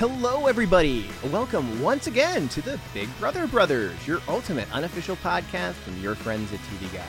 Hello, 0.00 0.46
everybody. 0.46 1.10
Welcome 1.24 1.78
once 1.78 2.06
again 2.06 2.48
to 2.48 2.62
the 2.62 2.80
Big 2.94 3.06
Brother 3.18 3.46
Brothers, 3.46 4.08
your 4.08 4.22
ultimate 4.28 4.66
unofficial 4.74 5.14
podcast 5.16 5.74
from 5.74 6.00
your 6.00 6.14
friends 6.14 6.50
at 6.54 6.58
TV 6.60 6.90
Guide. 6.90 7.04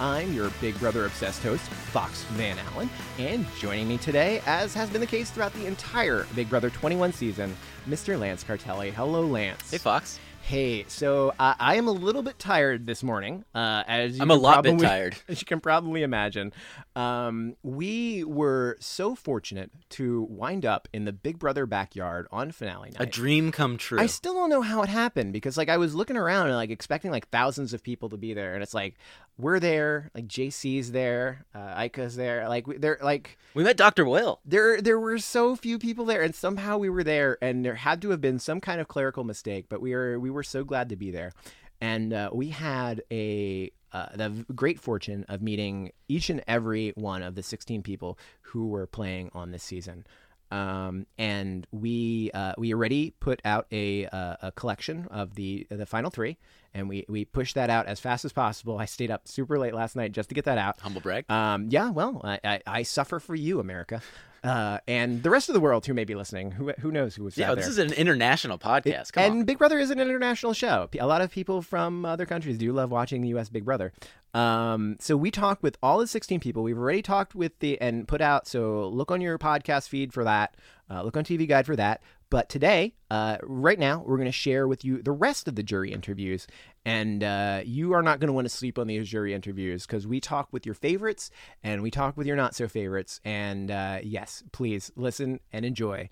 I'm 0.00 0.32
your 0.32 0.48
Big 0.58 0.78
Brother 0.78 1.04
obsessed 1.04 1.42
host, 1.42 1.68
Fox 1.68 2.22
Van 2.30 2.56
Allen, 2.58 2.88
and 3.18 3.46
joining 3.58 3.86
me 3.86 3.98
today, 3.98 4.40
as 4.46 4.72
has 4.72 4.88
been 4.88 5.02
the 5.02 5.06
case 5.06 5.28
throughout 5.28 5.52
the 5.52 5.66
entire 5.66 6.26
Big 6.34 6.48
Brother 6.48 6.70
21 6.70 7.12
season, 7.12 7.54
Mr. 7.86 8.18
Lance 8.18 8.42
Cartelli. 8.42 8.94
Hello, 8.94 9.26
Lance. 9.26 9.70
Hey, 9.70 9.76
Fox. 9.76 10.18
Hey, 10.44 10.84
so 10.88 11.32
uh, 11.38 11.54
I 11.58 11.76
am 11.76 11.86
a 11.86 11.92
little 11.92 12.22
bit 12.22 12.36
tired 12.36 12.84
this 12.84 13.04
morning. 13.04 13.44
Uh, 13.54 13.84
as 13.86 14.16
you 14.16 14.22
I'm 14.22 14.30
a 14.30 14.34
lot 14.34 14.64
bit 14.64 14.78
tired. 14.80 15.16
As 15.28 15.40
you 15.40 15.46
can 15.46 15.60
probably 15.60 16.02
imagine, 16.02 16.52
um, 16.96 17.56
we 17.62 18.24
were 18.24 18.76
so 18.80 19.14
fortunate 19.14 19.70
to 19.90 20.22
wind 20.28 20.66
up 20.66 20.88
in 20.92 21.04
the 21.04 21.12
Big 21.12 21.38
Brother 21.38 21.64
backyard 21.64 22.26
on 22.32 22.50
finale 22.50 22.90
night. 22.90 23.00
A 23.00 23.06
dream 23.06 23.52
come 23.52 23.78
true. 23.78 24.00
I 24.00 24.06
still 24.06 24.34
don't 24.34 24.50
know 24.50 24.62
how 24.62 24.82
it 24.82 24.88
happened 24.88 25.32
because 25.32 25.56
like 25.56 25.68
I 25.68 25.76
was 25.76 25.94
looking 25.94 26.16
around 26.16 26.48
and 26.48 26.56
like 26.56 26.70
expecting 26.70 27.12
like 27.12 27.28
thousands 27.28 27.72
of 27.72 27.82
people 27.82 28.08
to 28.08 28.16
be 28.16 28.34
there, 28.34 28.54
and 28.54 28.64
it's 28.64 28.74
like 28.74 28.96
we're 29.38 29.58
there, 29.60 30.10
like 30.14 30.26
JC's 30.28 30.92
there, 30.92 31.44
uh, 31.54 31.74
Ika's 31.84 32.16
there, 32.16 32.48
like 32.48 32.66
we- 32.66 32.76
they're 32.78 32.98
like 33.02 33.38
we 33.54 33.64
met 33.64 33.76
Dr. 33.76 34.04
Will. 34.04 34.40
there 34.44 34.80
there 34.80 35.00
were 35.00 35.18
so 35.18 35.56
few 35.56 35.78
people 35.78 36.04
there, 36.04 36.22
and 36.22 36.34
somehow 36.34 36.78
we 36.78 36.88
were 36.90 37.04
there, 37.04 37.38
and 37.42 37.64
there 37.64 37.74
had 37.76 38.00
to 38.02 38.10
have 38.10 38.20
been 38.20 38.38
some 38.38 38.60
kind 38.60 38.80
of 38.80 38.88
clerical 38.88 39.24
mistake, 39.24 39.66
but 39.68 39.80
we 39.80 39.94
were 39.94 40.18
we 40.20 40.30
were 40.30 40.42
so 40.44 40.64
glad 40.64 40.88
to 40.90 40.96
be 40.96 41.10
there, 41.10 41.32
and 41.80 42.12
uh, 42.12 42.30
we 42.32 42.48
had 42.50 43.02
a. 43.10 43.70
Uh, 43.94 44.06
the 44.14 44.46
great 44.54 44.80
fortune 44.80 45.22
of 45.28 45.42
meeting 45.42 45.92
each 46.08 46.30
and 46.30 46.42
every 46.48 46.94
one 46.96 47.22
of 47.22 47.34
the 47.34 47.42
16 47.42 47.82
people 47.82 48.18
who 48.40 48.68
were 48.68 48.86
playing 48.86 49.28
on 49.34 49.50
this 49.50 49.62
season. 49.62 50.06
Um, 50.50 51.06
and 51.18 51.66
we 51.72 52.30
uh, 52.32 52.54
we 52.56 52.72
already 52.72 53.10
put 53.20 53.42
out 53.44 53.66
a, 53.70 54.06
uh, 54.06 54.36
a 54.40 54.52
collection 54.52 55.08
of 55.10 55.34
the 55.34 55.66
the 55.70 55.84
final 55.84 56.10
three, 56.10 56.38
and 56.74 56.88
we 56.88 57.04
we 57.08 57.24
pushed 57.24 57.54
that 57.54 57.70
out 57.70 57.86
as 57.86 58.00
fast 58.00 58.24
as 58.24 58.32
possible. 58.32 58.78
I 58.78 58.86
stayed 58.86 59.10
up 59.10 59.28
super 59.28 59.58
late 59.58 59.74
last 59.74 59.96
night 59.96 60.12
just 60.12 60.28
to 60.30 60.34
get 60.34 60.44
that 60.44 60.58
out. 60.58 60.80
Humble 60.80 61.00
brag. 61.00 61.30
Um, 61.30 61.68
yeah, 61.70 61.90
well, 61.90 62.20
I, 62.24 62.40
I, 62.44 62.60
I 62.66 62.82
suffer 62.82 63.20
for 63.20 63.34
you, 63.34 63.60
America, 63.60 64.02
uh, 64.44 64.78
and 64.88 65.22
the 65.22 65.30
rest 65.30 65.48
of 65.48 65.54
the 65.54 65.60
world 65.60 65.86
who 65.86 65.94
may 65.94 66.04
be 66.04 66.14
listening. 66.14 66.50
Who 66.52 66.72
who 66.80 66.90
knows 66.90 67.14
who 67.14 67.24
was 67.24 67.36
yeah, 67.36 67.54
this 67.54 67.64
there. 67.64 67.70
is 67.70 67.78
an 67.78 67.92
international 67.92 68.58
podcast. 68.58 69.10
And 69.16 69.40
on. 69.40 69.44
Big 69.44 69.58
Brother 69.58 69.78
is 69.78 69.90
an 69.90 70.00
international 70.00 70.52
show. 70.52 70.88
A 70.98 71.06
lot 71.06 71.20
of 71.20 71.30
people 71.30 71.62
from 71.62 72.04
other 72.04 72.26
countries 72.26 72.58
do 72.58 72.72
love 72.72 72.90
watching 72.90 73.22
the 73.22 73.28
U.S. 73.28 73.48
Big 73.48 73.64
Brother. 73.64 73.92
Um, 74.34 74.96
so 74.98 75.16
we 75.16 75.30
talked 75.30 75.62
with 75.62 75.76
all 75.82 75.98
the 75.98 76.06
16 76.06 76.40
people. 76.40 76.62
We've 76.62 76.78
already 76.78 77.02
talked 77.02 77.34
with 77.34 77.58
the 77.58 77.80
and 77.80 78.08
put 78.08 78.20
out. 78.20 78.46
So 78.46 78.88
look 78.88 79.10
on 79.10 79.20
your 79.20 79.38
podcast 79.38 79.88
feed 79.88 80.12
for 80.12 80.24
that. 80.24 80.56
Uh, 80.90 81.02
look 81.02 81.16
on 81.16 81.24
TV 81.24 81.48
Guide 81.48 81.66
for 81.66 81.76
that. 81.76 82.02
But 82.32 82.48
today, 82.48 82.94
uh, 83.10 83.36
right 83.42 83.78
now, 83.78 84.02
we're 84.06 84.16
going 84.16 84.24
to 84.24 84.32
share 84.32 84.66
with 84.66 84.86
you 84.86 85.02
the 85.02 85.12
rest 85.12 85.48
of 85.48 85.54
the 85.54 85.62
jury 85.62 85.92
interviews. 85.92 86.46
And 86.82 87.22
uh, 87.22 87.60
you 87.62 87.92
are 87.92 88.00
not 88.00 88.20
going 88.20 88.28
to 88.28 88.32
want 88.32 88.46
to 88.46 88.48
sleep 88.48 88.78
on 88.78 88.86
these 88.86 89.06
jury 89.06 89.34
interviews 89.34 89.86
because 89.86 90.06
we 90.06 90.18
talk 90.18 90.48
with 90.50 90.64
your 90.64 90.74
favorites 90.74 91.30
and 91.62 91.82
we 91.82 91.90
talk 91.90 92.16
with 92.16 92.26
your 92.26 92.36
not 92.36 92.54
so 92.54 92.68
favorites. 92.68 93.20
And 93.22 93.70
uh, 93.70 93.98
yes, 94.02 94.44
please 94.50 94.90
listen 94.96 95.40
and 95.52 95.66
enjoy 95.66 96.08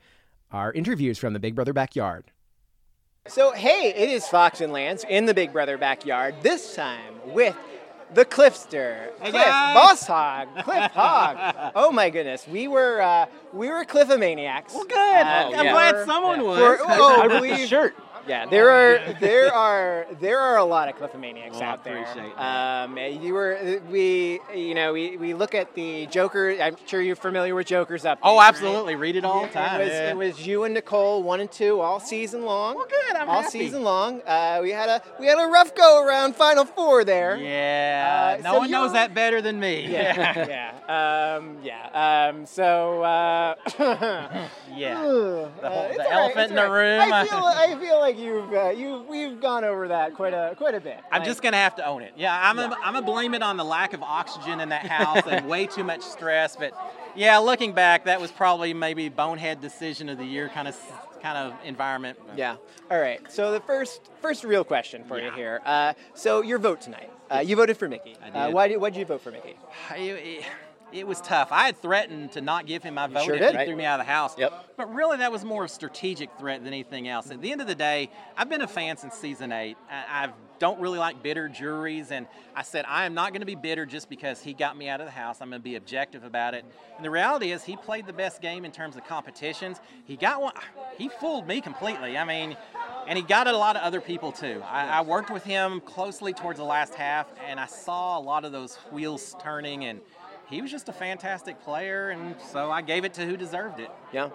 our 0.52 0.74
interviews 0.74 1.16
from 1.16 1.32
the 1.32 1.40
Big 1.40 1.54
Brother 1.54 1.72
backyard. 1.72 2.32
So, 3.26 3.52
hey, 3.52 3.94
it 3.96 4.10
is 4.10 4.26
Fox 4.26 4.60
and 4.60 4.74
Lance 4.74 5.06
in 5.08 5.24
the 5.24 5.32
Big 5.32 5.54
Brother 5.54 5.78
backyard, 5.78 6.34
this 6.42 6.74
time 6.74 7.14
with 7.28 7.56
the 8.14 8.24
Cliffster, 8.24 9.10
Cliff, 9.20 9.32
Boss 9.34 10.06
Hog, 10.06 10.48
Cliff 10.64 10.90
Hog. 10.92 11.72
Oh 11.74 11.90
my 11.92 12.10
goodness, 12.10 12.46
we 12.48 12.68
were 12.68 13.00
uh, 13.00 13.26
we 13.52 13.68
were 13.68 13.84
Cliffomaniacs. 13.84 14.74
Well, 14.74 14.84
Good. 14.84 14.96
I'm 14.98 15.64
yeah. 15.66 15.72
glad 15.72 16.06
someone 16.06 16.44
was. 16.44 16.58
For- 16.58 16.78
oh, 16.88 17.20
I 17.20 17.24
ripped 17.26 17.34
believe- 17.42 17.58
the 17.58 17.66
shirt. 17.66 17.94
Yeah, 18.28 18.46
there 18.46 18.70
are 18.70 19.14
there 19.20 19.52
are 19.52 20.06
there 20.20 20.38
are 20.38 20.58
a 20.58 20.64
lot 20.64 20.88
of 20.88 20.96
Cliffomaniacs 20.96 21.52
Well, 21.52 21.62
out 21.62 21.84
there. 21.84 22.02
appreciate 22.02 22.32
Um, 22.38 22.96
you 23.22 23.34
were 23.34 23.80
we 23.90 24.40
you 24.54 24.74
know 24.74 24.92
we, 24.92 25.16
we 25.16 25.34
look 25.34 25.54
at 25.54 25.74
the 25.74 26.06
Joker. 26.06 26.50
I'm 26.60 26.76
sure 26.86 27.00
you're 27.00 27.16
familiar 27.16 27.54
with 27.54 27.66
Joker's 27.66 28.04
up. 28.04 28.18
Oh, 28.22 28.40
absolutely. 28.40 28.94
Read 28.96 29.16
it 29.16 29.24
all 29.24 29.42
the 29.42 29.48
time. 29.52 29.80
It 29.80 29.84
was, 29.84 29.92
yeah. 29.92 30.10
it 30.10 30.16
was 30.16 30.46
you 30.46 30.64
and 30.64 30.74
Nicole, 30.74 31.22
one 31.22 31.40
and 31.40 31.50
two, 31.50 31.80
all 31.80 32.00
season 32.00 32.44
long. 32.44 32.76
Well, 32.76 32.86
good, 32.88 33.16
I'm 33.16 33.28
all 33.28 33.42
happy. 33.42 33.50
season 33.58 33.82
long. 33.82 34.20
Uh, 34.26 34.60
we 34.62 34.70
had 34.70 34.88
a 34.88 35.02
we 35.18 35.26
had 35.26 35.38
a 35.38 35.46
rough 35.48 35.74
go 35.74 36.04
around 36.04 36.36
Final 36.36 36.64
Four 36.64 37.04
there. 37.04 37.36
yeah. 37.36 38.36
Uh, 38.38 38.42
no 38.42 38.52
so 38.52 38.58
one 38.58 38.70
knows 38.70 38.92
that 38.92 39.14
better 39.14 39.40
than 39.40 39.58
me. 39.58 39.86
Yeah, 39.90 40.46
yeah, 40.88 41.36
um, 41.38 41.58
yeah. 41.62 42.28
Um, 42.30 42.46
so, 42.46 43.02
uh, 43.02 43.54
yeah. 44.76 44.94
the, 45.00 45.50
whole- 45.62 45.92
the 45.96 46.10
elephant 46.12 46.50
in 46.50 46.56
the 46.56 46.70
room. 46.70 47.00
I 47.12 47.24
feel, 47.26 47.38
I 47.38 47.76
feel 47.80 47.98
like 47.98 48.09
you've, 48.18 48.52
uh, 48.52 48.70
you, 48.70 49.04
we've 49.08 49.40
gone 49.40 49.64
over 49.64 49.88
that 49.88 50.14
quite 50.14 50.32
a, 50.34 50.54
quite 50.56 50.74
a 50.74 50.80
bit. 50.80 50.98
I'm 51.10 51.20
Like, 51.20 51.28
just 51.28 51.42
gonna 51.42 51.56
have 51.56 51.76
to 51.76 51.86
own 51.86 52.02
it. 52.02 52.12
Yeah, 52.16 52.38
I'm 52.40 52.56
gonna 52.56 52.76
I'm 52.82 52.94
gonna 52.94 53.04
blame 53.06 53.34
it 53.34 53.42
on 53.42 53.56
the 53.56 53.64
lack 53.64 53.92
of 53.92 54.02
oxygen 54.02 54.60
in 54.60 54.68
that 54.70 54.86
house 54.86 55.22
and 55.26 55.48
way 55.48 55.66
too 55.66 55.84
much 55.84 56.02
stress. 56.02 56.56
But 56.56 56.72
yeah, 57.14 57.38
looking 57.38 57.72
back, 57.72 58.04
that 58.04 58.20
was 58.20 58.30
probably 58.30 58.74
maybe 58.74 59.08
bonehead 59.08 59.60
decision 59.60 60.08
of 60.08 60.18
the 60.18 60.24
year 60.24 60.48
kind 60.48 60.68
of 60.68 60.76
kind 61.22 61.36
of 61.36 61.54
environment. 61.64 62.18
Yeah. 62.36 62.56
All 62.90 62.98
right. 62.98 63.20
So 63.30 63.52
the 63.52 63.60
first, 63.60 64.00
first 64.22 64.42
real 64.42 64.64
question 64.64 65.04
for 65.04 65.20
you 65.20 65.30
here. 65.32 65.60
Uh, 65.66 65.92
so 66.14 66.40
your 66.42 66.58
vote 66.58 66.80
tonight. 66.80 67.10
Uh, 67.30 67.38
you 67.40 67.54
voted 67.56 67.76
for 67.76 67.88
Michie. 67.88 68.16
I 68.24 68.30
Uh, 68.30 68.46
did. 68.46 68.54
why 68.54 68.68
did, 68.68 68.76
why 68.78 68.90
did 68.90 68.98
you 68.98 69.04
vote 69.04 69.20
for 69.20 69.30
Michie? 69.30 69.56
It, 69.96 70.44
it- 70.92 71.06
was 71.06 71.20
tough. 71.20 71.48
I 71.50 71.64
had 71.66 71.80
threatened 71.80 72.32
to 72.32 72.40
not 72.40 72.66
give 72.66 72.82
him 72.82 72.94
my 72.94 73.06
vote 73.06 73.24
sure 73.24 73.34
if 73.34 73.40
did. 73.40 73.50
he 73.52 73.56
Right. 73.56 73.66
threw 73.66 73.76
me 73.76 73.84
out 73.84 74.00
of 74.00 74.06
the 74.06 74.12
house. 74.12 74.36
Yep. 74.38 74.52
But 74.76 74.94
really, 74.94 75.18
that 75.18 75.32
was 75.32 75.44
more 75.44 75.64
a 75.64 75.68
strategic 75.68 76.30
threat 76.38 76.58
than 76.64 76.68
anything 76.72 77.08
else. 77.08 77.30
At 77.30 77.40
the 77.40 77.52
end 77.52 77.60
of 77.60 77.66
the 77.66 77.74
day, 77.74 78.10
I've 78.36 78.48
been 78.48 78.62
a 78.62 78.68
fan 78.68 78.96
since 78.96 79.14
season 79.14 79.52
eight. 79.52 79.76
I, 79.90 80.26
I 80.26 80.28
don't 80.58 80.78
really 80.80 80.98
like 80.98 81.22
bitter 81.22 81.48
juries, 81.48 82.10
and 82.12 82.26
I 82.54 82.62
said 82.62 82.84
I 82.86 83.06
am 83.06 83.14
not 83.14 83.32
going 83.32 83.40
to 83.40 83.46
be 83.46 83.54
bitter 83.54 83.86
just 83.86 84.10
because 84.10 84.42
he 84.42 84.52
got 84.52 84.76
me 84.76 84.88
out 84.88 85.00
of 85.00 85.06
the 85.06 85.12
house. 85.12 85.38
I'm 85.40 85.48
going 85.48 85.60
to 85.60 85.64
be 85.64 85.76
objective 85.76 86.22
about 86.22 86.52
it. 86.54 86.64
And 86.96 87.04
the 87.04 87.10
reality 87.10 87.50
is, 87.52 87.64
he 87.64 87.76
played 87.76 88.06
the 88.06 88.12
best 88.12 88.40
game 88.42 88.64
in 88.66 88.70
terms 88.72 88.94
of 88.96 89.04
competitions. 89.06 89.80
He 90.04 90.16
got 90.16 90.42
one. 90.42 90.52
He 90.98 91.08
fooled 91.08 91.46
me 91.46 91.60
completely. 91.60 92.16
I 92.16 92.24
mean. 92.24 92.56
And 93.06 93.16
he 93.16 93.24
got 93.24 93.48
a 93.48 93.56
lot 93.56 93.74
of 93.76 93.82
other 93.82 94.00
people 94.00 94.30
too. 94.30 94.62
I, 94.70 94.86
I 94.86 95.00
worked 95.00 95.30
with 95.30 95.42
him 95.42 95.80
closely 95.80 96.32
towards 96.32 96.58
the 96.58 96.64
last 96.64 96.94
half, 96.94 97.26
and 97.48 97.58
I 97.58 97.66
saw 97.66 98.18
a 98.18 98.20
lot 98.20 98.44
of 98.44 98.52
those 98.52 98.76
wheels 98.92 99.34
turning. 99.40 99.84
And 99.86 100.00
he 100.50 100.60
was 100.60 100.70
just 100.70 100.88
a 100.88 100.92
fantastic 100.92 101.62
player, 101.62 102.10
and 102.10 102.34
so 102.52 102.70
I 102.70 102.82
gave 102.82 103.04
it 103.04 103.14
to 103.14 103.24
who 103.26 103.36
deserved 103.36 103.80
it. 103.80 103.90
Yeah. 104.12 104.30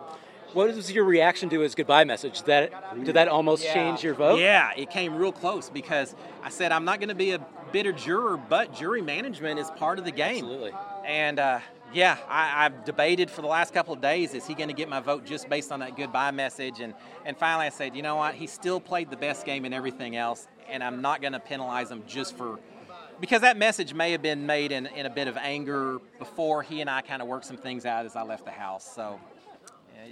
What 0.53 0.73
was 0.73 0.89
your 0.91 1.03
reaction 1.03 1.49
to 1.49 1.59
his 1.59 1.75
goodbye 1.75 2.05
message? 2.05 2.43
That 2.43 2.71
did 3.03 3.15
that 3.15 3.27
almost 3.27 3.63
Yeah. 3.65 3.73
change 3.73 4.03
your 4.03 4.13
vote? 4.13 4.39
Yeah, 4.39 4.71
it 4.77 4.89
came 4.89 5.15
real 5.15 5.33
close 5.33 5.69
because 5.69 6.15
I 6.43 6.49
said 6.49 6.71
I'm 6.71 6.85
not 6.85 6.99
going 6.99 7.09
to 7.09 7.15
be 7.15 7.31
a 7.31 7.39
bitter 7.73 7.91
juror, 7.91 8.37
but 8.37 8.73
jury 8.73 9.01
management 9.01 9.59
is 9.59 9.69
part 9.71 9.99
of 9.99 10.05
the 10.05 10.11
game. 10.11 10.45
Absolutely. 10.45 10.71
And 11.05 11.39
uh, 11.39 11.59
yeah, 11.93 12.17
I, 12.29 12.65
I've 12.65 12.85
debated 12.85 13.29
for 13.29 13.41
the 13.41 13.47
last 13.49 13.73
couple 13.73 13.93
of 13.93 13.99
days: 13.99 14.33
is 14.33 14.47
he 14.47 14.53
going 14.53 14.69
to 14.69 14.73
get 14.73 14.87
my 14.87 15.01
vote 15.01 15.25
just 15.25 15.49
based 15.49 15.73
on 15.73 15.81
that 15.81 15.97
goodbye 15.97 16.31
message? 16.31 16.79
And 16.79 16.93
and 17.25 17.35
finally, 17.37 17.65
I 17.65 17.69
said, 17.69 17.93
you 17.93 18.01
know 18.01 18.15
what? 18.15 18.35
He 18.35 18.47
still 18.47 18.79
played 18.79 19.09
the 19.09 19.17
best 19.17 19.45
game 19.45 19.65
in 19.65 19.73
everything 19.73 20.15
else, 20.15 20.47
and 20.69 20.81
I'm 20.81 21.01
not 21.01 21.19
going 21.19 21.33
to 21.33 21.39
penalize 21.39 21.91
him 21.91 22.03
just 22.07 22.37
for. 22.37 22.59
Because 23.19 23.41
that 23.41 23.57
message 23.57 23.93
may 23.93 24.11
have 24.11 24.21
been 24.21 24.45
made 24.45 24.71
in, 24.71 24.87
in 24.87 25.05
a 25.05 25.09
bit 25.09 25.27
of 25.27 25.37
anger 25.37 25.99
before 26.19 26.63
he 26.63 26.81
and 26.81 26.89
I 26.89 27.01
kind 27.01 27.21
of 27.21 27.27
worked 27.27 27.45
some 27.45 27.57
things 27.57 27.85
out 27.85 28.05
as 28.05 28.15
I 28.15 28.23
left 28.23 28.45
the 28.45 28.51
house. 28.51 28.85
So 28.95 29.19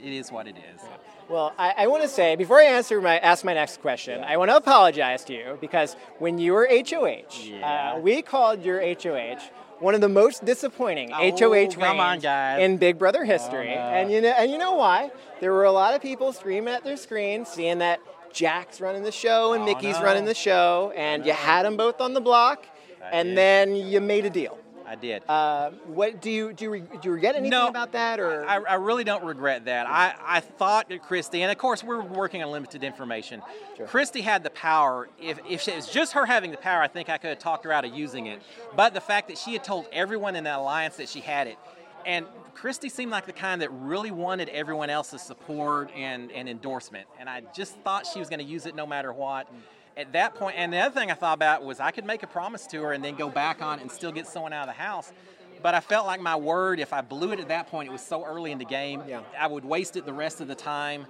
it 0.04 0.12
is 0.14 0.32
what 0.32 0.48
it 0.48 0.56
is. 0.58 0.82
Well, 1.30 1.54
I, 1.58 1.74
I 1.80 1.88
want 1.88 2.04
to 2.04 2.10
say 2.10 2.36
before 2.36 2.60
I 2.60 2.66
answer 2.66 3.00
my 3.02 3.18
ask 3.20 3.44
my 3.46 3.54
next 3.54 3.82
question, 3.82 4.24
I 4.24 4.38
want 4.38 4.52
to 4.52 4.56
apologize 4.58 5.24
to 5.26 5.34
you 5.34 5.58
because 5.62 5.96
when 6.20 6.38
you 6.38 6.54
were 6.54 6.68
HOH, 6.70 7.24
Yeah. 7.44 7.94
uh, 7.96 8.00
we 8.00 8.22
called 8.22 8.64
your 8.64 8.82
HOH 8.82 9.40
one 9.80 9.96
of 9.96 10.02
the 10.02 10.08
most 10.10 10.46
disappointing 10.46 11.12
Oh, 11.12 11.18
HOH 11.38 11.76
reigns 11.78 12.24
in 12.62 12.78
Big 12.78 12.98
Brother 12.98 13.26
history. 13.26 13.72
Oh, 13.72 13.76
no. 13.76 13.82
And 13.82 14.12
you 14.12 14.22
know, 14.22 14.30
and 14.30 14.50
you 14.50 14.58
know 14.58 14.76
why? 14.76 15.12
There 15.42 15.52
were 15.52 15.66
a 15.66 15.72
lot 15.74 15.94
of 15.94 16.02
people 16.02 16.32
screaming 16.32 16.74
at 16.74 16.84
their 16.86 16.96
screens, 16.96 17.50
seeing 17.50 17.80
that 17.80 18.00
Jack's 18.32 18.80
running 18.80 19.04
the 19.04 19.12
show 19.12 19.52
and 19.54 19.64
Oh, 19.64 19.66
Michie's 19.66 19.98
no. 19.98 20.04
running 20.04 20.24
the 20.26 20.34
show, 20.34 20.94
and 20.96 21.26
you 21.26 21.34
had 21.34 21.64
them 21.66 21.76
both 21.76 22.00
on 22.02 22.14
the 22.14 22.22
block, 22.22 22.66
I 23.04 23.10
and 23.10 23.30
did. 23.30 23.38
then 23.38 23.76
you 23.76 24.00
made 24.02 24.26
a 24.26 24.30
deal. 24.30 24.58
I 24.86 24.96
did. 24.96 25.24
Uh, 25.30 25.72
what 25.86 26.22
do 26.22 26.30
you 26.30 26.52
do? 26.54 26.74
You, 26.74 26.82
do 26.82 27.00
you 27.04 27.12
regret 27.12 27.36
anything 27.36 27.52
No, 27.52 27.68
about 27.68 27.94
that, 27.94 28.20
or 28.20 28.46
I, 28.46 28.58
I 28.58 28.74
really 28.76 29.06
don't 29.06 29.24
regret 29.24 29.66
that. 29.66 29.88
I, 29.88 30.14
I 30.22 30.40
thought 30.42 30.90
that 30.90 31.02
Christie, 31.02 31.42
and 31.42 31.52
of 31.52 31.58
course 31.58 31.84
we're 31.84 32.02
working 32.02 32.44
on 32.44 32.52
limited 32.52 32.84
information. 32.84 33.42
Christie 33.88 34.22
had 34.22 34.44
the 34.44 34.50
power. 34.50 35.08
If, 35.22 35.40
if 35.50 35.68
it 35.68 35.76
was 35.78 35.88
just 35.88 36.14
her 36.14 36.26
having 36.26 36.52
the 36.52 36.58
power, 36.58 36.82
I 36.82 36.88
think 36.90 37.10
I 37.10 37.18
could 37.18 37.30
have 37.30 37.40
talked 37.40 37.64
her 37.64 37.72
out 37.72 37.86
of 37.86 37.94
using 37.94 38.28
it. 38.28 38.42
But 38.76 38.94
the 38.94 39.02
fact 39.02 39.30
that 39.30 39.38
she 39.38 39.54
had 39.54 39.64
told 39.64 39.88
everyone 39.94 40.36
in 40.36 40.44
the 40.44 40.56
alliance 40.56 40.98
that 40.98 41.08
she 41.08 41.22
had 41.22 41.48
it, 41.48 41.58
and 42.06 42.26
Christie 42.54 42.90
seemed 42.90 43.10
like 43.12 43.26
the 43.26 43.34
kind 43.34 43.62
that 43.62 43.72
really 43.72 44.12
wanted 44.12 44.50
everyone 44.50 44.90
else's 44.90 45.22
support 45.22 45.92
and, 45.96 46.30
and 46.34 46.50
endorsement. 46.50 47.08
And 47.20 47.30
I 47.30 47.42
just 47.56 47.76
thought 47.78 48.06
she 48.06 48.20
was 48.20 48.30
going 48.30 48.40
to 48.40 48.46
use 48.46 48.66
it 48.66 48.76
no 48.76 48.86
matter 48.86 49.14
what. 49.14 49.48
At 49.96 50.14
that 50.14 50.36
point, 50.36 50.56
and 50.58 50.74
the 50.74 50.80
other 50.80 51.00
thing 51.00 51.12
I 51.12 51.14
thought 51.14 51.36
about 51.36 51.64
was 51.64 51.80
I 51.80 51.92
could 51.92 52.06
make 52.06 52.24
a 52.24 52.28
promise 52.28 52.66
to 52.68 52.82
her 52.82 52.94
and 52.94 53.04
then 53.04 53.16
go 53.16 53.30
back 53.30 53.62
on 53.62 53.80
it 53.80 53.84
and 53.84 53.92
still 53.92 54.12
get 54.12 54.26
someone 54.28 54.52
out 54.54 54.68
of 54.68 54.76
the 54.76 54.82
house. 54.82 55.14
But 55.62 55.76
I 55.76 55.80
felt 55.80 56.08
like 56.08 56.20
my 56.20 56.36
word, 56.36 56.80
if 56.80 56.92
I 56.94 57.02
blew 57.02 57.32
it 57.32 57.40
at 57.40 57.48
that 57.50 57.68
point, 57.68 57.88
it 57.88 57.92
was 57.92 58.02
so 58.02 58.26
early 58.26 58.52
in 58.52 58.58
the 58.58 58.66
game, 58.66 59.04
Yeah. 59.08 59.22
I 59.40 59.48
would 59.48 59.64
waste 59.64 59.96
it 59.96 60.06
the 60.06 60.12
rest 60.14 60.42
of 60.42 60.48
the 60.48 60.56
time. 60.56 61.06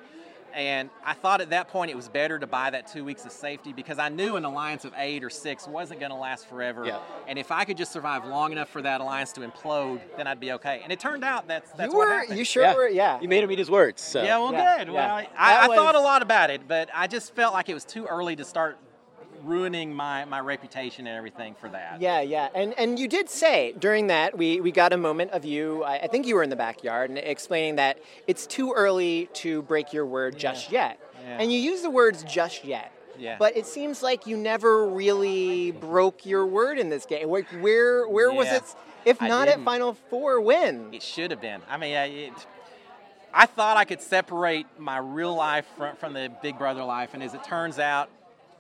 And 0.54 0.90
I 1.04 1.14
thought 1.14 1.42
at 1.42 1.50
that 1.50 1.68
point 1.70 1.90
it 1.92 1.96
was 1.96 2.08
better 2.08 2.38
to 2.40 2.48
buy 2.48 2.70
that 2.70 2.88
two 2.88 3.04
weeks 3.04 3.26
of 3.26 3.32
safety 3.32 3.74
because 3.74 4.00
I 4.00 4.10
knew 4.10 4.36
an 4.36 4.46
alliance 4.46 4.86
of 4.86 4.94
eight 4.98 5.24
or 5.24 5.30
six 5.30 5.68
wasn't 5.68 6.00
going 6.00 6.12
to 6.12 6.16
last 6.18 6.48
forever. 6.48 6.86
Yeah. 6.86 7.00
And 7.28 7.40
if 7.40 7.52
I 7.52 7.66
could 7.66 7.78
just 7.78 7.92
survive 7.92 8.26
long 8.26 8.52
enough 8.52 8.70
for 8.70 8.82
that 8.82 9.02
alliance 9.02 9.32
to 9.34 9.42
implode, 9.42 10.00
then 10.16 10.28
I'd 10.28 10.40
be 10.40 10.52
okay. 10.54 10.82
And 10.84 10.92
it 10.92 11.00
turned 11.00 11.24
out 11.24 11.48
that's 11.48 11.72
that's 11.72 11.92
you 11.92 11.98
what 11.98 12.08
were, 12.08 12.14
happened. 12.14 12.38
you 12.38 12.46
sure 12.46 12.64
yeah. 12.64 12.76
were, 12.76 12.88
yeah. 12.88 13.20
You 13.22 13.28
made 13.28 13.44
him 13.44 13.52
eat 13.52 13.60
his 13.60 13.72
words. 13.72 14.02
So. 14.02 14.22
Yeah, 14.22 14.38
well, 14.38 14.54
Yeah, 14.54 14.78
good. 14.78 14.88
yeah. 14.88 14.94
Well, 14.94 15.16
I, 15.16 15.22
That 15.24 15.70
I, 15.70 15.74
I 15.74 15.76
thought 15.76 15.96
a 15.96 16.00
lot 16.02 16.22
about 16.22 16.50
it, 16.50 16.68
but 16.68 16.90
I 16.94 17.08
just 17.08 17.34
felt 17.36 17.54
like 17.54 17.70
it 17.70 17.74
was 17.74 17.86
too 17.86 18.06
early 18.06 18.36
to 18.36 18.46
start 18.46 18.78
ruining 19.44 19.94
my, 19.94 20.26
my 20.26 20.40
reputation 20.40 21.08
and 21.08 21.18
everything 21.18 21.56
for 21.60 21.70
that. 21.70 22.02
Yeah, 22.02 22.22
yeah, 22.22 22.50
and 22.56 22.74
and 22.78 22.98
you 22.98 23.08
did 23.08 23.30
say 23.30 23.74
during 23.78 24.08
that 24.08 24.38
we, 24.38 24.62
we 24.62 24.72
got 24.72 24.94
a 24.94 24.98
moment 24.98 25.32
of 25.32 25.46
you. 25.46 25.84
I, 25.84 26.00
I 26.00 26.08
think 26.08 26.26
you 26.28 26.36
were 26.36 26.44
in 26.44 26.50
the 26.50 26.56
backyard 26.56 27.10
and 27.10 27.20
explaining 27.20 27.76
that 27.78 28.00
it's 28.28 28.48
too 28.48 28.74
early 28.74 29.30
to 29.34 29.62
break 29.64 29.94
your 29.94 30.06
word 30.06 30.38
just 30.38 30.72
yet, 30.72 31.00
Yeah. 31.24 31.38
and 31.40 31.52
you 31.52 31.60
use 31.60 31.82
the 31.82 31.90
words 31.90 32.24
just 32.24 32.64
yet. 32.66 32.92
Yeah. 33.20 33.36
But 33.38 33.56
it 33.56 33.68
seems 33.68 34.02
like 34.02 34.26
you 34.26 34.36
never 34.38 34.88
really 34.88 35.72
broke 35.72 36.26
your 36.26 36.46
word 36.48 36.80
in 36.80 36.90
this 36.90 37.06
game. 37.06 37.30
Like, 37.30 37.48
where 37.62 38.08
where 38.08 38.32
was 38.32 38.52
it? 38.52 38.64
If 39.06 39.22
not 39.22 39.48
at. 39.50 39.62
Final 39.64 39.94
Four, 40.10 40.42
when? 40.42 40.94
It 40.94 41.04
should 41.04 41.30
have 41.32 41.42
been. 41.42 41.62
I 41.70 41.78
mean, 41.78 41.96
I, 41.96 42.06
it, 42.06 42.34
I 43.34 43.46
thought 43.46 43.78
I 43.78 43.84
could 43.86 44.02
separate 44.02 44.66
my 44.80 44.98
real 44.98 45.36
life 45.36 45.66
from, 45.78 45.96
from 45.98 46.14
the 46.14 46.32
Big 46.42 46.58
Brother 46.58 46.84
life, 46.84 47.14
and 47.14 47.22
as 47.22 47.34
it 47.34 47.44
turns 47.44 47.80
out, 47.80 48.10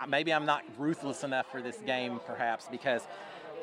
maybe 0.09 0.33
I'm 0.33 0.45
not 0.45 0.63
ruthless 0.77 1.23
enough 1.23 1.51
for 1.51 1.61
this 1.61 1.77
game, 1.85 2.19
perhaps, 2.25 2.67
because, 2.69 3.01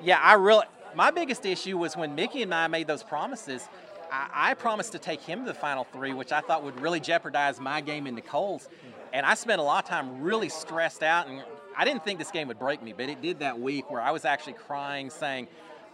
yeah, 0.02 0.18
I 0.20 0.34
really. 0.34 0.66
My 0.94 1.12
biggest 1.12 1.46
issue 1.46 1.78
was 1.78 1.96
when 1.96 2.16
Michie 2.16 2.42
and 2.42 2.52
I 2.52 2.66
made 2.66 2.88
those 2.88 3.04
promises. 3.04 3.68
I, 4.10 4.50
I 4.50 4.54
promised 4.54 4.92
to 4.92 4.98
take 4.98 5.20
him 5.20 5.44
to 5.44 5.52
the 5.52 5.58
final 5.58 5.84
three, 5.84 6.12
which 6.12 6.32
I 6.32 6.40
thought 6.40 6.64
would 6.64 6.80
really 6.80 6.98
jeopardize 6.98 7.60
my 7.60 7.80
game 7.80 8.06
and 8.06 8.16
Nicole's. 8.16 8.68
And 9.12 9.24
I 9.24 9.34
spent 9.34 9.60
a 9.60 9.64
lot 9.64 9.84
of 9.84 9.88
time 9.88 10.20
really 10.20 10.48
stressed 10.48 11.02
out, 11.02 11.28
and 11.28 11.44
I 11.76 11.84
didn't 11.84 12.04
think 12.04 12.18
this 12.18 12.30
game 12.30 12.48
would 12.48 12.58
break 12.58 12.82
me, 12.82 12.92
but 12.92 13.08
it 13.08 13.22
did 13.22 13.38
that 13.40 13.60
week 13.60 13.90
where 13.90 14.00
I 14.00 14.10
was 14.10 14.24
actually 14.24 14.54
crying, 14.54 15.10
saying, 15.10 15.48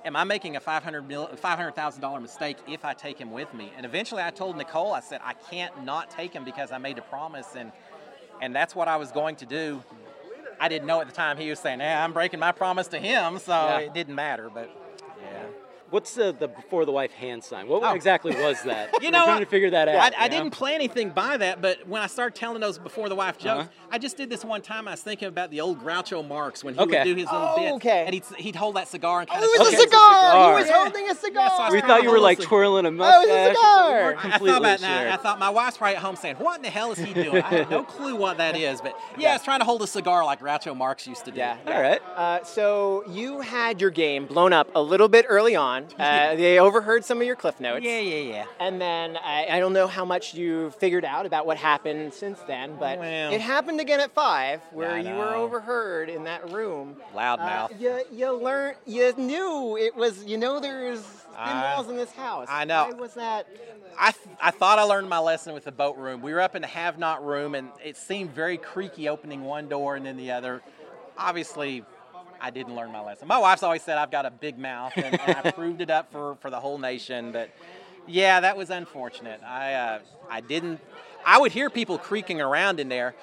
am 0.05 0.17
I 0.17 0.25
making 0.25 0.57
a 0.57 0.61
500 0.61 1.07
mil- 1.07 1.29
$500,000 1.29 2.23
mistake 2.23 2.57
if 2.67 2.85
I 2.85 2.95
take 2.95 3.19
him 3.19 3.31
with 3.33 3.53
me? 3.53 3.73
And 3.77 3.85
eventually 3.85 4.23
I 4.23 4.31
told 4.31 4.57
Nicole, 4.57 4.93
I 4.93 5.01
said, 5.01 5.21
I 5.25 5.35
can't 5.35 5.85
not 5.85 6.11
take 6.11 6.33
him 6.33 6.45
because 6.45 6.73
I 6.73 6.79
made 6.79 6.97
a 6.99 7.03
promise, 7.03 7.49
and, 7.57 7.73
and 8.41 8.55
that's 8.55 8.75
what 8.75 8.89
I 8.89 8.97
was 8.97 9.11
going 9.11 9.37
to 9.37 9.47
do. 9.47 9.83
I 10.61 10.69
didn't 10.69 10.87
know 10.87 11.01
at 11.01 11.07
the 11.07 11.13
time 11.13 11.37
he 11.37 11.51
was 11.51 11.59
saying, 11.59 11.81
yeah, 11.81 12.03
I'm 12.03 12.13
breaking 12.13 12.41
my 12.41 12.53
promise 12.53 12.89
to 12.89 12.99
him, 12.99 13.39
so 13.39 13.53
Yeah. 13.53 13.79
it 13.79 13.95
didn't 13.95 14.15
matter, 14.15 14.51
but. 14.53 14.71
What's 15.91 16.15
the, 16.15 16.35
the 16.37 16.49
before 16.49 16.85
the 16.85 16.91
wife 16.93 17.13
hand 17.13 17.45
sign? 17.45 17.69
What 17.69 17.83
Oh. 17.85 17.95
exactly 17.95 18.35
was 18.35 18.61
that? 18.63 18.91
You 19.01 19.09
We're 19.09 19.11
know, 19.13 19.25
trying 19.25 19.41
to 19.41 19.47
figure 19.47 19.71
that 19.71 19.87
out. 19.89 20.15
I, 20.15 20.23
I 20.23 20.25
you 20.25 20.31
know? 20.31 20.37
didn't 20.39 20.51
play 20.53 20.75
anything 20.75 21.11
by 21.11 21.37
that, 21.37 21.63
but 21.63 21.87
when 21.87 22.03
I 22.03 22.07
started 22.09 22.35
telling 22.35 22.61
those 22.61 22.77
before 22.79 23.09
the 23.09 23.15
wife 23.15 23.39
jokes, 23.39 23.67
Uh-huh. 23.67 23.87
I 23.93 23.99
just 23.99 24.17
did 24.17 24.29
this 24.29 24.45
one 24.45 24.63
time. 24.63 24.89
I 24.89 24.93
was 24.93 25.03
thinking 25.03 25.29
about 25.29 25.51
the 25.51 25.61
old 25.61 25.81
Groucho 25.83 26.27
Marx 26.27 26.65
when 26.65 26.75
he 26.75 26.81
Okay. 26.81 26.99
would 26.99 27.05
do 27.05 27.15
his 27.15 27.31
little 27.31 27.51
Oh, 27.53 27.57
bits, 27.57 27.73
okay. 27.77 28.05
and 28.07 28.15
he'd, 28.15 28.25
he'd 28.37 28.57
hold 28.57 28.75
that 28.77 28.89
cigar 28.89 29.21
and 29.21 29.29
kind 29.31 29.43
Oh, 29.43 29.47
of 29.47 29.55
it 29.55 29.59
was 29.61 29.69
Okay, 29.69 29.77
a 29.77 29.81
it's 29.81 29.87
a 29.87 29.97
cigar. 29.97 30.21
cigar. 30.31 30.49
He 30.57 30.61
was 30.63 30.69
Yeah. 30.71 30.77
holding 30.83 31.11
a 31.11 31.15
cigar. 31.15 31.51
so 31.69 31.73
We 31.73 31.81
thought 31.83 32.03
you 32.03 32.11
were 32.11 32.19
like 32.19 32.39
Honestly. 32.39 32.47
twirling 32.47 32.87
a 32.87 32.91
mustache. 32.91 33.15
Oh, 33.17 33.23
it 33.23 33.29
mustache. 33.29 33.55
was 33.55 33.57
a 33.57 33.61
cigar. 33.61 33.87
We 33.87 34.03
weren't 34.03 34.19
I 34.19 34.39
thought 34.39 34.59
about 34.59 34.81
sure. 34.81 34.89
that. 34.89 35.13
I 35.13 35.17
thought 35.23 35.39
my 35.39 35.51
wife's 35.51 35.77
probably 35.77 35.97
at 35.97 36.03
home 36.03 36.17
saying, 36.17 36.37
"What 36.37 36.57
in 36.57 36.63
the 36.63 36.71
hell 36.71 36.91
is 36.93 36.99
he 36.99 37.15
doing?" 37.15 37.43
I 37.43 37.49
have 37.49 37.71
no 37.71 37.83
clue 37.97 38.17
what 38.17 38.39
that 38.39 38.57
is, 38.57 38.81
but 38.81 38.99
yeah, 39.19 39.31
I 39.31 39.33
was 39.35 39.43
trying 39.43 39.61
to 39.61 39.65
hold 39.65 39.83
a 39.83 39.87
cigar 39.87 40.25
like 40.25 40.41
Groucho 40.41 40.77
Marx 40.77 41.07
used 41.07 41.25
to 41.27 41.31
do. 41.31 41.39
Yeah. 41.39 41.57
All 41.67 41.81
right. 41.81 42.01
Uh, 42.17 42.43
so 42.45 43.05
you 43.09 43.41
had 43.41 43.81
your 43.81 43.91
game 43.91 44.27
blown 44.27 44.53
up 44.53 44.69
a 44.75 44.83
little 44.83 45.09
bit 45.09 45.27
early 45.29 45.55
on. 45.55 45.76
Uh, 45.99 46.35
they 46.35 46.59
overheard 46.59 47.05
some 47.05 47.21
of 47.21 47.27
your 47.27 47.37
cliff 47.37 47.61
notes. 47.61 47.85
yeah, 47.85 47.99
yeah, 48.01 48.33
yeah. 48.33 48.45
And 48.61 48.81
then 48.81 49.17
I, 49.17 49.47
I 49.51 49.59
don't 49.61 49.73
know 49.73 49.87
how 49.87 50.05
much 50.05 50.35
you 50.35 50.71
figured 50.73 51.05
out 51.05 51.27
about 51.27 51.47
what 51.47 51.57
happened 51.57 52.13
since 52.15 52.39
then, 52.47 52.77
but 52.79 52.99
Well. 52.99 53.33
it 53.33 53.41
happened 53.41 53.81
again 53.81 54.01
at 54.01 54.13
five, 54.13 54.61
where 54.73 54.99
you 54.99 55.15
were 55.15 55.35
overheard 55.35 56.09
in 56.09 56.25
that 56.25 56.51
room. 56.51 56.97
Loudmouth. 57.15 57.73
Uh, 57.73 57.75
you 57.79 58.03
you 58.13 58.33
learned 58.33 58.77
you 58.87 59.13
knew 59.17 59.77
it 59.77 59.95
was 59.97 60.25
you 60.25 60.37
know 60.39 60.61
there's 60.61 61.01
thin 61.01 61.61
walls 61.61 61.89
in 61.89 61.97
this 61.97 62.13
house. 62.13 62.47
I 62.51 62.65
know. 62.65 62.89
Why 62.91 62.99
was 62.99 63.15
that? 63.15 63.47
I, 63.99 64.11
th- 64.13 64.37
I 64.43 64.51
thought 64.51 64.79
I 64.79 64.83
learned 64.83 65.09
my 65.09 65.19
lesson 65.19 65.55
with 65.55 65.65
the 65.65 65.73
boat 65.73 65.97
room. 65.97 66.21
We 66.21 66.33
were 66.35 66.41
up 66.43 66.55
in 66.55 66.61
the 66.63 66.69
have 66.69 66.99
not 66.99 67.25
room, 67.25 67.55
and 67.55 67.71
it 67.83 67.97
seemed 67.97 68.31
very 68.35 68.59
creaky 68.59 69.09
opening 69.09 69.43
one 69.43 69.69
door 69.69 69.97
and 69.97 70.05
then 70.05 70.17
the 70.19 70.33
other. 70.33 70.61
Obviously, 71.17 71.83
I 72.41 72.51
didn't 72.51 72.75
learn 72.75 72.93
my 72.93 73.01
lesson. 73.01 73.29
My 73.29 73.39
wife's 73.39 73.63
always 73.63 73.83
said 73.83 73.99
I've 73.99 74.11
got 74.11 74.27
a 74.27 74.31
big 74.31 74.59
mouth, 74.59 74.93
and, 74.97 75.21
and 75.21 75.37
I 75.45 75.51
proved 75.51 75.81
it 75.81 75.91
up 75.91 76.11
for, 76.13 76.37
for 76.41 76.51
the 76.51 76.61
whole 76.61 76.79
nation. 76.79 77.33
But 77.33 77.51
yeah, 78.07 78.41
that 78.41 78.57
was 78.57 78.71
unfortunate. 78.71 79.41
I 79.45 79.75
uh, 79.75 79.99
I 80.31 80.41
didn't. 80.41 80.81
I 81.25 81.39
would 81.39 81.53
hear 81.53 81.71
people 81.71 81.99
creaking 81.99 82.41
around 82.41 82.79
in 82.81 82.89
there, 82.89 83.15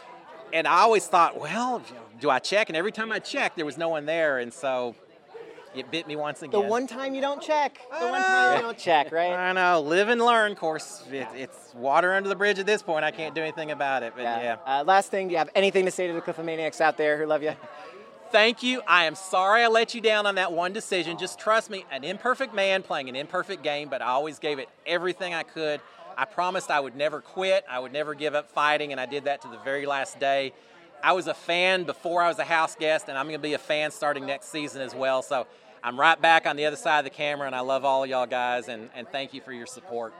and 0.51 0.67
I 0.67 0.79
always 0.79 1.07
thought, 1.07 1.39
well, 1.39 1.81
do 2.19 2.29
I 2.29 2.39
check? 2.39 2.69
And 2.69 2.75
every 2.75 2.91
time 2.91 3.11
I 3.11 3.19
checked, 3.19 3.55
there 3.55 3.65
was 3.65 3.77
no 3.77 3.89
one 3.89 4.05
there, 4.05 4.39
and 4.39 4.53
so 4.53 4.95
it 5.75 5.89
bit 5.89 6.07
me 6.07 6.15
once 6.15 6.41
again. 6.41 6.61
The 6.61 6.67
one 6.67 6.85
time 6.85 7.15
you 7.15 7.21
don't 7.21 7.41
check. 7.41 7.79
The 7.89 8.05
I 8.05 8.11
one 8.11 8.21
time 8.21 8.55
you 8.55 8.61
know. 8.61 8.67
don't 8.67 8.77
check, 8.77 9.11
right? 9.11 9.33
I 9.33 9.53
know. 9.53 9.81
Live 9.81 10.09
and 10.09 10.21
learn. 10.21 10.51
Of 10.51 10.59
course, 10.59 11.03
it, 11.11 11.27
it's 11.35 11.73
water 11.73 12.13
under 12.13 12.29
the 12.29 12.35
bridge 12.35 12.59
at 12.59 12.65
this 12.65 12.81
point. 12.83 13.03
I 13.03 13.11
can't 13.11 13.33
do 13.33 13.41
anything 13.41 13.71
about 13.71 14.03
it. 14.03 14.13
But 14.15 14.23
yeah. 14.23 14.57
Uh, 14.65 14.83
last 14.85 15.09
thing, 15.09 15.27
do 15.27 15.31
you 15.31 15.37
have 15.37 15.49
anything 15.55 15.85
to 15.85 15.91
say 15.91 16.07
to 16.07 16.13
the 16.13 16.21
Cliffomaniacs 16.21 16.81
out 16.81 16.97
there 16.97 17.17
who 17.17 17.25
love 17.25 17.41
you? 17.41 17.53
Thank 18.33 18.63
you. 18.63 18.81
I 18.87 19.05
am 19.05 19.13
sorry 19.13 19.61
I 19.61 19.67
let 19.67 19.93
you 19.93 20.01
down 20.01 20.25
on 20.25 20.33
that 20.35 20.51
one 20.51 20.73
decision. 20.73 21.19
Just 21.19 21.37
trust 21.37 21.69
me, 21.69 21.85
an 21.91 22.03
imperfect 22.03 22.51
man 22.51 22.81
playing 22.81 23.07
an 23.07 23.15
imperfect 23.15 23.61
game, 23.61 23.89
but 23.89 24.01
I 24.01 24.07
always 24.07 24.39
gave 24.39 24.57
it 24.57 24.69
everything 24.87 25.35
I 25.35 25.43
could. 25.43 25.81
I 26.17 26.25
promised 26.25 26.71
I 26.71 26.79
would 26.79 26.95
never 26.95 27.21
quit. 27.21 27.63
I 27.69 27.77
would 27.77 27.93
never 27.93 28.15
give 28.15 28.33
up 28.33 28.49
fighting, 28.49 28.91
and 28.91 28.99
I 28.99 29.05
did 29.05 29.25
that 29.25 29.43
to 29.43 29.49
the 29.49 29.59
very 29.59 29.85
last 29.85 30.19
day. 30.19 30.51
I 31.03 31.13
was 31.13 31.27
a 31.27 31.35
fan 31.35 31.83
before 31.83 32.23
I 32.23 32.27
was 32.27 32.39
a 32.39 32.43
house 32.43 32.75
guest, 32.75 33.05
and 33.07 33.19
I'm 33.19 33.27
going 33.27 33.37
to 33.37 33.39
be 33.39 33.53
a 33.53 33.59
fan 33.59 33.91
starting 33.91 34.25
next 34.25 34.51
season 34.51 34.81
as 34.81 34.95
well. 34.95 35.21
So 35.21 35.45
I'm 35.83 35.99
right 35.99 36.19
back 36.19 36.47
on 36.47 36.55
the 36.55 36.65
other 36.65 36.75
side 36.75 36.97
of 36.97 37.03
the 37.03 37.11
camera, 37.11 37.45
and 37.45 37.55
I 37.55 37.59
love 37.59 37.85
all 37.85 38.03
y'all 38.03 38.25
guys, 38.25 38.67
and, 38.67 38.89
and 38.95 39.07
thank 39.09 39.35
you 39.35 39.41
for 39.41 39.53
your 39.53 39.67
support. 39.67 40.11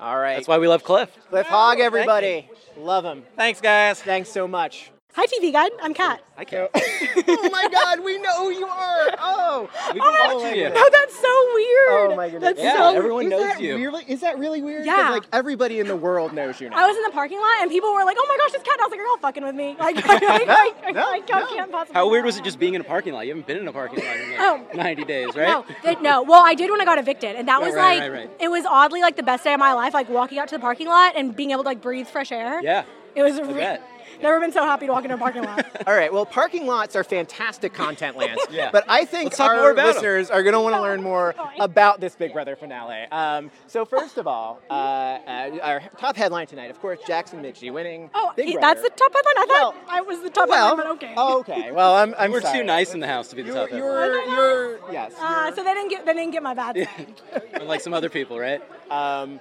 All 0.00 0.18
right. 0.18 0.34
That's 0.34 0.48
why 0.48 0.58
we 0.58 0.66
love 0.66 0.82
Cliff. 0.82 1.16
Cliff 1.28 1.46
Hogg, 1.46 1.78
everybody. 1.78 2.50
Love 2.76 3.04
him. 3.04 3.22
Thanks, 3.36 3.60
guys. 3.60 4.02
Thanks 4.02 4.28
so 4.28 4.48
much. 4.48 4.90
Hi, 5.14 5.26
TV 5.26 5.52
Guide. 5.52 5.72
I'm 5.82 5.92
Kat. 5.92 6.22
Hi, 6.36 6.44
can't. 6.44 6.70
oh 6.74 7.48
my 7.50 7.68
God, 7.70 8.02
we 8.04 8.16
know 8.18 8.44
who 8.44 8.50
you 8.50 8.64
are. 8.64 9.08
Oh, 9.18 9.68
We've 9.92 10.00
Oh 10.02 10.10
watching 10.24 10.42
my 10.42 10.48
you. 10.54 10.62
goodness. 10.64 10.82
Oh, 10.82 10.90
that's 10.92 11.14
so 11.18 11.50
weird. 11.54 12.12
Oh 12.12 12.16
my 12.16 12.30
goodness. 12.30 12.54
That's 12.56 12.60
Yeah, 12.62 12.74
so 12.92 12.96
everyone 12.96 13.24
is 13.24 13.30
knows 13.30 13.42
that 13.42 13.60
you. 13.60 13.74
Really, 13.76 14.04
is 14.06 14.20
that 14.20 14.38
really 14.38 14.62
weird? 14.62 14.86
Yeah. 14.86 15.10
like 15.10 15.24
everybody 15.32 15.80
in 15.80 15.88
the 15.88 15.96
world 15.96 16.32
knows 16.32 16.60
you 16.60 16.70
now. 16.70 16.78
I 16.78 16.86
was 16.86 16.96
in 16.96 17.02
the 17.02 17.10
parking 17.10 17.40
lot 17.40 17.60
and 17.60 17.70
people 17.70 17.92
were 17.92 18.04
like, 18.04 18.16
"Oh 18.20 18.26
my 18.28 18.36
gosh, 18.38 18.54
it's 18.54 18.62
Kat!" 18.62 18.74
And 18.74 18.82
I 18.82 18.84
was 18.84 18.90
like, 18.92 18.98
"You're 18.98 19.08
all 19.08 19.18
fucking 19.18 19.42
with 19.44 19.54
me." 19.56 19.76
Like, 19.80 19.96
I, 20.08 20.14
I, 20.14 20.74
I, 20.86 20.90
No, 20.92 21.10
I, 21.10 21.18
no. 21.18 21.46
can't 21.48 21.72
possibly. 21.72 21.94
How 21.94 22.08
weird 22.08 22.24
was 22.24 22.36
it 22.38 22.44
just 22.44 22.60
being 22.60 22.74
in 22.74 22.80
a 22.80 22.84
parking 22.84 23.12
lot? 23.12 23.26
You 23.26 23.30
haven't 23.32 23.46
been 23.48 23.58
in 23.58 23.66
a 23.68 23.72
parking 23.72 23.98
lot 24.04 24.16
in 24.16 24.30
like 24.30 24.38
Oh. 24.40 24.66
90 24.74 25.04
days, 25.04 25.34
right? 25.34 25.48
No, 25.48 25.64
that- 25.82 26.02
no. 26.02 26.22
Well, 26.22 26.42
I 26.46 26.54
did 26.54 26.70
when 26.70 26.80
I 26.80 26.84
got 26.84 26.98
evicted, 26.98 27.34
and 27.34 27.48
that 27.48 27.58
Right, 27.58 27.66
was 27.66 27.74
right, 27.74 27.98
like 27.98 28.10
right, 28.12 28.12
right. 28.26 28.30
it 28.38 28.48
was 28.48 28.64
oddly 28.64 29.00
like 29.02 29.16
the 29.16 29.22
best 29.24 29.42
day 29.42 29.52
of 29.54 29.58
my 29.60 29.72
life. 29.74 29.92
Like 29.92 30.08
walking 30.08 30.38
out 30.38 30.48
to 30.48 30.54
the 30.54 30.60
parking 30.60 30.86
lot 30.86 31.14
and 31.16 31.34
being 31.34 31.50
able 31.50 31.64
to 31.64 31.68
like 31.68 31.82
breathe 31.82 32.06
fresh 32.06 32.30
air. 32.30 32.62
Yeah. 32.62 32.84
It 33.16 33.22
was. 33.24 33.40
re- 33.40 33.54
bet. 33.54 33.82
Never 34.22 34.40
been 34.40 34.52
so 34.52 34.64
happy 34.64 34.86
to 34.86 34.92
walk 34.92 35.04
into 35.04 35.14
a 35.14 35.18
parking 35.18 35.42
lot. 35.42 35.66
All 35.86 35.94
right. 35.94 36.12
Well, 36.12 36.26
parking 36.26 36.66
lots 36.66 36.94
are 36.96 37.04
fantastic 37.04 37.72
content 37.72 38.16
Lance. 38.16 38.40
Yeah. 38.50 38.70
But 38.72 38.84
I 38.88 39.04
think 39.04 39.24
Let's 39.30 39.40
our 39.40 39.56
more 39.56 39.70
about 39.70 39.88
'em. 39.88 39.94
listeners 39.94 40.30
are 40.30 40.42
going 40.42 40.52
to 40.54 40.60
want 40.60 40.74
to 40.74 40.82
learn 40.82 41.02
more 41.02 41.34
about 41.58 42.00
this 42.00 42.14
Big 42.14 42.32
Brother 42.32 42.56
finale. 42.56 43.06
Um, 43.10 43.50
so 43.66 43.84
first 43.84 44.18
of 44.18 44.26
all, 44.26 44.60
uh, 44.68 44.72
uh, 44.72 45.58
our 45.62 45.80
top 45.98 46.16
headline 46.16 46.46
tonight, 46.46 46.70
of 46.70 46.80
course, 46.80 46.98
Jackson 47.06 47.40
Michie 47.42 47.70
winning 47.70 48.10
Oh, 48.14 48.32
Big 48.36 48.52
Brother. 48.52 48.60
that's 48.60 48.82
the 48.82 48.90
top 48.90 49.12
headline. 49.14 49.34
I 49.36 49.46
thought 49.46 49.74
Well- 49.74 49.74
I 49.88 50.00
was 50.02 50.20
the 50.22 50.30
top 50.30 50.48
well, 50.48 50.76
headline, 50.76 50.86
but 50.98 51.04
okay. 51.04 51.14
oh, 51.16 51.38
okay. 51.40 51.72
Well, 51.72 51.94
I'm, 51.94 52.14
I'm 52.18 52.32
We're 52.32 52.40
sorry. 52.40 52.58
too 52.58 52.64
nice 52.64 52.94
in 52.94 53.00
the 53.00 53.06
house 53.06 53.28
to 53.28 53.36
be 53.36 53.42
the 53.42 53.48
You're, 53.48 53.56
top 53.68 53.70
you're, 53.70 54.24
you're, 54.26 54.92
yes. 54.92 55.12
Uh, 55.20 55.50
so 55.54 55.62
they 55.64 55.74
didn't 55.74 55.88
get 55.90 56.04
they 56.06 56.12
didn't 56.14 56.32
get 56.32 56.42
my 56.42 56.54
bad 56.54 56.76
side, 57.32 57.62
like 57.62 57.80
some 57.80 57.94
other 57.94 58.08
people, 58.08 58.38
right? 58.38 58.62
um, 58.90 59.40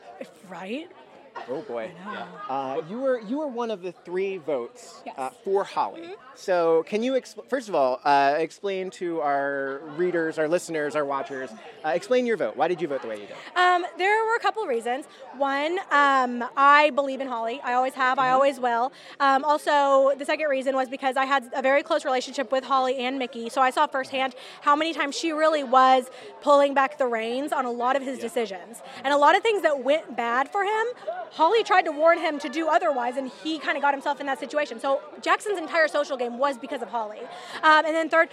right? 0.50 0.88
Oh 1.50 1.62
boy. 1.62 1.92
No. 2.06 2.26
Uh, 2.50 2.82
you 2.90 3.00
were 3.00 3.20
you 3.22 3.38
were 3.38 3.48
one 3.48 3.72
of 3.72 3.82
the 3.82 3.92
three 3.92 4.38
votes 4.38 5.02
Yes. 5.06 5.16
uh, 5.18 5.30
for 5.44 5.64
Holly. 5.64 6.14
So 6.36 6.84
can 6.88 7.04
you 7.04 7.14
expl- 7.14 7.48
first 7.50 7.70
of 7.70 7.76
all 7.76 8.00
uh, 8.04 8.36
explain 8.38 8.90
to 8.92 9.22
our 9.22 9.80
readers, 9.98 10.38
our 10.40 10.48
listeners, 10.48 10.96
our 10.96 11.06
watchers, 11.06 11.50
uh, 11.86 11.90
explain 11.90 12.26
your 12.26 12.38
vote. 12.38 12.56
Why 12.56 12.68
did 12.68 12.82
you 12.82 12.88
vote 12.88 13.02
the 13.02 13.08
way 13.08 13.16
you 13.22 13.28
did? 13.28 13.36
Um, 13.56 13.86
there 13.98 14.26
were 14.26 14.36
a 14.36 14.40
couple 14.40 14.66
reasons. 14.66 15.06
One, 15.38 15.80
um, 15.92 16.44
I 16.58 16.92
believe 16.96 17.22
in 17.22 17.28
Holly. 17.28 17.62
I 17.64 17.74
always 17.74 17.94
have. 17.94 18.20
I 18.20 18.32
always 18.32 18.60
will. 18.60 18.92
Um, 19.20 19.44
also, 19.44 20.14
the 20.18 20.26
second 20.26 20.48
reason 20.50 20.76
was 20.76 20.90
because 20.90 21.18
I 21.18 21.26
had 21.26 21.50
a 21.54 21.62
very 21.62 21.84
close 21.84 22.06
relationship 22.06 22.52
with 22.52 22.64
Holly 22.64 22.98
and 22.98 23.20
Michie, 23.20 23.50
so 23.50 23.62
I 23.62 23.70
saw 23.70 23.88
firsthand 23.88 24.36
how 24.62 24.76
many 24.76 24.94
times 24.94 25.16
she 25.18 25.32
really 25.32 25.64
was 25.64 26.10
pulling 26.42 26.74
back 26.74 26.98
the 26.98 27.06
reins 27.08 27.52
on 27.52 27.66
a 27.66 27.72
lot 27.72 27.96
of 27.96 28.02
his 28.04 28.18
decisions, 28.20 28.82
and 29.04 29.14
a 29.14 29.18
lot 29.18 29.36
of 29.36 29.44
things 29.44 29.62
that 29.64 29.84
went 29.84 30.16
bad 30.16 30.50
for 30.50 30.64
him. 30.64 30.86
Holly 31.32 31.64
tried 31.64 31.84
to 31.84 31.92
warn 31.92 32.18
him 32.20 32.40
to 32.40 32.50
do 32.50 32.68
otherwise, 32.68 33.18
and 33.18 33.30
he 33.44 33.60
kind 33.60 33.78
of 33.78 33.82
got 33.82 33.94
himself 33.94 34.20
in 34.20 34.26
that 34.28 34.40
situation. 34.40 34.80
So 34.80 35.02
Jackson's 35.22 35.58
entire 35.60 35.88
social 35.88 36.18
game 36.18 36.38
was 36.38 36.58
because 36.58 36.82
of 36.82 36.90
Holly. 36.90 37.20
Um, 37.64 37.86
and 37.86 37.96
then 37.96 38.10
third. 38.10 38.30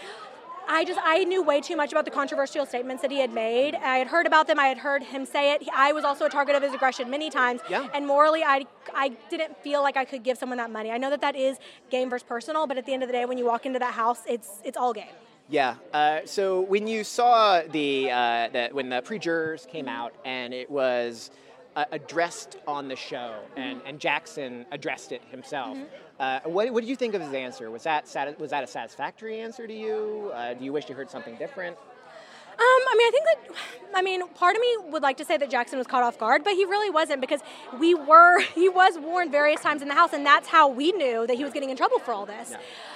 I 0.69 0.85
just 0.85 0.99
I 1.01 1.23
knew 1.23 1.45
way 1.45 1.61
too 1.61 1.77
much 1.77 1.93
about 1.93 2.05
the 2.07 2.11
controversial 2.11 2.67
statements 2.67 3.01
that 3.03 3.13
he 3.13 3.19
had 3.21 3.33
made. 3.33 3.77
I 3.77 3.99
had 3.99 4.09
heard 4.09 4.27
about 4.27 4.49
them. 4.49 4.59
I 4.59 4.67
had 4.67 4.79
heard 4.79 5.01
him 5.05 5.25
say 5.25 5.53
it. 5.53 5.63
He- 5.63 5.71
I 5.73 5.93
was 5.93 6.03
also 6.03 6.25
a 6.25 6.29
target 6.29 6.57
of 6.57 6.63
his 6.65 6.75
aggression 6.75 7.09
many 7.09 7.31
times. 7.31 7.61
Yeah. 7.71 7.87
And 7.95 8.05
morally, 8.05 8.43
I 8.43 8.67
I 8.93 9.11
didn't 9.31 9.57
feel 9.63 9.81
like 9.85 9.97
I 9.97 10.05
could 10.05 10.25
give 10.25 10.37
someone 10.39 10.59
that 10.59 10.73
money. 10.73 10.91
I 10.91 10.99
know 10.99 11.09
that 11.11 11.21
that 11.21 11.37
is 11.37 11.59
game 11.89 12.11
versus 12.11 12.27
personal, 12.27 12.67
but 12.67 12.79
at 12.79 12.85
the 12.85 12.93
end 12.93 13.05
of 13.05 13.09
the 13.09 13.13
day, 13.13 13.27
when 13.27 13.39
you 13.39 13.47
walk 13.47 13.65
into 13.65 13.79
that 13.79 13.95
house, 13.95 14.23
it's 14.29 14.61
it's 14.65 14.77
all 14.77 14.93
game. 14.93 15.15
Yeah. 15.49 15.77
Uh, 15.93 16.23
so 16.25 16.63
when 16.63 16.89
you 16.89 17.05
saw 17.05 17.63
the, 17.71 18.11
uh, 18.11 18.49
the 18.49 18.69
when 18.73 18.89
the 18.89 19.03
pre-jurors 19.03 19.69
came 19.71 19.87
out 19.87 20.13
and 20.25 20.53
it 20.53 20.69
was 20.69 21.31
uh, 21.77 21.85
addressed 21.93 22.57
on 22.67 22.89
the 22.89 22.97
show 22.97 23.39
and, 23.57 23.81
and 23.87 24.01
Jackson 24.01 24.67
addressed 24.73 25.13
it 25.13 25.23
himself, 25.31 25.79
uh, 26.19 26.41
what, 26.45 26.73
what 26.73 26.81
did 26.81 26.89
you 26.89 26.97
think 26.97 27.15
of 27.15 27.21
his 27.21 27.35
answer? 27.35 27.71
Was 27.71 27.83
that 27.85 28.09
sati- 28.09 28.35
was 28.39 28.51
that 28.51 28.65
a 28.65 28.67
satisfactory 28.67 29.41
answer 29.41 29.67
to 29.67 29.75
you? 29.75 30.31
Uh, 30.35 30.55
do 30.55 30.65
you 30.65 30.73
wish 30.73 30.89
you 30.89 30.95
heard 30.95 31.11
something 31.11 31.37
different? 31.37 31.77
Um, 32.59 32.63
I 32.63 32.95
mean, 32.97 33.07
I 33.07 33.11
think 33.11 33.25
that, 33.27 33.99
I 33.99 34.03
mean, 34.03 34.27
part 34.29 34.57
of 34.57 34.63
me 34.63 34.77
would 34.89 35.03
like 35.03 35.19
to 35.19 35.27
say 35.27 35.37
that 35.37 35.51
Jackson 35.51 35.77
was 35.77 35.87
caught 35.87 36.03
off 36.03 36.19
guard, 36.19 36.43
but 36.43 36.55
he 36.55 36.65
really 36.65 36.89
wasn't 36.89 37.21
because 37.21 37.41
we 37.79 37.95
were, 37.95 38.41
he 38.55 38.71
was 38.71 38.99
warned 38.99 39.31
various 39.31 39.61
times 39.61 39.83
in 39.83 39.89
the 39.89 39.95
house, 39.95 40.15
and 40.15 40.25
that's 40.25 40.49
how 40.49 40.67
we 40.67 40.91
knew 40.93 41.27
that 41.27 41.37
he 41.37 41.45
was 41.45 41.53
getting 41.53 41.69
in 41.69 41.77
trouble 41.77 41.99
for 41.99 42.13
all 42.13 42.25
this. 42.25 42.55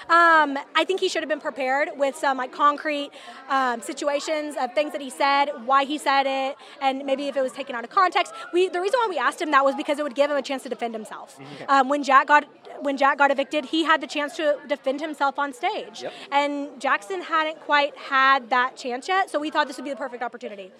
Um, 0.09 0.59
I 0.75 0.85
think 0.85 1.01
he 1.01 1.09
should 1.09 1.23
have 1.23 1.29
been 1.29 1.41
prepared 1.41 1.91
with 1.97 2.17
some 2.17 2.39
like 2.39 2.53
concrete 2.53 3.11
um, 3.49 3.81
situations 3.81 4.57
of 4.61 4.73
things 4.75 4.93
that 4.93 5.01
he 5.01 5.11
said, 5.11 5.51
why 5.65 5.85
he 5.85 5.99
said 5.99 6.25
it, 6.27 6.57
and 6.81 7.05
maybe 7.05 7.29
if 7.29 7.37
it 7.37 7.43
was 7.43 7.53
taken 7.53 7.75
out 7.77 7.85
of 7.85 7.91
context. 7.91 8.33
We 8.53 8.69
the 8.69 8.81
reason 8.81 8.99
why 9.01 9.07
we 9.09 9.19
asked 9.19 9.41
him 9.41 9.51
that 9.51 9.65
was 9.65 9.75
because 9.75 9.99
it 9.99 10.03
would 10.03 10.15
give 10.15 10.31
him 10.31 10.37
a 10.37 10.43
chance 10.43 10.63
to 10.65 10.69
defend 10.69 10.95
himself. 10.95 11.39
Um, 11.69 11.89
when 11.89 12.03
Jack 12.03 12.27
got 12.29 12.45
when 12.81 12.97
Jack 12.97 13.19
got 13.19 13.31
evicted, 13.31 13.67
he 13.67 13.85
had 13.85 14.01
the 14.01 14.07
chance 14.07 14.37
to 14.37 14.57
defend 14.67 15.01
himself 15.01 15.39
on 15.39 15.53
stage, 15.53 16.03
Yep. 16.03 16.13
and 16.33 16.81
Jackson 16.81 17.21
hadn't 17.23 17.61
quite 17.61 17.97
had 17.97 18.49
that 18.51 18.77
chance 18.77 19.07
yet. 19.09 19.29
So 19.31 19.39
we 19.39 19.51
thought 19.51 19.67
this 19.69 19.77
would 19.77 19.85
be 19.85 19.91
the 19.91 19.97
perfect 19.97 20.23
opportunity. 20.23 20.73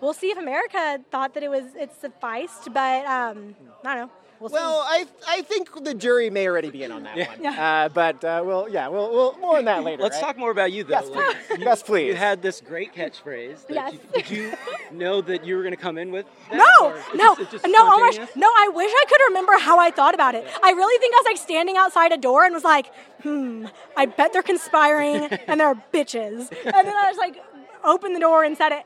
We'll 0.00 0.14
see 0.14 0.30
if 0.30 0.38
America 0.38 1.00
thought 1.10 1.34
that 1.34 1.42
it 1.42 1.50
was 1.50 1.74
it 1.74 1.90
sufficed, 2.00 2.72
but 2.72 3.04
um, 3.04 3.54
I 3.84 3.94
don't 3.96 4.06
know. 4.06 4.10
We'll, 4.40 4.50
Well, 4.50 4.82
I 4.86 5.06
I 5.28 5.42
think 5.42 5.84
the 5.84 5.92
jury 5.92 6.30
may 6.30 6.48
already 6.48 6.70
be 6.70 6.82
in 6.82 6.90
on 6.92 7.02
that 7.02 7.16
one. 7.38 7.46
Uh, 7.46 7.88
but 7.92 8.24
uh, 8.24 8.42
we'll 8.44 8.68
yeah 8.70 8.88
we'll, 8.88 9.10
we'll 9.12 9.38
more 9.38 9.58
on 9.58 9.66
that 9.66 9.84
later. 9.84 10.02
Let's 10.02 10.16
right? 10.16 10.22
talk 10.28 10.38
more 10.38 10.50
about 10.50 10.72
you, 10.72 10.82
though. 10.84 10.90
Yes, 10.94 11.08
Like, 11.10 11.36
please. 11.48 11.58
yes, 11.60 11.82
please. 11.82 12.06
You 12.06 12.14
had 12.14 12.40
this 12.40 12.62
great 12.62 12.94
catchphrase. 12.94 13.66
that 13.66 13.74
Yes. 13.74 13.92
you- 13.92 14.00
did 14.14 14.30
you 14.30 14.52
know 14.92 15.20
that 15.20 15.44
you 15.44 15.56
were 15.56 15.62
going 15.62 15.74
to 15.74 15.80
come 15.80 15.98
in 15.98 16.10
with? 16.10 16.24
That, 16.50 16.56
No, 16.56 16.94
no, 17.14 17.36
just- 17.36 17.50
just 17.50 17.66
no, 17.66 17.84
my, 17.96 18.10
spontaneous? 18.12 18.36
no! 18.36 18.48
I 18.48 18.68
wish 18.74 18.90
I 18.90 19.04
could 19.08 19.20
remember 19.28 19.58
how 19.58 19.78
I 19.78 19.90
thought 19.90 20.14
about 20.14 20.34
it. 20.34 20.46
I 20.62 20.70
really 20.70 20.98
think 21.00 21.14
I 21.14 21.18
was 21.18 21.26
like 21.26 21.36
standing 21.36 21.76
outside 21.76 22.10
a 22.12 22.16
door 22.16 22.44
and 22.44 22.54
was 22.54 22.64
like, 22.64 22.86
"Hmm, 23.22 23.66
I 23.96 24.06
bet 24.06 24.32
they're 24.32 24.42
conspiring 24.42 25.24
and 25.48 25.60
they're 25.60 25.74
bitches." 25.92 26.50
And 26.64 26.86
then 26.88 26.96
I 26.96 27.08
was 27.10 27.18
like, 27.18 27.36
opened 27.84 28.16
the 28.16 28.20
door 28.20 28.42
and 28.44 28.56
said 28.56 28.72
it. 28.72 28.84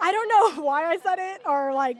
I 0.00 0.12
don't 0.12 0.28
know 0.58 0.62
why 0.64 0.86
I 0.86 0.96
said 0.96 1.18
it 1.18 1.42
or 1.46 1.72
like, 1.74 1.96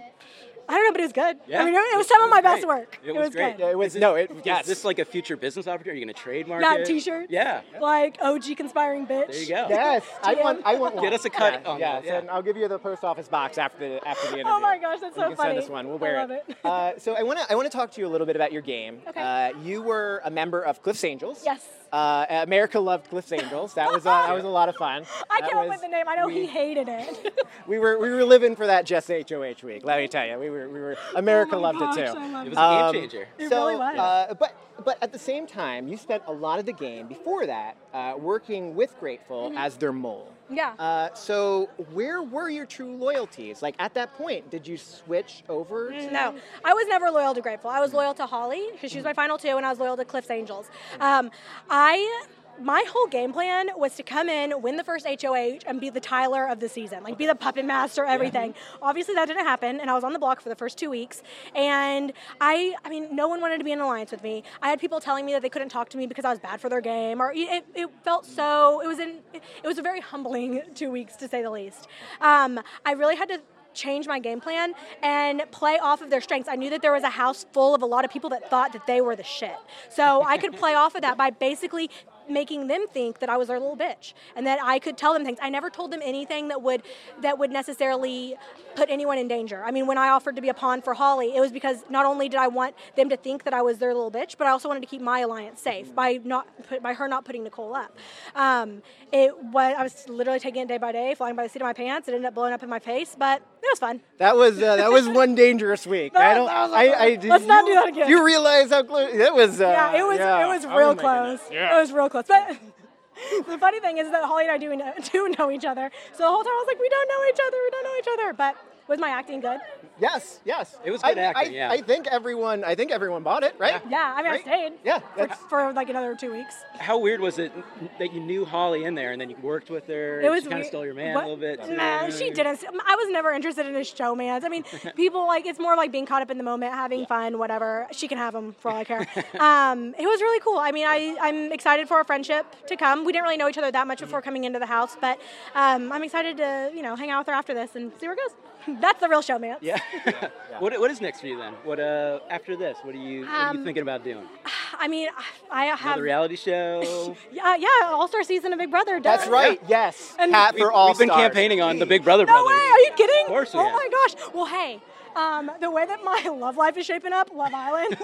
I 0.69 0.73
don't 0.75 0.85
know, 0.85 0.93
but 0.93 1.01
it 1.01 1.05
was 1.05 1.13
good. 1.13 1.37
Yeah. 1.47 1.63
I 1.63 1.65
mean, 1.65 1.75
it, 1.75 1.79
it 1.79 1.97
was 1.99 2.07
some 2.09 2.23
of 2.23 2.31
my 2.31 2.41
great. 2.41 2.55
best 2.55 2.67
work. 2.67 2.99
It 3.05 3.15
was 3.15 3.31
great. 3.31 3.57
good. 3.57 3.65
Yeah, 3.65 3.71
it 3.71 3.79
was 3.79 3.89
Is 3.93 3.97
it- 3.97 4.01
no 4.01 4.15
it 4.15 4.31
Is 4.31 4.37
yes. 4.45 4.67
this 4.67 4.85
like 4.85 4.99
a 4.99 5.05
future 5.05 5.37
business 5.37 5.67
opportunity? 5.67 5.91
Are 5.91 6.01
you 6.01 6.05
going 6.07 6.15
to 6.15 6.21
trademark 6.21 6.63
Yeah, 6.63 6.75
it? 6.77 6.85
t-shirt. 6.87 7.27
Yeah. 7.31 7.61
Like 7.81 8.19
OG 8.23 8.57
conspiring 8.57 9.07
bitch. 9.07 9.29
There 9.29 9.41
you 9.41 9.49
go. 9.49 9.67
Yes, 9.69 10.05
I 10.23 10.35
want. 10.35 10.63
I 10.65 10.75
want. 10.77 11.01
Get 11.01 11.13
us 11.13 11.25
a 11.25 11.31
cut 11.31 11.63
Yeah, 11.65 11.71
on 11.71 11.79
yeah, 11.81 11.93
that, 12.01 12.05
yeah. 12.05 12.19
and 12.19 12.31
I'll 12.31 12.43
give 12.43 12.57
you 12.57 12.67
the 12.69 12.79
post 12.79 13.05
office 13.05 13.29
box 13.29 13.59
after 13.59 13.79
the 13.89 14.09
after 14.09 14.29
the 14.29 14.41
interview. 14.41 14.53
Oh 14.55 14.61
my 14.61 14.79
gosh, 14.79 15.01
that's 15.01 15.17
You 15.17 15.23
so 15.23 15.29
can 15.29 15.37
funny. 15.37 15.51
send 15.55 15.65
us 15.65 15.69
one. 15.71 15.87
We'll 15.89 15.97
I 15.99 16.01
wear 16.01 16.19
love 16.19 16.31
it. 16.31 16.57
Uh, 16.65 16.93
so 16.99 17.15
I 17.15 17.23
want 17.23 17.39
to 17.41 17.51
I 17.53 17.55
want 17.57 17.71
to 17.71 17.77
talk 17.77 17.91
to 17.93 18.01
you 18.01 18.07
a 18.07 18.09
little 18.09 18.27
bit 18.27 18.37
about 18.37 18.53
your 18.53 18.63
game. 18.63 19.01
Okay. 19.09 19.21
Uh, 19.21 19.59
you 19.63 19.83
were 19.83 20.21
a 20.25 20.31
member 20.31 20.63
of 20.63 20.83
Cliffs 20.83 21.05
Angels. 21.05 21.43
Yes. 21.45 21.65
Uh, 21.93 22.27
America 22.43 22.81
loved 22.81 23.09
Cliffs 23.11 23.31
Angels. 23.33 23.75
That 23.75 23.93
was 23.93 24.07
uh, 24.07 24.11
that 24.27 24.35
was 24.35 24.45
a 24.45 24.49
lot 24.49 24.69
of 24.69 24.77
fun. 24.77 25.05
I 25.31 25.41
That 25.41 25.51
came 25.51 25.59
up 25.59 25.69
with 25.69 25.81
the 25.83 25.89
name. 25.89 26.09
I 26.09 26.17
know 26.17 26.29
he 26.29 26.47
hated 26.47 26.89
it. 26.89 27.35
We 27.67 27.79
were 27.79 27.99
we 27.99 28.11
were 28.11 28.25
living 28.25 28.57
for 28.57 28.67
that 28.67 28.85
Just 28.87 29.09
HOH 29.09 29.63
week. 29.63 29.85
Let 29.85 29.99
me 29.99 30.09
tell 30.09 30.27
you, 30.27 30.39
we 30.39 30.51
were 30.55 30.69
we 30.69 30.81
were 30.81 30.97
America 31.17 31.57
Oh 31.57 31.61
loved 31.61 31.79
gosh, 31.79 31.99
it 31.99 32.07
too. 32.13 32.19
I 32.19 32.29
love 32.29 32.47
It 32.47 32.51
was 32.51 32.59
a 32.59 32.61
game 32.61 32.85
Um, 32.87 32.95
changer. 32.95 33.29
It 33.39 33.49
so, 33.51 33.57
really 33.67 33.77
was. 33.77 33.99
Uh, 33.99 34.35
but 34.39 34.57
but 34.85 34.99
at 35.03 35.13
the 35.13 35.19
same 35.19 35.47
time, 35.47 35.87
you 35.89 35.97
spent 35.97 36.23
a 36.27 36.33
lot 36.33 36.59
of 36.59 36.67
the 36.67 36.73
game 36.73 37.07
before 37.07 37.47
that 37.47 37.77
uh, 37.93 38.15
working 38.19 38.75
with 38.75 38.99
Gr8ful 39.01 39.19
Mm-hmm. 39.51 39.59
as 39.59 39.77
their 39.77 39.93
mole. 39.93 40.33
yeah. 40.51 40.73
Uh, 40.79 41.15
so 41.15 41.69
where 41.93 42.23
were 42.23 42.49
your 42.49 42.67
true 42.67 42.97
loyalties? 42.97 43.63
Like 43.63 43.77
at 43.79 43.95
that 43.95 44.15
point, 44.15 44.51
did 44.51 44.67
you 44.67 44.77
switch 44.77 45.43
over? 45.49 45.91
To... 45.91 46.11
No, 46.11 46.35
I 46.65 46.73
was 46.75 46.87
never 46.89 47.11
loyal 47.11 47.35
to 47.35 47.41
Gr8ful. 47.43 47.67
I 47.71 47.81
was 47.81 47.93
loyal 47.95 48.15
to 48.15 48.27
Holly 48.27 48.63
because 48.73 48.91
she 48.91 48.99
was 48.99 49.05
my 49.05 49.13
final 49.15 49.39
two, 49.39 49.57
and 49.57 49.65
I 49.65 49.71
was 49.71 49.79
loyal 49.79 49.97
to 49.97 50.05
Cliff's 50.05 50.31
Angels. 50.31 50.69
Um, 51.01 51.31
I. 51.71 52.25
My 52.61 52.85
whole 52.89 53.07
game 53.07 53.33
plan 53.33 53.71
was 53.77 53.97
to 53.97 54.03
come 54.03 54.29
in, 54.29 54.63
win 54.63 54.77
the 54.77 54.85
first 54.85 55.07
HOH, 55.07 55.59
and 55.67 55.81
be 55.81 55.91
the 55.91 56.01
Tyler 56.01 56.47
of 56.47 56.61
the 56.61 56.69
season, 56.69 57.03
like 57.03 57.19
be 57.19 57.27
the 57.27 57.35
puppet 57.35 57.65
master, 57.65 58.05
everything. 58.05 58.55
Obviously, 58.81 59.15
that 59.15 59.27
didn't 59.27 59.45
happen, 59.45 59.81
and 59.81 59.91
I 59.91 59.95
was 59.95 60.05
on 60.05 60.13
the 60.13 60.19
block 60.19 60.41
for 60.41 60.49
the 60.49 60.55
first 60.55 60.79
two 60.79 60.91
weeks. 60.91 61.23
And 61.55 62.13
I, 62.41 62.75
I 62.85 62.89
mean, 62.89 63.15
no 63.15 63.29
one 63.29 63.41
wanted 63.41 63.59
to 63.59 63.65
be 63.65 63.73
in 63.73 63.81
an 63.81 63.85
alliance 63.85 64.13
with 64.13 64.23
me. 64.23 64.45
I 64.63 64.69
had 64.69 64.81
people 64.81 65.01
telling 65.01 65.27
me 65.27 65.33
that 65.33 65.43
they 65.43 65.49
couldn't 65.49 65.69
talk 65.69 65.89
to 65.91 65.99
me 65.99 66.07
because 66.07 66.25
I 66.25 66.31
was 66.31 66.39
bad 66.39 66.61
for 66.61 66.69
their 66.69 66.81
game, 66.81 67.21
or 67.21 67.33
it, 67.35 67.65
it 67.75 67.91
felt 68.05 68.25
so. 68.25 68.81
It 68.81 68.87
was 68.87 68.99
in. 68.99 69.19
It 69.33 69.67
was 69.67 69.79
a 69.79 69.83
very 69.83 70.01
humbling 70.01 70.63
two 70.75 70.91
weeks, 70.91 71.17
to 71.17 71.29
say 71.29 71.43
the 71.43 71.51
least. 71.51 71.89
Um, 72.21 72.61
I 72.87 72.93
really 72.93 73.17
had 73.17 73.29
to 73.31 73.41
change 73.75 74.07
my 74.07 74.19
game 74.19 74.41
plan 74.41 74.73
and 75.03 75.43
play 75.51 75.79
off 75.79 76.01
of 76.01 76.09
their 76.09 76.21
strengths. 76.21 76.49
I 76.49 76.55
knew 76.57 76.71
that 76.71 76.81
there 76.81 76.93
was 76.93 77.03
a 77.03 77.11
house 77.11 77.45
full 77.53 77.75
of 77.75 77.83
a 77.83 77.87
lot 77.87 78.05
of 78.05 78.11
people 78.11 78.31
that 78.31 78.49
thought 78.49 78.73
that 78.73 78.87
they 78.87 79.01
were 79.01 79.17
the 79.17 79.25
shit. 79.25 79.57
So 79.91 80.23
I 80.23 80.39
could 80.39 80.55
play 80.57 80.75
off 80.75 80.95
of 80.95 81.03
that 81.03 81.17
by 81.17 81.31
basically 81.31 81.91
making 82.29 82.69
them 82.69 82.87
think 82.93 83.19
that 83.21 83.29
I 83.29 83.37
was 83.37 83.49
their 83.49 83.61
little 83.61 83.77
bitch 83.77 84.15
and 84.37 84.47
that 84.47 84.59
I 84.63 84.79
could 84.79 84.97
tell 84.97 85.13
them 85.13 85.25
things. 85.25 85.39
I 85.43 85.51
never 85.51 85.71
told 85.71 85.91
them 85.91 86.01
anything 86.03 86.49
that 86.49 86.63
would 86.63 86.83
that 87.23 87.39
would 87.39 87.51
necessarily 87.51 88.37
put 88.75 88.91
anyone 88.91 89.19
in 89.19 89.29
danger. 89.29 89.63
I 89.65 89.71
mean, 89.71 89.87
when 89.87 89.99
I 89.99 90.09
offered 90.09 90.37
to 90.37 90.43
be 90.43 90.49
a 90.49 90.55
pawn 90.55 90.83
for 90.83 90.95
Holly, 90.95 91.37
it 91.37 91.41
was 91.41 91.53
because 91.53 91.85
not 91.89 92.07
only 92.07 92.29
did 92.29 92.41
I 92.41 92.49
want 92.49 92.75
them 92.97 93.09
to 93.09 93.17
think 93.17 93.45
that 93.45 93.55
I 93.55 93.63
was 93.63 93.79
their 93.79 93.95
little 93.95 94.11
bitch, 94.11 94.37
but 94.37 94.47
I 94.47 94.51
also 94.51 94.69
wanted 94.69 94.81
to 94.81 94.87
keep 94.87 95.03
my 95.03 95.21
alliance 95.21 95.61
safe 95.61 95.95
by 95.95 96.21
not 96.25 96.47
by 96.83 96.95
her 96.95 97.09
not 97.09 97.25
putting 97.25 97.45
Nicole 97.45 97.75
up. 97.75 97.97
Um, 98.35 98.83
it 99.13 99.37
was 99.39 99.75
I 99.77 99.83
was 99.83 100.09
literally 100.09 100.41
taking 100.41 100.63
it 100.63 100.69
day 100.69 100.79
by 100.79 100.93
day, 100.93 101.15
flying 101.15 101.37
by 101.37 101.45
the 101.45 101.49
seat 101.49 101.63
of 101.63 101.67
my 101.67 101.73
pants. 101.73 102.09
It 102.09 102.15
ended 102.15 102.27
up 102.27 102.35
blowing 102.35 102.53
up 102.53 102.63
in 102.63 102.69
my 102.69 102.79
face, 102.79 103.17
but 103.19 103.43
it 103.65 103.73
was 103.73 103.79
fun. 103.79 104.01
That 104.19 104.37
was 104.37 104.63
uh, 104.63 104.77
that 104.77 104.91
was 104.93 105.09
one 105.09 105.35
dangerous 105.35 105.87
week. 105.87 106.15
I 106.17 106.35
don't. 106.35 106.47
that 106.47 106.63
was- 106.65 106.73
I, 106.73 106.85
I, 107.05 107.17
did 107.17 107.31
let's 107.31 107.47
not 107.47 107.65
you- 107.67 107.71
do 107.71 107.75
that 107.81 107.89
again. 107.89 108.09
You 108.09 108.25
realize 108.25 108.71
how 108.71 108.83
close 108.83 109.13
it 109.13 109.35
was? 109.35 109.61
Uh, 109.61 109.65
yeah, 109.69 109.97
it 110.01 110.03
was 110.07 110.19
yeah. 110.19 110.45
it 110.45 110.49
was 110.49 110.65
Oh 110.65 110.77
real 110.77 110.95
my 110.95 111.01
close. 111.03 111.41
goodness. 111.41 111.49
Yeah. 111.53 111.77
It 111.77 111.81
was 111.81 111.93
real 111.93 112.09
close. 112.09 112.25
But 112.29 112.57
the 113.49 113.59
funny 113.59 113.81
thing 113.81 113.99
is 113.99 114.11
that 114.11 114.25
Holly 114.25 114.45
and 114.45 114.53
I 114.53 114.59
do 114.59 114.75
know, 114.77 114.93
do 115.13 115.35
know 115.39 115.51
each 115.51 115.65
other. 115.65 115.91
So 116.13 116.19
the 116.25 116.29
whole 116.29 116.43
time 116.43 116.53
I 116.53 116.63
was 116.65 116.67
like, 116.69 116.81
we 116.81 116.89
don't 116.89 117.09
know 117.09 117.23
each 117.31 117.41
other, 117.47 117.57
we 117.65 117.71
don't 117.71 117.85
know 117.85 117.97
each 117.99 118.09
other. 118.19 118.33
But 118.33 118.57
was 118.89 118.99
my 118.99 119.09
acting 119.09 119.41
good? 119.41 119.61
Yes, 119.99 120.41
yes. 120.45 120.77
It 120.85 120.91
was 120.91 121.01
good 121.03 121.17
I, 121.19 121.23
acting, 121.23 121.53
I, 121.53 121.57
yeah. 121.57 121.71
I 121.71 121.81
think 121.81 122.07
everyone. 122.09 122.65
I 122.65 122.75
think 122.75 122.91
everyone 122.91 123.23
bought 123.23 123.43
it, 123.45 123.55
right? 123.59 123.81
Yeah, 123.89 124.13
I 124.17 124.23
mean, 124.23 124.33
Right? 124.33 124.41
I 124.41 124.43
stayed. 124.43 124.73
Yeah, 124.85 124.99
For, 124.99 125.17
that's- 125.17 125.39
for 125.49 125.73
like 125.73 125.89
another 125.89 126.15
two 126.17 126.33
weeks. 126.33 126.55
How 126.79 126.99
weird 126.99 127.21
was 127.21 127.39
it 127.39 127.53
that 127.99 128.13
you 128.13 128.21
knew 128.21 128.45
Holly 128.45 128.85
in 128.85 128.95
there 128.95 129.13
and 129.13 129.21
then 129.21 129.31
you 129.31 129.37
worked 129.41 129.71
with 129.71 129.87
her? 129.87 130.21
It 130.21 130.31
was 130.31 130.43
she 130.43 130.51
kind 130.51 130.61
of 130.63 130.67
stole 130.67 130.85
your 130.85 130.95
man 130.95 131.15
What? 131.15 131.25
a 131.25 131.29
little 131.29 131.41
bit. 131.41 131.61
No, 131.69 132.11
she 132.11 132.31
didn't. 132.31 132.65
I 132.87 132.95
was 132.97 133.11
never 133.13 133.31
interested 133.33 133.67
in 133.67 133.75
his 133.75 133.93
showmance. 133.93 134.43
I 134.45 134.49
mean, 134.49 134.65
people 134.97 135.27
like 135.27 135.47
it's 135.47 135.61
more 135.61 135.77
like 135.77 135.93
being 135.93 136.07
caught 136.07 136.23
up 136.23 136.31
in 136.31 136.39
the 136.39 136.45
moment, 136.45 136.73
having 136.75 137.07
fun, 137.07 137.39
whatever. 137.39 137.87
She 137.93 138.09
can 138.09 138.19
have 138.19 138.33
them 138.35 138.55
for 138.59 138.71
all 138.71 138.77
I 138.79 138.85
care. 138.85 139.01
um, 139.41 139.95
it 139.99 140.07
was 140.07 140.21
really 140.21 140.41
cool. 140.41 140.59
I 140.59 140.73
mean, 140.73 140.87
I 140.87 141.17
I'm 141.21 141.53
excited 141.53 141.87
for 141.89 141.95
our 141.95 142.05
friendship 142.05 142.45
to 142.67 142.77
come. 142.77 143.05
We 143.05 143.13
didn't 143.13 143.25
really 143.25 143.37
know 143.37 143.49
each 143.49 143.59
other 143.59 143.71
that 143.71 143.87
much 143.87 144.01
before 144.01 144.21
coming 144.21 144.45
into 144.45 144.59
the 144.59 144.67
house, 144.67 144.97
but 145.01 145.21
um, 145.55 145.93
I'm 145.93 146.03
excited 146.03 146.37
to 146.39 146.71
you 146.75 146.83
know 146.83 146.97
hang 146.97 147.11
out 147.11 147.21
with 147.21 147.29
her 147.29 147.35
after 147.35 147.55
this 147.55 147.77
and 147.77 147.93
see 148.01 148.07
where 148.07 148.15
it 148.15 148.19
goes. 148.19 148.35
That's 148.81 149.01
the 149.01 149.09
real 149.09 149.23
showman. 149.23 149.57
Yeah. 149.61 149.79
what, 150.59 150.79
what 150.81 150.91
is 150.91 151.01
next 151.01 151.21
for 151.21 151.27
you 151.27 151.39
then? 151.39 151.53
What 151.65 151.81
uh 151.81 152.21
after 152.31 152.57
this? 152.57 152.77
What 152.83 152.95
are 152.95 152.99
you 152.99 153.21
what 153.23 153.29
are 153.31 153.53
you 153.55 153.59
Um, 153.61 153.65
thinking 153.65 153.83
about 153.83 154.05
doing? 154.05 154.27
I 154.79 154.89
mean, 154.89 155.09
I 155.51 155.67
have 155.67 155.81
Another 155.83 156.03
reality 156.03 156.37
show? 156.37 157.15
yeah, 157.33 157.57
yeah, 157.57 157.69
All 157.85 158.09
Star 158.09 158.23
season 158.25 158.53
of 158.53 158.59
Big 158.59 158.71
Brother. 158.71 159.01
That's 159.01 159.27
duh. 159.27 159.31
right. 159.33 159.61
Yes. 159.69 160.15
And- 160.19 160.33
Hat 160.33 160.55
We- 160.55 160.61
for 160.61 160.73
all 160.73 160.89
We've 160.89 160.99
been 160.99 161.09
campaigning 161.11 161.61
on 161.61 161.79
the 161.79 161.87
Big 161.87 162.03
Brother 162.05 162.25
No 162.27 162.33
brothers. 162.33 162.49
way! 162.49 162.69
Are 162.71 162.81
you 162.81 162.91
kidding? 162.97 163.25
Of 163.25 163.29
course 163.29 163.53
we 163.55 163.61
Oh 163.61 163.65
have. 163.65 163.73
my 163.75 163.89
gosh! 163.91 164.15
Well, 164.35 164.47
hey, 164.47 164.81
um, 165.17 165.51
the 165.61 165.71
way 165.71 165.87
that 165.87 166.03
my 166.03 166.29
love 166.29 166.57
life 166.57 166.77
is 166.77 166.87
shaping 166.87 167.13
up, 167.13 167.31
Love 167.33 167.53
Island, 167.55 167.97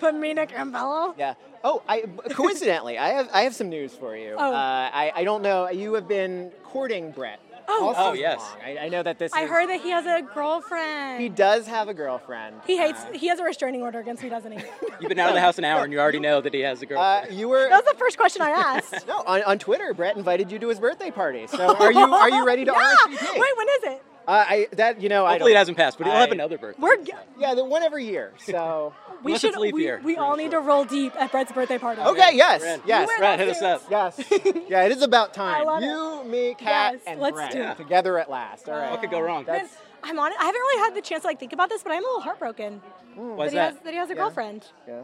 but 0.00 0.14
me, 0.14 0.32
Nick, 0.32 0.52
and 0.56 0.72
Bella. 0.72 1.14
Yeah. 1.18 1.34
Oh, 1.62 1.82
I 1.88 2.02
coincidentally, 2.30 2.96
I 2.98 3.08
have 3.08 3.28
I 3.32 3.42
have 3.42 3.54
some 3.54 3.68
news 3.68 3.92
for 3.94 4.16
you. 4.16 4.34
Oh. 4.38 4.52
Uh, 4.52 4.90
I 4.92 5.12
I 5.14 5.24
don't 5.24 5.42
know. 5.42 5.68
You 5.70 5.94
have 5.94 6.08
been 6.08 6.50
courting 6.62 7.10
Brett. 7.10 7.40
Oh. 7.68 7.94
all 7.96 8.10
Oh, 8.10 8.12
yes. 8.12 8.38
long. 8.40 8.58
I, 8.64 8.78
I 8.84 8.88
know 8.88 9.02
that 9.02 9.18
this. 9.18 9.32
I 9.32 9.44
is, 9.44 9.50
heard 9.50 9.68
that 9.68 9.80
he 9.80 9.90
has 9.90 10.04
a 10.06 10.22
girlfriend. 10.34 11.20
he 11.22 11.28
does 11.28 11.66
have 11.66 11.88
a 11.88 11.94
girlfriend. 11.94 12.56
He 12.66 12.76
hates. 12.76 13.00
Uh, 13.04 13.12
He 13.12 13.28
has 13.28 13.38
a 13.38 13.44
restraining 13.44 13.82
order 13.82 13.98
against 14.00 14.22
me, 14.22 14.28
doesn't 14.28 14.52
he? 14.52 14.58
You've 15.00 15.08
been 15.08 15.18
out 15.18 15.28
of 15.30 15.34
the 15.34 15.40
house 15.40 15.58
an 15.58 15.64
hour 15.64 15.82
and 15.84 15.92
you 15.92 15.98
already 16.00 16.20
know 16.20 16.40
that 16.40 16.52
he 16.54 16.60
has 16.60 16.82
a 16.82 16.86
uh, 16.86 16.88
girlfriend. 16.88 17.38
you 17.38 17.48
were. 17.48 17.68
that 17.68 17.84
was 17.84 17.92
the 17.92 17.98
first 17.98 18.16
question 18.18 18.42
I 18.42 18.50
asked. 18.50 19.06
No, 19.06 19.22
on, 19.26 19.42
on 19.42 19.58
Twitter, 19.58 19.92
Brett 19.94 20.16
invited 20.16 20.50
you 20.52 20.58
to 20.58 20.68
his 20.68 20.78
birthday 20.80 21.10
party. 21.10 21.46
So 21.46 21.74
are 21.80 21.92
you 21.92 21.98
are 22.00 22.30
you 22.30 22.44
ready 22.46 22.64
to 22.64 22.72
yeah. 22.72 22.96
RSVP? 23.06 23.32
Wait, 23.38 23.56
when 23.56 23.66
is 23.68 23.84
it? 23.94 24.02
Uh, 24.26 24.30
I 24.48 24.68
that 24.72 25.02
you 25.02 25.08
know 25.10 25.26
Hopefully 25.26 25.52
it 25.52 25.54
don't. 25.54 25.58
hasn't 25.60 25.76
passed, 25.76 25.98
but 25.98 26.06
he'll 26.06 26.16
have 26.16 26.32
another 26.32 26.56
birthday. 26.56 26.80
We're 26.82 27.02
g- 27.04 27.12
Yeah, 27.38 27.54
the 27.54 27.64
one 27.64 27.82
every 27.82 28.04
year. 28.06 28.32
So 28.38 28.94
we 29.24 29.30
Unless 29.32 29.40
should 29.40 29.54
it's 29.54 29.72
we, 29.72 29.82
year, 29.82 30.00
we 30.04 30.14
for 30.14 30.20
all 30.20 30.36
need 30.36 30.50
to 30.52 30.60
roll 30.60 30.84
deep 30.84 31.16
at 31.16 31.32
Brett's 31.32 31.50
birthday 31.50 31.78
party. 31.78 32.00
okay, 32.02 32.30
yes, 32.34 32.60
Brad. 32.60 32.80
yes, 32.86 33.06
wear 33.08 33.18
Brad, 33.18 33.40
those 33.40 33.46
hit 33.46 33.56
us 33.56 33.62
up. 33.62 33.90
yes. 33.90 34.22
yeah, 34.68 34.84
it 34.84 34.92
is 34.92 35.02
about 35.02 35.32
time. 35.34 35.64
love 35.64 35.82
you, 35.82 36.22
me, 36.30 36.54
Kat, 36.54 36.92
Yes, 36.94 37.02
and 37.06 37.20
let's 37.20 37.34
Brett 37.34 37.52
do 37.52 37.62
it. 37.62 37.76
together 37.78 38.18
at 38.18 38.28
last. 38.30 38.68
All 38.68 38.76
right. 38.76 38.90
What 38.90 39.00
could 39.00 39.10
go 39.10 39.20
wrong? 39.20 39.44
Man, 39.46 39.66
I'm 40.02 40.18
on. 40.18 40.30
it. 40.30 40.36
I 40.38 40.44
haven't 40.44 40.60
really 40.60 40.82
had 40.84 40.94
the 40.94 41.00
chance 41.00 41.22
to 41.22 41.28
like 41.28 41.40
think 41.40 41.52
about 41.54 41.70
this, 41.70 41.82
but 41.82 41.92
I'm 41.92 42.04
a 42.04 42.06
little 42.06 42.20
heartbroken 42.20 42.82
Why 43.14 43.36
that 43.36 43.46
is 43.46 43.52
he 43.52 43.58
has 43.58 43.74
that? 43.74 43.84
that 43.84 43.90
he 43.92 43.96
has 43.98 44.10
a 44.10 44.14
girlfriend. 44.14 44.66
Yeah. 44.86 45.00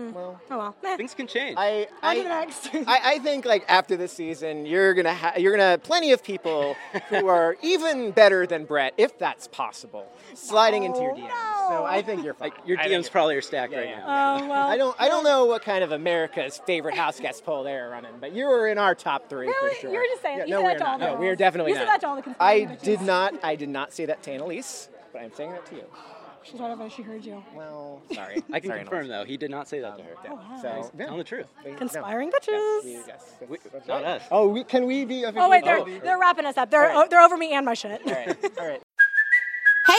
Mm. 0.00 0.12
Oh 0.16 0.38
well. 0.50 0.76
Meh. 0.82 0.96
Things 0.96 1.14
can 1.14 1.26
change. 1.26 1.56
I, 1.58 1.86
On 2.02 2.14
to 2.14 2.20
I, 2.20 2.22
the 2.22 2.28
next. 2.28 2.68
I, 2.74 3.00
I 3.14 3.18
think 3.18 3.44
like 3.44 3.64
after 3.68 3.96
this 3.96 4.12
season, 4.12 4.64
you're 4.66 4.94
gonna 4.94 5.12
ha- 5.14 5.34
you're 5.36 5.52
gonna 5.52 5.62
have 5.70 5.82
plenty 5.82 6.12
of 6.12 6.22
people 6.22 6.74
who 7.08 7.26
are 7.36 7.56
even 7.62 8.10
better 8.12 8.46
than 8.46 8.64
Brett, 8.64 8.94
if 8.96 9.18
that's 9.18 9.46
possible, 9.48 10.06
sliding 10.34 10.84
into 10.84 11.00
your 11.00 11.12
Oh, 11.12 11.16
DMs. 11.16 11.68
So. 11.70 11.84
I 11.84 12.02
think 12.02 12.24
you're 12.24 12.34
fine. 12.34 12.50
like 12.50 12.66
your 12.66 12.78
I 12.78 12.86
DMs 12.86 12.90
you're 12.90 13.10
probably 13.10 13.36
are 13.36 13.40
stacked 13.42 13.72
right 13.72 13.88
yeah. 13.88 13.98
now. 14.00 14.38
Oh 14.42 14.48
well. 14.48 14.68
I 14.68 14.76
don't 14.76 14.96
I 14.98 15.08
don't 15.08 15.24
know 15.24 15.44
what 15.44 15.62
kind 15.62 15.84
of 15.84 15.92
America's 15.92 16.60
favorite 16.66 16.94
house 16.96 17.20
guest 17.20 17.44
poll 17.44 17.62
they're 17.62 17.90
running, 17.90 18.12
but 18.20 18.32
you 18.32 18.46
were 18.46 18.68
in 18.68 18.78
our 18.78 18.94
top 18.94 19.28
three 19.28 19.46
Really? 19.48 19.74
for 19.74 19.80
sure. 19.80 19.90
You 19.92 19.98
were 19.98 20.04
just 20.10 20.22
saying 20.22 20.38
Yeah. 20.38 20.44
You 20.46 20.50
no, 20.52 20.60
said 20.62 20.66
we 20.66 20.68
that 20.68 20.74
are 20.74 20.78
to 20.78 20.84
all 20.90 20.98
not. 20.98 21.06
the 21.10 21.14
No, 21.14 21.20
we 21.20 21.28
are 21.28 21.36
definitely 21.36 21.72
You 21.72 21.78
said 21.78 21.84
not. 21.84 22.00
that 22.00 22.00
to 22.00 22.08
all 22.08 22.22
the 22.22 22.36
I 22.40 22.64
did 22.82 23.00
not 23.02 23.34
I 23.44 23.54
did 23.54 23.68
not 23.68 23.92
say 23.92 24.06
that 24.06 24.22
to 24.24 24.32
Analyse, 24.32 24.88
but 25.12 25.22
I'm 25.22 25.32
saying 25.34 25.50
that 25.52 25.66
to 25.66 25.74
you. 25.76 25.84
She's 26.42 26.58
right 26.58 26.70
over 26.70 26.82
there. 26.82 26.90
She 26.90 27.02
heard 27.02 27.24
you. 27.24 27.42
Well, 27.54 28.00
sorry. 28.14 28.42
I 28.52 28.60
can 28.60 28.70
Sorry, 28.70 28.80
confirm 28.80 29.04
Analyse. 29.06 29.08
though, 29.08 29.24
he 29.26 29.36
did 29.36 29.50
not 29.50 29.68
say 29.68 29.80
that 29.80 29.98
to 29.98 30.02
her. 30.02 30.14
Oh, 30.28 30.34
wow. 30.34 30.58
So, 30.62 30.90
yeah. 30.98 31.04
Telling 31.04 31.18
the 31.18 31.24
truth. 31.24 31.46
We- 31.64 31.70
no. 31.72 31.76
Conspiring 31.76 32.30
Yes, 32.32 32.46
bitches. 32.46 32.84
we- 32.84 32.92
yes. 33.06 33.34
We- 33.48 33.58
That's 33.72 33.86
not 33.88 34.04
us. 34.04 34.22
Oh, 34.30 34.48
we, 34.48 34.64
can 34.64 34.86
we 34.86 35.04
be 35.04 35.22
officially? 35.24 35.44
Oh 35.44 35.50
wait, 35.50 35.64
they're 35.64 35.80
Oh. 35.80 35.98
they're 36.02 36.18
wrapping 36.18 36.46
us 36.46 36.56
up. 36.56 36.70
They're 36.70 36.90
All 36.90 36.98
right. 37.00 37.06
oh, 37.06 37.08
they're 37.10 37.20
over 37.20 37.36
me 37.36 37.52
and 37.52 37.64
my 37.66 37.74
shit. 37.74 38.00
All 38.06 38.12
right. 38.12 38.36
All 38.58 38.66
right. 38.66 38.82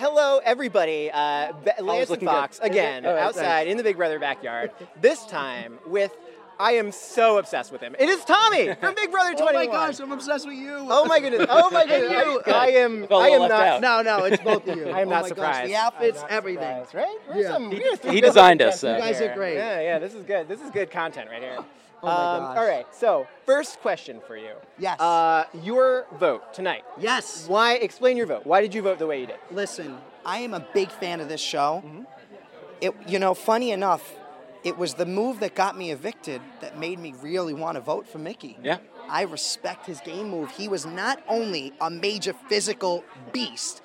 Hello, 0.00 0.38
everybody. 0.44 1.10
Uh, 1.12 1.52
Be- 1.64 1.82
Lance 1.82 2.08
and 2.10 2.22
Fox 2.22 2.60
good. 2.60 2.70
again 2.70 3.04
All 3.04 3.14
right, 3.14 3.20
outside 3.20 3.66
in 3.66 3.76
the 3.76 3.82
Big 3.82 3.96
Brother 3.96 4.20
backyard. 4.20 4.70
this 5.00 5.26
time 5.26 5.80
with. 5.88 6.16
I 6.60 6.72
am 6.74 6.92
so 6.92 7.38
obsessed 7.38 7.72
with 7.72 7.80
him. 7.80 7.96
It 7.98 8.08
is 8.08 8.24
Tommy 8.24 8.72
from 8.74 8.94
Big 8.94 9.10
Brother 9.10 9.34
21. 9.34 9.54
Oh 9.54 9.58
my 9.58 9.66
gosh, 9.66 9.98
I'm 9.98 10.12
obsessed 10.12 10.46
with 10.46 10.56
you. 10.56 10.86
Oh 10.88 11.04
my 11.06 11.18
goodness! 11.18 11.46
Oh 11.50 11.68
my 11.70 11.84
goodness! 11.88 12.42
I, 12.46 12.50
I 12.52 12.66
am. 12.68 13.06
I, 13.10 13.14
a 13.14 13.16
I 13.18 13.28
am 13.30 13.40
not. 13.40 13.50
left 13.50 13.84
out. 13.84 14.04
No, 14.04 14.18
no, 14.18 14.24
it's 14.24 14.40
both 14.40 14.68
of 14.68 14.76
you. 14.76 14.88
I 14.88 15.00
am 15.00 15.08
oh 15.08 15.10
not 15.10 15.22
my 15.22 15.28
surprised. 15.30 15.58
Gosh, 15.62 15.66
the 15.66 15.74
outfits, 15.74 16.24
everything. 16.28 16.84
surprised, 16.86 16.94
right? 16.94 17.18
We're 17.28 17.42
Yeah. 17.42 17.48
some- 17.54 17.70
He- 17.72 17.96
some 17.96 18.12
he 18.12 18.20
designed 18.20 18.62
us, 18.62 18.78
so. 18.80 18.92
You 18.94 18.98
guys 19.00 19.20
are 19.20 19.34
great. 19.34 19.56
Yeah, 19.56 19.80
yeah. 19.80 19.98
This 19.98 20.14
is 20.14 20.22
good. 20.22 20.46
This 20.46 20.60
is 20.60 20.70
good 20.70 20.92
content 20.92 21.28
right 21.28 21.42
here. 21.42 21.58
Oh 22.02 22.06
my 22.06 22.12
Um, 22.12 22.40
gosh. 22.42 22.58
All 22.58 22.66
right. 22.68 22.86
So, 22.94 23.26
first 23.46 23.80
question 23.80 24.20
for 24.26 24.36
you. 24.36 24.52
Yes. 24.78 25.00
Uh, 25.00 25.44
your 25.62 26.06
vote 26.18 26.54
tonight. 26.54 26.84
Yes. 26.98 27.46
Why? 27.48 27.74
Explain 27.74 28.16
your 28.16 28.26
vote. 28.26 28.46
Why 28.46 28.60
did 28.60 28.74
you 28.74 28.82
vote 28.82 28.98
the 28.98 29.06
way 29.06 29.20
you 29.20 29.26
did? 29.26 29.36
Listen, 29.50 29.98
I 30.24 30.38
am 30.38 30.54
a 30.54 30.60
big 30.60 30.90
fan 30.90 31.20
of 31.20 31.28
this 31.28 31.40
show. 31.40 31.82
Mm-hmm. 31.84 32.02
It, 32.80 32.94
you 33.08 33.18
know, 33.18 33.34
funny 33.34 33.72
enough, 33.72 34.14
it 34.62 34.76
was 34.78 34.94
the 34.94 35.06
move 35.06 35.40
that 35.40 35.54
got 35.54 35.76
me 35.76 35.90
evicted 35.90 36.40
that 36.60 36.78
made 36.78 36.98
me 36.98 37.14
really 37.20 37.54
want 37.54 37.74
to 37.76 37.80
vote 37.80 38.06
for 38.06 38.18
Michie. 38.18 38.56
Yeah. 38.62 38.78
I 39.08 39.22
respect 39.22 39.86
his 39.86 40.00
game 40.00 40.28
move. 40.30 40.50
He 40.52 40.68
was 40.68 40.84
not 40.86 41.20
only 41.28 41.72
a 41.80 41.90
major 41.90 42.34
physical 42.48 43.04
beast. 43.32 43.82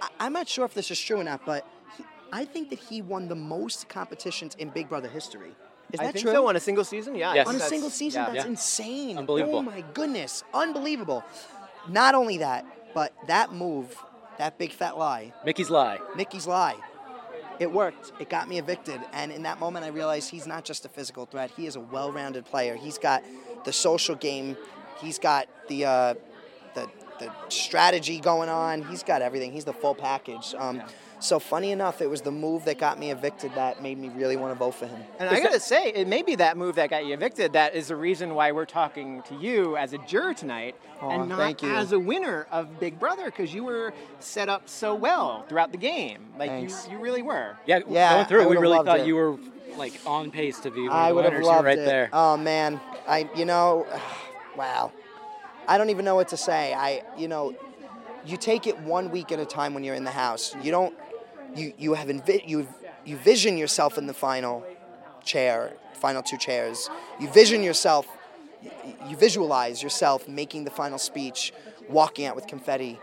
I, 0.00 0.08
I'm 0.18 0.32
not 0.32 0.48
sure 0.48 0.64
if 0.64 0.74
this 0.74 0.90
is 0.90 0.98
true 1.00 1.20
or 1.20 1.24
not, 1.24 1.44
but 1.46 1.66
he, 1.96 2.04
I 2.32 2.44
think 2.44 2.70
that 2.70 2.78
he 2.80 3.02
won 3.02 3.28
the 3.28 3.34
most 3.36 3.88
competitions 3.88 4.54
in 4.56 4.70
Big 4.70 4.88
Brother 4.88 5.08
history. 5.08 5.54
Is 5.92 6.00
I 6.00 6.04
that 6.04 6.12
think 6.14 6.24
true? 6.24 6.32
so 6.34 6.46
on 6.48 6.56
a 6.56 6.60
single 6.60 6.84
season. 6.84 7.14
Yeah. 7.14 7.34
Yes. 7.34 7.46
on 7.46 7.56
a 7.56 7.60
single 7.60 7.90
season, 7.90 8.22
yeah. 8.22 8.32
that's 8.32 8.44
Yeah. 8.44 8.50
insane. 8.50 9.18
Unbelievable. 9.18 9.58
Oh 9.58 9.62
my 9.62 9.82
goodness, 9.94 10.42
unbelievable. 10.54 11.22
Not 11.88 12.14
only 12.14 12.38
that, 12.38 12.64
but 12.94 13.12
that 13.26 13.52
move, 13.52 13.96
that 14.38 14.58
big 14.58 14.72
fat 14.72 14.96
lie, 14.98 15.32
Michie's 15.44 15.70
lie. 15.70 15.98
Michie's 16.16 16.46
lie, 16.46 16.76
it 17.58 17.70
worked. 17.72 18.12
It 18.20 18.28
got 18.30 18.48
me 18.48 18.58
evicted, 18.58 19.00
and 19.12 19.32
in 19.32 19.42
that 19.42 19.58
moment, 19.60 19.84
I 19.84 19.88
realized 19.88 20.30
he's 20.30 20.46
not 20.46 20.64
just 20.64 20.84
a 20.84 20.88
physical 20.88 21.26
threat. 21.26 21.50
He 21.56 21.66
is 21.66 21.76
a 21.76 21.80
well-rounded 21.80 22.44
player. 22.46 22.76
He's 22.76 22.98
got 22.98 23.22
the 23.64 23.72
social 23.72 24.14
game. 24.14 24.56
He's 25.00 25.18
got 25.18 25.48
the 25.68 25.84
uh, 25.84 26.14
the 27.26 27.32
the 27.44 27.50
strategy 27.50 28.18
going 28.20 28.48
on. 28.48 28.82
He's 28.82 29.02
got 29.02 29.22
everything. 29.22 29.52
He's 29.52 29.64
the 29.64 29.72
full 29.72 29.94
package. 29.94 30.54
Um, 30.56 30.82
So 31.20 31.38
funny 31.38 31.70
enough, 31.70 32.02
it 32.02 32.10
was 32.10 32.22
the 32.22 32.32
move 32.32 32.64
that 32.64 32.78
got 32.78 32.98
me 32.98 33.12
evicted 33.12 33.54
that 33.54 33.80
made 33.80 33.96
me 33.96 34.08
really 34.08 34.36
want 34.36 34.52
to 34.52 34.58
vote 34.58 34.72
for 34.74 34.88
him. 34.88 35.00
And 35.20 35.28
I 35.30 35.38
gotta 35.40 35.60
say, 35.60 35.92
it 35.92 36.08
may 36.08 36.22
be 36.22 36.34
that 36.34 36.56
move 36.56 36.74
that 36.74 36.90
got 36.90 37.06
you 37.06 37.14
evicted 37.14 37.52
that 37.52 37.76
is 37.76 37.86
the 37.86 37.94
reason 37.94 38.34
why 38.34 38.50
we're 38.50 38.64
talking 38.66 39.22
to 39.28 39.36
you 39.36 39.76
as 39.76 39.92
a 39.92 39.98
juror 39.98 40.34
tonight, 40.34 40.74
Aw, 41.00 41.10
and 41.10 41.28
not 41.28 41.38
thank 41.38 41.62
you. 41.62 41.72
as 41.72 41.92
a 41.92 41.98
winner 41.98 42.48
of 42.50 42.80
Big 42.80 42.98
Brother, 42.98 43.26
because 43.26 43.54
you 43.54 43.62
were 43.62 43.94
set 44.18 44.48
up 44.48 44.68
so 44.68 44.96
well 44.96 45.44
throughout 45.48 45.70
the 45.70 45.78
game. 45.78 46.26
Like 46.36 46.50
you, 46.50 46.56
Thanks. 46.68 46.88
you 46.90 46.98
really 46.98 47.22
were. 47.22 47.56
Yeah, 47.66 47.82
Yeah, 47.88 48.14
going 48.14 48.26
through 48.26 48.40
it, 48.42 48.48
we 48.50 48.56
really 48.56 48.84
thought 48.84 49.00
it. 49.00 49.06
you 49.06 49.14
were 49.14 49.36
like 49.76 49.92
on 50.04 50.32
pace 50.32 50.58
to 50.60 50.72
be 50.72 50.88
one 50.88 50.90
I 50.90 51.02
of 51.04 51.08
the 51.10 51.14
would 51.14 51.24
have 51.24 51.32
winners. 51.34 51.46
You 51.46 51.52
loved 51.52 51.66
right 51.66 51.78
it. 51.78 51.84
there. 51.84 52.10
Oh 52.12 52.36
man, 52.36 52.80
I 53.06 53.30
you 53.36 53.44
know, 53.44 53.86
wow. 54.56 54.90
I 55.68 55.78
don't 55.78 55.90
even 55.90 56.04
know 56.04 56.14
what 56.14 56.28
to 56.28 56.36
say. 56.36 56.74
I 56.74 57.02
you 57.16 57.28
know, 57.28 57.54
you 58.24 58.36
take 58.36 58.66
it 58.66 58.78
one 58.80 59.10
week 59.10 59.32
at 59.32 59.38
a 59.38 59.46
time 59.46 59.74
when 59.74 59.84
you're 59.84 59.94
in 59.94 60.04
the 60.04 60.10
house. 60.10 60.54
You 60.62 60.70
don't 60.70 60.94
you 61.54 61.72
you 61.78 61.94
have 61.94 62.08
envi- 62.08 62.46
you 62.48 62.68
you 63.04 63.16
vision 63.16 63.56
yourself 63.56 63.98
in 63.98 64.06
the 64.06 64.14
final 64.14 64.64
chair, 65.24 65.72
final 65.94 66.22
two 66.22 66.38
chairs. 66.38 66.88
You 67.20 67.28
vision 67.28 67.62
yourself 67.62 68.06
you, 68.62 68.70
you 69.08 69.16
visualize 69.16 69.82
yourself 69.82 70.28
making 70.28 70.64
the 70.64 70.70
final 70.70 70.98
speech, 70.98 71.52
walking 71.88 72.26
out 72.26 72.36
with 72.36 72.46
confetti. 72.46 72.98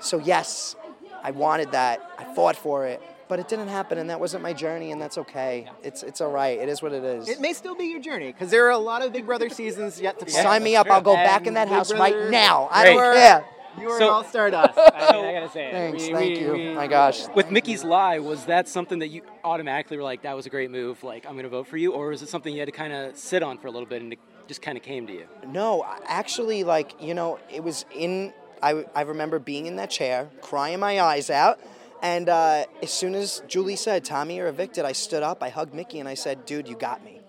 So 0.00 0.18
yes, 0.18 0.76
I 1.22 1.30
wanted 1.30 1.72
that. 1.72 2.00
I 2.18 2.34
fought 2.34 2.56
for 2.56 2.86
it. 2.86 3.02
But 3.34 3.40
it 3.40 3.48
didn't 3.48 3.66
happen, 3.66 3.98
and 3.98 4.08
that 4.10 4.20
wasn't 4.20 4.44
my 4.44 4.52
journey, 4.52 4.92
and 4.92 5.02
that's 5.02 5.18
okay. 5.18 5.68
It's 5.82 6.04
it's 6.04 6.20
all 6.20 6.30
right. 6.30 6.56
It 6.56 6.68
is 6.68 6.82
what 6.82 6.92
it 6.92 7.02
is. 7.02 7.28
It 7.28 7.40
may 7.40 7.52
still 7.52 7.74
be 7.74 7.86
your 7.86 7.98
journey, 8.00 8.28
because 8.30 8.48
there 8.48 8.64
are 8.68 8.70
a 8.70 8.78
lot 8.78 9.04
of 9.04 9.12
Big 9.12 9.26
Brother 9.26 9.48
seasons 9.48 10.00
yet 10.00 10.20
to 10.20 10.30
Sign 10.30 10.62
me 10.62 10.76
up. 10.76 10.88
I'll 10.88 11.00
go 11.02 11.14
back 11.16 11.48
in 11.48 11.54
that 11.54 11.64
Big 11.64 11.74
house 11.74 11.88
Brother- 11.90 12.16
right 12.20 12.30
now. 12.30 12.68
I 12.70 12.84
Great. 12.84 12.94
don't 12.94 13.14
care. 13.16 13.44
You 13.80 13.86
were 13.88 13.98
So- 13.98 14.04
an 14.06 14.10
all-star 14.12 14.50
to. 14.52 14.56
I, 14.94 15.12
mean, 15.16 15.24
I 15.24 15.32
gotta 15.32 15.50
say. 15.50 15.64
it. 15.66 15.72
Thanks, 15.72 16.06
We- 16.06 16.12
thank 16.12 16.38
we- 16.38 16.40
you. 16.44 16.52
we- 16.52 16.74
My 16.76 16.86
gosh. 16.86 17.26
With 17.34 17.50
Michie's 17.50 17.82
lie, 17.82 18.20
was 18.20 18.44
that 18.44 18.68
something 18.68 19.00
that 19.00 19.08
you 19.08 19.22
automatically 19.42 19.96
were 19.96 20.04
like, 20.04 20.22
that 20.22 20.36
was 20.36 20.46
a 20.46 20.50
great 20.50 20.70
move, 20.70 21.02
like, 21.02 21.26
I'm 21.26 21.32
going 21.32 21.42
to 21.42 21.48
vote 21.48 21.66
for 21.66 21.76
you? 21.76 21.90
Or 21.92 22.10
was 22.10 22.22
it 22.22 22.28
something 22.28 22.52
you 22.52 22.60
had 22.60 22.66
to 22.66 22.72
kind 22.72 22.92
of 22.92 23.16
sit 23.18 23.42
on 23.42 23.58
for 23.58 23.66
a 23.66 23.72
little 23.72 23.88
bit 23.88 24.00
and 24.00 24.12
it 24.12 24.20
just 24.46 24.62
kind 24.62 24.78
of 24.78 24.84
came 24.84 25.08
to 25.08 25.12
you? 25.12 25.26
No, 25.48 25.84
actually, 26.06 26.62
like 26.62 26.92
you 27.02 27.14
know, 27.14 27.40
it 27.50 27.64
was 27.64 27.84
in. 27.96 28.32
I 28.62 28.84
I 28.94 29.00
remember 29.02 29.40
being 29.40 29.66
in 29.66 29.74
that 29.74 29.90
chair, 29.90 30.28
crying 30.40 30.78
my 30.78 31.00
eyes 31.00 31.28
out, 31.28 31.58
and 32.04 32.28
uh, 32.28 32.66
as 32.82 32.92
soon 32.92 33.14
as 33.16 33.42
Julie 33.48 33.76
said, 33.76 34.04
"Tommy, 34.04 34.36
you're 34.36 34.46
evicted," 34.48 34.84
I 34.84 34.92
stood 34.92 35.22
up, 35.24 35.42
I 35.42 35.48
hugged 35.48 35.74
Michie, 35.74 35.98
and 35.98 36.08
I 36.08 36.14
said, 36.14 36.44
"Dude, 36.46 36.68
you 36.68 36.76
got 36.76 37.02
me." 37.04 37.20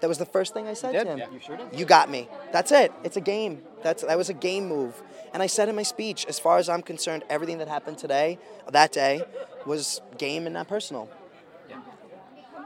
That 0.00 0.06
was 0.08 0.18
the 0.18 0.26
first 0.26 0.54
thing 0.54 0.68
I 0.68 0.74
said 0.74 0.92
to 0.92 1.04
him. 1.10 1.18
Yeah, 1.18 1.26
you 1.32 1.40
sure 1.40 1.56
did. 1.56 1.76
You 1.78 1.84
got 1.84 2.08
me. 2.08 2.28
That's 2.52 2.70
it. 2.70 2.92
It's 3.02 3.16
a 3.16 3.20
game. 3.20 3.62
That's 3.82 4.02
that 4.04 4.16
was 4.16 4.28
a 4.30 4.34
game 4.34 4.66
move. 4.68 5.02
And 5.34 5.42
I 5.42 5.48
said 5.48 5.68
in 5.68 5.74
my 5.74 5.82
speech, 5.82 6.24
as 6.26 6.38
far 6.38 6.56
as 6.58 6.68
I'm 6.68 6.82
concerned, 6.82 7.24
everything 7.28 7.58
that 7.58 7.66
happened 7.68 7.98
today, 7.98 8.38
that 8.70 8.92
day, 8.92 9.22
was 9.66 10.00
game 10.16 10.46
and 10.46 10.54
not 10.54 10.68
personal. 10.68 11.10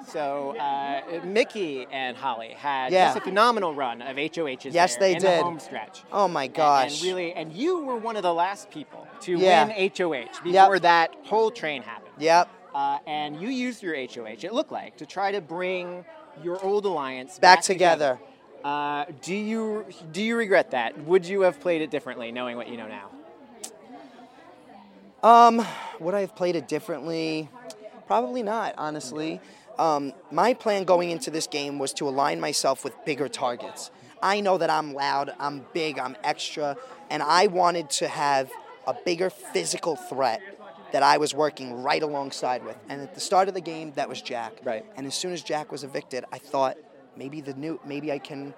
So 0.09 0.57
uh, 0.59 1.21
Michie 1.25 1.87
and 1.91 2.17
Holly 2.17 2.51
had 2.51 2.93
Yeah. 2.93 3.07
just 3.07 3.19
a 3.19 3.21
phenomenal 3.21 3.73
run 3.75 4.03
of 4.03 4.17
HOHs. 4.19 4.75
Yes, 4.75 4.97
they 4.97 5.15
in 5.15 5.21
did. 5.21 5.39
The 5.41 5.45
home 5.45 5.61
stretch. 5.61 6.03
Oh 6.13 6.27
my 6.29 6.45
And- 6.45 6.55
gosh. 6.55 7.01
And, 7.01 7.09
really, 7.09 7.33
and 7.33 7.53
you 7.53 7.85
were 7.85 7.97
one 7.97 8.17
of 8.17 8.23
the 8.23 8.35
last 8.35 8.71
people 8.71 9.07
to 9.23 9.37
Yeah. 9.39 9.67
win 9.67 9.91
HOH 9.97 10.43
before 10.43 10.79
that 10.81 11.15
whole 11.25 11.51
train 11.51 11.83
happened. 11.83 12.15
Yep. 12.19 12.49
Uh, 12.75 12.99
and 13.07 13.41
you 13.41 13.49
used 13.49 13.83
your 13.83 13.95
HOH, 13.95 14.45
it 14.45 14.53
looked 14.55 14.73
like, 14.73 14.97
to 14.97 15.07
try 15.07 15.33
to 15.33 15.41
bring 15.41 16.05
your 16.43 16.63
old 16.65 16.87
alliance 16.87 17.39
Back 17.39 17.59
back, 17.59 17.65
together. 17.65 18.19
Uh, 18.65 19.05
do 19.21 19.35
you 19.35 19.85
do 20.13 20.23
you 20.23 20.37
regret 20.37 20.71
that? 20.71 20.97
Would 21.05 21.27
you 21.27 21.43
have 21.43 21.61
played 21.61 21.83
it 21.83 21.91
differently, 21.91 22.31
knowing 22.33 22.57
what 22.57 22.69
you 22.69 22.77
know 22.77 22.87
now? 22.87 23.11
Um, 25.23 25.65
would 26.01 26.15
I 26.15 26.21
have 26.21 26.35
played 26.35 26.57
it 26.57 26.69
differently? 26.69 27.49
Probably 28.07 28.43
not, 28.43 28.75
honestly. 28.79 29.41
Um, 29.79 30.13
my 30.31 30.55
plan 30.55 30.85
going 30.85 31.11
into 31.11 31.31
this 31.31 31.47
game 31.47 31.79
was 31.79 31.93
to 31.95 32.09
align 32.09 32.41
myself 32.41 32.85
with 32.85 32.93
bigger 33.05 33.29
targets. 33.29 33.91
I 34.23 34.41
know 34.41 34.59
that 34.59 34.71
I'm 34.71 34.95
loud, 34.95 35.33
I'm 35.39 35.67
big, 35.73 35.99
I'm 35.99 36.17
extra, 36.23 36.77
and 37.11 37.23
I 37.23 37.49
wanted 37.49 37.91
to 37.91 38.09
have 38.09 38.51
a 38.87 38.95
bigger 39.05 39.31
physical 39.31 39.97
threat 39.97 40.41
that 40.93 41.03
I 41.03 41.17
was 41.17 41.35
working 41.35 41.83
right 41.83 42.03
alongside 42.03 42.65
with. 42.65 42.77
And 42.89 43.01
at 43.01 43.15
the 43.15 43.21
start 43.21 43.49
of 43.49 43.55
the 43.55 43.61
game, 43.61 43.93
that 43.95 44.09
was 44.09 44.21
Jack. 44.21 44.61
Right. 44.63 44.85
And 44.97 45.07
as 45.07 45.15
soon 45.15 45.33
as 45.33 45.43
Jack 45.43 45.73
was 45.73 45.85
evicted, 45.85 46.25
I 46.33 46.39
thought 46.39 46.77
maybe 47.17 47.41
the 47.41 47.55
new 47.55 47.81
maybe 47.85 48.13
I 48.13 48.19
can 48.19 48.55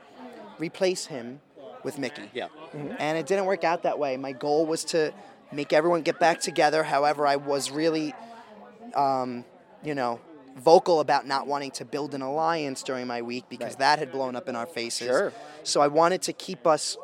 replace 0.59 1.07
him 1.07 1.41
with 1.85 1.99
Michie. 1.99 2.31
Yeah. 2.33 2.49
And 2.99 3.19
it 3.19 3.27
didn't 3.27 3.45
work 3.47 3.65
out 3.65 3.83
that 3.85 3.99
way. 3.99 4.17
My 4.17 4.33
goal 4.33 4.67
was 4.67 4.85
to 4.87 5.13
make 5.53 5.73
everyone 5.73 6.03
get 6.03 6.19
back 6.19 6.41
together. 6.41 6.83
However, 6.83 7.27
I 7.27 7.37
was 7.37 7.71
really, 7.71 8.15
um, 8.95 9.45
you 9.83 9.95
know, 9.95 10.21
vocal 10.57 11.01
about 11.01 11.27
not 11.27 11.47
wanting 11.47 11.71
to 11.73 11.85
build 11.85 12.15
an 12.15 12.23
alliance 12.23 12.83
during 12.83 13.07
my 13.07 13.23
week 13.23 13.45
because 13.49 13.77
that 13.77 13.99
had 13.99 14.13
blown 14.13 14.37
up 14.37 14.49
in 14.49 14.57
our 14.57 14.67
faces. 14.67 15.09
Sure. 15.09 15.33
So 15.63 15.81
I 15.81 15.89
wanted 15.89 16.23
to 16.23 16.33
keep 16.33 16.67
us 16.67 16.97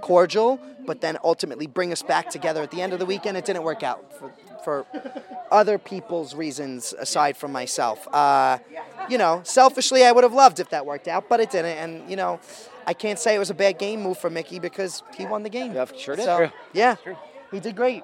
cordial, 0.00 0.58
but 0.86 1.00
then 1.00 1.18
ultimately 1.22 1.66
bring 1.66 1.92
us 1.92 2.02
back 2.02 2.30
together 2.30 2.62
at 2.62 2.70
the 2.70 2.80
end 2.80 2.92
of 2.92 2.98
the 2.98 3.06
weekend. 3.06 3.36
It 3.36 3.44
didn't 3.44 3.62
work 3.62 3.82
out 3.82 4.12
for, 4.18 4.32
for 4.64 4.86
other 5.50 5.78
people's 5.78 6.34
reasons 6.34 6.94
aside 6.98 7.36
from 7.36 7.52
myself. 7.52 8.08
Uh, 8.12 8.58
you 9.08 9.18
know, 9.18 9.42
selfishly, 9.44 10.04
I 10.04 10.12
would 10.12 10.24
have 10.24 10.32
loved 10.32 10.60
if 10.60 10.70
that 10.70 10.86
worked 10.86 11.08
out, 11.08 11.28
but 11.28 11.40
it 11.40 11.50
didn't. 11.50 11.76
And, 11.76 12.10
you 12.10 12.16
know, 12.16 12.40
I 12.86 12.94
can't 12.94 13.18
say 13.18 13.34
it 13.34 13.38
was 13.38 13.50
a 13.50 13.54
bad 13.54 13.78
game 13.78 14.02
move 14.02 14.18
for 14.18 14.30
Michie 14.30 14.58
because 14.58 15.02
he 15.16 15.26
won 15.26 15.42
the 15.42 15.50
game. 15.50 15.74
Yeah, 15.74 15.86
sure 15.96 16.16
did. 16.16 16.24
So, 16.24 16.50
yeah, 16.72 16.96
he 17.50 17.60
did 17.60 17.76
great. 17.76 18.02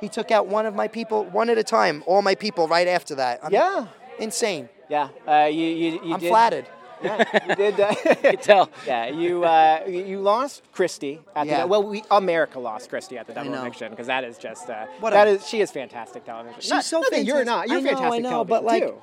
He 0.00 0.08
took 0.08 0.30
out 0.30 0.48
one 0.48 0.66
of 0.66 0.74
my 0.74 0.88
people, 0.88 1.24
one 1.24 1.48
at 1.48 1.56
a 1.56 1.62
time, 1.62 2.02
all 2.06 2.20
my 2.20 2.34
people 2.34 2.68
right 2.68 2.88
after 2.88 3.14
that. 3.14 3.40
I'm 3.42 3.52
Yeah. 3.52 3.86
Insane. 4.18 4.68
Yeah. 4.88 5.08
Uh, 5.26 5.44
you, 5.46 5.66
you, 5.66 5.90
you 6.04 6.14
I'm 6.14 6.20
did, 6.20 6.28
flattered. 6.28 6.66
Yeah, 7.02 7.46
you 7.48 7.54
did. 7.54 7.80
Uh, 7.80 7.94
You 8.30 8.36
tell. 8.38 8.70
Yeah, 8.86 9.06
you 9.08 9.44
uh, 9.44 9.84
you 9.86 10.20
lost 10.20 10.62
Christie 10.72 11.20
at 11.36 11.46
Yeah. 11.46 11.62
the 11.62 11.66
well, 11.66 11.82
we 11.82 12.02
America 12.10 12.58
lost 12.58 12.88
Christie 12.88 13.18
at 13.18 13.26
the 13.26 13.34
double 13.34 13.50
know. 13.50 13.60
eviction 13.62 13.90
because 13.90 14.06
that 14.06 14.24
is 14.24 14.38
just 14.38 14.70
uh, 14.70 14.86
What 15.00 15.10
that 15.12 15.26
a- 15.26 15.32
is 15.32 15.46
she 15.48 15.60
is 15.60 15.70
fantastic 15.70 16.24
television. 16.24 16.60
She's 16.60 16.70
not, 16.70 16.84
so 16.84 17.00
not 17.00 17.10
that 17.10 17.24
you're 17.24 17.44
not. 17.44 17.68
You're 17.68 17.78
I 17.78 17.80
know, 17.80 17.90
I 17.90 18.18
know, 18.18 18.30
television 18.30 18.46
but, 18.48 18.64
like, 18.64 18.82
too. 18.84 18.94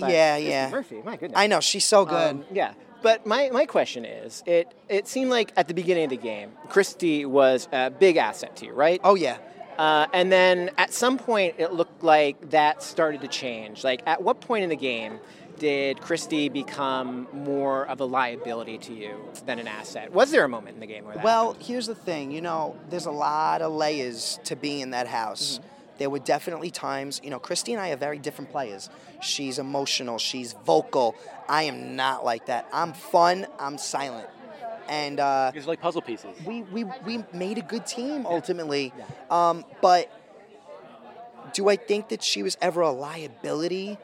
But 0.00 0.10
yeah, 0.10 0.34
Christie 0.34 0.48
yeah. 0.50 0.70
Murphy, 0.70 1.02
my 1.04 1.16
goodness. 1.16 1.38
I 1.38 1.46
know 1.46 1.60
she's 1.60 1.84
so 1.84 2.04
good. 2.04 2.30
Um, 2.36 2.44
yeah. 2.52 2.74
But 3.02 3.24
my, 3.24 3.50
my 3.50 3.66
question 3.66 4.04
is, 4.04 4.42
it 4.46 4.72
it 4.88 5.06
seemed 5.06 5.30
like 5.30 5.52
at 5.56 5.68
the 5.68 5.74
beginning 5.74 6.04
of 6.04 6.10
the 6.10 6.16
game, 6.16 6.50
Christie 6.68 7.24
was 7.24 7.68
a 7.72 7.88
big 7.90 8.16
asset 8.16 8.56
to 8.56 8.66
you, 8.66 8.72
right? 8.72 9.00
oh 9.04 9.14
yeah. 9.14 9.38
Uh, 9.78 10.06
and 10.12 10.32
then 10.32 10.70
at 10.78 10.92
some 10.92 11.18
point, 11.18 11.56
it 11.58 11.72
looked 11.72 12.02
like 12.02 12.50
that 12.50 12.82
started 12.82 13.20
to 13.22 13.28
change. 13.28 13.84
Like, 13.84 14.02
at 14.06 14.22
what 14.22 14.40
point 14.40 14.64
in 14.64 14.70
the 14.70 14.76
game 14.76 15.18
did 15.58 16.00
Christie 16.00 16.48
become 16.48 17.26
more 17.32 17.86
of 17.86 18.00
a 18.00 18.04
liability 18.04 18.78
to 18.78 18.92
you 18.92 19.18
than 19.46 19.58
an 19.58 19.68
asset? 19.68 20.12
Was 20.12 20.30
there 20.30 20.44
a 20.44 20.48
moment 20.48 20.74
in 20.74 20.80
the 20.80 20.86
game 20.86 21.04
where 21.04 21.14
that? 21.14 21.24
Well, 21.24 21.52
happened? 21.52 21.66
here's 21.66 21.86
the 21.86 21.94
thing. 21.94 22.30
You 22.30 22.40
know, 22.40 22.76
there's 22.90 23.06
a 23.06 23.10
lot 23.10 23.62
of 23.62 23.72
layers 23.72 24.38
to 24.44 24.56
being 24.56 24.80
in 24.80 24.90
that 24.90 25.06
house. 25.06 25.60
There 25.98 26.10
were 26.10 26.18
definitely 26.18 26.70
times, 26.70 27.20
you 27.24 27.30
know, 27.30 27.38
Christie 27.38 27.72
and 27.72 27.80
I 27.80 27.90
are 27.90 27.96
very 27.96 28.18
different 28.18 28.50
players. 28.50 28.90
She's 29.22 29.58
emotional, 29.58 30.18
she's 30.18 30.52
vocal. 30.52 31.14
I 31.48 31.62
am 31.64 31.96
not 31.96 32.24
like 32.24 32.46
that. 32.46 32.68
I'm 32.72 32.92
fun, 32.92 33.46
I'm 33.58 33.78
silent. 33.78 34.28
And 34.88 35.18
uh, 35.20 35.52
It's 35.54 35.66
like 35.66 35.80
puzzle 35.80 36.02
pieces. 36.02 36.30
we, 36.46 36.62
we, 36.62 36.84
we 37.04 37.24
made 37.32 37.58
a 37.58 37.62
good 37.62 37.86
team 37.86 38.26
ultimately. 38.26 38.92
Um, 39.30 39.64
but 39.82 40.10
do 41.52 41.68
I 41.68 41.76
think 41.76 42.08
that 42.08 42.22
she 42.22 42.42
was 42.42 42.56
ever 42.60 42.80
a 42.82 42.90
liability? 42.90 43.98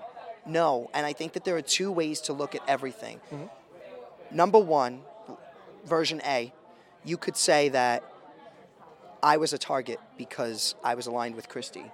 No. 0.46 0.90
And 0.94 1.06
I 1.06 1.12
think 1.12 1.32
that 1.34 1.44
there 1.44 1.56
are 1.56 1.62
two 1.62 1.90
ways 1.92 2.20
to 2.22 2.32
look 2.32 2.54
at 2.54 2.62
everything. 2.66 3.20
Number 4.30 4.58
one, 4.58 5.02
version 5.84 6.20
A, 6.24 6.52
you 7.04 7.16
could 7.16 7.36
say 7.36 7.68
that 7.70 8.02
I 9.22 9.36
was 9.36 9.52
a 9.52 9.58
target 9.58 10.00
because 10.16 10.74
I 10.82 10.94
was 10.94 11.06
aligned 11.06 11.36
with 11.36 11.48
Christie. 11.48 11.90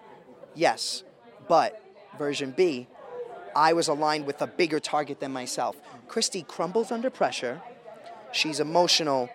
Yes. 0.55 1.03
But 1.49 1.83
version 2.19 2.53
B, 2.57 2.89
I 3.57 3.73
was 3.73 3.89
aligned 3.89 4.27
with 4.27 4.41
a 4.41 4.47
bigger 4.47 4.81
target 4.81 5.21
than 5.21 5.33
myself. 5.33 5.77
Christie 6.07 6.43
crumbles 6.43 6.91
under 6.93 7.11
pressure. 7.11 7.61
She's 8.33 8.61
emotional. 8.61 9.29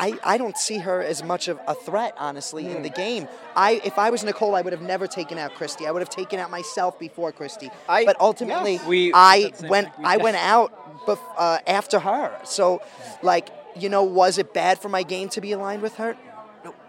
I, 0.00 0.16
I 0.22 0.38
don't 0.38 0.56
see 0.56 0.78
her 0.78 1.02
as 1.02 1.24
much 1.24 1.48
of 1.48 1.58
a 1.66 1.74
threat, 1.74 2.14
honestly, 2.18 2.66
in 2.70 2.82
the 2.82 2.88
game. 2.88 3.26
I 3.56 3.80
if 3.84 3.98
I 3.98 4.10
was 4.10 4.22
Nicole, 4.22 4.54
I 4.54 4.60
would 4.62 4.72
have 4.72 4.82
never 4.82 5.08
taken 5.08 5.38
out 5.38 5.54
Christie. 5.56 5.88
I 5.88 5.90
would 5.90 6.02
have 6.02 6.08
taken 6.10 6.38
out 6.38 6.50
myself 6.50 6.98
before 7.00 7.32
Christie. 7.32 7.70
I- 7.88 8.04
but 8.04 8.16
ultimately. 8.20 8.78
We- 8.86 9.12
I 9.12 9.42
said 9.42 9.52
the 9.54 9.58
same 9.58 9.68
went. 9.70 9.98
We- 9.98 10.04
I 10.04 10.16
went 10.18 10.36
out 10.36 11.04
bef- 11.06 11.18
uh, 11.36 11.58
after 11.66 11.98
her. 11.98 12.38
So, 12.44 12.80
like 13.22 13.50
you 13.76 13.88
know, 13.88 14.02
was 14.04 14.38
it 14.38 14.52
bad 14.54 14.78
for 14.80 14.88
my 14.88 15.02
game 15.02 15.28
to 15.30 15.40
be 15.40 15.50
aligned 15.52 15.82
with 15.82 15.96
her? 15.96 16.16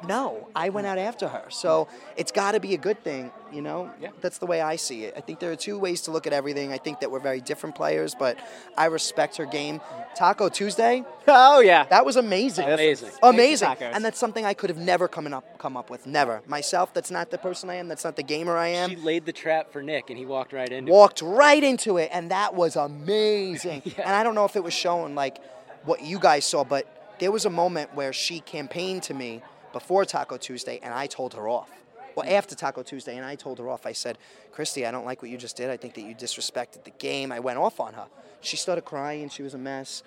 No, 0.07 0.47
I 0.55 0.69
went 0.69 0.87
out 0.87 0.97
after 0.97 1.27
her. 1.27 1.45
So 1.49 1.87
it's 2.15 2.31
got 2.31 2.53
to 2.53 2.59
be 2.59 2.73
a 2.73 2.77
good 2.77 3.03
thing, 3.03 3.31
you 3.51 3.61
know? 3.61 3.91
Yeah. 4.01 4.09
That's 4.21 4.37
the 4.37 4.45
way 4.45 4.61
I 4.61 4.75
see 4.75 5.03
it. 5.03 5.13
I 5.17 5.21
think 5.21 5.39
there 5.39 5.51
are 5.51 5.55
two 5.55 5.77
ways 5.77 6.01
to 6.03 6.11
look 6.11 6.25
at 6.27 6.33
everything. 6.33 6.71
I 6.71 6.77
think 6.77 7.01
that 7.01 7.11
we're 7.11 7.19
very 7.19 7.41
different 7.41 7.75
players, 7.75 8.15
but 8.15 8.39
I 8.77 8.85
respect 8.85 9.37
her 9.37 9.45
game. 9.45 9.81
Taco 10.15 10.49
Tuesday, 10.49 11.05
oh 11.27 11.59
yeah, 11.59 11.85
that 11.85 12.05
was 12.05 12.15
amazing. 12.15 12.67
Amazing. 12.67 13.11
Amazing. 13.23 13.75
And 13.81 14.03
that's 14.03 14.19
something 14.19 14.45
I 14.45 14.53
could 14.53 14.69
have 14.69 14.79
never 14.79 15.07
come 15.07 15.31
up 15.33 15.57
come 15.59 15.77
up 15.77 15.89
with. 15.89 16.05
Never. 16.05 16.41
Myself, 16.47 16.93
that's 16.93 17.11
not 17.11 17.31
the 17.31 17.37
person 17.37 17.69
I 17.69 17.75
am. 17.75 17.87
That's 17.87 18.03
not 18.03 18.15
the 18.15 18.23
gamer 18.23 18.57
I 18.57 18.67
am. 18.69 18.89
She 18.89 18.95
laid 18.97 19.25
the 19.25 19.31
trap 19.33 19.71
for 19.71 19.81
Nick, 19.81 20.09
and 20.09 20.17
he 20.17 20.25
walked 20.25 20.51
right 20.51 20.69
into 20.69 20.91
it. 20.91 20.93
Walked 20.93 21.21
right 21.21 21.63
into 21.63 21.97
it, 21.97 22.09
and 22.11 22.31
that 22.31 22.55
was 22.55 22.75
amazing. 22.75 23.81
And 23.99 24.15
I 24.15 24.23
don't 24.23 24.33
know 24.35 24.45
if 24.45 24.55
it 24.55 24.63
was 24.63 24.73
shown 24.73 25.13
like 25.13 25.39
what 25.83 26.01
you 26.01 26.19
guys 26.19 26.45
saw, 26.45 26.63
but 26.63 27.15
there 27.19 27.31
was 27.31 27.45
a 27.45 27.49
moment 27.49 27.93
where 27.93 28.13
she 28.13 28.39
campaigned 28.39 29.03
to 29.03 29.13
me 29.13 29.41
before 29.73 30.05
Taco 30.05 30.37
Tuesday, 30.37 30.79
and 30.81 30.93
I 30.93 31.07
told 31.07 31.33
her 31.33 31.47
off. 31.47 31.69
Well, 32.15 32.25
after 32.29 32.55
Taco 32.55 32.83
Tuesday, 32.83 33.15
and 33.17 33.25
I 33.25 33.35
told 33.35 33.59
her 33.59 33.69
off. 33.69 33.85
I 33.85 33.93
said, 33.93 34.17
Christie, 34.51 34.85
I 34.85 34.91
don't 34.91 35.05
like 35.05 35.21
what 35.21 35.31
you 35.31 35.37
just 35.37 35.55
did. 35.55 35.69
I 35.69 35.77
think 35.77 35.93
that 35.93 36.01
you 36.01 36.15
disrespected 36.15 36.83
the 36.83 36.91
game. 36.91 37.31
I 37.31 37.39
went 37.39 37.59
off 37.59 37.79
on 37.79 37.93
her. 37.93 38.07
She 38.41 38.57
started 38.57 38.83
crying. 38.83 39.29
She 39.29 39.43
was 39.43 39.53
a 39.53 39.57
mess. 39.57 40.03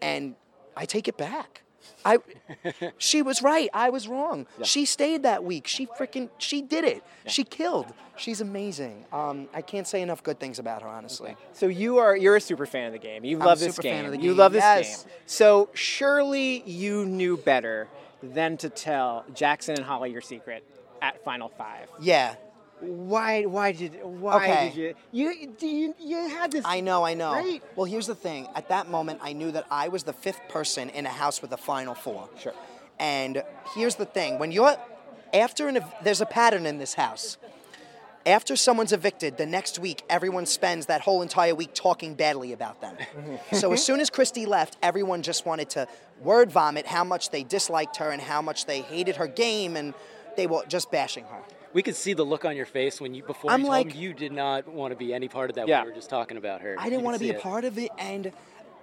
And 0.00 0.34
I 0.76 0.86
take 0.86 1.08
it 1.08 1.16
back. 1.16 1.62
I, 2.04 2.18
she 2.98 3.22
was 3.22 3.42
right. 3.42 3.68
I 3.72 3.90
was 3.90 4.08
wrong. 4.08 4.46
She 4.62 4.84
stayed 4.84 5.22
that 5.24 5.44
week. 5.44 5.66
She 5.66 5.86
freaking, 5.86 6.30
she 6.38 6.62
did 6.62 6.84
it. 6.84 7.02
She 7.26 7.44
killed. 7.44 7.92
She's 8.16 8.40
amazing. 8.40 9.04
Um, 9.12 9.48
I 9.54 9.62
can't 9.62 9.86
say 9.86 10.02
enough 10.02 10.22
good 10.22 10.38
things 10.38 10.58
about 10.58 10.82
her, 10.82 10.88
honestly. 10.88 11.36
So 11.52 11.66
you 11.66 11.98
are 11.98 12.16
you're 12.16 12.36
a 12.36 12.40
super 12.40 12.66
fan 12.66 12.86
of 12.86 12.92
the 12.92 12.98
game. 12.98 13.24
You 13.24 13.38
love 13.38 13.58
this 13.58 13.74
super 13.74 13.82
game. 13.82 13.94
fan 13.96 14.04
of 14.06 14.12
the 14.12 14.18
You 14.18 14.34
love 14.34 14.52
this 14.52 14.60
yes. 14.62 15.04
game. 15.04 15.12
So 15.26 15.70
surely 15.72 16.62
you 16.68 17.04
knew 17.06 17.36
better 17.36 17.88
than 18.22 18.56
to 18.58 18.68
tell 18.68 19.24
Jackson 19.34 19.74
and 19.76 19.84
Holly 19.84 20.10
your 20.10 20.20
secret 20.20 20.64
at 21.00 21.22
Final 21.24 21.48
Five. 21.48 21.88
Yeah, 22.00 22.36
Why? 22.80 23.44
Why 23.44 23.72
did? 23.72 23.98
Why 24.02 24.36
Okay. 24.36 24.68
did 24.74 24.76
you? 24.76 24.94
You 25.12 25.54
you, 25.60 25.94
you 26.00 26.28
had 26.28 26.50
this. 26.52 26.64
I 26.66 26.80
know, 26.80 27.04
I 27.04 27.14
know. 27.14 27.32
Right. 27.32 27.62
Well, 27.76 27.84
here's 27.84 28.06
the 28.06 28.14
thing. 28.14 28.48
At 28.54 28.68
that 28.70 28.88
moment, 28.88 29.20
I 29.22 29.32
knew 29.32 29.50
that 29.52 29.66
I 29.70 29.88
was 29.88 30.02
the 30.04 30.12
fifth 30.12 30.40
person 30.48 30.88
in 30.90 31.06
a 31.06 31.10
house 31.10 31.40
with 31.42 31.52
a 31.52 31.56
final 31.56 31.94
four. 31.94 32.28
Sure. 32.38 32.54
And 32.98 33.42
here's 33.74 33.96
the 33.96 34.04
thing: 34.04 34.38
when 34.38 34.50
you're 34.52 34.76
after 35.32 35.68
an, 35.68 35.78
there's 36.02 36.20
a 36.20 36.26
pattern 36.26 36.66
in 36.66 36.78
this 36.78 36.94
house. 36.94 37.36
After 38.24 38.54
someone's 38.54 38.92
evicted, 38.92 39.36
the 39.36 39.46
next 39.46 39.78
week 39.78 40.02
everyone 40.08 40.46
spends 40.46 40.86
that 40.86 41.00
whole 41.00 41.22
entire 41.22 41.54
week 41.54 41.70
talking 41.74 42.14
badly 42.14 42.52
about 42.52 42.80
them. 42.80 42.96
so 43.52 43.72
as 43.72 43.84
soon 43.84 43.98
as 44.00 44.10
Christie 44.10 44.46
left, 44.46 44.76
everyone 44.82 45.22
just 45.22 45.44
wanted 45.44 45.70
to 45.70 45.88
word 46.20 46.50
vomit 46.50 46.86
how 46.86 47.02
much 47.02 47.30
they 47.30 47.42
disliked 47.42 47.96
her 47.96 48.10
and 48.10 48.22
how 48.22 48.40
much 48.40 48.66
they 48.66 48.80
hated 48.82 49.16
her 49.16 49.26
game, 49.26 49.76
and 49.76 49.92
they 50.36 50.46
were 50.46 50.62
just 50.68 50.90
bashing 50.92 51.24
her. 51.24 51.40
We 51.72 51.82
could 51.82 51.96
see 51.96 52.12
the 52.12 52.22
look 52.24 52.44
on 52.44 52.54
your 52.54 52.66
face 52.66 53.00
when 53.00 53.14
you 53.14 53.22
before 53.24 53.50
I'm 53.50 53.62
you 53.62 53.68
like- 53.68 53.92
him 53.92 54.00
you 54.00 54.12
did 54.14 54.32
not 54.32 54.68
want 54.68 54.92
to 54.92 54.96
be 54.96 55.12
any 55.12 55.26
part 55.28 55.50
of 55.50 55.56
that. 55.56 55.66
Yeah. 55.66 55.82
We 55.82 55.88
were 55.90 55.94
just 55.94 56.10
talking 56.10 56.36
about 56.36 56.60
her. 56.60 56.76
I 56.78 56.84
didn't 56.84 56.98
could 56.98 57.04
want 57.06 57.16
to 57.16 57.20
be 57.20 57.30
a 57.30 57.34
it. 57.36 57.40
part 57.42 57.64
of 57.64 57.76
it, 57.78 57.90
and 57.98 58.30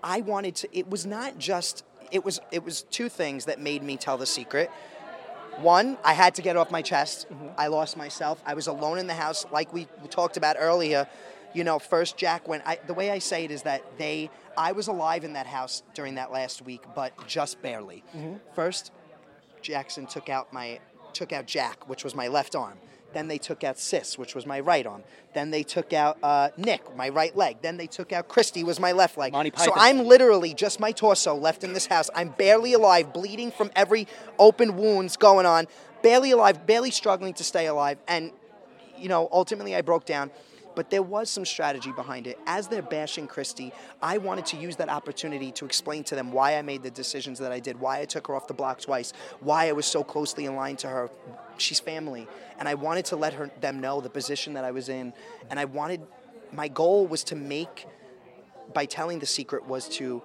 I 0.03 0.21
wanted 0.21 0.55
to. 0.57 0.77
It 0.77 0.89
was 0.89 1.05
not 1.05 1.37
just. 1.37 1.85
It 2.11 2.25
was. 2.25 2.41
It 2.51 2.65
was 2.65 2.81
two 2.83 3.07
things 3.07 3.45
that 3.45 3.61
made 3.61 3.83
me 3.83 3.95
tell 3.95 4.17
the 4.17 4.25
secret. 4.25 4.69
One, 5.61 5.97
I 6.03 6.13
had 6.13 6.35
to 6.35 6.41
get 6.41 6.57
off 6.57 6.71
my 6.71 6.81
chest. 6.81 7.27
Mm-hmm. 7.29 7.47
I 7.57 7.67
lost 7.67 7.97
myself. 7.97 8.41
I 8.45 8.53
was 8.53 8.67
alone 8.67 8.97
in 8.97 9.07
the 9.07 9.13
house, 9.13 9.45
like 9.51 9.73
we 9.73 9.87
talked 10.09 10.37
about 10.37 10.55
earlier. 10.59 11.07
You 11.53 11.63
know, 11.63 11.79
first 11.79 12.15
Jack 12.15 12.47
went. 12.47 12.63
I, 12.65 12.79
the 12.85 12.93
way 12.93 13.11
I 13.11 13.19
say 13.19 13.45
it 13.45 13.51
is 13.51 13.63
that 13.63 13.83
they. 13.97 14.29
I 14.57 14.71
was 14.71 14.87
alive 14.87 15.23
in 15.23 15.33
that 15.33 15.47
house 15.47 15.83
during 15.93 16.15
that 16.15 16.31
last 16.31 16.61
week, 16.61 16.83
but 16.95 17.11
just 17.27 17.61
barely. 17.61 18.03
Mm-hmm. 18.15 18.35
First, 18.53 18.91
Jackson 19.61 20.05
took 20.05 20.29
out 20.29 20.53
my 20.53 20.79
took 21.13 21.33
out 21.33 21.45
Jack, 21.45 21.89
which 21.89 22.03
was 22.03 22.15
my 22.15 22.27
left 22.27 22.55
arm. 22.55 22.77
Then 23.13 23.27
they 23.27 23.37
took 23.37 23.63
out 23.63 23.79
Sis, 23.79 24.17
which 24.17 24.35
was 24.35 24.45
my 24.45 24.59
right 24.59 24.85
arm. 24.85 25.03
Then 25.33 25.51
they 25.51 25.63
took 25.63 25.93
out 25.93 26.17
uh, 26.23 26.49
Nick, 26.57 26.95
my 26.95 27.09
right 27.09 27.35
leg. 27.35 27.57
Then 27.61 27.77
they 27.77 27.87
took 27.87 28.11
out 28.11 28.27
Christie, 28.27 28.63
was 28.63 28.79
my 28.79 28.91
left 28.91 29.17
leg. 29.17 29.31
Monty 29.33 29.51
so 29.55 29.71
I'm 29.75 30.05
literally 30.05 30.53
just 30.53 30.79
my 30.79 30.91
torso 30.91 31.35
left 31.35 31.63
in 31.63 31.73
this 31.73 31.87
house. 31.87 32.09
I'm 32.15 32.29
barely 32.29 32.73
alive, 32.73 33.13
bleeding 33.13 33.51
from 33.51 33.71
every 33.75 34.07
open 34.37 34.77
wounds 34.77 35.17
going 35.17 35.45
on, 35.45 35.67
barely 36.01 36.31
alive, 36.31 36.65
barely 36.65 36.91
struggling 36.91 37.33
to 37.35 37.43
stay 37.43 37.67
alive. 37.67 37.97
And 38.07 38.31
you 38.97 39.09
know, 39.09 39.29
ultimately 39.31 39.75
I 39.75 39.81
broke 39.81 40.05
down. 40.05 40.31
But 40.79 40.89
there 40.89 41.03
was 41.03 41.29
some 41.29 41.43
strategy 41.43 41.91
behind 41.91 42.25
it. 42.25 42.39
As 42.45 42.69
they're 42.69 42.81
bashing 42.81 43.27
Christie, 43.27 43.73
I 44.01 44.17
wanted 44.17 44.45
to 44.45 44.55
use 44.55 44.77
that 44.77 44.87
opportunity 44.87 45.51
to 45.51 45.65
explain 45.65 46.05
to 46.05 46.15
them 46.15 46.31
why 46.31 46.55
I 46.55 46.61
made 46.61 46.83
the 46.83 46.89
decisions 46.89 47.37
that 47.39 47.51
I 47.51 47.59
did, 47.59 47.81
why 47.81 47.99
I 47.99 48.05
took 48.05 48.27
her 48.27 48.35
off 48.37 48.47
the 48.47 48.53
block 48.53 48.79
twice, 48.79 49.11
why 49.41 49.67
I 49.67 49.73
was 49.73 49.85
so 49.85 50.05
closely 50.05 50.45
aligned 50.45 50.79
to 50.79 50.87
her. 50.87 51.11
She's 51.57 51.81
family, 51.81 52.29
and 52.59 52.69
I 52.69 52.75
wanted 52.75 53.03
to 53.07 53.17
let 53.17 53.33
her 53.33 53.51
them 53.59 53.81
know 53.81 53.99
the 53.99 54.09
position 54.09 54.53
that 54.53 54.63
I 54.63 54.71
was 54.71 54.87
in, 54.87 55.11
and 55.49 55.59
I 55.59 55.65
wanted 55.65 55.99
my 56.53 56.69
goal 56.69 57.07
was 57.07 57.25
to 57.25 57.35
make 57.35 57.85
by 58.73 58.85
telling 58.85 59.19
the 59.19 59.25
secret 59.25 59.67
was 59.67 59.89
to 59.97 60.23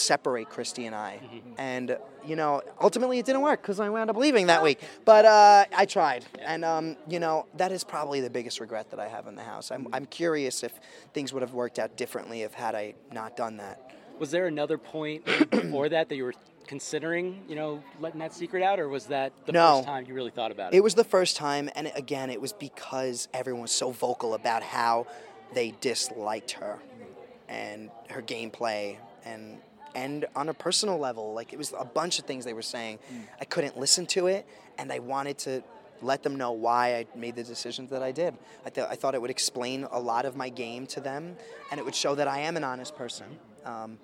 separate 0.00 0.48
Christie 0.48 0.86
and 0.86 0.94
I. 0.94 1.20
And, 1.58 1.96
you 2.26 2.36
know, 2.36 2.62
ultimately 2.80 3.18
it 3.18 3.26
didn't 3.26 3.42
work 3.42 3.62
because 3.62 3.80
I 3.80 3.88
wound 3.88 4.10
up 4.10 4.16
leaving 4.16 4.46
that 4.48 4.62
week. 4.62 4.80
But 5.04 5.24
uh, 5.24 5.64
I 5.76 5.86
tried. 5.86 6.24
And, 6.40 6.64
um, 6.64 6.96
you 7.08 7.20
know, 7.20 7.46
that 7.56 7.72
is 7.72 7.84
probably 7.84 8.20
the 8.20 8.30
biggest 8.30 8.60
regret 8.60 8.90
that 8.90 9.00
I 9.00 9.08
have 9.08 9.26
in 9.26 9.34
the 9.36 9.42
house. 9.42 9.70
I'm, 9.70 9.88
I'm 9.92 10.06
curious 10.06 10.62
if 10.62 10.72
things 11.14 11.32
would 11.32 11.42
have 11.42 11.54
worked 11.54 11.78
out 11.78 11.96
differently 11.96 12.42
if 12.42 12.54
had 12.54 12.74
I 12.74 12.94
not 13.12 13.36
done 13.36 13.58
that. 13.58 13.92
Was 14.18 14.30
there 14.30 14.46
another 14.46 14.76
point 14.78 15.24
before 15.50 15.88
that 15.88 16.08
that 16.08 16.16
you 16.16 16.24
were 16.24 16.34
considering, 16.66 17.42
you 17.48 17.56
know, 17.56 17.82
letting 18.00 18.20
that 18.20 18.32
secret 18.32 18.62
out, 18.62 18.78
or 18.78 18.88
was 18.88 19.06
that 19.06 19.32
the 19.46 19.52
No. 19.52 19.76
first 19.78 19.86
time 19.86 20.04
you 20.06 20.14
really 20.14 20.30
thought 20.30 20.52
about 20.52 20.72
it? 20.72 20.76
It 20.76 20.84
was 20.84 20.94
the 20.94 21.02
first 21.04 21.36
time, 21.36 21.68
and 21.74 21.90
again, 21.96 22.30
it 22.30 22.40
was 22.40 22.52
because 22.52 23.28
everyone 23.34 23.62
was 23.62 23.72
so 23.72 23.90
vocal 23.90 24.34
about 24.34 24.62
how 24.62 25.06
they 25.52 25.72
disliked 25.80 26.52
her 26.52 26.78
and 27.48 27.90
her 28.10 28.22
gameplay, 28.22 28.98
and 29.24 29.58
and 29.94 30.26
on 30.36 30.48
a 30.48 30.54
personal 30.54 30.98
level, 30.98 31.32
like 31.34 31.52
it 31.52 31.56
was 31.58 31.72
a 31.78 31.84
bunch 31.84 32.18
of 32.18 32.24
things 32.24 32.44
they 32.44 32.52
were 32.54 32.62
saying. 32.62 32.98
I 33.40 33.44
couldn't 33.44 33.78
listen 33.78 34.06
to 34.06 34.26
it, 34.28 34.46
and 34.78 34.92
I 34.92 34.98
wanted 35.00 35.38
to 35.38 35.62
let 36.02 36.22
them 36.22 36.36
know 36.36 36.52
why 36.52 36.96
I 36.96 37.06
made 37.14 37.36
the 37.36 37.42
decisions 37.44 37.90
that 37.90 38.02
I 38.02 38.10
did. 38.12 38.34
I, 38.64 38.70
th- 38.70 38.86
I 38.90 38.94
thought 38.94 39.14
it 39.14 39.20
would 39.20 39.30
explain 39.30 39.86
a 39.90 40.00
lot 40.00 40.24
of 40.24 40.34
my 40.36 40.48
game 40.48 40.86
to 40.88 41.00
them, 41.00 41.36
and 41.70 41.78
it 41.78 41.84
would 41.84 41.94
show 41.94 42.14
that 42.14 42.26
I 42.28 42.40
am 42.40 42.56
an 42.56 42.64
honest 42.64 42.96
person. 42.96 43.26
Um, 43.66 43.98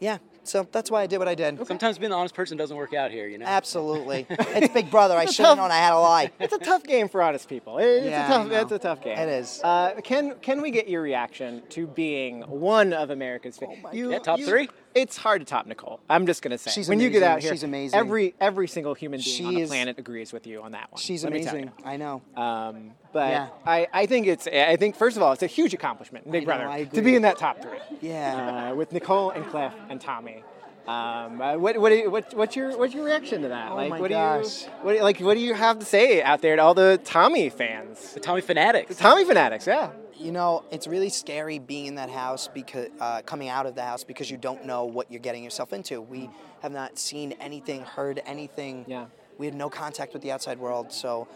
yeah, 0.00 0.18
so 0.42 0.66
that's 0.72 0.90
why 0.90 1.02
I 1.02 1.06
did 1.06 1.18
what 1.18 1.28
I 1.28 1.36
did. 1.36 1.64
Sometimes 1.66 1.96
being 1.98 2.10
an 2.10 2.18
honest 2.18 2.34
person 2.34 2.56
doesn't 2.56 2.76
work 2.76 2.92
out 2.94 3.10
here, 3.12 3.28
you 3.28 3.38
know. 3.38 3.46
Absolutely, 3.46 4.26
it's 4.30 4.72
Big 4.74 4.90
Brother. 4.90 5.16
I 5.16 5.26
should 5.26 5.44
have 5.46 5.56
known 5.58 5.70
I 5.70 5.76
had 5.76 5.92
a 5.92 5.98
lie. 6.00 6.30
It's 6.40 6.52
a 6.54 6.58
tough 6.58 6.82
game 6.82 7.08
for 7.08 7.22
honest 7.22 7.48
people. 7.48 7.78
It's 7.78 8.06
Yeah, 8.06 8.24
a 8.24 8.28
tough. 8.28 8.50
It's 8.50 8.72
a 8.72 8.78
tough 8.80 9.00
game. 9.02 9.16
It 9.18 9.28
is. 9.28 9.60
Uh, 9.62 10.00
can 10.02 10.34
Can 10.40 10.60
we 10.60 10.70
get 10.72 10.88
your 10.88 11.02
reaction 11.02 11.62
to 11.70 11.86
being 11.86 12.40
one 12.42 12.92
of 12.92 13.10
America's 13.10 13.60
Oh 13.62 13.68
favorite? 13.68 13.94
you, 13.94 14.10
Yeah, 14.12 14.18
top 14.18 14.38
you- 14.40 14.46
three? 14.46 14.68
It's 14.94 15.16
hard 15.16 15.40
to 15.40 15.44
top 15.46 15.66
Nicole. 15.66 16.00
I'm 16.10 16.26
just 16.26 16.42
gonna 16.42 16.58
say. 16.58 16.70
She's 16.70 16.88
when 16.88 17.00
you 17.00 17.08
get 17.10 17.22
out 17.22 17.40
here, 17.40 17.52
She's 17.52 17.62
amazing. 17.62 17.98
Every 17.98 18.34
every 18.40 18.68
single 18.68 18.94
human 18.94 19.20
being 19.20 19.36
She 19.36 19.44
on 19.44 19.54
the 19.54 19.60
is- 19.62 19.68
planet 19.70 19.98
agrees 19.98 20.32
with 20.32 20.46
you 20.46 20.62
on 20.62 20.72
that 20.72 20.92
one. 20.92 21.00
She's 21.00 21.24
Let 21.24 21.32
amazing. 21.32 21.72
I 21.84 21.96
know. 21.96 22.22
Um, 22.36 22.90
but 23.12 23.30
Yeah. 23.30 23.48
I, 23.66 23.88
I 23.92 24.06
think 24.06 24.26
it's 24.26 24.46
I 24.46 24.76
think 24.76 24.96
first 24.96 25.16
of 25.16 25.22
all 25.22 25.32
it's 25.32 25.42
a 25.42 25.46
huge 25.46 25.72
accomplishment, 25.74 26.30
Big 26.30 26.42
know, 26.42 26.46
Brother, 26.46 26.68
I 26.68 26.84
to 26.84 27.02
be 27.02 27.14
in 27.16 27.22
that 27.22 27.38
top 27.38 27.60
three. 27.62 27.78
Yeah. 28.00 28.70
Uh, 28.72 28.74
with 28.74 28.92
Nicole 28.92 29.30
and 29.30 29.46
Cliff 29.46 29.72
and 29.88 30.00
Tommy. 30.00 30.44
Um, 30.86 31.40
uh, 31.40 31.56
what, 31.58 31.78
what, 31.78 31.92
you- 31.92 32.10
what, 32.10 32.34
what's 32.34 32.56
your 32.56 32.76
what's 32.76 32.92
your 32.92 33.04
reaction 33.04 33.42
to 33.42 33.48
that? 33.48 33.70
Oh 33.70 33.76
like, 33.76 33.90
my 33.90 34.00
what 34.00 34.10
gosh. 34.10 34.62
do 34.62 34.64
you 34.64 34.70
what, 34.82 34.96
like 35.02 35.20
what 35.20 35.34
do 35.34 35.40
you 35.40 35.54
have 35.54 35.78
to 35.78 35.84
say 35.86 36.20
out 36.22 36.42
there 36.42 36.56
to 36.56 36.62
all 36.62 36.74
the 36.74 37.00
Tommy 37.04 37.48
fans? 37.50 38.14
The 38.14 38.20
Tommy 38.20 38.40
fanatics. 38.40 38.88
The 38.96 39.00
Tommy 39.02 39.24
fanatics, 39.24 39.66
yeah. 39.66 39.90
You 40.16 40.32
know, 40.32 40.64
it's 40.70 40.86
really 40.86 41.08
scary 41.08 41.58
being 41.58 41.86
in 41.86 41.94
that 41.96 42.10
house 42.10 42.48
because 42.48 42.88
uh, 43.00 43.22
coming 43.22 43.48
out 43.48 43.66
of 43.66 43.74
the 43.74 43.82
house 43.82 44.04
because 44.04 44.30
you 44.30 44.36
don't 44.36 44.64
know 44.66 44.84
what 44.84 45.10
you're 45.10 45.20
getting 45.20 45.42
yourself 45.42 45.72
into. 45.72 46.00
We 46.00 46.30
have 46.60 46.72
not 46.72 46.98
seen 46.98 47.32
anything, 47.40 47.82
heard 47.82 48.22
anything. 48.24 48.84
Yeah. 48.86 49.06
We 49.38 49.46
had 49.46 49.54
no 49.54 49.68
contact 49.70 50.12
with 50.12 50.22
the 50.22 50.30
outside 50.30 50.58
world, 50.58 50.92
so 50.92 51.26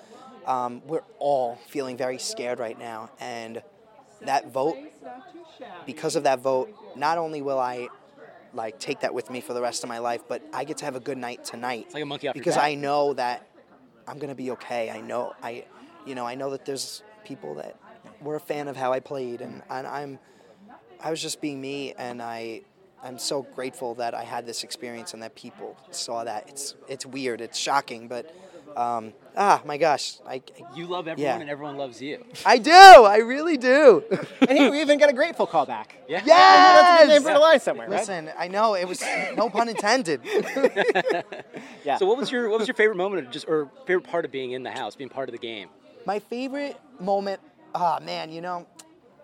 um, 0.47 0.83
we're 0.87 1.03
all 1.19 1.59
feeling 1.69 1.97
very 1.97 2.19
scared 2.19 2.59
right 2.59 2.79
now. 2.79 3.11
And 3.19 3.63
that 4.23 4.53
vote, 4.53 4.77
because 5.85 6.15
of 6.15 6.23
that 6.25 6.41
vote, 6.41 6.73
not 6.95 7.19
only 7.19 7.43
will 7.43 7.59
I 7.59 7.89
like 8.53 8.79
take 8.79 9.01
that 9.01 9.13
with 9.13 9.31
me 9.31 9.41
for 9.41 9.55
the 9.55 9.61
rest 9.61 9.83
of 9.83 9.89
my 9.89 9.99
life, 9.99 10.23
but 10.29 10.43
I 10.53 10.65
get 10.65 10.79
to 10.79 10.85
have 10.85 10.97
a 10.97 11.01
good 11.01 11.19
night 11.19 11.45
tonight. 11.45 11.85
It's 11.87 11.95
like 11.95 12.03
a 12.03 12.07
monkey 12.07 12.31
because. 12.33 12.57
I 12.57 12.75
know 12.75 13.13
that 13.15 13.47
I'm 14.07 14.19
gonna 14.19 14.35
be 14.35 14.53
okay. 14.53 14.91
I 14.91 15.01
know 15.01 15.35
I, 15.43 15.65
you 16.07 16.15
know, 16.15 16.27
I 16.27 16.35
know 16.35 16.51
that 16.51 16.65
there's 16.65 17.03
people 17.25 17.55
that 17.57 17.77
were 18.21 18.37
a 18.37 18.41
fan 18.41 18.69
of 18.69 18.77
how 18.77 18.93
I 18.93 19.01
played, 19.01 19.41
and, 19.41 19.63
and 19.71 19.87
I'm, 19.87 20.19
I 21.03 21.11
was 21.11 21.21
just 21.23 21.41
being 21.41 21.61
me, 21.61 21.93
and 21.99 22.23
I, 22.23 22.63
I'm 23.03 23.19
so 23.19 23.43
grateful 23.43 23.95
that 23.97 24.15
I 24.15 24.25
had 24.25 24.47
this 24.47 24.65
experience 24.65 25.15
and 25.15 25.23
that 25.23 25.35
people 25.35 25.77
saw 25.91 26.25
that. 26.25 26.49
It's 26.49 26.75
it's 26.89 27.05
weird, 27.07 27.41
it's 27.41 27.59
shocking, 27.59 28.09
but, 28.09 28.35
um, 28.77 29.13
ah, 29.37 29.63
my 29.65 29.77
gosh, 29.79 30.19
I, 30.27 30.43
You 30.75 30.87
love 30.87 31.07
everyone, 31.09 31.35
Yeah. 31.37 31.41
and 31.41 31.49
everyone 31.51 31.77
loves 31.77 32.01
you. 32.03 32.25
I 32.45 32.59
do, 32.59 32.73
I 32.73 33.19
really 33.19 33.57
do. 33.57 34.03
And 34.41 34.59
here 34.59 34.71
we 34.71 34.81
even 34.81 34.99
got 34.99 35.09
a 35.09 35.13
grateful 35.13 35.47
callback. 35.47 35.87
Yeah. 36.09 36.23
yes! 36.25 36.27
That's 36.27 37.03
a 37.03 37.03
good 37.07 37.09
name 37.13 37.23
yes. 37.23 37.23
for 37.23 37.33
the 37.35 37.41
line 37.41 37.61
somewhere, 37.61 37.89
right? 37.89 37.99
Listen, 38.01 38.31
I 38.39 38.49
know 38.49 38.75
it 38.75 38.87
was 38.87 39.03
no 39.37 39.49
pun 39.51 39.69
intended. 39.69 40.21
Yeah. 41.85 41.99
So 41.99 42.07
what 42.07 42.17
was 42.19 42.33
your 42.33 42.49
what 42.49 42.59
was 42.59 42.67
your 42.67 42.75
favorite 42.75 42.97
moment, 42.97 43.27
of 43.27 43.33
just 43.33 43.47
or 43.49 43.71
favorite 43.87 44.09
part 44.09 44.25
of 44.25 44.33
being 44.33 44.51
in 44.53 44.65
the 44.65 44.73
house, 44.73 44.97
being 44.97 45.09
part 45.11 45.29
of 45.29 45.33
the 45.33 45.39
game? 45.39 45.69
My 46.05 46.19
favorite 46.19 46.77
moment, 46.99 47.41
ah 47.77 48.01
man, 48.03 48.33
you 48.33 48.41
know, 48.41 48.67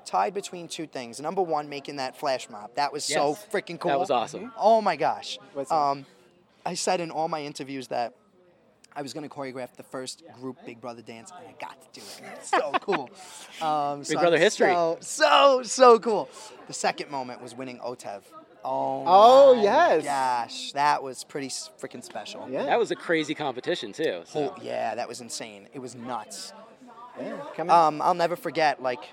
tied 0.04 0.34
between 0.34 0.68
two 0.68 0.86
things. 0.86 1.20
Number 1.20 1.42
one, 1.42 1.68
making 1.68 1.96
that 1.96 2.16
flash 2.16 2.48
mob. 2.50 2.74
That 2.74 2.92
was 2.92 3.04
so 3.04 3.34
freaking 3.52 3.78
cool. 3.80 3.90
That 3.90 3.98
was 3.98 4.10
awesome. 4.10 4.52
Oh 4.56 4.80
my 4.80 4.96
gosh. 4.96 5.38
What's? 5.54 5.70
Um, 5.72 6.06
I 6.64 6.74
said 6.74 7.00
in 7.00 7.10
all 7.10 7.28
my 7.28 7.42
interviews 7.42 7.88
that 7.88 8.14
I 8.94 9.02
was 9.02 9.12
going 9.14 9.28
to 9.28 9.34
choreograph 9.34 9.74
the 9.76 9.82
first 9.82 10.22
group 10.40 10.58
Big 10.66 10.80
Brother 10.80 11.02
dance, 11.02 11.32
and 11.36 11.48
I 11.48 11.54
got 11.60 11.80
to 11.80 12.00
do 12.00 12.06
it. 12.06 12.22
It's 12.36 12.50
so 12.50 12.72
cool. 12.80 13.10
Um, 13.66 14.04
so 14.04 14.18
Brother 14.20 14.36
I'm 14.36 14.42
history. 14.42 14.68
So, 14.72 14.98
so, 15.00 15.62
so 15.64 15.98
cool. 15.98 16.28
The 16.66 16.72
second 16.74 17.10
moment 17.10 17.42
was 17.42 17.54
winning 17.56 17.78
OTEV. 17.78 18.20
Oh, 18.64 19.02
Oh, 19.06 19.54
my 19.56 19.62
yes. 19.62 20.04
Gosh, 20.04 20.72
that 20.72 21.02
was 21.02 21.24
pretty 21.24 21.48
freaking 21.48 22.04
special. 22.04 22.46
Yeah. 22.48 22.64
That 22.64 22.78
was 22.78 22.90
a 22.92 22.96
crazy 22.96 23.34
competition 23.34 23.92
too. 23.92 24.22
So. 24.26 24.54
Oh, 24.56 24.62
yeah, 24.62 24.94
that 24.94 25.08
was 25.08 25.20
insane. 25.20 25.68
It 25.72 25.80
was 25.80 25.96
nuts. 25.96 26.52
Yeah, 27.24 27.86
Um, 27.86 28.02
I'll 28.02 28.14
never 28.14 28.36
forget, 28.36 28.82
like, 28.82 29.04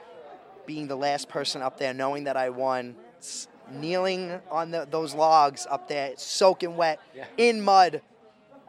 being 0.66 0.88
the 0.88 0.96
last 0.96 1.30
person 1.30 1.62
up 1.62 1.78
there, 1.78 1.94
knowing 1.94 2.26
that 2.26 2.38
I 2.38 2.50
won, 2.50 2.96
s- 3.20 3.48
kneeling 3.72 4.40
on 4.52 4.72
the, 4.72 4.88
those 4.90 5.14
logs 5.14 5.66
up 5.70 5.88
there, 5.88 6.14
soaking 6.18 6.76
wet, 6.78 7.00
Yeah. 7.16 7.26
in 7.38 7.62
mud, 7.62 8.02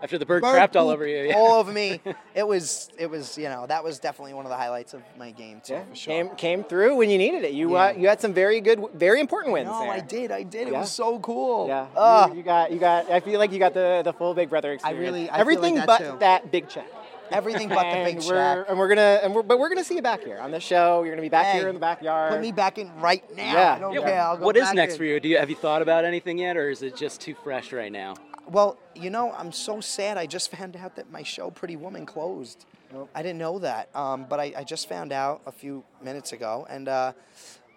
After 0.03 0.17
the 0.17 0.25
bird 0.25 0.41
bird 0.41 0.55
crapped 0.55 0.77
all 0.81 0.89
over 0.89 1.07
you. 1.07 1.29
Yeah. 1.29 1.35
all 1.37 1.59
over 1.61 1.71
me. 1.71 2.01
It 2.35 2.47
was, 2.49 2.89
it 2.99 3.11
was, 3.11 3.37
you 3.37 3.51
know, 3.51 3.67
that 3.67 3.85
was 3.85 3.99
definitely 3.99 4.33
one 4.33 4.47
of 4.47 4.51
the 4.51 4.57
highlights 4.57 4.95
of 4.95 5.03
my 5.19 5.31
game 5.31 5.61
too, 5.63 5.75
yeah, 5.75 5.85
for 5.85 5.95
sure. 5.95 6.15
came 6.15 6.29
came 6.37 6.65
through 6.65 6.97
when 6.97 7.11
you 7.11 7.19
needed 7.19 7.45
it. 7.45 7.53
You 7.53 7.77
uh, 7.77 7.93
you 7.95 8.09
had 8.09 8.19
some 8.19 8.33
very 8.33 8.63
good, 8.63 8.83
very 8.95 9.21
important 9.21 9.53
wins 9.53 9.67
no. 9.69 9.91
I 9.91 10.01
did, 10.01 10.31
I 10.33 10.43
did. 10.43 10.69
It 10.69 10.73
was 10.73 10.91
so 10.91 11.19
cool. 11.19 11.69
Yeah, 11.69 11.87
Ah, 11.95 12.31
you, 12.31 12.37
you 12.39 12.43
got 12.43 12.73
you 12.73 12.79
got. 12.79 13.11
I 13.11 13.21
feel 13.21 13.39
like 13.39 13.53
you 13.53 13.59
got 13.59 13.75
the 13.75 14.01
the 14.03 14.15
full 14.15 14.33
Big 14.33 14.49
Brother 14.49 14.73
experience. 14.73 15.01
really- 15.01 15.25
I 15.25 15.25
feel 15.25 15.33
like 15.33 15.41
everything 15.41 15.75
that 15.75 15.87
but 15.87 15.99
too. 15.99 16.17
that 16.21 16.51
big 16.51 16.69
check. 16.71 16.87
Everything 17.33 17.69
but 17.69 17.83
the 17.83 17.87
and 17.87 18.17
big 18.19 18.25
we're. 18.27 18.63
And 18.69 18.79
we're 18.79 18.89
gonna, 18.89 19.21
and 19.23 19.35
we're, 19.35 19.43
but 19.43 19.59
we're 19.59 19.69
gonna 19.69 19.85
see 19.85 19.97
you 19.97 20.03
back 20.03 20.23
here 20.23 20.39
on 20.39 20.51
the 20.51 20.61
show. 20.61 21.03
You're 21.03 21.13
gonna 21.15 21.23
be 21.23 21.29
back 21.29 21.47
Hey, 21.47 21.59
here 21.59 21.69
in 21.69 21.75
the 21.75 21.81
backyard. 21.81 22.33
Put 22.33 22.41
me 22.41 22.53
back 22.53 22.79
in 22.79 22.91
right 23.01 23.25
now. 23.37 23.53
Yeah. 23.53 23.75
I 23.75 23.79
don't 23.79 23.95
Yeah. 23.95 24.01
care. 24.01 24.21
I'll 24.21 24.37
go 24.37 24.45
What 24.47 24.57
is 24.57 24.65
back 24.65 24.75
next 24.75 24.95
in. 24.95 24.99
for 24.99 25.05
you? 25.05 25.21
Do 25.21 25.29
you 25.29 25.39
have 25.39 25.51
you 25.51 25.57
thought 25.57 25.83
about 25.83 26.05
anything 26.05 26.39
yet, 26.39 26.57
or 26.57 26.71
is 26.71 26.83
it 26.83 26.97
just 26.97 27.21
too 27.21 27.35
fresh 27.35 27.73
right 27.73 27.93
now? 27.93 28.15
Well, 28.49 28.79
you 28.95 29.11
know, 29.11 29.33
I'm 29.33 29.53
so 29.53 29.81
sad. 29.81 30.19
I 30.19 30.27
just 30.27 30.51
found 30.51 30.77
out 30.77 30.97
that 30.97 31.11
my 31.11 31.23
show, 31.23 31.51
Pretty 31.51 31.77
Woman, 31.77 32.05
closed. 32.07 32.67
I 33.15 33.23
didn't 33.23 33.39
know 33.39 33.61
that, 33.61 33.89
um, 33.95 34.27
but 34.29 34.41
I, 34.41 34.53
I 34.57 34.65
just 34.65 34.89
found 34.89 35.13
out 35.13 35.43
a 35.47 35.53
few 35.53 35.85
minutes 36.03 36.33
ago, 36.33 36.67
and 36.69 36.89
uh, 36.89 37.13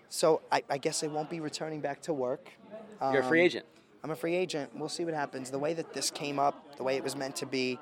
so 0.09 0.41
I, 0.51 0.63
I 0.71 0.79
guess 0.79 1.03
I 1.03 1.07
won't 1.07 1.29
be 1.29 1.39
returning 1.39 1.81
back 1.81 2.01
to 2.03 2.13
work. 2.13 2.49
You're 2.99 3.21
a 3.21 3.23
free 3.23 3.41
Um, 3.41 3.45
agent. 3.45 3.65
I'm 4.03 4.09
a 4.09 4.15
free 4.15 4.33
agent. 4.35 4.71
We'll 4.75 4.89
see 4.89 5.05
what 5.05 5.13
happens. 5.13 5.51
The 5.51 5.59
way 5.59 5.75
that 5.75 5.93
this 5.93 6.09
came 6.09 6.39
up, 6.39 6.77
the 6.77 6.83
way 6.83 6.95
it 6.97 7.03
was 7.03 7.15
meant 7.15 7.35
to 7.37 7.45
be, 7.45 7.77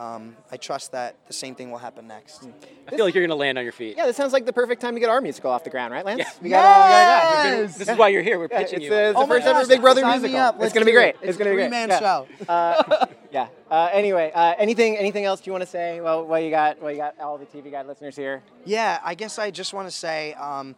um, 0.00 0.34
I 0.50 0.56
trust 0.56 0.92
that 0.92 1.14
the 1.26 1.32
same 1.34 1.54
thing 1.54 1.70
will 1.70 1.78
happen 1.78 2.06
next. 2.06 2.48
I 2.88 2.96
feel 2.96 3.04
like 3.04 3.14
you're 3.14 3.22
gonna 3.26 3.34
land 3.38 3.58
on 3.58 3.64
your 3.64 3.72
feet. 3.72 3.96
Yeah, 3.98 4.06
this 4.06 4.16
sounds 4.16 4.32
like 4.32 4.46
the 4.46 4.52
perfect 4.52 4.80
time 4.80 4.94
to 4.94 5.00
get 5.00 5.10
our 5.10 5.20
musical 5.20 5.50
off 5.50 5.62
the 5.62 5.68
ground, 5.68 5.92
right, 5.92 6.04
Lance? 6.04 6.20
Yeah. 6.20 6.30
We 6.42 6.48
got, 6.48 6.64
uh, 6.64 6.84
we 6.86 6.90
got 6.90 7.02
a 7.02 7.06
guy. 7.50 7.60
Yes! 7.60 7.76
This 7.76 7.88
is 7.88 7.98
why 7.98 8.08
you're 8.08 8.22
here. 8.22 8.38
We're 8.38 8.48
Yeah, 8.50 8.58
pitching 8.62 8.80
it's, 8.80 8.86
you. 8.86 8.94
uh, 8.94 8.98
it's 9.10 9.16
Oh 9.18 9.22
the 9.22 9.26
my 9.26 9.34
first 9.36 9.46
ever 9.46 9.58
gosh, 9.60 9.68
Big 9.68 9.80
Brother 9.82 10.00
sign 10.00 10.22
me 10.22 10.28
musical. 10.28 10.40
up. 10.46 10.62
It's 10.62 10.72
gonna 10.72 10.86
be 10.86 10.92
great. 10.92 11.16
It's, 11.16 11.24
It's 11.30 11.36
gonna 11.38 11.50
be 11.50 11.56
great. 11.56 11.64
three-man 11.70 11.88
Yeah. 11.90 11.98
show. 12.00 12.26
Uh, 12.48 13.06
yeah. 13.30 13.48
Uh, 13.70 13.88
anyway, 13.92 14.32
uh, 14.34 14.54
anything 14.58 14.96
anything 14.96 15.24
else 15.26 15.46
you 15.46 15.52
want 15.52 15.62
to 15.62 15.70
say? 15.70 16.00
Well, 16.00 16.24
while 16.24 16.40
you 16.40 16.50
got 16.50 16.80
while 16.80 16.90
you 16.92 16.96
got 16.96 17.20
all 17.20 17.36
the 17.36 17.46
TV 17.46 17.70
Guide 17.70 17.86
listeners 17.86 18.16
here. 18.16 18.42
Yeah, 18.64 19.00
I 19.04 19.14
guess 19.14 19.38
I 19.38 19.50
just 19.50 19.74
want 19.74 19.86
to 19.86 19.94
say 19.94 20.32
um, 20.34 20.74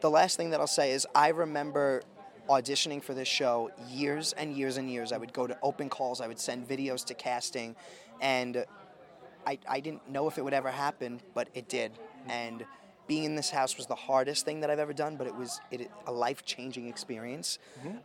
the 0.00 0.10
last 0.10 0.36
thing 0.38 0.50
that 0.50 0.60
I'll 0.60 0.66
say 0.66 0.92
is 0.92 1.06
I 1.14 1.28
remember 1.28 2.02
auditioning 2.48 3.00
for 3.00 3.14
this 3.14 3.28
show 3.28 3.70
years 3.88 4.32
and 4.32 4.56
years 4.56 4.76
and 4.76 4.90
years. 4.90 5.12
I 5.12 5.18
would 5.18 5.32
go 5.32 5.46
to 5.46 5.56
open 5.62 5.88
calls, 5.88 6.20
I 6.20 6.26
would 6.26 6.40
send 6.40 6.66
videos 6.68 7.04
to 7.04 7.14
casting, 7.14 7.76
and 8.20 8.64
I, 9.46 9.58
I 9.68 9.80
didn't 9.80 10.08
know 10.08 10.28
if 10.28 10.38
it 10.38 10.44
would 10.44 10.54
ever 10.54 10.70
happen, 10.70 11.20
but 11.34 11.48
it 11.54 11.68
did. 11.68 11.92
And 12.28 12.64
being 13.06 13.24
in 13.24 13.34
this 13.34 13.50
house 13.50 13.76
was 13.76 13.86
the 13.86 13.94
hardest 13.94 14.44
thing 14.44 14.60
that 14.60 14.70
I've 14.70 14.78
ever 14.78 14.92
done, 14.92 15.16
but 15.16 15.26
it 15.26 15.34
was 15.34 15.60
it, 15.70 15.90
a 16.06 16.12
life 16.12 16.44
changing 16.44 16.86
experience. 16.86 17.58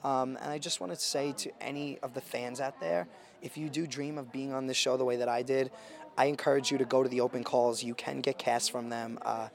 Um, 0.04 0.38
and 0.42 0.52
I 0.52 0.58
just 0.58 0.80
wanted 0.80 0.96
to 0.96 1.06
say 1.06 1.34
to 1.34 1.52
any 1.62 2.00
of 2.00 2.14
the 2.14 2.22
fans 2.22 2.60
out 2.60 2.80
there 2.80 3.08
if 3.42 3.58
you 3.58 3.70
do 3.70 3.86
dream 3.86 4.18
of 4.18 4.32
being 4.32 4.54
on 4.54 4.66
this 4.66 4.78
show 4.78 4.98
the 4.98 5.06
way 5.06 5.18
that 5.18 5.30
I 5.30 5.44
did, 5.44 5.70
I 6.18 6.26
encourage 6.26 6.72
you 6.72 6.80
to 6.80 6.86
go 6.86 7.04
to 7.04 7.10
the 7.10 7.22
open 7.22 7.44
calls. 7.44 7.84
You 7.84 7.94
can 7.94 8.22
get 8.22 8.40
cast 8.40 8.72
from 8.72 8.90
them. 8.90 9.20
Uh, 9.22 9.50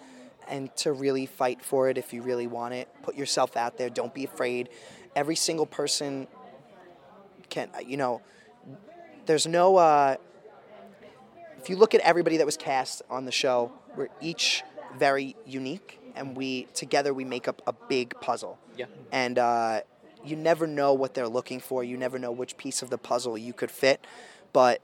and 0.49 0.75
to 0.77 0.93
really 0.93 1.27
fight 1.27 1.63
for 1.63 1.89
it 1.89 1.97
if 1.97 2.13
you 2.13 2.23
really 2.23 2.47
want 2.47 2.75
it. 2.75 2.89
Put 3.03 3.15
yourself 3.15 3.57
out 3.57 3.79
there. 3.79 3.89
Don't 3.89 4.13
be 4.13 4.25
afraid. 4.25 4.69
Every 5.15 5.37
single 5.37 5.67
person 5.67 6.27
can, 7.49 7.71
you 7.87 7.97
know, 7.97 8.21
there's 9.27 9.47
no. 9.47 9.77
Uh, 9.77 10.17
if 11.61 11.69
you 11.69 11.77
look 11.77 11.95
at 11.95 12.01
everybody 12.01 12.39
that 12.39 12.47
was 12.47 12.57
cast 12.57 13.03
on 13.11 13.25
the 13.25 13.33
show, 13.33 13.73
we're 13.97 14.09
each 14.21 14.63
very 14.99 15.37
unique, 15.47 16.01
and 16.17 16.37
we 16.37 16.65
together 16.75 17.13
we 17.13 17.25
make 17.25 17.47
up 17.49 17.61
a 17.67 17.73
big 17.73 18.19
puzzle. 18.21 18.59
Yeah. 18.77 18.87
And 19.13 19.39
uh, 19.39 19.81
you 20.25 20.37
never 20.37 20.67
know 20.67 20.95
what 20.95 21.15
they're 21.15 21.29
looking 21.29 21.61
for. 21.61 21.85
You 21.85 21.97
never 21.97 22.19
know 22.19 22.33
which 22.33 22.57
piece 22.57 22.83
of 22.83 22.91
the 22.91 22.99
puzzle 22.99 23.37
you 23.37 23.53
could 23.53 23.71
fit. 23.71 24.07
But 24.53 24.81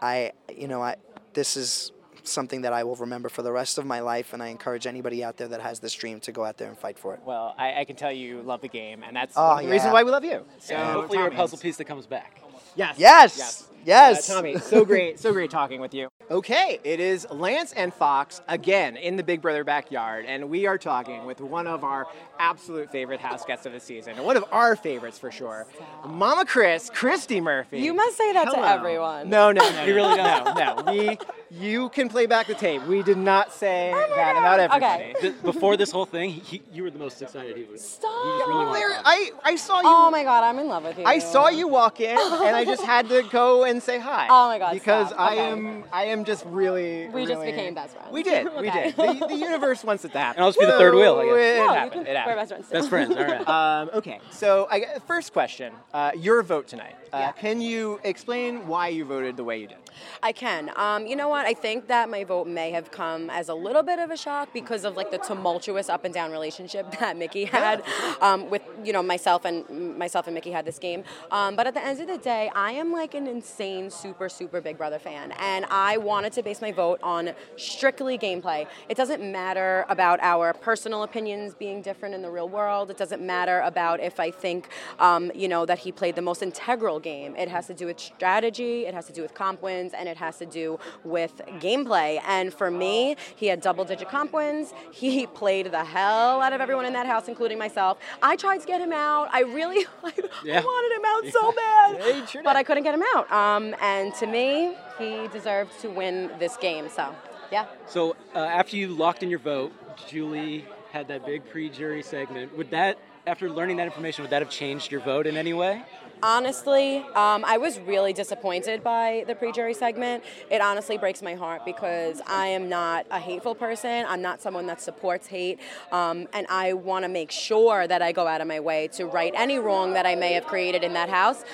I, 0.00 0.32
you 0.54 0.68
know, 0.68 0.82
I 0.82 0.96
this 1.34 1.56
is 1.56 1.92
something 2.22 2.62
that 2.62 2.72
I 2.72 2.84
will 2.84 2.96
remember 2.96 3.28
for 3.28 3.42
the 3.42 3.52
rest 3.52 3.76
of 3.76 3.84
my 3.84 4.00
life, 4.00 4.32
and 4.32 4.42
I 4.42 4.48
encourage 4.48 4.86
anybody 4.86 5.22
out 5.22 5.36
there 5.36 5.48
that 5.48 5.60
has 5.60 5.80
this 5.80 5.92
dream 5.92 6.20
to 6.20 6.32
go 6.32 6.44
out 6.44 6.56
there 6.56 6.68
and 6.68 6.78
fight 6.78 6.98
for 6.98 7.12
it. 7.12 7.20
Well, 7.24 7.54
I, 7.58 7.80
I 7.80 7.84
can 7.84 7.96
tell 7.96 8.12
you 8.12 8.40
love 8.42 8.62
the 8.62 8.68
game, 8.68 9.02
and 9.02 9.14
that's 9.14 9.34
Oh, 9.36 9.62
the 9.62 9.68
reason 9.68 9.92
why 9.92 10.02
we 10.02 10.10
love 10.10 10.24
you. 10.24 10.44
So 10.60 10.74
And 10.74 10.92
hopefully 10.92 11.18
you're 11.18 11.28
a 11.28 11.30
puzzle 11.30 11.58
piece 11.58 11.76
that 11.76 11.84
comes 11.84 12.06
back. 12.06 12.40
Yes. 12.74 12.96
Yes. 12.98 13.36
Yes. 13.38 13.68
Yes. 13.84 14.28
Uh, 14.28 14.34
Tommy, 14.34 14.58
so 14.58 14.84
great, 14.84 15.18
so 15.18 15.32
great 15.32 15.50
talking 15.50 15.80
with 15.80 15.94
you. 15.94 16.08
Okay, 16.30 16.78
it 16.84 17.00
is 17.00 17.26
Lance 17.30 17.72
and 17.72 17.92
Fox 17.92 18.40
again 18.48 18.96
in 18.96 19.16
the 19.16 19.22
Big 19.22 19.42
Brother 19.42 19.62
backyard, 19.62 20.24
and 20.26 20.48
we 20.48 20.66
are 20.66 20.78
talking 20.78 21.26
with 21.26 21.42
one 21.42 21.66
of 21.66 21.84
our 21.84 22.06
absolute 22.38 22.90
favorite 22.90 23.20
house 23.20 23.44
guests 23.44 23.66
of 23.66 23.72
the 23.72 23.80
season, 23.80 24.14
and 24.16 24.24
one 24.24 24.38
of 24.38 24.44
our 24.50 24.74
favorites 24.74 25.18
for 25.18 25.30
sure, 25.30 25.66
Mama 26.06 26.46
Chris, 26.46 26.88
Christie 26.92 27.42
Murphy. 27.42 27.80
You 27.80 27.92
must 27.92 28.16
say 28.16 28.32
that 28.32 28.50
to 28.52 28.58
everyone. 28.58 29.28
No, 29.28 29.52
no, 29.52 29.60
no. 29.68 29.74
He 29.84 29.92
really 29.92 30.16
no, 30.16 30.54
no, 30.56 30.82
no. 30.82 30.92
We, 30.92 31.18
you 31.50 31.90
can 31.90 32.08
play 32.08 32.24
back 32.24 32.46
the 32.46 32.54
tape. 32.54 32.82
We 32.86 33.02
did 33.02 33.18
not 33.18 33.52
say 33.52 33.92
oh 33.94 34.12
that 34.16 34.36
about 34.36 34.60
everybody. 34.60 35.04
Okay. 35.12 35.14
Th- 35.20 35.42
Before 35.42 35.76
this 35.76 35.90
whole 35.90 36.06
thing, 36.06 36.30
he, 36.30 36.62
you 36.72 36.82
were 36.84 36.90
the 36.90 36.98
most 36.98 37.20
excited 37.20 37.54
he 37.56 37.64
was. 37.64 37.86
Stop. 37.86 38.10
He 38.24 38.38
just 38.38 38.48
really 38.48 38.80
There- 38.80 39.00
I, 39.04 39.30
I 39.44 39.56
saw 39.56 39.76
you. 39.76 39.82
Oh 39.86 40.10
my 40.10 40.24
god, 40.24 40.42
I'm 40.42 40.58
in 40.58 40.68
love 40.68 40.84
with 40.84 40.98
you. 40.98 41.04
I 41.04 41.18
saw 41.18 41.48
you 41.48 41.68
walk 41.68 42.00
in, 42.00 42.16
and 42.18 42.56
I 42.56 42.64
just 42.64 42.82
had 42.82 43.08
to 43.10 43.22
go 43.30 43.64
and 43.64 43.82
say 43.82 43.98
hi. 43.98 44.26
Oh 44.30 44.48
my 44.48 44.58
God, 44.58 44.72
Because 44.72 45.08
stop. 45.08 45.20
I 45.20 45.34
Okay. 45.34 45.50
am, 45.50 45.84
I 45.92 46.04
am 46.04 46.13
just 46.22 46.44
really. 46.46 47.08
We 47.08 47.26
just 47.26 47.42
became 47.42 47.74
best 47.74 47.96
friends. 47.96 48.12
We 48.12 48.22
did, 48.22 48.46
we 48.60 48.70
did. 48.70 48.94
The, 48.94 49.26
the 49.28 49.34
universe 49.34 49.82
wants 49.82 50.04
it 50.04 50.12
to 50.12 50.18
happen. 50.18 50.36
And 50.38 50.44
I'll 50.44 50.50
just 50.50 50.60
be 50.60 50.66
the 50.66 50.72
third 50.72 50.94
wheel, 50.94 51.16
I 51.16 51.24
guess. 51.24 51.34
It 51.34 51.56
No, 51.58 51.64
you 51.64 51.68
happened. 51.74 51.92
can, 51.92 52.00
it 52.06 52.08
we're 52.10 52.14
happened. 52.16 52.36
best 52.36 52.48
friends. 52.50 52.68
Best 52.70 52.88
friends, 52.90 53.16
all 53.16 53.24
right. 53.24 53.48
Um, 53.54 53.90
okay, 53.94 54.20
so 54.30 54.68
I, 54.70 54.80
got- 54.80 55.06
first 55.06 55.32
question: 55.32 55.72
uh, 55.92 56.10
Your 56.16 56.42
vote 56.42 56.68
tonight. 56.68 56.94
Uh, 57.12 57.18
Yeah. 57.18 57.32
Can 57.32 57.60
you 57.60 57.98
explain 58.04 58.68
why 58.68 58.88
you 58.88 59.04
voted 59.04 59.36
the 59.36 59.44
way 59.44 59.58
you 59.60 59.66
did? 59.68 59.78
I 60.22 60.32
can. 60.32 60.70
Um, 60.76 61.06
you 61.06 61.16
know 61.16 61.28
what? 61.28 61.46
I 61.46 61.54
think 61.54 61.88
that 61.88 62.08
my 62.08 62.24
vote 62.24 62.46
may 62.46 62.70
have 62.70 62.90
come 62.90 63.30
as 63.30 63.48
a 63.48 63.54
little 63.54 63.82
bit 63.82 63.98
of 63.98 64.10
a 64.10 64.16
shock 64.16 64.52
because 64.52 64.84
of 64.84 64.96
like 64.96 65.10
the 65.10 65.18
tumultuous 65.18 65.88
up 65.88 66.04
and 66.04 66.14
down 66.14 66.30
relationship 66.30 66.90
that 67.00 67.16
Michie 67.16 67.44
had 67.44 67.82
um, 68.20 68.50
with 68.50 68.62
you 68.82 68.92
know 68.92 69.02
myself 69.02 69.44
and 69.44 69.98
myself 69.98 70.26
and 70.26 70.34
Michie 70.34 70.50
had 70.50 70.64
this 70.64 70.78
game. 70.78 71.04
Um, 71.30 71.56
but 71.56 71.66
at 71.66 71.74
the 71.74 71.84
end 71.84 72.00
of 72.00 72.06
the 72.06 72.18
day, 72.18 72.50
I 72.54 72.72
am 72.72 72.92
like 72.92 73.14
an 73.14 73.26
insane, 73.26 73.90
super, 73.90 74.28
super 74.28 74.60
Big 74.60 74.78
Brother 74.78 74.98
fan, 74.98 75.32
and 75.32 75.66
I 75.70 75.96
wanted 75.98 76.32
to 76.34 76.42
base 76.42 76.60
my 76.60 76.72
vote 76.72 77.00
on 77.02 77.32
strictly 77.56 78.18
gameplay. 78.18 78.66
It 78.88 78.96
doesn't 78.96 79.22
matter 79.22 79.84
about 79.88 80.20
our 80.22 80.52
personal 80.52 81.02
opinions 81.02 81.54
being 81.54 81.82
different 81.82 82.14
in 82.14 82.22
the 82.22 82.30
real 82.30 82.48
world. 82.48 82.90
It 82.90 82.96
doesn't 82.96 83.22
matter 83.22 83.60
about 83.60 84.00
if 84.00 84.20
I 84.20 84.30
think 84.30 84.68
um, 84.98 85.30
you 85.34 85.48
know 85.48 85.66
that 85.66 85.80
he 85.80 85.92
played 85.92 86.16
the 86.16 86.22
most 86.22 86.42
integral 86.42 87.00
game. 87.00 87.34
It 87.36 87.48
has 87.48 87.66
to 87.66 87.74
do 87.74 87.86
with 87.86 88.00
strategy. 88.00 88.86
It 88.86 88.94
has 88.94 89.06
to 89.06 89.12
do 89.12 89.22
with 89.22 89.34
comp 89.34 89.62
wins, 89.62 89.83
and 89.92 90.08
it 90.08 90.16
has 90.16 90.38
to 90.38 90.46
do 90.46 90.78
with 91.02 91.40
gameplay. 91.60 92.20
And 92.26 92.54
for 92.54 92.70
me, 92.70 93.16
he 93.36 93.46
had 93.48 93.60
double 93.60 93.84
digit 93.84 94.08
comp 94.08 94.32
wins. 94.32 94.72
He 94.92 95.26
played 95.26 95.70
the 95.72 95.84
hell 95.84 96.40
out 96.40 96.52
of 96.52 96.60
everyone 96.60 96.86
in 96.86 96.92
that 96.94 97.06
house, 97.06 97.28
including 97.28 97.58
myself. 97.58 97.98
I 98.22 98.36
tried 98.36 98.58
to 98.60 98.66
get 98.66 98.80
him 98.80 98.92
out. 98.92 99.28
I 99.32 99.40
really 99.42 99.84
I, 100.04 100.12
Yeah. 100.44 100.60
I 100.60 100.62
wanted 100.62 100.96
him 100.96 101.04
out 101.04 101.32
so 101.32 101.52
bad, 101.52 102.16
Yeah, 102.16 102.26
sure 102.26 102.42
but. 102.42 102.56
I 102.56 102.62
couldn't 102.62 102.84
get 102.84 102.94
him 102.94 103.02
out. 103.14 103.30
Um, 103.32 103.74
and 103.80 104.14
to 104.14 104.26
me, 104.26 104.74
he 104.98 105.28
deserved 105.28 105.78
to 105.80 105.88
win 105.88 106.30
this 106.38 106.56
game. 106.56 106.88
So, 106.88 107.14
yeah. 107.50 107.66
So 107.86 108.14
uh, 108.34 108.38
after 108.38 108.76
you 108.76 108.88
locked 108.88 109.22
in 109.22 109.28
your 109.28 109.40
vote, 109.40 109.72
Julie 110.08 110.64
had 110.92 111.08
that 111.08 111.26
big 111.26 111.48
pre-jury 111.50 112.02
segment. 112.02 112.56
Would 112.56 112.70
that, 112.70 112.98
after 113.26 113.50
learning 113.50 113.76
that 113.78 113.86
information, 113.86 114.22
would 114.22 114.30
that 114.30 114.42
have 114.42 114.50
changed 114.50 114.92
your 114.92 115.00
vote 115.00 115.26
in 115.26 115.36
any 115.36 115.52
way? 115.52 115.82
Honestly, 116.26 116.96
um, 117.14 117.44
I 117.44 117.58
was 117.58 117.78
really 117.80 118.14
disappointed 118.14 118.82
by 118.82 119.24
the 119.26 119.34
pre-jury 119.34 119.74
segment. 119.74 120.24
It 120.50 120.62
honestly 120.62 120.96
breaks 120.96 121.20
my 121.20 121.34
heart 121.34 121.66
because 121.66 122.22
I 122.26 122.46
am 122.46 122.70
not 122.70 123.04
a 123.10 123.18
hateful 123.20 123.54
person. 123.54 124.06
I'm 124.08 124.22
not 124.22 124.40
someone 124.40 124.66
that 124.68 124.80
supports 124.80 125.26
hate, 125.26 125.60
um, 125.92 126.26
and 126.32 126.46
I 126.48 126.72
want 126.72 127.04
to 127.04 127.10
make 127.10 127.30
sure 127.30 127.86
that 127.86 128.00
I 128.00 128.12
go 128.12 128.26
out 128.26 128.40
of 128.40 128.46
my 128.46 128.58
way 128.58 128.88
to 128.92 129.04
right 129.04 129.34
any 129.36 129.58
wrong 129.58 129.92
that 129.92 130.06
I 130.06 130.14
may 130.14 130.32
have 130.32 130.46
created 130.46 130.82
in 130.82 130.94
that 130.94 131.10
house. 131.10 131.44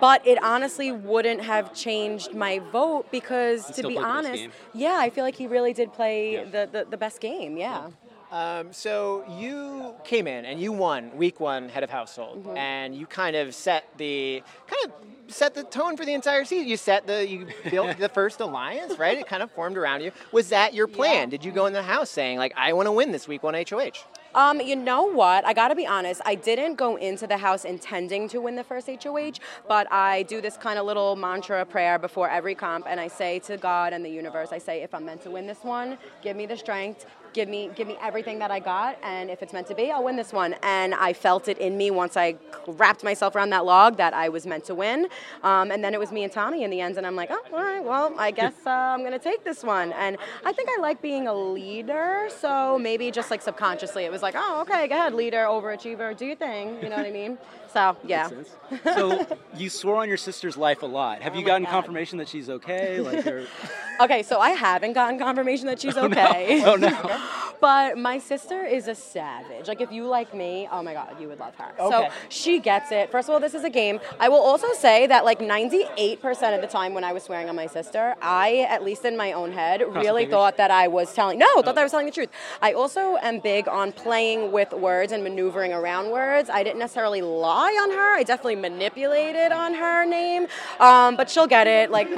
But 0.00 0.24
it 0.24 0.40
honestly 0.40 0.92
wouldn't 0.92 1.40
have 1.40 1.74
changed 1.74 2.32
my 2.32 2.60
vote 2.60 3.10
because, 3.10 3.66
to 3.72 3.82
be 3.88 3.94
played 3.94 3.96
the 3.96 4.00
best 4.02 4.06
honest, 4.06 4.48
yeah, 4.72 4.98
I 5.00 5.10
feel 5.10 5.24
like 5.24 5.34
he 5.34 5.48
really 5.48 5.72
did 5.72 5.92
play 5.92 6.34
Yeah. 6.34 6.44
the, 6.44 6.68
the, 6.70 6.86
the 6.88 6.96
best 6.96 7.20
game. 7.20 7.56
Yeah. 7.56 7.88
Um, 8.32 8.72
so 8.72 9.24
you 9.38 9.94
came 10.04 10.26
in 10.26 10.46
and 10.46 10.58
you 10.58 10.72
won 10.72 11.14
week 11.18 11.38
one 11.38 11.68
head 11.68 11.82
of 11.84 11.90
household, 11.90 12.44
Mm-hmm. 12.44 12.56
and 12.56 12.94
you 12.96 13.04
kind 13.06 13.36
of 13.36 13.54
set 13.54 13.84
the 13.98 14.42
kind 14.66 14.86
of 14.86 15.32
set 15.34 15.54
the 15.54 15.64
tone 15.64 15.98
for 15.98 16.06
the 16.06 16.14
entire 16.14 16.46
season. 16.46 16.66
You 16.66 16.78
set 16.78 17.06
the 17.06 17.28
you 17.28 17.46
built 17.70 17.98
the 17.98 18.08
first 18.08 18.40
alliance, 18.40 18.98
right? 18.98 19.18
It 19.18 19.26
kind 19.26 19.42
of 19.42 19.50
formed 19.52 19.76
around 19.76 20.00
you. 20.00 20.12
Was 20.32 20.48
that 20.48 20.72
your 20.72 20.86
plan? 20.88 21.28
Did 21.28 21.44
you 21.44 21.52
go 21.52 21.66
in 21.66 21.74
the 21.74 21.82
house 21.82 22.08
saying 22.08 22.38
like, 22.38 22.54
I 22.56 22.72
want 22.72 22.86
to 22.86 22.92
win 22.92 23.12
this 23.12 23.28
week 23.28 23.42
one 23.42 23.52
HOH? 23.54 24.06
Um, 24.34 24.62
you 24.62 24.76
know 24.76 25.02
what? 25.02 25.44
I 25.44 25.52
gotta 25.52 25.74
be 25.74 25.86
honest. 25.86 26.22
I 26.24 26.34
didn't 26.34 26.76
go 26.76 26.96
into 26.96 27.26
the 27.26 27.36
house 27.36 27.66
intending 27.66 28.28
to 28.30 28.40
win 28.40 28.56
the 28.56 28.64
first 28.64 28.88
HOH, 28.88 29.32
but 29.68 29.92
I 29.92 30.22
do 30.22 30.40
this 30.40 30.56
kind 30.56 30.78
of 30.78 30.86
little 30.86 31.16
mantra 31.16 31.66
prayer 31.66 31.98
before 31.98 32.30
every 32.30 32.54
comp, 32.54 32.86
and 32.88 32.98
I 32.98 33.08
say 33.08 33.40
to 33.40 33.58
God 33.58 33.92
and 33.92 34.02
the 34.02 34.08
universe, 34.08 34.48
I 34.50 34.56
say, 34.56 34.82
if 34.82 34.94
I'm 34.94 35.04
meant 35.04 35.20
to 35.24 35.30
win 35.30 35.46
this 35.46 35.58
one, 35.62 35.98
give 36.22 36.34
me 36.34 36.46
the 36.46 36.56
strength, 36.56 37.04
give 37.32 37.48
me, 37.48 37.70
give 37.74 37.88
me 37.88 37.96
everything 38.00 38.38
that 38.38 38.50
I 38.50 38.58
got, 38.58 38.98
and 39.02 39.30
if 39.30 39.42
it's 39.42 39.52
meant 39.52 39.66
to 39.68 39.74
be, 39.74 39.90
I'll 39.90 40.04
win 40.04 40.16
this 40.16 40.32
one. 40.32 40.54
And 40.62 40.94
I 40.94 41.12
felt 41.12 41.48
it 41.48 41.58
in 41.58 41.76
me 41.76 41.90
once 41.90 42.16
I 42.16 42.36
wrapped 42.66 43.02
myself 43.04 43.34
around 43.34 43.50
that 43.50 43.64
log 43.64 43.96
that 43.96 44.14
I 44.14 44.28
was 44.28 44.46
meant 44.46 44.64
to 44.66 44.74
win. 44.74 45.08
Um, 45.42 45.70
and 45.70 45.82
then 45.82 45.94
it 45.94 46.00
was 46.00 46.12
me 46.12 46.24
and 46.24 46.32
Tommy 46.32 46.64
in 46.64 46.70
the 46.70 46.80
end, 46.80 46.96
and 46.98 47.06
I'm 47.06 47.16
like, 47.16 47.30
oh, 47.30 47.42
all 47.52 47.62
right, 47.62 47.84
well, 47.84 48.14
I 48.18 48.30
guess 48.30 48.54
uh, 48.66 48.70
I'm 48.70 49.02
gonna 49.02 49.18
take 49.18 49.44
this 49.44 49.62
one. 49.62 49.92
And 49.92 50.16
I 50.44 50.52
think 50.52 50.68
I 50.68 50.80
like 50.80 51.00
being 51.02 51.26
a 51.26 51.34
leader, 51.34 52.28
so 52.40 52.78
maybe 52.78 53.10
just 53.10 53.30
like 53.30 53.42
subconsciously, 53.42 54.04
it 54.04 54.12
was 54.12 54.22
like, 54.22 54.34
oh, 54.36 54.60
okay, 54.62 54.88
go 54.88 54.94
ahead, 54.94 55.14
leader, 55.14 55.44
overachiever, 55.48 56.16
do 56.16 56.26
your 56.26 56.36
thing. 56.36 56.76
You 56.82 56.88
know 56.88 56.96
what 56.96 57.06
I 57.06 57.12
mean? 57.12 57.38
So 57.72 57.96
yeah. 58.04 58.28
So 58.84 59.26
you 59.56 59.68
swore 59.70 59.96
on 59.96 60.08
your 60.08 60.16
sister's 60.16 60.56
life 60.56 60.82
a 60.82 60.86
lot. 60.86 61.22
Have 61.22 61.34
Oh 61.34 61.38
you 61.38 61.44
gotten 61.44 61.64
God. 61.64 61.70
confirmation 61.70 62.18
that 62.18 62.28
she's 62.28 62.48
okay? 62.48 63.00
Like, 63.00 63.26
or, 63.26 63.46
Okay, 64.00 64.22
so 64.22 64.40
I 64.40 64.50
haven't 64.50 64.94
gotten 64.94 65.18
confirmation 65.18 65.66
that 65.66 65.80
she's 65.80 65.96
oh, 65.96 66.06
okay. 66.06 66.62
oh 66.64 66.76
no. 66.76 67.20
But 67.60 67.96
my 67.96 68.18
sister 68.18 68.64
is 68.64 68.88
a 68.88 68.94
savage. 68.96 69.68
Like, 69.68 69.80
if 69.80 69.92
you 69.92 70.06
like 70.06 70.34
me, 70.34 70.66
oh 70.72 70.82
my 70.82 70.94
God, 70.94 71.14
you 71.20 71.28
would 71.28 71.38
love 71.38 71.54
her. 71.54 71.72
So 71.78 72.08
she 72.28 72.58
gets 72.58 72.90
it. 72.90 73.12
First 73.12 73.28
of 73.28 73.34
all, 73.34 73.38
this 73.40 73.54
is 73.54 73.62
a 73.62 73.70
game. 73.70 74.00
I 74.18 74.28
will 74.28 74.40
also 74.42 74.66
say 74.72 75.06
that, 75.06 75.24
like, 75.24 75.38
98% 75.38 76.56
of 76.56 76.60
the 76.60 76.66
time 76.66 76.92
when 76.92 77.04
I 77.04 77.12
was 77.12 77.22
swearing 77.22 77.48
on 77.48 77.54
my 77.54 77.68
sister, 77.68 78.16
I, 78.20 78.66
at 78.68 78.82
least 78.82 79.04
in 79.04 79.16
my 79.16 79.30
own 79.30 79.52
head, 79.52 79.82
really 79.94 80.26
thought 80.26 80.56
that 80.56 80.72
I 80.72 80.88
was 80.88 81.14
telling, 81.14 81.38
no, 81.38 81.46
thought 81.62 81.76
that 81.76 81.78
I 81.78 81.84
was 81.84 81.92
telling 81.92 82.06
the 82.06 82.10
truth. 82.12 82.30
I 82.60 82.72
also 82.72 83.16
am 83.22 83.38
big 83.38 83.68
on 83.68 83.92
playing 83.92 84.50
with 84.50 84.72
words 84.72 85.12
and 85.12 85.22
maneuvering 85.22 85.72
around 85.72 86.10
words. 86.10 86.50
I 86.50 86.64
didn't 86.64 86.80
necessarily 86.80 87.22
lie 87.22 87.61
on 87.70 87.90
her, 87.90 88.16
I 88.16 88.22
definitely 88.22 88.56
manipulated 88.56 89.52
on 89.52 89.74
her 89.74 90.04
name, 90.04 90.46
um, 90.80 91.16
but 91.16 91.30
she'll 91.30 91.46
get 91.46 91.66
it. 91.66 91.90
Like, 91.90 92.08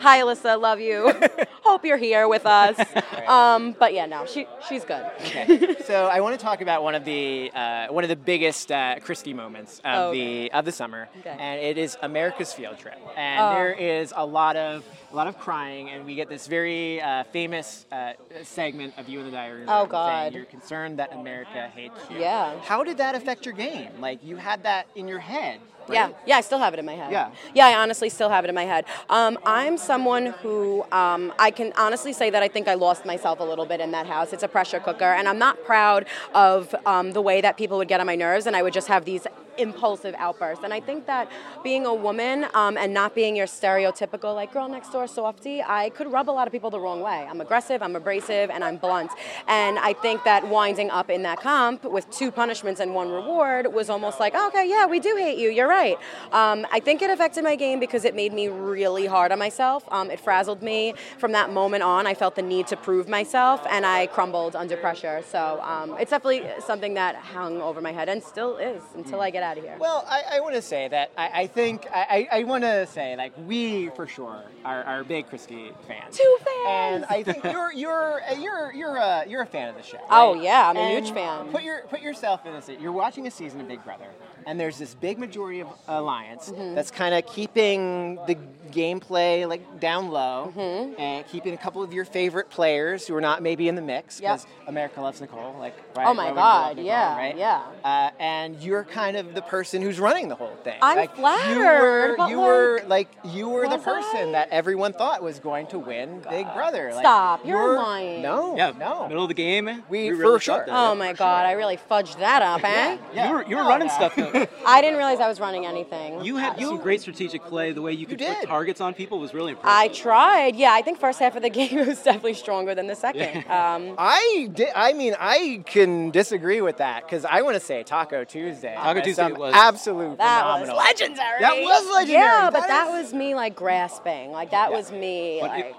Hi, 0.00 0.20
Alyssa. 0.22 0.58
Love 0.60 0.80
you. 0.80 1.12
Hope 1.62 1.84
you're 1.84 1.98
here 1.98 2.26
with 2.28 2.46
us. 2.46 2.76
Um, 3.30 3.76
but 3.78 3.94
yeah, 3.94 4.06
no, 4.06 4.26
she 4.26 4.48
she's 4.68 4.84
good. 4.84 5.04
Okay. 5.20 5.76
so 5.84 6.06
I 6.06 6.20
want 6.20 6.36
to 6.36 6.42
talk 6.44 6.62
about 6.62 6.82
one 6.82 6.96
of 6.96 7.04
the 7.04 7.48
uh, 7.54 7.86
one 7.88 8.02
of 8.02 8.08
the 8.08 8.16
biggest 8.16 8.72
uh, 8.72 8.98
Christie 8.98 9.34
moments 9.34 9.78
of 9.84 10.08
Oh, 10.08 10.12
the 10.12 10.50
of 10.50 10.64
the 10.64 10.72
summer, 10.72 11.08
Okay. 11.20 11.36
and 11.38 11.60
it 11.60 11.78
is 11.78 11.96
America's 12.02 12.52
field 12.52 12.78
trip. 12.78 12.98
And 13.16 13.40
Oh. 13.40 13.50
there 13.54 13.72
is 13.72 14.12
a 14.16 14.26
lot 14.26 14.56
of 14.56 14.84
a 15.12 15.14
lot 15.14 15.28
of 15.28 15.38
crying, 15.38 15.90
and 15.90 16.04
we 16.06 16.16
get 16.16 16.28
this 16.28 16.48
very 16.48 17.00
uh, 17.00 17.22
famous 17.24 17.86
uh, 17.92 18.14
segment 18.42 18.94
of 18.98 19.08
you 19.08 19.20
in 19.20 19.26
the 19.26 19.30
diary 19.32 19.60
room. 19.60 19.68
Oh, 19.68 19.82
saying 19.82 19.90
God. 19.90 20.34
You're 20.34 20.44
concerned 20.46 20.98
that 20.98 21.12
America 21.12 21.68
hates 21.72 22.00
you. 22.10 22.18
Yeah. 22.18 22.58
How 22.62 22.82
did 22.82 22.96
that 22.98 23.14
affect 23.14 23.44
your 23.46 23.54
game? 23.54 23.90
Like 24.00 24.24
you 24.24 24.36
had 24.36 24.64
that 24.64 24.88
in 24.96 25.06
your 25.06 25.20
head. 25.20 25.60
Right? 25.90 26.10
Yeah, 26.10 26.16
yeah, 26.26 26.36
I 26.36 26.40
still 26.40 26.58
have 26.58 26.72
it 26.74 26.78
in 26.78 26.86
my 26.86 26.94
head. 26.94 27.12
Yeah. 27.12 27.30
yeah, 27.54 27.66
I 27.66 27.74
honestly 27.74 28.08
still 28.08 28.28
have 28.28 28.44
it 28.44 28.48
in 28.48 28.54
my 28.54 28.64
head. 28.64 28.84
Um, 29.08 29.38
I'm 29.44 29.76
someone 29.76 30.26
who 30.26 30.84
um, 30.92 31.32
I 31.38 31.50
can 31.50 31.72
honestly 31.76 32.12
say 32.12 32.30
that 32.30 32.42
I 32.42 32.48
think 32.48 32.68
I 32.68 32.74
lost 32.74 33.04
myself 33.04 33.40
a 33.40 33.44
little 33.44 33.66
bit 33.66 33.80
in 33.80 33.90
that 33.92 34.06
house. 34.06 34.32
It's 34.32 34.42
a 34.42 34.48
pressure 34.48 34.80
cooker, 34.80 35.04
and 35.04 35.28
I'm 35.28 35.38
not 35.38 35.64
proud 35.64 36.06
of 36.34 36.74
um, 36.86 37.12
the 37.12 37.20
way 37.20 37.40
that 37.40 37.56
people 37.56 37.78
would 37.78 37.88
get 37.88 38.00
on 38.00 38.06
my 38.06 38.16
nerves, 38.16 38.46
and 38.46 38.56
I 38.56 38.62
would 38.62 38.72
just 38.72 38.88
have 38.88 39.04
these 39.04 39.26
impulsive 39.60 40.14
outbursts. 40.18 40.64
And 40.64 40.72
I 40.72 40.80
think 40.80 41.06
that 41.06 41.30
being 41.62 41.86
a 41.86 41.94
woman 41.94 42.46
um, 42.54 42.76
and 42.76 42.92
not 42.94 43.14
being 43.14 43.36
your 43.36 43.46
stereotypical 43.46 44.34
like 44.34 44.52
girl 44.52 44.68
next 44.68 44.90
door 44.90 45.06
softy, 45.06 45.62
I 45.62 45.90
could 45.90 46.10
rub 46.12 46.28
a 46.28 46.32
lot 46.32 46.46
of 46.46 46.52
people 46.52 46.70
the 46.70 46.80
wrong 46.80 47.00
way. 47.00 47.26
I'm 47.28 47.40
aggressive, 47.40 47.82
I'm 47.82 47.96
abrasive, 47.96 48.50
and 48.50 48.64
I'm 48.64 48.76
blunt. 48.76 49.10
And 49.46 49.78
I 49.78 49.92
think 49.92 50.24
that 50.24 50.48
winding 50.48 50.90
up 50.90 51.10
in 51.10 51.22
that 51.22 51.40
comp 51.40 51.84
with 51.84 52.10
two 52.10 52.30
punishments 52.30 52.80
and 52.80 52.94
one 52.94 53.10
reward 53.10 53.72
was 53.72 53.90
almost 53.90 54.20
like, 54.20 54.32
oh, 54.36 54.48
okay, 54.48 54.68
yeah, 54.68 54.86
we 54.86 55.00
do 55.00 55.16
hate 55.16 55.38
you. 55.38 55.50
You're 55.50 55.68
right. 55.68 55.96
Um, 56.32 56.66
I 56.72 56.80
think 56.80 57.02
it 57.02 57.10
affected 57.10 57.44
my 57.44 57.56
game 57.56 57.80
because 57.80 58.04
it 58.04 58.14
made 58.14 58.32
me 58.32 58.48
really 58.48 59.06
hard 59.06 59.32
on 59.32 59.38
myself. 59.38 59.84
Um, 59.90 60.10
it 60.10 60.20
frazzled 60.20 60.62
me. 60.62 60.94
From 61.18 61.32
that 61.32 61.52
moment 61.52 61.82
on, 61.82 62.06
I 62.06 62.14
felt 62.14 62.34
the 62.36 62.42
need 62.42 62.66
to 62.68 62.76
prove 62.76 63.08
myself, 63.08 63.64
and 63.68 63.84
I 63.84 64.06
crumbled 64.06 64.56
under 64.56 64.76
pressure. 64.76 65.22
So 65.26 65.60
um, 65.62 65.96
it's 65.98 66.10
definitely 66.10 66.48
something 66.64 66.94
that 66.94 67.16
hung 67.16 67.60
over 67.60 67.80
my 67.80 67.92
head 67.92 68.08
and 68.08 68.22
still 68.22 68.56
is 68.56 68.82
until 68.94 69.20
I 69.20 69.30
get 69.30 69.42
out 69.42 69.49
of 69.58 69.64
here. 69.64 69.76
Well, 69.78 70.04
I, 70.08 70.22
I 70.36 70.40
want 70.40 70.54
to 70.54 70.62
say 70.62 70.88
that 70.88 71.10
I, 71.16 71.42
I 71.42 71.46
think 71.46 71.86
I, 71.92 72.28
I 72.30 72.44
want 72.44 72.64
to 72.64 72.86
say 72.86 73.16
like 73.16 73.32
we 73.46 73.88
for 73.90 74.06
sure 74.06 74.42
are, 74.64 74.82
are 74.84 75.04
big 75.04 75.28
Christie 75.28 75.70
fans. 75.86 76.16
Two 76.16 76.38
fans. 76.44 76.66
And 76.68 77.04
I 77.06 77.22
think 77.22 77.44
you're 77.44 77.72
you're 77.72 78.20
you're 78.38 78.72
you're 78.72 78.96
a 78.96 79.24
you're 79.28 79.42
a 79.42 79.46
fan 79.46 79.68
of 79.68 79.76
the 79.76 79.82
show. 79.82 79.98
Oh, 80.10 80.34
yeah, 80.34 80.68
I'm 80.68 80.76
a 80.76 80.90
huge 80.90 81.12
fan. 81.12 81.48
Put 81.48 81.62
your 81.62 81.82
put 81.82 82.00
yourself 82.00 82.44
in 82.46 82.52
this. 82.52 82.68
You're 82.80 82.92
watching 82.92 83.26
a 83.26 83.30
season 83.30 83.60
of 83.60 83.68
Big 83.68 83.82
Brother, 83.84 84.06
and 84.46 84.58
there's 84.60 84.78
this 84.78 84.94
big 84.94 85.18
majority 85.18 85.60
of 85.60 85.68
alliance 85.88 86.50
Mm-hmm. 86.50 86.74
that's 86.74 86.90
kind 86.90 87.14
of 87.14 87.26
keeping 87.26 88.16
the 88.26 88.36
gameplay 88.70 89.46
like 89.48 89.80
down 89.80 90.08
low 90.10 90.52
Mm-hmm. 90.56 91.00
and 91.00 91.26
keeping 91.26 91.54
a 91.54 91.56
couple 91.56 91.82
of 91.82 91.92
your 91.92 92.04
favorite 92.04 92.50
players 92.50 93.06
who 93.06 93.14
are 93.14 93.20
not 93.20 93.42
maybe 93.42 93.68
in 93.68 93.74
the 93.74 93.82
mix 93.82 94.20
Yep. 94.20 94.32
because 94.40 94.46
America 94.66 95.00
loves 95.00 95.20
Nicole. 95.20 95.56
Like 95.58 95.74
right? 95.96 96.06
Oh 96.06 96.14
my 96.14 96.28
you 96.30 96.34
God, 96.34 96.68
Nicole, 96.76 96.84
yeah, 96.84 97.16
right? 97.16 97.36
yeah. 97.36 97.62
Uh, 97.84 98.10
and 98.18 98.60
you're 98.62 98.84
kind 98.84 99.16
of 99.16 99.29
the 99.34 99.42
person 99.42 99.82
who's 99.82 99.98
running 100.00 100.28
the 100.28 100.34
whole 100.34 100.56
thing. 100.64 100.78
I'm 100.82 100.96
like, 100.96 101.10
You 101.10 101.16
flattered, 101.22 101.58
were, 101.58 102.14
but, 102.16 102.30
you 102.30 102.40
were 102.40 102.80
like, 102.86 103.08
like 103.24 103.34
you 103.34 103.48
were 103.48 103.68
the 103.68 103.78
person 103.78 104.28
I? 104.30 104.32
that 104.32 104.48
everyone 104.50 104.92
thought 104.92 105.22
was 105.22 105.38
going 105.38 105.66
to 105.68 105.78
win 105.78 106.22
Big 106.28 106.46
Brother. 106.54 106.90
Like, 106.92 107.02
Stop, 107.04 107.46
you're 107.46 107.58
you're- 107.60 107.76
lying. 107.76 108.22
No, 108.22 108.56
Yeah, 108.56 108.72
no. 108.78 109.06
middle 109.08 109.24
of 109.24 109.28
the 109.28 109.34
game. 109.34 109.82
We- 109.88 110.10
really 110.10 110.20
for 110.38 110.40
sure. 110.40 110.56
thought 110.56 110.66
that. 110.66 110.74
Oh 110.74 110.94
my 110.94 111.12
God, 111.12 111.46
I 111.46 111.52
really 111.52 111.78
fudged 111.90 112.18
that 112.18 112.42
up, 112.42 112.62
eh? 112.64 112.98
Yeah. 113.14 113.28
You 113.28 113.34
were, 113.34 113.44
you 113.46 113.56
were 113.56 113.62
Oh, 113.62 113.68
running 113.68 113.88
yeah. 113.88 113.94
stuff 114.10 114.14
though. 114.16 114.46
I 114.66 114.80
didn't 114.80 114.96
realize 114.96 115.20
I 115.20 115.28
was 115.28 115.40
running 115.40 115.66
anything. 115.66 116.24
You 116.24 116.36
had 116.36 116.58
some 116.60 116.78
great 116.78 117.00
strategic 117.00 117.42
play. 117.44 117.72
The 117.72 117.82
way 117.82 117.92
you 117.92 118.06
could 118.06 118.18
did. 118.18 118.36
put 118.40 118.48
targets 118.48 118.80
on 118.80 118.94
people 118.94 119.18
was 119.18 119.32
really 119.34 119.50
impressive. 119.52 119.78
I 119.78 119.88
tried. 119.88 120.56
Yeah, 120.56 120.72
I 120.72 120.82
think 120.82 120.98
first 120.98 121.18
half 121.18 121.36
of 121.36 121.42
the 121.42 121.50
game 121.60 121.86
was 121.86 122.02
definitely 122.02 122.34
stronger 122.34 122.74
than 122.74 122.86
the 122.86 122.96
second. 122.96 123.44
Um, 123.50 123.94
I 123.98 124.48
did. 124.52 124.68
I 124.74 124.92
mean, 124.92 125.14
I 125.18 125.62
can 125.66 126.10
disagree 126.10 126.60
with 126.60 126.78
that 126.78 127.04
because 127.04 127.24
I 127.24 127.42
want 127.42 127.54
to 127.56 127.60
say 127.60 127.82
Taco 127.82 128.24
Tuesday. 128.24 128.74
Taco 128.74 129.00
Tuesday 129.00 129.19
some 129.20 129.34
was- 129.38 129.54
absolute 129.54 130.18
that 130.18 130.42
phenomenal. 130.42 130.76
was 130.76 130.84
legendary. 130.86 131.40
That 131.40 131.56
was 131.62 131.86
legendary. 131.94 132.24
Yeah, 132.24 132.50
but 132.50 132.60
That 132.60 132.68
that 132.68 132.88
is- 132.94 133.04
was 133.04 133.14
me 133.14 133.34
like 133.34 133.54
grasping. 133.54 134.32
Like 134.32 134.50
that 134.50 134.72
was 134.72 134.90
me. 134.92 135.38
But 135.40 135.50
Like, 135.50 135.64
it, 135.66 135.74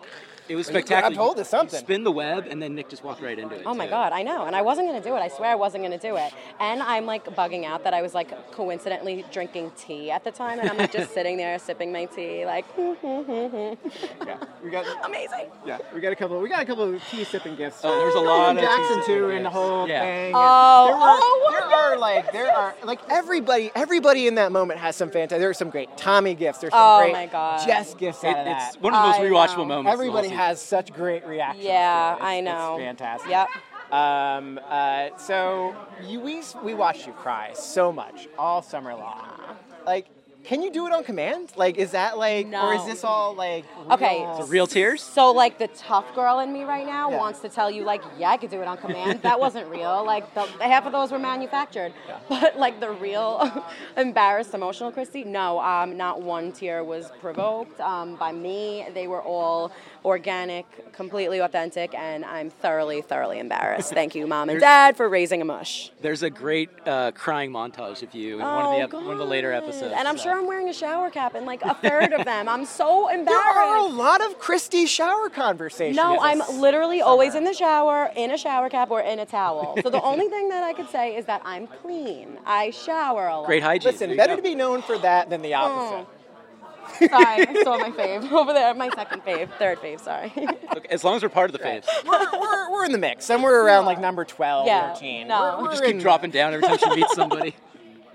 it 0.51 0.55
was 0.55 0.67
You 0.67 0.73
grabbed 0.73 0.87
spectacular. 0.87 1.23
hold 1.23 1.39
of 1.39 1.47
something. 1.47 1.77
You 1.79 1.85
spin 1.85 2.03
the 2.03 2.11
web, 2.11 2.47
and 2.49 2.61
then 2.61 2.75
Nick 2.75 2.89
just 2.89 3.03
walked 3.03 3.21
right 3.21 3.37
into 3.39 3.55
it. 3.55 3.63
Oh 3.65 3.73
my 3.73 3.85
too. 3.85 3.91
god, 3.91 4.11
I 4.13 4.21
know, 4.23 4.45
and 4.45 4.55
I 4.55 4.61
wasn't 4.61 4.87
gonna 4.87 5.01
do 5.01 5.15
it. 5.15 5.19
I 5.19 5.29
swear 5.29 5.49
I 5.51 5.55
wasn't 5.55 5.83
gonna 5.83 5.97
do 5.97 6.17
it. 6.17 6.33
And 6.59 6.81
I'm 6.83 7.05
like 7.05 7.25
bugging 7.35 7.65
out 7.65 7.83
that 7.85 7.93
I 7.93 8.01
was 8.01 8.13
like 8.13 8.51
coincidentally 8.51 9.23
drinking 9.31 9.71
tea 9.77 10.11
at 10.11 10.23
the 10.23 10.31
time, 10.31 10.59
and 10.59 10.69
I'm 10.69 10.77
like 10.77 10.91
just 10.91 11.13
sitting 11.17 11.37
there 11.37 11.57
sipping 11.59 11.91
my 11.91 12.05
tea, 12.05 12.45
like 12.45 12.65
Yeah, 12.77 14.37
we 14.63 14.69
got. 14.69 14.85
amazing. 15.05 15.47
Yeah, 15.65 15.79
we 15.93 16.01
got 16.01 16.11
a 16.11 16.15
couple. 16.15 16.39
We 16.41 16.49
got 16.49 16.61
a 16.61 16.65
couple 16.65 16.93
of 16.93 17.01
tea 17.09 17.23
sipping 17.23 17.55
gifts. 17.55 17.81
Oh, 17.83 17.95
there's 17.99 18.15
a 18.15 18.19
lot 18.19 18.55
of 18.57 18.61
Jackson 18.61 18.99
tea 19.01 19.05
too 19.05 19.21
sipping 19.25 19.37
in 19.37 19.43
the 19.43 19.49
whole 19.49 19.87
Yeah. 19.87 20.01
thing. 20.01 20.33
Oh, 20.35 20.85
there 20.87 20.95
oh, 20.95 21.01
are, 21.01 21.19
oh, 21.21 21.47
there 21.51 21.61
what 21.67 21.73
are 21.93 21.97
like 21.97 22.31
there 22.33 22.51
are 22.51 22.75
like 22.83 22.99
everybody 23.09 23.71
everybody 23.75 24.27
in 24.27 24.35
that 24.35 24.51
moment 24.51 24.79
has 24.79 24.95
some 24.95 25.09
fantastic. 25.09 25.39
There 25.39 25.49
are 25.49 25.53
some 25.53 25.69
great 25.69 25.95
Tommy 25.97 26.35
gifts. 26.35 26.59
There's 26.59 26.73
some 26.73 26.81
Oh 26.81 26.99
great 27.01 27.13
my 27.13 27.25
God. 27.27 27.65
Jess 27.65 27.93
gifts 27.95 28.23
It- 28.23 28.27
out 28.35 28.47
of 28.47 28.57
it's 28.57 28.75
one 28.77 28.93
of 28.93 29.01
the 29.01 29.07
most 29.09 29.19
I 29.19 29.23
rewatchable 29.55 29.57
know. 29.59 29.65
moments. 29.65 29.93
Everybody 29.93 30.27
whole 30.29 30.37
has 30.47 30.61
such 30.61 30.91
great 30.93 31.25
reactions. 31.25 31.63
Yeah, 31.65 32.15
to 32.19 32.23
it. 32.23 32.27
It's- 32.27 32.27
I 32.37 32.41
know. 32.41 32.75
It's 32.77 32.83
fantastic. 32.83 33.29
Yep. 33.31 33.47
Um, 33.91 34.59
uh, 34.69 35.09
so 35.17 35.75
you, 36.07 36.19
we 36.21 36.41
we 36.63 36.73
watched 36.73 37.05
you 37.07 37.13
cry 37.13 37.51
so 37.53 37.91
much 37.91 38.27
all 38.37 38.61
summer 38.61 38.93
long. 38.95 39.27
Like, 39.85 40.05
can 40.43 40.63
you 40.63 40.71
do 40.71 40.87
it 40.87 40.93
on 40.93 41.03
command? 41.03 41.51
Like, 41.55 41.75
is 41.77 41.91
that 41.91 42.17
like, 42.17 42.47
or 42.51 42.73
is 42.73 42.85
this 42.85 43.03
all 43.03 43.35
like? 43.35 43.65
Okay. 43.91 44.21
real- 44.21 44.47
Real 44.47 44.67
tears. 44.67 45.03
So 45.03 45.31
like 45.31 45.59
the 45.59 45.67
tough 45.67 46.15
girl 46.15 46.39
in 46.39 46.51
me 46.53 46.63
right 46.63 46.85
now 46.85 47.11
Yeah. 47.11 47.17
wants 47.17 47.39
to 47.41 47.49
tell 47.49 47.69
you 47.69 47.83
like 47.83 48.01
yeah 48.17 48.29
I 48.31 48.37
could 48.37 48.49
do 48.49 48.59
it 48.61 48.67
on 48.67 48.77
command. 48.77 49.21
that 49.23 49.39
wasn't 49.39 49.67
real. 49.69 50.03
Like 50.05 50.33
the, 50.33 50.43
half 50.73 50.85
of 50.87 50.93
those 50.93 51.11
were 51.11 51.19
manufactured. 51.19 51.93
But 52.29 52.57
like 52.57 52.79
the 52.79 52.89
real 52.91 53.31
embarrassed 53.97 54.53
emotional 54.53 54.91
Christie, 54.91 55.23
no, 55.25 55.59
um, 55.59 55.95
not 55.97 56.21
one 56.21 56.51
tear 56.53 56.83
was 56.83 57.11
provoked 57.19 57.79
um, 57.81 58.15
by 58.15 58.31
me. 58.31 58.87
They 58.93 59.07
were 59.07 59.21
all 59.21 59.71
organic, 60.03 60.91
completely 60.93 61.39
authentic, 61.39 61.93
and 61.93 62.25
I'm 62.25 62.49
thoroughly, 62.49 63.01
thoroughly 63.01 63.39
embarrassed. 63.39 63.93
Thank 63.93 64.15
you, 64.15 64.27
mom 64.27 64.49
and 64.49 64.59
dad, 64.59 64.97
for 64.97 65.07
raising 65.09 65.41
a 65.41 65.45
mush. 65.45 65.91
There's 66.01 66.23
a 66.23 66.29
great 66.29 66.69
uh, 66.85 67.11
crying 67.11 67.51
montage 67.51 68.01
of 68.03 68.13
you 68.13 68.35
in 68.39 68.45
one 68.45 68.65
of 68.65 68.71
the 68.71 68.97
ep- 68.97 69.03
one 69.03 69.11
of 69.13 69.17
the 69.19 69.25
later 69.25 69.51
Oh, 69.53 69.57
episodes. 69.57 69.93
And 69.95 70.07
I'm 70.07 70.17
so. 70.17 70.23
sure 70.23 70.37
I'm 70.37 70.47
wearing 70.47 70.69
a 70.69 70.73
shower 70.73 71.09
cap 71.09 71.35
in 71.35 71.45
like 71.45 71.61
a 71.63 71.73
third 71.75 72.13
of 72.13 72.25
them. 72.25 72.47
I'm 72.49 72.65
so 72.65 73.07
embarrassed. 73.09 73.31
There 73.51 73.63
are 73.63 73.77
a 73.77 73.85
lot 73.85 74.21
of 74.21 74.39
Christie 74.39 74.85
shower 74.85 75.29
conversations. 75.29 75.95
No, 75.97 76.19
I'm 76.19 76.41
literally 76.59 77.01
always 77.01 77.35
in 77.35 77.43
the 77.43 77.53
shower, 77.53 78.11
in 78.15 78.31
a 78.31 78.37
shower 78.37 78.69
cap, 78.69 78.89
or 78.91 79.01
in 79.01 79.19
a 79.19 79.25
towel. 79.25 79.77
So 79.83 79.89
the 79.89 80.01
only 80.01 80.27
thing 80.29 80.49
that 80.49 80.63
I 80.63 80.73
could 80.73 80.89
say 80.89 81.15
is 81.15 81.25
that 81.25 81.41
I'm 81.45 81.67
clean. 81.67 82.39
I 82.45 82.71
shower 82.71 83.27
a 83.27 83.37
lot. 83.37 83.45
Great 83.47 83.63
hygiene. 83.63 83.91
Listen, 83.91 84.15
better 84.17 84.33
go. 84.33 84.37
to 84.37 84.41
be 84.43 84.55
known 84.55 84.81
for 84.81 84.97
that 84.99 85.29
than 85.29 85.41
the 85.41 85.53
opposite. 85.53 86.07
Sorry, 87.09 87.47
I 87.47 87.61
saw 87.63 87.77
my 87.77 87.91
fave 87.91 88.31
over 88.31 88.53
there. 88.53 88.73
My 88.73 88.89
second 88.89 89.23
fave, 89.23 89.49
third 89.57 89.79
fave. 89.79 89.99
Sorry. 90.01 90.31
Look, 90.73 90.85
as 90.87 91.03
long 91.03 91.15
as 91.15 91.23
we're 91.23 91.29
part 91.29 91.49
of 91.49 91.57
the 91.57 91.63
faves. 91.63 91.85
we're, 92.05 92.39
we're, 92.39 92.71
we're 92.71 92.85
in 92.85 92.91
the 92.91 92.97
mix. 92.97 93.25
Somewhere 93.25 93.63
around 93.65 93.85
like 93.85 93.99
number 93.99 94.25
12, 94.25 94.67
Yeah, 94.67 94.93
13. 94.93 95.27
no. 95.27 95.39
We're, 95.41 95.57
We 95.57 95.63
we're 95.63 95.71
Just 95.71 95.83
keep 95.85 95.99
dropping 95.99 96.31
down 96.31 96.53
every 96.53 96.67
time 96.67 96.77
she 96.77 96.89
meets 96.95 97.13
somebody. 97.15 97.55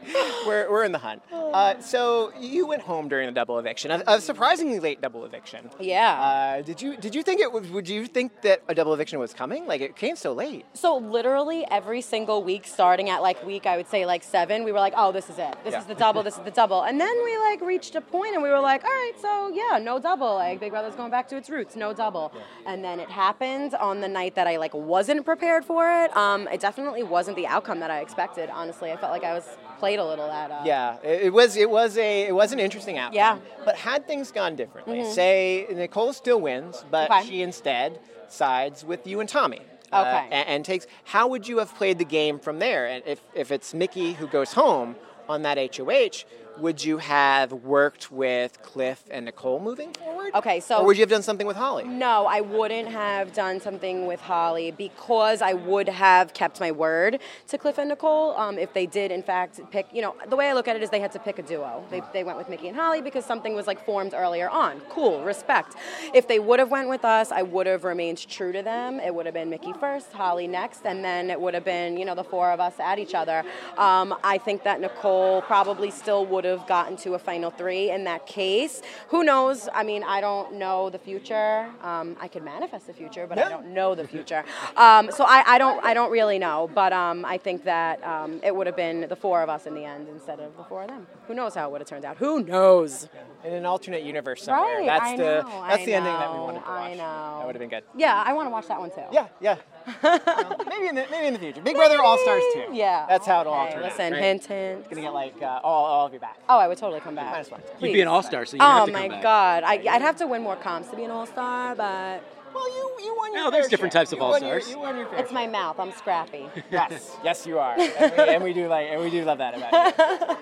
We're, 0.46 0.70
we're 0.70 0.84
in 0.84 0.92
the 0.92 0.98
hunt. 0.98 1.22
Uh, 1.32 1.80
so 1.80 2.32
you 2.38 2.66
went 2.66 2.82
home 2.82 3.09
during 3.09 3.26
the 3.26 3.32
double 3.32 3.59
eviction, 3.59 3.90
a, 3.90 4.02
a 4.07 4.20
surprisingly 4.20 4.78
late 4.78 5.00
double 5.00 5.24
eviction. 5.24 5.70
yeah. 5.80 6.12
Uh, 6.59 6.62
did 6.62 6.80
you 6.80 6.96
did 6.96 7.14
you 7.14 7.22
think 7.22 7.40
it 7.40 7.50
was, 7.50 7.68
would 7.68 7.88
you 7.88 8.07
think 8.07 8.42
that 8.42 8.62
a 8.68 8.74
double 8.74 8.94
eviction 8.94 9.18
was 9.18 9.34
coming? 9.34 9.66
Like 9.66 9.80
it 9.80 9.96
came 9.96 10.14
so 10.16 10.32
late. 10.32 10.64
So 10.74 10.96
literally 10.98 11.66
every 11.70 12.00
single 12.00 12.44
week, 12.44 12.66
starting 12.66 13.11
at 13.11 13.22
like 13.22 13.44
week, 13.44 13.66
I 13.66 13.76
would 13.76 13.88
say 13.88 14.07
like 14.07 14.22
seven, 14.22 14.62
we 14.64 14.70
were 14.72 14.78
like, 14.78 14.94
oh, 14.96 15.11
this 15.12 15.28
is 15.30 15.38
it. 15.38 15.57
This 15.64 15.72
Yeah. 15.72 15.80
is 15.80 15.86
the 15.86 15.94
double. 15.94 16.22
This 16.22 16.36
is 16.36 16.44
the 16.44 16.50
double. 16.52 16.82
And 16.82 17.00
then 17.00 17.14
we 17.24 17.36
like 17.38 17.61
reached 17.61 17.94
a 17.96 18.00
point, 18.00 18.34
and 18.34 18.42
we 18.42 18.48
were 18.50 18.61
like, 18.61 18.84
all 18.84 18.90
right, 18.90 19.12
so 19.20 19.48
yeah, 19.52 19.78
no 19.78 19.98
double. 19.98 20.34
Like 20.34 20.61
Big 20.61 20.70
Brother's 20.70 20.94
going 20.94 21.11
back 21.11 21.28
to 21.28 21.36
its 21.36 21.50
roots, 21.50 21.74
no 21.76 21.92
double. 21.92 22.32
And 22.66 22.84
then 22.84 23.00
it 23.00 23.11
happened 23.11 23.74
on 23.74 24.00
the 24.00 24.09
night 24.09 24.34
that 24.36 24.46
I 24.46 24.57
like 24.59 24.74
wasn't 24.74 25.24
prepared 25.24 25.64
for 25.64 25.90
it. 26.04 26.16
Um, 26.16 26.46
it 26.48 26.61
definitely 26.61 27.02
wasn't 27.02 27.36
the 27.36 27.46
outcome 27.46 27.80
that 27.80 27.90
I 27.90 28.00
expected. 28.00 28.50
Honestly, 28.50 28.92
I 28.92 28.96
felt 28.96 29.12
like 29.12 29.24
I 29.24 29.32
was 29.34 29.44
played 29.79 29.99
a 29.99 30.05
little 30.05 30.31
at. 30.31 30.51
Uh, 30.51 30.62
Yeah, 30.64 30.97
it, 31.03 31.22
it 31.27 31.33
was 31.33 31.57
it 31.57 31.70
was 31.70 31.97
a 31.99 32.27
it 32.27 32.35
was 32.35 32.53
an 32.53 32.61
interesting 32.61 32.99
outcome. 32.99 33.14
Yeah. 33.14 33.35
Mm-hmm. 33.37 33.64
But 33.64 33.77
had 33.77 34.07
things 34.07 34.31
gone 34.33 34.57
differently, 34.57 35.05
say 35.05 35.66
Nicole 35.72 36.12
still 36.12 36.41
wins, 36.41 36.85
but 36.91 37.11
Okay. 37.11 37.27
she 37.27 37.43
instead 37.43 37.99
sides 38.29 38.85
with 38.85 39.07
you 39.07 39.20
and 39.20 39.29
Tommy. 39.29 39.61
uh, 39.93 40.01
Okay. 40.01 40.29
and, 40.33 40.49
and 40.49 40.64
takes. 40.64 40.87
How 41.05 41.29
would 41.29 41.47
you 41.47 41.59
have 41.59 41.72
played 41.77 41.99
the 41.99 42.05
game 42.05 42.39
from 42.39 42.59
there? 42.59 42.87
And 42.87 43.03
if 43.07 43.20
if 43.35 43.51
it's 43.53 43.72
Michie 43.74 44.14
who 44.14 44.27
goes 44.27 44.53
home 44.55 44.97
on 45.29 45.43
that 45.43 45.57
HOH, 45.77 46.24
would 46.59 46.84
you 46.84 46.98
have 46.98 47.52
worked 47.52 48.11
with 48.11 48.61
Cliff 48.62 49.04
and 49.11 49.26
Nicole 49.26 49.61
moving 49.61 49.92
forward? 49.92 50.32
Okay, 50.34 50.61
so 50.61 50.78
or 50.78 50.86
would 50.86 50.96
you 50.96 51.02
have 51.02 51.11
done 51.11 51.22
something 51.22 51.46
with 51.46 51.57
Holly? 51.57 51.84
No, 51.84 52.26
I 52.26 52.40
wouldn't 52.40 52.88
have 52.88 53.32
done 53.32 53.61
something 53.61 54.07
with 54.07 54.20
Holly 54.20 54.70
because 54.70 55.42
I 55.42 55.52
would 55.52 55.88
have 55.88 56.34
kept 56.34 56.61
my 56.61 56.72
word 56.72 57.20
to 57.48 57.59
Cliff 57.59 57.78
and 57.78 57.88
Nicole. 57.88 58.34
Um, 58.36 58.59
if 58.59 58.72
they 58.72 58.86
did, 58.86 59.11
in 59.11 59.22
fact, 59.22 59.61
pick, 59.70 59.86
you 59.92 60.02
know, 60.02 60.14
the 60.28 60.36
way 60.36 60.48
I 60.48 60.52
look 60.52 60.68
at 60.68 60.76
it 60.76 60.82
is 60.82 60.90
they 60.90 61.00
had 61.00 61.12
to 61.12 61.18
pick 61.18 61.38
a 61.38 61.42
duo. 61.42 61.84
They, 61.90 62.02
they 62.12 62.24
went 62.24 62.38
with 62.38 62.48
Michie 62.48 62.68
and 62.68 62.76
Holly 62.76 63.02
because 63.02 63.24
something 63.24 63.54
was 63.54 63.66
like 63.66 63.84
formed 63.84 64.14
earlier 64.14 64.48
on. 64.48 64.80
Cool, 64.88 65.22
respect. 65.22 65.76
If 66.14 66.28
they 66.28 66.38
would 66.38 66.59
have 66.59 66.70
went 66.70 66.88
with 66.88 67.04
us, 67.04 67.30
I 67.30 67.42
would 67.42 67.66
have 67.66 67.84
remained 67.84 68.26
true 68.28 68.52
to 68.52 68.62
them. 68.62 69.00
It 69.00 69.14
would 69.14 69.26
have 69.26 69.34
been 69.34 69.50
Michie 69.50 69.74
first, 69.74 70.12
Holly 70.12 70.46
next, 70.46 70.86
and 70.86 71.04
then 71.04 71.30
it 71.30 71.40
would 71.40 71.54
have 71.54 71.64
been, 71.64 71.96
you 71.96 72.04
know, 72.04 72.14
the 72.14 72.24
four 72.24 72.50
of 72.50 72.61
us 72.61 72.74
at 72.80 72.98
each 72.98 73.14
other. 73.14 73.44
Um, 73.76 74.14
I 74.24 74.38
think 74.38 74.62
that 74.64 74.80
Nicole 74.80 75.42
probably 75.42 75.90
still 75.90 76.24
would 76.26 76.45
have 76.47 76.66
gotten 76.66 76.97
to 76.99 77.14
a 77.14 77.18
final 77.18 77.51
three 77.51 77.90
in 77.90 78.05
that 78.05 78.26
case. 78.26 78.82
Who 79.09 79.24
knows? 79.24 79.68
I 79.72 79.82
mean, 79.82 80.03
I 80.03 80.20
don't 80.20 80.55
know 80.55 80.90
the 80.90 80.99
future. 80.99 81.68
Um, 81.82 82.16
I 82.20 82.28
could 82.28 82.44
manifest 82.44 82.86
the 82.86 82.92
future, 82.92 83.26
but 83.26 83.38
I 83.38 83.49
don't 83.49 83.68
know 83.68 83.94
the 83.94 84.07
future. 84.07 84.44
Um, 84.76 85.11
so 85.11 85.24
I, 85.24 85.42
I 85.47 85.59
don't 85.59 85.84
I 85.84 85.94
don't 85.94 86.11
really 86.11 86.38
know. 86.38 86.70
But 86.74 86.92
um, 86.92 87.24
I 87.24 87.38
think 87.38 87.64
that 87.64 88.03
um, 88.05 88.40
it 88.42 88.55
would 88.55 88.66
have 88.66 88.76
been 88.76 89.07
the 89.09 89.16
four 89.16 89.42
of 89.42 89.49
us 89.49 89.66
in 89.66 89.74
the 89.74 89.84
end 89.84 90.09
instead 90.09 90.40
of 90.40 90.57
the 90.57 90.64
four 90.64 90.82
of 90.82 90.88
them. 90.88 91.07
Who 91.26 91.34
knows 91.34 91.55
how 91.55 91.68
it 91.68 91.72
would 91.72 91.80
have 91.80 91.88
turned 91.88 92.05
out? 92.05 92.16
Who 92.18 92.42
knows? 92.42 93.09
in 93.44 93.53
an 93.53 93.66
alternate 93.66 94.03
universe 94.03 94.42
somewhere. 94.42 94.78
Right, 94.78 94.86
that's 94.86 95.05
I 95.05 95.16
the 95.16 95.22
know, 95.22 95.64
that's 95.68 95.82
I 95.82 95.84
the 95.84 95.94
ending 95.94 96.12
that 96.12 96.30
we 96.30 96.36
know, 96.36 96.44
wanted 96.44 96.61
to 96.61 96.70
watch. 96.70 96.80
I 96.80 96.94
know. 96.94 97.38
That 97.38 97.47
would 97.47 97.55
have 97.55 97.61
been 97.61 97.68
good. 97.70 97.84
Yeah, 97.97 98.22
I 98.26 98.32
want 98.32 98.47
to 98.47 98.51
watch 98.51 98.66
that 98.68 98.80
one 98.80 98.90
too. 98.90 99.03
Yeah, 99.12 99.28
yeah. 99.40 99.57
Well, 100.03 100.57
maybe 100.68 100.89
in 100.89 100.95
the 100.95 101.07
maybe 101.11 101.26
in 101.28 101.32
the 101.34 101.39
future. 101.39 101.61
Big 101.61 101.76
Brother 101.76 102.01
All 102.03 102.18
Stars 102.18 102.43
2. 102.55 102.66
Yeah. 102.72 103.07
That's 103.09 103.26
how 103.26 103.41
it'll 103.43 103.53
all 103.53 103.70
turn 103.70 103.82
Listen, 103.82 104.07
out. 104.07 104.12
right? 104.12 104.22
hint, 104.22 104.45
hint. 104.47 104.91
Gonna 104.91 105.03
get 105.03 105.14
like 105.14 105.41
uh, 105.43 105.61
all, 105.62 105.84
all 105.84 106.07
of 106.07 106.12
you 106.12 106.18
back. 106.20 106.39
Oh, 106.49 106.59
I 106.59 106.68
would 106.68 106.78
totally 106.78 107.01
come 107.01 107.14
back. 107.14 107.30
Might 107.32 107.39
as 107.41 107.51
well. 107.51 107.61
You'd 107.80 107.93
be 107.93 108.01
an 108.01 108.09
all 108.09 108.22
star, 108.22 108.45
so 108.47 108.57
you 108.57 108.62
Oh 108.62 108.66
have 108.66 108.87
to 108.87 108.93
my 108.93 109.01
come 109.03 109.09
back. 109.11 109.22
God, 109.22 109.62
I, 109.64 109.72
I'd 109.74 110.03
have 110.03 110.16
to 110.16 110.26
win 110.26 110.43
more 110.43 110.57
comps 110.57 110.89
to 110.91 110.97
be 110.97 111.05
an 111.05 111.11
all 111.11 111.26
star, 111.26 111.74
but 111.74 112.22
Well, 112.55 112.68
you 112.68 112.91
you 113.05 113.14
won 113.16 113.32
your 113.32 113.45
No, 113.45 113.51
there's 113.51 113.64
fair 113.66 113.70
different 113.70 113.93
share. 113.93 114.01
types 114.03 114.12
of 114.12 114.18
You 114.18 114.24
won 114.24 114.43
your- 114.43 114.55
all-stars. 114.55 114.70
You 114.74 114.78
won 114.80 114.97
your 114.97 115.07
fair 115.07 115.18
it's 115.20 115.32
my 115.32 115.47
mouth. 115.47 115.78
I'm 115.78 115.93
scrappy. 115.93 116.49
Yes, 116.70 117.16
yes, 117.22 117.47
you 117.47 117.59
are, 117.59 117.74
and 117.78 118.12
we, 118.16 118.22
and 118.34 118.45
we 118.45 118.53
do 118.53 118.66
like, 118.68 118.89
and 118.91 119.01
we 119.01 119.11
do 119.11 119.24
love 119.24 119.39
that 119.39 119.55
about 119.57 119.72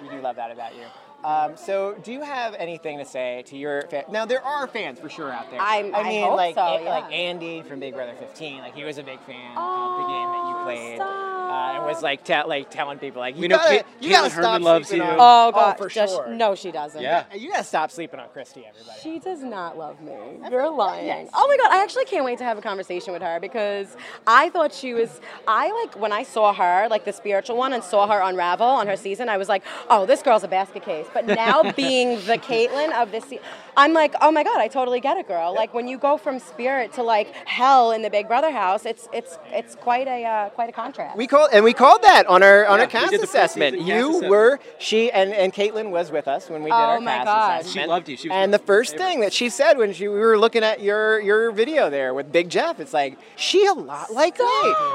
you. 0.01 0.09
We 0.09 0.16
do 0.16 0.22
love 0.22 0.36
that 0.36 0.51
about 0.51 0.74
you. 0.74 0.84
Um, 1.24 1.56
so, 1.56 1.94
do 2.02 2.12
you 2.12 2.20
have 2.20 2.54
anything 2.58 2.98
to 2.98 3.04
say 3.06 3.42
to 3.46 3.56
your 3.56 3.82
fans? 3.90 4.06
Now, 4.10 4.26
there 4.26 4.42
are 4.44 4.66
fans 4.66 5.00
for 5.00 5.08
sure 5.08 5.30
out 5.32 5.50
there. 5.50 5.58
I'm- 5.60 5.94
I 5.94 6.02
mean, 6.02 6.22
hope 6.22 6.36
like, 6.36 6.54
so, 6.54 6.60
A- 6.60 6.82
yeah. 6.82 6.90
like 6.90 7.10
Andy 7.12 7.62
from 7.62 7.80
Big 7.80 7.94
Brother 7.94 8.12
15, 8.18 8.58
like 8.60 8.74
he 8.74 8.84
was 8.84 8.98
a 8.98 9.02
big 9.02 9.18
fan 9.20 9.56
of 9.56 9.96
the 9.98 10.06
game 10.06 10.32
that 10.32 10.48
you 10.48 10.64
played, 10.64 11.00
uh, 11.00 11.72
and 11.76 11.84
was 11.86 12.02
like, 12.02 12.24
te- 12.24 12.42
like 12.44 12.68
telling 12.70 12.98
people, 12.98 13.20
like, 13.20 13.36
you 13.36 13.42
We 13.42 13.48
know 13.48 13.56
gotta, 13.56 13.70
Kate- 13.70 13.84
you 14.00 14.10
gotta 14.10 14.28
Kaitlyn 14.28 14.32
stop 14.32 14.44
Herman 14.44 14.62
loves 14.62 14.92
you. 14.92 15.02
on- 15.02 15.16
Oh 15.18 15.52
God, 15.52 15.78
for 15.78 15.88
does 15.88 16.10
she- 16.10 16.16
sure. 16.16 16.26
no, 16.28 16.54
she 16.54 16.70
doesn't. 16.70 17.00
Yeah. 17.00 17.24
You 17.34 17.50
gotta 17.50 17.64
stop 17.64 17.90
sleeping 17.90 18.20
on 18.20 18.28
Christie, 18.28 18.66
everybody. 18.68 19.00
She 19.00 19.18
does 19.18 19.42
not 19.42 19.78
love 19.78 20.00
me. 20.02 20.12
You're 20.50 20.68
lying. 20.68 21.28
Oh 21.34 21.46
my 21.48 21.56
god, 21.56 21.72
I 21.72 21.82
actually 21.82 22.04
can't 22.04 22.24
wait 22.26 22.36
to 22.38 22.44
have 22.44 22.58
a 22.58 22.62
conversation 22.62 23.14
with 23.14 23.22
her 23.22 23.40
because 23.40 23.96
I 24.26 24.50
thought 24.50 24.74
she 24.74 24.92
was 24.92 25.20
I 25.48 25.70
like 25.72 25.98
when 25.98 26.12
I 26.12 26.22
saw 26.22 26.52
her, 26.52 26.86
like 26.90 27.04
the 27.06 27.12
spiritual 27.12 27.56
one, 27.56 27.72
and 27.72 27.82
saw 27.82 28.06
her 28.08 28.20
unravel 28.20 28.66
on 28.66 28.86
her 28.88 28.96
season, 28.96 29.30
I 29.30 29.38
was 29.38 29.48
like, 29.48 29.62
oh, 29.88 30.04
this 30.04 30.20
girl's 30.22 30.44
a 30.44 30.48
basket 30.48 30.84
case. 30.84 31.06
But 31.14 31.26
now 31.26 31.70
being 31.76 32.16
the 32.26 32.36
Kaitlyn 32.38 32.92
of 32.92 33.10
this 33.12 33.24
se- 33.24 33.40
I'm 33.76 33.92
like, 33.92 34.14
oh 34.20 34.30
my 34.30 34.42
god, 34.44 34.58
I 34.58 34.68
totally 34.68 35.00
get 35.00 35.16
it, 35.16 35.26
girl. 35.26 35.54
Like 35.54 35.72
when 35.74 35.88
you 35.88 35.98
go 35.98 36.16
from 36.16 36.38
spirit 36.38 36.92
to 36.94 37.02
like 37.02 37.32
hell 37.46 37.92
in 37.92 38.02
the 38.02 38.10
Big 38.10 38.28
Brother 38.28 38.50
house, 38.50 38.84
it's 38.86 39.08
it's 39.12 39.38
it's 39.52 39.74
quite 39.76 40.06
a 40.06 40.24
uh, 40.24 40.48
quite 40.50 40.68
a 40.68 40.72
contrast. 40.72 41.16
We 41.16 41.26
called 41.26 41.50
and 41.52 41.64
we 41.64 41.72
called 41.72 42.02
that 42.02 42.26
on 42.26 42.42
our 42.42 42.66
on 42.66 42.78
Yeah, 42.78 42.84
our 42.84 42.90
cast 42.90 43.12
assessment. 43.14 43.76
preseason 43.76 43.78
cast 43.78 43.88
You 43.88 44.08
assessment. 44.10 44.30
were 44.30 44.60
she 44.78 45.10
and 45.10 45.32
and 45.32 45.52
Kaitlyn 45.52 45.90
was 45.90 46.10
with 46.10 46.28
us 46.28 46.50
when 46.50 46.62
we 46.62 46.70
did 46.70 46.74
Oh 46.76 46.94
our 46.94 47.00
my 47.00 47.12
cast 47.16 47.26
God. 47.26 47.60
assessment. 47.62 47.84
She 47.84 47.88
loved 47.88 48.08
you. 48.08 48.16
She 48.16 48.28
was 48.28 48.34
and 48.36 48.52
the 48.54 48.58
first 48.58 48.92
favorite. 48.92 49.06
thing 49.08 49.20
that 49.20 49.32
she 49.32 49.48
said 49.48 49.78
when 49.78 49.92
she 49.92 50.08
we 50.08 50.18
were 50.20 50.38
looking 50.38 50.62
at 50.62 50.80
your 50.80 51.20
your 51.20 51.50
video 51.52 51.90
there 51.90 52.14
with 52.14 52.30
Big 52.32 52.48
Jeff, 52.50 52.78
it's 52.80 52.92
like 52.92 53.18
she 53.36 53.64
a 53.66 53.72
lot 53.72 54.12
like 54.12 54.38
me. 54.38 54.44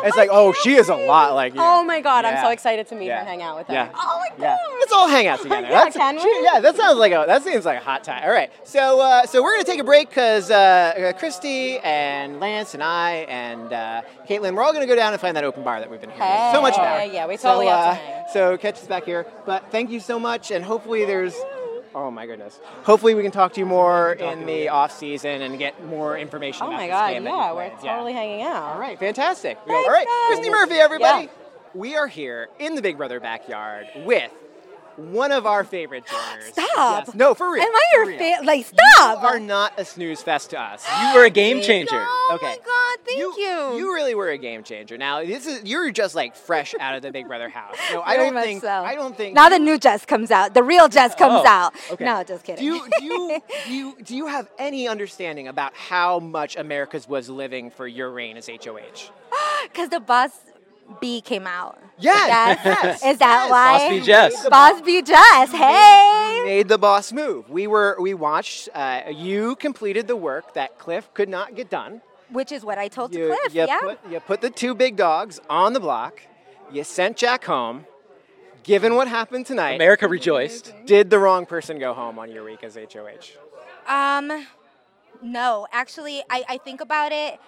It's 0.05 0.15
I 0.17 0.21
like 0.21 0.29
oh 0.31 0.53
she 0.53 0.75
is 0.75 0.89
a 0.89 0.95
lot 0.95 1.33
like 1.35 1.53
you. 1.53 1.59
Oh 1.61 1.83
my 1.83 1.99
god, 2.01 2.23
I'm 2.25 2.43
so 2.43 2.49
excited 2.51 2.87
to 2.87 2.95
meet 2.95 3.07
Yeah. 3.07 3.15
her 3.15 3.19
and 3.21 3.27
hang 3.29 3.41
out 3.41 3.57
with 3.57 3.67
her. 3.67 3.73
Yeah. 3.73 3.89
Oh 3.95 4.19
my 4.19 4.29
god. 4.37 4.39
Yeah, 4.41 4.57
let's 4.79 4.91
all 4.93 5.07
hang 5.07 5.27
out 5.27 5.41
together. 5.41 5.59
Yeah, 5.69 5.83
That's, 5.83 5.95
can 6.17 6.25
we? 6.27 6.33
she- 6.39 6.43
yeah, 6.43 6.59
that 6.59 6.75
sounds 6.75 6.97
like 6.97 7.11
a 7.11 7.23
that 7.27 7.43
seems 7.43 7.65
like 7.65 7.77
a 7.79 7.83
hot 7.83 8.03
time. 8.03 8.23
All 8.23 8.31
right, 8.31 8.51
so 8.67 8.99
uh, 9.01 9.25
so 9.25 9.41
we're 9.43 9.53
gonna 9.53 9.63
take 9.63 9.79
a 9.79 9.83
break 9.83 10.09
because 10.09 10.49
uh, 10.51 10.53
uh, 10.55 11.13
Christie 11.13 11.79
and 11.79 12.39
Lance 12.39 12.73
and 12.73 12.83
I 12.83 13.25
and 13.29 13.71
uh, 13.73 14.01
Kaitlyn, 14.27 14.55
we're 14.55 14.63
all 14.63 14.73
gonna 14.73 14.85
go 14.87 14.95
down 14.95 15.13
and 15.13 15.21
find 15.21 15.35
that 15.37 15.43
open 15.43 15.63
bar 15.63 15.79
that 15.79 15.89
we've 15.89 16.01
been 16.01 16.09
hearing 16.11 16.51
so 16.53 16.61
much 16.61 16.75
Hey, 16.75 16.81
about. 16.81 17.13
yeah, 17.13 17.27
we 17.27 17.37
So, 17.37 17.49
totally 17.49 17.67
have 17.67 17.97
to 17.97 18.03
uh. 18.03 18.27
So 18.33 18.57
catch 18.57 18.75
us 18.75 18.87
back 18.87 19.05
here. 19.05 19.25
But 19.45 19.71
thank 19.71 19.89
you 19.89 19.99
so 19.99 20.19
much, 20.19 20.51
and 20.51 20.63
hopefully 20.63 21.05
there's. 21.05 21.35
Oh 21.95 22.11
my 22.11 22.27
goodness. 22.27 22.59
Hopefully 22.83 23.15
we 23.15 23.23
can 23.23 23.31
talk 23.31 23.53
to 23.53 23.59
you 23.59 23.65
more 23.65 24.13
in 24.13 24.45
the 24.45 24.69
off 24.69 24.91
season 24.91 25.41
and 25.41 25.57
get 25.57 25.83
more 25.87 26.15
information. 26.19 26.61
Oh 26.63 26.67
about 26.67 26.77
my 26.77 26.85
this 26.85 26.93
god, 26.93 27.09
game 27.13 27.23
yeah, 27.25 27.51
we're 27.53 27.69
played. 27.69 27.89
totally 27.89 28.13
hanging 28.13 28.43
out. 28.43 28.73
All 28.73 28.79
right, 28.79 28.99
fantastic. 28.99 29.57
Thanks, 29.65 29.71
all 29.87 29.91
right, 29.91 30.05
guys. 30.05 30.27
Christie 30.35 30.51
Murphy, 30.51 30.75
everybody. 30.75 31.23
Yeah. 31.25 31.29
We 31.73 31.95
are 31.95 32.05
here 32.07 32.49
in 32.59 32.75
the 32.75 32.83
Big 32.83 32.95
Brother 32.97 33.19
backyard 33.19 33.87
with 34.05 34.31
one 34.99 35.31
of 35.31 35.45
our 35.45 35.63
favorite 35.63 36.03
dinners. 36.05 36.51
Stop. 36.51 37.05
Yes. 37.07 37.15
No, 37.15 37.33
for 37.33 37.51
real. 37.51 37.63
Am 37.63 37.73
I 37.73 37.81
your 37.93 38.17
fan? 38.17 38.45
Like, 38.45 38.59
You 38.71 38.77
stop! 38.95 39.23
are 39.23 39.39
not 39.39 39.73
a 39.77 39.85
snooze 39.85 40.21
fest 40.21 40.51
to 40.51 40.59
us. 40.61 40.85
You 41.01 41.15
were 41.19 41.25
a 41.25 41.29
game 41.29 41.61
changer. 41.61 41.95
Oh 42.01 42.31
Okay. 42.35 42.45
my 42.45 42.57
god, 42.57 43.05
thank 43.05 43.37
you. 43.37 43.77
You 43.77 43.93
really 43.93 44.13
were 44.15 44.29
a 44.29 44.37
game 44.37 44.63
changer. 44.63 44.97
Now 44.97 45.23
this 45.23 45.47
is 45.47 45.63
you're 45.63 45.89
just 45.91 46.13
like 46.15 46.35
fresh 46.35 46.75
out 46.79 46.95
of 46.95 47.01
the 47.01 47.11
Big 47.11 47.27
Brother 47.27 47.49
house. 47.49 47.75
No, 47.91 48.01
I 48.01 48.17
don't 48.17 48.33
think. 48.33 48.61
so. 48.61 48.69
I 48.69 48.95
don't 48.95 49.15
think. 49.17 49.33
Now 49.35 49.49
the 49.49 49.59
new 49.59 49.77
Jess 49.77 50.05
comes 50.05 50.29
out. 50.31 50.53
The 50.53 50.63
real 50.63 50.87
Jess 50.87 51.15
comes 51.15 51.41
Oh, 51.45 51.47
out. 51.47 51.73
okay. 51.91 52.05
No, 52.05 52.23
just 52.23 52.43
kidding. 52.43 52.63
Do 52.63 52.65
you, 52.65 52.87
do 52.99 53.05
you 53.05 53.41
do 53.67 53.73
you 53.73 53.97
do 54.03 54.15
you 54.15 54.27
have 54.27 54.47
any 54.59 54.87
understanding 54.87 55.47
about 55.47 55.73
how 55.75 56.19
much 56.19 56.55
America's 56.55 57.07
was 57.07 57.29
living 57.29 57.71
for 57.71 57.87
your 57.87 58.11
reign 58.11 58.37
as 58.37 58.47
HOH? 58.47 59.11
Because 59.63 59.89
the 59.89 59.99
Boss 59.99 60.31
B 60.99 61.21
came 61.21 61.45
out. 61.47 61.79
Yes, 61.97 62.59
yes, 62.63 63.03
Is 63.03 63.17
that 63.19 63.47
yes. 63.47 63.51
why? 63.51 63.77
Boss 63.77 63.89
B 63.89 64.05
Jess. 64.05 64.49
Boss 64.49 64.81
B 64.81 65.01
Jess. 65.01 65.51
Hey. 65.51 66.41
made 66.45 66.67
the 66.67 66.77
boss 66.77 67.11
move. 67.11 67.49
We 67.49 67.67
were 67.67 67.97
we 67.99 68.13
watched. 68.13 68.69
Uh, 68.73 69.03
you 69.11 69.55
completed 69.57 70.07
the 70.07 70.15
work 70.15 70.53
that 70.53 70.77
Cliff 70.79 71.09
could 71.13 71.29
not 71.29 71.55
get 71.55 71.69
done. 71.69 72.01
Which 72.31 72.51
is 72.51 72.63
what 72.63 72.77
I 72.77 72.87
told 72.87 73.13
You, 73.13 73.27
to 73.29 73.35
Cliff. 73.35 73.55
you 73.55 73.65
yeah. 73.65 73.79
put 73.79 73.99
you 74.09 74.19
put 74.19 74.41
the 74.41 74.49
two 74.49 74.73
big 74.75 74.95
dogs 74.95 75.39
on 75.49 75.73
the 75.73 75.79
block. 75.79 76.21
You 76.71 76.83
sent 76.83 77.17
Jack 77.17 77.45
home. 77.45 77.85
Given 78.63 78.93
what 78.95 79.07
happened 79.07 79.45
tonight, 79.45 79.75
America 79.75 80.07
rejoiced. 80.07 80.73
did 80.85 81.09
the 81.09 81.17
wrong 81.17 81.45
person 81.45 81.79
go 81.79 81.93
home 81.93 82.19
on 82.19 82.29
your 82.31 82.43
week 82.43 82.63
as 82.63 82.75
HOH? 82.75 83.31
Um, 83.87 84.45
no, 85.23 85.65
actually, 85.71 86.21
I, 86.29 86.43
I 86.47 86.57
think 86.57 86.81
about 86.81 87.11
it. 87.11 87.39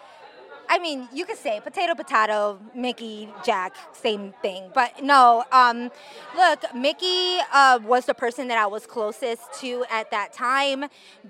I 0.71 0.79
mean, 0.79 1.09
you 1.13 1.25
could 1.25 1.37
say 1.37 1.59
potato, 1.61 1.93
potato, 1.95 2.57
Michie, 2.73 3.27
Jack, 3.43 3.75
same 3.91 4.33
thing. 4.41 4.71
But 4.73 5.03
no, 5.03 5.43
um, 5.51 5.91
look, 6.33 6.63
Michie 6.73 7.39
uh, 7.51 7.79
was 7.83 8.05
the 8.05 8.13
person 8.13 8.47
that 8.47 8.57
I 8.57 8.67
was 8.67 8.85
closest 8.85 9.41
to 9.59 9.83
at 9.91 10.11
that 10.11 10.31
time. 10.31 10.85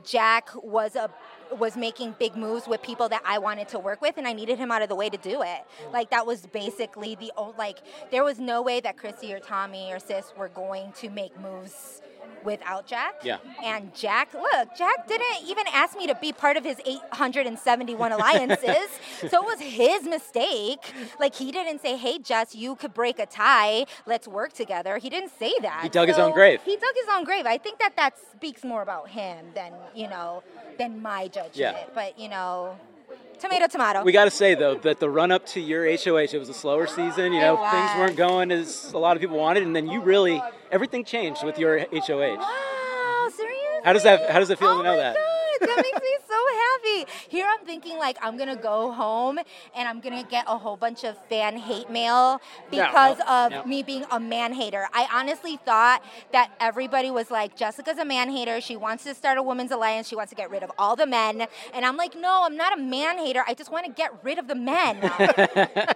Jack 0.05 0.49
was 0.63 0.95
a 0.95 1.09
was 1.57 1.75
making 1.75 2.15
big 2.17 2.37
moves 2.37 2.67
with 2.67 2.81
people 2.81 3.09
that 3.09 3.21
I 3.25 3.39
wanted 3.39 3.67
to 3.69 3.79
work 3.79 3.99
with, 3.99 4.17
and 4.17 4.27
I 4.27 4.33
needed 4.33 4.59
him 4.59 4.71
out 4.71 4.83
of 4.83 4.89
the 4.89 4.95
way 4.95 5.09
to 5.09 5.17
do 5.17 5.41
it. 5.41 5.65
Like 5.91 6.11
that 6.11 6.27
was 6.27 6.45
basically 6.45 7.15
the 7.15 7.31
o- 7.35 7.55
like 7.57 7.79
there 8.11 8.23
was 8.23 8.39
no 8.39 8.61
way 8.61 8.79
that 8.81 8.95
Chrissy 8.95 9.33
or 9.33 9.39
Tommy 9.39 9.91
or 9.91 9.97
Sis 9.97 10.33
were 10.37 10.49
going 10.49 10.93
to 10.99 11.09
make 11.09 11.37
moves 11.39 12.03
without 12.43 12.88
Jack. 12.88 13.15
Yeah. 13.24 13.38
And 13.63 13.93
Jack, 13.93 14.34
look, 14.34 14.76
Jack 14.76 15.07
didn't 15.07 15.28
even 15.45 15.65
ask 15.72 15.97
me 15.97 16.07
to 16.07 16.15
be 16.15 16.34
part 16.34 16.57
of 16.57 16.63
his 16.63 16.80
871 16.86 18.11
alliances. 18.11 18.88
so 19.30 19.41
it 19.41 19.45
was 19.45 19.59
his 19.59 20.03
mistake. 20.03 20.93
Like 21.19 21.36
he 21.36 21.51
didn't 21.51 21.82
say, 21.82 21.97
"Hey, 21.97 22.19
Jess, 22.19 22.55
you 22.55 22.76
could 22.76 22.93
break 22.93 23.19
a 23.19 23.26
tie. 23.26 23.86
Let's 24.05 24.28
work 24.28 24.53
together." 24.53 24.97
He 24.97 25.09
didn't 25.09 25.32
say 25.38 25.53
that. 25.61 25.82
He 25.84 25.89
dug 25.89 26.07
his 26.07 26.17
own 26.17 26.34
grave. 26.34 26.61
He 26.63 26.76
dug 26.76 26.93
his 26.95 27.07
own 27.11 27.24
grave. 27.24 27.45
I 27.45 27.57
think 27.57 27.80
that 27.80 27.95
that 27.95 28.15
speaks 28.32 28.63
more 28.63 28.82
about 28.82 29.09
him 29.09 29.47
than 29.53 29.74
you 29.95 30.07
know 30.07 30.43
than 30.78 31.01
my 31.01 31.28
judgment. 31.28 31.55
Yeah. 31.55 31.84
But 31.93 32.17
you 32.17 32.30
know, 32.30 32.78
tomato, 33.41 33.67
tomato. 33.67 34.03
We 34.03 34.11
got 34.11 34.25
to 34.25 34.31
say 34.31 34.55
though 34.55 34.75
that 34.75 34.99
the 34.99 35.09
run 35.09 35.31
up 35.31 35.45
to 35.47 35.59
your 35.59 35.85
HOH, 35.85 36.33
it 36.33 36.39
was 36.39 36.49
a 36.49 36.53
slower 36.53 36.87
season. 36.87 37.33
You 37.33 37.41
oh, 37.41 37.55
know, 37.55 37.71
things 37.71 37.91
weren't 37.97 38.15
going 38.15 38.51
as 38.51 38.93
a 38.93 38.97
lot 38.97 39.17
of 39.17 39.21
people 39.21 39.37
wanted, 39.37 39.63
and 39.63 39.75
then 39.75 39.87
you 39.87 40.01
really 40.01 40.41
everything 40.71 41.03
changed 41.03 41.43
with 41.43 41.57
your 41.59 41.79
HOH. 41.79 42.37
Wow, 42.37 43.29
seriously? 43.35 43.57
How 43.83 43.93
does 43.93 44.03
that 44.03 44.29
How 44.29 44.39
does 44.39 44.49
it 44.49 44.59
feel 44.59 44.69
oh 44.69 44.77
to 44.77 44.83
know 44.83 44.95
that? 44.95 45.15
God, 45.15 45.30
that 45.68 45.78
makes 45.78 46.01
me 46.01 46.18
so 46.28 46.36
happy. 46.64 47.12
Here 47.30 47.47
I'm 47.47 47.66
thinking 47.66 47.97
like 47.97 48.18
I'm 48.22 48.38
gonna 48.38 48.55
go 48.55 48.91
home 48.91 49.38
and 49.76 49.88
I'm 49.88 49.99
gonna 49.99 50.24
get 50.24 50.45
a 50.47 50.57
whole 50.57 50.78
bunch 50.78 51.03
of 51.03 51.18
fan 51.28 51.57
hate 51.57 51.89
mail 51.89 52.41
Yeah, 52.72 52.88
because 52.88 53.18
yep, 53.20 53.30
of 53.30 53.51
yep. 53.51 53.68
me 53.68 53.84
being 53.84 54.05
a 54.12 54.20
man 54.20 54.53
hater. 54.53 54.88
I 54.93 55.07
honestly 55.14 55.57
thought 55.57 56.03
that 56.32 56.51
everybody 56.59 57.12
was 57.12 57.30
like, 57.32 57.55
Jessica's 57.55 57.97
a 57.97 58.05
man 58.05 58.30
hater. 58.30 58.59
She 58.62 58.76
wants 58.76 59.03
to 59.03 59.14
start 59.14 59.38
a 59.38 59.43
women's 59.43 59.72
alliance. 59.72 60.07
She 60.07 60.16
wants 60.16 60.32
to 60.32 60.36
get 60.36 60.49
rid 60.49 60.64
of 60.64 60.72
all 60.78 60.95
the 60.95 61.05
men. 61.07 61.47
And 61.74 61.86
I'm 61.86 61.97
like, 61.97 62.16
no, 62.16 62.43
I'm 62.45 62.57
not 62.57 62.78
a 62.78 62.82
man 62.82 63.18
hater. 63.18 63.43
I 63.47 63.53
just 63.53 63.72
want 63.72 63.86
to 63.86 63.91
get 63.91 64.12
rid 64.24 64.39
of 64.39 64.47
the 64.47 64.55
men. 64.55 65.12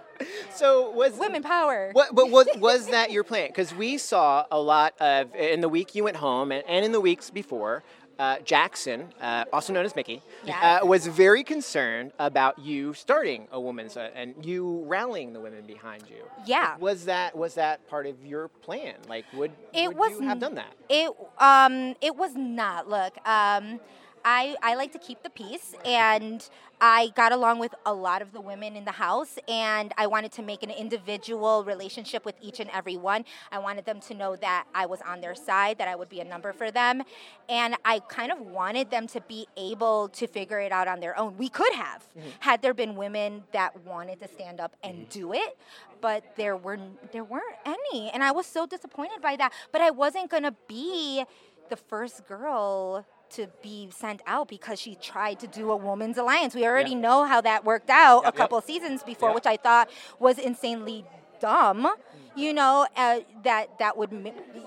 So 0.54 0.90
was 0.90 1.12
Women 1.18 1.42
power. 1.42 1.90
What, 1.92 2.14
but 2.14 2.30
was, 2.30 2.48
was 2.56 2.88
that 2.88 3.10
your 3.10 3.24
plan? 3.24 3.48
Because 3.48 3.74
we 3.74 3.98
saw 3.98 4.46
a 4.50 4.58
lot 4.58 4.94
of 5.00 5.34
in 5.34 5.60
the 5.60 5.68
week 5.68 5.94
you 5.94 6.04
went 6.04 6.16
home, 6.16 6.50
and, 6.52 6.64
and 6.66 6.84
in 6.84 6.92
the 6.92 7.00
weeks 7.00 7.30
before. 7.30 7.82
Uh, 8.18 8.38
Jackson, 8.44 9.08
uh, 9.20 9.44
also 9.52 9.74
known 9.74 9.84
as 9.84 9.94
Michie, 9.94 10.22
Yes. 10.42 10.82
uh, 10.82 10.86
was 10.86 11.06
very 11.06 11.44
concerned 11.44 12.12
about 12.18 12.58
you 12.58 12.94
starting 12.94 13.46
a 13.52 13.60
woman's 13.60 13.94
uh, 13.94 14.08
and 14.14 14.34
you 14.42 14.82
rallying 14.86 15.34
the 15.34 15.40
women 15.40 15.66
behind 15.66 16.02
you. 16.08 16.24
Yeah. 16.46 16.76
Was 16.78 17.04
that 17.04 17.36
was 17.36 17.54
that 17.56 17.86
part 17.88 18.06
of 18.06 18.24
your 18.24 18.48
plan? 18.48 18.94
Like, 19.06 19.26
would, 19.34 19.52
It 19.74 19.88
would 19.88 19.96
was 19.98 20.10
you 20.12 20.20
have 20.22 20.38
done 20.40 20.54
that? 20.54 20.72
It 20.88 21.10
um 21.38 21.94
it 22.00 22.16
was 22.16 22.34
not. 22.34 22.88
Look, 22.88 23.12
um 23.28 23.80
I 24.26 24.56
I 24.60 24.74
like 24.74 24.92
to 24.92 24.98
keep 24.98 25.22
the 25.22 25.30
peace 25.30 25.74
and 25.84 26.46
I 26.80 27.12
got 27.14 27.30
along 27.30 27.60
with 27.60 27.74
a 27.86 27.94
lot 27.94 28.20
of 28.20 28.32
the 28.32 28.40
women 28.40 28.74
in 28.76 28.84
the 28.84 28.92
house 28.92 29.38
and 29.48 29.94
I 29.96 30.08
wanted 30.08 30.32
to 30.32 30.42
make 30.42 30.64
an 30.64 30.70
individual 30.70 31.64
relationship 31.64 32.24
with 32.24 32.34
each 32.42 32.58
and 32.58 32.68
every 32.70 32.96
one. 32.96 33.24
I 33.52 33.60
wanted 33.60 33.86
them 33.86 34.00
to 34.00 34.14
know 34.14 34.34
that 34.36 34.66
I 34.74 34.84
was 34.84 35.00
on 35.00 35.20
their 35.20 35.36
side, 35.36 35.78
that 35.78 35.86
I 35.86 35.94
would 35.94 36.08
be 36.08 36.20
a 36.20 36.24
number 36.24 36.52
for 36.52 36.72
them. 36.72 37.02
And 37.48 37.76
I 37.84 38.00
kind 38.00 38.32
of 38.32 38.40
wanted 38.40 38.90
them 38.90 39.06
to 39.08 39.20
be 39.22 39.46
able 39.56 40.08
to 40.08 40.26
figure 40.26 40.58
it 40.58 40.72
out 40.72 40.88
on 40.88 40.98
their 40.98 41.16
own. 41.16 41.38
We 41.38 41.48
could 41.48 41.72
have 41.74 42.02
mm-hmm. 42.18 42.28
had 42.40 42.62
there 42.62 42.74
been 42.74 42.96
women 42.96 43.44
that 43.52 43.80
wanted 43.84 44.20
to 44.20 44.28
stand 44.28 44.60
up 44.60 44.74
and 44.82 44.96
mm-hmm. 44.96 45.20
do 45.20 45.32
it, 45.34 45.56
but 46.00 46.24
there 46.36 46.56
were 46.56 46.78
there 47.12 47.24
weren't 47.24 47.56
any. 47.64 48.10
And 48.10 48.24
I 48.24 48.32
was 48.32 48.44
so 48.44 48.66
disappointed 48.66 49.22
by 49.22 49.36
that. 49.36 49.52
But 49.70 49.82
I 49.82 49.90
wasn't 49.90 50.30
going 50.30 50.42
to 50.42 50.54
be 50.66 51.24
the 51.70 51.76
first 51.76 52.26
girl 52.26 53.06
to 53.30 53.48
be 53.62 53.88
sent 53.90 54.22
out 54.26 54.48
because 54.48 54.80
she 54.80 54.94
tried 54.94 55.40
to 55.40 55.46
do 55.46 55.70
a 55.70 55.76
woman's 55.76 56.18
alliance. 56.18 56.54
We 56.54 56.66
already 56.66 56.94
know 56.94 57.24
how 57.24 57.40
that 57.40 57.64
worked 57.64 57.90
out 57.90 58.26
a 58.26 58.32
couple 58.32 58.60
seasons 58.60 59.02
before, 59.02 59.34
which 59.34 59.46
I 59.46 59.56
thought 59.56 59.90
was 60.18 60.38
insanely 60.38 61.04
dumb. 61.40 61.88
You 62.34 62.52
know 62.52 62.86
uh, 62.96 63.20
that 63.44 63.78
that 63.78 63.96
would 63.96 64.10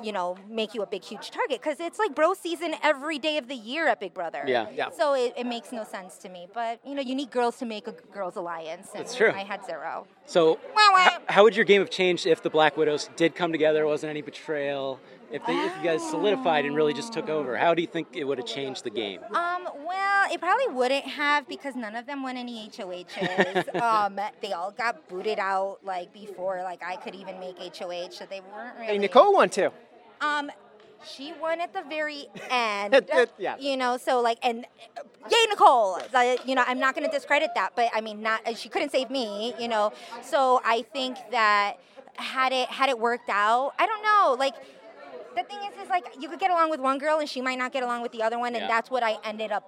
you 0.02 0.12
know 0.12 0.36
make 0.50 0.74
you 0.74 0.82
a 0.82 0.88
big 0.88 1.04
huge 1.04 1.30
target 1.30 1.62
because 1.62 1.80
it's 1.80 2.00
like 2.00 2.16
bro 2.16 2.34
season 2.34 2.74
every 2.82 3.20
day 3.20 3.38
of 3.38 3.48
the 3.48 3.56
year 3.56 3.88
at 3.88 4.00
Big 4.00 4.12
Brother. 4.12 4.44
Yeah. 4.48 4.68
Yeah. 4.74 4.90
So 4.90 5.14
it, 5.14 5.34
it 5.38 5.46
makes 5.46 5.72
no 5.72 5.84
sense 5.84 6.18
to 6.20 6.30
me. 6.30 6.48
But 6.52 6.80
you 6.84 6.96
know 6.96 7.02
you 7.04 7.14
need 7.14 7.30
girls 7.30 7.58
to 7.58 7.66
make 7.66 7.88
a 7.88 7.92
girls 7.92 8.36
alliance. 8.38 8.90
And 8.96 9.02
That's 9.02 9.16
true. 9.16 9.32
I 9.32 9.44
had 9.44 9.64
zero. 9.66 10.08
So, 10.26 10.60
how, 10.76 11.20
how 11.28 11.44
would 11.44 11.56
your 11.56 11.66
game 11.66 11.82
have 11.82 11.92
changed 11.92 12.26
if 12.26 12.42
the 12.42 12.50
Black 12.50 12.76
Widows 12.76 13.10
did 13.16 13.36
come 13.36 13.52
together? 13.52 13.86
Wasn't 13.86 14.10
any 14.10 14.22
betrayal? 14.22 15.00
If, 15.32 15.46
they, 15.46 15.54
if 15.54 15.78
you 15.78 15.84
guys 15.84 16.08
solidified 16.10 16.66
and 16.66 16.76
really 16.76 16.94
just 16.94 17.14
took 17.14 17.30
over, 17.30 17.56
how 17.56 17.76
do 17.76 17.82
you 17.82 17.88
think 17.88 18.08
it 18.14 18.24
would 18.24 18.40
have 18.40 18.48
changed 18.48 18.84
the 18.84 18.90
game? 18.90 19.22
Um, 19.32 19.68
well, 19.86 20.32
it 20.32 20.40
probably 20.40 20.68
wouldn't 20.68 21.06
have 21.06 21.48
because 21.48 21.76
none 21.76 21.96
of 21.96 22.08
them 22.08 22.24
won 22.24 22.36
any 22.36 22.68
HOHs. 22.70 23.76
um, 23.82 24.20
they 24.42 24.54
all 24.54 24.72
got 24.72 25.08
booted 25.08 25.38
out 25.38 25.80
like 25.84 26.12
before 26.14 26.62
like 26.64 26.82
I 26.84 26.96
could 26.96 27.14
even 27.14 27.40
make 27.40 27.58
HOH, 27.60 28.10
so 28.12 28.26
they 28.30 28.42
weren't 28.42 28.76
really. 28.76 28.88
Hey, 28.88 28.98
Nicole 28.98 29.34
won 29.34 29.50
too. 29.50 29.70
Um, 30.22 30.52
she 31.08 31.34
won 31.40 31.62
at 31.62 31.74
the 31.74 31.84
very 31.88 32.26
end. 32.50 33.00
Yeah. 33.38 33.56
You 33.60 33.78
know, 33.78 33.98
so 33.98 34.22
like, 34.22 34.40
and 34.44 34.66
yay, 35.30 35.46
Nicole. 35.50 36.00
Like, 36.14 36.46
you 36.48 36.56
know, 36.56 36.64
I'm 36.66 36.80
not 36.80 36.96
going 36.96 37.10
to 37.10 37.16
discredit 37.16 37.52
that, 37.56 37.74
but 37.76 37.90
I 37.94 38.02
mean, 38.02 38.22
not 38.22 38.42
she 38.58 38.70
couldn't 38.70 38.92
save 38.92 39.10
me. 39.10 39.54
You 39.60 39.68
know, 39.68 39.94
so 40.24 40.62
I 40.66 40.82
think 40.82 41.18
that 41.32 41.78
had 42.16 42.52
it 42.52 42.68
had 42.70 42.90
it 42.90 43.00
worked 43.00 43.30
out, 43.30 43.74
I 43.78 43.86
don't 43.86 44.04
know, 44.04 44.36
like. 44.40 44.56
The 45.40 45.46
thing 45.46 45.60
is, 45.72 45.84
is 45.84 45.90
like 45.90 46.06
you 46.20 46.28
could 46.28 46.40
get 46.40 46.52
along 46.52 46.70
with 46.70 46.82
one 46.82 46.98
girl 46.98 47.20
and 47.20 47.30
she 47.30 47.40
might 47.40 47.58
not 47.58 47.72
get 47.72 47.84
along 47.84 48.02
with 48.02 48.12
the 48.12 48.22
other 48.24 48.38
one, 48.38 48.56
and 48.56 48.64
Yeah. 48.64 48.68
that's 48.68 48.92
what 48.92 49.04
I 49.04 49.18
ended 49.24 49.52
up 49.54 49.64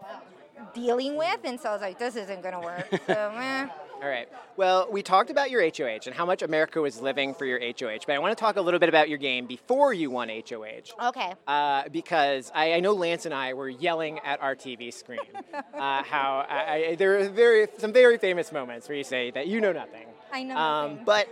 dealing 0.73 1.15
with. 1.15 1.39
And 1.45 1.59
so 1.59 1.69
I 1.69 1.73
was 1.73 1.81
like, 1.81 1.97
this 1.97 2.15
isn't 2.15 2.41
gonna 2.43 2.59
work. 2.59 2.87
So, 3.07 3.13
eh. 3.13 3.67
All 4.01 4.09
right. 4.09 4.27
Well, 4.57 4.87
we 4.91 5.03
talked 5.03 5.29
about 5.29 5.51
your 5.51 5.61
HOH 5.61 6.07
and 6.07 6.15
how 6.15 6.25
much 6.25 6.41
America 6.41 6.81
was 6.81 6.99
living 7.01 7.35
for 7.35 7.45
your 7.45 7.59
HOH, 7.59 7.99
but 8.07 8.15
I 8.15 8.19
want 8.19 8.35
to 8.35 8.39
talk 8.41 8.55
a 8.55 8.61
little 8.61 8.79
bit 8.79 8.89
about 8.89 9.09
your 9.09 9.19
game 9.19 9.45
before 9.45 9.93
you 9.93 10.09
won 10.09 10.27
HOH. 10.29 11.07
Okay. 11.09 11.33
Uh, 11.47 11.83
because 11.89 12.51
I, 12.55 12.73
I 12.73 12.79
know 12.79 12.93
Lance 12.93 13.25
and 13.25 13.33
I 13.33 13.53
were 13.53 13.69
yelling 13.69 14.19
at 14.19 14.41
our 14.41 14.55
TV 14.55 14.91
screen 14.91 15.19
uh, 15.53 16.03
how 16.03 16.45
I, 16.49 16.73
I, 16.89 16.95
there 16.95 17.19
are 17.19 17.29
very 17.29 17.67
some 17.77 17.93
very 17.93 18.17
famous 18.17 18.51
moments 18.51 18.89
where 18.89 18.97
you 18.97 19.03
say 19.03 19.29
that 19.31 19.47
you 19.47 19.61
know 19.61 19.71
nothing. 19.71 20.07
I 20.33 20.43
know 20.43 20.55
Um, 20.57 20.99
but 21.05 21.27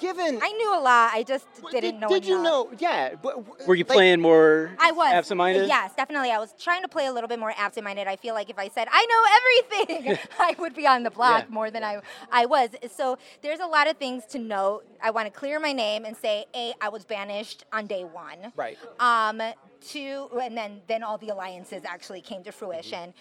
given 0.00 0.38
I 0.42 0.52
knew 0.52 0.74
a 0.74 0.80
lot. 0.80 1.10
I 1.12 1.22
just 1.22 1.46
didn't 1.70 2.00
know. 2.00 2.08
did 2.08 2.24
you 2.24 2.42
know? 2.42 2.70
Yeah. 2.78 3.14
But, 3.20 3.66
Were 3.66 3.74
you 3.74 3.84
like- 3.84 3.94
playing 3.96 4.20
more 4.20 4.74
I 4.78 4.92
was 4.92 5.12
absent-minded? 5.12 5.68
Yes, 5.68 5.94
definitely. 5.96 6.30
I 6.30 6.38
was 6.38 6.54
trying 6.58 6.82
to 6.82 6.88
play 6.88 7.06
a 7.06 7.12
little 7.12 7.28
bit 7.28 7.38
more 7.38 7.52
absent-minded. 7.56 8.06
I 8.06 8.16
feel 8.16 8.34
like 8.34 8.50
if 8.50 8.58
I 8.58 8.68
said 8.68 8.88
I 8.90 9.06
know 9.06 9.22
everything, 9.88 10.18
I 10.38 10.54
would 10.58 10.74
be 10.74 10.86
on 10.86 11.02
the 11.02 11.10
block 11.10 11.44
Yeah. 11.48 11.54
more 11.54 11.70
than 11.70 11.82
I 11.84 12.00
I 12.30 12.46
was. 12.46 12.70
So 12.94 13.18
there's 13.42 13.60
a 13.60 13.66
lot 13.66 13.88
of 13.88 13.96
things 13.96 14.24
to 14.26 14.38
note. 14.38 14.84
I 15.02 15.10
want 15.10 15.26
to 15.32 15.38
clear 15.38 15.58
my 15.60 15.72
name 15.72 16.04
and 16.04 16.16
say, 16.16 16.46
a, 16.54 16.72
I 16.80 16.88
was 16.88 17.04
banished 17.04 17.64
on 17.72 17.86
day 17.86 18.04
one. 18.04 18.52
Right. 18.56 18.78
Um, 19.00 19.40
two, 19.80 20.28
and 20.40 20.56
then 20.56 20.80
then 20.86 21.02
all 21.02 21.18
the 21.18 21.28
alliances 21.28 21.82
actually 21.84 22.20
came 22.20 22.42
to 22.44 22.52
fruition. 22.52 23.12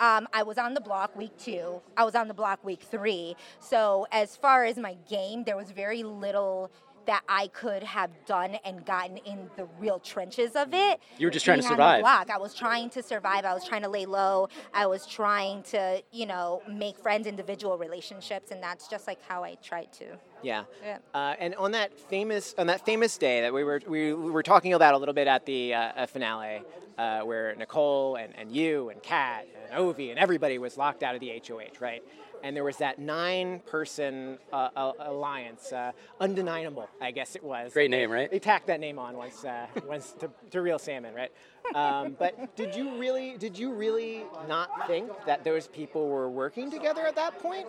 Um, 0.00 0.28
I 0.32 0.42
was 0.42 0.58
on 0.58 0.74
the 0.74 0.80
block 0.80 1.16
week 1.16 1.36
two. 1.38 1.80
I 1.96 2.04
was 2.04 2.14
on 2.14 2.28
the 2.28 2.34
block 2.34 2.64
week 2.64 2.82
three. 2.82 3.36
So 3.60 4.06
as 4.12 4.36
far 4.36 4.64
as 4.64 4.76
my 4.76 4.96
game, 5.08 5.44
there 5.44 5.56
was 5.56 5.70
very 5.70 6.02
little 6.02 6.70
that 7.08 7.22
I 7.26 7.46
could 7.48 7.82
have 7.82 8.10
done 8.26 8.58
and 8.66 8.84
gotten 8.84 9.16
in 9.16 9.48
the 9.56 9.66
real 9.80 9.98
trenches 9.98 10.54
of 10.54 10.74
it. 10.74 11.00
You 11.16 11.26
were 11.26 11.30
just 11.30 11.46
trying 11.46 11.56
to 11.56 11.62
being 11.62 11.72
on 11.72 11.78
the 11.78 11.82
survive. 11.84 12.00
block. 12.02 12.30
I 12.30 12.36
was 12.36 12.54
trying 12.54 12.90
to 12.90 13.02
survive. 13.02 13.46
I 13.46 13.54
was 13.54 13.66
trying 13.66 13.80
to 13.80 13.88
lay 13.88 14.04
low. 14.04 14.50
I 14.74 14.84
was 14.86 15.06
trying 15.06 15.62
to, 15.64 16.02
you 16.12 16.26
know, 16.26 16.60
make 16.70 16.98
friends, 16.98 17.26
individual 17.26 17.78
relationships, 17.78 18.50
and 18.50 18.62
that's 18.62 18.88
just 18.88 19.06
like 19.06 19.22
how 19.26 19.42
I 19.42 19.54
tried 19.54 19.90
to. 19.94 20.04
Yeah. 20.42 20.64
Yeah. 20.84 20.98
Uh, 21.14 21.34
and 21.38 21.54
on 21.54 21.72
that 21.72 21.98
famous 21.98 22.54
on 22.58 22.66
that 22.66 22.84
famous 22.84 23.16
day 23.16 23.40
that 23.40 23.54
we 23.54 23.64
were 23.64 23.80
we 23.88 24.12
were 24.12 24.42
talking 24.42 24.74
about 24.74 24.92
a 24.92 24.98
little 24.98 25.14
bit 25.14 25.26
at 25.26 25.46
the 25.46 25.72
uh, 25.72 26.06
finale, 26.06 26.62
uh, 26.98 27.20
where 27.20 27.54
Nicole 27.56 28.16
and, 28.16 28.34
and 28.36 28.52
you 28.52 28.90
and 28.90 29.02
Kat 29.02 29.48
and 29.70 29.80
Ovi 29.80 30.10
and 30.10 30.18
everybody 30.18 30.58
was 30.58 30.76
locked 30.76 31.02
out 31.02 31.14
of 31.14 31.20
the 31.20 31.42
HOH, 31.48 31.80
right? 31.80 32.02
And 32.42 32.56
there 32.56 32.64
was 32.64 32.76
that 32.78 32.98
nine-person 32.98 34.38
uh, 34.52 34.68
uh, 34.76 34.92
alliance, 35.00 35.72
uh, 35.72 35.92
undeniable, 36.20 36.88
I 37.00 37.10
guess 37.10 37.36
it 37.36 37.42
was. 37.42 37.72
Great 37.72 37.90
name, 37.90 38.10
right? 38.10 38.30
They 38.30 38.38
tacked 38.38 38.66
that 38.68 38.80
name 38.80 38.98
on 38.98 39.16
once, 39.16 39.44
uh, 39.44 39.66
once 39.86 40.14
to, 40.20 40.30
to 40.50 40.62
real 40.62 40.78
salmon, 40.78 41.14
right? 41.14 41.32
Um, 41.74 42.16
but 42.18 42.56
did 42.56 42.74
you 42.74 42.96
really, 42.96 43.36
did 43.36 43.58
you 43.58 43.72
really 43.72 44.24
not 44.48 44.86
think 44.86 45.10
that 45.26 45.44
those 45.44 45.68
people 45.68 46.08
were 46.08 46.30
working 46.30 46.70
together 46.70 47.06
at 47.06 47.16
that 47.16 47.38
point? 47.40 47.66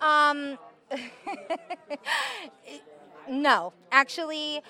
Um, 0.00 0.58
no, 3.28 3.72
actually, 3.92 4.62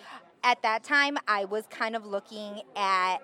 at 0.43 0.63
that 0.63 0.85
time, 0.85 1.19
I 1.29 1.45
was 1.45 1.65
kind 1.69 1.95
of 1.97 2.07
looking 2.07 2.63
at 2.77 3.19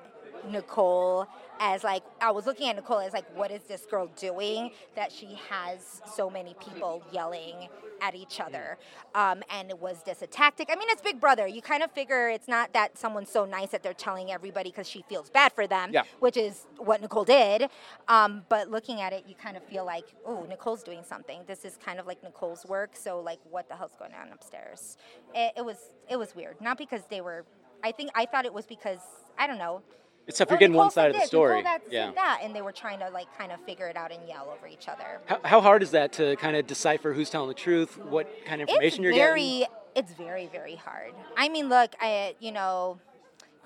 Nicole 0.51 1.27
as 1.59 1.83
like 1.85 2.03
I 2.21 2.31
was 2.33 2.47
looking 2.47 2.69
at 2.69 2.77
Nicole 2.77 2.99
as 3.01 3.13
like, 3.13 3.25
what 3.35 3.51
is 3.51 3.63
this 3.63 3.87
girl 3.87 4.09
doing 4.17 4.71
that 4.95 5.11
she 5.13 5.39
has 5.49 6.03
so 6.15 6.29
many 6.29 6.55
people 6.55 7.03
yelling 7.13 7.69
at 8.03 8.15
each 8.15 8.41
other? 8.41 8.77
Um, 9.15 9.43
and 9.51 9.73
was 9.81 10.03
this 10.05 10.21
a 10.21 10.27
tactic? 10.27 10.69
I 10.71 10.77
mean, 10.77 10.89
it's 10.91 11.01
Big 11.01 11.19
Brother. 11.19 11.47
You 11.47 11.63
kind 11.63 11.83
of 11.83 11.91
figure 11.93 12.29
it's 12.29 12.47
not 12.49 12.73
that 12.75 12.99
someone's 12.99 13.31
so 13.31 13.47
nice 13.47 13.71
that 13.71 13.83
they're 13.83 13.95
telling 13.95 14.31
everybody 14.31 14.71
because 14.71 14.89
she 14.89 15.03
feels 15.09 15.31
bad 15.31 15.53
for 15.53 15.67
them, 15.67 15.91
Yeah. 15.93 16.03
which 16.21 16.37
is 16.37 16.67
what 16.77 17.01
Nicole 17.01 17.25
did. 17.25 17.71
Um, 18.09 18.45
but 18.51 18.71
looking 18.71 19.01
at 19.01 19.13
it, 19.15 19.25
you 19.27 19.35
kind 19.35 19.57
of 19.57 19.65
feel 19.65 19.85
like, 19.87 20.05
oh, 20.27 20.45
Nicole's 20.49 20.83
doing 20.83 21.03
something. 21.05 21.41
This 21.47 21.65
is 21.65 21.79
kind 21.83 21.99
of 21.99 22.07
like 22.07 22.23
Nicole's 22.23 22.67
work. 22.67 22.91
So 22.95 23.21
like, 23.21 23.39
what 23.51 23.69
the 23.69 23.77
hell's 23.77 23.97
going 23.99 24.13
on 24.13 24.31
upstairs? 24.33 24.99
It, 25.35 25.55
it 25.57 25.65
was 25.65 25.79
it 26.11 26.17
was 26.17 26.35
weird. 26.37 26.61
Not 26.61 26.77
because 26.77 27.03
they 27.09 27.23
were. 27.23 27.47
I 27.83 27.93
think 27.93 28.11
I 28.15 28.27
thought 28.27 28.45
it 28.45 28.53
was 28.53 28.67
because 28.67 29.01
I 29.39 29.47
don't 29.47 29.59
know. 29.59 29.83
Except 30.29 30.51
Well, 30.51 30.59
getting 30.59 30.73
Nicole 30.73 30.87
one 30.87 30.91
side 30.91 31.15
of 31.15 31.21
the 31.21 31.27
story. 31.27 31.63
Yeah. 31.91 32.11
that, 32.15 32.41
and 32.43 32.55
they 32.55 32.63
were 32.63 32.73
trying 32.73 32.99
to 32.99 33.09
like 33.11 33.27
kind 33.39 33.53
of 33.53 33.61
figure 33.61 33.87
it 33.87 33.97
out 33.97 34.11
and 34.13 34.27
yell 34.29 34.53
over 34.57 34.67
each 34.67 34.89
other. 34.89 35.21
How, 35.27 35.41
how 35.45 35.61
hard 35.61 35.83
is 35.83 35.93
that 35.93 36.13
to 36.15 36.35
kind 36.37 36.57
of 36.57 36.67
decipher 36.67 37.13
who's 37.13 37.31
telling 37.31 37.49
the 37.49 37.55
truth, 37.55 37.97
what 37.99 38.29
kind 38.45 38.61
of 38.61 38.69
information 38.69 39.05
it's 39.05 39.05
you're 39.05 39.15
very, 39.15 39.41
getting? 39.61 39.67
It's 39.95 40.13
very, 40.13 40.47
very 40.49 40.75
hard. 40.75 41.13
I 41.37 41.49
mean, 41.49 41.69
look, 41.69 41.95
I, 42.01 42.35
you 42.41 42.51
know, 42.53 42.99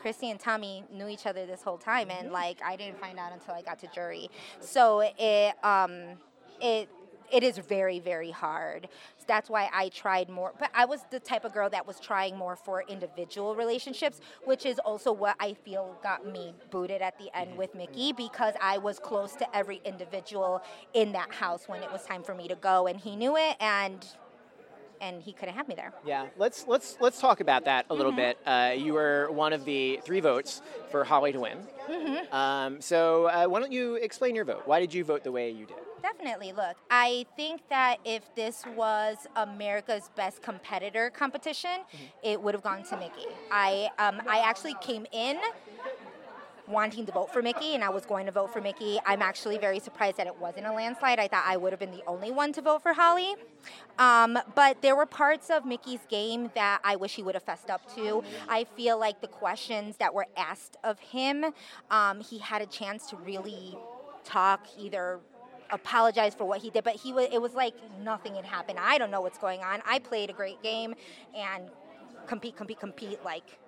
Christie 0.01 0.31
and 0.31 0.39
Tommy 0.39 0.85
knew 0.93 1.09
each 1.09 1.27
other 1.27 1.47
this 1.47 1.63
whole 1.63 1.79
time, 1.79 2.09
Mm-hmm. 2.09 2.25
and 2.25 2.33
like 2.33 2.59
I 2.65 2.77
didn't 2.77 3.01
find 3.01 3.19
out 3.19 3.33
until 3.33 3.55
I 3.55 3.63
got 3.63 3.79
to 3.81 3.87
jury. 3.95 4.29
So 4.61 5.01
it, 5.19 5.55
um, 5.65 6.03
it, 6.61 6.89
it 7.33 7.43
is 7.43 7.59
very, 7.59 7.99
very 8.01 8.31
hard. 8.31 8.89
That's 9.27 9.49
why 9.49 9.69
I 9.73 9.91
tried 9.91 10.29
more. 10.29 10.53
But 10.59 10.71
I 10.75 10.85
was 10.85 11.01
the 11.11 11.21
type 11.21 11.45
of 11.45 11.53
girl 11.53 11.71
that 11.71 11.87
was 11.87 12.01
trying 12.01 12.37
more 12.37 12.57
for 12.57 12.83
individual 12.89 13.55
relationships, 13.55 14.21
which 14.45 14.67
is 14.67 14.79
also 14.81 15.13
what 15.13 15.37
I 15.39 15.55
feel 15.55 15.97
got 16.03 16.27
me 16.27 16.55
booted 16.71 17.01
at 17.01 17.17
the 17.19 17.35
end 17.37 17.57
with 17.57 17.75
Michie 17.75 18.13
because 18.13 18.55
I 18.61 18.79
was 18.79 18.99
close 18.99 19.35
to 19.37 19.57
every 19.57 19.81
individual 19.85 20.63
in 20.95 21.13
that 21.13 21.33
house 21.33 21.69
when 21.69 21.83
it 21.83 21.93
was 21.93 22.05
time 22.05 22.23
for 22.23 22.35
me 22.35 22.49
to 22.49 22.57
go, 22.57 22.87
and 22.87 22.99
he 22.99 23.15
knew 23.15 23.37
it, 23.37 23.57
and 23.61 24.05
and 25.01 25.23
he 25.23 25.33
couldn't 25.33 25.55
have 25.55 25.69
me 25.69 25.75
there. 25.75 25.93
Yeah, 26.07 26.27
let's 26.37 26.67
let's 26.67 26.97
let's 27.01 27.19
talk 27.21 27.41
about 27.41 27.65
that 27.65 27.85
a 27.87 27.89
Mm-hmm. 27.89 27.97
little 27.99 28.13
bit. 28.13 28.39
Uh, 28.47 28.73
you 28.77 28.95
were 28.95 29.29
one 29.31 29.53
of 29.53 29.65
the 29.65 30.01
three 30.05 30.21
votes 30.21 30.63
for 30.91 31.05
Holly 31.05 31.33
to 31.33 31.41
win. 31.41 31.59
Mhm. 31.89 32.33
Um, 32.33 32.81
so 32.81 33.27
uh, 33.27 33.47
why 33.47 33.61
don't 33.61 33.73
you 33.73 33.95
explain 33.97 34.35
your 34.35 34.45
vote? 34.45 34.63
Why 34.67 34.81
did 34.81 34.93
you 34.95 35.05
vote 35.05 35.25
the 35.25 35.33
way 35.33 35.51
you 35.51 35.67
did? 35.67 35.77
Definitely. 36.03 36.53
Look, 36.53 36.77
I 36.91 37.27
think 37.37 37.63
that 37.71 37.99
if 38.05 38.23
this 38.35 38.65
was 38.77 39.27
America's 39.37 40.09
best 40.17 40.41
competitor 40.43 41.11
competition, 41.11 41.85
it 42.23 42.41
would 42.41 42.55
have 42.55 42.63
gone 42.63 42.83
to 42.85 42.97
Michie. 42.97 43.27
I 43.51 43.91
um, 43.99 44.21
I 44.29 44.39
actually 44.41 44.75
came 44.81 45.07
in 45.13 45.37
wanting 46.71 47.07
to 47.07 47.13
vote 47.13 47.33
for 47.33 47.43
Michie, 47.43 47.75
and 47.75 47.85
I 47.85 47.91
was 47.91 48.07
going 48.07 48.27
to 48.27 48.33
vote 48.33 48.53
for 48.53 48.61
Michie. 48.61 48.99
I'm 49.07 49.23
actually 49.23 49.59
very 49.59 49.79
surprised 49.79 50.17
that 50.17 50.27
it 50.27 50.37
wasn't 50.39 50.67
a 50.67 50.73
landslide. 50.73 51.19
I 51.19 51.29
thought 51.29 51.45
I 51.47 51.57
would 51.57 51.73
have 51.73 51.81
been 51.81 51.91
the 51.91 52.03
only 52.07 52.31
one 52.31 52.53
to 52.55 52.63
vote 52.63 52.83
for 52.83 52.93
Holly. 52.93 53.35
Um, 53.99 54.39
but 54.55 54.81
there 54.83 54.97
were 54.97 55.07
parts 55.07 55.51
of 55.51 55.65
Michie's 55.65 56.01
game 56.09 56.51
that 56.55 56.81
I 56.85 56.97
wish 56.97 57.17
he 57.17 57.23
would 57.23 57.35
have 57.35 57.45
fessed 57.45 57.71
up 57.71 57.95
to. 57.95 58.23
I 58.49 58.65
feel 58.77 58.99
like 58.99 59.21
the 59.21 59.29
questions 59.29 59.97
that 59.99 60.15
were 60.15 60.27
asked 60.37 60.77
of 60.83 60.99
him, 60.99 61.47
um, 61.91 62.21
he 62.21 62.39
had 62.39 62.63
a 62.63 62.67
chance 62.67 63.09
to 63.11 63.17
really 63.17 63.77
talk 64.25 64.67
either 64.79 65.21
apologize 65.73 66.35
for 66.35 66.45
what 66.45 66.61
he 66.61 66.69
did 66.71 66.83
but 66.83 66.97
he 66.97 67.13
was 67.13 67.29
it 67.33 67.41
was 67.41 67.55
like 67.55 67.75
nothing 68.03 68.35
had 68.35 68.45
happened 68.45 68.77
i 68.81 68.99
don't 68.99 69.11
know 69.11 69.21
what's 69.21 69.39
going 69.39 69.61
on 69.61 69.81
i 69.87 70.01
played 70.01 70.29
a 70.29 70.33
great 70.33 70.61
game 70.65 70.95
and 71.37 71.71
compete 72.27 72.57
compete 72.57 72.81
compete 72.81 73.25
like 73.25 73.59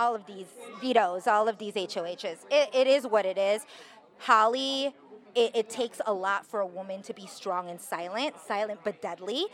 all 0.00 0.14
of 0.14 0.24
these 0.26 0.50
vetoes 0.80 1.26
all 1.26 1.46
of 1.48 1.56
these 1.58 1.74
hohs 1.74 2.38
it, 2.60 2.68
it 2.80 2.86
is 2.86 3.02
what 3.06 3.24
it 3.24 3.38
is 3.38 3.60
Holly, 4.20 4.94
it, 5.34 5.56
it 5.56 5.70
takes 5.70 6.00
a 6.06 6.12
lot 6.12 6.44
for 6.44 6.60
a 6.60 6.66
woman 6.66 7.02
to 7.02 7.14
be 7.14 7.26
strong 7.26 7.70
and 7.70 7.80
silent, 7.80 8.34
silent 8.38 8.80
but 8.84 9.00
deadly. 9.00 9.46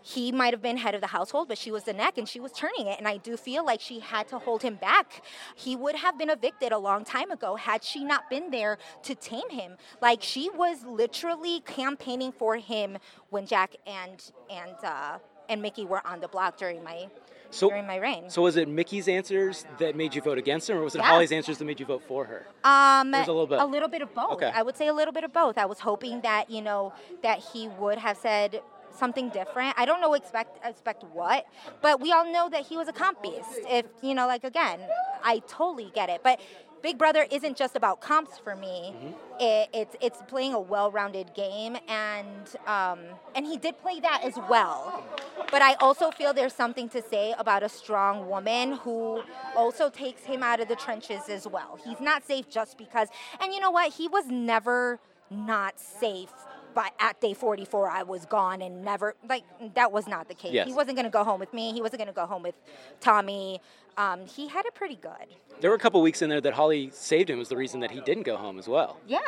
He 0.00 0.32
might 0.32 0.52
have 0.54 0.62
been 0.62 0.78
head 0.78 0.94
of 0.94 1.02
the 1.02 1.08
household, 1.08 1.48
but 1.48 1.58
she 1.58 1.70
was 1.70 1.84
the 1.84 1.92
neck 1.92 2.16
and 2.16 2.28
she 2.28 2.40
was 2.40 2.52
turning 2.52 2.86
it. 2.86 2.98
And 2.98 3.06
I 3.06 3.18
do 3.18 3.36
feel 3.36 3.64
like 3.64 3.80
she 3.80 4.00
had 4.00 4.28
to 4.28 4.38
hold 4.38 4.62
him 4.62 4.76
back. 4.76 5.22
He 5.54 5.76
would 5.76 5.96
have 5.96 6.18
been 6.18 6.30
evicted 6.30 6.72
a 6.72 6.78
long 6.78 7.04
time 7.04 7.30
ago 7.30 7.56
had 7.56 7.84
she 7.84 8.02
not 8.04 8.30
been 8.30 8.50
there 8.50 8.78
to 9.02 9.14
tame 9.14 9.50
him. 9.50 9.76
Like 10.00 10.22
she 10.22 10.48
was 10.50 10.84
literally 10.84 11.60
campaigning 11.60 12.32
for 12.32 12.56
him 12.56 12.96
when 13.30 13.46
Jack 13.46 13.76
and 13.86 14.22
and 14.50 14.76
uh, 14.82 15.18
and 15.48 15.62
Michie 15.62 15.84
were 15.84 16.06
on 16.06 16.20
the 16.20 16.28
block 16.28 16.56
during 16.56 16.82
my 16.82 17.08
So, 17.50 17.68
during 17.68 17.86
my 17.86 17.96
reign. 17.96 18.30
so 18.30 18.42
was 18.42 18.56
it 18.56 18.68
Michie's 18.68 19.06
answers 19.08 19.64
that 19.78 19.94
made 19.96 20.14
you 20.14 20.20
vote 20.22 20.38
against 20.38 20.68
him, 20.68 20.78
or 20.78 20.82
was 20.84 20.94
it 20.94 20.98
Yeah. 20.98 21.04
Holly's 21.04 21.32
answers 21.32 21.58
that 21.58 21.64
made 21.64 21.78
you 21.80 21.86
vote 21.86 22.02
for 22.06 22.24
her? 22.24 22.46
Um, 22.64 23.14
a 23.14 23.20
little 23.20 23.46
bit. 23.46 23.60
A 23.60 23.64
little 23.64 23.88
bit 23.88 24.02
of 24.02 24.12
both. 24.14 24.32
Okay. 24.32 24.50
I 24.54 24.62
would 24.62 24.76
say 24.76 24.88
a 24.88 24.92
little 24.94 25.12
bit 25.12 25.24
of 25.24 25.32
both. 25.32 25.56
I 25.58 25.66
was 25.66 25.80
hoping 25.80 26.20
that 26.22 26.50
you 26.50 26.62
know 26.62 26.92
that 27.22 27.38
he 27.38 27.68
would 27.68 27.98
have 27.98 28.16
said 28.16 28.60
something 28.96 29.28
different. 29.30 29.74
I 29.76 29.84
don't 29.86 30.00
know 30.00 30.14
expect 30.14 30.64
expect 30.64 31.02
what, 31.12 31.46
but 31.82 32.00
we 32.00 32.12
all 32.12 32.30
know 32.32 32.48
that 32.48 32.62
he 32.66 32.76
was 32.76 32.88
a 32.88 32.92
comp 32.92 33.22
beast. 33.22 33.60
If 33.68 33.86
you 34.02 34.14
know, 34.14 34.26
like 34.26 34.44
again, 34.44 34.80
I 35.22 35.40
totally 35.48 35.90
get 35.94 36.08
it. 36.08 36.20
But 36.22 36.40
Big 36.82 36.98
Brother 36.98 37.26
isn't 37.30 37.56
just 37.56 37.76
about 37.76 38.00
comps 38.00 38.38
for 38.38 38.54
me. 38.54 38.94
It, 39.40 39.68
it's 39.72 39.96
it's 40.00 40.18
playing 40.28 40.54
a 40.54 40.60
well-rounded 40.60 41.34
game, 41.34 41.76
and 41.88 42.56
um, 42.66 43.00
and 43.34 43.44
he 43.44 43.56
did 43.56 43.80
play 43.80 43.98
that 44.00 44.22
as 44.22 44.36
well. 44.48 45.04
But 45.50 45.60
I 45.62 45.74
also 45.74 46.10
feel 46.10 46.32
there's 46.32 46.54
something 46.54 46.88
to 46.90 47.02
say 47.02 47.34
about 47.38 47.62
a 47.62 47.68
strong 47.68 48.28
woman 48.28 48.72
who 48.72 49.22
also 49.56 49.90
takes 49.90 50.22
him 50.24 50.42
out 50.42 50.60
of 50.60 50.68
the 50.68 50.76
trenches 50.76 51.28
as 51.28 51.46
well. 51.46 51.78
He's 51.84 52.00
not 52.00 52.24
safe 52.24 52.48
just 52.48 52.78
because, 52.78 53.08
and 53.40 53.52
you 53.52 53.60
know 53.60 53.70
what? 53.70 53.92
He 53.92 54.08
was 54.08 54.26
never 54.26 55.00
not 55.30 55.80
safe. 55.80 56.32
But 56.74 56.92
at 56.98 57.20
day 57.20 57.34
44, 57.34 57.88
I 57.90 58.02
was 58.02 58.26
gone 58.26 58.60
and 58.62 58.82
never, 58.84 59.14
like, 59.28 59.44
that 59.74 59.92
was 59.92 60.08
not 60.08 60.28
the 60.28 60.34
case. 60.34 60.52
Yes. 60.52 60.66
He 60.66 60.72
wasn't 60.74 60.96
going 60.96 61.04
to 61.04 61.10
go 61.10 61.22
home 61.24 61.38
with 61.40 61.52
me. 61.54 61.72
He 61.72 61.80
wasn't 61.80 61.98
going 61.98 62.08
to 62.08 62.12
go 62.14 62.26
home 62.26 62.42
with 62.42 62.56
Tommy. 63.00 63.60
Um, 63.96 64.26
he 64.26 64.48
had 64.48 64.66
it 64.66 64.74
pretty 64.74 64.96
good. 64.96 65.26
There 65.60 65.70
were 65.70 65.76
a 65.76 65.78
couple 65.78 66.02
weeks 66.02 66.20
in 66.22 66.28
there 66.28 66.40
that 66.40 66.54
Holly 66.54 66.90
saved 66.92 67.30
him 67.30 67.38
was 67.38 67.48
the 67.48 67.56
reason 67.56 67.80
that 67.80 67.90
he 67.92 68.00
didn't 68.00 68.24
go 68.24 68.36
home 68.36 68.58
as 68.58 68.66
well. 68.68 68.98
Yeah. 69.06 69.20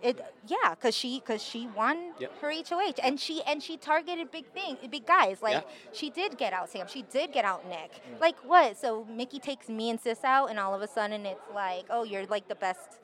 It, 0.00 0.20
yeah, 0.48 0.74
cause 0.74 0.96
she, 0.96 1.20
cause 1.20 1.40
she 1.40 1.68
won 1.76 1.96
Yep. 2.18 2.40
her 2.40 2.50
HOH, 2.50 2.94
and 3.04 3.20
she, 3.20 3.40
and 3.46 3.62
she 3.62 3.76
targeted 3.76 4.32
big 4.32 4.46
thing, 4.52 4.76
big 4.90 5.06
guys. 5.06 5.40
Like 5.40 5.54
Yeah. 5.54 5.60
she 5.92 6.10
did 6.10 6.36
get 6.36 6.52
out 6.52 6.70
Sam, 6.70 6.88
she 6.88 7.02
did 7.02 7.32
get 7.32 7.44
out 7.44 7.68
Nick. 7.68 7.92
Like 8.20 8.34
what? 8.44 8.76
So 8.76 9.04
Michie 9.04 9.38
takes 9.38 9.68
me 9.68 9.90
and 9.90 10.00
Sis 10.00 10.24
out, 10.24 10.50
and 10.50 10.58
all 10.58 10.74
of 10.74 10.82
a 10.82 10.88
sudden 10.88 11.24
it's 11.24 11.40
like, 11.54 11.84
oh, 11.88 12.02
you're 12.02 12.26
like 12.26 12.48
the 12.48 12.56
best, 12.56 12.98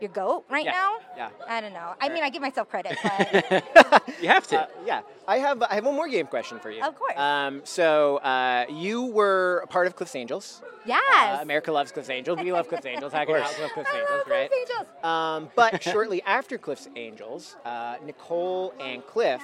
your 0.00 0.10
goat 0.10 0.44
right 0.50 0.64
Yeah, 0.64 0.70
now. 0.72 0.96
yeah. 1.16 1.28
I 1.48 1.60
don't 1.60 1.72
know. 1.72 1.94
I 2.00 2.08
mean, 2.08 2.22
I 2.22 2.30
give 2.30 2.42
myself 2.42 2.68
credit, 2.68 2.96
but 3.02 4.02
You 4.22 4.28
have 4.28 4.46
to. 4.48 4.60
Uh, 4.62 4.66
yeah, 4.84 5.00
I 5.26 5.38
have 5.38 5.62
I 5.62 5.74
have 5.74 5.84
one 5.84 5.94
more 5.94 6.08
game 6.08 6.26
question 6.26 6.58
for 6.58 6.70
you. 6.70 6.82
Of 6.82 6.94
course. 6.96 7.16
Um, 7.16 7.62
so 7.64 8.16
uh, 8.18 8.66
you 8.68 9.06
were 9.06 9.60
a 9.64 9.66
part 9.66 9.86
of 9.86 9.96
Cliff's 9.96 10.14
Angels. 10.14 10.62
yes. 10.84 11.38
Uh, 11.38 11.42
America 11.42 11.72
loves 11.72 11.92
Cliff's 11.92 12.10
Angels. 12.10 12.38
We 12.40 12.52
love 12.52 12.68
Cliff's 12.68 12.86
Angels. 12.86 13.12
How 13.14 13.20
can 13.24 13.26
course. 13.36 13.40
not 13.52 13.60
love 13.60 13.70
Cliff's 13.72 13.90
I 13.92 13.98
Angels, 13.98 14.18
love 14.18 14.26
right? 14.28 14.50
Cliff's 14.50 14.70
Angels. 14.70 15.04
Um, 15.04 15.48
but 15.56 15.82
shortly 15.92 16.22
after 16.22 16.58
Cliff's 16.58 16.88
Angels, 16.96 17.56
uh, 17.64 17.96
Nicole 18.04 18.74
and 18.80 19.04
Cliff 19.06 19.42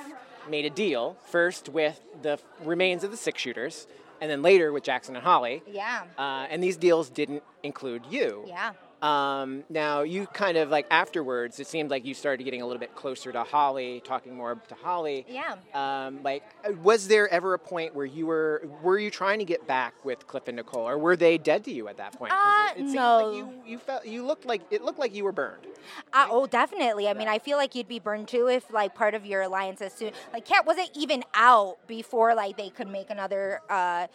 made 0.50 0.64
a 0.64 0.70
deal 0.70 1.16
first 1.30 1.68
with 1.68 2.00
the 2.22 2.38
remains 2.64 3.04
of 3.04 3.10
the 3.10 3.16
six 3.16 3.40
shooters, 3.40 3.86
and 4.20 4.30
then 4.30 4.42
later 4.42 4.72
with 4.72 4.82
Jackson 4.84 5.14
and 5.16 5.24
Holly. 5.24 5.62
Yeah. 5.66 6.02
Uh, 6.18 6.46
and 6.50 6.62
these 6.62 6.76
deals 6.76 7.08
didn't 7.10 7.42
include 7.62 8.02
you. 8.10 8.44
Yeah. 8.46 8.72
Um, 9.02 9.64
now 9.68 10.02
you 10.02 10.26
kind 10.28 10.56
of 10.56 10.70
like 10.70 10.86
afterwards, 10.90 11.58
it 11.58 11.66
seemed 11.66 11.90
like 11.90 12.04
you 12.06 12.14
started 12.14 12.44
getting 12.44 12.62
a 12.62 12.66
little 12.66 12.78
bit 12.78 12.94
closer 12.94 13.32
to 13.32 13.42
Holly, 13.42 14.00
talking 14.04 14.36
more 14.36 14.54
to 14.68 14.74
Holly. 14.76 15.26
Yeah. 15.28 15.56
Um, 15.74 16.22
like, 16.22 16.44
uh, 16.64 16.72
was 16.82 17.08
there 17.08 17.28
ever 17.28 17.54
a 17.54 17.58
point 17.58 17.96
where 17.96 18.06
you 18.06 18.26
were 18.26 18.62
were 18.80 18.98
you 18.98 19.10
trying 19.10 19.40
to 19.40 19.44
get 19.44 19.66
back 19.66 20.04
with 20.04 20.26
Cliff 20.28 20.46
and 20.46 20.56
Nicole, 20.56 20.88
or 20.88 20.98
were 20.98 21.16
they 21.16 21.36
dead 21.36 21.64
to 21.64 21.72
you 21.72 21.88
at 21.88 21.96
that 21.96 22.16
point? 22.16 22.32
Uh, 22.32 22.68
it, 22.76 22.80
it 22.80 22.84
seemed 22.84 22.94
no. 22.94 23.16
Like 23.16 23.36
you 23.36 23.72
you 23.72 23.78
felt 23.78 24.06
you 24.06 24.24
looked 24.24 24.46
like 24.46 24.62
it 24.70 24.82
looked 24.82 25.00
like 25.00 25.14
you 25.14 25.24
were 25.24 25.32
burned. 25.32 25.66
Uh, 26.12 26.28
oh, 26.30 26.46
definitely. 26.46 27.08
I 27.08 27.14
mean, 27.14 27.28
I 27.28 27.40
feel 27.40 27.56
like 27.56 27.74
you'd 27.74 27.88
be 27.88 27.98
burned 27.98 28.28
too 28.28 28.46
if 28.48 28.72
like 28.72 28.94
part 28.94 29.14
of 29.14 29.26
your 29.26 29.42
alliance 29.42 29.82
as 29.82 29.92
soon 29.92 30.12
like 30.32 30.44
Kat 30.44 30.64
wasn't 30.64 30.90
even 30.94 31.24
out 31.34 31.78
before 31.88 32.36
like 32.36 32.56
they 32.56 32.70
could 32.70 32.88
make 32.88 33.10
another 33.10 33.60
uh, 33.68 34.06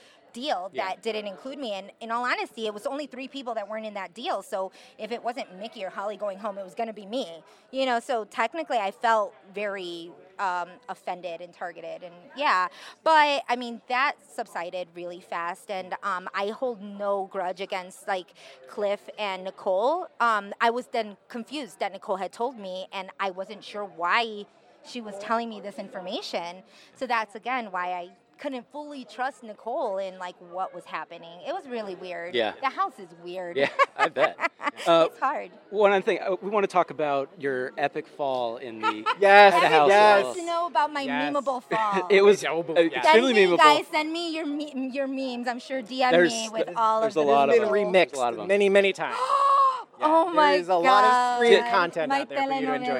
deal 0.42 0.70
Yeah. 0.72 0.88
that 0.88 1.02
didn't 1.08 1.28
include 1.34 1.60
me. 1.66 1.72
And 1.74 1.92
in 2.00 2.10
all 2.12 2.26
honesty, 2.32 2.64
it 2.70 2.74
was 2.74 2.86
only 2.86 3.08
three 3.08 3.28
people 3.28 3.54
that 3.56 3.66
weren't 3.70 3.86
in 3.92 3.96
that 3.96 4.14
deal. 4.14 4.38
So 4.42 4.72
if 4.98 5.12
it 5.12 5.22
wasn't 5.24 5.48
Michie 5.62 5.84
or 5.84 5.90
Holly 5.90 6.18
going 6.18 6.40
home, 6.40 6.56
it 6.62 6.66
was 6.70 6.76
going 6.76 6.92
to 6.96 7.00
be 7.04 7.06
me. 7.06 7.26
You 7.72 7.86
know, 7.86 8.00
so 8.00 8.26
technically, 8.26 8.78
I 8.78 8.92
felt 8.92 9.34
very 9.54 10.12
um, 10.40 10.70
offended 10.88 11.42
and 11.42 11.52
targeted, 11.52 12.04
and 12.04 12.14
yeah. 12.36 12.68
But 13.04 13.44
I 13.50 13.56
mean, 13.56 13.82
that 13.90 14.14
subsided 14.40 14.88
really 14.94 15.20
fast, 15.20 15.72
and 15.72 15.96
um, 16.04 16.30
I 16.34 16.46
hold 16.50 16.80
no 16.82 17.28
grudge 17.32 17.60
against 17.60 18.08
like 18.08 18.28
Cliff 18.70 19.02
and 19.18 19.44
Nicole. 19.44 20.08
Um, 20.20 20.54
I 20.62 20.70
was 20.70 20.86
then 20.98 21.18
confused 21.28 21.80
that 21.80 21.92
Nicole 21.92 22.18
had 22.18 22.32
told 22.32 22.56
me, 22.68 22.86
and 22.94 23.10
I 23.20 23.32
wasn't 23.32 23.64
sure 23.64 23.86
why 23.86 24.46
she 24.86 25.02
was 25.02 25.16
telling 25.20 25.50
me 25.50 25.60
this 25.60 25.78
information. 25.80 26.64
So 26.96 27.08
that's 27.08 27.34
again 27.36 27.72
why 27.72 27.88
I 28.02 28.10
couldn't 28.40 28.66
fully 28.72 29.06
trust 29.06 29.44
Nicole 29.44 29.98
in 29.98 30.18
like 30.20 30.36
what 30.52 30.74
was 30.74 30.86
happening. 30.86 31.40
It 31.48 31.54
was 31.54 31.68
really 31.68 31.96
weird. 31.96 32.36
Yeah. 32.36 32.54
The 32.62 32.70
house 32.70 32.94
is 33.00 33.08
weird. 33.24 33.58
Yeah, 33.58 33.70
I 33.98 34.10
bet. 34.20 34.38
Uh, 34.86 35.08
it's 35.10 35.20
hard. 35.20 35.52
One 35.70 35.92
other 35.92 36.02
thing, 36.02 36.20
uh, 36.22 36.36
we 36.42 36.50
want 36.50 36.64
to 36.64 36.68
talk 36.68 36.90
about 36.92 37.30
your 37.40 37.72
epic 37.78 38.08
fall 38.08 38.58
in 38.58 38.80
the 38.80 39.04
Yes, 39.20 39.54
head 39.54 39.64
of 39.66 39.72
house. 39.72 39.90
yes. 39.90 40.24
wall. 40.26 40.34
to 40.36 40.46
know 40.46 40.66
about 40.68 40.94
my 40.94 41.02
Yes. 41.02 41.34
memeable 41.34 41.64
fall. 41.70 42.08
It 42.10 42.22
was 42.24 42.44
Oh, 42.46 42.60
uh, 42.60 42.64
but- 42.64 42.78
extremely 42.94 43.34
me, 43.34 43.46
memeable. 43.46 43.58
guys, 43.58 43.86
send 43.92 44.12
me 44.14 44.34
your 44.36 44.46
me- 44.46 44.90
your 44.94 45.08
memes. 45.08 45.48
I'm 45.48 45.60
sure 45.60 45.82
DM 45.82 46.12
There's- 46.12 46.32
me 46.32 46.50
with 46.52 46.66
there's- 46.66 46.78
all 46.78 47.02
there's 47.02 47.16
of 47.16 47.24
a 47.24 47.26
them. 47.26 47.34
lot 47.36 47.50
of 47.50 47.56
them. 47.56 47.72
been 47.72 47.92
There's 47.94 48.14
a 48.14 48.18
lot 48.18 48.34
of 48.34 48.36
remixed 48.36 48.38
them. 48.42 48.48
many 48.48 48.70
many 48.70 48.94
times. 48.94 49.16
oh 49.20 50.32
my 50.34 50.36
god. 50.36 50.36
there 50.36 50.60
is 50.60 50.66
a 50.68 50.70
god! 50.70 50.84
lot 50.84 51.04
of 51.04 51.40
free 51.40 51.58
content 51.72 52.10
my 52.10 52.22
out 52.22 52.30
there 52.30 52.38
for 52.48 52.54
you 52.54 52.68
to 52.68 52.74
enjoy 52.76 53.00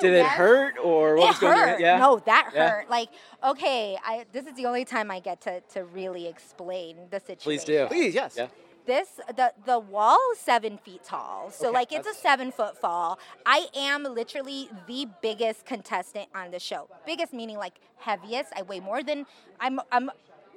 Did 0.00 0.14
it 0.14 0.18
yes. 0.18 0.32
hurt 0.36 0.74
or 0.82 1.16
what 1.16 1.24
it 1.24 1.26
was 1.28 1.38
going 1.38 1.56
hurt. 1.56 1.74
on? 1.76 1.80
Yeah. 1.80 1.98
No, 1.98 2.18
that 2.20 2.50
Yeah. 2.54 2.68
hurt. 2.70 2.90
Like, 2.90 3.08
okay, 3.44 3.96
I, 4.04 4.26
this 4.32 4.46
is 4.46 4.54
the 4.54 4.66
only 4.66 4.84
time 4.84 5.10
I 5.10 5.20
get 5.20 5.40
to, 5.42 5.60
to 5.74 5.84
really 5.84 6.26
explain 6.26 6.96
the 7.10 7.20
situation. 7.20 7.42
Please 7.44 7.64
do. 7.64 7.86
Please, 7.86 8.14
yes. 8.14 8.34
Yeah. 8.36 8.48
This 8.84 9.20
the 9.36 9.52
the 9.64 9.78
wall 9.78 10.18
is 10.32 10.40
seven 10.40 10.76
feet 10.76 11.04
tall, 11.04 11.52
so 11.52 11.68
Okay, 11.68 11.74
like 11.74 11.92
it's 11.92 12.08
a 12.08 12.14
seven 12.14 12.50
foot 12.50 12.76
fall. 12.76 13.16
I 13.46 13.68
am 13.76 14.02
literally 14.02 14.68
the 14.88 15.06
biggest 15.22 15.64
contestant 15.64 16.26
on 16.34 16.50
the 16.50 16.58
show. 16.58 16.88
Biggest 17.06 17.32
meaning 17.32 17.58
like 17.58 17.74
heaviest. 17.98 18.52
I 18.56 18.62
weigh 18.62 18.80
more 18.80 19.04
than 19.04 19.24
I'm. 19.60 19.78
I'm 19.92 20.10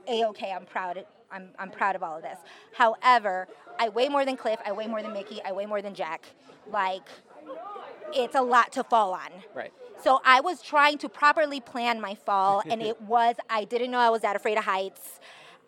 a 0.08 0.26
okay. 0.26 0.52
I'm 0.52 0.66
proud. 0.66 1.06
I'm 1.32 1.50
I'm 1.60 1.70
proud 1.70 1.96
of 1.96 2.02
all 2.02 2.18
of 2.18 2.24
this. 2.24 2.40
However, 2.74 3.48
I 3.80 3.90
weigh 3.90 4.10
more 4.10 4.26
than 4.26 4.38
Cliff. 4.38 4.60
I 4.66 4.72
weigh 4.72 4.88
more 4.88 5.04
than 5.04 5.14
Michie. 5.14 5.40
I 5.46 5.52
weigh 5.52 5.68
more 5.68 5.84
than 5.84 5.94
Jack. 5.94 6.26
Like, 6.72 7.08
it's 8.14 8.36
a 8.36 8.42
lot 8.42 8.72
to 8.74 8.84
fall 8.84 9.14
on. 9.14 9.30
Right. 9.54 9.72
So 10.04 10.22
I 10.26 10.42
was 10.42 10.62
trying 10.62 10.98
to 11.00 11.10
properly 11.10 11.60
plan 11.60 12.00
my 12.02 12.16
fall, 12.16 12.62
and 12.70 12.82
it 12.92 13.02
was, 13.02 13.36
I 13.50 13.64
didn't 13.64 13.92
know 13.92 14.00
I 14.00 14.10
was 14.10 14.22
that 14.22 14.36
afraid 14.36 14.58
of 14.58 14.66
heights. 14.66 15.20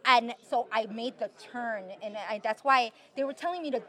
And 0.05 0.33
so 0.49 0.67
I 0.71 0.85
made 0.85 1.17
the 1.19 1.29
turn, 1.51 1.83
and 2.01 2.15
I, 2.29 2.39
that's 2.43 2.63
why 2.63 2.91
they 3.15 3.23
were 3.23 3.33
telling 3.33 3.61
me 3.61 3.71
to 3.71 3.81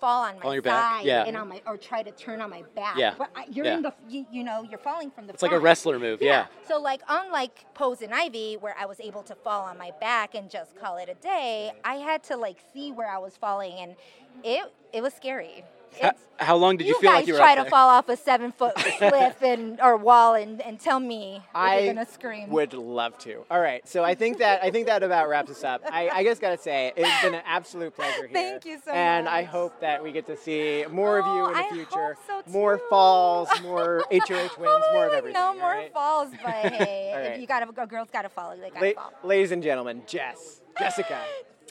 fall 0.00 0.22
on 0.22 0.38
my 0.38 0.46
On 0.46 0.52
your 0.52 0.62
back, 0.62 0.98
side 0.98 1.04
yeah. 1.06 1.24
and 1.26 1.36
on 1.36 1.48
my, 1.48 1.60
or 1.66 1.76
try 1.76 2.02
to 2.04 2.10
turn 2.12 2.40
on 2.40 2.48
my 2.50 2.62
back. 2.76 2.96
Yeah, 2.96 3.14
But 3.18 3.30
I, 3.34 3.46
you're 3.50 3.64
yeah. 3.66 3.76
in 3.76 3.82
the, 3.82 3.92
you, 4.08 4.24
you 4.30 4.44
know, 4.44 4.62
you're 4.62 4.78
falling 4.78 5.10
from 5.10 5.26
the 5.26 5.32
It's 5.32 5.42
like 5.42 5.50
a 5.50 5.54
front. 5.54 5.64
wrestler 5.64 5.98
move. 5.98 6.22
Yeah. 6.22 6.46
So 6.68 6.80
like 6.80 7.00
unlike 7.08 7.74
Pose 7.74 8.00
and 8.02 8.14
Ivy, 8.14 8.56
where 8.60 8.76
I 8.78 8.86
was 8.86 9.00
able 9.00 9.24
to 9.24 9.34
fall 9.34 9.62
on 9.64 9.76
my 9.76 9.90
back 10.00 10.36
and 10.36 10.48
just 10.48 10.76
call 10.78 10.98
it 10.98 11.08
a 11.08 11.14
day, 11.14 11.72
I 11.84 11.96
had 11.96 12.22
to 12.24 12.36
like 12.36 12.58
see 12.72 12.92
where 12.92 13.10
I 13.10 13.18
was 13.18 13.36
falling, 13.36 13.72
and 13.80 13.96
it 14.44 14.72
it 14.92 15.02
was 15.02 15.12
scary. 15.14 15.64
How, 16.00 16.12
how 16.40 16.56
long 16.56 16.76
did 16.76 16.86
you, 16.86 16.94
you 16.94 17.00
feel 17.00 17.10
guys 17.10 17.16
like 17.22 17.26
you 17.26 17.32
were 17.34 17.38
try 17.40 17.54
to 17.56 17.64
fall 17.64 17.88
off 17.88 18.08
a 18.08 18.16
seven 18.16 18.52
foot 18.52 18.74
cliff 18.98 19.42
and 19.42 19.80
or 19.80 19.96
wall 19.96 20.34
and, 20.34 20.60
and 20.62 20.78
tell 20.78 21.00
me 21.00 21.42
I 21.54 21.80
you're 21.80 21.94
gonna 21.94 22.06
scream. 22.06 22.48
would 22.50 22.72
love 22.74 23.18
to. 23.18 23.44
All 23.50 23.60
right, 23.60 23.86
so 23.88 24.04
I 24.04 24.14
think 24.14 24.38
that 24.38 24.62
I 24.62 24.70
think 24.70 24.86
that 24.86 25.02
about 25.02 25.28
wraps 25.28 25.50
us 25.50 25.64
up. 25.64 25.82
I, 25.90 26.08
I 26.08 26.22
just 26.24 26.40
gotta 26.40 26.56
say 26.58 26.92
it's 26.96 27.22
been 27.22 27.34
an 27.34 27.42
absolute 27.44 27.94
pleasure 27.96 28.26
here. 28.28 28.32
Thank 28.32 28.64
you 28.64 28.78
so 28.84 28.90
much. 28.92 28.96
And 28.96 29.28
I 29.28 29.42
hope 29.42 29.80
that 29.80 30.00
we 30.02 30.12
get 30.12 30.26
to 30.26 30.36
see 30.36 30.84
more 30.90 31.18
of 31.18 31.24
Oh, 31.26 31.34
you 31.36 31.46
in 31.48 31.52
the 31.54 31.58
oh, 31.58 31.62
I 31.64 31.72
future. 31.72 32.16
so 32.26 32.42
more 32.46 32.80
falls, 32.88 33.48
more 33.62 34.04
HOH 34.12 34.60
wins, 34.60 34.84
more 34.92 35.06
of 35.06 35.12
everything. 35.14 35.40
No 35.40 35.54
more 35.54 35.70
right? 35.70 35.92
falls, 35.92 36.30
but 36.42 36.52
hey, 36.52 37.12
All 37.16 37.20
if 37.34 37.40
you 37.40 37.46
gotta 37.48 37.66
a 37.68 37.86
girl's 37.86 38.10
gotta 38.12 38.28
follow, 38.28 38.56
they 38.56 38.70
gotta 38.70 38.86
La- 38.86 38.92
fall. 38.92 39.12
ladies 39.24 39.50
and 39.50 39.62
gentlemen, 39.62 40.02
Jess, 40.06 40.60
Jessica, 40.78 41.20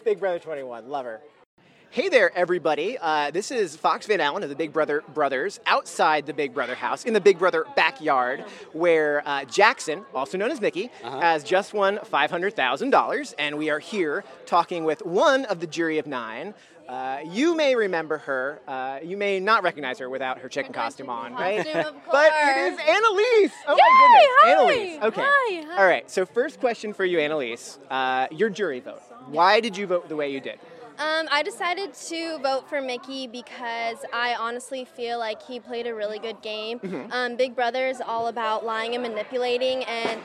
Big 0.04 0.20
Brother 0.20 0.40
21, 0.40 0.90
love 0.90 1.06
her. 1.06 1.22
Hey 1.90 2.10
there, 2.10 2.36
everybody. 2.38 2.98
Uh, 3.00 3.32
this 3.32 3.50
is 3.50 3.76
Fox 3.76 4.06
Van 4.08 4.20
Allen 4.22 4.44
of 4.44 4.50
the 4.50 4.56
Big 4.56 4.72
Brother 4.74 5.04
Brothers 5.14 5.60
outside 5.66 6.26
the 6.26 6.34
Big 6.34 6.54
Brother 6.54 6.76
house 6.76 7.06
in 7.06 7.14
the 7.14 7.22
Big 7.22 7.40
Brother 7.40 7.66
backyard, 7.76 8.42
where 8.74 9.24
uh, 9.26 9.46
Jackson, 9.46 10.06
also 10.14 10.38
known 10.38 10.52
as 10.52 10.60
Michie, 10.62 10.92
has 11.02 11.44
just 11.44 11.74
won 11.74 11.98
$500,000. 11.98 13.34
And 13.40 13.58
we 13.58 13.70
are 13.70 13.80
here 13.80 14.24
talking 14.46 14.84
with 14.84 15.04
one 15.06 15.46
of 15.46 15.60
the 15.60 15.66
jury 15.66 15.98
of 15.98 16.06
nine. 16.06 16.54
Uh, 16.88 17.20
you 17.26 17.56
may 17.56 17.74
remember 17.76 18.18
her. 18.20 18.62
Uh, 18.68 19.00
you 19.02 19.18
may 19.18 19.40
not 19.40 19.64
recognize 19.64 19.98
her 20.00 20.10
without 20.10 20.40
her 20.40 20.50
chicken 20.50 20.74
costume 20.74 21.10
on, 21.10 21.34
right? 21.34 21.66
but 22.12 22.32
it 22.34 22.74
is 22.74 22.80
Analyse. 22.80 23.54
Oh 23.68 23.76
my 23.76 23.90
goodness, 24.00 24.30
hi. 24.42 24.52
Analyse. 24.52 25.04
Okay. 25.04 25.22
Hi, 25.22 25.66
hi. 25.68 25.82
All 25.82 25.88
right. 25.88 26.10
So 26.12 26.26
first 26.26 26.60
question 26.60 26.94
for 26.94 27.06
you, 27.06 27.20
Analyse. 27.20 27.80
Uh, 27.90 28.28
your 28.32 28.50
jury 28.50 28.82
vote. 28.82 29.02
Why 29.28 29.60
did 29.62 29.76
you 29.76 29.88
vote 29.88 30.08
the 30.10 30.16
way 30.16 30.32
you 30.32 30.40
did? 30.40 30.60
Um, 31.00 31.28
I 31.32 31.44
decided 31.44 31.94
to 31.94 32.40
vote 32.40 32.68
for 32.68 32.82
Michie 32.82 33.28
because 33.28 33.98
I 34.12 34.34
honestly 34.34 34.84
feel 34.84 35.20
like 35.20 35.44
he 35.44 35.60
played 35.60 35.86
a 35.86 35.94
really 35.94 36.18
good 36.18 36.42
game. 36.42 36.80
Mhm. 36.80 37.12
Um, 37.14 37.36
Big 37.36 37.56
Brother 37.56 37.88
is 37.88 38.02
all 38.02 38.28
about 38.28 38.66
lying 38.66 38.96
and 38.96 39.04
manipulating, 39.04 39.84
and 39.84 40.20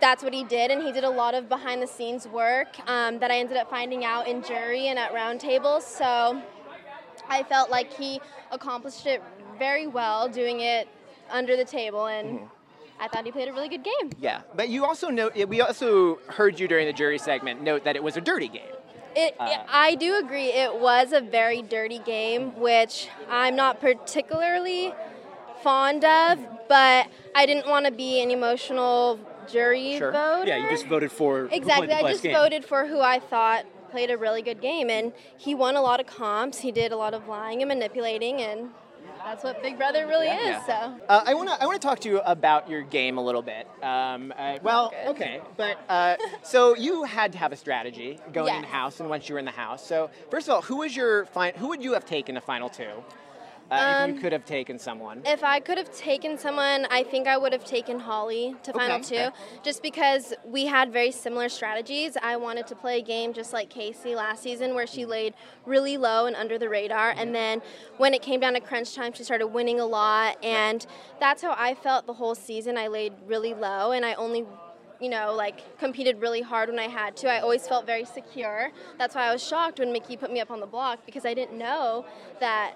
that's 0.00 0.22
what 0.22 0.32
he 0.32 0.44
did. 0.44 0.70
And 0.70 0.82
he 0.82 0.92
did 0.92 1.02
a 1.02 1.10
lot 1.10 1.34
of 1.34 1.48
behind 1.48 1.82
the 1.82 1.86
scenes 1.88 2.28
work 2.28 2.68
um, 2.88 3.18
that 3.18 3.32
I 3.32 3.38
ended 3.38 3.56
up 3.56 3.68
finding 3.70 4.04
out 4.04 4.28
in 4.28 4.40
jury 4.42 4.86
and 4.86 5.00
at 5.00 5.12
roundtables. 5.12 5.82
So 5.82 6.40
I 7.28 7.42
felt 7.42 7.68
like 7.68 7.92
he 7.92 8.20
accomplished 8.52 9.04
it 9.06 9.20
very 9.58 9.88
well, 9.88 10.28
doing 10.28 10.60
it 10.60 10.86
under 11.28 11.56
the 11.56 11.64
table, 11.64 12.06
and 12.06 12.48
I 13.00 13.08
thought 13.08 13.24
he 13.24 13.32
played 13.32 13.48
a 13.48 13.52
really 13.52 13.68
good 13.68 13.82
game. 13.82 14.12
Yeah, 14.20 14.42
but 14.54 14.68
you 14.68 14.84
also 14.84 15.08
note. 15.08 15.34
We 15.48 15.60
also 15.60 16.20
heard 16.28 16.60
you 16.60 16.68
during 16.68 16.86
the 16.86 16.92
jury 16.92 17.18
segment 17.18 17.62
note 17.62 17.82
that 17.82 17.96
it 17.96 18.02
was 18.02 18.16
a 18.16 18.20
dirty 18.20 18.48
game. 18.48 18.62
It, 19.16 19.34
Uh, 19.38 19.58
I 19.68 19.94
do 19.94 20.16
agree. 20.18 20.52
It 20.52 20.78
was 20.78 21.12
a 21.12 21.20
very 21.20 21.62
dirty 21.62 21.98
game, 21.98 22.58
which 22.58 23.08
I'm 23.30 23.56
not 23.56 23.80
particularly 23.80 24.94
fond 25.62 26.04
of, 26.04 26.38
but 26.68 27.08
I 27.34 27.46
didn't 27.46 27.68
want 27.68 27.86
to 27.86 27.92
be 27.92 28.22
an 28.22 28.30
emotional 28.30 29.18
jury 29.50 29.98
vote. 29.98 30.44
Yeah, 30.46 30.56
you 30.56 30.68
just 30.70 30.86
voted 30.86 31.10
for 31.10 31.46
who 31.48 31.54
Exactly. 31.54 31.92
I 31.92 32.02
just 32.02 32.22
game. 32.22 32.34
voted 32.34 32.64
for 32.64 32.86
who 32.86 33.00
I 33.00 33.18
thought 33.18 33.64
played 33.90 34.10
a 34.10 34.18
really 34.18 34.42
good 34.42 34.60
game, 34.60 34.90
and 34.90 35.12
he 35.36 35.54
won 35.54 35.74
a 35.74 35.80
lot 35.82 35.98
of 36.00 36.06
comps. 36.06 36.60
He 36.60 36.70
did 36.70 36.92
a 36.92 36.96
lot 36.96 37.14
of 37.14 37.26
lying 37.26 37.62
and 37.62 37.68
manipulating, 37.68 38.40
and 38.40 38.70
that's 39.24 39.44
what 39.44 39.62
Big 39.62 39.76
Brother 39.76 40.06
really 40.06 40.26
is. 40.28 40.46
Yeah. 40.46 40.64
So. 40.66 41.00
Uh, 41.08 41.22
I 41.26 41.34
want 41.34 41.48
to 41.48 41.62
I 41.62 41.66
want 41.66 41.80
to 41.80 41.86
talk 41.86 42.00
to 42.00 42.08
you 42.08 42.20
about 42.20 42.68
your 42.68 42.82
game 42.82 43.18
a 43.18 43.24
little 43.24 43.42
bit. 43.42 43.66
Um, 43.82 44.32
uh, 44.36 44.58
well, 44.62 44.92
okay, 45.06 45.40
but 45.56 45.78
uh, 45.88 46.16
so 46.42 46.74
you 46.76 47.04
had 47.04 47.32
to 47.32 47.38
have 47.38 47.52
a 47.52 47.56
strategy 47.56 48.18
going 48.32 48.54
in 48.54 48.62
the 48.62 48.68
house, 48.68 49.00
and 49.00 49.08
once 49.08 49.28
you 49.28 49.34
were 49.34 49.38
in 49.38 49.44
the 49.44 49.50
house. 49.50 49.86
So 49.86 50.10
first 50.30 50.48
of 50.48 50.54
all, 50.54 50.62
who 50.62 50.76
was 50.78 50.94
your 50.96 51.24
fin- 51.26 51.54
Who 51.56 51.68
would 51.68 51.82
you 51.82 51.92
have 51.92 52.04
taken 52.04 52.34
to 52.34 52.40
final 52.40 52.68
two? 52.68 52.90
Uh, 53.70 53.74
if 53.74 54.08
you 54.08 54.14
Um, 54.14 54.22
could 54.22 54.32
have 54.32 54.44
taken 54.44 54.78
someone. 54.78 55.22
If 55.26 55.44
I 55.44 55.60
could 55.60 55.76
have 55.76 55.94
taken 55.94 56.38
someone, 56.38 56.86
I 56.90 57.02
think 57.02 57.26
I 57.26 57.36
would 57.36 57.52
have 57.52 57.64
taken 57.64 58.00
Holly 58.00 58.56
to 58.62 58.72
final 58.72 59.00
two, 59.00 59.16
okay. 59.16 59.30
just 59.62 59.82
because 59.82 60.32
we 60.44 60.66
had 60.66 60.90
very 60.92 61.10
similar 61.10 61.48
strategies. 61.48 62.16
I 62.22 62.36
wanted 62.36 62.66
to 62.68 62.74
play 62.74 62.98
a 62.98 63.02
game 63.02 63.32
just 63.32 63.52
like 63.52 63.68
Casey 63.68 64.14
last 64.14 64.42
season, 64.42 64.74
where 64.74 64.86
she 64.86 65.04
laid 65.04 65.34
really 65.66 65.98
low 65.98 66.26
and 66.26 66.34
under 66.34 66.58
the 66.58 66.68
radar, 66.68 67.10
and 67.10 67.34
then 67.34 67.60
when 67.98 68.14
it 68.14 68.22
came 68.22 68.40
down 68.40 68.54
to 68.54 68.60
crunch 68.60 68.94
time, 68.94 69.12
she 69.12 69.22
started 69.22 69.48
winning 69.48 69.80
a 69.80 69.86
lot, 69.86 70.42
and 70.42 70.86
that's 71.20 71.42
how 71.42 71.54
I 71.58 71.74
felt 71.74 72.06
the 72.06 72.14
whole 72.14 72.34
season. 72.34 72.78
I 72.78 72.86
laid 72.88 73.12
really 73.26 73.52
low, 73.54 73.92
and 73.92 74.04
I 74.04 74.14
only 74.14 74.46
you 75.00 75.08
know, 75.08 75.32
like 75.32 75.78
competed 75.78 76.20
really 76.20 76.42
hard 76.42 76.68
when 76.68 76.78
I 76.78 76.88
had 76.88 77.16
to. 77.18 77.28
I 77.28 77.38
always 77.38 77.68
felt 77.68 77.86
very 77.86 78.04
secure. 78.04 78.72
That's 78.98 79.14
why 79.14 79.28
I 79.28 79.32
was 79.32 79.46
shocked 79.46 79.78
when 79.78 79.92
Michie 79.92 80.16
put 80.16 80.32
me 80.32 80.40
up 80.40 80.50
on 80.50 80.58
the 80.58 80.66
block 80.66 81.06
because 81.06 81.24
I 81.24 81.34
didn't 81.34 81.56
know 81.56 82.04
that 82.40 82.74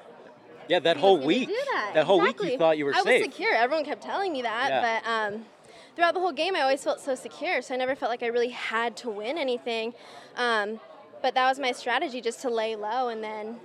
Yeah, 0.69 0.79
that 0.81 0.97
whole 0.97 1.19
week. 1.19 1.49
do 1.49 1.57
that. 1.95 2.05
whole 2.05 2.21
week 2.21 2.43
you 2.43 2.59
thought 2.59 2.79
you 2.79 2.85
were 2.85 2.95
I 2.95 3.03
safe. 3.03 3.07
I 3.07 3.27
was 3.27 3.35
secure. 3.35 3.55
Everyone 3.55 3.85
kept 3.85 4.03
telling 4.03 4.33
me 4.33 4.43
that, 4.43 4.69
Yeah. 4.71 5.01
but 5.03 5.11
um, 5.11 5.45
throughout 5.97 6.15
the 6.15 6.21
whole 6.21 6.33
game, 6.33 6.57
I 6.57 6.61
always 6.63 6.83
felt 6.83 7.01
so 7.01 7.15
secure. 7.15 7.63
So 7.63 7.75
I 7.75 7.77
never 7.77 7.95
felt 7.95 8.11
like 8.11 8.23
I 8.23 8.27
really 8.29 8.49
had 8.51 8.97
to 8.99 9.11
win 9.11 9.39
anything. 9.39 9.95
Um, 10.37 10.81
but 11.21 11.35
that 11.35 11.49
was 11.49 11.59
my 11.59 11.73
strategy, 11.73 12.21
just 12.21 12.41
to 12.43 12.51
lay 12.51 12.75
low 12.77 13.09
and 13.09 13.23
then 13.23 13.57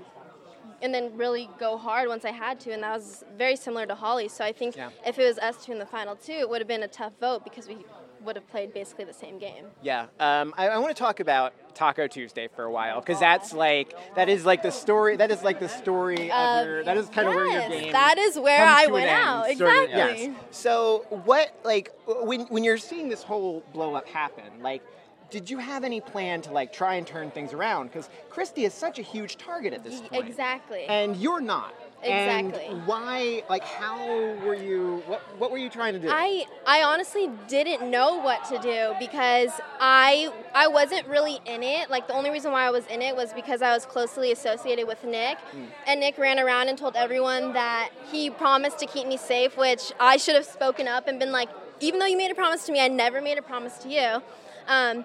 and 0.79 0.93
then 0.93 1.17
really 1.17 1.49
go 1.57 1.75
hard 1.75 2.07
once 2.07 2.23
I 2.23 2.29
had 2.31 2.59
to. 2.61 2.71
And 2.71 2.83
that 2.83 2.93
was 2.95 3.23
very 3.35 3.55
similar 3.55 3.87
to 3.87 3.95
Holly. 3.95 4.27
So 4.27 4.43
I 4.45 4.51
think 4.51 4.75
Yeah. 4.75 4.91
if 5.05 5.17
it 5.17 5.25
was 5.25 5.39
us 5.39 5.65
two 5.65 5.71
in 5.71 5.79
the 5.79 5.87
final 5.87 6.15
two, 6.15 6.33
it 6.33 6.47
would 6.47 6.61
have 6.61 6.67
been 6.67 6.83
a 6.83 6.87
tough 6.87 7.13
vote 7.19 7.43
because 7.43 7.67
we 7.67 7.77
would 8.24 8.36
have 8.36 8.47
played 8.49 8.74
basically 8.74 9.05
the 9.05 9.13
same 9.13 9.38
game. 9.38 9.65
Yeah, 9.82 10.07
um, 10.20 10.53
I, 10.57 10.70
I 10.70 10.78
want 10.78 10.95
to 10.95 10.99
talk 11.01 11.20
about 11.20 11.53
Taco 11.76 12.07
Tuesday 12.07 12.47
for 12.55 12.63
a 12.63 12.72
while 12.72 12.99
because 12.99 13.20
that's 13.20 13.53
like 13.53 13.93
that 14.15 14.30
is 14.30 14.45
like 14.45 14.63
the 14.63 14.72
story. 14.72 15.15
That 15.15 15.32
is 15.32 15.43
like 15.43 15.59
the 15.59 15.70
story 15.70 16.32
of 16.32 16.65
your. 16.65 16.84
That 16.84 16.97
is 16.97 17.07
kind 17.09 17.28
of 17.28 17.36
where 17.36 17.45
your 17.45 17.70
game. 17.70 17.91
that 17.91 18.18
is 18.18 18.38
where 18.38 18.65
I 18.65 18.88
went 18.88 19.07
end, 19.07 19.20
out. 19.20 19.45
sort 19.57 19.76
of. 19.76 19.84
Exactly. 19.89 20.26
Yes. 20.26 20.36
So 20.51 21.05
what 21.26 21.53
like 21.63 21.91
when 22.07 22.41
when 22.47 22.63
you're 22.63 22.78
seeing 22.78 23.09
this 23.09 23.24
whole 23.24 23.63
blow 23.74 23.95
up 23.95 24.07
happen, 24.07 24.45
like. 24.61 24.82
Did 25.30 25.49
you 25.49 25.57
have 25.57 25.84
any 25.84 25.99
plan 25.99 26.41
to 26.43 26.53
like 26.53 26.72
try 26.72 26.95
and 26.95 27.05
turn 27.05 27.32
things 27.32 27.51
around? 27.51 27.88
Because 27.88 28.07
Christie 28.30 28.63
is 28.63 28.74
such 28.74 28.97
a 28.97 29.01
huge 29.01 29.36
target 29.36 29.74
at 29.74 29.84
this 29.84 29.99
point, 29.99 30.26
Exactly. 30.26 30.86
and 30.86 31.18
you're 31.18 31.41
not. 31.41 31.74
And 32.03 32.47
Exactly. 32.47 32.75
why? 32.85 33.43
Like, 33.49 33.63
how 33.63 33.97
were 34.45 34.55
you? 34.55 35.03
What 35.07 35.19
What 35.39 35.51
were 35.51 35.57
you 35.57 35.69
trying 35.69 35.93
to 35.93 35.99
do? 35.99 36.07
I 36.09 36.45
I 36.65 36.83
honestly 36.83 37.29
didn't 37.47 37.89
know 37.89 38.19
what 38.19 38.45
to 38.45 38.59
do 38.59 38.93
because 38.99 39.51
I 39.79 40.31
I 40.53 40.67
wasn't 40.67 41.07
really 41.07 41.39
in 41.45 41.63
it. 41.63 41.89
Like 41.89 42.07
the 42.07 42.13
only 42.13 42.29
reason 42.29 42.51
why 42.51 42.67
I 42.67 42.69
was 42.69 42.85
in 42.87 43.01
it 43.01 43.15
was 43.15 43.33
because 43.33 43.61
I 43.63 43.73
was 43.73 43.85
closely 43.85 44.31
associated 44.31 44.87
with 44.87 45.03
Nick, 45.03 45.39
and 45.87 45.99
Nick 45.99 46.17
ran 46.19 46.39
around 46.39 46.69
and 46.69 46.77
told 46.77 46.95
everyone 46.95 47.53
that 47.53 47.89
he 48.11 48.29
promised 48.29 48.77
to 48.79 48.85
keep 48.85 49.07
me 49.07 49.17
safe, 49.17 49.57
which 49.57 49.91
I 49.99 50.17
should 50.17 50.35
have 50.35 50.45
spoken 50.45 50.87
up 50.87 51.07
and 51.07 51.19
been 51.19 51.31
like, 51.31 51.49
even 51.79 51.99
though 51.99 52.05
you 52.05 52.17
made 52.17 52.31
a 52.31 52.35
promise 52.35 52.65
to 52.67 52.71
me, 52.71 52.79
I 52.79 52.89
never 52.89 53.21
made 53.21 53.39
a 53.39 53.41
promise 53.41 53.79
to 53.79 53.89
you. 53.89 54.21
Um, 54.67 55.03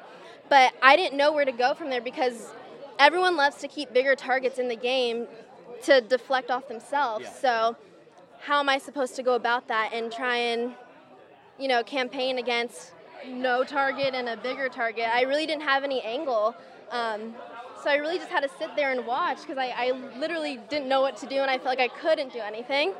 but 0.51 0.73
I 0.83 0.97
didn't 0.97 1.17
know 1.17 1.33
where 1.33 1.47
to 1.47 1.53
go 1.53 1.73
from 1.73 1.89
there 1.89 2.03
because 2.03 2.53
everyone 2.99 3.37
loves 3.37 3.57
to 3.57 3.69
keep 3.69 3.93
bigger 3.93 4.15
targets 4.15 4.59
in 4.59 4.69
the 4.69 4.77
game 4.77 5.27
to 5.83 6.01
deflect 6.01 6.51
off 6.51 6.69
themselves. 6.69 7.27
So 7.41 7.77
how 8.41 8.61
am 8.61 8.69
I 8.69 8.79
supposed 8.79 9.15
to 9.17 9.23
go 9.23 9.35
about 9.35 9.69
that 9.69 9.91
and 9.93 10.11
try 10.13 10.37
and, 10.37 10.75
you 11.59 11.69
know, 11.69 11.83
campaign 11.83 12.39
against 12.39 12.93
no 13.27 13.63
target 13.65 14.15
and 14.15 14.29
a 14.29 14.37
bigger 14.37 14.69
target? 14.69 15.07
I 15.07 15.23
really 15.23 15.47
didn't 15.47 15.63
have 15.63 15.85
any 15.85 16.01
angle. 16.03 16.55
Um, 16.91 17.35
so 17.83 17.91
I 17.91 17.97
really 17.97 18.19
just 18.19 18.31
had 18.31 18.43
to 18.43 18.51
sit 18.59 18.77
there 18.77 18.93
and 18.93 19.07
watch 19.07 19.39
because 19.39 19.59
I, 19.59 19.75
I 19.77 19.91
literally 20.19 20.59
didn't 20.69 20.89
know 20.89 21.01
what 21.01 21.17
to 21.19 21.27
do 21.27 21.37
and 21.37 21.51
I 21.51 21.59
felt 21.59 21.79
like 21.79 21.81
I 21.81 21.89
couldn't 21.89 22.33
do 22.33 22.39
anything. 22.41 22.93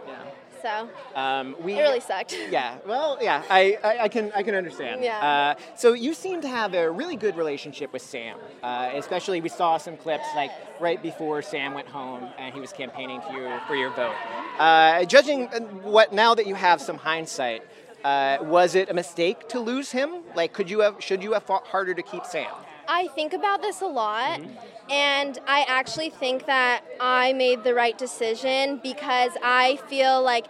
So 0.63 0.89
Um, 1.15 1.57
we 1.61 1.75
it 1.75 1.81
really 1.81 2.01
sucked. 2.01 2.37
Yeah, 2.51 2.79
well, 2.87 3.19
yeah, 3.21 3.43
I, 3.51 3.79
I, 3.83 3.99
I 4.05 4.09
can 4.09 4.31
I 4.35 4.43
can 4.43 4.55
understand. 4.55 5.03
Yeah. 5.03 5.19
Uh, 5.19 5.55
so 5.77 5.93
you 5.93 6.15
seem 6.15 6.41
to 6.43 6.49
have 6.49 6.75
a 6.75 6.91
really 6.91 7.17
good 7.17 7.37
relationship 7.37 7.93
with 7.93 8.03
Sam. 8.03 8.39
Uh, 8.63 8.91
especially, 8.95 9.41
we 9.41 9.49
saw 9.49 9.77
some 9.79 9.97
clips 9.97 10.27
like 10.37 10.51
right 10.81 11.03
before 11.03 11.43
Sam 11.43 11.75
went 11.75 11.89
home 11.89 12.29
and 12.39 12.55
he 12.55 12.61
was 12.61 12.73
campaigning 12.73 13.21
for 13.23 13.33
you 13.33 13.59
for 13.67 13.75
your 13.75 13.91
vote. 13.91 14.15
Uh, 14.59 15.05
judging 15.05 15.49
uh, 15.49 15.61
what 15.83 16.13
now 16.13 16.35
that 16.35 16.47
you 16.47 16.55
have 16.55 16.81
some 16.81 16.99
hindsight, 16.99 17.63
uh, 18.05 18.39
was 18.43 18.75
it 18.75 18.89
a 18.91 18.95
mistake 18.95 19.49
to 19.49 19.59
lose 19.61 19.91
him? 19.93 20.11
Like, 20.37 20.53
could 20.53 20.71
you 20.71 20.81
have 20.81 20.97
should 21.01 21.23
you 21.23 21.33
have 21.33 21.43
fought 21.45 21.67
harder 21.67 21.95
to 21.95 22.03
keep 22.03 22.25
Sam? 22.27 22.53
I 22.93 23.09
think 23.09 23.33
about 23.33 23.63
this 23.63 23.81
a 23.81 23.87
lot, 23.87 24.41
mm-hmm. 24.41 24.91
and 24.91 25.39
I 25.47 25.65
actually 25.67 26.11
think 26.11 26.45
that 26.45 26.85
I 27.01 27.33
made 27.33 27.65
the 27.65 27.73
right 27.73 27.97
decision 27.97 28.81
because 28.83 29.33
I 29.43 29.77
feel 29.89 30.23
like 30.23 30.47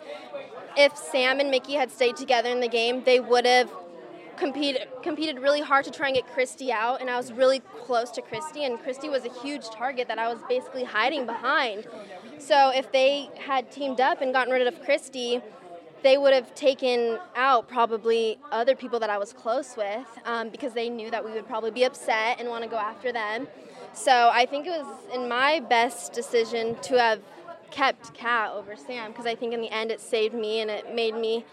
if 0.76 0.97
Sam 0.97 1.38
and 1.38 1.53
Michie 1.53 1.74
had 1.74 1.93
stayed 1.93 2.16
together 2.16 2.49
in 2.49 2.59
the 2.59 2.68
game, 2.68 3.05
they 3.05 3.20
would 3.20 3.47
have 3.47 3.70
competed 4.36 4.88
competed 5.05 5.38
really 5.38 5.61
hard 5.61 5.84
to 5.84 5.93
try 5.93 6.09
and 6.09 6.16
get 6.16 6.26
Christie 6.34 6.72
out, 6.72 7.01
and 7.01 7.09
I 7.09 7.16
was 7.16 7.32
really 7.32 7.61
close 7.61 8.11
to 8.11 8.22
Christie, 8.22 8.64
and 8.64 8.76
Christie 8.82 9.09
was 9.09 9.24
a 9.24 9.32
huge 9.40 9.70
target 9.70 10.09
that 10.09 10.18
I 10.18 10.26
was 10.26 10.40
basically 10.49 10.82
hiding 10.82 11.26
behind. 11.26 11.86
So 12.38 12.72
if 12.74 12.90
they 12.90 13.30
had 13.38 13.70
teamed 13.70 14.01
up 14.01 14.20
and 14.20 14.32
gotten 14.32 14.53
rid 14.53 14.66
of 14.66 14.82
Christie, 14.82 15.40
they 16.03 16.18
would 16.18 16.32
have 16.32 16.55
taken 16.55 17.18
out 17.36 17.68
probably 17.68 18.38
other 18.50 18.74
people 18.74 18.98
that 19.00 19.11
I 19.11 19.18
was 19.18 19.32
close 19.32 19.76
with 19.76 20.07
um, 20.24 20.48
because 20.48 20.72
they 20.72 20.88
knew 20.88 21.11
that 21.11 21.24
we 21.24 21.30
would 21.32 21.46
probably 21.46 21.70
be 21.70 21.84
upset 21.84 22.40
and 22.40 22.48
want 22.48 22.64
to 22.64 22.70
go 22.70 22.76
after 22.76 23.12
them. 23.12 23.46
So 23.94 24.30
I 24.32 24.46
think 24.46 24.66
it 24.66 24.70
was 24.70 24.86
in 25.14 25.28
my 25.28 25.61
best 25.61 26.12
decision 26.12 26.76
to 26.82 26.98
have 26.98 27.20
kept 27.70 28.14
Kat 28.14 28.53
over 28.53 28.76
Sam 28.76 29.12
because 29.12 29.26
I 29.26 29.34
think 29.34 29.53
in 29.53 29.61
the 29.61 29.70
end 29.70 29.90
it 29.90 30.00
saved 30.00 30.34
me 30.34 30.61
and 30.61 30.70
it 30.70 30.94
made 30.94 31.14
me 31.14 31.44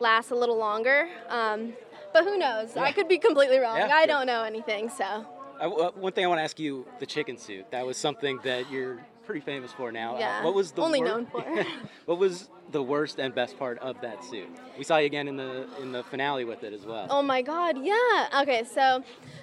last 0.00 0.30
a 0.30 0.34
little 0.34 0.58
longer. 0.58 1.08
Um, 1.28 1.74
but 2.12 2.24
who 2.24 2.36
knows? 2.36 2.76
I 2.76 2.92
could 2.92 3.08
be 3.08 3.18
completely 3.18 3.58
wrong. 3.58 3.78
Yeah. 3.78 3.88
I 3.90 4.06
don't 4.06 4.26
know 4.26 4.42
anything. 4.42 4.90
So 4.90 5.26
I, 5.60 5.66
one 5.66 6.12
thing 6.12 6.24
I 6.24 6.28
want 6.28 6.40
to 6.40 6.42
ask 6.42 6.58
you: 6.58 6.86
the 6.98 7.06
chicken 7.06 7.38
suit. 7.38 7.70
That 7.70 7.86
was 7.86 7.96
something 7.96 8.38
that 8.42 8.70
you're 8.70 8.98
pretty 9.22 9.40
famous 9.40 9.72
for 9.72 9.90
now. 9.92 10.16
Uh, 10.16 10.18
Yeah, 10.20 10.44
what 10.44 10.54
was 10.54 10.72
the 10.72 10.82
only 10.82 11.00
wor- 11.00 11.08
known 11.08 11.26
for. 11.26 11.42
what 12.06 12.18
was 12.18 12.48
the 12.70 12.82
worst 12.82 13.18
and 13.18 13.34
best 13.34 13.58
part 13.58 13.78
of 13.78 14.00
that 14.02 14.24
suit? 14.24 14.48
We 14.78 14.84
saw 14.84 14.98
you 14.98 15.06
again 15.06 15.28
in 15.28 15.36
the 15.36 15.66
in 15.80 15.92
the 15.92 16.02
finale 16.04 16.44
with 16.44 16.62
it 16.64 16.72
as 16.72 16.84
well. 16.84 17.06
Oh 17.10 17.22
my 17.22 17.42
God, 17.42 17.76
yeah. 17.82 18.40
Okay, 18.42 18.64
so 18.64 19.02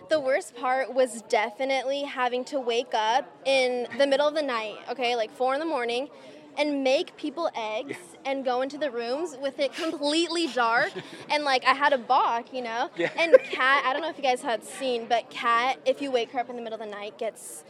the 0.09 0.19
worst 0.19 0.55
part 0.55 0.93
was 0.93 1.21
definitely 1.23 2.03
having 2.03 2.43
to 2.45 2.59
wake 2.59 2.93
up 2.93 3.25
in 3.45 3.87
the 3.97 4.07
middle 4.07 4.27
of 4.27 4.35
the 4.35 4.41
night, 4.41 4.77
okay, 4.91 5.15
like 5.15 5.31
four 5.31 5.53
in 5.53 5.59
the 5.59 5.65
morning, 5.65 6.09
and 6.57 6.83
make 6.83 7.15
people 7.15 7.49
eggs 7.55 7.97
and 8.25 8.43
go 8.43 8.61
into 8.61 8.77
the 8.77 8.91
rooms 8.91 9.37
with 9.41 9.59
it 9.59 9.73
completely 9.73 10.47
dark. 10.47 10.91
and 11.29 11.43
like 11.43 11.63
I 11.65 11.73
had 11.73 11.93
a 11.93 11.97
balk, 11.97 12.51
you 12.53 12.61
know? 12.61 12.89
Yeah. 12.97 13.11
And 13.17 13.37
Kat, 13.51 13.83
I 13.85 13.93
don't 13.93 14.01
know 14.01 14.09
if 14.09 14.17
you 14.17 14.23
guys 14.23 14.41
had 14.41 14.63
seen, 14.63 15.05
but 15.07 15.29
Kat, 15.29 15.79
if 15.85 16.01
you 16.01 16.11
wake 16.11 16.31
her 16.31 16.39
up 16.39 16.49
in 16.49 16.55
the 16.55 16.61
middle 16.61 16.79
of 16.81 16.85
the 16.85 16.91
night, 16.91 17.17
gets 17.17 17.63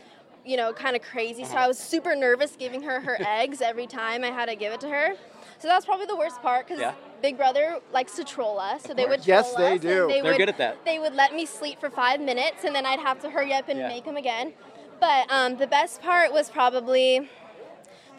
you 0.46 0.58
know, 0.58 0.74
kind 0.74 0.96
of 0.96 1.02
crazy. 1.02 1.44
So 1.44 1.56
I 1.56 1.68
was 1.68 1.78
super 1.78 2.16
nervous 2.16 2.56
giving 2.58 2.82
her 2.84 3.00
her 3.02 3.18
eggs 3.26 3.62
every 3.62 3.88
time 3.88 4.24
I 4.24 4.28
had 4.28 4.48
to 4.48 4.56
give 4.56 4.74
it 4.74 4.82
to 4.82 4.90
her. 4.90 5.14
So 5.60 5.68
that 5.68 5.76
was 5.76 5.86
probably 5.86 6.06
the 6.06 6.16
worst 6.16 6.42
part 6.42 6.68
because 6.68 6.80
Yeah. 6.82 6.94
Big 7.22 7.38
Brother 7.38 7.80
likes 7.92 8.16
to 8.16 8.24
troll 8.24 8.60
us. 8.60 8.84
So 8.84 8.94
they 8.94 9.06
would 9.06 9.22
troll 9.24 9.28
Yes, 9.28 9.54
they 9.56 9.76
us, 9.76 9.82
do. 9.82 10.08
They 10.08 10.22
They're 10.22 10.32
would, 10.32 10.38
good 10.38 10.50
at 10.50 10.58
that. 10.58 10.86
They 10.86 11.00
would 11.00 11.14
let 11.14 11.34
me 11.36 11.46
sleep 11.46 11.80
for 11.80 11.90
five 11.90 12.22
minutes, 12.22 12.64
and 12.64 12.74
then 12.74 12.86
I'd 12.86 13.00
have 13.00 13.20
to 13.22 13.30
hurry 13.30 13.54
up 13.54 13.68
and 13.68 13.80
Yeah. 13.80 13.88
make 13.90 14.06
them 14.06 14.16
again. 14.16 14.54
But 15.02 15.30
um, 15.32 15.58
the 15.58 15.68
best 15.68 16.02
part 16.02 16.32
was 16.32 16.50
probably 16.50 17.30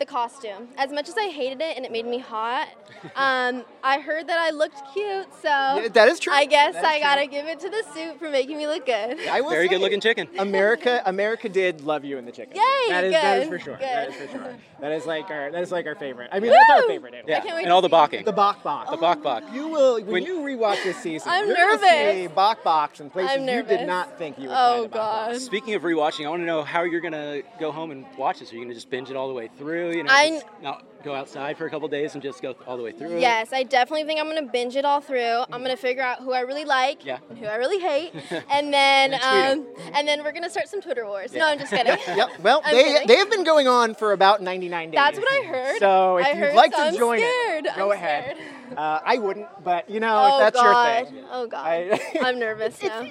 the 0.01 0.07
costume. 0.07 0.66
As 0.78 0.90
much 0.90 1.09
as 1.09 1.16
I 1.16 1.28
hated 1.28 1.61
it 1.61 1.76
and 1.76 1.84
it 1.84 1.92
made 1.92 2.07
me 2.07 2.18
hot, 2.18 2.66
um, 3.14 3.64
I 3.84 4.01
heard 4.01 4.26
that 4.28 4.38
I 4.38 4.51
looked 4.51 4.80
cute, 4.92 5.26
so 5.42 5.88
that 5.92 6.09
is 6.09 6.18
true. 6.18 6.32
I 6.32 6.46
guess 6.46 6.74
I 6.74 6.96
true. 6.98 7.01
gotta 7.05 7.26
give 7.26 7.46
it 7.46 7.61
to 7.61 7.68
the 7.68 7.84
suit 7.94 8.18
for 8.18 8.30
making 8.30 8.57
me 8.57 8.66
look 8.66 8.86
good. 8.86 9.18
I 9.28 9.42
will 9.42 9.51
Very 9.51 9.68
good 9.68 9.80
looking 9.80 10.01
chicken. 10.01 10.26
America, 10.38 11.03
America 11.07 11.48
did 11.48 11.82
love 11.82 12.05
you 12.05 12.16
in 12.18 12.24
the 12.24 12.32
chicken. 12.32 12.57
Yay, 12.57 12.62
That 12.88 13.05
is 13.05 13.12
that 13.12 13.38
is 13.42 13.48
for 13.48 13.59
sure. 13.59 13.76
That 13.76 14.09
good. 14.11 14.14
is 14.16 14.30
for 14.30 14.38
sure. 14.38 14.57
That 14.80 14.92
is 14.92 15.05
like 15.07 15.30
our 15.30 15.51
that 15.53 15.62
is 15.62 15.70
like 15.70 15.86
our 15.86 15.94
favorite. 15.94 16.30
I 16.32 16.40
mean, 16.40 16.51
that's 16.51 16.70
our 16.70 16.88
favorite. 16.88 17.12
Anyway. 17.14 17.30
Yeah, 17.30 17.36
I 17.38 17.40
can't 17.40 17.55
wait 17.57 17.62
and 17.62 17.68
to 17.68 17.74
all 17.74 17.82
the 17.82 17.88
see 17.88 17.90
balking. 17.92 18.24
The 18.24 18.32
Bach 18.32 18.62
Bach. 18.62 18.90
The 18.90 18.96
Bok 18.96 19.22
Bok. 19.22 19.44
You 19.53 19.68
will 19.68 19.96
when, 19.96 20.07
When- 20.07 20.22
you 20.24 20.38
rewatch 20.40 20.82
this 20.82 20.96
season. 20.96 21.28
I'm 21.30 21.46
you're 21.46 21.57
gonna 21.57 21.72
nervous. 21.76 22.14
see 22.14 22.26
Bach 22.28 22.64
Box 22.64 23.01
in 23.01 23.11
places 23.11 23.32
I'm 23.36 23.46
you 23.46 23.62
did 23.62 23.86
not 23.86 24.16
think 24.18 24.38
you 24.38 24.48
would 24.48 24.55
Oh 24.57 24.72
find 24.82 24.86
a 24.86 24.88
god. 24.96 25.36
Speaking 25.40 25.74
of 25.74 25.82
rewatching, 25.82 26.24
I 26.26 26.30
want 26.30 26.40
to 26.40 26.46
know 26.46 26.62
how 26.62 26.84
you're 26.84 27.01
gonna 27.03 27.42
go 27.59 27.70
home 27.70 27.90
and 27.90 28.07
watch 28.16 28.38
this. 28.40 28.51
Are 28.51 28.57
you 28.57 28.62
gonna 28.62 28.74
just 28.74 28.88
binge 28.90 29.11
it 29.11 29.16
all 29.16 29.28
the 29.28 29.34
way 29.34 29.51
through? 29.59 29.89
You 29.91 30.05
know, 30.05 30.11
I- 30.12 30.30
just 30.30 30.47
not 30.62 30.84
go 31.03 31.14
outside 31.14 31.57
for 31.57 31.64
a 31.64 31.70
couple 31.70 31.88
days 31.88 32.12
and 32.12 32.22
just 32.22 32.43
go 32.43 32.55
all 32.66 32.76
the 32.76 32.82
way 32.82 32.93
through. 32.93 33.18
Yes, 33.18 33.55
I 33.55 33.62
definitely 33.62 34.05
think 34.05 34.20
I'm 34.20 34.26
gonna 34.26 34.43
binge 34.43 34.76
it 34.76 34.84
all 34.84 35.01
through. 35.01 35.45
I'm 35.51 35.62
gonna 35.62 35.74
figure 35.76 36.03
out 36.03 36.18
who 36.20 36.32
I 36.32 36.41
really 36.41 36.66
like 36.66 37.07
Yeah. 37.07 37.18
and 37.30 37.38
who 37.38 37.47
I 37.47 37.55
really 37.55 37.78
hate, 37.80 38.12
and 38.51 38.72
then 38.72 39.14
And 39.14 39.61
um, 39.61 39.66
and 39.95 40.07
then 40.07 40.22
we're 40.22 40.32
gonna 40.32 40.51
start 40.51 40.68
some 40.68 40.82
Twitter 40.82 41.07
wars. 41.07 41.32
No, 41.32 41.47
I'm 41.47 41.59
just 41.59 41.72
kidding. 41.72 41.97
Yep. 42.07 42.41
Well, 42.41 42.61
I'm 42.64 42.74
they 42.76 42.84
kidding. 42.84 43.09
they 43.09 43.16
have 43.16 43.30
been 43.30 43.45
going 43.45 43.66
on 43.66 43.95
for 43.95 44.12
about 44.12 44.43
99 44.43 44.91
days. 44.91 44.95
That's 44.99 45.18
what 45.18 45.28
I 45.32 45.47
heard. 45.47 45.78
So 45.78 46.18
if 46.18 46.26
I 46.26 46.32
you'd 46.49 46.55
like 46.55 46.72
so 46.72 46.78
to 46.82 46.84
I'm 46.88 46.97
join 46.97 47.18
scared. 47.20 47.64
it, 47.66 47.76
go 47.76 47.86
I'm 47.93 47.97
ahead. 47.97 48.36
Uh, 48.76 49.01
I 49.03 49.16
wouldn't, 49.18 49.47
but 49.64 49.88
you 49.88 50.01
know, 50.01 50.14
oh 50.16 50.36
if 50.47 50.53
that's 50.53 50.62
god. 50.62 50.99
your 50.99 51.07
thing. 51.12 51.24
Oh 51.30 51.47
god. 51.47 51.66
I- 51.66 52.18
I'm 52.22 52.38
nervous 52.38 52.82
now. 52.82 53.07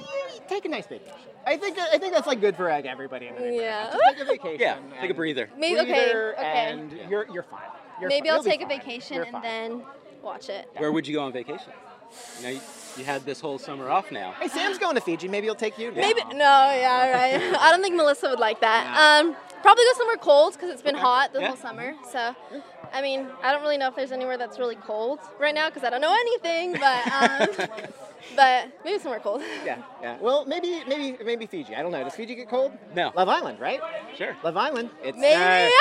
Take 0.47 0.65
a 0.65 0.69
nice 0.69 0.85
vacation. 0.85 1.15
I 1.49 1.57
think 1.57 1.79
I 1.79 1.97
think 1.97 2.13
that's 2.13 2.27
like 2.27 2.41
good 2.41 2.55
for 2.55 2.69
like, 2.69 2.85
everybody 2.85 3.27
in 3.27 3.33
the 3.33 3.41
neighborhood. 3.41 3.61
Yeah. 3.61 3.89
Just 3.91 4.03
take 4.03 4.21
a 4.21 4.25
vacation. 4.25 4.59
Yeah, 4.59 5.01
take 5.01 5.09
a 5.09 5.13
breather. 5.15 5.49
Maybe 5.57 5.79
okay. 5.79 5.91
breather, 5.91 6.33
Okay. 6.37 6.45
And 6.45 6.91
you're 7.09 7.25
you're 7.33 7.43
fine. 7.43 7.61
You're 7.99 8.09
Maybe 8.09 8.29
fine. 8.29 8.37
I'll 8.37 8.43
You'll 8.43 8.51
take 8.51 8.61
a 8.61 8.67
fine. 8.67 8.79
vacation 8.79 9.23
and 9.23 9.43
then 9.43 9.83
watch 10.21 10.49
it. 10.49 10.69
Where 10.77 10.91
would 10.91 11.07
you 11.07 11.15
go 11.15 11.23
on 11.23 11.33
vacation? 11.33 11.73
You 12.37 12.43
know, 12.43 12.49
you, 12.49 12.61
you 12.97 13.03
had 13.03 13.25
this 13.25 13.39
whole 13.39 13.57
summer 13.57 13.89
off 13.89 14.11
now. 14.11 14.33
Hey, 14.39 14.47
Sam's 14.47 14.77
going 14.77 14.95
to 14.95 15.01
Fiji. 15.01 15.27
Maybe 15.27 15.47
he'll 15.47 15.55
take 15.55 15.77
you. 15.79 15.91
Maybe 15.91 16.21
no, 16.31 16.37
yeah, 16.37 17.11
right. 17.11 17.55
I 17.59 17.71
don't 17.71 17.81
think 17.81 17.95
Melissa 17.95 18.29
would 18.29 18.39
like 18.39 18.61
that. 18.61 19.23
Um, 19.23 19.35
probably 19.61 19.83
go 19.85 19.97
somewhere 19.97 20.17
cold 20.17 20.53
because 20.53 20.69
it's 20.69 20.81
been 20.81 20.95
hot 20.95 21.33
the 21.33 21.39
Yeah. 21.41 21.47
whole 21.49 21.57
summer. 21.57 21.93
So, 22.11 22.35
I 22.93 23.01
mean, 23.01 23.27
I 23.43 23.51
don't 23.51 23.61
really 23.61 23.77
know 23.77 23.87
if 23.87 23.95
there's 23.95 24.11
anywhere 24.11 24.37
that's 24.37 24.57
really 24.59 24.75
cold 24.75 25.19
right 25.39 25.53
now 25.55 25.69
because 25.69 25.83
I 25.83 25.89
don't 25.89 26.01
know 26.01 26.13
anything. 26.13 26.73
But 26.73 27.07
um, 27.11 27.67
but 28.35 28.67
maybe 28.85 28.99
somewhere 28.99 29.19
cold. 29.19 29.41
Yeah, 29.65 29.77
yeah. 30.01 30.17
Well, 30.19 30.45
maybe 30.45 30.83
maybe 30.87 31.17
maybe 31.23 31.45
Fiji. 31.45 31.75
I 31.75 31.81
don't 31.81 31.91
know. 31.91 32.03
Does 32.03 32.15
Fiji 32.15 32.35
get 32.35 32.49
cold? 32.49 32.71
No. 32.95 33.11
Love 33.15 33.29
Island, 33.29 33.59
right? 33.59 33.79
Sure. 34.17 34.35
Love 34.43 34.57
Island. 34.57 34.89
It's 35.03 35.17
Maybe, 35.17 35.35
uh, 35.35 35.39
all 35.39 35.45
right, 35.45 35.71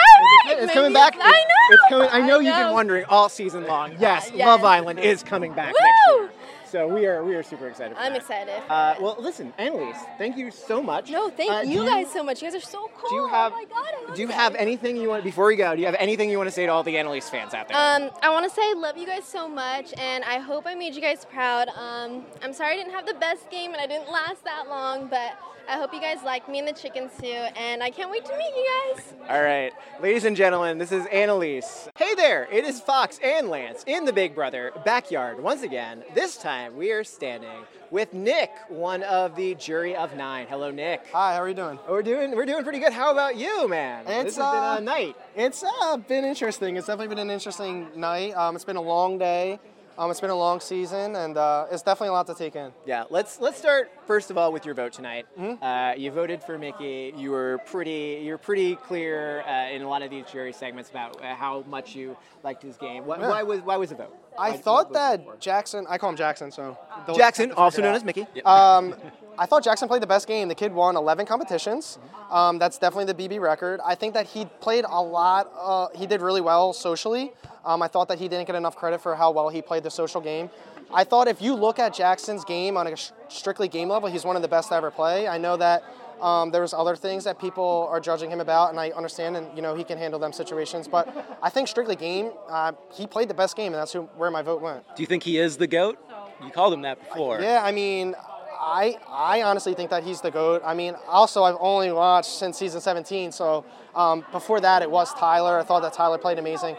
It's, 0.47 0.53
it's 0.53 0.61
maybe 0.67 0.73
coming 0.75 0.93
back. 0.93 1.15
it's- 1.15 1.27
I 1.27 1.31
know, 1.31 1.75
It's 1.75 1.83
coming. 1.89 2.09
I 2.13 2.27
know 2.27 2.39
I 2.39 2.43
you've 2.43 2.57
been 2.57 2.73
wondering 2.73 3.05
all 3.09 3.29
season 3.29 3.67
long. 3.67 3.93
Yes, 4.01 4.31
yes. 4.35 4.47
Love 4.47 4.65
Island 4.65 4.99
is 5.01 5.23
coming 5.23 5.53
back 5.53 5.75
next 5.75 6.09
Woo! 6.21 6.29
So 6.71 6.87
we 6.87 7.07
are 7.07 7.25
we 7.25 7.35
are 7.35 7.43
super 7.43 7.67
excited. 7.69 7.97
For 7.97 8.03
I'm 8.03 8.13
that. 8.13 8.21
excited. 8.21 8.63
Uh, 8.69 8.95
well, 9.01 9.17
listen, 9.19 9.53
Analyse, 9.59 9.97
thank 10.19 10.37
you 10.37 10.51
so 10.51 10.83
much. 10.83 11.11
no, 11.11 11.31
thank 11.31 11.51
Uh, 11.51 11.61
you 11.61 11.85
guys 11.87 12.13
so 12.13 12.23
much. 12.23 12.43
You 12.43 12.51
guys 12.51 12.57
are 12.63 12.67
so 12.67 12.91
cool. 12.97 13.09
Do 13.09 13.15
you 13.17 13.29
have 13.29 13.53
oh 13.53 13.57
my 13.57 13.65
god, 13.65 13.87
I 13.99 14.05
love 14.07 14.15
Do 14.15 14.21
you 14.23 14.29
it. 14.29 14.35
have 14.35 14.55
anything 14.55 14.97
you 14.99 15.09
want 15.09 15.25
before 15.25 15.47
we 15.47 15.57
go? 15.57 15.75
Do 15.75 15.81
you 15.81 15.87
have 15.87 15.97
anything 15.99 16.29
you 16.29 16.37
want 16.37 16.49
to 16.49 16.55
say 16.55 16.67
to 16.67 16.73
all 16.73 16.83
the 16.83 16.97
Analyse 16.97 17.31
fans 17.31 17.55
out 17.55 17.69
there? 17.69 17.77
Um, 17.77 18.11
I 18.23 18.29
want 18.31 18.45
to 18.49 18.55
say 18.55 18.61
I 18.63 18.75
love 18.77 18.99
you 18.99 19.07
guys 19.07 19.25
so 19.25 19.49
much, 19.49 19.95
and 19.97 20.23
I 20.25 20.39
hope 20.39 20.65
I 20.67 20.75
made 20.75 20.95
you 20.95 21.01
guys 21.01 21.25
proud. 21.25 21.69
Um, 21.69 22.27
I'm 22.43 22.53
sorry 22.53 22.75
I 22.75 22.77
didn't 22.77 22.93
have 22.93 23.07
the 23.07 23.15
best 23.15 23.51
game 23.51 23.73
and 23.73 23.81
I 23.81 23.87
didn't 23.87 24.11
last 24.11 24.45
that 24.45 24.69
long, 24.69 25.07
but 25.09 25.39
I 25.71 25.77
hope 25.77 25.93
you 25.93 26.01
guys 26.01 26.23
like 26.25 26.49
me 26.49 26.61
and 26.61 26.67
the 26.67 26.73
chicken 26.73 27.11
suit, 27.11 27.53
and 27.55 27.83
I 27.83 27.91
can't 27.91 28.11
wait 28.11 28.25
to 28.25 28.33
meet 28.39 28.53
you 28.57 28.95
guys. 28.95 29.13
All 29.29 29.43
right, 29.43 29.71
ladies 30.01 30.25
and 30.25 30.35
gentlemen, 30.35 30.79
this 30.79 30.93
is 30.93 31.05
Analyse. 31.13 31.91
Hey 31.99 32.15
there, 32.15 32.49
it 32.51 32.65
is 32.65 32.81
Fox 32.81 33.21
and 33.23 33.51
Lance 33.51 33.85
in 33.87 34.07
the 34.07 34.13
Big 34.15 34.35
Brother 34.35 34.73
backyard 34.87 35.39
once 35.39 35.63
again. 35.63 36.05
This 36.15 36.39
time 36.39 36.75
we 36.75 36.91
are 36.91 37.05
standing 37.05 37.67
with 37.91 38.15
Nick, 38.15 38.51
one 38.69 39.03
of 39.03 39.37
the 39.37 39.57
jury 39.57 39.95
of 39.95 40.17
nine. 40.17 40.47
Hello, 40.49 40.71
Nick. 40.71 41.03
Hi, 41.13 41.35
how 41.35 41.43
are 41.43 41.49
you 41.51 41.55
doing? 41.55 41.79
We're 41.87 42.03
doing 42.03 42.35
we're 42.35 42.47
doing 42.47 42.63
pretty 42.63 42.79
good. 42.79 42.95
How 42.95 43.13
about 43.13 43.37
you, 43.37 43.69
man? 43.69 44.07
It's, 44.07 44.25
this 44.25 44.37
has 44.37 44.53
been 44.55 44.63
uh, 44.63 44.77
a 44.79 44.81
night. 44.81 45.17
It's 45.37 45.63
uh, 45.63 45.99
been 45.99 46.25
interesting. 46.25 46.77
It's 46.77 46.87
definitely 46.87 47.15
been 47.15 47.29
an 47.29 47.31
interesting 47.31 47.89
night. 47.95 48.35
Um, 48.35 48.57
it's 48.57 48.65
been 48.65 48.77
a 48.77 48.81
long 48.81 49.19
day. 49.19 49.61
Um, 49.99 50.13
it's 50.13 50.21
been 50.21 50.31
a 50.31 50.35
long 50.37 50.61
season, 50.61 51.17
and 51.17 51.37
uh, 51.37 51.67
it's 51.73 51.83
definitely 51.83 52.11
a 52.11 52.13
lot 52.13 52.29
to 52.29 52.35
take 52.35 52.55
in. 52.55 52.71
Yeah, 52.87 53.05
let's 53.11 53.41
let's 53.41 53.59
start 53.59 53.91
first 54.07 54.31
of 54.31 54.39
all 54.39 54.53
with 54.53 54.65
your 54.65 54.77
vote 54.77 54.93
tonight. 54.93 55.27
Mm-hmm. 55.37 55.61
Uh, 55.63 55.95
you 55.95 56.13
voted 56.13 56.41
for 56.41 56.57
Michie. 56.57 57.13
You 57.17 57.33
were 57.33 57.59
pretty 57.67 58.21
you're 58.23 58.39
pretty 58.39 58.77
clear 58.77 59.41
uh, 59.43 59.71
in 59.71 59.83
a 59.83 59.89
lot 59.89 60.03
of 60.03 60.11
these 60.11 60.25
jury 60.31 60.53
segments 60.53 60.89
about 60.89 61.21
uh, 61.21 61.35
how 61.35 61.65
much 61.69 61.97
you 61.97 62.17
liked 62.45 62.63
his 62.63 62.77
game. 62.77 63.07
Why, 63.07 63.19
Yeah. 63.19 63.29
why 63.29 63.43
was 63.43 63.61
why 63.63 63.77
was 63.77 63.91
the 63.91 63.97
vote? 63.97 64.17
I 64.39 64.57
thought 64.57 64.91
what 64.91 65.17
was 65.19 65.27
that 65.27 65.41
Jackson, 65.41 65.87
I 65.89 65.99
call 65.99 66.11
him 66.11 66.17
Jackson, 66.17 66.51
so. 66.51 66.79
those 67.07 67.17
Jackson, 67.17 67.53
also 67.53 67.83
known 67.83 67.95
as 67.95 68.05
Michie. 68.05 68.27
Um, 68.45 68.95
I 69.39 69.47
thought 69.47 69.63
Jackson 69.63 69.87
played 69.89 70.03
the 70.03 70.07
best 70.07 70.27
game. 70.27 70.49
The 70.49 70.55
kid 70.55 70.73
won 70.73 70.97
11 70.97 71.27
competitions. 71.27 71.99
Um, 72.31 72.59
that's 72.59 72.77
definitely 72.79 73.13
the 73.13 73.29
BB 73.29 73.41
record. 73.41 73.81
I 73.85 73.95
think 73.95 74.15
that 74.15 74.27
he 74.27 74.47
played 74.61 74.85
a 74.89 75.01
lot. 75.01 75.53
Uh, 75.57 75.89
he 75.95 76.07
did 76.07 76.21
really 76.21 76.41
well 76.41 76.73
socially. 76.73 77.33
Um, 77.65 77.83
I 77.83 77.89
thought 77.89 78.09
that 78.09 78.19
he 78.19 78.29
didn't 78.29 78.47
get 78.47 78.57
enough 78.57 78.77
credit 78.77 79.01
for 79.01 79.15
how 79.15 79.31
well 79.31 79.49
he 79.49 79.63
played 79.63 79.85
the 79.85 79.91
social 79.91 80.21
game. 80.21 80.51
I 80.93 81.05
thought 81.05 81.29
if 81.29 81.43
you 81.43 81.55
look 81.55 81.79
at 81.79 81.95
Jackson's 81.95 82.45
game 82.45 82.77
on 82.77 82.87
a 82.87 82.97
sh- 82.97 83.11
strictly 83.29 83.69
game 83.69 83.89
level, 83.89 84.09
he's 84.09 84.25
one 84.25 84.37
of 84.37 84.43
the 84.43 84.49
best 84.49 84.71
to 84.71 84.75
ever 84.75 84.91
play. 84.91 85.29
I 85.29 85.37
know 85.39 85.57
that 85.59 85.85
um, 86.21 86.51
there 86.51 86.63
was 86.63 86.75
other 86.75 86.97
things 86.97 87.25
that 87.25 87.39
people 87.39 87.89
are 87.91 88.01
judging 88.01 88.31
him 88.31 88.41
about, 88.41 88.71
and 88.71 88.81
I 88.81 88.91
understand, 88.91 89.37
and 89.37 89.47
you 89.55 89.63
know 89.63 89.75
he 89.75 89.85
can 89.85 89.99
handle 89.99 90.19
them 90.19 90.33
situations. 90.33 90.89
But 90.89 91.39
I 91.43 91.51
think 91.51 91.69
strictly 91.69 91.97
game, 91.97 92.33
uh, 92.49 92.73
he 92.93 93.07
played 93.07 93.29
the 93.29 93.35
best 93.35 93.57
game, 93.57 93.73
and 93.73 93.81
that's 93.81 93.93
who, 93.93 94.03
where 94.17 94.31
my 94.31 94.43
vote 94.43 94.61
went. 94.61 94.85
Do 94.97 95.03
you 95.03 95.07
think 95.07 95.23
he 95.23 95.39
is 95.39 95.57
the 95.57 95.67
goat? 95.67 95.99
You 96.45 96.51
called 96.51 96.73
him 96.73 96.83
that 96.83 96.99
before. 96.99 97.41
Yeah, 97.41 97.63
I 97.63 97.73
mean, 97.73 98.15
I 98.59 98.99
I 99.09 99.43
honestly 99.43 99.75
think 99.75 99.91
that 99.91 100.05
he's 100.05 100.21
the 100.21 100.31
goat. 100.31 100.63
I 100.65 100.75
mean, 100.75 100.95
also 101.07 101.45
I've 101.45 101.57
only 101.61 101.93
watched 101.93 102.31
since 102.31 102.59
season 102.59 102.81
17, 102.81 103.33
so 103.33 103.65
um, 103.95 104.25
before 104.33 104.61
that 104.61 104.83
it 104.83 104.91
was 104.91 105.13
Tyler. 105.15 105.59
I 105.59 105.65
thought 105.65 105.83
that 105.83 105.93
Tyler 105.93 106.19
played 106.19 106.39
amazing. 106.39 106.77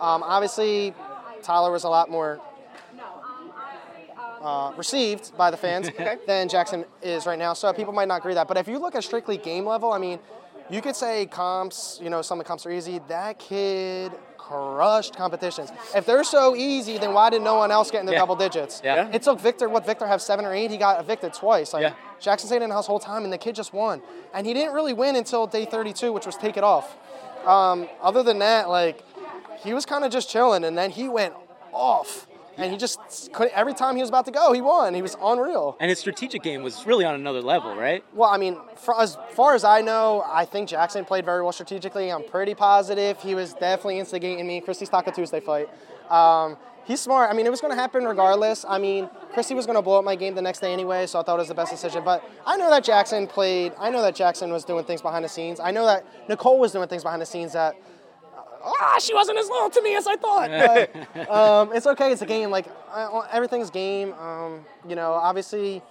Um, 0.00 0.22
obviously, 0.22 0.94
Tyler 1.42 1.70
was 1.70 1.84
a 1.84 1.88
lot 1.88 2.10
more 2.10 2.40
uh, 4.42 4.72
received 4.76 5.36
by 5.36 5.50
the 5.50 5.56
fans 5.56 5.88
than 6.26 6.48
Jackson 6.48 6.84
is 7.02 7.26
right 7.26 7.38
now. 7.38 7.52
So 7.54 7.72
people 7.72 7.92
might 7.92 8.08
not 8.08 8.18
agree 8.18 8.30
with 8.30 8.36
that. 8.36 8.48
But 8.48 8.56
if 8.56 8.68
you 8.68 8.78
look 8.78 8.94
at 8.94 9.04
strictly 9.04 9.36
game 9.38 9.64
level, 9.64 9.92
I 9.92 9.98
mean, 9.98 10.18
you 10.70 10.80
could 10.82 10.96
say 10.96 11.26
comps. 11.26 11.98
You 12.02 12.10
know, 12.10 12.22
some 12.22 12.38
of 12.40 12.44
the 12.44 12.48
comps 12.48 12.66
are 12.66 12.70
easy. 12.70 13.00
That 13.08 13.38
kid 13.38 14.12
crushed 14.38 15.14
competitions. 15.16 15.70
If 15.94 16.04
they're 16.04 16.24
so 16.24 16.56
easy, 16.56 16.98
then 16.98 17.12
why 17.14 17.30
did 17.30 17.42
no 17.42 17.54
one 17.54 17.70
else 17.70 17.90
get 17.90 18.00
in 18.00 18.06
the 18.06 18.12
Yeah. 18.12 18.18
double 18.18 18.36
digits? 18.36 18.80
Yeah. 18.84 19.08
It 19.12 19.22
took 19.22 19.40
Victor, 19.40 19.68
what 19.68 19.86
Victor 19.86 20.06
have 20.06 20.20
seven 20.20 20.44
or 20.44 20.52
eight? 20.52 20.70
He 20.70 20.76
got 20.76 20.98
evicted 21.00 21.32
twice. 21.32 21.72
Like 21.72 21.82
Yeah. 21.82 21.92
Jackson 22.20 22.48
stayed 22.48 22.60
in 22.62 22.68
the 22.68 22.74
house 22.74 22.86
the 22.86 22.90
whole 22.90 22.98
time, 23.00 23.24
and 23.24 23.32
the 23.32 23.38
kid 23.38 23.54
just 23.54 23.72
won. 23.72 24.02
And 24.34 24.46
he 24.46 24.52
didn't 24.52 24.74
really 24.74 24.92
win 24.92 25.16
until 25.16 25.46
day 25.46 25.64
32, 25.64 26.12
which 26.12 26.26
was 26.26 26.36
take 26.36 26.56
it 26.56 26.64
off. 26.64 26.96
Um, 27.46 27.88
other 28.02 28.22
than 28.22 28.38
that, 28.40 28.68
like 28.68 29.02
he 29.60 29.72
was 29.74 29.86
kind 29.86 30.04
of 30.04 30.10
just 30.10 30.28
chilling, 30.28 30.64
and 30.64 30.76
then 30.76 30.90
he 30.90 31.08
went 31.08 31.34
off. 31.72 32.26
And 32.56 32.70
he 32.70 32.78
just 32.78 33.32
couldn't. 33.32 33.56
Every 33.56 33.74
time 33.74 33.96
he 33.96 34.02
was 34.02 34.08
about 34.08 34.26
to 34.26 34.30
go, 34.30 34.52
he 34.52 34.60
won. 34.60 34.94
He 34.94 35.02
was 35.02 35.16
unreal. 35.22 35.76
And 35.80 35.88
his 35.88 35.98
strategic 35.98 36.42
game 36.42 36.62
was 36.62 36.86
really 36.86 37.04
on 37.04 37.14
another 37.14 37.40
level, 37.40 37.74
right? 37.74 38.04
Well, 38.12 38.28
I 38.28 38.36
mean, 38.36 38.58
for, 38.76 39.00
as 39.00 39.16
far 39.30 39.54
as 39.54 39.64
I 39.64 39.80
know, 39.80 40.22
I 40.26 40.44
think 40.44 40.68
Jackson 40.68 41.04
played 41.04 41.24
very 41.24 41.42
well 41.42 41.52
strategically. 41.52 42.12
I'm 42.12 42.24
pretty 42.24 42.54
positive 42.54 43.20
he 43.20 43.34
was 43.34 43.54
definitely 43.54 43.98
instigating 43.98 44.46
me. 44.46 44.60
Christie's 44.60 44.88
Taco 44.88 45.10
Tuesday 45.10 45.40
fight. 45.40 45.68
Um, 46.10 46.56
he's 46.84 47.00
smart. 47.00 47.30
I 47.30 47.34
mean, 47.34 47.46
it 47.46 47.50
was 47.50 47.60
going 47.60 47.72
to 47.74 47.80
happen 47.80 48.04
regardless. 48.04 48.64
I 48.68 48.78
mean, 48.78 49.08
Christie 49.32 49.54
was 49.54 49.66
going 49.66 49.76
to 49.76 49.82
blow 49.82 49.98
up 49.98 50.04
my 50.04 50.16
game 50.16 50.34
the 50.34 50.42
next 50.42 50.60
day 50.60 50.72
anyway, 50.72 51.06
so 51.06 51.20
I 51.20 51.22
thought 51.22 51.36
it 51.36 51.38
was 51.38 51.48
the 51.48 51.54
best 51.54 51.70
decision. 51.70 52.04
But 52.04 52.22
I 52.46 52.56
know 52.56 52.68
that 52.70 52.84
Jackson 52.84 53.26
played. 53.26 53.72
I 53.78 53.90
know 53.90 54.02
that 54.02 54.14
Jackson 54.14 54.52
was 54.52 54.64
doing 54.64 54.84
things 54.84 55.00
behind 55.00 55.24
the 55.24 55.28
scenes. 55.28 55.60
I 55.60 55.70
know 55.70 55.86
that 55.86 56.04
Nicole 56.28 56.58
was 56.58 56.72
doing 56.72 56.88
things 56.88 57.02
behind 57.02 57.22
the 57.22 57.26
scenes 57.26 57.52
that. 57.54 57.76
Ah, 58.64 58.98
she 59.00 59.14
wasn't 59.14 59.38
as 59.38 59.48
loyal 59.48 59.70
to 59.70 59.82
me 59.82 59.96
as 59.96 60.06
I 60.06 60.16
thought. 60.16 60.50
But 60.50 61.28
um, 61.30 61.72
it's 61.74 61.86
okay. 61.86 62.12
It's 62.12 62.22
a 62.22 62.26
game. 62.26 62.50
Like 62.50 62.66
uh, 62.92 63.22
everything's 63.32 63.70
game. 63.70 64.12
Um, 64.14 64.64
you 64.88 64.96
know, 64.96 65.12
obviously. 65.12 65.82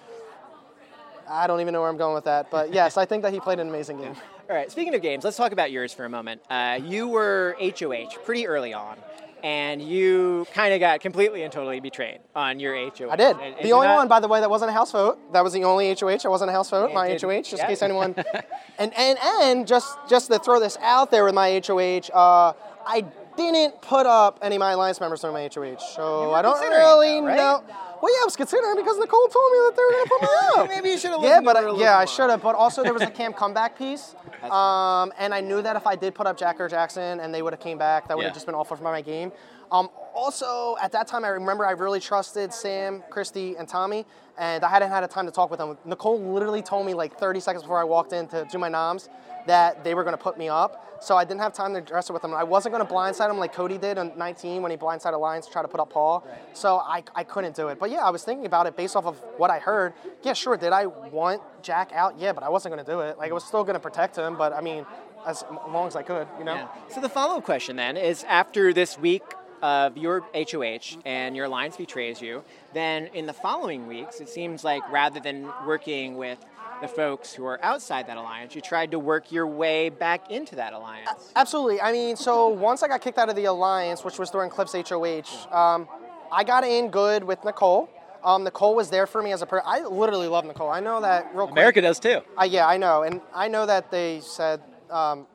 I 1.29 1.47
don't 1.47 1.61
even 1.61 1.71
know 1.73 1.79
where 1.79 1.89
I'm 1.89 1.97
going 1.97 2.13
with 2.13 2.25
that, 2.25 2.51
but 2.51 2.73
yes, 2.73 2.97
I 2.97 3.05
think 3.05 3.23
that 3.23 3.31
he 3.31 3.39
played 3.39 3.59
an 3.59 3.69
amazing 3.69 3.97
game. 4.01 4.15
All 4.49 4.55
right, 4.55 4.69
speaking 4.69 4.93
of 4.95 5.01
games, 5.01 5.23
let's 5.23 5.37
talk 5.37 5.53
about 5.53 5.71
yours 5.71 5.93
for 5.93 6.03
a 6.03 6.09
moment. 6.09 6.41
Uh, 6.49 6.77
you 6.83 7.07
were 7.07 7.55
HOH 7.61 8.17
pretty 8.25 8.47
early 8.47 8.73
on, 8.73 8.97
and 9.43 9.81
you 9.81 10.45
kind 10.53 10.73
of 10.73 10.79
got 10.79 10.99
completely 10.99 11.43
and 11.43 11.51
totally 11.51 11.79
betrayed 11.79 12.19
on 12.35 12.59
your 12.59 12.75
HOH. 12.75 13.09
I 13.09 13.15
did. 13.15 13.37
And 13.37 13.55
The 13.61 13.73
only 13.73 13.87
not- 13.87 13.95
one, 13.95 14.07
by 14.07 14.19
the 14.19 14.27
way, 14.27 14.39
that 14.39 14.49
wasn't 14.49 14.69
a 14.69 14.73
house 14.73 14.91
vote. 14.91 15.17
That 15.33 15.43
was 15.43 15.53
the 15.53 15.63
only 15.63 15.89
HOH. 15.93 16.25
I 16.25 16.27
wasn't 16.29 16.49
a 16.49 16.53
house 16.53 16.69
vote. 16.69 16.89
Yeah, 16.89 16.95
My 16.95 17.07
did- 17.09 17.21
HOH, 17.21 17.41
just 17.43 17.53
yeah. 17.57 17.63
in 17.63 17.67
case 17.69 17.81
anyone. 17.81 18.15
and 18.77 18.93
and 18.95 19.17
and 19.21 19.67
just 19.67 19.97
just 20.09 20.31
to 20.31 20.39
throw 20.39 20.59
this 20.59 20.77
out 20.81 21.11
there 21.11 21.23
with 21.25 21.33
my 21.33 21.61
HOH, 21.65 22.09
uh, 22.13 22.53
I 22.85 23.05
didn't 23.37 23.81
put 23.81 24.05
up 24.05 24.39
any 24.41 24.55
of 24.57 24.59
my 24.59 24.71
alliance 24.73 24.99
members 24.99 25.23
on 25.23 25.33
my 25.33 25.49
HOH, 25.53 25.77
so 25.95 26.33
I 26.33 26.41
don't 26.41 26.59
really 26.59 27.21
right? 27.21 27.37
know. 27.37 27.63
Well, 28.01 28.11
yeah, 28.13 28.21
I 28.21 28.25
was 28.25 28.35
considering 28.35 28.75
because 28.77 28.97
Nicole 28.97 29.27
told 29.27 29.51
me 29.51 29.57
that 29.59 29.73
they 29.75 29.83
were 29.83 29.91
going 29.91 30.05
to 30.05 30.09
put 30.09 30.21
me 30.21 30.27
up. 30.63 30.69
Maybe 30.69 30.89
you 30.89 30.97
should 30.97 31.11
have 31.11 31.21
Yeah, 31.23 31.39
but 31.41 31.53
to 31.53 31.59
her 31.61 31.67
a 31.67 31.75
I, 31.75 31.79
yeah, 31.79 31.97
I 31.97 32.05
should 32.05 32.29
have. 32.29 32.41
But 32.41 32.55
also 32.55 32.83
there 32.83 32.93
was 32.93 33.03
a 33.03 33.11
Camp 33.21 33.35
comeback 33.35 33.77
piece, 33.77 34.15
um, 34.43 35.13
and 35.19 35.33
I 35.33 35.41
knew 35.41 35.61
that 35.61 35.75
if 35.75 35.85
I 35.85 35.95
did 35.95 36.15
put 36.15 36.25
up 36.25 36.37
Jack 36.37 36.59
or 36.59 36.67
Jackson 36.67 37.19
and 37.19 37.33
they 37.33 37.41
would 37.41 37.53
have 37.53 37.59
came 37.59 37.77
back, 37.77 38.07
that 38.07 38.17
would 38.17 38.23
have 38.23 38.31
Yeah. 38.31 38.33
just 38.33 38.45
been 38.47 38.55
awful 38.55 38.75
for 38.75 38.83
my 38.83 39.01
game. 39.01 39.31
Um, 39.71 39.89
also, 40.13 40.75
at 40.81 40.91
that 40.91 41.07
time, 41.07 41.23
I 41.23 41.29
remember 41.29 41.65
I 41.65 41.71
really 41.71 41.99
trusted 42.01 42.51
Sam, 42.53 43.03
Christie, 43.09 43.55
and 43.55 43.67
Tommy, 43.67 44.05
and 44.37 44.65
I 44.65 44.69
hadn't 44.69 44.89
had 44.89 45.03
a 45.03 45.07
time 45.07 45.25
to 45.27 45.31
talk 45.31 45.49
with 45.49 45.59
them. 45.59 45.77
Nicole 45.85 46.19
literally 46.19 46.61
told 46.61 46.85
me 46.85 46.93
like 46.93 47.17
30 47.17 47.39
seconds 47.39 47.63
before 47.63 47.79
I 47.79 47.85
walked 47.85 48.11
in 48.11 48.27
to 48.29 48.45
do 48.51 48.57
my 48.57 48.67
noms 48.67 49.07
that 49.51 49.83
they 49.83 49.93
were 49.93 50.03
going 50.03 50.15
to 50.15 50.23
put 50.23 50.37
me 50.37 50.47
up. 50.47 50.87
So 51.01 51.17
I 51.17 51.25
didn't 51.25 51.41
have 51.41 51.51
time 51.51 51.73
to 51.73 51.79
address 51.79 52.09
it 52.09 52.13
with 52.13 52.21
them. 52.21 52.33
I 52.33 52.45
wasn't 52.45 52.73
going 52.73 52.87
to 52.87 52.93
blindside 52.93 53.27
them 53.27 53.37
like 53.37 53.51
Cody 53.51 53.77
did 53.77 53.97
in 53.97 54.13
19 54.15 54.61
when 54.61 54.71
he 54.71 54.77
blindsided 54.77 55.13
Alliance 55.13 55.45
to 55.47 55.51
try 55.51 55.61
to 55.61 55.67
put 55.67 55.81
up 55.81 55.89
Paul. 55.89 56.25
So 56.53 56.77
I, 56.77 57.03
I 57.13 57.25
couldn't 57.25 57.53
do 57.53 57.67
it. 57.67 57.77
But 57.77 57.91
yeah, 57.91 57.99
I 57.99 58.11
was 58.11 58.23
thinking 58.23 58.45
about 58.45 58.65
it 58.65 58.77
based 58.77 58.95
off 58.95 59.05
of 59.05 59.17
what 59.35 59.49
I 59.49 59.59
heard. 59.59 59.91
Yeah, 60.23 60.31
sure. 60.31 60.55
Did 60.55 60.71
I 60.71 60.85
want 60.85 61.41
Jack 61.63 61.91
out? 61.91 62.17
Yeah, 62.17 62.31
but 62.31 62.43
I 62.43 62.49
wasn't 62.49 62.73
going 62.73 62.85
to 62.85 62.89
do 62.89 63.01
it. 63.01 63.17
Like 63.17 63.29
I 63.29 63.33
was 63.33 63.43
still 63.43 63.65
going 63.65 63.73
to 63.73 63.81
protect 63.81 64.15
him, 64.15 64.37
but 64.37 64.53
I 64.53 64.61
mean, 64.61 64.85
as 65.27 65.43
long 65.67 65.85
as 65.85 65.97
I 65.97 66.03
could, 66.03 66.29
you 66.39 66.45
know. 66.45 66.55
Yeah. 66.55 66.67
So 66.87 67.01
the 67.01 67.09
follow-up 67.09 67.43
question 67.43 67.75
then 67.75 67.97
is: 67.97 68.23
after 68.29 68.71
this 68.71 68.97
week 68.97 69.23
of 69.61 69.97
your 69.97 70.21
HOH 70.33 71.01
and 71.03 71.35
your 71.35 71.45
alliance 71.45 71.75
betrays 71.75 72.21
you, 72.21 72.43
then 72.73 73.07
in 73.07 73.25
the 73.25 73.33
following 73.33 73.85
weeks, 73.85 74.21
it 74.21 74.29
seems 74.29 74.63
like 74.63 74.81
rather 74.89 75.19
than 75.19 75.49
working 75.65 76.15
with 76.15 76.39
the 76.81 76.87
folks 76.87 77.33
who 77.33 77.45
are 77.45 77.63
outside 77.63 78.07
that 78.07 78.17
alliance, 78.17 78.55
you 78.55 78.61
tried 78.61 78.91
to 78.91 78.99
work 78.99 79.31
your 79.31 79.47
way 79.47 79.89
back 79.89 80.31
into 80.31 80.55
that 80.55 80.73
alliance. 80.73 81.31
Absolutely. 81.35 81.79
I 81.79 81.91
mean, 81.91 82.15
so 82.15 82.47
once 82.49 82.83
I 82.83 82.87
got 82.87 83.01
kicked 83.01 83.17
out 83.17 83.29
of 83.29 83.35
the 83.35 83.45
alliance, 83.45 84.03
which 84.03 84.19
was 84.19 84.29
during 84.29 84.49
Cliff's 84.49 84.73
HOH, 84.73 85.53
um, 85.55 85.87
I 86.31 86.43
got 86.43 86.63
in 86.63 86.89
good 86.89 87.23
with 87.23 87.43
Nicole. 87.45 87.89
Um, 88.23 88.43
Nicole 88.43 88.75
was 88.75 88.89
there 88.89 89.07
for 89.07 89.21
me 89.21 89.31
as 89.31 89.41
a 89.41 89.45
person. 89.45 89.65
I 89.67 89.81
literally 89.81 90.27
love 90.27 90.45
Nicole. 90.45 90.69
I 90.69 90.79
know 90.79 91.01
that 91.01 91.31
real 91.33 91.47
quick. 91.47 91.53
America 91.53 91.81
does 91.81 91.99
too. 91.99 92.21
Uh, 92.39 92.43
yeah, 92.43 92.67
I 92.67 92.77
know, 92.77 93.03
and 93.03 93.21
I 93.33 93.47
know 93.47 93.65
that 93.65 93.89
they 93.89 94.19
said 94.21 94.61
um, 94.89 95.25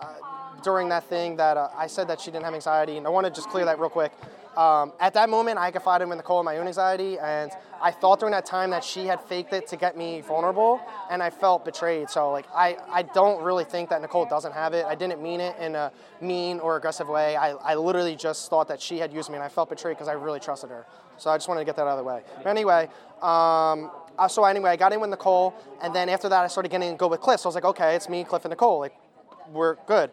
uh, 0.00 0.14
during 0.62 0.88
that 0.88 1.04
thing 1.04 1.36
that 1.36 1.56
uh, 1.56 1.68
I 1.76 1.86
said 1.86 2.08
that 2.08 2.20
she 2.20 2.30
didn't 2.30 2.44
have 2.44 2.54
anxiety, 2.54 2.96
and 2.96 3.06
I 3.06 3.10
want 3.10 3.26
to 3.26 3.32
just 3.32 3.48
clear 3.50 3.64
that 3.64 3.78
real 3.78 3.90
quick. 3.90 4.12
Um, 4.56 4.92
at 5.00 5.14
that 5.14 5.28
moment, 5.28 5.58
I 5.58 5.70
confided 5.70 6.08
with 6.08 6.16
Nicole 6.16 6.40
in 6.40 6.44
my 6.44 6.58
own 6.58 6.66
anxiety, 6.66 7.18
and 7.18 7.50
I 7.82 7.90
thought 7.90 8.20
during 8.20 8.32
that 8.32 8.46
time 8.46 8.70
that 8.70 8.84
she 8.84 9.06
had 9.06 9.20
faked 9.20 9.52
it 9.52 9.66
to 9.68 9.76
get 9.76 9.96
me 9.96 10.20
vulnerable, 10.20 10.80
and 11.10 11.22
I 11.22 11.30
felt 11.30 11.64
betrayed. 11.64 12.08
So, 12.08 12.30
like, 12.30 12.46
I, 12.54 12.76
I 12.88 13.02
don't 13.02 13.42
really 13.42 13.64
think 13.64 13.90
that 13.90 14.00
Nicole 14.00 14.26
doesn't 14.26 14.52
have 14.52 14.72
it. 14.72 14.84
I 14.86 14.94
didn't 14.94 15.20
mean 15.20 15.40
it 15.40 15.56
in 15.58 15.74
a 15.74 15.90
mean 16.20 16.60
or 16.60 16.76
aggressive 16.76 17.08
way. 17.08 17.36
I, 17.36 17.50
I 17.52 17.74
literally 17.74 18.14
just 18.14 18.48
thought 18.48 18.68
that 18.68 18.80
she 18.80 18.98
had 18.98 19.12
used 19.12 19.28
me, 19.28 19.34
and 19.34 19.44
I 19.44 19.48
felt 19.48 19.70
betrayed 19.70 19.96
because 19.96 20.08
I 20.08 20.12
really 20.12 20.40
trusted 20.40 20.70
her. 20.70 20.86
So 21.16 21.30
I 21.30 21.36
just 21.36 21.48
wanted 21.48 21.60
to 21.60 21.66
get 21.66 21.76
that 21.76 21.82
out 21.82 21.98
of 21.98 21.98
the 21.98 22.04
way. 22.04 22.22
But 22.38 22.46
anyway, 22.46 22.88
um, 23.22 23.90
uh, 24.18 24.28
so 24.28 24.44
anyway, 24.44 24.70
I 24.70 24.76
got 24.76 24.92
in 24.92 25.00
with 25.00 25.10
Nicole, 25.10 25.54
and 25.82 25.94
then 25.94 26.08
after 26.08 26.28
that, 26.28 26.44
I 26.44 26.46
started 26.46 26.70
getting 26.70 26.96
good 26.96 27.10
with 27.10 27.20
Cliff. 27.20 27.40
So 27.40 27.46
I 27.46 27.48
was 27.48 27.54
like, 27.56 27.64
okay, 27.64 27.96
it's 27.96 28.08
me, 28.08 28.22
Cliff, 28.24 28.44
and 28.44 28.50
Nicole. 28.50 28.78
Like, 28.78 28.94
we're 29.52 29.76
good. 29.86 30.10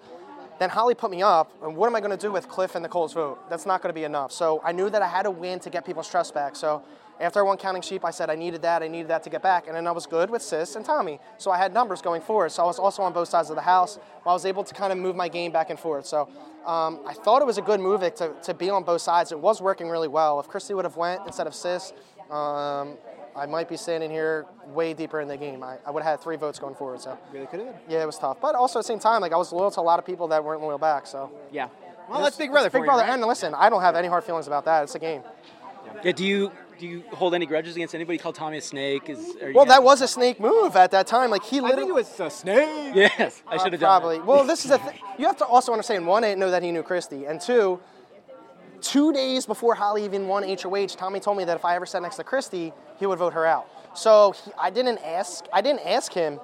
Then 0.61 0.69
Holly 0.69 0.93
put 0.93 1.09
me 1.09 1.23
up, 1.23 1.51
and 1.63 1.75
what 1.75 1.87
am 1.87 1.95
I 1.95 2.01
going 2.01 2.15
to 2.15 2.23
do 2.23 2.31
with 2.31 2.47
Cliff 2.47 2.75
and 2.75 2.83
Nicole's 2.83 3.13
vote? 3.13 3.49
That's 3.49 3.65
not 3.65 3.81
going 3.81 3.89
to 3.89 3.99
be 3.99 4.03
enough. 4.03 4.31
So 4.31 4.61
I 4.63 4.71
knew 4.71 4.91
that 4.91 5.01
I 5.01 5.07
had 5.07 5.23
to 5.23 5.31
win 5.31 5.59
to 5.61 5.71
get 5.71 5.83
people's 5.83 6.07
trust 6.07 6.35
back. 6.35 6.55
So 6.55 6.83
after 7.19 7.39
I 7.39 7.41
won 7.41 7.57
Counting 7.57 7.81
Sheep, 7.81 8.05
I 8.05 8.11
said 8.11 8.29
I 8.29 8.35
needed 8.35 8.61
that, 8.61 8.83
I 8.83 8.87
needed 8.87 9.07
that 9.07 9.23
to 9.23 9.31
get 9.31 9.41
back, 9.41 9.65
and 9.65 9.75
then 9.75 9.87
I 9.87 9.91
was 9.91 10.05
good 10.05 10.29
with 10.29 10.43
Sis 10.43 10.75
and 10.75 10.85
Tommy. 10.85 11.19
So 11.39 11.49
I 11.49 11.57
had 11.57 11.73
numbers 11.73 11.99
going 12.03 12.21
forward. 12.21 12.51
So 12.51 12.61
I 12.61 12.67
was 12.67 12.77
also 12.77 13.01
on 13.01 13.11
both 13.11 13.27
sides 13.27 13.49
of 13.49 13.55
the 13.55 13.63
house. 13.63 13.97
I 14.23 14.33
was 14.33 14.45
able 14.45 14.63
to 14.63 14.75
kind 14.75 14.93
of 14.93 14.99
move 14.99 15.15
my 15.15 15.29
game 15.29 15.51
back 15.51 15.71
and 15.71 15.79
forth. 15.79 16.05
So 16.05 16.29
um, 16.67 16.99
I 17.07 17.15
thought 17.15 17.41
it 17.41 17.45
was 17.45 17.57
a 17.57 17.63
good 17.63 17.79
move 17.79 18.01
to, 18.01 18.31
to 18.43 18.53
be 18.53 18.69
on 18.69 18.83
both 18.83 19.01
sides. 19.01 19.31
It 19.31 19.39
was 19.39 19.63
working 19.63 19.89
really 19.89 20.09
well. 20.09 20.39
If 20.39 20.47
Christie 20.47 20.75
would 20.75 20.85
have 20.85 20.95
went 20.95 21.21
instead 21.25 21.47
of 21.47 21.55
Sis, 21.55 21.91
um, 22.29 22.99
I 23.35 23.45
might 23.45 23.69
be 23.69 23.77
standing 23.77 24.11
here 24.11 24.45
way 24.73 24.93
deeper 24.93 25.21
in 25.21 25.27
the 25.27 25.37
game. 25.37 25.63
I, 25.63 25.77
I 25.85 25.91
would 25.91 26.03
have 26.03 26.11
had 26.11 26.21
three 26.21 26.35
votes 26.35 26.59
going 26.59 26.75
forward. 26.75 27.01
So 27.01 27.17
really 27.31 27.47
could 27.47 27.59
have. 27.61 27.75
Yeah, 27.87 28.03
it 28.03 28.05
was 28.05 28.17
tough. 28.17 28.37
But 28.41 28.55
also 28.55 28.79
at 28.79 28.83
the 28.83 28.87
same 28.87 28.99
time, 28.99 29.21
like 29.21 29.31
I 29.33 29.37
was 29.37 29.51
loyal 29.53 29.71
to 29.71 29.79
a 29.79 29.81
lot 29.81 29.99
of 29.99 30.05
people 30.05 30.27
that 30.29 30.43
weren't 30.43 30.61
loyal 30.61 30.77
back. 30.77 31.07
So 31.07 31.31
Yeah. 31.51 31.67
Well, 32.09 32.19
It's- 32.19 32.23
that's 32.25 32.37
Big 32.37 32.51
Brother 32.51 32.67
it's 32.67 32.73
for 32.73 32.79
Big 32.79 32.83
you, 32.85 32.91
Brother. 32.91 33.03
right? 33.03 33.11
And 33.13 33.23
listen, 33.25 33.53
I 33.55 33.69
don't 33.69 33.81
have 33.81 33.95
any 33.95 34.07
hard 34.07 34.23
feelings 34.23 34.47
about 34.47 34.65
that. 34.65 34.83
It's 34.83 34.95
a 34.95 34.99
game. 34.99 35.23
Yeah. 36.03 36.11
Do 36.11 36.25
you 36.25 36.51
do 36.79 36.87
you 36.87 37.03
hold 37.13 37.35
any 37.35 37.45
grudges 37.45 37.75
against 37.75 37.93
anybody 37.93 38.17
called 38.17 38.33
Tommy 38.33 38.57
a 38.57 38.61
snake? 38.61 39.07
Is 39.07 39.35
are 39.41 39.51
Well, 39.53 39.65
that 39.65 39.83
was 39.83 40.01
a 40.01 40.07
snake 40.07 40.39
move 40.39 40.75
at 40.75 40.89
that 40.91 41.05
time. 41.05 41.29
Like 41.29 41.43
he 41.43 41.59
I 41.59 41.61
literally 41.61 41.81
think 41.81 41.89
it 41.89 41.93
was 41.93 42.19
a 42.19 42.29
snake. 42.35 42.95
Yes, 42.95 43.43
I 43.47 43.55
Uh, 43.55 43.59
should 43.63 43.73
have 43.73 43.79
done. 43.81 44.01
probably. 44.01 44.19
Well, 44.19 44.43
this 44.45 44.65
is 44.65 44.71
a 44.71 44.77
th- 44.79 44.99
you 45.19 45.25
have 45.27 45.37
to 45.37 45.45
also 45.45 45.71
understand. 45.73 46.07
One, 46.07 46.23
I 46.23 46.29
didn't 46.29 46.39
know 46.39 46.49
that 46.51 46.63
he 46.63 46.71
knew 46.71 46.81
Christie, 46.83 47.25
and 47.25 47.39
two, 47.39 47.79
two 48.81 49.13
days 49.13 49.45
before 49.45 49.75
Holly 49.75 50.03
even 50.05 50.27
won 50.27 50.43
HOH, 50.43 50.87
Tommy 50.97 51.19
told 51.19 51.37
me 51.37 51.43
that 51.45 51.55
if 51.55 51.65
I 51.65 51.75
ever 51.75 51.85
sat 51.85 52.01
next 52.01 52.17
to 52.17 52.23
Christie, 52.23 52.73
he 52.99 53.05
would 53.05 53.19
vote 53.19 53.33
her 53.33 53.45
out. 53.45 53.67
So 53.93 54.33
he, 54.43 54.51
I 54.57 54.69
didn't 54.69 54.99
ask. 54.99 55.45
I 55.53 55.61
didn't 55.61 55.85
ask 55.85 56.13
him 56.13 56.39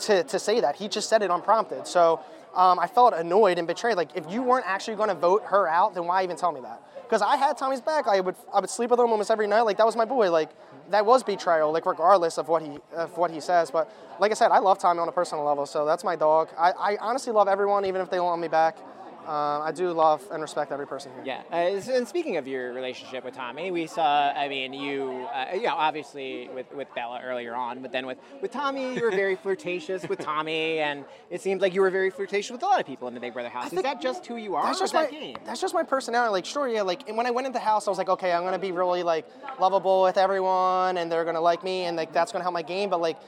to, 0.00 0.24
to 0.24 0.38
say 0.38 0.60
that. 0.60 0.76
He 0.76 0.88
just 0.88 1.08
said 1.08 1.22
it 1.22 1.30
unprompted. 1.30 1.86
So 1.86 2.20
um, 2.54 2.78
I 2.78 2.86
felt 2.86 3.14
annoyed 3.14 3.58
and 3.58 3.66
betrayed. 3.66 3.96
Like 3.96 4.10
if 4.14 4.30
you 4.30 4.42
weren't 4.42 4.66
actually 4.66 4.96
going 4.96 5.08
to 5.08 5.14
vote 5.14 5.42
her 5.46 5.68
out, 5.68 5.94
then 5.94 6.06
why 6.06 6.22
even 6.22 6.36
tell 6.36 6.52
me 6.52 6.60
that? 6.60 6.82
Because 7.02 7.22
I 7.22 7.36
had 7.36 7.58
Tommy's 7.58 7.80
back. 7.80 8.06
I 8.06 8.20
would 8.20 8.36
I 8.52 8.60
would 8.60 8.70
sleep 8.70 8.90
with 8.90 8.98
him 8.98 9.10
almost 9.10 9.30
every 9.30 9.46
night. 9.46 9.62
Like 9.62 9.76
that 9.76 9.86
was 9.86 9.96
my 9.96 10.04
boy. 10.04 10.30
Like 10.30 10.50
that 10.90 11.04
was 11.04 11.22
betrayal. 11.22 11.72
Like 11.72 11.86
regardless 11.86 12.38
of 12.38 12.48
what 12.48 12.62
he 12.62 12.78
of 12.94 13.16
what 13.16 13.30
he 13.30 13.40
says. 13.40 13.70
But 13.70 13.90
like 14.18 14.30
I 14.30 14.34
said, 14.34 14.50
I 14.50 14.58
love 14.58 14.78
Tommy 14.78 15.00
on 15.00 15.08
a 15.08 15.12
personal 15.12 15.44
level. 15.44 15.66
So 15.66 15.84
that's 15.84 16.04
my 16.04 16.16
dog. 16.16 16.48
I, 16.58 16.70
I 16.72 16.96
honestly 17.00 17.32
love 17.32 17.48
everyone, 17.48 17.84
even 17.84 18.00
if 18.00 18.10
they 18.10 18.16
don't 18.16 18.26
want 18.26 18.40
me 18.40 18.48
back. 18.48 18.78
Uh, 19.26 19.60
I 19.60 19.72
do 19.72 19.92
love 19.92 20.22
and 20.32 20.42
respect 20.42 20.72
every 20.72 20.86
person 20.86 21.12
here. 21.14 21.22
Yeah, 21.24 21.42
uh, 21.52 21.92
and 21.92 22.08
speaking 22.08 22.36
of 22.38 22.48
your 22.48 22.72
relationship 22.72 23.24
with 23.24 23.34
Tommy, 23.34 23.70
we 23.70 23.86
saw. 23.86 24.32
I 24.32 24.48
mean, 24.48 24.72
you, 24.72 25.28
uh, 25.32 25.54
you 25.54 25.62
know, 25.62 25.74
obviously 25.74 26.48
with, 26.54 26.72
with 26.74 26.92
Bella 26.94 27.20
earlier 27.22 27.54
on, 27.54 27.82
but 27.82 27.92
then 27.92 28.06
with, 28.06 28.18
with 28.40 28.50
Tommy, 28.50 28.94
you 28.94 29.02
were 29.02 29.10
very 29.10 29.36
flirtatious 29.42 30.08
with 30.08 30.18
Tommy, 30.18 30.80
and 30.80 31.04
it 31.30 31.40
seems 31.40 31.62
like 31.62 31.72
you 31.74 31.80
were 31.80 31.90
very 31.90 32.10
flirtatious 32.10 32.50
with 32.50 32.62
a 32.62 32.66
lot 32.66 32.80
of 32.80 32.86
people 32.86 33.06
in 33.06 33.14
the 33.14 33.20
Big 33.20 33.32
Brother 33.32 33.48
house. 33.48 33.72
Is 33.72 33.82
that 33.82 34.00
just 34.00 34.26
who 34.26 34.36
you 34.36 34.56
are? 34.56 34.64
That's 34.64 34.80
just 34.80 34.94
my 34.94 35.06
that 35.06 35.44
that's 35.44 35.60
just 35.60 35.74
my 35.74 35.84
personality. 35.84 36.32
Like 36.32 36.44
sure, 36.44 36.68
yeah. 36.68 36.82
Like 36.82 37.08
and 37.08 37.16
when 37.16 37.26
I 37.26 37.30
went 37.30 37.46
into 37.46 37.58
the 37.58 37.64
house, 37.64 37.86
I 37.86 37.90
was 37.90 37.98
like, 37.98 38.08
okay, 38.08 38.32
I'm 38.32 38.42
gonna 38.42 38.58
be 38.58 38.72
really 38.72 39.02
like 39.02 39.26
lovable 39.60 40.02
with 40.02 40.18
everyone, 40.18 40.96
and 40.96 41.10
they're 41.10 41.24
gonna 41.24 41.40
like 41.40 41.62
me, 41.62 41.84
and 41.84 41.96
like 41.96 42.12
that's 42.12 42.32
gonna 42.32 42.42
help 42.44 42.54
my 42.54 42.62
game. 42.62 42.90
But 42.90 43.00
like 43.00 43.18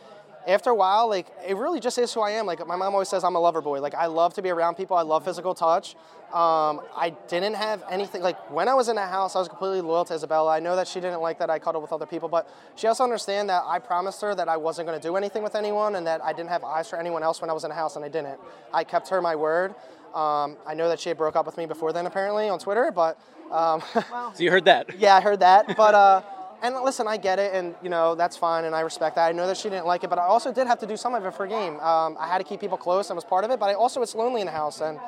after 0.46 0.70
a 0.70 0.74
while, 0.74 1.08
like 1.08 1.26
it 1.46 1.56
really 1.56 1.80
just 1.80 1.98
is 1.98 2.12
who 2.12 2.20
I 2.20 2.32
am. 2.32 2.46
Like 2.46 2.66
my 2.66 2.76
mom 2.76 2.92
always 2.92 3.08
says, 3.08 3.24
I'm 3.24 3.36
a 3.36 3.40
lover 3.40 3.60
boy. 3.60 3.80
Like 3.80 3.94
I 3.94 4.06
love 4.06 4.34
to 4.34 4.42
be 4.42 4.50
around 4.50 4.74
people. 4.76 4.96
I 4.96 5.02
love 5.02 5.24
physical 5.24 5.54
touch. 5.54 5.96
Um, 6.32 6.80
I 6.96 7.14
didn't 7.28 7.54
have 7.54 7.84
anything 7.88 8.20
like 8.22 8.36
when 8.50 8.68
I 8.68 8.74
was 8.74 8.88
in 8.88 8.96
the 8.96 9.06
house, 9.06 9.36
I 9.36 9.38
was 9.38 9.48
completely 9.48 9.80
loyal 9.82 10.04
to 10.06 10.14
Isabella. 10.14 10.50
I 10.50 10.60
know 10.60 10.74
that 10.74 10.88
she 10.88 11.00
didn't 11.00 11.20
like 11.20 11.38
that 11.38 11.48
I 11.48 11.58
cuddled 11.60 11.82
with 11.82 11.92
other 11.92 12.06
people, 12.06 12.28
but 12.28 12.48
she 12.74 12.88
also 12.88 13.04
understand 13.04 13.48
that 13.50 13.62
I 13.66 13.78
promised 13.78 14.20
her 14.22 14.34
that 14.34 14.48
I 14.48 14.56
wasn't 14.56 14.88
going 14.88 15.00
to 15.00 15.06
do 15.08 15.14
anything 15.16 15.44
with 15.44 15.54
anyone 15.54 15.94
and 15.94 16.06
that 16.08 16.22
I 16.24 16.32
didn't 16.32 16.50
have 16.50 16.64
eyes 16.64 16.88
for 16.88 16.98
anyone 16.98 17.22
else 17.22 17.40
when 17.40 17.50
I 17.50 17.52
was 17.52 17.62
in 17.64 17.68
the 17.70 17.76
house, 17.76 17.94
and 17.96 18.04
I 18.04 18.08
didn't. 18.08 18.40
I 18.72 18.82
kept 18.82 19.08
her 19.10 19.22
my 19.22 19.36
word. 19.36 19.74
Um, 20.12 20.56
I 20.66 20.74
know 20.74 20.88
that 20.88 20.98
she 20.98 21.08
had 21.08 21.18
broke 21.18 21.36
up 21.36 21.46
with 21.46 21.56
me 21.56 21.66
before 21.66 21.92
then, 21.92 22.06
apparently 22.06 22.48
on 22.48 22.58
Twitter, 22.58 22.90
but 22.94 23.18
um, 23.52 23.80
So 24.34 24.42
you 24.42 24.50
heard 24.50 24.64
that? 24.64 24.98
yeah, 24.98 25.14
I 25.16 25.20
heard 25.20 25.40
that. 25.40 25.76
But 25.76 25.94
uh, 25.94 26.22
and 26.64 26.74
listen, 26.82 27.06
I 27.06 27.18
get 27.18 27.38
it, 27.38 27.52
and 27.52 27.74
you 27.82 27.90
know 27.90 28.14
that's 28.14 28.38
fine, 28.38 28.64
and 28.64 28.74
I 28.74 28.80
respect 28.80 29.16
that. 29.16 29.26
I 29.26 29.32
know 29.32 29.46
that 29.46 29.58
she 29.58 29.68
didn't 29.68 29.86
like 29.86 30.02
it, 30.02 30.08
but 30.08 30.18
I 30.18 30.22
also 30.22 30.50
did 30.50 30.66
have 30.66 30.78
to 30.78 30.86
do 30.86 30.96
some 30.96 31.14
of 31.14 31.24
it 31.24 31.34
for 31.34 31.46
game. 31.46 31.74
Um, 31.80 32.16
I 32.18 32.26
had 32.26 32.38
to 32.38 32.44
keep 32.44 32.58
people 32.58 32.78
close, 32.78 33.10
and 33.10 33.16
was 33.16 33.24
part 33.24 33.44
of 33.44 33.50
it. 33.50 33.60
But 33.60 33.68
I 33.68 33.74
also 33.74 34.00
it's 34.00 34.14
lonely 34.14 34.40
in 34.40 34.46
the 34.46 34.52
house, 34.52 34.80
and 34.80 34.98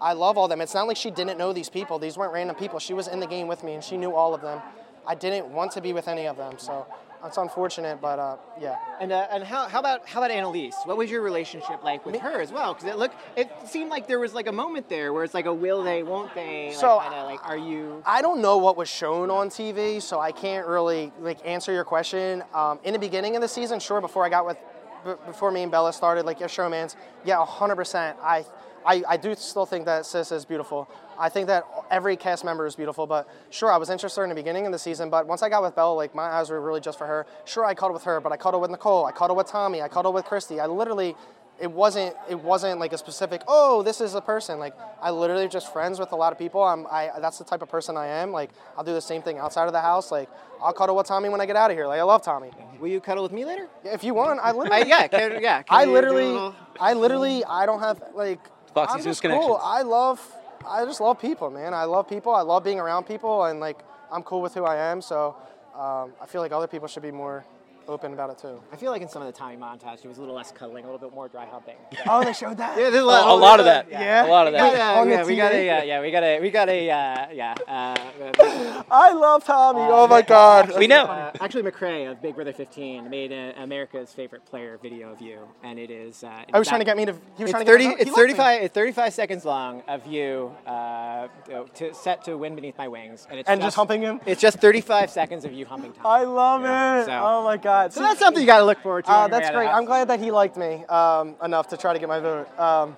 I 0.00 0.14
love 0.14 0.38
all 0.38 0.48
them. 0.48 0.62
It's 0.62 0.72
not 0.72 0.88
like 0.88 0.96
she 0.96 1.10
didn't 1.10 1.36
know 1.36 1.52
these 1.52 1.68
people. 1.68 1.98
These 1.98 2.16
weren't 2.16 2.32
random 2.32 2.56
people. 2.56 2.78
She 2.78 2.94
was 2.94 3.08
in 3.08 3.20
the 3.20 3.26
game 3.26 3.46
with 3.46 3.62
me, 3.62 3.74
and 3.74 3.84
she 3.84 3.98
knew 3.98 4.14
all 4.14 4.32
of 4.34 4.40
them. 4.40 4.62
I 5.06 5.14
didn't 5.14 5.48
want 5.50 5.72
to 5.72 5.82
be 5.82 5.92
with 5.92 6.08
any 6.08 6.26
of 6.26 6.38
them, 6.38 6.54
so 6.56 6.86
it's 7.24 7.36
unfortunate, 7.36 8.00
but 8.00 8.18
uh, 8.18 8.36
yeah. 8.60 8.76
And 9.00 9.12
uh, 9.12 9.26
and 9.30 9.44
how, 9.44 9.68
how 9.68 9.80
about 9.80 10.08
how 10.08 10.20
about 10.22 10.30
Analyse? 10.30 10.74
What 10.84 10.96
was 10.96 11.10
your 11.10 11.22
relationship 11.22 11.82
like 11.84 12.04
with 12.04 12.16
her 12.20 12.40
as 12.40 12.52
well? 12.52 12.74
Because 12.74 12.88
it 12.88 12.98
looked 12.98 13.16
it 13.36 13.50
seemed 13.66 13.90
like 13.90 14.06
there 14.06 14.18
was 14.18 14.34
like 14.34 14.46
a 14.46 14.52
moment 14.52 14.88
there 14.88 15.12
where 15.12 15.24
it's 15.24 15.34
like 15.34 15.46
a 15.46 15.52
will 15.54 15.82
they, 15.82 16.02
won't 16.02 16.34
they? 16.34 16.68
Like, 16.68 16.76
So, 16.76 17.00
kinda 17.00 17.24
like 17.24 17.44
are 17.46 17.56
you? 17.56 18.02
I 18.06 18.22
don't 18.22 18.40
know 18.40 18.58
what 18.58 18.76
was 18.76 18.88
shown 18.88 19.30
on 19.30 19.48
TV, 19.48 20.00
so 20.02 20.20
I 20.20 20.32
can't 20.32 20.66
really 20.66 21.12
like 21.20 21.38
answer 21.46 21.72
your 21.72 21.84
question. 21.84 22.42
Um, 22.54 22.78
in 22.84 22.92
the 22.92 22.98
beginning 22.98 23.36
of 23.36 23.42
the 23.42 23.48
season, 23.48 23.78
sure, 23.80 24.00
before 24.00 24.24
I 24.24 24.28
got 24.28 24.46
with, 24.46 24.56
b- 25.04 25.12
before 25.26 25.50
me 25.50 25.62
and 25.62 25.70
Bella 25.70 25.92
started, 25.92 26.24
like 26.26 26.40
your 26.40 26.48
showmance, 26.48 26.96
yeah, 27.24 27.36
100%. 27.44 28.16
I, 28.22 28.44
I, 28.86 29.02
I 29.08 29.16
do 29.16 29.34
still 29.34 29.66
think 29.66 29.84
that 29.86 30.06
Sis 30.06 30.32
is 30.32 30.44
beautiful. 30.44 30.88
I 31.18 31.28
think 31.28 31.46
that 31.48 31.64
every 31.90 32.16
cast 32.16 32.44
member 32.44 32.66
is 32.66 32.74
beautiful, 32.74 33.06
but 33.06 33.28
sure, 33.50 33.70
I 33.70 33.76
was 33.76 33.90
interested 33.90 34.22
in 34.22 34.28
the 34.30 34.34
beginning 34.34 34.66
of 34.66 34.72
the 34.72 34.78
season, 34.78 35.10
but 35.10 35.26
once 35.26 35.42
I 35.42 35.48
got 35.48 35.62
with 35.62 35.76
Bella, 35.76 35.94
like 35.94 36.14
my 36.14 36.24
eyes 36.24 36.50
were 36.50 36.60
really 36.60 36.80
just 36.80 36.98
for 36.98 37.06
her. 37.06 37.26
Sure, 37.44 37.64
I 37.64 37.74
cuddled 37.74 37.94
with 37.94 38.04
her, 38.04 38.20
but 38.20 38.32
I 38.32 38.36
cuddled 38.36 38.62
with 38.62 38.70
Nicole, 38.70 39.04
I 39.04 39.12
cuddled 39.12 39.36
with 39.36 39.46
Tommy, 39.46 39.82
I 39.82 39.88
cuddled 39.88 40.14
with 40.14 40.24
Christie. 40.24 40.58
I 40.58 40.66
literally, 40.66 41.14
it 41.60 41.70
wasn't, 41.70 42.16
it 42.28 42.40
wasn't 42.40 42.80
like 42.80 42.92
a 42.92 42.98
specific, 42.98 43.42
oh, 43.46 43.82
this 43.82 44.00
is 44.00 44.14
a 44.14 44.20
person. 44.20 44.58
Like 44.58 44.74
I 45.00 45.10
literally 45.10 45.46
just 45.48 45.72
friends 45.72 46.00
with 46.00 46.10
a 46.12 46.16
lot 46.16 46.32
of 46.32 46.38
people. 46.38 46.62
I'm, 46.62 46.86
I, 46.90 47.10
that's 47.20 47.38
the 47.38 47.44
type 47.44 47.62
of 47.62 47.68
person 47.68 47.96
I 47.96 48.06
am. 48.06 48.32
Like 48.32 48.50
I'll 48.76 48.82
do 48.82 48.94
the 48.94 49.00
same 49.00 49.22
thing 49.22 49.38
outside 49.38 49.66
of 49.66 49.72
the 49.72 49.80
house. 49.80 50.10
Like 50.10 50.28
I'll 50.60 50.72
cuddle 50.72 50.96
with 50.96 51.06
Tommy 51.06 51.28
when 51.28 51.40
I 51.40 51.46
get 51.46 51.54
out 51.56 51.70
of 51.70 51.76
here. 51.76 51.86
Like 51.86 52.00
I 52.00 52.04
love 52.04 52.22
Tommy. 52.22 52.50
Will 52.80 52.88
you 52.88 53.00
cuddle 53.00 53.22
with 53.22 53.32
me 53.32 53.44
later? 53.44 53.68
If 53.84 54.02
you 54.02 54.14
want, 54.14 54.40
I 54.42 54.50
literally. 54.52 54.82
I- 54.82 54.86
yeah, 54.86 55.06
can- 55.06 55.40
yeah, 55.42 55.62
can 55.62 55.76
I 55.78 55.82
you 55.82 55.86
do 55.86 55.92
a 55.92 55.94
literally, 55.94 56.54
I 56.80 56.92
literally, 56.94 57.44
I 57.44 57.66
don't 57.66 57.80
have 57.80 58.02
like. 58.14 58.40
Foxy 58.74 58.94
I'm 58.94 59.02
Zeus 59.02 59.20
just 59.20 59.22
cool. 59.22 59.60
I 59.62 59.82
love, 59.82 60.20
I 60.66 60.84
just 60.84 61.00
love 61.00 61.20
people, 61.20 61.50
man. 61.50 61.74
I 61.74 61.84
love 61.84 62.08
people. 62.08 62.34
I 62.34 62.42
love 62.42 62.64
being 62.64 62.80
around 62.80 63.04
people, 63.04 63.44
and 63.44 63.60
like 63.60 63.78
I'm 64.10 64.22
cool 64.22 64.40
with 64.40 64.54
who 64.54 64.64
I 64.64 64.76
am. 64.76 65.02
So 65.02 65.36
um, 65.74 66.12
I 66.20 66.26
feel 66.26 66.40
like 66.40 66.52
other 66.52 66.66
people 66.66 66.88
should 66.88 67.02
be 67.02 67.10
more 67.10 67.44
open 67.88 68.12
about 68.12 68.30
it 68.30 68.38
too. 68.38 68.60
I 68.72 68.76
feel 68.76 68.90
like 68.90 69.02
in 69.02 69.08
some 69.08 69.22
of 69.22 69.26
the 69.26 69.32
Tommy 69.38 69.56
montage, 69.56 70.04
it 70.04 70.08
was 70.08 70.18
a 70.18 70.20
little 70.20 70.34
less 70.34 70.52
cuddling, 70.52 70.84
a 70.84 70.90
little 70.90 70.98
bit 71.06 71.14
more 71.14 71.28
dry 71.28 71.46
humping. 71.46 71.76
Oh, 72.06 72.22
they 72.24 72.32
showed 72.32 72.56
that. 72.58 72.76
Yeah, 72.78 72.90
there's 72.90 72.96
a 72.96 73.06
Oh, 73.06 73.06
lot, 73.06 73.26
a 73.28 73.34
lot 73.34 73.58
of 73.60 73.66
that. 73.66 73.86
Yeah. 73.90 74.26
A 74.26 74.28
lot 74.28 74.46
of 74.46 74.52
that. 74.52 74.72
Yeah, 74.76 75.00
On 75.00 75.08
yeah, 75.08 75.24
we 75.24 75.36
got 75.36 75.52
TV. 75.52 75.54
a, 75.54 75.70
uh, 75.70 75.82
yeah, 75.84 76.00
we 76.00 76.10
got 76.10 76.22
a, 76.24 76.40
we 76.40 76.50
got 76.50 76.68
a, 76.68 76.90
uh, 76.90 77.26
yeah. 77.32 77.54
Uh, 77.66 78.82
I 78.90 79.12
love 79.12 79.44
Tommy. 79.44 79.80
oh 79.82 80.06
my 80.08 80.22
God. 80.22 80.72
We 80.78 80.86
know. 80.86 81.04
Uh, 81.04 81.30
actually, 81.40 81.62
McCrae 81.62 82.10
of 82.10 82.20
Big 82.20 82.34
Brother 82.34 82.52
15 82.52 83.08
made 83.08 83.30
a, 83.32 83.54
America's 83.62 84.12
favorite 84.12 84.44
player 84.46 84.78
video 84.82 85.12
of 85.12 85.20
you, 85.20 85.38
and 85.62 85.78
it 85.78 85.90
is. 85.90 86.24
Uh, 86.24 86.42
I 86.52 86.58
was 86.58 86.66
trying 86.68 86.80
to 86.80 86.84
get 86.84 86.96
me 86.96 87.04
to. 87.06 87.12
He 87.36 87.44
was 87.44 87.50
it's 87.50 87.50
trying 87.52 87.64
to 87.66 87.70
30. 87.72 87.84
get 87.84 87.88
me 87.88 87.94
to- 87.94 87.98
he 88.04 88.08
it's 88.10 88.16
loved 88.16 88.28
me. 88.28 88.34
35. 88.34 88.62
It's 88.62 88.74
35 88.74 89.12
seconds 89.14 89.44
long 89.44 89.82
of 89.88 90.06
you 90.06 90.52
uh, 90.66 91.28
to, 91.76 91.94
set 91.94 92.24
to 92.24 92.36
"Wind 92.36 92.56
Beneath 92.56 92.76
My 92.78 92.88
Wings," 92.88 93.26
and 93.30 93.38
it's 93.38 93.48
And 93.48 93.60
just 93.60 93.76
humping 93.76 94.02
him? 94.02 94.20
It's 94.26 94.40
just 94.40 94.58
35 94.58 95.10
seconds 95.10 95.44
of 95.44 95.52
you 95.52 95.64
humping 95.66 95.92
Tom. 95.92 96.06
I 96.06 96.24
love 96.24 96.62
Yeah, 96.62 97.02
it. 97.02 97.06
so- 97.06 97.20
oh 97.22 97.44
my 97.44 97.56
God. 97.56 97.71
So 97.90 98.00
that's 98.00 98.18
something 98.18 98.40
you 98.40 98.46
got 98.46 98.58
to 98.58 98.64
look 98.64 98.80
forward 98.80 99.04
to. 99.06 99.10
Uh, 99.10 99.28
that's 99.28 99.42
way 99.42 99.46
out 99.46 99.48
of 99.48 99.52
the 99.52 99.58
great. 99.58 99.68
I'm 99.68 99.84
glad 99.84 100.08
that 100.08 100.20
he 100.20 100.30
liked 100.30 100.56
me 100.56 100.84
um, 100.86 101.36
enough 101.42 101.68
to 101.68 101.76
try 101.76 101.92
to 101.92 101.98
get 101.98 102.08
my 102.08 102.20
vote, 102.20 102.58
um, 102.58 102.96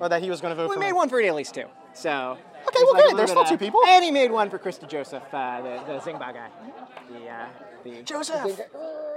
or 0.00 0.08
that 0.08 0.22
he 0.22 0.30
was 0.30 0.40
going 0.40 0.52
to 0.52 0.56
vote 0.56 0.68
We 0.68 0.74
for 0.74 0.80
me. 0.80 0.86
We 0.86 0.92
made 0.92 0.96
one 0.96 1.08
for 1.08 1.20
at 1.20 1.34
least 1.34 1.54
two. 1.54 1.66
So. 1.94 2.38
Okay, 2.68 2.74
there's 2.74 2.84
well, 2.84 2.94
like 2.94 3.04
good. 3.10 3.18
There's 3.18 3.30
still 3.30 3.42
bit 3.44 3.50
two 3.50 3.58
people. 3.58 3.80
And 3.86 4.04
he 4.04 4.10
made 4.10 4.30
one 4.30 4.50
for 4.50 4.58
Krista 4.58 4.88
Joseph, 4.88 5.22
uh, 5.32 5.60
the, 5.62 5.80
the 5.86 5.98
Zingbot 6.00 6.34
guy. 6.34 6.48
The, 7.10 7.28
uh, 7.28 7.46
the 7.84 8.02
Joseph. 8.02 8.60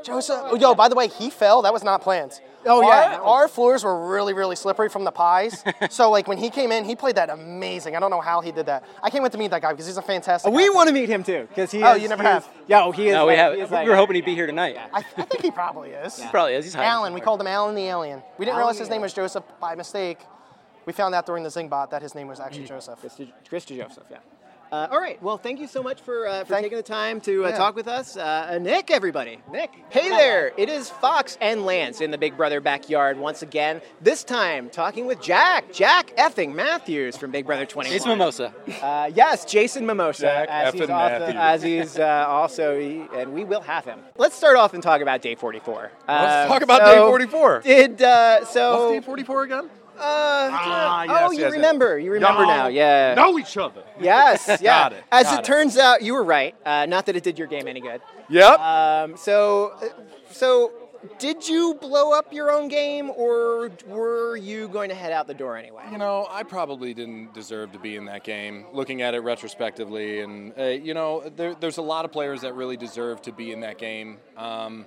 Joseph. 0.03 0.39
Oh, 0.43 0.55
yo, 0.55 0.75
by 0.75 0.87
the 0.87 0.95
way, 0.95 1.07
he 1.07 1.29
fell. 1.29 1.61
That 1.63 1.73
was 1.73 1.83
not 1.83 2.01
planned. 2.01 2.39
Oh, 2.65 2.81
yeah, 2.81 2.87
Our, 2.87 2.91
that 3.09 3.19
was- 3.23 3.27
our 3.27 3.47
floors 3.47 3.83
were 3.83 4.09
really, 4.11 4.33
really 4.33 4.55
slippery 4.55 4.89
from 4.89 5.03
the 5.05 5.11
pies. 5.11 5.63
so, 5.89 6.09
like, 6.11 6.27
when 6.27 6.37
he 6.37 6.49
came 6.49 6.71
in, 6.71 6.85
he 6.85 6.95
played 6.95 7.15
that 7.15 7.29
amazing. 7.29 7.95
I 7.95 7.99
don't 7.99 8.11
know 8.11 8.21
how 8.21 8.41
he 8.41 8.51
did 8.51 8.65
that. 8.67 8.83
I 9.01 9.09
can't 9.09 9.23
wait 9.23 9.31
to 9.31 9.37
meet 9.37 9.51
that 9.51 9.61
guy 9.61 9.71
because 9.71 9.87
he's 9.87 9.97
a 9.97 10.01
fantastic. 10.01 10.51
We 10.53 10.63
actor. 10.63 10.73
want 10.75 10.87
to 10.89 10.93
meet 10.93 11.09
him 11.09 11.23
too, 11.23 11.47
because 11.49 11.71
he. 11.71 11.81
Oh, 11.83 11.95
is- 11.95 12.03
you 12.03 12.09
never 12.09 12.21
he 12.23 12.29
is- 12.29 12.33
have? 12.45 12.49
Yeah, 12.67 12.83
oh, 12.83 12.91
he 12.91 13.07
is. 13.07 13.13
No, 13.13 13.25
we 13.27 13.33
have. 13.35 13.53
is 13.55 13.69
We 13.69 13.75
like- 13.77 13.87
were 13.87 13.95
hoping 13.95 14.15
he'd 14.15 14.25
be 14.25 14.35
here 14.35 14.45
tonight. 14.47 14.77
I, 14.93 14.99
I 15.17 15.23
think 15.23 15.41
he 15.41 15.51
probably 15.51 15.91
is. 15.91 16.21
he 16.21 16.27
Probably 16.29 16.53
is. 16.53 16.65
He's 16.65 16.73
hiding 16.73 16.89
Alan. 16.89 17.13
We 17.13 17.21
called 17.21 17.41
him 17.41 17.47
Alan 17.47 17.75
the 17.75 17.83
Alien. 17.85 18.21
We 18.37 18.45
didn't 18.45 18.55
Alan 18.55 18.59
realize 18.67 18.79
his 18.79 18.89
name 18.89 19.01
was 19.01 19.13
Joseph 19.13 19.43
by 19.59 19.75
mistake. 19.75 20.19
We 20.89 20.93
found 20.93 21.13
out 21.13 21.27
during 21.27 21.43
the 21.43 21.49
Zingbot 21.51 21.91
that 21.91 22.01
his 22.01 22.15
name 22.15 22.27
was 22.27 22.39
actually 22.39 22.65
Joseph. 22.65 22.99
Krista, 22.99 23.31
Krista 23.47 23.77
Joseph, 23.77 24.05
yeah. 24.09 24.17
Uh, 24.71 24.87
all 24.89 24.99
right. 24.99 25.21
Well, 25.21 25.37
thank 25.37 25.59
you 25.59 25.67
so 25.67 25.83
much 25.83 26.01
for 26.01 26.27
uh, 26.27 26.39
for 26.45 26.53
Thank- 26.53 26.63
taking 26.65 26.77
the 26.77 26.83
time 26.83 27.21
to 27.21 27.45
uh, 27.45 27.49
Yeah. 27.49 27.57
talk 27.57 27.75
with 27.75 27.87
us, 27.87 28.17
uh, 28.17 28.49
uh, 28.53 28.57
Nick. 28.57 28.89
Everybody, 28.89 29.37
Nick. 29.51 29.69
Hey 29.91 30.09
there! 30.09 30.51
It 30.57 30.67
is 30.67 30.89
Fox 30.89 31.37
and 31.41 31.63
Lance 31.63 32.01
in 32.01 32.09
the 32.09 32.17
Big 32.17 32.35
Brother 32.35 32.59
backyard 32.59 33.19
once 33.19 33.43
again. 33.43 33.81
This 34.01 34.23
time 34.23 34.67
talking 34.71 35.05
with 35.05 35.21
Jack, 35.21 35.71
Jack 35.71 36.11
effing 36.17 36.55
Matthews 36.55 37.15
from 37.17 37.29
Big 37.29 37.45
Brother 37.45 37.67
21. 37.67 37.93
Jason 37.95 38.17
Momoa. 38.17 38.51
Uh, 38.81 39.11
yes, 39.13 39.45
Jason 39.45 39.85
Momoa, 39.85 40.19
Jack 40.19 40.49
as 40.49 40.73
he's, 40.73 40.81
effing 40.81 40.89
also, 40.89 41.19
Matthews. 41.19 41.35
as 41.37 41.61
he's 41.61 41.99
uh, 41.99 42.25
also, 42.27 42.79
he- 42.79 43.05
and 43.15 43.31
we 43.31 43.43
will 43.43 43.61
have 43.61 43.85
him. 43.85 43.99
Let's 44.17 44.35
start 44.35 44.57
off 44.57 44.73
and 44.73 44.81
talk 44.81 45.01
about 45.01 45.21
day 45.21 45.35
44. 45.35 45.91
Let's 46.07 46.49
talk 46.49 46.63
about 46.63 46.79
so 46.81 46.93
day 46.95 46.97
44. 46.97 47.61
Did 47.61 48.01
uh, 48.01 48.43
so? 48.43 48.87
What's 48.89 49.01
day 49.01 49.05
44 49.05 49.43
again? 49.43 49.69
Uh, 49.99 50.49
Ah, 50.51 51.05
oh, 51.07 51.31
you 51.31 51.39
yes, 51.39 51.47
yes. 51.47 51.51
remember? 51.53 51.99
You 51.99 52.11
remember 52.11 52.43
Y'all 52.43 52.47
now? 52.47 52.67
Yeah. 52.67 53.13
Know 53.15 53.37
each 53.37 53.57
other. 53.57 53.83
Yes, 53.99 54.47
yeah. 54.61 54.83
Got 54.89 54.93
it, 54.93 55.03
As 55.11 55.23
got 55.25 55.33
it 55.33 55.39
it. 55.39 55.45
turns 55.45 55.77
out, 55.77 56.01
you 56.01 56.13
were 56.13 56.23
right. 56.23 56.55
Uh, 56.65 56.85
not 56.85 57.05
that 57.07 57.15
it 57.15 57.23
did 57.23 57.37
your 57.37 57.47
game 57.47 57.67
any 57.67 57.81
good. 57.81 58.01
Yep. 58.29 58.59
Um, 58.59 59.17
so, 59.17 59.73
uh, 59.81 59.87
so 60.31 60.71
did 61.17 61.47
you 61.47 61.75
blow 61.79 62.11
up 62.11 62.33
your 62.33 62.51
own 62.51 62.67
game, 62.67 63.09
or 63.11 63.71
were 63.87 64.35
you 64.35 64.67
going 64.67 64.89
to 64.89 64.95
head 64.95 65.11
out 65.11 65.27
the 65.27 65.33
door 65.33 65.55
anyway? 65.57 65.83
You 65.91 65.97
know, 65.97 66.27
I 66.29 66.43
probably 66.43 66.93
didn't 66.93 67.33
deserve 67.33 67.71
to 67.73 67.79
be 67.79 67.95
in 67.95 68.05
that 68.05 68.23
game. 68.23 68.65
Looking 68.73 69.01
at 69.01 69.13
it 69.13 69.19
retrospectively, 69.19 70.21
and 70.21 70.53
uh, 70.57 70.63
you 70.65 70.93
know, 70.93 71.29
there, 71.35 71.55
there's 71.55 71.77
a 71.77 71.81
lot 71.81 72.03
of 72.05 72.11
players 72.11 72.41
that 72.41 72.53
really 72.53 72.77
deserve 72.77 73.21
to 73.23 73.31
be 73.31 73.51
in 73.51 73.61
that 73.61 73.77
game. 73.77 74.17
Um, 74.37 74.85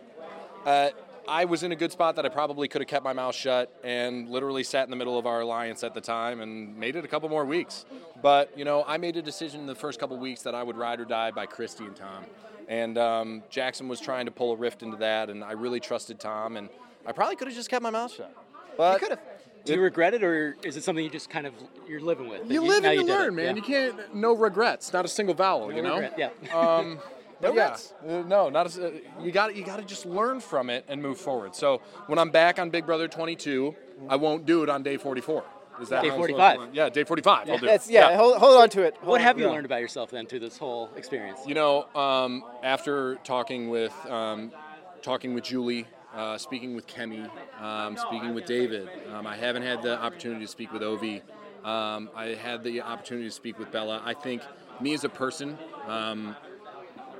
uh, 0.66 0.90
I 1.28 1.44
was 1.44 1.62
in 1.62 1.72
a 1.72 1.76
good 1.76 1.92
spot 1.92 2.16
that 2.16 2.26
I 2.26 2.28
probably 2.28 2.68
could 2.68 2.80
have 2.80 2.88
kept 2.88 3.04
my 3.04 3.12
mouth 3.12 3.34
shut 3.34 3.72
and 3.84 4.28
literally 4.28 4.62
sat 4.62 4.84
in 4.84 4.90
the 4.90 4.96
middle 4.96 5.18
of 5.18 5.26
our 5.26 5.40
alliance 5.40 5.84
at 5.84 5.94
the 5.94 6.00
time 6.00 6.40
and 6.40 6.76
made 6.76 6.96
it 6.96 7.04
a 7.04 7.08
couple 7.08 7.28
more 7.28 7.44
weeks. 7.44 7.84
But 8.20 8.56
you 8.56 8.64
know, 8.64 8.84
I 8.86 8.96
made 8.96 9.16
a 9.16 9.22
decision 9.22 9.60
in 9.60 9.66
the 9.66 9.74
first 9.74 10.00
couple 10.00 10.16
weeks 10.18 10.42
that 10.42 10.54
I 10.54 10.62
would 10.62 10.76
ride 10.76 11.00
or 11.00 11.04
die 11.04 11.30
by 11.30 11.46
Christie 11.46 11.84
and 11.84 11.96
Tom. 11.96 12.24
And 12.68 12.98
um, 12.98 13.42
Jackson 13.50 13.88
was 13.88 14.00
trying 14.00 14.26
to 14.26 14.32
pull 14.32 14.52
a 14.52 14.56
rift 14.56 14.82
into 14.82 14.96
that, 14.98 15.30
and 15.30 15.42
I 15.44 15.52
really 15.52 15.80
trusted 15.80 16.20
Tom, 16.20 16.56
and 16.56 16.68
I 17.04 17.12
probably 17.12 17.36
could 17.36 17.48
have 17.48 17.56
just 17.56 17.68
kept 17.68 17.82
my 17.82 17.90
mouth 17.90 18.12
shut. 18.12 18.34
But 18.76 18.94
you 18.94 19.08
could 19.08 19.18
have. 19.18 19.20
Do 19.64 19.74
you 19.74 19.80
regret 19.80 20.12
it, 20.14 20.24
or 20.24 20.56
is 20.64 20.76
it 20.76 20.82
something 20.82 21.04
you 21.04 21.10
just 21.10 21.30
kind 21.30 21.46
of 21.46 21.54
you're 21.88 22.00
living 22.00 22.28
with? 22.28 22.48
that 22.48 22.52
You 22.52 22.62
live 22.62 22.82
now 22.82 22.90
and 22.90 23.00
you 23.00 23.06
did 23.06 23.12
learn, 23.12 23.34
man. 23.34 23.44
Yeah. 23.44 23.54
You 23.54 23.62
can't 23.62 24.14
no 24.14 24.32
regrets, 24.34 24.92
not 24.92 25.04
a 25.04 25.08
single 25.08 25.34
vowel. 25.34 25.68
No 25.68 25.76
you 25.76 25.82
know. 25.82 25.94
regret, 25.98 26.14
yeah. 26.18 26.56
Um, 26.56 26.98
No 27.42 27.48
but 27.48 27.54
yeah, 27.56 27.62
regrets. 27.64 27.92
uh, 28.08 28.22
no, 28.28 28.48
not 28.48 28.66
as, 28.66 28.78
uh, 28.78 28.92
you 29.20 29.32
got 29.32 29.56
you 29.56 29.64
got 29.64 29.78
to 29.78 29.84
just 29.84 30.06
learn 30.06 30.38
from 30.40 30.70
it 30.70 30.84
and 30.88 31.02
move 31.02 31.18
forward. 31.18 31.54
So 31.56 31.80
when 32.06 32.18
I'm 32.18 32.30
back 32.30 32.58
on 32.60 32.70
Big 32.70 32.86
Brother 32.86 33.08
22, 33.08 33.74
I 34.08 34.16
won't 34.16 34.46
do 34.46 34.62
it 34.62 34.68
on 34.68 34.82
day 34.84 34.96
44. 34.96 35.44
Is 35.80 35.88
that 35.88 36.02
Day 36.02 36.08
how 36.08 36.14
I'm 36.16 36.22
supposed 36.22 36.38
45. 36.38 36.70
to- 36.70 36.76
Yeah, 36.76 36.88
day 36.90 37.02
45. 37.02 37.50
I'll 37.50 37.58
do. 37.58 37.66
That's, 37.66 37.90
yeah, 37.90 38.14
Hold, 38.16 38.36
hold 38.36 38.60
on 38.62 38.68
to 38.70 38.82
it. 38.82 38.94
Hold 38.98 39.08
What 39.08 39.20
on. 39.20 39.26
have 39.26 39.38
you 39.38 39.46
Yeah. 39.46 39.52
learned 39.52 39.64
about 39.66 39.80
yourself 39.80 40.10
then 40.10 40.26
through 40.26 40.40
this 40.40 40.56
whole 40.58 40.90
experience? 40.96 41.40
You 41.46 41.54
know, 41.54 41.86
um, 41.96 42.44
after 42.62 43.16
talking 43.24 43.70
with 43.70 43.92
um, 44.08 44.52
talking 45.00 45.34
with 45.34 45.42
Julie, 45.44 45.86
uh, 46.14 46.38
speaking 46.38 46.76
with 46.76 46.86
Kemi, 46.86 47.28
um, 47.60 47.96
speaking 47.96 48.34
with 48.34 48.44
David, 48.44 48.88
um, 49.12 49.26
I 49.26 49.36
haven't 49.36 49.62
had 49.64 49.82
the 49.82 49.98
opportunity 50.00 50.44
to 50.44 50.48
speak 50.48 50.72
with 50.72 50.82
Ovi. 50.82 51.22
Um, 51.64 52.10
I 52.14 52.34
had 52.40 52.62
the 52.62 52.82
opportunity 52.82 53.26
to 53.28 53.34
speak 53.34 53.58
with 53.58 53.72
Bella. 53.72 54.00
I 54.04 54.14
think 54.14 54.42
me 54.80 54.94
as 54.94 55.04
a 55.04 55.08
person, 55.08 55.58
um, 55.88 56.36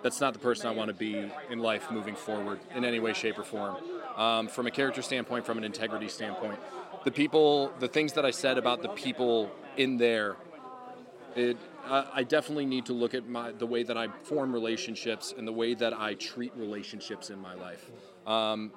that's 0.02 0.20
not 0.20 0.32
the 0.32 0.38
person 0.38 0.66
I 0.66 0.72
want 0.72 0.88
to 0.88 0.94
be 0.94 1.30
in 1.50 1.58
life 1.58 1.90
moving 1.90 2.14
forward 2.14 2.60
in 2.74 2.84
any 2.84 3.00
way, 3.00 3.12
shape, 3.12 3.38
or 3.38 3.44
form. 3.44 3.76
Um, 4.16 4.48
from 4.48 4.66
a 4.66 4.70
character 4.70 5.02
standpoint, 5.02 5.46
from 5.46 5.58
an 5.58 5.64
integrity 5.64 6.08
standpoint, 6.08 6.58
the 7.04 7.10
people, 7.10 7.72
the 7.78 7.88
things 7.88 8.12
that 8.14 8.24
I 8.24 8.30
said 8.30 8.58
about 8.58 8.82
the 8.82 8.90
people 8.90 9.50
in 9.76 9.96
there 9.96 10.36
it, 11.36 11.56
I 11.86 12.06
I 12.14 12.22
definitely 12.22 12.66
need 12.66 12.86
to 12.86 12.92
look 12.92 13.14
at 13.14 13.28
my 13.28 13.52
the 13.52 13.66
way 13.66 13.82
that 13.82 13.96
I 13.96 14.08
form 14.22 14.52
relationships 14.52 15.34
and 15.36 15.46
the 15.46 15.52
way 15.52 15.74
that 15.74 15.92
I 15.92 16.14
treat 16.14 16.52
relationships 16.56 17.30
in 17.30 17.40
my 17.40 17.54
life. 17.54 17.90
Um, 18.26 18.72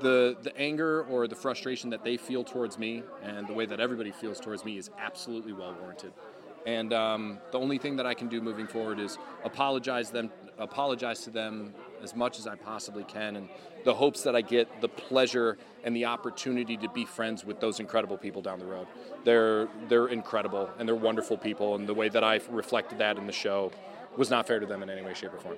the 0.00 0.36
the 0.42 0.56
anger 0.56 1.04
or 1.04 1.26
the 1.26 1.34
frustration 1.34 1.90
that 1.90 2.04
they 2.04 2.16
feel 2.16 2.44
towards 2.44 2.78
me 2.78 3.02
and 3.22 3.46
the 3.46 3.54
way 3.54 3.66
that 3.66 3.80
everybody 3.80 4.12
feels 4.12 4.40
towards 4.40 4.64
me 4.64 4.76
is 4.76 4.90
absolutely 4.98 5.52
well 5.52 5.74
warranted. 5.80 6.12
And 6.66 6.92
um, 6.92 7.38
the 7.52 7.60
only 7.60 7.78
thing 7.78 7.96
that 7.96 8.06
I 8.06 8.14
can 8.14 8.26
do 8.26 8.40
moving 8.40 8.66
forward 8.66 8.98
is 8.98 9.18
apologize 9.44 10.10
them, 10.10 10.30
apologize 10.58 11.20
to 11.20 11.30
them 11.30 11.72
as 12.02 12.14
much 12.14 12.40
as 12.40 12.48
I 12.48 12.56
possibly 12.56 13.04
can, 13.04 13.36
and 13.36 13.48
the 13.84 13.94
hopes 13.94 14.22
that 14.24 14.34
I 14.34 14.40
get 14.40 14.80
the 14.80 14.88
pleasure 14.88 15.58
and 15.84 15.94
the 15.94 16.06
opportunity 16.06 16.76
to 16.78 16.88
be 16.88 17.04
friends 17.04 17.44
with 17.44 17.60
those 17.60 17.78
incredible 17.78 18.18
people 18.18 18.42
down 18.42 18.58
the 18.58 18.66
road. 18.66 18.88
They're 19.24 19.68
they're 19.88 20.08
incredible 20.08 20.68
and 20.78 20.88
they're 20.88 20.96
wonderful 20.96 21.38
people, 21.38 21.76
and 21.76 21.88
the 21.88 21.94
way 21.94 22.08
that 22.08 22.24
I 22.24 22.40
reflected 22.50 22.98
that 22.98 23.16
in 23.16 23.26
the 23.26 23.32
show 23.32 23.70
was 24.16 24.28
not 24.28 24.48
fair 24.48 24.58
to 24.58 24.66
them 24.66 24.82
in 24.82 24.90
any 24.90 25.02
way, 25.02 25.14
shape, 25.14 25.34
or 25.34 25.38
form. 25.38 25.56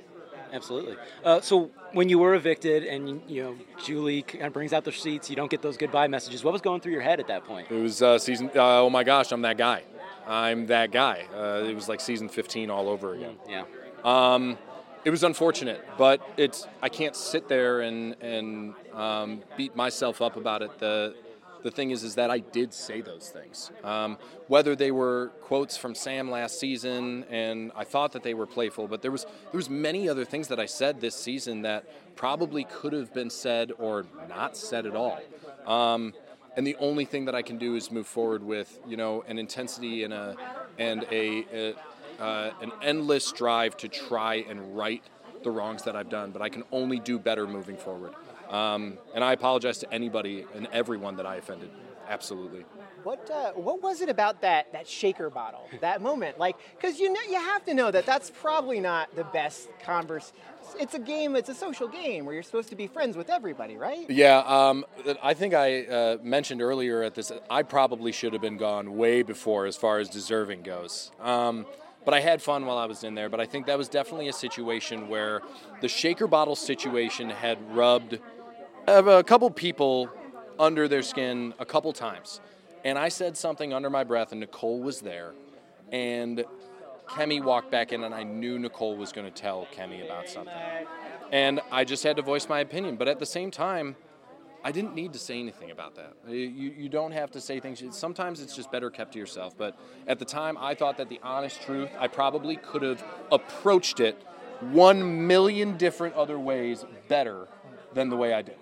Absolutely. 0.52 0.97
Uh, 1.24 1.40
so 1.40 1.70
when 1.93 2.09
you 2.09 2.18
were 2.18 2.35
evicted 2.35 2.85
and 2.85 3.22
you 3.28 3.43
know 3.43 3.56
Julie 3.82 4.22
kind 4.22 4.44
of 4.44 4.52
brings 4.52 4.74
out 4.74 4.85
the 4.85 4.90
receipts, 4.90 5.30
you 5.30 5.36
don't 5.36 5.51
get 5.51 5.62
those 5.62 5.78
goodbye 5.78 6.09
messages. 6.09 6.44
What 6.44 6.52
was 6.52 6.62
going 6.62 6.80
through 6.82 6.93
your 6.93 7.02
head 7.02 7.18
at 7.18 7.28
that 7.28 7.44
point? 7.44 7.70
It 7.70 7.80
was 7.80 8.02
uh, 8.02 8.18
season. 8.18 8.51
Uh, 8.55 8.82
oh 8.82 8.90
my 8.90 9.05
gosh, 9.05 9.32
I'm 9.32 9.43
that 9.43 9.56
guy. 9.56 9.85
I'm 10.28 10.66
that 10.66 10.92
guy. 10.92 11.26
Uh, 11.34 11.64
it 11.66 11.74
was 11.74 11.88
like 11.88 12.00
season 12.00 12.28
15 12.28 12.70
all 12.70 12.88
over 12.88 13.14
again. 13.14 13.36
Yeah. 13.48 13.64
Um, 14.05 14.59
it 15.05 15.10
was 15.10 15.24
unfortunate, 15.24 15.82
but 15.96 16.20
it's 16.36 16.66
I 16.82 16.88
can't 16.88 17.16
sit 17.16 17.48
there 17.48 17.80
and 17.80 18.14
and 18.20 18.74
um, 18.92 19.42
beat 19.56 19.74
myself 19.74 20.20
up 20.20 20.36
about 20.36 20.62
it. 20.62 20.78
The 20.78 21.14
the 21.62 21.70
thing 21.70 21.90
is, 21.90 22.05
is 22.05 22.14
that 22.14 22.30
I 22.30 22.38
did 22.38 22.72
say 22.72 23.00
those 23.00 23.30
things. 23.30 23.70
Um, 23.82 24.18
whether 24.46 24.76
they 24.76 24.90
were 24.90 25.32
quotes 25.40 25.76
from 25.76 25.94
Sam 25.94 26.30
last 26.30 26.60
season, 26.60 27.24
and 27.30 27.72
I 27.74 27.84
thought 27.84 28.12
that 28.12 28.22
they 28.22 28.34
were 28.34 28.46
playful, 28.46 28.86
but 28.86 29.02
there 29.02 29.10
was 29.10 29.24
there 29.24 29.59
was 29.59 29.70
many 29.70 30.09
other 30.09 30.24
things 30.24 30.48
that 30.48 30.60
I 30.60 30.66
said 30.66 31.00
this 31.00 31.14
season 31.14 31.62
that 31.62 31.84
probably 32.16 32.64
could 32.64 32.92
have 32.92 33.12
been 33.12 33.30
said 33.30 33.72
or 33.78 34.05
not 34.28 34.56
said 34.56 34.86
at 34.86 34.94
all. 34.94 35.20
Um, 35.66 36.14
and 36.59 36.66
the 36.66 36.76
only 36.80 37.05
thing 37.05 37.26
that 37.26 37.36
I 37.36 37.43
can 37.43 37.56
do 37.56 37.76
is 37.76 37.93
move 37.93 38.09
forward 38.09 38.43
with 38.43 38.80
you 38.86 38.97
know 38.97 39.24
an 39.28 39.39
intensity 39.39 40.02
and 40.02 40.12
a 40.12 40.35
and 40.76 41.06
a, 41.10 41.47
a 41.52 41.74
uh, 42.20 42.51
an 42.60 42.72
endless 42.82 43.30
drive 43.30 43.76
to 43.76 43.89
try 43.89 44.44
and 44.48 44.76
right 44.76 45.02
the 45.44 45.52
wrongs 45.52 45.85
that 45.85 45.94
I've 45.94 46.10
done. 46.10 46.32
But 46.32 46.43
I 46.43 46.48
can 46.48 46.64
only 46.72 46.98
do 46.98 47.16
better 47.16 47.47
moving 47.47 47.76
forward. 47.76 48.12
Um, 48.51 48.98
and 49.14 49.22
I 49.22 49.35
apologize 49.35 49.78
to 49.78 49.94
anybody 49.94 50.47
and 50.52 50.66
everyone 50.72 51.16
that 51.18 51.26
I 51.26 51.36
offended. 51.36 51.70
Absolutely. 52.09 52.64
What 53.05 53.30
uh, 53.30 53.52
what 53.52 53.80
was 53.80 54.01
it 54.01 54.09
about 54.09 54.40
that 54.40 54.72
that 54.72 54.89
shaker 54.89 55.30
bottle 55.30 55.68
that 55.80 56.02
moment? 56.02 56.40
Like, 56.40 56.56
because 56.74 56.98
you 56.98 57.12
know 57.12 57.20
you 57.28 57.36
have 57.36 57.64
to 57.66 57.74
know 57.74 57.93
that 57.93 58.05
that's 58.05 58.30
probably 58.30 58.80
not 58.80 59.14
the 59.14 59.24
best 59.24 59.68
converse. 59.85 60.32
It's 60.78 60.95
a 60.95 60.99
game. 60.99 61.36
It's 61.36 61.49
a 61.49 61.55
social 61.55 61.89
game 61.89 62.24
where 62.24 62.35
you're 62.35 62.43
supposed 62.43 62.69
to 62.70 62.77
be 62.77 62.86
friends 62.86 63.16
with 63.16 63.31
everybody, 63.31 63.77
right? 63.77 64.09
Yeah, 64.09 64.39
um, 64.47 64.85
I 65.23 65.35
think 65.35 65.55
I 65.55 65.85
uh, 65.85 66.16
mentioned 66.23 66.62
earlier 66.62 67.03
at 67.03 67.15
this. 67.15 67.32
I 67.51 67.62
probably 67.62 68.12
should 68.12 68.32
have 68.32 68.43
been 68.43 68.57
gone 68.57 68.97
way 68.97 69.23
before, 69.23 69.66
as 69.66 69.77
far 69.77 69.99
as 69.99 70.09
deserving 70.09 70.62
goes. 70.62 71.11
Um, 71.20 71.66
but 72.05 72.15
I 72.15 72.20
had 72.20 72.40
fun 72.40 72.65
while 72.65 72.78
I 72.78 72.86
was 72.86 73.05
in 73.05 73.15
there. 73.15 73.28
But 73.28 73.40
I 73.40 73.47
think 73.47 73.66
that 73.66 73.77
was 73.77 73.89
definitely 73.89 74.28
a 74.28 74.32
situation 74.32 75.09
where 75.09 75.43
the 75.81 75.89
shaker 75.89 76.27
bottle 76.27 76.57
situation 76.57 77.28
had 77.28 77.59
rubbed 77.74 78.19
a 78.86 79.23
couple 79.23 79.51
people 79.51 80.09
under 80.59 80.89
their 80.89 81.03
skin 81.03 81.55
a 81.59 81.66
couple 81.66 81.93
times. 81.93 82.40
And 82.85 82.99
I 82.99 83.09
said 83.09 83.36
something 83.36 83.73
under 83.73 83.90
my 83.90 84.05
breath, 84.05 84.32
and 84.32 84.40
Nicole 84.40 84.81
was 84.81 85.01
there. 85.01 85.35
And 85.93 86.45
Kemi 87.09 87.43
walked 87.43 87.70
back 87.70 87.93
in, 87.93 88.05
and 88.05 88.14
I 88.14 88.22
knew 88.22 88.59
Nicole 88.59 88.97
was 88.97 89.12
going 89.12 89.26
to 89.26 89.32
tell 89.32 89.66
Kemi 89.74 90.05
about 90.05 90.28
something. 90.28 90.55
And 91.32 91.60
I 91.70 91.85
just 91.85 92.02
had 92.02 92.16
to 92.16 92.22
voice 92.22 92.48
my 92.48 92.60
opinion. 92.60 92.97
But 92.97 93.09
at 93.09 93.18
the 93.18 93.26
same 93.26 93.51
time, 93.51 93.97
I 94.64 94.72
didn't 94.72 94.94
need 94.94 95.12
to 95.12 95.18
say 95.18 95.39
anything 95.39 95.70
about 95.70 95.94
that. 95.97 96.14
You, 96.28 96.36
you 96.36 96.89
don't 96.89 97.12
have 97.12 97.30
to 97.32 97.40
say 97.40 97.60
things. 97.60 97.82
Sometimes 97.90 98.40
it's 98.40 98.56
just 98.56 98.70
better 98.70 98.90
kept 98.90 99.12
to 99.12 99.18
yourself. 99.18 99.56
But 99.56 99.78
at 100.06 100.18
the 100.18 100.24
time, 100.24 100.56
I 100.59 100.74
thought 100.74 100.97
that 100.98 101.09
the 101.09 101.20
honest 101.22 101.62
truth, 101.62 101.90
I 101.98 102.09
probably 102.09 102.56
could 102.56 102.82
have 102.82 103.05
approached 103.30 104.01
it 104.01 104.22
one 104.60 105.26
million 105.26 105.76
different 105.76 106.14
other 106.14 106.39
ways 106.39 106.85
better 107.06 107.48
than 107.94 108.10
the 108.10 108.16
way 108.16 108.32
I 108.35 108.43
did. 108.43 108.56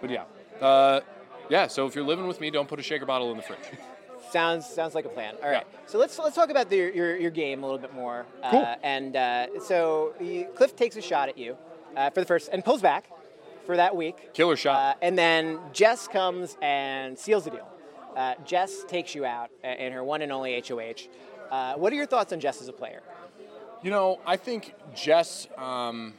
But 0.00 0.10
yeah. 0.10 0.24
Uh, 0.60 1.00
yeah, 1.48 1.66
so 1.66 1.86
if 1.86 1.94
you're 1.94 2.04
living 2.04 2.26
with 2.26 2.40
me, 2.40 2.50
don't 2.50 2.68
put 2.68 2.80
a 2.80 2.82
shaker 2.82 3.06
bottle 3.06 3.30
in 3.30 3.36
the 3.36 3.42
fridge. 3.42 3.60
Sounds 4.30 4.66
sounds 4.66 4.94
like 4.94 5.04
a 5.04 5.08
plan. 5.08 5.34
All 5.42 5.50
right, 5.50 5.66
so 5.86 5.98
let's 5.98 6.18
let's 6.18 6.34
talk 6.34 6.50
about 6.50 6.68
the, 6.68 6.76
your 6.76 7.16
your 7.16 7.30
game 7.30 7.62
a 7.62 7.66
little 7.66 7.80
bit 7.80 7.94
more. 7.94 8.26
Cool. 8.50 8.60
Uh, 8.60 8.76
and 8.82 9.16
uh, 9.16 9.60
so 9.60 10.14
Cliff 10.56 10.74
takes 10.74 10.96
a 10.96 11.02
shot 11.02 11.28
at 11.28 11.38
you 11.38 11.56
uh, 11.96 12.10
for 12.10 12.20
the 12.20 12.26
first 12.26 12.48
and 12.52 12.64
pulls 12.64 12.82
back 12.82 13.10
for 13.64 13.76
that 13.76 13.94
week. 13.94 14.32
Killer 14.34 14.56
shot. 14.56 14.76
Uh, 14.76 14.98
and 15.02 15.16
then 15.16 15.58
Jess 15.72 16.08
comes 16.08 16.56
and 16.62 17.18
seals 17.18 17.44
the 17.44 17.50
deal. 17.50 17.68
Uh, 18.16 18.34
Jess 18.44 18.84
takes 18.84 19.14
you 19.14 19.24
out 19.24 19.50
in 19.62 19.92
her 19.92 20.02
one 20.02 20.22
and 20.22 20.32
only 20.32 20.60
HOH. 20.66 21.08
Uh, 21.50 21.74
what 21.74 21.92
are 21.92 21.96
your 21.96 22.06
thoughts 22.06 22.32
on 22.32 22.40
Jess 22.40 22.60
as 22.62 22.68
a 22.68 22.72
player? 22.72 23.02
You 23.82 23.90
know, 23.90 24.20
I 24.26 24.36
think 24.36 24.74
Jess, 24.94 25.46
um, 25.58 26.14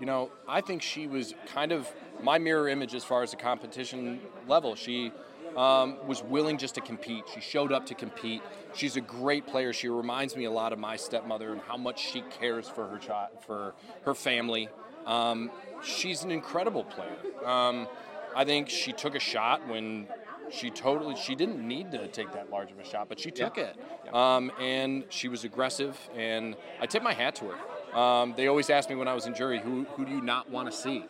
you 0.00 0.06
know, 0.06 0.30
I 0.48 0.60
think 0.60 0.82
she 0.82 1.06
was 1.06 1.34
kind 1.46 1.72
of 1.72 1.88
my 2.22 2.38
mirror 2.38 2.68
image 2.68 2.94
as 2.94 3.04
far 3.04 3.22
as 3.22 3.30
the 3.30 3.36
competition 3.36 4.20
level. 4.48 4.74
She 4.74 5.12
um, 5.56 5.96
was 6.06 6.22
willing 6.22 6.58
just 6.58 6.74
to 6.76 6.80
compete. 6.80 7.24
She 7.32 7.40
showed 7.40 7.72
up 7.72 7.86
to 7.86 7.94
compete. 7.94 8.42
She's 8.74 8.96
a 8.96 9.00
great 9.00 9.46
player. 9.46 9.72
She 9.72 9.88
reminds 9.88 10.36
me 10.36 10.44
a 10.44 10.50
lot 10.50 10.72
of 10.72 10.78
my 10.78 10.96
stepmother 10.96 11.52
and 11.52 11.60
how 11.62 11.76
much 11.76 12.00
she 12.00 12.22
cares 12.40 12.68
for 12.68 12.86
her 12.88 12.98
child, 12.98 13.30
for 13.46 13.74
her 14.04 14.14
family. 14.14 14.68
Um, 15.06 15.50
she's 15.82 16.22
an 16.22 16.30
incredible 16.30 16.84
player. 16.84 17.16
Um, 17.44 17.86
I 18.34 18.44
think 18.44 18.68
she 18.68 18.92
took 18.92 19.14
a 19.14 19.20
shot 19.20 19.66
when 19.68 20.06
she 20.50 20.70
totally 20.70 21.16
she 21.16 21.34
didn't 21.34 21.66
need 21.66 21.90
to 21.92 22.06
take 22.08 22.32
that 22.32 22.50
large 22.50 22.70
of 22.70 22.78
a 22.78 22.84
shot, 22.84 23.08
but 23.08 23.18
she 23.18 23.30
took 23.30 23.56
Yeah. 23.56 23.70
it, 24.06 24.14
um, 24.14 24.50
and 24.60 25.04
she 25.08 25.28
was 25.28 25.44
aggressive. 25.44 25.98
And 26.16 26.56
I 26.80 26.86
tip 26.86 27.02
my 27.02 27.14
hat 27.14 27.36
to 27.36 27.46
her. 27.46 27.98
Um, 27.98 28.34
they 28.36 28.48
always 28.48 28.70
asked 28.70 28.88
me 28.90 28.96
when 28.96 29.08
I 29.08 29.14
was 29.14 29.26
in 29.26 29.34
jury, 29.34 29.60
who 29.60 29.84
who 29.96 30.04
do 30.04 30.10
you 30.12 30.20
not 30.20 30.50
want 30.50 30.70
to 30.70 30.76
see? 30.76 31.04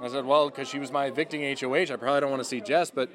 I 0.00 0.08
said, 0.08 0.24
well, 0.24 0.48
because 0.50 0.66
she 0.68 0.80
was 0.80 0.90
my 0.90 1.06
evicting 1.06 1.42
HOH, 1.56 1.92
I 1.92 1.96
probably 1.96 2.20
don't 2.22 2.30
want 2.30 2.40
to 2.40 2.48
see 2.48 2.60
Jess, 2.60 2.90
but 2.90 3.08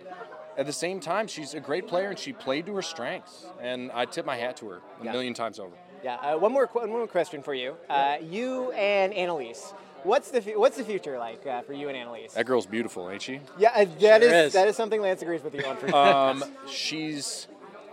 at 0.58 0.66
the 0.66 0.74
same 0.74 1.00
time, 1.00 1.28
she's 1.28 1.54
a 1.54 1.60
great 1.60 1.88
player 1.88 2.10
and 2.10 2.18
she 2.20 2.34
played 2.34 2.66
to 2.66 2.76
her 2.76 2.82
strengths, 2.82 3.46
and 3.62 3.92
I 3.94 4.06
tip 4.06 4.26
my 4.26 4.36
hat 4.36 4.58
to 4.58 4.70
her 4.70 4.82
a 5.02 5.06
Yeah. 5.06 5.12
million 5.12 5.34
times 5.34 5.60
over. 5.60 5.76
Yeah. 6.04 6.16
Uh, 6.16 6.38
one 6.38 6.52
more 6.52 6.68
qu- 6.68 6.80
one 6.80 6.90
more 6.90 7.08
question 7.08 7.42
for 7.42 7.54
you. 7.54 7.76
Uh, 7.90 8.18
you 8.22 8.72
and 8.74 9.14
Analyse. 9.14 9.74
What's 10.04 10.30
the 10.32 10.42
fu- 10.42 10.60
what's 10.60 10.78
the 10.78 10.84
future 10.84 11.18
like 11.18 11.46
uh, 11.46 11.62
for 11.64 11.74
you 11.74 11.90
and 11.90 11.98
Analyse? 11.98 12.34
That 12.34 12.46
girl's 12.46 12.66
beautiful, 12.68 13.10
ain't 13.10 13.22
she? 13.22 13.40
Yeah, 13.58 13.70
uh, 13.76 13.86
that 14.00 14.22
Sure 14.22 14.32
is, 14.32 14.48
is. 14.48 14.54
that 14.54 14.68
is 14.68 14.76
something 14.76 15.02
Lance 15.02 15.22
agrees 15.22 15.44
with 15.44 15.54
you 15.56 15.64
on. 15.66 15.76
For 15.78 15.94
um, 15.96 16.44
she's 16.70 17.48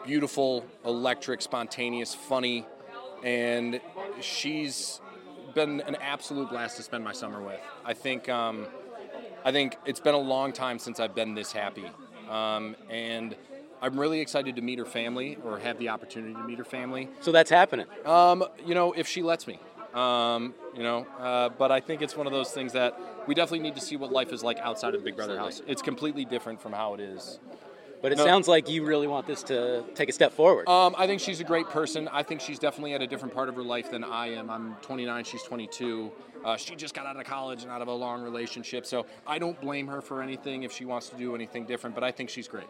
beautiful, 0.04 0.64
electric, 0.84 1.40
spontaneous, 1.42 2.14
funny, 2.14 2.66
and 3.22 3.80
she's 4.20 5.00
been 5.54 5.80
an 5.82 5.96
absolute 5.96 6.50
blast 6.50 6.76
to 6.76 6.82
spend 6.82 7.02
my 7.04 7.12
summer 7.12 7.40
with. 7.42 7.60
I 7.84 7.94
think 7.94 8.28
um, 8.28 8.66
I 9.44 9.50
think 9.50 9.76
it's 9.86 10.00
been 10.00 10.14
a 10.14 10.18
long 10.18 10.52
time 10.52 10.78
since 10.78 11.00
I've 11.00 11.14
been 11.14 11.34
this 11.34 11.52
happy, 11.52 11.86
um, 12.28 12.76
and 12.90 13.34
I'm 13.82 13.98
really 13.98 14.20
excited 14.20 14.56
to 14.56 14.62
meet 14.62 14.78
her 14.78 14.84
family 14.84 15.38
or 15.44 15.58
have 15.58 15.78
the 15.78 15.90
opportunity 15.90 16.34
to 16.34 16.42
meet 16.44 16.58
her 16.58 16.64
family. 16.64 17.08
So 17.20 17.32
that's 17.32 17.50
happening. 17.50 17.86
Um, 18.04 18.44
you 18.64 18.74
know, 18.74 18.92
if 18.92 19.06
she 19.08 19.22
lets 19.22 19.46
me. 19.46 19.58
Um, 19.94 20.54
you 20.76 20.82
know, 20.82 21.06
uh, 21.20 21.50
but 21.50 21.70
I 21.70 21.78
think 21.78 22.02
it's 22.02 22.16
one 22.16 22.26
of 22.26 22.32
those 22.32 22.50
things 22.50 22.72
that 22.72 22.98
we 23.28 23.34
definitely 23.34 23.60
need 23.60 23.76
to 23.76 23.80
see 23.80 23.96
what 23.96 24.10
life 24.10 24.32
is 24.32 24.42
like 24.42 24.58
outside 24.58 24.94
of 24.94 25.00
the 25.00 25.04
Big 25.04 25.14
Brother 25.14 25.38
house. 25.38 25.62
It's 25.68 25.82
completely 25.82 26.24
different 26.24 26.60
from 26.60 26.72
how 26.72 26.94
it 26.94 27.00
is. 27.00 27.38
But 28.04 28.12
it 28.12 28.18
No. 28.18 28.24
sounds 28.26 28.46
like 28.48 28.68
you 28.68 28.84
really 28.84 29.06
want 29.06 29.26
this 29.26 29.42
to 29.44 29.82
take 29.94 30.10
a 30.10 30.12
step 30.12 30.34
forward. 30.34 30.68
Um, 30.68 30.94
I 30.98 31.06
think 31.06 31.22
she's 31.22 31.40
a 31.40 31.44
great 31.44 31.70
person. 31.70 32.06
I 32.12 32.22
think 32.22 32.42
she's 32.42 32.58
definitely 32.58 32.92
at 32.92 33.00
a 33.00 33.06
different 33.06 33.32
part 33.32 33.48
of 33.48 33.56
her 33.56 33.62
life 33.62 33.90
than 33.90 34.04
I 34.04 34.26
am. 34.34 34.50
I'm 34.50 34.74
29, 34.82 35.24
she's 35.24 35.42
22. 35.42 36.12
Uh, 36.44 36.54
she 36.58 36.76
just 36.76 36.92
got 36.92 37.06
out 37.06 37.16
of 37.16 37.24
college 37.24 37.62
and 37.62 37.72
out 37.72 37.80
of 37.80 37.88
a 37.88 37.92
long 37.94 38.20
relationship, 38.22 38.84
so 38.84 39.06
I 39.26 39.38
don't 39.38 39.58
blame 39.58 39.86
her 39.86 40.02
for 40.02 40.20
anything 40.20 40.64
if 40.64 40.70
she 40.70 40.84
wants 40.84 41.08
to 41.08 41.16
do 41.16 41.34
anything 41.34 41.64
different. 41.64 41.94
But 41.94 42.04
I 42.04 42.10
think 42.12 42.28
she's 42.28 42.46
great. 42.46 42.66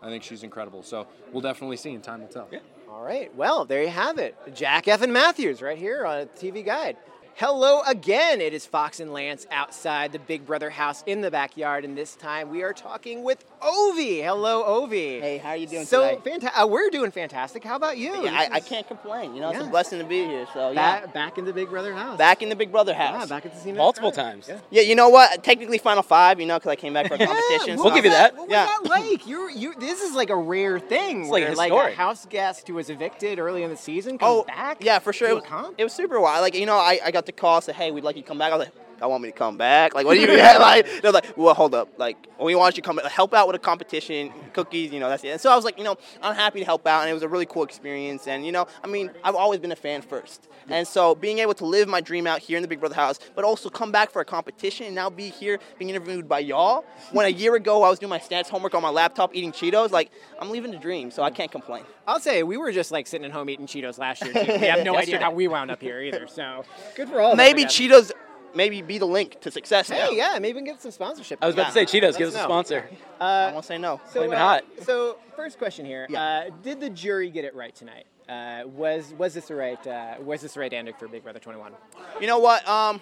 I 0.00 0.08
think 0.08 0.22
she's 0.22 0.44
incredible. 0.44 0.84
So 0.84 1.08
we'll 1.32 1.40
definitely 1.42 1.78
see, 1.78 1.92
and 1.92 2.04
time 2.04 2.20
will 2.20 2.28
tell. 2.28 2.46
Yeah. 2.52 2.60
All 2.88 3.02
right. 3.02 3.34
Well, 3.34 3.64
there 3.64 3.82
you 3.82 3.88
have 3.88 4.18
it. 4.18 4.36
Jack 4.54 4.86
Evan 4.86 5.12
Matthews 5.12 5.62
right 5.62 5.76
here 5.76 6.06
on 6.06 6.26
TV 6.38 6.64
Guide. 6.64 6.96
Hello 7.38 7.82
again. 7.86 8.40
It 8.40 8.54
is 8.54 8.64
Fox 8.64 8.98
and 8.98 9.12
Lance 9.12 9.46
outside 9.50 10.10
the 10.12 10.18
Big 10.18 10.46
Brother 10.46 10.70
house 10.70 11.04
in 11.06 11.20
the 11.20 11.30
backyard, 11.30 11.84
and 11.84 11.94
this 11.94 12.14
time 12.16 12.48
we 12.48 12.62
are 12.62 12.72
talking 12.72 13.24
with 13.24 13.44
Ovi. 13.60 14.22
Hello, 14.22 14.64
Ovi. 14.64 15.20
Hey, 15.20 15.36
how 15.36 15.50
are 15.50 15.56
you 15.56 15.66
doing 15.66 15.84
so 15.84 16.16
today? 16.16 16.30
fanta- 16.38 16.50
uh, 16.58 16.66
we're 16.66 16.88
doing 16.88 17.10
fantastic. 17.10 17.62
How 17.62 17.76
about 17.76 17.98
you? 17.98 18.24
Yeah, 18.24 18.32
I, 18.32 18.54
I 18.54 18.60
can't 18.60 18.88
complain. 18.88 19.34
You 19.34 19.42
know, 19.42 19.50
it's 19.50 19.60
a 19.60 19.64
blessing 19.64 19.98
to 19.98 20.06
be 20.06 20.24
here. 20.24 20.46
So 20.54 20.70
yeah, 20.70 21.00
back, 21.02 21.12
back 21.12 21.36
in 21.38 21.44
the 21.44 21.52
Big 21.52 21.68
Brother 21.68 21.92
house. 21.94 22.16
back 22.16 22.40
in 22.40 22.48
the 22.48 22.56
Big 22.56 22.72
Brother 22.72 22.94
house. 22.94 23.20
Yeah, 23.20 23.26
back 23.26 23.44
at 23.44 23.52
the 23.52 23.60
scene 23.60 23.76
multiple 23.76 24.10
the 24.12 24.16
times. 24.16 24.46
Yeah. 24.48 24.58
Yeah. 24.70 24.82
you 24.84 24.94
know 24.94 25.10
what? 25.10 25.44
Technically, 25.44 25.76
Final 25.76 26.02
Five. 26.04 26.40
You 26.40 26.46
know, 26.46 26.56
because 26.58 26.70
I 26.70 26.76
came 26.76 26.94
back 26.94 27.08
for 27.08 27.16
a 27.16 27.18
competition. 27.26 27.76
What 27.76 27.92
so- 27.94 28.02
was 28.02 28.32
What 28.32 28.48
was 28.48 28.48
that 28.48 28.78
like? 28.88 29.26
You, 29.26 29.50
you. 29.50 29.74
This 29.78 30.00
is 30.00 30.14
like 30.14 30.30
a 30.30 30.36
rare 30.36 30.78
thing. 30.80 31.24
It's 31.24 31.30
like 31.30 31.44
where, 31.44 31.54
like 31.54 31.92
a 31.92 31.96
house 31.96 32.24
guest 32.24 32.66
who 32.66 32.72
was 32.74 32.88
evicted 32.88 33.38
early 33.38 33.62
in 33.62 33.68
the 33.68 33.76
season 33.76 34.16
comes 34.16 34.30
Oh, 34.40 34.44
back. 34.44 34.78
yeah, 34.82 35.00
for 35.00 35.12
sure. 35.12 35.28
to 35.28 35.34
It 35.34 35.36
a 35.36 35.40
was, 35.40 35.44
comp? 35.50 35.74
it 35.76 35.84
was 35.84 35.92
super 35.92 36.18
wild. 36.18 36.40
Like, 36.40 36.54
you 36.54 36.64
know, 36.64 36.76
I, 36.78 36.98
I 37.04 37.10
got 37.10 37.25
the 37.26 37.32
call, 37.32 37.60
said, 37.60 37.74
hey, 37.74 37.90
we'd 37.90 38.04
like 38.04 38.16
you 38.16 38.22
to 38.22 38.28
come 38.28 38.38
back. 38.38 38.52
I 38.52 38.56
was 38.56 38.66
like, 38.66 38.85
I 39.00 39.06
want 39.06 39.22
me 39.22 39.30
to 39.30 39.36
come 39.36 39.56
back. 39.56 39.94
Like, 39.94 40.06
what 40.06 40.14
do 40.14 40.20
you 40.20 40.28
mean? 40.28 40.38
like, 40.60 41.02
They're 41.02 41.12
like, 41.12 41.36
well, 41.36 41.54
hold 41.54 41.74
up. 41.74 41.88
Like, 41.98 42.16
we 42.40 42.54
want 42.54 42.76
you 42.76 42.82
to 42.82 42.86
come 42.86 42.98
help 42.98 43.34
out 43.34 43.46
with 43.46 43.56
a 43.56 43.58
competition, 43.58 44.32
cookies, 44.52 44.92
you 44.92 45.00
know, 45.00 45.08
that's 45.08 45.24
it. 45.24 45.28
And 45.28 45.40
so 45.40 45.50
I 45.50 45.56
was 45.56 45.64
like, 45.64 45.78
you 45.78 45.84
know, 45.84 45.96
I'm 46.22 46.34
happy 46.34 46.60
to 46.60 46.64
help 46.64 46.86
out. 46.86 47.02
And 47.02 47.10
it 47.10 47.14
was 47.14 47.22
a 47.22 47.28
really 47.28 47.46
cool 47.46 47.62
experience. 47.62 48.26
And, 48.26 48.44
you 48.44 48.52
know, 48.52 48.66
I 48.82 48.86
mean, 48.86 49.10
I've 49.22 49.34
always 49.34 49.60
been 49.60 49.72
a 49.72 49.76
fan 49.76 50.02
first. 50.02 50.48
And 50.68 50.86
so 50.86 51.14
being 51.14 51.38
able 51.38 51.54
to 51.54 51.66
live 51.66 51.88
my 51.88 52.00
dream 52.00 52.26
out 52.26 52.40
here 52.40 52.56
in 52.56 52.62
the 52.62 52.68
Big 52.68 52.80
Brother 52.80 52.94
house, 52.94 53.18
but 53.34 53.44
also 53.44 53.68
come 53.68 53.92
back 53.92 54.10
for 54.10 54.20
a 54.20 54.24
competition 54.24 54.86
and 54.86 54.94
now 54.94 55.08
be 55.08 55.28
here 55.28 55.58
being 55.78 55.90
interviewed 55.90 56.28
by 56.28 56.40
y'all. 56.40 56.84
When 57.12 57.26
a 57.26 57.30
year 57.30 57.54
ago 57.54 57.82
I 57.82 57.90
was 57.90 57.98
doing 57.98 58.10
my 58.10 58.18
stats 58.18 58.48
homework 58.48 58.74
on 58.74 58.82
my 58.82 58.90
laptop 58.90 59.34
eating 59.34 59.52
Cheetos, 59.52 59.90
like, 59.90 60.10
I'm 60.40 60.50
living 60.50 60.70
the 60.70 60.78
dream. 60.78 61.10
So 61.10 61.22
I 61.22 61.30
can't 61.30 61.50
complain. 61.50 61.84
I'll 62.06 62.20
say 62.20 62.42
we 62.42 62.56
were 62.56 62.72
just 62.72 62.92
like 62.92 63.06
sitting 63.06 63.24
at 63.24 63.32
home 63.32 63.50
eating 63.50 63.66
Cheetos 63.66 63.98
last 63.98 64.24
year. 64.24 64.32
Too. 64.32 64.52
We 64.52 64.66
have 64.66 64.84
no 64.84 64.96
idea 64.98 65.18
how 65.18 65.32
we 65.32 65.48
wound 65.48 65.70
up 65.70 65.80
here 65.80 66.00
either. 66.00 66.26
So 66.26 66.64
good 66.94 67.08
for 67.08 67.20
all. 67.20 67.36
Maybe 67.36 67.62
I 67.62 67.64
guess. 67.64 67.78
Cheetos 67.78 68.12
maybe 68.56 68.82
be 68.82 68.98
the 68.98 69.06
link 69.06 69.40
to 69.42 69.50
success. 69.50 69.88
Hey, 69.88 69.98
now. 69.98 70.10
yeah, 70.10 70.38
maybe 70.40 70.54
we 70.54 70.64
can 70.64 70.74
get 70.74 70.82
some 70.82 70.90
sponsorship. 70.90 71.38
I 71.42 71.46
was 71.46 71.54
about 71.54 71.66
to 71.66 71.72
say, 71.72 71.84
Cheetos, 71.84 72.16
give 72.18 72.28
us 72.28 72.34
a 72.34 72.42
sponsor. 72.42 72.88
Uh, 73.20 73.24
I 73.24 73.52
won't 73.52 73.64
say 73.64 73.78
no. 73.78 74.00
So, 74.06 74.20
Flame 74.20 74.32
it 74.32 74.36
uh, 74.36 74.38
hot. 74.38 74.64
So, 74.82 75.18
first 75.36 75.58
question 75.58 75.86
here: 75.86 76.08
uh, 76.16 76.44
Did 76.62 76.80
the 76.80 76.90
jury 76.90 77.30
get 77.30 77.44
it 77.44 77.54
right 77.54 77.74
tonight? 77.74 78.06
Uh, 78.28 78.62
was 78.66 79.14
was 79.16 79.34
this 79.34 79.46
the 79.46 79.54
right 79.54 79.86
uh, 79.86 80.14
was 80.20 80.40
this 80.40 80.54
the 80.54 80.60
right 80.60 80.72
ending 80.72 80.94
for 80.98 81.06
Big 81.06 81.22
Brother 81.22 81.38
21? 81.38 81.72
You 82.20 82.26
know 82.26 82.38
what? 82.38 82.66
Um, 82.66 83.00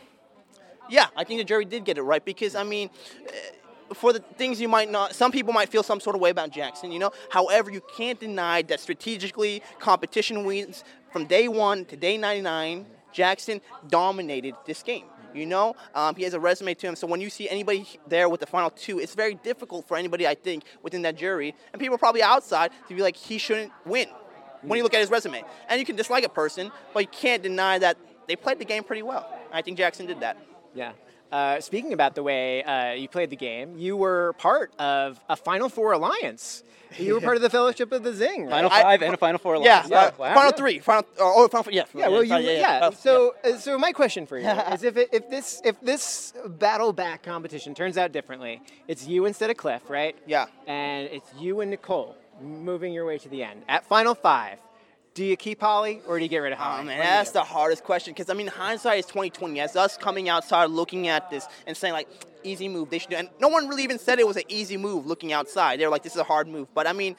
yeah, 0.90 1.06
I 1.16 1.24
think 1.24 1.40
the 1.40 1.44
jury 1.44 1.64
did 1.64 1.84
get 1.84 1.96
it 1.96 2.02
right 2.02 2.24
because 2.24 2.54
I 2.54 2.62
mean, 2.62 2.90
uh, 3.26 3.94
for 3.94 4.12
the 4.12 4.20
things 4.20 4.60
you 4.60 4.68
might 4.68 4.90
not, 4.90 5.14
some 5.14 5.32
people 5.32 5.52
might 5.52 5.70
feel 5.70 5.82
some 5.82 6.00
sort 6.00 6.14
of 6.14 6.20
way 6.20 6.30
about 6.30 6.50
Jackson. 6.50 6.92
You 6.92 6.98
know, 6.98 7.10
however, 7.30 7.70
you 7.70 7.80
can't 7.96 8.20
deny 8.20 8.62
that 8.62 8.80
strategically, 8.80 9.62
competition 9.78 10.44
wins 10.44 10.84
from 11.10 11.24
day 11.24 11.48
one 11.48 11.84
to 11.86 11.96
day 11.96 12.18
99. 12.18 12.86
Jackson 13.12 13.60
dominated 13.88 14.56
this 14.66 14.82
game. 14.82 15.04
You 15.34 15.46
know, 15.46 15.74
um, 15.94 16.14
he 16.14 16.22
has 16.22 16.32
a 16.34 16.40
resume 16.40 16.74
to 16.74 16.86
him. 16.86 16.96
So 16.96 17.06
when 17.06 17.20
you 17.20 17.28
see 17.28 17.48
anybody 17.48 17.86
there 18.06 18.28
with 18.28 18.40
the 18.40 18.46
final 18.46 18.70
two, 18.70 19.00
it's 19.00 19.14
very 19.14 19.34
difficult 19.34 19.86
for 19.88 19.96
anybody, 19.96 20.26
I 20.26 20.34
think, 20.34 20.64
within 20.82 21.02
that 21.02 21.16
jury, 21.16 21.54
and 21.72 21.80
people 21.80 21.98
probably 21.98 22.22
outside 22.22 22.70
to 22.88 22.94
be 22.94 23.02
like, 23.02 23.16
he 23.16 23.38
shouldn't 23.38 23.72
win. 23.84 24.08
When 24.62 24.78
you 24.78 24.82
look 24.82 24.94
at 24.94 25.00
his 25.00 25.10
resume, 25.10 25.44
and 25.68 25.78
you 25.78 25.84
can 25.84 25.96
dislike 25.96 26.24
a 26.24 26.28
person, 26.28 26.70
but 26.94 27.00
you 27.00 27.08
can't 27.08 27.42
deny 27.42 27.78
that 27.80 27.98
they 28.26 28.36
played 28.36 28.58
the 28.58 28.64
game 28.64 28.82
pretty 28.82 29.02
well. 29.02 29.28
I 29.52 29.60
think 29.60 29.76
Jackson 29.76 30.06
did 30.06 30.20
that. 30.20 30.38
Yeah. 30.74 30.92
Uh, 31.32 31.60
speaking 31.60 31.92
about 31.92 32.14
the 32.14 32.22
way 32.22 32.62
uh, 32.62 32.92
you 32.92 33.08
played 33.08 33.30
the 33.30 33.36
game, 33.36 33.76
you 33.76 33.96
were 33.96 34.34
part 34.34 34.72
of 34.78 35.18
a 35.28 35.36
Final 35.36 35.68
Four 35.68 35.92
alliance. 35.92 36.62
You 36.96 37.14
were 37.14 37.20
part 37.20 37.34
of 37.34 37.42
the 37.42 37.50
Fellowship 37.58 37.90
of 37.90 38.04
the 38.04 38.14
Zing. 38.14 38.42
Right? 38.44 38.50
Final 38.50 38.70
five 38.70 39.02
and 39.02 39.14
a 39.14 39.16
Final 39.16 39.38
four. 39.38 39.56
Yeah, 39.56 39.84
alliance. 39.84 39.90
uh, 39.90 40.10
Wow. 40.16 40.34
final 40.34 40.52
three, 40.52 40.78
final, 40.78 41.04
oh, 41.18 41.48
final, 41.48 41.72
yeah, 41.72 41.84
Yeah, 41.92 42.06
well, 42.08 42.22
you, 42.22 42.28
sorry, 42.28 42.56
yeah. 42.58 42.78
Uh, 42.86 42.90
So, 42.92 43.34
uh, 43.42 43.56
so 43.56 43.76
my 43.78 43.90
question 43.90 44.26
for 44.26 44.38
you 44.38 44.48
is, 44.72 44.84
if 44.84 44.96
it, 44.96 45.08
if 45.12 45.28
this 45.28 45.60
if 45.64 45.80
this 45.80 46.32
battle 46.46 46.92
back 46.92 47.24
competition 47.24 47.74
turns 47.74 47.98
out 47.98 48.12
differently, 48.12 48.62
it's 48.86 49.08
you 49.08 49.24
instead 49.26 49.50
of 49.50 49.56
Cliff, 49.56 49.90
right? 49.90 50.14
Yeah. 50.26 50.46
And 50.68 51.08
it's 51.10 51.28
you 51.40 51.60
and 51.62 51.70
Nicole 51.72 52.14
moving 52.40 52.92
your 52.92 53.06
way 53.06 53.18
to 53.18 53.28
the 53.28 53.42
end 53.42 53.62
at 53.68 53.84
final 53.86 54.14
five. 54.14 54.58
Do 55.14 55.24
you 55.24 55.36
keep 55.36 55.60
Holly 55.60 56.02
or 56.08 56.18
do 56.18 56.24
you 56.24 56.28
get 56.28 56.38
rid 56.38 56.52
of 56.52 56.58
oh, 56.58 56.62
Holly? 56.62 56.80
Oh 56.80 56.84
man, 56.84 56.98
What 56.98 57.04
do 57.04 57.08
you 57.08 57.16
that's 57.16 57.30
the 57.30 57.44
hardest 57.44 57.84
question 57.84 58.12
because 58.12 58.28
I 58.28 58.34
mean, 58.34 58.48
hindsight 58.48 58.98
is 58.98 59.06
2020. 59.06 59.60
As 59.60 59.76
us 59.76 59.96
coming 59.96 60.28
outside, 60.28 60.70
looking 60.70 61.06
at 61.06 61.30
this 61.30 61.46
and 61.68 61.76
saying 61.76 61.94
like, 61.94 62.08
easy 62.42 62.68
move, 62.68 62.90
they 62.90 62.98
should 62.98 63.10
do. 63.10 63.16
And 63.16 63.30
no 63.40 63.46
one 63.46 63.68
really 63.68 63.84
even 63.84 63.98
said 63.98 64.18
it 64.18 64.26
was 64.26 64.36
an 64.36 64.42
easy 64.48 64.76
move. 64.76 65.06
Looking 65.06 65.32
outside, 65.32 65.78
they 65.78 65.86
were 65.86 65.92
like, 65.92 66.02
this 66.02 66.14
is 66.14 66.18
a 66.18 66.24
hard 66.24 66.48
move. 66.48 66.66
But 66.74 66.88
I 66.88 66.92
mean, 66.92 67.14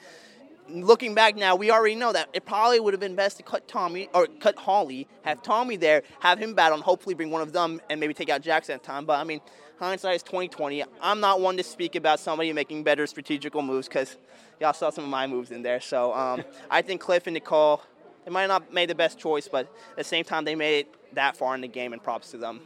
looking 0.68 1.14
back 1.14 1.36
now, 1.36 1.56
we 1.56 1.70
already 1.70 1.94
know 1.94 2.12
that 2.12 2.28
it 2.34 2.44
probably 2.44 2.80
would 2.80 2.92
have 2.92 3.00
been 3.00 3.14
best 3.14 3.38
to 3.38 3.42
cut 3.42 3.66
Tommy 3.66 4.10
or 4.12 4.26
cut 4.40 4.58
Holly, 4.58 5.08
have 5.22 5.42
Tommy 5.42 5.76
there, 5.76 6.02
have 6.20 6.38
him 6.38 6.54
battle, 6.54 6.76
and 6.76 6.84
hopefully 6.84 7.14
bring 7.14 7.30
one 7.30 7.40
of 7.40 7.52
them 7.52 7.80
and 7.88 7.98
maybe 7.98 8.12
take 8.12 8.28
out 8.28 8.42
Jackson 8.42 8.74
at 8.74 8.82
time. 8.82 9.06
But 9.06 9.20
I 9.20 9.24
mean, 9.24 9.40
hindsight 9.78 10.16
is 10.16 10.22
2020. 10.22 10.84
I'm 11.00 11.20
not 11.20 11.40
one 11.40 11.56
to 11.56 11.62
speak 11.62 11.94
about 11.94 12.20
somebody 12.20 12.52
making 12.52 12.84
better 12.84 13.06
strategical 13.06 13.62
moves 13.62 13.88
because 13.88 14.16
y'all 14.60 14.72
saw 14.72 14.90
some 14.90 15.04
of 15.04 15.10
my 15.10 15.26
moves 15.26 15.50
in 15.50 15.62
there. 15.62 15.80
So 15.80 16.14
um, 16.14 16.44
I 16.70 16.82
think 16.82 17.00
Cliff 17.00 17.26
and 17.26 17.34
Nicole, 17.34 17.82
they 18.24 18.30
might 18.30 18.46
not 18.46 18.62
have 18.64 18.72
made 18.72 18.90
the 18.90 18.94
best 18.94 19.18
choice, 19.18 19.48
but 19.48 19.66
at 19.90 19.96
the 19.96 20.04
same 20.04 20.24
time, 20.24 20.44
they 20.44 20.54
made 20.54 20.86
it 20.86 21.14
that 21.14 21.36
far 21.36 21.54
in 21.54 21.60
the 21.60 21.68
game, 21.68 21.92
and 21.92 22.02
props 22.02 22.30
to 22.32 22.38
them. 22.38 22.60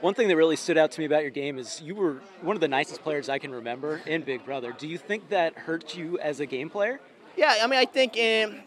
One 0.00 0.14
thing 0.14 0.26
that 0.28 0.36
really 0.36 0.56
stood 0.56 0.78
out 0.78 0.90
to 0.92 1.00
me 1.00 1.06
about 1.06 1.22
your 1.22 1.30
game 1.30 1.58
is 1.58 1.80
you 1.80 1.94
were 1.94 2.22
one 2.40 2.56
of 2.56 2.60
the 2.60 2.68
nicest 2.68 3.02
players 3.02 3.28
I 3.28 3.38
can 3.38 3.52
remember 3.52 4.00
in 4.06 4.22
Big 4.22 4.44
Brother. 4.44 4.74
Do 4.76 4.88
you 4.88 4.98
think 4.98 5.28
that 5.28 5.54
hurt 5.56 5.96
you 5.96 6.18
as 6.18 6.40
a 6.40 6.46
game 6.46 6.70
player? 6.70 7.00
Yeah, 7.36 7.58
I 7.62 7.66
mean, 7.66 7.78
I 7.78 7.84
think 7.84 8.16
in, 8.16 8.62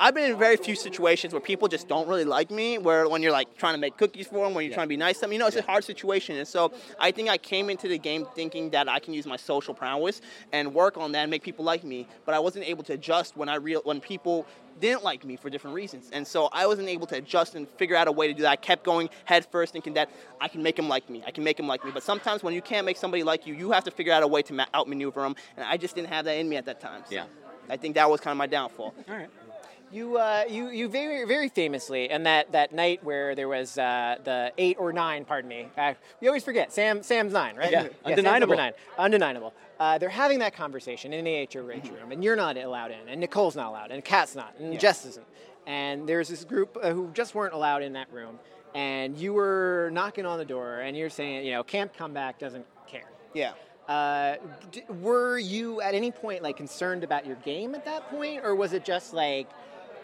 I've 0.00 0.14
been 0.14 0.30
in 0.30 0.38
very 0.38 0.56
few 0.56 0.74
situations 0.74 1.32
where 1.32 1.40
people 1.40 1.68
just 1.68 1.88
don't 1.88 2.08
really 2.08 2.24
like 2.24 2.50
me. 2.50 2.78
Where 2.78 3.08
when 3.08 3.22
you're 3.22 3.32
like 3.32 3.56
trying 3.56 3.74
to 3.74 3.80
make 3.80 3.96
cookies 3.96 4.26
for 4.26 4.44
them, 4.44 4.54
when 4.54 4.64
you're 4.64 4.74
trying 4.74 4.86
to 4.86 4.88
be 4.88 4.96
nice 4.96 5.16
to 5.16 5.22
them, 5.22 5.32
you 5.32 5.38
know, 5.38 5.46
it's 5.46 5.56
a 5.56 5.62
hard 5.62 5.84
situation. 5.84 6.36
And 6.36 6.48
so 6.48 6.72
I 6.98 7.10
think 7.10 7.28
I 7.28 7.38
came 7.38 7.70
into 7.70 7.88
the 7.88 7.98
game 7.98 8.26
thinking 8.34 8.70
that 8.70 8.88
I 8.88 8.98
can 8.98 9.14
use 9.14 9.26
my 9.26 9.36
social 9.36 9.74
prowess 9.74 10.20
and 10.52 10.74
work 10.74 10.96
on 10.96 11.12
that 11.12 11.22
and 11.22 11.30
make 11.30 11.42
people 11.42 11.64
like 11.64 11.84
me. 11.84 12.06
But 12.24 12.34
I 12.34 12.38
wasn't 12.38 12.66
able 12.66 12.82
to 12.84 12.94
adjust 12.94 13.36
when 13.36 13.48
I 13.48 13.56
real 13.56 13.80
when 13.84 14.00
people 14.00 14.46
didn't 14.80 15.04
like 15.04 15.24
me 15.24 15.36
for 15.36 15.50
different 15.50 15.76
reasons. 15.76 16.10
And 16.12 16.26
so 16.26 16.48
I 16.52 16.66
wasn't 16.66 16.88
able 16.88 17.06
to 17.08 17.16
adjust 17.16 17.54
and 17.54 17.68
figure 17.68 17.94
out 17.94 18.08
a 18.08 18.12
way 18.12 18.26
to 18.26 18.34
do 18.34 18.42
that. 18.42 18.50
I 18.50 18.56
kept 18.56 18.84
going 18.84 19.10
head 19.24 19.46
first, 19.50 19.72
thinking 19.72 19.94
that 19.94 20.10
I 20.40 20.48
can 20.48 20.62
make 20.62 20.76
them 20.76 20.88
like 20.88 21.08
me. 21.10 21.22
I 21.26 21.30
can 21.30 21.44
make 21.44 21.56
them 21.56 21.66
like 21.66 21.84
me. 21.84 21.90
But 21.92 22.02
sometimes 22.02 22.42
when 22.42 22.54
you 22.54 22.62
can't 22.62 22.86
make 22.86 22.96
somebody 22.96 23.22
like 23.22 23.46
you, 23.46 23.54
you 23.54 23.70
have 23.72 23.84
to 23.84 23.90
figure 23.90 24.12
out 24.12 24.22
a 24.22 24.26
way 24.26 24.42
to 24.42 24.66
outmaneuver 24.74 25.22
them. 25.22 25.36
And 25.56 25.64
I 25.64 25.76
just 25.76 25.94
didn't 25.94 26.08
have 26.08 26.24
that 26.24 26.36
in 26.36 26.48
me 26.48 26.56
at 26.56 26.64
that 26.64 26.80
time. 26.80 27.02
So 27.06 27.14
Yeah. 27.14 27.24
I 27.68 27.76
think 27.76 27.94
that 27.94 28.10
was 28.10 28.20
kind 28.20 28.32
of 28.32 28.38
my 28.38 28.46
downfall. 28.46 28.94
All 29.08 29.14
right. 29.14 29.28
You, 29.92 30.16
uh, 30.16 30.44
you, 30.48 30.70
you 30.70 30.88
very, 30.88 31.26
very 31.26 31.50
famously, 31.50 32.08
and 32.08 32.24
that, 32.24 32.50
that 32.52 32.72
night 32.72 33.04
where 33.04 33.34
there 33.34 33.48
was 33.48 33.76
uh, 33.76 34.16
the 34.24 34.50
eight 34.56 34.78
or 34.80 34.90
nine, 34.90 35.26
pardon 35.26 35.48
me, 35.50 35.68
uh, 35.76 35.92
we 36.20 36.28
always 36.28 36.42
forget. 36.42 36.72
Sam, 36.72 37.02
Sam's 37.02 37.34
nine, 37.34 37.56
right? 37.56 37.70
Yeah, 37.70 37.82
Sam's 37.82 37.94
undeniable. 38.06 38.56
nine, 38.56 38.72
undeniable. 38.96 39.52
Uh, 39.78 39.98
they're 39.98 40.08
having 40.08 40.38
that 40.38 40.54
conversation 40.54 41.12
in 41.12 41.26
the 41.26 41.46
HOH 41.52 41.90
room, 41.90 42.10
and 42.10 42.24
you're 42.24 42.36
not 42.36 42.56
allowed 42.56 42.90
in, 42.90 43.06
and 43.06 43.20
Nicole's 43.20 43.54
not 43.54 43.68
allowed, 43.68 43.90
and 43.90 44.02
Kat's 44.02 44.34
not, 44.34 44.54
and 44.58 44.72
Yeah. 44.72 44.78
Jess 44.78 45.04
isn't. 45.04 45.26
And 45.66 46.08
there's 46.08 46.28
this 46.28 46.44
group 46.44 46.78
uh, 46.82 46.90
who 46.92 47.10
just 47.12 47.34
weren't 47.34 47.52
allowed 47.52 47.82
in 47.82 47.92
that 47.92 48.10
room, 48.10 48.38
and 48.74 49.14
you 49.18 49.34
were 49.34 49.90
knocking 49.92 50.24
on 50.24 50.38
the 50.38 50.44
door, 50.46 50.80
and 50.80 50.96
you're 50.96 51.10
saying, 51.10 51.44
you 51.44 51.52
know, 51.52 51.62
Camp 51.62 51.92
Comeback 51.94 52.38
doesn't 52.38 52.64
care. 52.88 53.10
Yeah. 53.34 53.52
Uh, 53.88 54.36
d- 54.70 54.84
were 55.02 55.36
you 55.38 55.82
at 55.82 55.94
any 55.94 56.10
point 56.12 56.42
like 56.42 56.56
concerned 56.56 57.04
about 57.04 57.26
your 57.26 57.36
game 57.44 57.74
at 57.74 57.84
that 57.84 58.08
point, 58.08 58.40
or 58.42 58.54
was 58.54 58.72
it 58.72 58.86
just 58.86 59.12
like, 59.12 59.48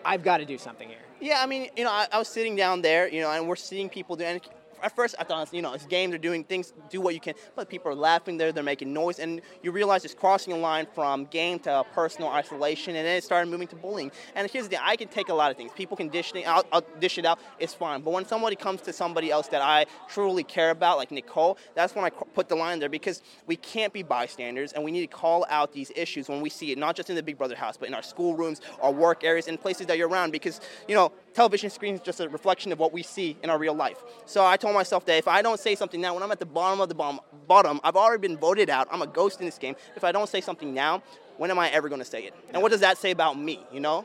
I've 0.04 0.22
got 0.22 0.38
to 0.38 0.44
do 0.44 0.58
something 0.58 0.88
here? 0.88 0.98
Yeah, 1.20 1.42
I 1.42 1.46
mean, 1.46 1.68
you 1.76 1.84
know, 1.84 1.90
I, 1.90 2.06
I 2.12 2.18
was 2.18 2.28
sitting 2.28 2.54
down 2.56 2.82
there, 2.82 3.08
you 3.08 3.20
know, 3.20 3.30
and 3.30 3.48
we're 3.48 3.56
seeing 3.56 3.88
people 3.88 4.16
do. 4.16 4.24
And 4.24 4.40
at 4.82 4.94
first, 4.94 5.14
I 5.18 5.24
thought, 5.24 5.52
you 5.52 5.62
know, 5.62 5.72
it's 5.72 5.86
game. 5.86 6.10
They're 6.10 6.18
doing 6.18 6.44
things. 6.44 6.72
Do 6.90 7.00
what 7.00 7.14
you 7.14 7.20
can. 7.20 7.34
But 7.56 7.68
people 7.68 7.90
are 7.90 7.94
laughing 7.94 8.36
there. 8.36 8.52
They're 8.52 8.62
making 8.62 8.92
noise, 8.92 9.18
and 9.18 9.40
you 9.62 9.72
realize 9.72 10.04
it's 10.04 10.14
crossing 10.14 10.52
a 10.52 10.56
line 10.56 10.86
from 10.94 11.24
game 11.26 11.58
to 11.60 11.84
personal 11.92 12.30
isolation, 12.30 12.96
and 12.96 13.06
then 13.06 13.16
it 13.16 13.24
started 13.24 13.50
moving 13.50 13.68
to 13.68 13.76
bullying. 13.76 14.10
And 14.34 14.48
here's 14.50 14.64
the 14.64 14.70
thing: 14.76 14.80
I 14.82 14.96
can 14.96 15.08
take 15.08 15.28
a 15.28 15.34
lot 15.34 15.50
of 15.50 15.56
things. 15.56 15.72
People 15.74 15.96
can 15.96 16.08
dish 16.08 16.32
it 16.34 16.44
out. 16.44 16.66
I'll 16.72 16.84
dish 17.00 17.18
it 17.18 17.24
out. 17.24 17.38
It's 17.58 17.74
fine. 17.74 18.02
But 18.02 18.12
when 18.12 18.26
somebody 18.26 18.56
comes 18.56 18.80
to 18.82 18.92
somebody 18.92 19.30
else 19.30 19.48
that 19.48 19.62
I 19.62 19.86
truly 20.08 20.44
care 20.44 20.70
about, 20.70 20.98
like 20.98 21.10
Nicole, 21.10 21.58
that's 21.74 21.94
when 21.94 22.04
I 22.04 22.10
put 22.10 22.48
the 22.48 22.56
line 22.56 22.78
there 22.78 22.88
because 22.88 23.22
we 23.46 23.56
can't 23.56 23.92
be 23.92 24.02
bystanders, 24.02 24.72
and 24.72 24.84
we 24.84 24.90
need 24.90 25.10
to 25.10 25.16
call 25.16 25.46
out 25.48 25.72
these 25.72 25.90
issues 25.96 26.28
when 26.28 26.40
we 26.40 26.50
see 26.50 26.72
it, 26.72 26.78
not 26.78 26.96
just 26.96 27.10
in 27.10 27.16
the 27.16 27.22
Big 27.22 27.38
Brother 27.38 27.56
house, 27.56 27.76
but 27.76 27.88
in 27.88 27.94
our 27.94 28.02
schoolrooms, 28.02 28.60
our 28.80 28.92
work 28.92 29.24
areas, 29.24 29.48
and 29.48 29.60
places 29.60 29.86
that 29.86 29.98
you're 29.98 30.08
around. 30.08 30.30
Because 30.30 30.60
you 30.86 30.94
know, 30.94 31.12
television 31.34 31.70
screen 31.70 31.94
is 31.94 32.00
just 32.00 32.20
a 32.20 32.28
reflection 32.28 32.72
of 32.72 32.78
what 32.78 32.92
we 32.92 33.02
see 33.02 33.36
in 33.42 33.50
our 33.50 33.58
real 33.58 33.74
life. 33.74 34.02
So 34.26 34.44
I 34.44 34.56
told 34.56 34.74
myself 34.74 35.04
that 35.06 35.16
if 35.18 35.28
I 35.28 35.42
don't 35.42 35.60
say 35.60 35.74
something 35.74 36.00
now, 36.00 36.14
when 36.14 36.22
I'm 36.22 36.32
at 36.32 36.38
the 36.38 36.46
bottom 36.46 36.80
of 36.80 36.88
the 36.88 36.94
bottom, 36.94 37.20
bottom 37.46 37.80
I've 37.84 37.96
already 37.96 38.20
been 38.20 38.36
voted 38.36 38.70
out. 38.70 38.88
I'm 38.90 39.02
a 39.02 39.06
ghost 39.06 39.40
in 39.40 39.46
this 39.46 39.58
game. 39.58 39.76
If 39.96 40.04
I 40.04 40.12
don't 40.12 40.28
say 40.28 40.40
something 40.40 40.74
now, 40.74 41.02
when 41.36 41.50
am 41.50 41.58
I 41.58 41.70
ever 41.70 41.88
going 41.88 42.00
to 42.00 42.04
say 42.04 42.24
it? 42.24 42.34
And 42.52 42.62
what 42.62 42.72
does 42.72 42.80
that 42.80 42.98
say 42.98 43.10
about 43.10 43.38
me? 43.38 43.60
You 43.72 43.80
know? 43.80 44.04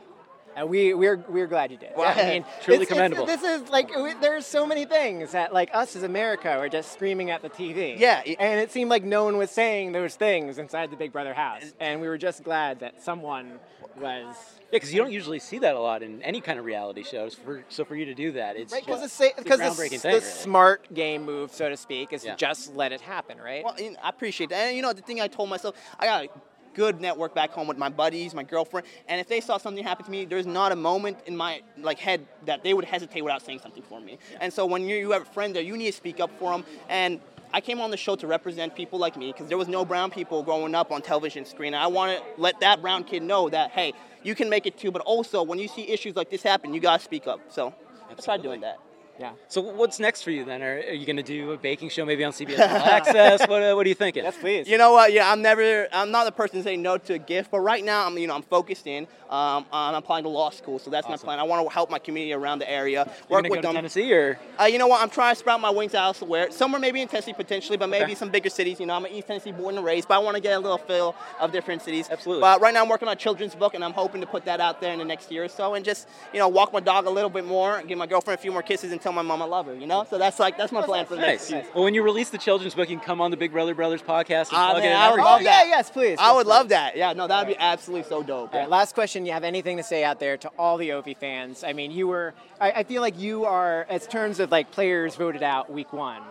And 0.56 0.68
we 0.68 0.94
we're 0.94 1.16
we're 1.28 1.46
glad 1.46 1.70
you 1.70 1.76
did. 1.76 1.90
Well, 1.96 2.12
I 2.16 2.22
mean, 2.30 2.44
truly 2.62 2.82
it's- 2.82 2.82
it's- 2.82 2.88
commendable. 2.88 3.26
this 3.26 3.42
is 3.42 3.68
like 3.70 3.90
there's 4.20 4.46
so 4.46 4.66
many 4.66 4.84
things 4.84 5.32
that 5.32 5.52
like 5.52 5.70
us 5.74 5.96
as 5.96 6.02
America 6.02 6.50
are 6.50 6.68
just 6.68 6.92
screaming 6.92 7.30
at 7.30 7.42
the 7.42 7.50
TV. 7.50 7.98
Yeah, 7.98 8.22
it- 8.24 8.36
and 8.40 8.60
it 8.60 8.70
seemed 8.70 8.90
like 8.90 9.04
no 9.04 9.24
one 9.24 9.36
was 9.36 9.50
saying 9.50 9.92
those 9.92 10.14
things 10.14 10.58
inside 10.58 10.90
the 10.90 10.96
Big 10.96 11.12
Brother 11.12 11.34
house, 11.34 11.72
and 11.80 12.00
we 12.00 12.08
were 12.08 12.18
just 12.18 12.42
glad 12.44 12.80
that 12.80 13.02
someone 13.02 13.58
was. 14.00 14.34
Yeah, 14.70 14.78
because 14.80 14.92
you 14.92 15.00
don't 15.00 15.12
usually 15.12 15.38
see 15.38 15.58
that 15.60 15.76
a 15.76 15.80
lot 15.80 16.02
in 16.02 16.20
any 16.22 16.40
kind 16.40 16.58
of 16.58 16.64
reality 16.64 17.04
shows. 17.04 17.34
For, 17.34 17.62
so 17.68 17.84
for 17.84 17.94
you 17.94 18.06
to 18.06 18.14
do 18.14 18.32
that, 18.32 18.56
it's 18.56 18.72
Right, 18.72 18.84
because 18.84 19.00
the, 19.00 19.04
it's 19.06 19.38
a 19.38 19.42
because 19.42 19.58
the, 19.60 19.70
thing. 19.88 19.98
the 20.00 20.08
really. 20.08 20.20
smart 20.20 20.92
game 20.92 21.24
move, 21.24 21.52
so 21.52 21.68
to 21.68 21.76
speak, 21.76 22.12
is 22.12 22.24
Yeah. 22.24 22.34
just 22.34 22.74
let 22.74 22.90
it 22.90 23.00
happen, 23.00 23.38
right? 23.38 23.64
Well, 23.64 23.76
I 23.78 24.08
appreciate 24.08 24.50
that. 24.50 24.56
And 24.68 24.76
you 24.76 24.82
know, 24.82 24.92
the 24.92 25.02
thing 25.02 25.20
I 25.20 25.28
told 25.28 25.48
myself, 25.48 25.76
I 26.00 26.06
got 26.06 26.26
good 26.74 27.00
network 27.00 27.34
back 27.34 27.50
home 27.50 27.66
with 27.66 27.78
my 27.78 27.88
buddies, 27.88 28.34
my 28.34 28.42
girlfriend, 28.42 28.86
and 29.08 29.20
if 29.20 29.28
they 29.28 29.40
saw 29.40 29.58
something 29.58 29.82
happen 29.82 30.04
to 30.04 30.10
me, 30.10 30.24
there's 30.24 30.46
not 30.46 30.72
a 30.72 30.76
moment 30.76 31.18
in 31.26 31.36
my 31.36 31.62
like 31.78 31.98
head 31.98 32.26
that 32.46 32.62
they 32.62 32.74
would 32.74 32.84
hesitate 32.84 33.22
without 33.22 33.42
saying 33.42 33.60
something 33.60 33.82
for 33.82 34.00
me. 34.00 34.18
And 34.40 34.52
so 34.52 34.66
when 34.66 34.82
you, 34.82 34.96
you 34.96 35.10
have 35.12 35.22
a 35.22 35.32
friend 35.32 35.54
there, 35.54 35.62
you 35.62 35.76
need 35.76 35.86
to 35.86 35.96
speak 35.96 36.20
up 36.20 36.30
for 36.38 36.52
them. 36.52 36.64
And 36.88 37.20
I 37.52 37.60
came 37.60 37.80
on 37.80 37.90
the 37.92 37.96
show 37.96 38.16
to 38.16 38.26
represent 38.26 38.74
people 38.74 38.98
like 38.98 39.16
me 39.16 39.32
because 39.32 39.48
there 39.48 39.58
was 39.58 39.68
no 39.68 39.84
brown 39.84 40.10
people 40.10 40.42
growing 40.42 40.74
up 40.74 40.90
on 40.90 41.02
television 41.02 41.44
screen. 41.44 41.74
And 41.74 41.82
I 41.82 41.86
want 41.86 42.18
to 42.18 42.24
let 42.40 42.58
that 42.60 42.82
brown 42.82 43.04
kid 43.04 43.22
know 43.22 43.48
that 43.48 43.70
hey, 43.70 43.92
you 44.24 44.34
can 44.34 44.48
make 44.48 44.66
it 44.66 44.76
too. 44.76 44.90
But 44.90 45.02
also, 45.02 45.42
when 45.42 45.58
you 45.58 45.68
see 45.68 45.88
issues 45.88 46.16
like 46.16 46.30
this 46.30 46.42
happen, 46.42 46.74
you 46.74 46.80
gotta 46.80 47.02
speak 47.02 47.26
up. 47.28 47.40
So 47.50 47.72
I 48.10 48.14
tried 48.14 48.42
doing 48.42 48.60
that. 48.62 48.78
Yeah. 49.18 49.32
So 49.48 49.60
what's 49.60 50.00
next 50.00 50.22
for 50.22 50.32
you 50.32 50.44
then? 50.44 50.60
Are, 50.62 50.74
are 50.76 50.92
you 50.92 51.06
going 51.06 51.16
to 51.16 51.22
do 51.22 51.52
a 51.52 51.56
baking 51.56 51.88
show 51.88 52.04
maybe 52.04 52.24
on 52.24 52.32
CBS 52.32 52.58
All 52.58 52.76
Access? 52.84 53.40
What, 53.48 53.62
uh, 53.62 53.74
what 53.74 53.86
are 53.86 53.88
you 53.88 53.94
thinking? 53.94 54.24
Yes, 54.24 54.36
please. 54.36 54.66
You 54.66 54.76
know 54.76 54.90
what? 54.92 55.12
Yeah, 55.12 55.30
I'm 55.30 55.40
never. 55.40 55.86
I'm 55.92 56.10
not 56.10 56.24
the 56.24 56.32
person 56.32 56.58
to 56.58 56.64
say 56.64 56.76
no 56.76 56.98
to 56.98 57.14
a 57.14 57.18
gift, 57.18 57.52
but 57.52 57.60
right 57.60 57.84
now 57.84 58.06
I'm, 58.06 58.18
you 58.18 58.26
know, 58.26 58.34
I'm 58.34 58.42
focused 58.42 58.88
in. 58.88 59.06
Um, 59.30 59.66
I'm 59.72 59.94
applying 59.94 60.24
to 60.24 60.28
law 60.28 60.50
school, 60.50 60.78
so 60.78 60.90
that's 60.90 61.06
Awesome. 61.06 61.26
my 61.26 61.34
plan. 61.34 61.38
I 61.38 61.44
want 61.44 61.66
to 61.66 61.72
help 61.72 61.90
my 61.90 61.98
community 61.98 62.32
around 62.32 62.58
the 62.60 62.70
area, 62.70 63.04
You're 63.28 63.38
work 63.38 63.42
with 63.44 63.50
go 63.50 63.56
to 63.56 63.62
them. 63.62 63.74
Tennessee 63.74 64.12
or? 64.12 64.38
Uh, 64.60 64.64
you 64.64 64.78
know 64.78 64.86
what? 64.86 65.00
I'm 65.02 65.10
trying 65.10 65.34
to 65.34 65.38
sprout 65.38 65.60
my 65.60 65.70
wings 65.70 65.94
elsewhere. 65.94 66.50
Somewhere 66.50 66.80
maybe 66.80 67.00
in 67.00 67.08
Tennessee 67.08 67.32
potentially, 67.32 67.76
but 67.76 67.88
maybe 67.88 68.04
Okay. 68.04 68.14
some 68.14 68.30
bigger 68.30 68.50
cities. 68.50 68.78
You 68.80 68.86
know, 68.86 68.94
I'm 68.94 69.04
an 69.04 69.12
East 69.12 69.26
Tennessee 69.28 69.50
born 69.52 69.76
and 69.76 69.84
raised, 69.84 70.08
but 70.08 70.14
I 70.14 70.18
want 70.18 70.36
to 70.36 70.40
get 70.42 70.52
a 70.54 70.58
little 70.58 70.78
feel 70.78 71.14
of 71.40 71.52
different 71.52 71.82
cities. 71.82 72.08
Absolutely. 72.10 72.42
But 72.42 72.60
right 72.60 72.74
now 72.74 72.82
I'm 72.82 72.88
working 72.88 73.08
on 73.08 73.14
a 73.14 73.16
children's 73.16 73.54
book, 73.54 73.74
and 73.74 73.84
I'm 73.84 73.92
hoping 73.92 74.20
to 74.20 74.26
put 74.26 74.44
that 74.44 74.60
out 74.60 74.80
there 74.80 74.92
in 74.92 74.98
the 74.98 75.04
next 75.04 75.30
year 75.32 75.44
or 75.44 75.48
so, 75.48 75.74
and 75.74 75.84
just 75.84 76.08
you 76.32 76.38
know 76.38 76.48
walk 76.48 76.72
my 76.72 76.80
dog 76.80 77.06
a 77.06 77.10
little 77.10 77.30
bit 77.30 77.44
more, 77.44 77.80
give 77.86 77.96
my 77.98 78.06
girlfriend 78.06 78.38
a 78.38 78.42
few 78.42 78.52
more 78.52 78.62
kisses, 78.62 78.92
and 78.92 79.00
tell 79.04 79.12
my 79.12 79.22
mom 79.22 79.40
I 79.40 79.44
love 79.44 79.66
her. 79.66 79.74
You 79.74 79.86
know, 79.86 80.04
so 80.10 80.18
that's 80.18 80.40
like 80.40 80.56
that's 80.58 80.72
my 80.72 80.82
plan 80.82 81.06
for 81.06 81.14
the 81.14 81.20
next 81.20 81.50
Nice. 81.50 81.62
year. 81.62 81.72
Well, 81.74 81.84
when 81.84 81.94
you 81.94 82.02
release 82.02 82.30
the 82.30 82.38
children's 82.38 82.74
book, 82.74 82.90
you 82.90 82.96
can 82.96 83.04
come 83.04 83.20
on 83.20 83.30
the 83.30 83.36
Big 83.36 83.52
Brother 83.52 83.74
Brothers 83.74 84.02
podcast 84.02 84.48
and 84.48 84.54
Ah, 84.58 84.70
plug 84.72 84.82
man, 84.82 84.92
it 84.92 84.96
I 84.96 85.10
would 85.12 85.20
love 85.20 85.40
oh 85.40 85.44
that. 85.44 85.66
yeah, 85.68 85.76
yes, 85.76 85.90
please. 85.90 86.18
I 86.18 86.26
yes, 86.28 86.34
would 86.34 86.44
please. 86.46 86.50
love 86.50 86.68
that. 86.70 86.96
Yeah, 86.96 87.12
no, 87.12 87.28
that'd 87.28 87.46
be 87.54 87.56
absolutely 87.60 88.08
so 88.08 88.22
dope. 88.24 88.52
All 88.52 88.58
right, 88.60 88.68
last 88.68 88.94
question. 88.94 89.24
You 89.26 89.32
have 89.32 89.44
anything 89.44 89.76
to 89.76 89.82
say 89.84 90.02
out 90.02 90.18
there 90.18 90.36
to 90.38 90.48
all 90.58 90.76
the 90.78 90.88
Ovi 90.88 91.16
fans? 91.16 91.62
I 91.62 91.72
mean, 91.72 91.92
you 91.92 92.08
were. 92.08 92.34
I, 92.60 92.72
I 92.72 92.82
feel 92.82 93.02
like 93.02 93.18
you 93.20 93.44
are, 93.44 93.86
as 93.88 94.06
terms 94.08 94.40
of 94.40 94.50
like 94.50 94.72
players 94.72 95.14
voted 95.14 95.42
out 95.44 95.70
week 95.70 95.92
one. 95.92 96.22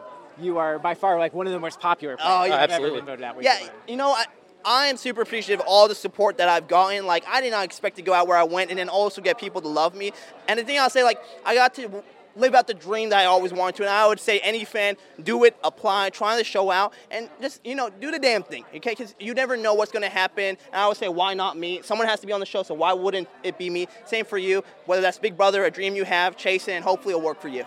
You 0.41 0.58
are 0.58 0.80
by 0.80 0.95
far 0.95 1.20
like 1.20 1.34
one 1.34 1.45
of 1.45 1.54
the 1.54 1.60
most 1.60 1.80
popular 1.80 2.18
players 2.18 2.32
Oh, 2.34 2.40
who've 2.41 2.50
yeah. 2.50 2.56
ever 2.56 2.74
absolutely. 2.74 3.00
been 3.02 3.06
voted 3.06 3.24
out 3.24 3.38
week 3.38 3.45
one. 3.45 3.56
Yeah, 3.56 3.68
one. 3.68 3.72
you 3.88 3.95
know, 3.98 4.10
I, 4.14 4.26
I 4.66 4.88
am 4.88 4.98
super 4.98 5.22
appreciative 5.22 5.60
of 5.62 5.68
all 5.68 5.88
the 5.88 5.94
support 5.94 6.38
that 6.40 6.50
I've 6.50 6.68
gotten. 6.68 7.06
Like, 7.06 7.24
I 7.28 7.40
did 7.41 7.52
not 7.52 7.66
expect 7.66 7.98
to 7.98 8.02
go 8.02 8.14
out 8.14 8.28
where 8.28 8.38
I 8.38 8.44
went 8.44 8.72
and 8.72 8.80
then 8.80 8.90
also 8.90 9.22
get 9.22 9.38
people 9.38 9.62
to 9.62 9.68
love 9.68 9.94
me. 9.94 10.12
And 10.48 10.58
the 10.58 10.64
thing 10.64 10.80
I'll 10.80 10.90
say, 10.90 11.04
like, 11.04 11.20
I 11.45 11.54
got 11.54 11.76
to 11.76 12.04
live 12.35 12.55
out 12.55 12.68
the 12.68 12.73
dream 12.73 13.10
that 13.10 13.19
I 13.19 13.26
always 13.26 13.53
wanted 13.53 13.76
to. 13.76 13.84
And 13.84 13.91
I 13.91 14.07
would 14.07 14.19
say 14.19 14.39
any 14.39 14.65
fan, 14.65 14.97
do 15.23 15.43
it, 15.43 15.55
apply, 15.64 16.10
try 16.10 16.38
to 16.38 16.43
show 16.43 16.72
out, 16.72 16.93
and 17.11 17.30
just 17.41 17.65
you 17.65 17.76
know 17.76 17.89
do 17.89 18.11
the 18.11 18.19
damn 18.19 18.43
thing, 18.43 18.65
okay? 18.76 18.91
Because 18.91 19.15
you 19.19 19.34
never 19.34 19.57
know 19.57 19.73
what's 19.73 19.91
gonna 19.91 20.10
happen. 20.10 20.43
And 20.43 20.57
I 20.73 20.88
would 20.88 20.97
say, 20.97 21.10
why 21.10 21.34
not 21.34 21.57
me? 21.57 21.81
Someone 21.84 22.07
has 22.07 22.19
to 22.22 22.27
be 22.27 22.34
on 22.34 22.39
the 22.39 22.45
show, 22.45 22.64
so 22.64 22.73
why 22.73 22.93
wouldn't 22.93 23.27
it 23.43 23.57
be 23.57 23.69
me? 23.69 23.88
Same 24.05 24.26
for 24.26 24.38
you. 24.38 24.64
Whether 24.85 25.01
that's 25.01 25.19
Big 25.19 25.38
Brother, 25.38 25.64
a 25.65 25.72
dream 25.72 25.95
you 25.95 26.03
have, 26.05 26.38
chase 26.38 26.68
it, 26.68 26.73
and 26.73 26.84
hopefully 26.84 27.14
it'll 27.14 27.26
work 27.26 27.41
for 27.41 27.49
you. 27.49 27.65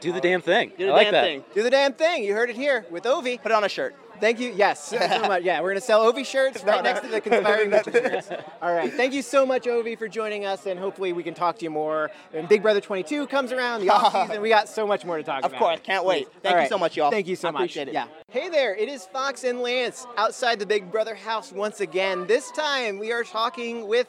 Do 0.00 0.12
the 0.12 0.20
damn 0.20 0.40
thing. 0.42 0.72
Do 0.76 0.86
the 0.86 0.92
I 0.92 0.96
like 0.96 1.06
damn 1.06 1.12
that. 1.12 1.24
thing. 1.24 1.44
Do 1.54 1.62
the 1.62 1.70
damn 1.70 1.92
thing. 1.92 2.24
You 2.24 2.34
heard 2.34 2.50
it 2.50 2.56
here 2.56 2.84
with 2.90 3.04
Ovi. 3.04 3.40
Put 3.40 3.52
it 3.52 3.54
on 3.54 3.62
a 3.62 3.68
shirt. 3.68 3.94
Thank 4.20 4.38
you. 4.40 4.52
Yes, 4.54 4.88
so 4.88 4.98
much. 5.22 5.42
Yeah, 5.42 5.60
we're 5.60 5.70
gonna 5.70 5.80
sell 5.80 6.10
Ovi 6.12 6.24
shirts 6.24 6.62
right 6.64 6.82
next 6.82 7.00
to 7.00 7.08
the 7.08 7.20
conspiring 7.20 7.70
shirts. 7.70 8.30
All 8.60 8.74
right. 8.74 8.92
Thank 8.92 9.14
you 9.14 9.22
so 9.22 9.44
much, 9.44 9.64
Ovi, 9.64 9.98
for 9.98 10.08
joining 10.08 10.44
us, 10.44 10.66
and 10.66 10.78
hopefully 10.78 11.12
we 11.12 11.22
can 11.22 11.34
talk 11.34 11.58
to 11.58 11.64
you 11.64 11.70
more. 11.70 12.10
And 12.32 12.48
Big 12.48 12.62
Brother 12.62 12.80
22 12.80 13.26
comes 13.26 13.52
around, 13.52 13.80
the 13.80 13.90
off 13.90 14.12
season. 14.28 14.42
We 14.42 14.48
got 14.48 14.68
so 14.68 14.86
much 14.86 15.04
more 15.04 15.16
to 15.16 15.22
talk 15.22 15.40
Of 15.44 15.46
about. 15.46 15.54
Of 15.54 15.58
course, 15.58 15.80
can't 15.82 16.04
wait. 16.04 16.26
Please. 16.30 16.40
Thank 16.42 16.56
All 16.56 16.62
you 16.62 16.68
so 16.68 16.78
much, 16.78 16.96
y'all. 16.96 17.10
Thank 17.10 17.26
you 17.26 17.36
so 17.36 17.48
I 17.48 17.50
much. 17.50 17.60
appreciate 17.62 17.88
it. 17.88 17.94
Yeah. 17.94 18.06
Hey 18.28 18.48
there, 18.48 18.74
it 18.76 18.88
is 18.88 19.04
Fox 19.06 19.44
and 19.44 19.60
Lance 19.60 20.06
outside 20.16 20.58
the 20.58 20.66
Big 20.66 20.90
Brother 20.92 21.14
house 21.14 21.52
once 21.52 21.80
again. 21.80 22.26
This 22.26 22.50
time 22.52 22.98
we 22.98 23.12
are 23.12 23.24
talking 23.24 23.86
with 23.88 24.06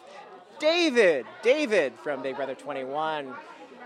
David. 0.60 1.26
David 1.42 1.94
from 2.04 2.22
Big 2.22 2.36
Brother 2.36 2.56
21. 2.56 3.34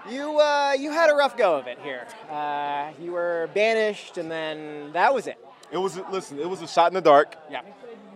You 0.09 0.39
uh, 0.39 0.73
you 0.77 0.91
had 0.91 1.09
a 1.09 1.15
rough 1.15 1.35
go 1.35 1.57
of 1.57 1.67
it 1.67 1.79
here. 1.83 2.07
Uh, 2.29 2.91
you 3.01 3.11
were 3.13 3.49
banished, 3.53 4.17
and 4.17 4.29
then 4.31 4.91
that 4.93 5.13
was 5.13 5.27
it. 5.27 5.37
It 5.71 5.77
was 5.77 5.99
listen. 6.11 6.39
It 6.39 6.49
was 6.49 6.61
a 6.61 6.67
shot 6.67 6.91
in 6.91 6.93
the 6.93 7.01
dark. 7.01 7.35
Yeah. 7.49 7.61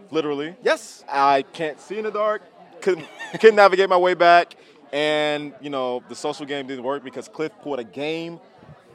Literally. 0.09 0.55
Yes. 0.63 1.03
I 1.09 1.43
can't 1.53 1.79
see 1.79 1.97
in 1.97 2.03
the 2.05 2.11
dark. 2.11 2.41
Couldn't 2.81 3.07
couldn't 3.33 3.55
navigate 3.55 3.89
my 3.89 3.97
way 3.97 4.13
back, 4.13 4.55
and 4.91 5.53
you 5.61 5.69
know 5.69 6.01
the 6.09 6.15
social 6.15 6.45
game 6.45 6.67
didn't 6.67 6.83
work 6.83 7.03
because 7.03 7.27
Cliff 7.27 7.51
pulled 7.61 7.79
a 7.79 7.83
game 7.83 8.39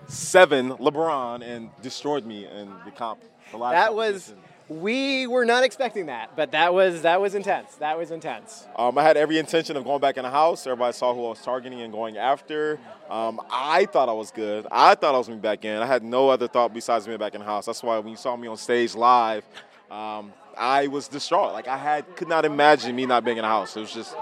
seven 0.08 0.70
LeBron 0.70 1.42
and 1.42 1.70
destroyed 1.82 2.24
me 2.24 2.46
in 2.46 2.72
the 2.84 2.90
comp. 2.90 3.20
The 3.50 3.58
live 3.58 3.74
That 3.74 3.94
was 3.94 4.34
we 4.68 5.28
were 5.28 5.44
not 5.44 5.62
expecting 5.62 6.06
that, 6.06 6.34
but 6.34 6.50
that 6.50 6.74
was 6.74 7.02
that 7.02 7.20
was 7.20 7.34
intense. 7.34 7.76
That 7.76 7.96
was 7.96 8.10
intense. 8.10 8.66
Um, 8.76 8.98
I 8.98 9.02
had 9.02 9.16
every 9.16 9.38
intention 9.38 9.76
of 9.76 9.84
going 9.84 10.00
back 10.00 10.16
in 10.16 10.24
the 10.24 10.30
house. 10.30 10.66
Everybody 10.66 10.92
saw 10.92 11.14
who 11.14 11.24
I 11.26 11.28
was 11.30 11.40
targeting 11.40 11.80
and 11.82 11.92
going 11.92 12.16
after. 12.16 12.78
Um, 13.08 13.40
I 13.48 13.86
thought 13.86 14.08
I 14.08 14.12
was 14.12 14.32
good. 14.32 14.66
I 14.72 14.96
thought 14.96 15.14
I 15.14 15.18
was 15.18 15.28
going 15.28 15.38
to 15.38 15.42
be 15.42 15.48
back 15.48 15.64
in. 15.64 15.80
I 15.80 15.86
had 15.86 16.02
no 16.02 16.28
other 16.28 16.48
thought 16.48 16.74
besides 16.74 17.06
being 17.06 17.18
back 17.18 17.34
in 17.34 17.40
the 17.40 17.46
house. 17.46 17.66
That's 17.66 17.82
why 17.82 17.98
when 17.98 18.08
you 18.08 18.16
saw 18.16 18.36
me 18.36 18.48
on 18.48 18.56
stage 18.56 18.96
live, 18.96 19.44
um, 19.88 20.32
I 20.58 20.88
was 20.88 21.06
distraught. 21.06 21.52
Like 21.52 21.68
I 21.68 21.76
had 21.76 22.16
could 22.16 22.28
not 22.28 22.44
imagine 22.44 22.96
me 22.96 23.06
not 23.06 23.24
being 23.24 23.36
in 23.36 23.42
the 23.42 23.48
house. 23.48 23.76
It 23.76 23.80
was 23.80 23.92
just 23.92 24.16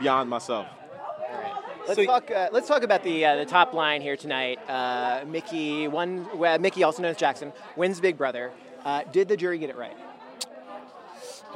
beyond 0.00 0.28
myself. 0.28 0.66
Let's 1.86 2.04
talk. 2.04 2.30
Uh, 2.30 2.48
let's 2.52 2.68
talk 2.68 2.82
about 2.82 3.02
the 3.02 3.24
uh, 3.24 3.36
the 3.36 3.46
top 3.46 3.72
line 3.72 4.02
here 4.02 4.16
tonight. 4.16 4.58
Uh, 4.68 5.24
Michie 5.26 5.88
one. 5.88 6.26
Well, 6.36 6.58
Michie, 6.58 6.82
also 6.82 7.00
known 7.00 7.12
as 7.12 7.16
Jackson, 7.16 7.52
wins 7.76 8.00
Big 8.00 8.18
Brother. 8.18 8.50
Uh, 8.84 9.02
did 9.12 9.28
the 9.28 9.36
jury 9.36 9.58
get 9.58 9.70
it 9.70 9.76
right? 9.76 9.96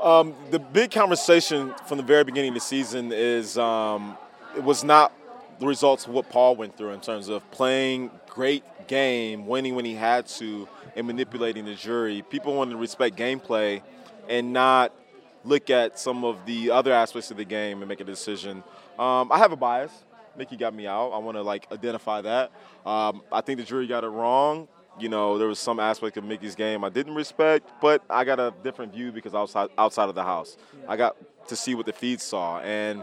Um, 0.03 0.35
the 0.51 0.59
big 0.59 0.90
conversation 0.90 1.74
from 1.86 1.99
the 1.99 2.03
very 2.03 2.24
beginning 2.24 2.49
of 2.49 2.55
the 2.55 2.61
season 2.61 3.12
is 3.12 3.57
um, 3.57 4.16
it 4.57 4.65
was 4.65 4.82
not 4.82 5.12
the 5.61 5.66
results 5.66 6.07
of 6.07 6.12
what 6.12 6.28
Paul 6.28 6.57
went 6.57 6.77
through 6.77 6.90
in 6.90 7.01
terms 7.01 7.28
of 7.28 7.49
playing 7.53 8.11
great 8.28 8.65
game, 8.89 9.47
winning 9.47 9.74
when 9.74 9.85
he 9.85 9.94
had 9.94 10.27
to, 10.27 10.69
and 10.97 11.07
manipulating 11.07 11.65
the 11.65 11.74
jury. 11.74 12.23
People 12.28 12.57
wanted 12.57 12.73
to 12.73 12.78
respect 12.78 13.16
gameplay 13.16 13.82
and 14.28 14.53
not 14.53 14.93
look 15.44 15.70
at 15.70 15.99
some 15.99 16.24
of 16.24 16.44
the 16.47 16.70
other 16.70 16.93
aspects 16.93 17.31
of 17.31 17.36
the 17.36 17.44
game 17.44 17.81
and 17.81 17.89
make 17.89 18.01
a 18.01 18.05
decision. 18.05 18.65
Um, 18.99 19.31
I 19.31 19.39
have 19.39 19.53
a 19.53 19.57
bias. 19.57 19.93
Michie 20.36 20.57
got 20.57 20.74
me 20.74 20.86
out. 20.86 21.11
I 21.11 21.19
want 21.19 21.36
to 21.36 21.43
like 21.43 21.70
identify 21.70 22.23
that. 22.23 22.51
Um, 22.86 23.23
I 23.31 23.40
think 23.40 23.59
the 23.59 23.65
jury 23.65 23.86
got 23.86 24.03
it 24.03 24.09
wrong. 24.09 24.66
You 25.03 25.09
know, 25.09 25.37
there 25.37 25.49
was 25.49 25.59
some 25.59 25.81
aspect 25.81 26.16
of 26.16 26.23
Michie's 26.23 26.55
game 26.55 26.85
I 26.85 26.89
didn't 26.89 27.16
respect, 27.16 27.69
but 27.81 28.05
I 28.09 28.23
got 28.24 28.39
a 28.39 28.55
different 28.62 28.93
view 28.93 29.11
because 29.11 29.35
outside 29.35 29.69
outside 29.77 30.09
of 30.09 30.15
the 30.15 30.23
house, 30.23 30.57
I 30.87 30.97
got 30.97 31.16
to 31.49 31.57
see 31.57 31.74
what 31.74 31.87
the 31.87 31.93
feeds 31.93 32.23
saw, 32.23 32.61
and 32.61 33.03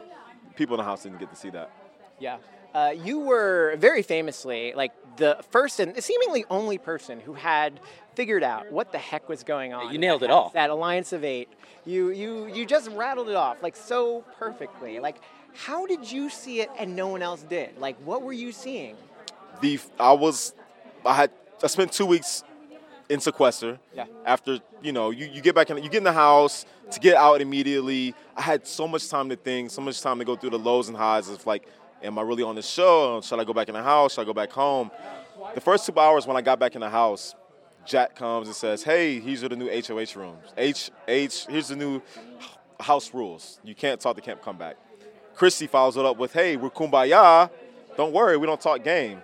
people 0.55 0.75
in 0.75 0.77
the 0.77 0.85
house 0.85 1.03
didn't 1.03 1.19
get 1.19 1.29
to 1.29 1.35
see 1.35 1.49
that. 1.49 1.69
Yeah. 2.17 2.37
Uh, 2.73 2.93
you 2.95 3.19
were 3.19 3.75
very 3.77 4.01
famously 4.01 4.71
like 4.75 4.93
the 5.17 5.43
first 5.49 5.81
and 5.81 6.01
seemingly 6.01 6.45
only 6.49 6.77
person 6.77 7.19
who 7.19 7.33
had 7.33 7.81
figured 8.13 8.43
out 8.43 8.71
what 8.71 8.93
the 8.93 8.97
heck 8.97 9.27
was 9.27 9.43
going 9.43 9.73
on. 9.73 9.91
You 9.91 9.99
nailed 9.99 10.23
it 10.23 10.29
all. 10.29 10.51
That 10.53 10.69
alliance 10.69 11.11
of 11.11 11.25
eight. 11.25 11.49
You 11.83 12.11
you 12.11 12.47
you 12.47 12.65
just 12.65 12.89
rattled 12.91 13.27
it 13.27 13.35
off 13.35 13.61
like 13.61 13.75
so 13.75 14.23
perfectly. 14.37 14.99
Like, 14.99 15.17
how 15.53 15.85
did 15.85 16.09
you 16.09 16.29
see 16.29 16.61
it 16.61 16.69
and 16.77 16.95
no 16.95 17.07
one 17.07 17.21
else 17.21 17.41
did? 17.43 17.77
Like, 17.77 17.97
what 18.05 18.21
were 18.21 18.31
you 18.31 18.53
seeing? 18.53 18.95
the 19.61 19.79
I 19.99 20.13
was 20.13 20.53
I 21.05 21.15
had 21.15 21.31
I 21.61 21.67
spent 21.67 21.91
two 21.91 22.05
weeks 22.05 22.43
in 23.09 23.19
sequester. 23.19 23.79
Yeah. 23.93 24.05
After 24.25 24.59
you 24.81 24.91
know 24.91 25.09
you, 25.09 25.25
you 25.27 25.41
get 25.41 25.55
back 25.55 25.69
in 25.69 25.77
you 25.77 25.89
get 25.89 25.97
in 25.97 26.03
the 26.03 26.13
house 26.13 26.65
to 26.91 26.99
get 26.99 27.15
out 27.15 27.41
immediately. 27.41 28.15
I 28.35 28.41
had 28.41 28.65
so 28.65 28.87
much 28.87 29.09
time 29.09 29.29
to 29.29 29.35
think, 29.35 29.71
so 29.71 29.81
much 29.81 30.01
time 30.01 30.19
to 30.19 30.25
go 30.25 30.35
through 30.35 30.51
the 30.51 30.59
lows 30.59 30.87
and 30.87 30.97
highs 30.97 31.29
of 31.29 31.45
like, 31.45 31.67
am 32.01 32.17
I 32.17 32.21
really 32.21 32.43
on 32.43 32.55
the 32.55 32.61
show? 32.61 33.19
Should 33.21 33.39
I 33.39 33.43
go 33.43 33.53
back 33.53 33.67
in 33.67 33.73
the 33.73 33.83
house? 33.83 34.13
Should 34.13 34.21
I 34.21 34.25
go 34.25 34.33
back 34.33 34.51
home? 34.51 34.91
The 35.53 35.61
first 35.61 35.85
two 35.85 35.99
hours 35.99 36.27
when 36.27 36.37
I 36.37 36.41
got 36.41 36.59
back 36.59 36.75
in 36.75 36.81
the 36.81 36.89
house, 36.89 37.35
Jack 37.85 38.15
comes 38.15 38.47
and 38.47 38.55
says, 38.55 38.83
"Hey, 38.83 39.19
these 39.19 39.43
are 39.43 39.49
the 39.49 39.55
new 39.55 39.69
HOH 39.69 40.15
rooms. 40.15 40.53
H 40.57 40.91
H 41.07 41.45
here's 41.47 41.69
the 41.69 41.75
new 41.75 42.01
house 42.79 43.13
rules. 43.13 43.59
You 43.63 43.75
can't 43.75 43.99
talk. 43.99 44.15
They 44.15 44.21
can't 44.21 44.41
come 44.41 44.57
back." 44.57 44.77
Christie 45.35 45.67
follows 45.67 45.97
it 45.97 46.05
up 46.05 46.17
with, 46.17 46.33
"Hey, 46.33 46.57
we're 46.57 46.69
kumbaya. 46.69 47.49
Don't 47.97 48.13
worry, 48.13 48.37
we 48.37 48.45
don't 48.47 48.61
talk 48.61 48.83
game." 48.83 49.21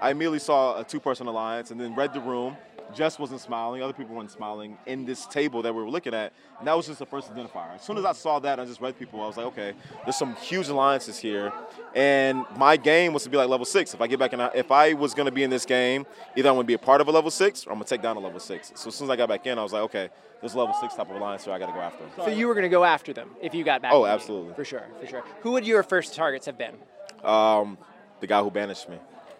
I 0.00 0.10
immediately 0.10 0.38
saw 0.38 0.78
a 0.80 0.84
two-person 0.84 1.26
alliance 1.26 1.70
and 1.70 1.80
then 1.80 1.94
read 1.94 2.12
the 2.12 2.20
room. 2.20 2.56
Jess 2.94 3.18
wasn't 3.18 3.40
smiling. 3.40 3.82
Other 3.82 3.92
people 3.92 4.16
weren't 4.16 4.30
smiling 4.30 4.78
in 4.86 5.04
this 5.04 5.26
table 5.26 5.60
that 5.62 5.74
we 5.74 5.82
were 5.82 5.90
looking 5.90 6.14
at. 6.14 6.32
And 6.58 6.66
that 6.66 6.74
was 6.74 6.86
just 6.86 6.98
the 6.98 7.06
first 7.06 7.32
identifier. 7.32 7.74
As 7.74 7.82
soon 7.82 7.98
as 7.98 8.04
I 8.04 8.12
saw 8.12 8.38
that, 8.38 8.58
I 8.58 8.64
just 8.64 8.80
read 8.80 8.98
people. 8.98 9.20
I 9.20 9.26
was 9.26 9.36
like, 9.36 9.46
okay, 9.46 9.74
there's 10.04 10.16
some 10.16 10.34
huge 10.36 10.68
alliances 10.68 11.18
here. 11.18 11.52
And 11.94 12.46
my 12.56 12.76
game 12.78 13.12
was 13.12 13.24
to 13.24 13.30
be 13.30 13.36
like 13.36 13.48
level 13.48 13.66
six. 13.66 13.92
If 13.92 14.00
I 14.00 14.06
get 14.06 14.18
back 14.18 14.32
in, 14.32 14.40
if 14.54 14.70
I 14.70 14.94
was 14.94 15.12
going 15.12 15.26
to 15.26 15.32
be 15.32 15.42
in 15.42 15.50
this 15.50 15.66
game, 15.66 16.06
either 16.34 16.48
I'm 16.48 16.54
going 16.54 16.64
to 16.64 16.68
be 16.68 16.74
a 16.74 16.78
part 16.78 17.02
of 17.02 17.08
a 17.08 17.10
level 17.10 17.30
six 17.30 17.66
or 17.66 17.70
I'm 17.72 17.76
going 17.76 17.84
to 17.84 17.90
take 17.90 18.02
down 18.02 18.16
a 18.16 18.20
level 18.20 18.40
six. 18.40 18.72
So 18.74 18.88
as 18.88 18.94
soon 18.94 19.06
as 19.06 19.10
I 19.10 19.16
got 19.16 19.28
back 19.28 19.46
in, 19.46 19.58
I 19.58 19.62
was 19.62 19.74
like, 19.74 19.82
okay, 19.82 20.08
there's 20.40 20.54
a 20.54 20.58
level 20.58 20.74
six 20.80 20.94
type 20.94 21.10
of 21.10 21.16
alliance 21.16 21.44
here. 21.44 21.52
I 21.52 21.58
got 21.58 21.66
to 21.66 21.72
go 21.72 21.80
after. 21.80 22.04
Them. 22.04 22.12
So 22.16 22.28
you 22.28 22.46
were 22.46 22.54
going 22.54 22.62
to 22.62 22.70
go 22.70 22.84
after 22.84 23.12
them 23.12 23.30
if 23.42 23.54
you 23.54 23.64
got 23.64 23.82
back. 23.82 23.92
Oh, 23.92 23.98
in 23.98 24.02
the 24.02 24.08
game. 24.08 24.14
absolutely. 24.14 24.54
For 24.54 24.64
sure, 24.64 24.86
for 24.98 25.06
sure. 25.06 25.24
Who 25.42 25.52
would 25.52 25.66
your 25.66 25.82
first 25.82 26.14
targets 26.14 26.46
have 26.46 26.56
been? 26.56 26.74
Um, 27.22 27.76
the 28.20 28.26
guy 28.26 28.42
who 28.42 28.50
banished 28.50 28.88
me. 28.88 28.96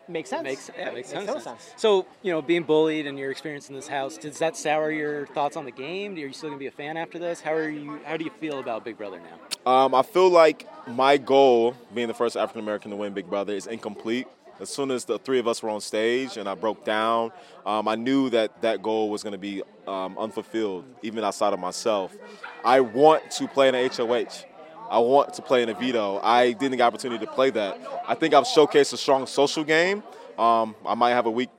Makes 0.09 0.31
sense. 0.31 0.43
Makes, 0.43 0.71
yeah, 0.77 0.85
makes, 0.87 0.95
Makes 0.95 1.09
sense. 1.11 1.27
total 1.27 1.41
sense. 1.43 1.71
So, 1.77 2.07
you 2.23 2.33
know, 2.33 2.41
being 2.41 2.63
bullied 2.63 3.07
and 3.07 3.19
your 3.19 3.31
experience 3.31 3.69
in 3.69 3.75
this 3.75 3.89
house, 3.89 4.17
does 4.17 4.39
that 4.39 4.57
sour 4.57 4.91
your 4.91 5.27
thoughts 5.27 5.57
on 5.57 5.65
the 5.67 5.71
game? 5.71 6.15
Are 6.15 6.19
you 6.19 6.33
still 6.33 6.49
gonna 6.49 6.59
be 6.59 6.67
a 6.67 6.71
fan 6.71 6.97
after 6.97 7.19
this? 7.19 7.41
How 7.41 7.53
are 7.53 7.69
you? 7.69 8.01
How 8.05 8.17
do 8.17 8.25
you 8.25 8.31
feel 8.31 8.59
about 8.59 8.85
Big 8.85 8.97
Brother 8.97 9.21
now? 9.21 9.71
Um, 9.71 9.95
I 9.95 10.03
feel 10.03 10.31
like 10.31 10.67
my 10.89 11.19
goal, 11.19 11.77
being 11.95 12.09
the 12.09 12.15
first 12.15 12.37
African 12.37 12.63
American 12.63 12.91
to 12.91 12.97
win 12.97 13.13
Big 13.13 13.29
Brother, 13.29 13.53
is 13.53 13.67
incomplete. 13.67 14.27
As 14.61 14.71
soon 14.71 14.91
as 14.91 15.05
the 15.05 15.19
three 15.19 15.39
of 15.39 15.47
us 15.47 15.63
were 15.63 15.71
on 15.71 15.81
stage 15.81 16.37
and 16.37 16.49
I 16.49 16.55
broke 16.55 16.85
down, 16.85 17.31
um, 17.65 17.87
I 17.87 17.95
knew 17.95 18.29
that 18.31 18.61
that 18.63 18.83
goal 18.83 19.09
was 19.09 19.23
going 19.23 19.33
to 19.33 19.39
be 19.39 19.63
um, 19.87 20.19
unfulfilled, 20.19 20.85
even 21.03 21.23
outside 21.23 21.53
of 21.53 21.61
myself. 21.61 22.17
I 22.65 22.81
want 22.81 23.31
to 23.33 23.47
play 23.47 23.69
in 23.69 23.77
a 23.77 23.87
HOH. 23.87 24.45
I 24.91 24.99
want 24.99 25.35
to 25.35 25.43
play 25.43 25.63
in 25.63 25.69
a 25.69 25.75
veto. 25.75 26.21
I 26.23 26.53
didn't 26.53 26.79
get 26.79 26.85
opportunity 26.85 27.25
to 27.25 27.31
play 27.31 27.51
that. 27.51 27.79
I 28.07 28.15
think 28.15 28.35
I've 28.35 28.45
showcased 28.45 28.93
a 28.93 28.97
strong 28.97 29.27
social 29.27 29.65
game. 29.65 30.03
Um, 30.39 30.75
I 30.87 30.95
might 30.95 31.11
have 31.11 31.27
a 31.27 31.31
weak 31.31 31.51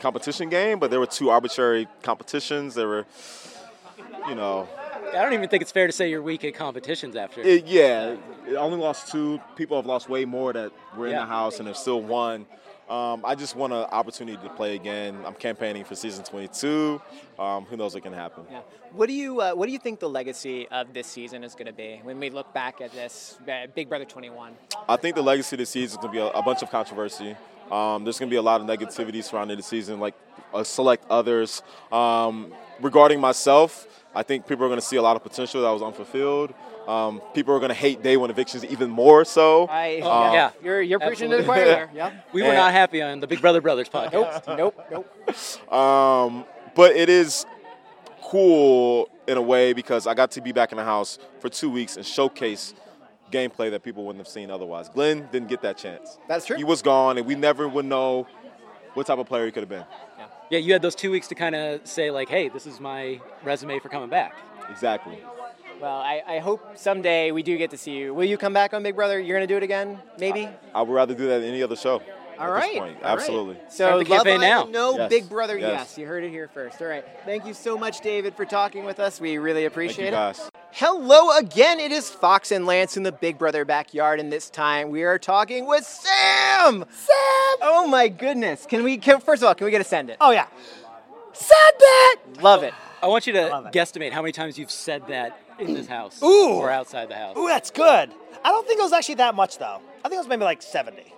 competition 0.00 0.48
game, 0.48 0.78
but 0.78 0.90
there 0.90 1.00
were 1.00 1.06
two 1.06 1.30
arbitrary 1.30 1.86
competitions. 2.02 2.74
There 2.74 2.88
were, 2.88 3.06
you 4.28 4.34
know, 4.34 4.68
I 5.08 5.22
don't 5.22 5.32
even 5.32 5.48
think 5.48 5.62
it's 5.62 5.72
fair 5.72 5.86
to 5.86 5.92
say 5.92 6.10
you're 6.10 6.22
weak 6.22 6.44
at 6.44 6.54
competitions 6.54 7.16
after. 7.16 7.40
it, 7.40 7.66
yeah, 7.66 8.16
it 8.46 8.54
only 8.56 8.78
lost 8.78 9.10
two. 9.10 9.40
People 9.56 9.76
have 9.76 9.86
lost 9.86 10.08
way 10.08 10.24
more 10.24 10.52
that 10.52 10.70
were 10.96 11.06
in 11.06 11.14
the 11.14 11.26
house 11.26 11.58
and 11.58 11.68
have 11.68 11.76
still 11.76 12.02
won. 12.02 12.46
Um, 12.88 13.22
I 13.22 13.34
just 13.34 13.54
want 13.54 13.74
an 13.74 13.84
opportunity 13.92 14.38
to 14.42 14.48
play 14.48 14.74
again. 14.74 15.18
I'm 15.26 15.34
campaigning 15.34 15.84
for 15.84 15.94
season 15.94 16.24
22. 16.24 17.00
Um, 17.38 17.66
who 17.66 17.76
knows 17.76 17.92
what 17.92 18.02
can 18.02 18.14
happen? 18.14 18.44
Yeah. 18.50 18.60
What 18.92 19.08
do 19.08 19.12
you 19.12 19.42
uh, 19.42 19.52
What 19.52 19.66
do 19.66 19.72
you 19.72 19.78
think 19.78 20.00
the 20.00 20.08
legacy 20.08 20.66
of 20.68 20.94
this 20.94 21.06
season 21.06 21.44
is 21.44 21.52
going 21.54 21.66
to 21.66 21.72
be 21.72 22.00
when 22.02 22.18
we 22.18 22.30
look 22.30 22.52
back 22.54 22.80
at 22.80 22.92
this 22.92 23.38
uh, 23.46 23.66
Big 23.74 23.90
Brother 23.90 24.06
21? 24.06 24.54
I 24.88 24.96
think 24.96 25.16
the 25.16 25.22
legacy 25.22 25.56
of 25.56 25.58
the 25.58 25.66
season 25.66 25.98
is 25.98 26.02
going 26.02 26.08
to 26.08 26.12
be 26.12 26.18
a, 26.18 26.28
a 26.28 26.42
bunch 26.42 26.62
of 26.62 26.70
controversy. 26.70 27.36
Um, 27.70 28.04
there's 28.04 28.18
going 28.18 28.30
to 28.30 28.32
be 28.32 28.38
a 28.38 28.42
lot 28.42 28.62
of 28.62 28.66
negativity 28.66 29.22
surrounding 29.22 29.58
the 29.58 29.62
season, 29.62 30.00
like 30.00 30.14
uh, 30.54 30.64
select 30.64 31.04
others. 31.10 31.62
Um, 31.92 32.54
regarding 32.80 33.20
myself, 33.20 33.86
I 34.14 34.22
think 34.22 34.46
people 34.46 34.64
are 34.64 34.68
going 34.68 34.80
to 34.80 34.86
see 34.86 34.96
a 34.96 35.02
lot 35.02 35.16
of 35.16 35.22
potential 35.22 35.60
that 35.60 35.70
was 35.70 35.82
unfulfilled. 35.82 36.54
Um, 36.88 37.20
people 37.34 37.54
are 37.54 37.58
going 37.58 37.68
to 37.68 37.74
hate 37.74 38.02
day 38.02 38.16
one 38.16 38.30
evictions 38.30 38.64
even 38.64 38.88
more 38.88 39.24
so. 39.24 39.66
I, 39.68 40.00
Um, 40.00 40.32
yeah, 40.32 40.50
you're 40.62 40.80
you're 40.80 40.98
preaching 40.98 41.28
to 41.30 41.36
the 41.36 41.44
choir 41.44 41.64
there. 41.66 41.90
Yeah. 41.94 42.12
We 42.32 42.40
were 42.42 42.48
And- 42.48 42.56
not 42.56 42.72
happy 42.72 43.02
on 43.02 43.20
the 43.20 43.26
Big 43.26 43.40
Brother 43.42 43.60
Brothers 43.60 43.88
podcast. 43.90 44.56
Nope, 44.56 44.74
nope, 44.90 45.06
nope. 45.28 45.72
Um, 45.72 46.46
but 46.74 46.96
it 46.96 47.08
is 47.10 47.44
cool 48.22 49.08
in 49.26 49.36
a 49.36 49.42
way 49.42 49.72
because 49.72 50.06
I 50.06 50.14
got 50.14 50.30
to 50.32 50.40
be 50.40 50.52
back 50.52 50.72
in 50.72 50.78
the 50.78 50.84
house 50.84 51.18
for 51.40 51.48
two 51.48 51.70
weeks 51.70 51.96
and 51.96 52.06
showcase 52.06 52.74
gameplay 53.30 53.70
that 53.70 53.82
people 53.82 54.04
wouldn't 54.06 54.24
have 54.24 54.32
seen 54.32 54.50
otherwise. 54.50 54.88
Glenn 54.88 55.28
didn't 55.30 55.48
get 55.48 55.60
that 55.62 55.76
chance. 55.76 56.18
That's 56.26 56.46
true. 56.46 56.56
He 56.56 56.64
was 56.64 56.80
gone, 56.80 57.18
and 57.18 57.26
we 57.26 57.34
never 57.34 57.68
would 57.68 57.84
know 57.84 58.26
what 58.94 59.06
type 59.06 59.18
of 59.18 59.26
player 59.26 59.44
he 59.44 59.52
could 59.52 59.62
have 59.62 59.68
been. 59.68 59.84
Yeah, 60.50 60.58
you 60.58 60.72
had 60.72 60.80
those 60.80 60.94
two 60.94 61.10
weeks 61.10 61.28
to 61.28 61.34
kind 61.34 61.54
of 61.54 61.86
say 61.86 62.10
like, 62.10 62.30
hey, 62.30 62.48
this 62.48 62.66
is 62.66 62.80
my 62.80 63.20
resume 63.44 63.78
for 63.80 63.90
coming 63.90 64.08
back. 64.08 64.34
Exactly. 64.70 65.18
Well, 65.80 65.96
I, 65.96 66.22
I 66.26 66.38
hope 66.40 66.76
someday 66.76 67.30
we 67.30 67.42
do 67.42 67.56
get 67.56 67.70
to 67.70 67.76
see 67.78 67.92
you. 67.96 68.12
Will 68.12 68.24
you 68.24 68.36
come 68.36 68.52
back 68.52 68.74
on 68.74 68.82
Big 68.82 68.96
Brother? 68.96 69.20
You're 69.20 69.36
going 69.36 69.46
to 69.46 69.52
do 69.52 69.56
it 69.56 69.62
again, 69.62 70.00
maybe? 70.18 70.48
I 70.74 70.82
would 70.82 70.92
rather 70.92 71.14
do 71.14 71.26
that 71.28 71.38
than 71.38 71.48
any 71.48 71.62
other 71.62 71.76
show. 71.76 72.02
All 72.38 72.46
at 72.46 72.50
right. 72.50 72.72
This 72.72 72.78
point. 72.80 72.96
all 72.96 73.02
right. 73.02 73.12
Absolutely. 73.20 73.56
So 73.68 73.74
Start 73.74 74.04
the 74.04 74.10
Love 74.10 74.24
campaign 74.24 74.40
now. 74.40 74.64
No, 74.64 74.96
Yes. 74.96 75.10
Big 75.10 75.28
Brother, 75.28 75.56
yes. 75.58 75.70
Yes. 75.70 75.98
You 75.98 76.06
heard 76.06 76.24
it 76.24 76.30
here 76.30 76.48
first. 76.48 76.80
All 76.82 76.88
right. 76.88 77.04
Thank 77.24 77.46
you 77.46 77.54
so 77.54 77.76
much, 77.78 78.00
David, 78.00 78.34
for 78.34 78.44
talking 78.44 78.84
with 78.84 78.98
us. 78.98 79.20
We 79.20 79.38
really 79.38 79.64
appreciate 79.66 80.06
you, 80.06 80.08
it. 80.08 80.12
guys. 80.12 80.50
Hello 80.72 81.36
again. 81.38 81.80
It 81.80 81.92
is 81.92 82.10
Fox 82.10 82.50
and 82.52 82.66
Lance 82.66 82.96
in 82.96 83.02
the 83.02 83.12
Big 83.12 83.38
Brother 83.38 83.64
backyard, 83.64 84.20
and 84.20 84.30
this 84.32 84.50
time 84.50 84.90
we 84.90 85.02
are 85.04 85.18
talking 85.18 85.66
with 85.66 85.84
Sam. 85.84 86.84
Sam. 86.90 87.56
Oh 87.62 87.86
my 87.88 88.08
goodness. 88.08 88.66
Can 88.66 88.84
we? 88.84 88.98
Can, 88.98 89.20
first 89.20 89.42
of 89.42 89.48
all, 89.48 89.54
can 89.54 89.64
we 89.64 89.70
get 89.70 89.80
a 89.80 89.84
send 89.84 90.10
it? 90.10 90.16
Oh 90.20 90.30
yeah. 90.30 90.46
Send 91.32 91.76
it. 91.80 92.42
Love 92.42 92.62
it. 92.62 92.74
I 93.02 93.06
want 93.06 93.26
you 93.26 93.32
to 93.34 93.70
guesstimate 93.72 94.12
how 94.12 94.22
many 94.22 94.32
times 94.32 94.58
you've 94.58 94.70
said 94.70 95.06
that 95.08 95.38
in 95.58 95.74
this 95.74 95.86
house 95.86 96.22
Ooh. 96.22 96.50
or 96.54 96.70
outside 96.70 97.08
the 97.08 97.16
house. 97.16 97.36
Ooh, 97.36 97.48
that's 97.48 97.70
good. 97.70 98.10
I 98.44 98.50
don't 98.50 98.66
think 98.66 98.78
it 98.78 98.82
was 98.82 98.92
actually 98.92 99.16
that 99.16 99.34
much 99.34 99.58
though. 99.58 99.80
I 100.04 100.08
think 100.08 100.14
it 100.14 100.18
was 100.18 100.28
maybe 100.28 100.44
like 100.44 100.62
70. 100.62 101.14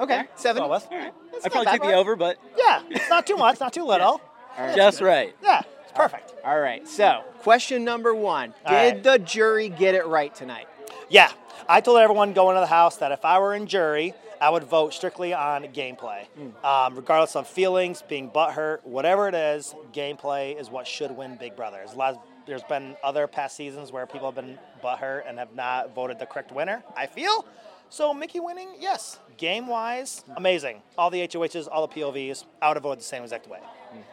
Okay, 0.00 0.24
seven. 0.34 0.62
All 0.62 0.72
I'd 0.72 1.12
probably 1.52 1.70
take 1.70 1.82
the 1.82 1.92
over, 1.94 2.16
but 2.16 2.38
Yeah, 2.58 2.82
it's 2.90 3.08
not 3.08 3.26
too 3.26 3.36
much, 3.36 3.60
not 3.60 3.72
too 3.72 3.84
little. 3.84 4.20
just 4.74 5.00
right. 5.00 5.34
Yeah, 5.42 5.62
it's 5.82 5.92
perfect. 5.92 6.34
All 6.44 6.58
right. 6.58 6.86
So, 6.86 7.22
question 7.40 7.84
number 7.84 8.14
one: 8.14 8.54
All 8.66 8.72
Did 8.72 8.94
right. 8.94 9.02
the 9.02 9.18
jury 9.20 9.68
get 9.68 9.94
it 9.94 10.06
right 10.06 10.34
tonight? 10.34 10.66
Yeah, 11.08 11.30
I 11.68 11.80
told 11.80 11.98
everyone 11.98 12.32
going 12.32 12.56
to 12.56 12.60
the 12.60 12.66
house 12.66 12.96
that 12.98 13.12
if 13.12 13.24
I 13.24 13.38
were 13.38 13.54
in 13.54 13.66
jury, 13.66 14.14
I 14.40 14.50
would 14.50 14.64
vote 14.64 14.92
strictly 14.92 15.32
on 15.32 15.64
gameplay, 15.66 16.26
um, 16.64 16.96
regardless 16.96 17.36
of 17.36 17.46
feelings, 17.46 18.02
being 18.02 18.30
butthurt, 18.30 18.84
whatever 18.84 19.28
it 19.28 19.34
is. 19.34 19.74
Gameplay 19.92 20.60
is 20.60 20.70
what 20.70 20.86
should 20.86 21.12
win 21.12 21.36
Big 21.36 21.56
Brother. 21.56 21.78
There's, 21.78 21.92
a 21.92 21.96
lot 21.98 22.14
of, 22.14 22.20
there's 22.46 22.62
been 22.64 22.96
other 23.02 23.26
past 23.26 23.56
seasons 23.56 23.92
where 23.92 24.06
people 24.06 24.26
have 24.30 24.34
been 24.34 24.58
butthurt 24.82 25.22
and 25.28 25.38
have 25.38 25.54
not 25.54 25.94
voted 25.94 26.18
the 26.18 26.26
correct 26.26 26.52
winner. 26.52 26.82
I 26.96 27.06
feel. 27.06 27.44
So 27.90 28.12
Michie 28.12 28.40
winning, 28.40 28.68
yes. 28.80 29.18
Game 29.36 29.66
wise, 29.66 30.24
amazing. 30.36 30.82
All 30.98 31.10
the 31.10 31.20
HOHs, 31.28 31.68
all 31.70 31.86
the 31.86 31.94
POVs, 31.94 32.44
I 32.60 32.68
would 32.68 32.76
have 32.76 32.82
voted 32.82 32.98
the 33.00 33.04
same 33.04 33.22
exact 33.22 33.48
way. 33.48 33.58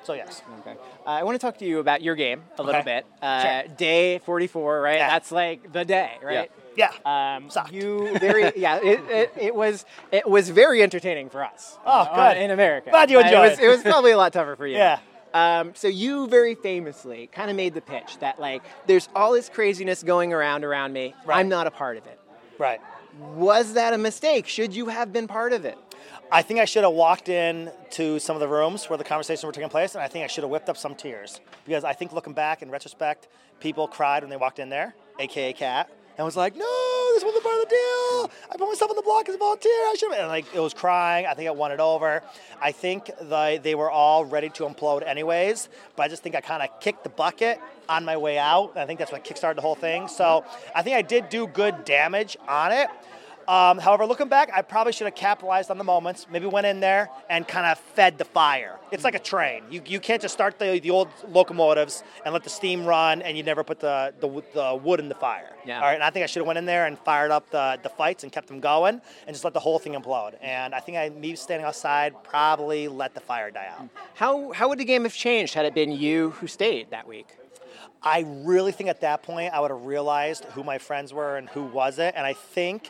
So 0.03 0.13
yes. 0.13 0.43
Okay. 0.59 0.77
Uh, 1.05 1.09
I 1.09 1.23
want 1.23 1.33
to 1.35 1.39
talk 1.39 1.57
to 1.57 1.65
you 1.65 1.79
about 1.79 2.03
your 2.03 2.13
game 2.15 2.43
a 2.59 2.63
little 2.63 2.81
Okay. 2.81 3.01
bit. 3.01 3.05
Uh, 3.23 3.63
Day 3.77 4.19
44, 4.19 4.81
right? 4.81 4.97
Yeah. 4.97 5.09
That's 5.09 5.31
like 5.31 5.71
the 5.73 5.83
day, 5.83 6.11
right? 6.21 6.51
Yeah. 6.75 6.91
yeah. 7.03 7.37
Um, 7.37 7.49
you 7.71 8.15
very 8.19 8.51
yeah. 8.55 8.77
It, 8.77 8.99
it, 9.09 9.33
it 9.37 9.55
was 9.55 9.85
it 10.11 10.29
was 10.29 10.49
very 10.49 10.83
entertaining 10.83 11.29
for 11.29 11.43
us. 11.43 11.77
Oh, 11.85 12.01
uh, 12.01 12.33
good. 12.33 12.41
in 12.43 12.51
America. 12.51 12.91
Glad 12.91 13.09
you 13.09 13.17
Uh, 13.17 13.21
enjoyed 13.21 13.33
it. 13.45 13.49
Was, 13.49 13.59
it. 13.59 13.65
it 13.65 13.67
was 13.69 13.81
probably 13.81 14.11
a 14.11 14.17
lot 14.17 14.31
tougher 14.33 14.55
for 14.55 14.67
you. 14.67 14.77
Yeah. 14.81 14.99
Um, 15.33 15.73
so 15.75 15.87
you 15.87 16.27
very 16.27 16.55
famously 16.55 17.27
kind 17.27 17.49
of 17.49 17.55
made 17.55 17.73
the 17.73 17.81
pitch 17.81 18.17
that 18.19 18.39
like 18.39 18.63
there's 18.87 19.07
all 19.15 19.31
this 19.31 19.49
craziness 19.49 20.03
going 20.03 20.33
around 20.33 20.63
around 20.65 20.93
me. 20.93 21.15
I'm 21.27 21.49
not 21.49 21.67
a 21.67 21.71
part 21.71 21.97
of 21.97 22.05
it. 22.05 22.19
Right. 22.57 22.81
Was 23.35 23.73
that 23.73 23.93
a 23.93 23.97
mistake? 23.97 24.47
Should 24.47 24.75
you 24.75 24.87
have 24.87 25.11
been 25.11 25.27
part 25.27 25.53
of 25.53 25.65
it? 25.65 25.77
I 26.31 26.41
think 26.41 26.61
I 26.61 26.65
should 26.65 26.83
have 26.83 26.93
walked 26.93 27.27
in 27.27 27.71
to 27.91 28.17
some 28.19 28.37
of 28.37 28.39
the 28.39 28.47
rooms 28.47 28.89
where 28.89 28.97
the 28.97 29.03
conversations 29.03 29.43
were 29.43 29.51
taking 29.51 29.69
place, 29.69 29.95
and 29.95 30.03
I 30.03 30.07
think 30.07 30.23
I 30.23 30.27
should 30.27 30.45
have 30.45 30.51
whipped 30.51 30.69
up 30.69 30.77
some 30.77 30.95
tears 30.95 31.41
because 31.65 31.83
I 31.83 31.91
think 31.91 32.13
looking 32.13 32.31
back 32.33 32.61
in 32.61 32.71
retrospect, 32.71 33.27
people 33.59 33.85
cried 33.87 34.23
when 34.23 34.29
they 34.29 34.37
walked 34.37 34.59
in 34.59 34.69
there, 34.69 34.95
aka 35.19 35.51
Kat, 35.51 35.91
and 36.21 36.25
was 36.27 36.37
like, 36.37 36.55
"No, 36.55 37.11
this 37.15 37.23
wasn't 37.23 37.43
part 37.43 37.55
of 37.55 37.63
the 37.63 37.69
deal. 37.69 38.31
I 38.51 38.57
put 38.57 38.67
myself 38.67 38.91
on 38.91 38.95
the 38.95 39.01
block 39.01 39.27
as 39.27 39.33
a 39.33 39.39
volunteer. 39.39 39.71
I 39.71 39.95
should." 39.97 40.11
have 40.11 40.19
And 40.19 40.27
like 40.27 40.45
it 40.53 40.59
was 40.59 40.73
crying. 40.73 41.25
I 41.25 41.33
think 41.33 41.47
it 41.47 41.55
won 41.55 41.71
it 41.71 41.79
over. 41.79 42.21
I 42.61 42.71
think 42.71 43.09
the, 43.19 43.59
they 43.61 43.73
were 43.73 43.89
all 43.89 44.23
ready 44.23 44.49
to 44.49 44.65
implode 44.65 45.03
anyways, 45.05 45.67
but 45.95 46.03
I 46.03 46.07
just 46.09 46.21
think 46.21 46.35
I 46.35 46.41
kind 46.41 46.61
of 46.61 46.79
kicked 46.79 47.03
the 47.03 47.09
bucket 47.09 47.59
on 47.89 48.05
my 48.05 48.17
way 48.17 48.37
out. 48.37 48.77
I 48.77 48.85
think 48.85 48.99
that's 48.99 49.11
what 49.11 49.23
kickstarted 49.23 49.55
the 49.55 49.61
whole 49.61 49.73
thing. 49.75 50.07
So 50.07 50.45
I 50.75 50.83
think 50.83 50.95
I 50.95 51.01
did 51.01 51.29
do 51.29 51.47
good 51.47 51.85
damage 51.85 52.37
on 52.47 52.71
it. 52.71 52.87
Um, 53.47 53.79
however, 53.79 54.05
looking 54.05 54.27
back, 54.27 54.49
I 54.53 54.61
probably 54.61 54.93
should 54.93 55.05
have 55.05 55.15
capitalized 55.15 55.71
on 55.71 55.77
the 55.77 55.83
moments. 55.83 56.27
Maybe 56.31 56.45
went 56.45 56.67
in 56.67 56.79
there 56.79 57.09
and 57.29 57.47
kind 57.47 57.65
of 57.65 57.79
fed 57.79 58.17
the 58.17 58.25
fire. 58.25 58.79
It's 58.91 59.03
like 59.03 59.15
a 59.15 59.19
train. 59.19 59.63
You, 59.69 59.81
you 59.85 59.99
can't 59.99 60.21
just 60.21 60.33
start 60.33 60.59
the, 60.59 60.79
the 60.79 60.91
old 60.91 61.09
locomotives 61.27 62.03
and 62.25 62.33
let 62.33 62.43
the 62.43 62.49
steam 62.49 62.85
run, 62.85 63.21
and 63.21 63.37
you 63.37 63.43
never 63.43 63.63
put 63.63 63.79
the, 63.79 64.13
the, 64.19 64.43
the 64.53 64.75
wood 64.81 64.99
in 64.99 65.09
the 65.09 65.15
fire. 65.15 65.55
Yeah. 65.65 65.77
All 65.77 65.83
right. 65.83 65.95
And 65.95 66.03
I 66.03 66.09
think 66.09 66.23
I 66.23 66.27
should 66.27 66.39
have 66.39 66.47
went 66.47 66.59
in 66.59 66.65
there 66.65 66.85
and 66.85 66.97
fired 66.99 67.31
up 67.31 67.49
the, 67.49 67.79
the 67.83 67.89
fights 67.89 68.23
and 68.23 68.31
kept 68.31 68.47
them 68.47 68.59
going, 68.59 69.01
and 69.27 69.33
just 69.33 69.43
let 69.43 69.53
the 69.53 69.59
whole 69.59 69.79
thing 69.79 69.93
implode. 69.93 70.35
And 70.41 70.73
I 70.73 70.79
think 70.79 70.97
I, 70.97 71.09
me 71.09 71.35
standing 71.35 71.65
outside, 71.65 72.13
probably 72.23 72.87
let 72.87 73.13
the 73.13 73.21
fire 73.21 73.51
die 73.51 73.67
out. 73.77 73.89
How 74.15 74.51
how 74.51 74.69
would 74.69 74.79
the 74.79 74.85
game 74.85 75.03
have 75.03 75.13
changed 75.13 75.53
had 75.53 75.65
it 75.65 75.73
been 75.73 75.91
you 75.91 76.31
who 76.31 76.47
stayed 76.47 76.91
that 76.91 77.07
week? 77.07 77.27
I 78.03 78.25
really 78.27 78.71
think 78.71 78.89
at 78.89 79.01
that 79.01 79.21
point 79.21 79.53
I 79.53 79.59
would 79.59 79.71
have 79.71 79.85
realized 79.85 80.45
who 80.45 80.63
my 80.63 80.79
friends 80.79 81.13
were 81.13 81.37
and 81.37 81.47
who 81.49 81.63
wasn't. 81.63 82.15
And 82.15 82.25
I 82.25 82.33
think 82.33 82.89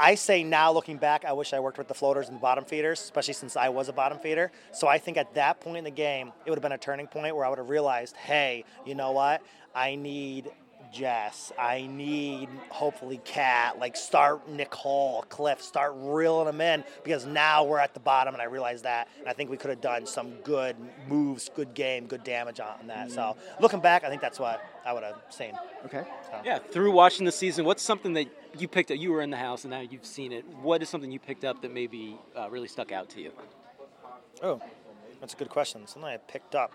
I 0.00 0.14
say 0.14 0.42
now, 0.42 0.72
looking 0.72 0.96
back, 0.96 1.26
I 1.26 1.34
wish 1.34 1.52
I 1.52 1.60
worked 1.60 1.76
with 1.76 1.86
the 1.86 1.94
floaters 1.94 2.28
and 2.28 2.36
the 2.36 2.40
bottom 2.40 2.64
feeders, 2.64 3.00
especially 3.02 3.34
since 3.34 3.54
I 3.54 3.68
was 3.68 3.90
a 3.90 3.92
bottom 3.92 4.18
feeder. 4.18 4.50
So 4.72 4.88
I 4.88 4.96
think 4.96 5.18
at 5.18 5.34
that 5.34 5.60
point 5.60 5.76
in 5.76 5.84
the 5.84 5.90
game, 5.90 6.32
it 6.46 6.50
would 6.50 6.56
have 6.56 6.62
been 6.62 6.72
a 6.72 6.78
turning 6.78 7.06
point 7.06 7.36
where 7.36 7.44
I 7.44 7.50
would 7.50 7.58
have 7.58 7.68
realized, 7.68 8.16
hey, 8.16 8.64
you 8.86 8.94
know 8.94 9.12
what? 9.12 9.42
I 9.74 9.96
need 9.96 10.50
Jess. 10.90 11.52
I 11.58 11.86
need 11.86 12.48
hopefully 12.70 13.20
Kat. 13.26 13.78
Like 13.78 13.94
start 13.94 14.48
Nicole, 14.48 15.22
Cliff, 15.28 15.60
start 15.60 15.92
reeling 15.96 16.46
them 16.46 16.62
in 16.62 16.82
because 17.04 17.26
now 17.26 17.64
we're 17.64 17.78
at 17.78 17.92
the 17.92 18.00
bottom, 18.00 18.34
and 18.34 18.40
I 18.40 18.46
realize 18.46 18.80
that. 18.82 19.08
And 19.18 19.28
I 19.28 19.34
think 19.34 19.50
we 19.50 19.58
could 19.58 19.70
have 19.70 19.82
done 19.82 20.06
some 20.06 20.32
good 20.42 20.76
moves, 21.08 21.50
good 21.54 21.74
game, 21.74 22.06
good 22.06 22.24
damage 22.24 22.58
on 22.58 22.86
that. 22.86 23.10
So 23.10 23.20
mm. 23.20 23.36
looking 23.60 23.80
back, 23.80 24.02
I 24.02 24.08
think 24.08 24.22
that's 24.22 24.40
what 24.40 24.64
I 24.84 24.94
would 24.94 25.02
have 25.02 25.20
seen. 25.28 25.52
Okay. 25.84 26.04
Yeah, 26.42 26.58
through 26.58 26.90
watching 26.92 27.26
the 27.26 27.32
season, 27.32 27.64
what's 27.66 27.82
something 27.82 28.14
that 28.14 28.28
you 28.58 28.68
picked 28.68 28.90
up? 28.90 28.98
You 28.98 29.12
were 29.12 29.22
in 29.22 29.30
the 29.30 29.36
house 29.36 29.64
and 29.64 29.70
now 29.70 29.80
you've 29.80 30.04
seen 30.06 30.32
it. 30.32 30.44
What 30.62 30.82
is 30.82 30.88
something 30.88 31.10
you 31.10 31.18
picked 31.18 31.44
up 31.44 31.62
that 31.62 31.72
maybe 31.72 32.18
uh, 32.36 32.48
really 32.50 32.68
stuck 32.68 32.92
out 32.92 33.08
to 33.10 33.20
you? 33.20 33.32
Oh, 34.42 34.60
that's 35.20 35.34
a 35.34 35.36
good 35.36 35.48
question. 35.50 35.86
Something 35.86 36.10
I 36.10 36.16
picked 36.16 36.54
up 36.54 36.72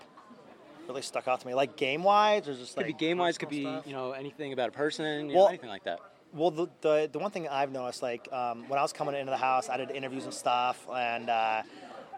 really 0.88 1.02
stuck 1.02 1.28
out 1.28 1.42
to 1.42 1.48
me, 1.48 1.54
like 1.56 1.76
game 1.78 2.04
wise, 2.04 2.48
or 2.48 2.54
just 2.54 2.76
Could 2.76 2.84
like 2.86 2.88
be 2.88 2.94
game 3.06 3.18
wise, 3.18 3.38
could 3.40 3.50
be 3.50 3.64
stuff? 3.64 3.88
you 3.88 3.94
know 3.94 4.12
anything 4.12 4.54
about 4.54 4.70
a 4.70 4.72
person, 4.72 5.30
you 5.30 5.36
Well- 5.36 5.46
know, 5.46 5.50
anything 5.50 5.70
like 5.70 5.84
that. 5.86 6.00
Well, 6.34 6.52
the, 6.52 6.68
the, 6.82 7.10
the 7.14 7.18
one 7.20 7.32
thing 7.32 7.48
I've 7.48 7.72
noticed, 7.72 8.02
like 8.04 8.28
um, 8.34 8.68
when 8.68 8.78
I 8.78 8.82
was 8.82 8.92
coming 8.92 9.16
into 9.16 9.32
the 9.32 9.38
house, 9.38 9.70
I 9.70 9.78
did 9.78 9.90
interviews 9.90 10.26
and 10.26 10.34
stuff, 10.34 10.86
and 10.94 11.30
uh, 11.30 11.62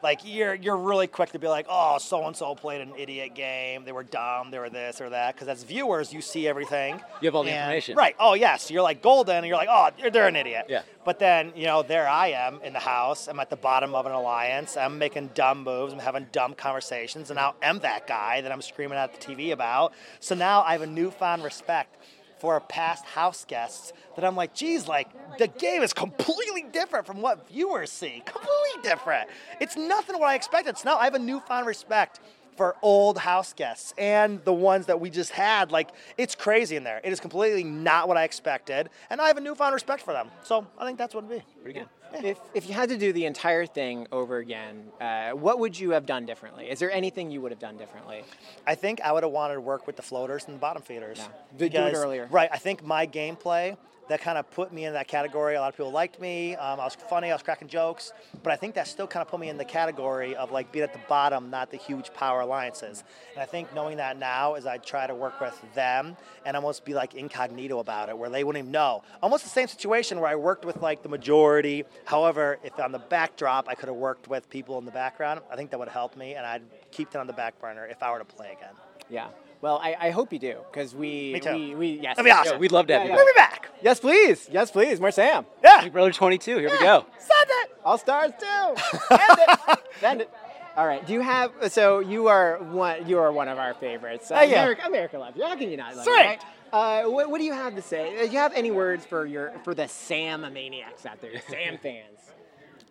like 0.03 0.21
you're 0.23 0.53
you're 0.55 0.77
really 0.77 1.07
quick 1.07 1.31
to 1.31 1.39
be 1.39 1.47
like, 1.47 1.65
oh, 1.69 1.97
so 1.97 2.25
and 2.25 2.35
so 2.35 2.55
played 2.55 2.81
an 2.81 2.93
idiot 2.97 3.33
game. 3.35 3.83
They 3.85 3.91
were 3.91 4.03
dumb. 4.03 4.51
They 4.51 4.59
were 4.59 4.69
this 4.69 5.01
or 5.01 5.09
that. 5.09 5.35
Because 5.35 5.47
as 5.47 5.63
viewers, 5.63 6.13
you 6.13 6.21
see 6.21 6.47
everything. 6.47 7.01
You 7.21 7.27
have 7.27 7.35
all 7.35 7.43
the 7.43 7.51
And- 7.51 7.71
information. 7.71 7.95
right? 7.97 8.15
Oh 8.19 8.33
yes, 8.33 8.69
you're 8.71 8.81
like 8.83 9.01
golden, 9.01 9.37
and 9.37 9.45
you're 9.47 9.57
like, 9.57 9.69
oh, 9.71 9.89
they're, 9.99 10.09
they're 10.11 10.27
an 10.27 10.35
idiot. 10.35 10.65
Yeah. 10.69 10.81
But 11.05 11.19
then 11.19 11.51
you 11.55 11.65
know, 11.65 11.83
there 11.83 12.07
I 12.07 12.27
am 12.29 12.59
in 12.63 12.73
the 12.73 12.79
house. 12.79 13.27
I'm 13.27 13.39
at 13.39 13.49
the 13.49 13.55
bottom 13.55 13.95
of 13.95 14.05
an 14.05 14.11
alliance. 14.11 14.77
I'm 14.77 14.97
making 14.97 15.31
dumb 15.33 15.63
moves. 15.63 15.93
I'm 15.93 15.99
having 15.99 16.27
dumb 16.31 16.53
conversations, 16.53 17.29
and 17.29 17.37
now 17.37 17.55
I'm 17.63 17.79
that 17.79 18.07
guy 18.07 18.41
that 18.41 18.51
I'm 18.51 18.61
screaming 18.61 18.97
at 18.97 19.19
the 19.19 19.19
TV 19.33 19.51
about. 19.51 19.93
So 20.19 20.35
now 20.35 20.61
I 20.63 20.73
have 20.73 20.81
a 20.81 20.87
newfound 20.87 21.43
respect 21.43 21.95
for 22.39 22.59
past 22.59 23.05
house 23.05 23.45
guests 23.45 23.93
that 24.15 24.25
I'm 24.25 24.35
like, 24.35 24.53
geez, 24.53 24.87
like 24.87 25.09
the 25.37 25.47
game 25.47 25.81
is 25.81 25.93
completely 25.93 26.63
different 26.71 27.05
from 27.05 27.21
what 27.21 27.47
viewers 27.47 27.91
see. 27.91 28.21
Completely 28.25 28.83
different. 28.83 29.29
It's 29.59 29.75
nothing 29.75 30.19
what 30.19 30.29
I 30.29 30.35
expected. 30.35 30.71
It's 30.71 30.85
now 30.85 30.97
I 30.97 31.05
have 31.05 31.15
a 31.15 31.19
newfound 31.19 31.65
respect 31.65 32.19
for 32.55 32.75
old 32.81 33.19
house 33.19 33.53
guests 33.53 33.93
and 33.97 34.43
the 34.43 34.53
ones 34.53 34.87
that 34.87 34.99
we 34.99 35.09
just 35.09 35.31
had. 35.31 35.71
Like 35.71 35.89
it's 36.17 36.35
crazy 36.35 36.75
in 36.75 36.83
there. 36.83 36.99
It 37.03 37.13
is 37.13 37.19
completely 37.19 37.63
not 37.63 38.07
what 38.07 38.17
I 38.17 38.23
expected, 38.23 38.89
and 39.09 39.21
I 39.21 39.27
have 39.27 39.37
a 39.37 39.41
newfound 39.41 39.73
respect 39.73 40.01
for 40.01 40.13
them. 40.13 40.29
So 40.43 40.65
I 40.77 40.85
think 40.85 40.97
that's 40.97 41.13
what 41.13 41.23
it'd 41.25 41.39
be. 41.39 41.61
Pretty 41.61 41.79
good. 41.79 41.89
If, 42.13 42.39
if 42.53 42.67
you 42.67 42.73
had 42.73 42.89
to 42.89 42.97
do 42.97 43.13
the 43.13 43.25
entire 43.25 43.65
thing 43.65 44.07
over 44.11 44.37
again, 44.37 44.85
uh, 44.99 45.31
what 45.31 45.59
would 45.59 45.77
you 45.77 45.91
have 45.91 46.05
done 46.05 46.25
differently? 46.25 46.69
Is 46.69 46.79
there 46.79 46.91
anything 46.91 47.31
you 47.31 47.41
would 47.41 47.51
have 47.51 47.59
done 47.59 47.77
differently? 47.77 48.23
I 48.65 48.75
think 48.75 49.01
I 49.01 49.11
would 49.11 49.23
have 49.23 49.31
wanted 49.31 49.55
to 49.55 49.61
work 49.61 49.87
with 49.87 49.95
the 49.95 50.01
floaters 50.01 50.45
and 50.45 50.55
the 50.55 50.59
bottom 50.59 50.81
feeders. 50.81 51.19
Did 51.57 51.73
do 51.73 51.79
it 51.79 51.93
earlier. 51.93 52.27
Right. 52.31 52.49
I 52.51 52.57
think 52.57 52.83
my 52.83 53.07
gameplay 53.07 53.77
that 54.09 54.21
kind 54.21 54.37
of 54.37 54.49
put 54.51 54.71
me 54.71 54.85
in 54.85 54.93
that 54.93 55.07
category. 55.07 55.55
A 55.55 55.59
lot 55.59 55.69
of 55.69 55.77
people 55.77 55.91
liked 55.91 56.19
me. 56.19 56.55
Um, 56.55 56.79
I 56.79 56.83
was 56.83 56.95
funny. 56.95 57.29
I 57.29 57.33
was 57.33 57.43
cracking 57.43 57.67
jokes. 57.67 58.13
But 58.43 58.53
I 58.53 58.55
think 58.55 58.75
that 58.75 58.87
still 58.87 59.07
kind 59.07 59.21
of 59.21 59.27
put 59.29 59.39
me 59.39 59.49
in 59.49 59.57
the 59.57 59.65
category 59.65 60.35
of 60.35 60.51
like 60.51 60.71
being 60.71 60.83
at 60.83 60.93
the 60.93 60.99
bottom, 61.07 61.49
not 61.49 61.71
the 61.71 61.77
huge 61.77 62.13
power 62.13 62.41
alliances. 62.41 63.03
And 63.33 63.41
I 63.41 63.45
think 63.45 63.73
knowing 63.73 63.97
that 63.97 64.17
now 64.17 64.55
is 64.55 64.65
I 64.65 64.77
try 64.77 65.07
to 65.07 65.15
work 65.15 65.39
with 65.41 65.61
them 65.73 66.15
and 66.45 66.55
almost 66.55 66.85
be 66.85 66.93
like 66.93 67.15
incognito 67.15 67.79
about 67.79 68.09
it, 68.09 68.17
where 68.17 68.29
they 68.29 68.43
wouldn't 68.43 68.63
even 68.63 68.71
know. 68.71 69.03
Almost 69.21 69.43
the 69.43 69.49
same 69.49 69.67
situation 69.67 70.19
where 70.19 70.29
I 70.29 70.35
worked 70.35 70.65
with 70.65 70.81
like 70.81 71.03
the 71.03 71.09
majority. 71.09 71.83
However, 72.05 72.59
if 72.63 72.79
on 72.79 72.91
the 72.91 72.99
backdrop 72.99 73.67
I 73.67 73.75
could 73.75 73.89
have 73.89 73.97
worked 73.97 74.27
with 74.27 74.49
people 74.49 74.77
in 74.77 74.85
the 74.85 74.91
background, 74.91 75.41
I 75.51 75.55
think 75.55 75.71
that 75.71 75.79
would 75.79 75.89
help 75.89 76.15
me, 76.15 76.35
and 76.35 76.45
I'd 76.45 76.63
keep 76.91 77.11
that 77.11 77.19
on 77.19 77.27
the 77.27 77.33
back 77.33 77.59
burner 77.59 77.85
if 77.85 78.01
I 78.01 78.11
were 78.11 78.19
to 78.19 78.25
play 78.25 78.51
again. 78.51 78.73
Yeah. 79.09 79.27
Well, 79.61 79.79
I, 79.81 79.95
I 79.99 80.09
hope 80.11 80.31
you 80.31 80.39
do 80.39 80.57
because 80.71 80.93
we 80.93 81.41
we, 81.43 81.75
we 81.75 81.87
yes 82.01 82.15
That'd 82.15 82.25
be 82.25 82.31
awesome. 82.31 82.53
yeah, 82.53 82.59
We'd 82.59 82.71
love 82.71 82.87
to 82.87 82.93
have 82.93 83.03
yeah, 83.03 83.05
you 83.05 83.11
yeah. 83.11 83.15
back. 83.15 83.25
Bring 83.25 83.27
me 83.27 83.37
back. 83.37 83.69
Yes, 83.83 83.99
please. 83.99 84.49
Yes, 84.51 84.71
please. 84.71 84.99
More 84.99 85.11
Sam. 85.11 85.45
Yeah. 85.63 85.83
Big 85.83 85.93
Brother 85.93 86.11
22. 86.11 86.57
Here 86.59 86.69
we 86.69 86.79
go. 86.79 87.05
Send 87.19 87.49
it. 87.49 87.71
All 87.83 87.97
stars 87.97 88.31
too. 88.39 88.97
Send 89.09 89.39
it. 89.39 89.79
Send 89.99 90.21
it. 90.21 90.29
All 90.75 90.85
right. 90.85 91.05
Do 91.05 91.13
you 91.13 91.21
have? 91.21 91.51
So 91.71 91.99
you 91.99 92.27
are 92.27 92.57
one. 92.59 93.07
You 93.09 93.17
are 93.19 93.31
one 93.31 93.47
of 93.47 93.57
our 93.57 93.73
favorites. 93.73 94.29
Uh, 94.31 94.41
you. 94.41 94.53
America, 94.53 94.83
America 94.85 95.17
loves 95.17 95.35
you. 95.37 95.43
How 95.43 95.55
can 95.55 95.69
you 95.71 95.77
not? 95.77 95.95
Love 95.95 96.05
you, 96.05 96.13
Sweet. 96.13 96.23
right? 96.25 96.43
Uh, 96.71 97.03
what, 97.05 97.29
what 97.31 97.37
do 97.39 97.45
you 97.45 97.53
have 97.53 97.73
to 97.75 97.81
say? 97.81 98.17
Uh, 98.19 98.25
Do 98.27 98.31
you 98.31 98.37
have 98.39 98.53
any 98.53 98.71
words 98.71 99.05
for 99.05 99.25
your 99.25 99.53
for 99.63 99.73
the 99.73 99.87
Sam 99.87 100.41
maniacs 100.53 101.05
out 101.05 101.19
there, 101.21 101.31
Sam 101.49 101.77
fans? 101.81 102.03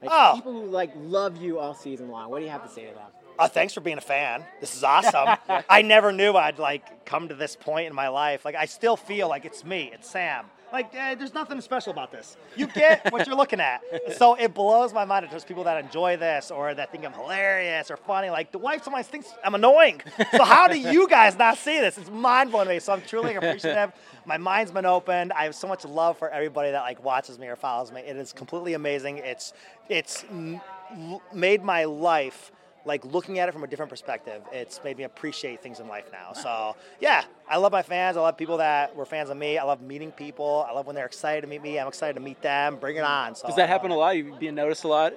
Like 0.03 0.11
Oh. 0.13 0.33
people 0.35 0.53
who 0.53 0.67
like 0.67 0.93
love 0.97 1.37
you 1.37 1.59
all 1.59 1.75
season 1.75 2.09
long. 2.11 2.31
What 2.31 2.39
do 2.41 2.45
you 2.45 2.51
have 2.51 2.63
to 2.67 2.69
say 2.73 2.87
to 2.87 2.95
them? 2.95 3.03
Uh, 3.39 3.49
thanks 3.49 3.75
for 3.75 3.81
being 3.81 3.99
a 3.99 4.03
fan. 4.03 4.45
This 4.61 4.75
is 4.77 4.83
awesome. 4.83 5.37
I 5.69 5.83
never 5.83 6.13
knew 6.13 6.33
I'd 6.35 6.59
like 6.59 7.05
come 7.05 7.29
to 7.29 7.35
this 7.35 7.57
point 7.57 7.87
in 7.87 7.95
my 7.95 8.09
life. 8.09 8.45
Like 8.45 8.55
I 8.55 8.67
still 8.67 8.97
feel 8.97 9.29
like 9.29 9.45
it's 9.45 9.65
me. 9.65 9.91
It's 9.93 10.09
Sam. 10.11 10.47
Like 10.73 10.93
eh, 10.95 11.15
there's 11.15 11.35
nothing 11.35 11.61
special 11.61 11.93
about 11.93 12.11
this. 12.11 12.37
You 12.57 12.67
get 12.67 13.13
what 13.13 13.27
you're 13.27 13.37
looking 13.37 13.61
at. 13.61 13.83
So 14.17 14.35
it 14.35 14.55
blows 14.55 14.95
my 14.95 15.05
mind 15.05 15.25
that 15.25 15.31
there's 15.31 15.45
people 15.45 15.65
that 15.65 15.83
enjoy 15.85 16.17
this 16.17 16.51
or 16.51 16.73
that 16.75 16.91
think 16.91 17.05
I'm 17.05 17.13
hilarious 17.13 17.91
or 17.91 17.97
funny. 17.97 18.31
Like 18.31 18.51
the 18.51 18.59
wife 18.59 18.83
sometimes 18.83 19.07
thinks 19.09 19.29
I'm 19.45 19.55
annoying. 19.55 20.01
So 20.33 20.43
how 20.43 20.69
do 20.69 20.79
you 20.79 21.07
guys 21.09 21.37
not 21.37 21.59
see 21.59 21.81
this? 21.81 21.99
It's 21.99 22.11
mind 22.11 22.51
blowing 22.51 22.69
to 22.69 22.75
me. 22.75 22.81
So 22.81 22.93
I'm 22.95 23.03
truly 23.03 23.35
appreciative. 23.37 23.93
My 24.25 24.39
mind's 24.39 24.71
been 24.73 24.87
opened. 24.87 25.33
I 25.33 25.45
have 25.45 25.55
so 25.55 25.69
much 25.69 25.85
love 25.85 26.19
for 26.19 26.31
everybody 26.31 26.71
that 26.71 26.81
like 26.81 27.05
watches 27.05 27.39
me 27.39 27.47
or 27.49 27.57
follows 27.57 27.93
me. 27.93 28.01
It 28.01 28.17
is 28.17 28.33
completely 28.33 28.75
amazing. 28.75 29.19
It's 29.19 29.53
it's 29.89 30.25
made 31.33 31.63
my 31.63 31.85
life 31.85 32.53
like 32.87 33.05
looking 33.05 33.39
at 33.39 33.49
it 33.49 33.53
from 33.53 33.65
a 33.65 33.67
different 33.67 33.91
perspective. 33.91 34.43
It's 34.53 34.81
made 34.85 34.97
me 34.97 35.05
appreciate 35.05 35.63
things 35.63 35.81
in 35.81 35.89
life 35.89 36.07
now. 36.13 36.33
So 36.33 36.77
yeah, 37.01 37.25
I 37.49 37.59
love 37.59 37.73
my 37.73 37.83
fans. 37.83 38.17
I 38.17 38.21
love 38.21 38.37
people 38.37 38.57
that 38.59 38.95
were 38.95 39.05
fans 39.05 39.29
of 39.29 39.37
me. 39.37 39.59
I 39.59 39.65
love 39.65 39.83
meeting 39.83 40.13
people. 40.13 40.65
I 40.69 40.73
love 40.73 40.87
when 40.87 40.95
they're 40.95 41.07
excited 41.07 41.43
to 41.43 41.47
meet 41.47 41.63
me. 41.63 41.79
I'm 41.79 41.89
excited 41.89 42.15
to 42.15 42.21
meet 42.21 42.41
them. 42.41 42.77
Bring 42.77 42.97
it 42.97 43.01
mm-hmm. 43.01 43.29
on. 43.29 43.35
So 43.35 43.49
Does 43.49 43.57
that 43.57 43.69
happen 43.69 43.91
a 43.91 43.97
lot? 43.97 44.17
You 44.17 44.35
being 44.39 44.55
noticed 44.55 44.85
a 44.85 44.89
lot 44.89 45.15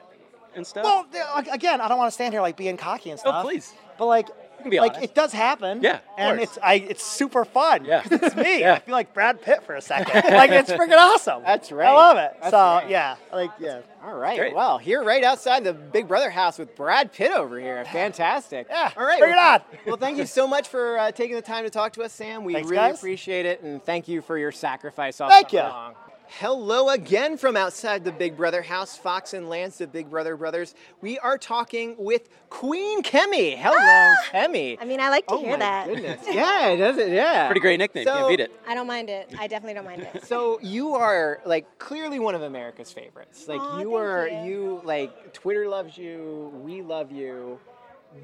and 0.55 0.65
stuff? 0.65 0.83
Well, 0.83 1.05
again, 1.51 1.79
I 1.79 1.87
don't 1.87 1.97
want 1.97 2.09
to 2.09 2.13
stand 2.13 2.33
here 2.33 2.41
like 2.41 2.57
being 2.57 2.75
cocky 2.75 3.11
and 3.11 3.19
stuff. 3.19 3.35
Oh, 3.35 3.39
stuff. 3.39 3.45
please. 3.45 3.73
But 3.97 4.07
like, 4.07 4.27
like 4.65 4.91
honest. 4.91 5.03
it 5.03 5.15
does 5.15 5.33
happen. 5.33 5.81
Yeah, 5.81 5.95
of 5.95 6.01
and 6.17 6.37
course. 6.37 6.49
it's 6.49 6.59
I 6.61 6.73
it's 6.75 7.03
super 7.03 7.45
fun. 7.45 7.85
Yeah, 7.85 8.03
it's 8.05 8.35
me. 8.35 8.59
Yeah. 8.59 8.73
I 8.73 8.79
feel 8.79 8.93
like 8.93 9.13
Brad 9.13 9.41
Pitt 9.41 9.63
for 9.63 9.75
a 9.75 9.81
second. 9.81 10.13
like 10.33 10.51
it's 10.51 10.69
freaking 10.71 10.97
awesome. 10.97 11.43
That's 11.43 11.71
right. 11.71 11.89
I 11.89 11.93
love 11.93 12.17
it. 12.17 12.35
That's 12.41 12.51
so 12.51 12.57
right. 12.57 12.89
yeah, 12.89 13.15
like 13.31 13.51
yeah. 13.59 13.81
All 14.03 14.15
right. 14.15 14.37
Great. 14.37 14.55
Well, 14.55 14.77
here 14.77 15.03
right 15.03 15.23
outside 15.23 15.63
the 15.63 15.73
Big 15.73 16.07
Brother 16.07 16.29
house 16.29 16.57
with 16.57 16.75
Brad 16.75 17.11
Pitt 17.13 17.31
over 17.31 17.59
here. 17.59 17.83
Fantastic. 17.85 18.67
Yeah. 18.69 18.91
All 18.97 19.05
right. 19.05 19.19
Bring 19.19 19.31
well, 19.31 19.55
it 19.55 19.61
on. 19.61 19.79
Well, 19.85 19.97
thank 19.97 20.17
you 20.17 20.25
so 20.25 20.47
much 20.47 20.67
for 20.67 20.97
uh, 20.97 21.11
taking 21.11 21.35
the 21.35 21.41
time 21.41 21.63
to 21.63 21.69
talk 21.69 21.93
to 21.93 22.03
us, 22.03 22.13
Sam. 22.13 22.43
We 22.43 22.53
Thanks, 22.53 22.69
really 22.69 22.89
guys. 22.89 22.97
appreciate 22.97 23.45
it, 23.45 23.61
and 23.61 23.83
thank 23.83 24.07
you 24.07 24.21
for 24.21 24.37
your 24.37 24.51
sacrifice 24.51 25.21
all 25.21 25.29
Thank 25.29 25.53
you. 25.53 25.59
long. 25.59 25.95
Hello 26.37 26.89
again 26.89 27.37
from 27.37 27.57
outside 27.57 28.05
the 28.05 28.11
Big 28.11 28.37
Brother 28.37 28.61
house, 28.61 28.95
Fox 28.95 29.33
and 29.33 29.49
Lance, 29.49 29.79
the 29.79 29.87
Big 29.87 30.09
Brother 30.11 30.37
brothers. 30.37 30.75
We 31.01 31.17
are 31.19 31.37
talking 31.39 31.95
with 31.97 32.29
Queen 32.51 33.01
Kemi. 33.01 33.57
Hello, 33.57 33.75
ah! 33.77 34.15
Kemi. 34.31 34.77
I 34.79 34.85
mean, 34.85 34.99
I 34.99 35.09
like 35.09 35.25
to 35.27 35.33
Oh 35.33 35.39
hear 35.39 35.53
my 35.53 35.57
that. 35.57 35.87
goodness. 35.87 36.23
Yeah, 36.29 36.67
it 36.69 36.77
does 36.77 36.97
it. 36.99 37.11
Yeah. 37.11 37.47
Pretty 37.47 37.59
great 37.61 37.77
nickname. 37.79 38.05
So- 38.05 38.13
Can't 38.13 38.29
beat 38.29 38.39
it. 38.41 38.51
I 38.67 38.75
don't 38.75 38.85
mind 38.87 39.09
it. 39.09 39.33
I 39.39 39.47
definitely 39.47 39.73
don't 39.73 39.85
mind 39.85 40.07
it. 40.13 40.23
So 40.25 40.59
you 40.61 40.93
are 40.93 41.41
like 41.45 41.79
clearly 41.79 42.19
one 42.19 42.35
of 42.35 42.43
America's 42.43 42.91
favorites. 42.93 43.47
Like 43.47 43.59
Aw, 43.59 43.79
you 43.79 43.85
thank 43.89 43.95
are 43.99 44.27
you. 44.27 44.43
you 44.53 44.81
like 44.85 45.33
Twitter 45.33 45.67
loves 45.67 45.97
you, 45.97 46.53
we 46.63 46.83
love 46.83 47.11
you. 47.11 47.59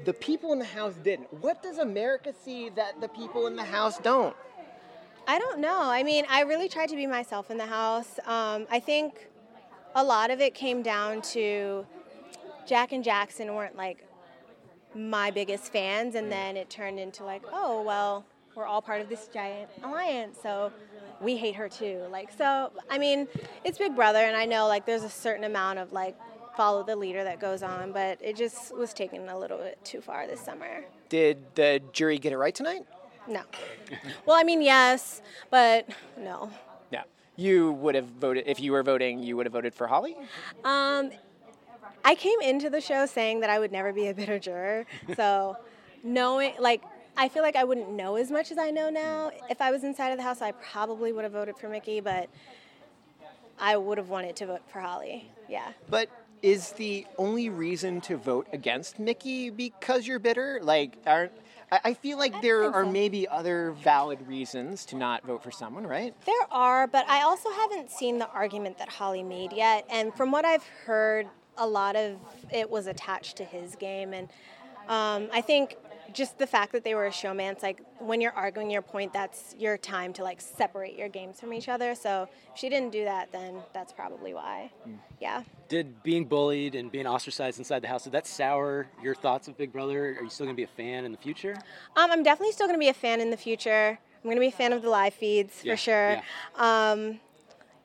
The 0.04 0.12
people 0.14 0.52
in 0.52 0.58
the 0.60 0.64
house 0.64 0.94
didn't. 1.02 1.32
What 1.42 1.60
does 1.62 1.78
America 1.78 2.32
see 2.44 2.68
that 2.70 3.00
the 3.00 3.08
people 3.08 3.46
in 3.48 3.56
the 3.56 3.64
house 3.64 3.98
don't? 3.98 4.34
I 5.26 5.38
don't 5.38 5.60
know. 5.60 5.82
I 5.82 6.02
mean, 6.02 6.24
I 6.28 6.42
really 6.42 6.68
tried 6.68 6.88
to 6.90 6.96
be 6.96 7.06
myself 7.06 7.50
in 7.50 7.56
the 7.56 7.66
house. 7.66 8.18
Um, 8.26 8.66
I 8.70 8.80
think 8.80 9.28
a 9.94 10.04
lot 10.04 10.30
of 10.30 10.40
it 10.40 10.54
came 10.54 10.82
down 10.82 11.22
to 11.22 11.86
Jack 12.66 12.92
and 12.92 13.02
Jackson 13.02 13.54
weren't 13.54 13.76
like 13.76 14.06
my 14.94 15.30
biggest 15.30 15.72
fans, 15.72 16.14
and 16.14 16.30
then 16.30 16.56
it 16.56 16.70
turned 16.70 16.98
into 16.98 17.24
like, 17.24 17.42
oh, 17.52 17.82
well, 17.82 18.24
we're 18.54 18.66
all 18.66 18.80
part 18.80 19.00
of 19.00 19.08
this 19.08 19.28
giant 19.28 19.68
alliance, 19.82 20.38
so 20.42 20.72
we 21.20 21.36
hate 21.36 21.54
her 21.54 21.68
too. 21.68 22.02
Like, 22.10 22.30
so, 22.32 22.72
I 22.88 22.98
mean, 22.98 23.28
it's 23.64 23.78
Big 23.78 23.94
Brother, 23.94 24.20
and 24.20 24.36
I 24.36 24.46
know 24.46 24.66
like 24.66 24.86
there's 24.86 25.04
a 25.04 25.10
certain 25.10 25.44
amount 25.44 25.78
of 25.78 25.92
like 25.92 26.16
follow 26.56 26.82
the 26.82 26.96
leader 26.96 27.22
that 27.24 27.38
goes 27.38 27.62
on, 27.62 27.92
but 27.92 28.18
it 28.22 28.36
just 28.36 28.74
was 28.74 28.94
taken 28.94 29.28
a 29.28 29.38
little 29.38 29.58
bit 29.58 29.78
too 29.84 30.00
far 30.00 30.26
this 30.26 30.40
summer. 30.40 30.84
Did 31.08 31.54
the 31.54 31.82
jury 31.92 32.18
get 32.18 32.32
it 32.32 32.38
right 32.38 32.54
tonight? 32.54 32.86
No. 33.28 33.42
Well, 34.24 34.36
I 34.36 34.44
mean, 34.44 34.62
yes, 34.62 35.22
but 35.50 35.88
no. 36.18 36.50
Yeah. 36.90 37.02
You 37.36 37.72
would 37.72 37.94
have 37.94 38.06
voted 38.06 38.44
if 38.46 38.60
you 38.60 38.72
were 38.72 38.82
voting. 38.82 39.22
You 39.22 39.36
would 39.36 39.46
have 39.46 39.52
voted 39.52 39.74
for 39.74 39.86
Holly. 39.86 40.16
Um, 40.64 41.10
I 42.04 42.14
came 42.14 42.40
into 42.40 42.70
the 42.70 42.80
show 42.80 43.06
saying 43.06 43.40
that 43.40 43.50
I 43.50 43.58
would 43.58 43.72
never 43.72 43.92
be 43.92 44.08
a 44.08 44.14
bitter 44.14 44.38
juror. 44.38 44.86
So, 45.16 45.56
knowing, 46.02 46.54
like, 46.58 46.82
I 47.16 47.28
feel 47.28 47.42
like 47.42 47.56
I 47.56 47.64
wouldn't 47.64 47.90
know 47.90 48.16
as 48.16 48.30
much 48.30 48.50
as 48.52 48.58
I 48.58 48.70
know 48.70 48.90
now. 48.90 49.32
If 49.50 49.60
I 49.60 49.70
was 49.70 49.84
inside 49.84 50.10
of 50.10 50.18
the 50.18 50.22
house, 50.22 50.40
I 50.40 50.52
probably 50.52 51.12
would 51.12 51.24
have 51.24 51.32
voted 51.32 51.56
for 51.56 51.68
Michie, 51.68 52.00
but 52.00 52.28
I 53.58 53.76
would 53.76 53.98
have 53.98 54.08
wanted 54.08 54.36
to 54.36 54.46
vote 54.46 54.62
for 54.68 54.80
Holly. 54.80 55.30
Yeah. 55.48 55.72
But 55.88 56.10
is 56.42 56.72
the 56.72 57.06
only 57.16 57.48
reason 57.48 58.00
to 58.02 58.16
vote 58.16 58.46
against 58.52 58.98
Michie 58.98 59.50
because 59.50 60.06
you're 60.06 60.18
bitter? 60.18 60.60
Like, 60.62 60.98
aren't 61.06 61.32
I 61.70 61.80
I 61.84 61.94
feel 61.94 62.18
like 62.18 62.40
there 62.42 62.64
are 62.72 62.84
so. 62.84 62.90
maybe 62.90 63.28
other 63.28 63.72
valid 63.82 64.26
reasons 64.26 64.84
to 64.86 64.96
not 64.96 65.24
vote 65.24 65.42
for 65.42 65.50
someone, 65.50 65.86
right? 65.86 66.14
There 66.24 66.34
are, 66.50 66.86
but 66.86 67.08
I 67.08 67.22
also 67.22 67.50
haven't 67.50 67.90
seen 67.90 68.18
the 68.18 68.28
argument 68.30 68.78
that 68.78 68.88
Holly 68.88 69.22
made 69.22 69.52
yet. 69.52 69.84
And 69.90 70.14
from 70.14 70.30
what 70.30 70.44
I've 70.44 70.66
heard, 70.84 71.28
a 71.56 71.66
lot 71.66 71.96
of 71.96 72.18
it 72.52 72.70
was 72.70 72.86
attached 72.86 73.36
to 73.36 73.44
his 73.44 73.76
game. 73.76 74.12
And 74.12 74.28
um, 74.88 75.28
I 75.32 75.40
think 75.40 75.76
just 76.16 76.38
the 76.38 76.46
fact 76.46 76.72
that 76.72 76.82
they 76.82 76.94
were 76.94 77.06
a 77.06 77.10
showmance, 77.10 77.52
it's 77.52 77.62
like 77.62 77.82
when 77.98 78.22
you're 78.22 78.32
arguing 78.32 78.70
your 78.70 78.80
point, 78.80 79.12
that's 79.12 79.54
your 79.58 79.76
time 79.76 80.14
to 80.14 80.22
like 80.22 80.40
separate 80.40 80.96
your 80.96 81.10
games 81.10 81.38
from 81.38 81.52
each 81.52 81.68
other. 81.68 81.94
So 81.94 82.28
if 82.52 82.58
she 82.58 82.70
didn't 82.70 82.90
do 82.90 83.04
that, 83.04 83.30
then 83.32 83.56
that's 83.74 83.92
probably 83.92 84.32
why. 84.32 84.72
Yeah. 85.20 85.42
Did 85.68 86.02
being 86.02 86.24
bullied 86.24 86.74
and 86.74 86.90
being 86.90 87.06
ostracized 87.06 87.58
inside 87.58 87.82
the 87.82 87.88
house, 87.88 88.04
did 88.04 88.14
that 88.14 88.26
sour 88.26 88.86
your 89.02 89.14
thoughts 89.14 89.46
of 89.46 89.58
Big 89.58 89.72
Brother? 89.72 90.16
Are 90.18 90.22
you 90.22 90.30
still 90.30 90.46
going 90.46 90.56
to 90.56 90.58
be 90.58 90.64
a 90.64 90.66
fan 90.66 91.04
in 91.04 91.12
the 91.12 91.18
future? 91.18 91.54
Um, 91.96 92.10
I'm 92.10 92.22
definitely 92.22 92.52
still 92.52 92.66
going 92.66 92.78
to 92.78 92.84
be 92.84 92.88
a 92.88 92.94
fan 92.94 93.20
in 93.20 93.30
the 93.30 93.36
future. 93.36 93.98
I'm 94.16 94.22
going 94.22 94.36
to 94.36 94.40
be 94.40 94.48
a 94.48 94.50
fan 94.50 94.72
of 94.72 94.82
the 94.82 94.90
live 94.90 95.14
feeds 95.14 95.60
Yeah, 95.62 95.74
for 95.74 95.76
sure. 95.76 96.22
Um, 96.56 97.20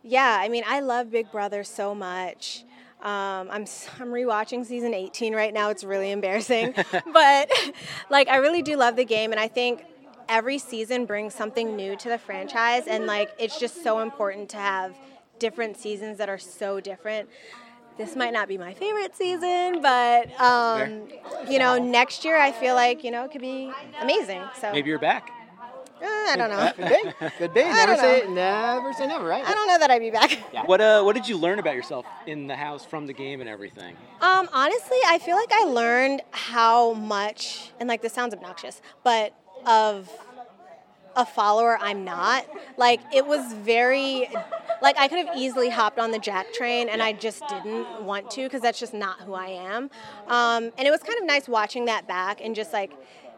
yeah, 0.03 0.37
I 0.39 0.47
mean, 0.47 0.63
I 0.65 0.79
love 0.79 1.11
Big 1.11 1.31
Brother 1.31 1.63
so 1.65 1.93
much. 1.93 2.63
Um, 3.02 3.49
I'm 3.49 3.65
I'm 3.99 4.10
rewatching 4.10 4.65
season 4.65 4.94
18 4.94 5.34
right 5.34 5.53
now. 5.53 5.69
It's 5.69 5.84
really 5.84 6.11
embarrassing, 6.11 6.73
but 7.14 7.52
like 8.10 8.28
I 8.28 8.38
really 8.38 8.61
do 8.61 8.78
love 8.78 8.95
the 8.95 9.06
game, 9.06 9.32
and 9.32 9.40
I 9.40 9.48
think 9.48 9.84
every 10.30 10.57
season 10.57 11.06
brings 11.06 11.34
something 11.34 11.76
new 11.76 11.95
to 11.98 12.10
the 12.10 12.18
franchise, 12.18 12.88
and 12.88 13.06
like 13.06 13.32
it's 13.38 13.60
just 13.60 13.84
so 13.84 13.99
important 13.99 14.49
to 14.49 14.57
have 14.57 14.95
different 15.40 15.78
seasons 15.78 16.18
that 16.19 16.30
are 16.30 16.38
so 16.38 16.80
different. 16.80 17.30
This 17.98 18.15
might 18.15 18.32
not 18.34 18.48
be 18.48 18.57
my 18.57 18.73
favorite 18.73 19.15
season, 19.15 19.82
but 19.82 20.40
um, 20.40 21.07
you 21.49 21.60
know, 21.60 21.78
next 21.78 22.23
year 22.23 22.38
I 22.38 22.52
feel 22.52 22.76
like 22.76 23.03
you 23.03 23.11
know 23.11 23.26
it 23.26 23.32
could 23.32 23.41
be 23.41 23.72
amazing. 23.99 24.41
So 24.60 24.72
Maybe 24.72 24.90
you're 24.90 24.99
back. 24.99 25.30
Uh, 26.02 26.06
I 26.06 26.36
don't 26.38 26.49
know. 26.49 26.72
Could 26.76 26.88
be. 27.19 27.30
Could 27.38 27.53
be. 27.53 27.61
I 27.61 27.72
Never 27.73 27.94
don't 27.94 27.99
say 28.02 28.23
know. 28.28 28.34
never 28.34 28.94
say 28.94 29.07
never, 29.07 29.26
right? 29.26 29.45
I 29.45 29.53
don't 29.53 29.68
know 29.68 29.80
that 29.80 29.91
I'd 29.91 29.99
be 29.99 30.10
back. 30.11 30.32
What 30.65 30.82
uh, 30.82 31.03
what 31.03 31.15
did 31.15 31.28
you 31.28 31.38
learn 31.38 31.60
about 31.60 31.76
yourself 31.76 32.06
in 32.28 32.48
the 32.48 32.56
house 32.56 32.86
from 32.86 33.06
the 33.07 33.14
game 33.14 33.40
and 33.41 33.49
everything? 33.49 33.95
Um, 34.22 34.49
honestly, 34.53 34.98
I 35.07 35.19
feel 35.19 35.36
like 35.36 35.52
I 35.52 35.64
learned 35.65 36.22
how 36.32 36.94
much, 36.94 37.72
and 37.80 37.88
like 37.90 38.02
this 38.02 38.14
sounds 38.14 38.34
obnoxious, 38.34 38.82
but 39.03 39.34
of 39.65 40.10
a 41.15 41.26
follower 41.26 41.78
I'm 41.82 42.03
not. 42.06 42.45
Like 42.78 43.02
it 43.14 43.26
was 43.26 43.53
very, 43.53 44.30
like 44.82 44.98
I 44.98 45.07
could 45.07 45.26
have 45.26 45.36
easily 45.38 45.69
hopped 45.69 45.99
on 45.99 46.11
the 46.11 46.19
Jack 46.19 46.53
train, 46.53 46.88
and 46.90 47.02
I 47.02 47.11
just 47.14 47.44
didn't 47.49 48.03
want 48.03 48.32
to 48.32 48.44
because 48.44 48.61
that's 48.61 48.80
just 48.80 48.94
not 48.94 49.19
who 49.22 49.34
I 49.34 49.48
am. 49.48 49.90
Um, 50.28 50.72
and 50.78 50.88
it 50.88 50.91
was 50.91 51.02
kind 51.02 51.19
of 51.19 51.26
nice 51.26 51.48
watching 51.49 51.86
that 51.86 52.07
back 52.07 52.40
and 52.41 52.56
just 52.56 52.72
like 52.72 52.91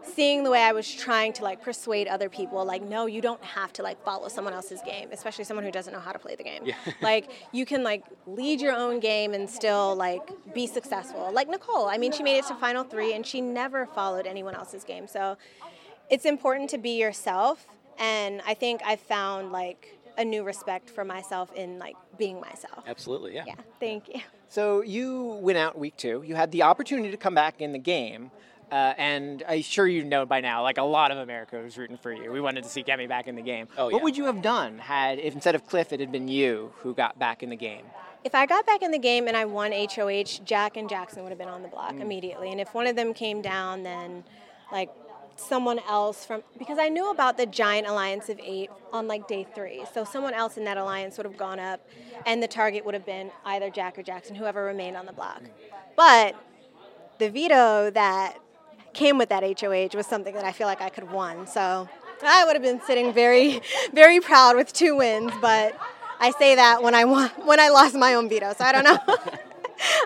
seeing 0.06 0.44
the 0.44 0.52
way 0.52 0.62
I 0.62 0.72
was 0.72 0.92
trying 0.92 1.34
to 1.34 1.44
like 1.44 1.62
persuade 1.62 2.08
other 2.08 2.30
people, 2.30 2.64
like, 2.66 2.82
no, 2.82 3.06
you 3.06 3.22
don't 3.22 3.44
have 3.44 3.74
to 3.74 3.84
like 3.84 4.04
follow 4.04 4.28
someone 4.28 4.54
else's 4.54 4.82
game, 4.86 5.10
especially 5.12 5.44
someone 5.44 5.66
who 5.66 5.72
doesn't 5.72 5.94
know 5.94 6.00
how 6.00 6.12
to 6.12 6.20
play 6.20 6.36
the 6.36 6.44
game. 6.44 6.64
Yeah. 6.66 6.76
like 7.02 7.30
you 7.52 7.66
can 7.66 7.84
like 7.84 8.04
lead 8.26 8.62
your 8.62 8.74
own 8.74 9.00
game 9.00 9.34
and 9.34 9.50
still 9.50 9.96
like 9.96 10.30
be 10.54 10.68
successful. 10.68 11.32
Like 11.32 11.50
Nicole, 11.50 11.88
I 11.88 11.98
mean, 11.98 12.12
she 12.12 12.24
made 12.24 12.38
it 12.38 12.46
to 12.48 12.56
final 12.56 12.84
three 12.84 13.14
and 13.14 13.26
she 13.26 13.42
never 13.42 13.86
followed 13.86 14.26
anyone 14.28 14.56
else's 14.56 14.84
game. 14.84 15.08
So 15.08 15.38
it's 16.10 16.26
important 16.26 16.70
to 16.72 16.78
be 16.78 17.00
yourself, 17.00 17.66
and 17.98 18.42
I 18.46 18.54
think 18.54 18.82
I 18.86 18.96
found 18.98 19.52
like 19.52 19.98
a 20.18 20.24
new 20.24 20.44
respect 20.44 20.90
for 20.90 21.04
myself 21.04 21.52
in 21.56 21.80
like 21.80 21.96
being 22.18 22.40
myself. 22.40 22.84
Absolutely, 22.88 23.34
yeah. 23.34 23.44
Yeah, 23.48 23.56
thank 23.80 24.08
you. 24.10 24.22
So 24.48 24.82
you 24.82 25.40
went 25.42 25.58
out 25.58 25.78
week 25.78 25.98
two. 25.98 26.24
You 26.26 26.36
had 26.36 26.52
the 26.52 26.64
opportunity 26.64 27.10
to 27.10 27.18
come 27.18 27.34
back 27.34 27.62
in 27.62 27.72
the 27.72 27.80
game. 27.80 28.32
Uh, 28.74 28.94
and 28.98 29.44
I'm 29.48 29.62
sure 29.62 29.86
you 29.86 30.04
know 30.04 30.26
by 30.26 30.42
now, 30.42 30.64
like 30.64 30.80
a 30.80 30.84
lot 30.84 31.12
of 31.12 31.20
America 31.20 31.58
was 31.58 31.78
rooting 31.78 31.98
for 31.98 32.12
you. 32.12 32.32
We 32.32 32.42
wanted 32.42 32.64
to 32.64 32.70
see 32.70 32.84
Kemi 32.84 33.08
back 33.08 33.28
in 33.28 33.36
the 33.36 33.42
game. 33.44 33.68
Oh, 33.78 33.88
yeah. 33.90 33.94
What 33.94 34.04
would 34.04 34.18
you 34.18 34.26
have 34.26 34.42
done 34.42 34.80
had, 34.80 35.20
if 35.20 35.36
instead 35.36 35.54
of 35.54 35.68
Cliff, 35.68 35.94
it 35.94 36.00
had 36.00 36.12
been 36.12 36.28
you 36.28 36.74
who 36.78 36.96
got 36.96 37.20
back 37.20 37.44
in 37.44 37.50
the 37.52 37.56
game? 37.56 37.86
If 38.24 38.34
I 38.34 38.48
got 38.48 38.66
back 38.66 38.82
in 38.82 38.90
the 38.90 38.98
game 38.98 39.28
and 39.28 39.38
I 39.38 39.46
won 39.46 39.72
HOH, 39.72 40.44
Jack 40.44 40.76
and 40.76 40.90
Jackson 40.90 41.22
would 41.22 41.30
have 41.30 41.38
been 41.38 41.50
on 41.50 41.62
the 41.62 41.68
block 41.68 41.94
Mm. 41.94 42.02
immediately. 42.02 42.52
And 42.52 42.60
if 42.60 42.74
one 42.74 42.88
of 42.88 42.96
them 42.96 43.14
came 43.14 43.44
down, 43.44 43.84
then 43.84 44.24
like 44.72 44.90
someone 45.36 45.80
else 45.88 46.26
from 46.26 46.42
because 46.58 46.80
I 46.80 46.90
knew 46.90 47.12
about 47.12 47.38
the 47.38 47.46
giant 47.46 47.86
alliance 47.88 48.28
of 48.30 48.40
eight 48.42 48.72
on 48.92 49.08
like 49.08 49.28
day 49.28 49.46
three. 49.54 49.84
So 49.94 50.04
someone 50.04 50.34
else 50.34 50.58
in 50.58 50.64
that 50.64 50.78
alliance 50.78 51.18
would 51.18 51.26
have 51.26 51.38
gone 51.38 51.60
up, 51.60 51.80
and 52.26 52.42
the 52.42 52.48
target 52.48 52.86
would 52.86 52.94
have 52.96 53.06
been 53.06 53.30
either 53.46 53.70
Jack 53.70 54.00
or 54.00 54.04
Jackson, 54.04 54.36
whoever 54.36 54.64
remained 54.64 54.98
on 54.98 55.06
the 55.06 55.14
block. 55.14 55.42
But 55.96 56.36
the 57.20 57.30
veto 57.30 57.92
that 57.92 58.38
came 58.94 59.18
with 59.18 59.30
that 59.30 59.44
HOH 59.60 59.96
was 59.98 60.08
something 60.08 60.34
that 60.36 60.46
I 60.46 60.52
feel 60.52 60.68
like 60.68 60.82
I 60.82 60.90
could 60.90 61.04
have 61.06 61.14
won. 61.14 61.48
So 61.48 61.88
I 62.24 62.46
would 62.46 62.54
have 62.56 62.64
been 62.64 62.82
sitting 62.82 63.14
very, 63.14 63.62
very 63.94 64.20
proud 64.20 64.56
with 64.56 64.72
two 64.74 64.96
wins. 64.98 65.32
But 65.42 65.78
I 66.20 66.32
say 66.32 66.56
that 66.56 66.82
when 66.84 66.96
I 66.96 67.06
won, 67.06 67.30
when 67.46 67.60
I 67.60 67.70
lost 67.70 67.96
my 67.96 68.14
own 68.14 68.30
veto. 68.30 68.54
So 68.58 68.64
I 68.64 68.72
don't 68.72 68.84
know. 68.84 68.98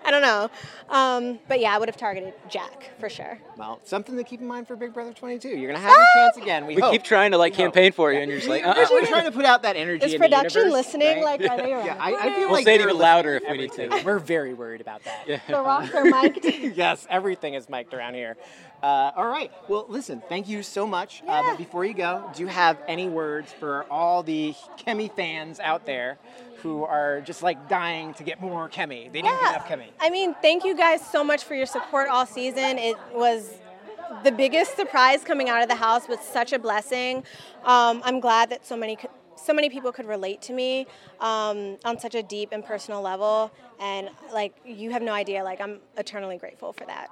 I 0.06 0.10
don't 0.10 0.22
know. 0.24 0.50
Um, 0.90 1.40
but 1.48 1.60
yeah, 1.60 1.76
I 1.76 1.78
would 1.78 1.90
have 1.90 1.98
targeted 1.98 2.34
Jack 2.50 2.90
for 3.00 3.10
sure. 3.10 3.38
Well, 3.58 3.80
something 3.84 4.16
to 4.16 4.24
keep 4.24 4.40
in 4.40 4.48
mind 4.48 4.66
for 4.66 4.76
Big 4.76 4.94
Brother 4.94 5.12
22. 5.14 5.50
You're 5.50 5.72
gonna 5.72 5.84
have 5.84 5.92
your 5.96 6.06
chance 6.16 6.38
again. 6.38 6.66
We, 6.66 6.76
We 6.76 6.82
hope. 6.82 6.94
keep 6.94 7.04
trying 7.04 7.32
to 7.32 7.38
like 7.38 7.52
We 7.52 7.58
hope. 7.64 7.74
campaign 7.74 7.92
for 7.92 8.12
you, 8.12 8.20
and 8.20 8.32
you're 8.32 8.40
just 8.40 8.50
like, 8.50 8.66
uh-uh. 8.66 8.88
We're 8.90 9.06
trying 9.06 9.26
to 9.26 9.32
put 9.32 9.44
out 9.46 9.64
that 9.64 9.76
energy. 9.76 10.06
Is 10.06 10.14
in 10.14 10.22
the 10.22 10.26
production 10.28 10.62
universe, 10.64 10.86
listening? 10.86 11.18
right? 11.24 11.40
Like, 11.42 11.52
are 11.52 11.58
they 11.58 11.74
around? 11.74 11.86
Yeah, 11.86 11.98
I, 12.00 12.16
I 12.16 12.30
feel 12.34 12.40
We'll 12.46 12.52
like 12.54 12.66
say 12.66 12.76
it 12.76 12.78
they're 12.80 12.88
even 12.88 13.00
louder 13.02 13.34
listening 13.34 13.52
if 13.66 13.78
we 13.78 13.86
need 13.86 14.00
to. 14.00 14.06
We're 14.06 14.20
very 14.20 14.54
worried 14.54 14.82
about 14.82 15.02
that. 15.04 15.42
The 15.48 15.62
rocks 15.62 15.94
are 15.94 16.06
mic'd. 16.06 16.46
yes, 16.76 17.06
everything 17.10 17.54
is 17.54 17.70
mic'd 17.70 17.94
around 17.94 18.14
here. 18.16 18.38
Uh, 18.84 19.12
all 19.16 19.28
right. 19.28 19.52
Well, 19.68 19.86
listen. 19.90 20.22
Thank 20.30 20.48
you 20.48 20.62
so 20.64 20.86
much. 20.86 21.24
Uh, 21.28 21.44
but 21.44 21.58
before 21.58 21.84
you 21.84 21.94
go, 21.94 22.30
do 22.36 22.42
you 22.44 22.48
have 22.48 22.78
any 22.88 23.08
words 23.08 23.52
for 23.52 23.86
all 23.90 24.24
the 24.24 24.54
Kemi 24.78 25.12
fans 25.12 25.60
out 25.60 25.86
there 25.86 26.20
who 26.58 26.84
are 26.84 27.22
just 27.22 27.42
like 27.42 27.68
dying 27.68 28.14
to 28.16 28.24
get 28.24 28.40
more 28.40 28.70
Kemi? 28.70 29.12
They 29.12 29.22
didn't 29.22 29.40
get 29.40 29.50
enough 29.56 29.68
Kemi. 29.68 29.88
I 30.00 30.10
mean, 30.10 30.36
thank 30.42 30.64
you 30.64 30.76
guys 30.76 31.06
so 31.06 31.24
much 31.24 31.44
for 31.44 31.56
your 31.56 31.66
support 31.66 32.10
all 32.10 32.26
season. 32.26 32.78
It 32.78 32.98
was 33.14 33.52
the 34.24 34.32
biggest 34.32 34.76
surprise 34.76 35.24
coming 35.24 35.50
out 35.50 35.62
of 35.62 35.70
the 35.70 35.76
house 35.76 36.08
was 36.08 36.20
such 36.20 36.54
a 36.54 36.60
blessing. 36.60 37.24
Um, 37.64 38.02
I'm 38.06 38.20
glad 38.20 38.50
that 38.52 38.66
so 38.66 38.78
many 38.78 38.96
co- 38.96 39.10
so 39.36 39.54
many 39.54 39.70
people 39.70 39.92
could 39.92 40.08
relate 40.08 40.42
to 40.44 40.54
me 40.54 40.88
um, 41.20 41.78
on 41.86 42.00
such 42.00 42.16
a 42.16 42.24
deep 42.24 42.50
and 42.52 42.66
personal 42.66 43.02
level, 43.02 43.52
and 43.80 44.10
like 44.34 44.54
you 44.66 44.92
have 44.92 45.02
no 45.02 45.14
idea. 45.14 45.44
Like 45.44 45.62
I'm 45.62 45.80
eternally 45.98 46.38
grateful 46.38 46.74
for 46.74 46.86
that. 46.86 47.10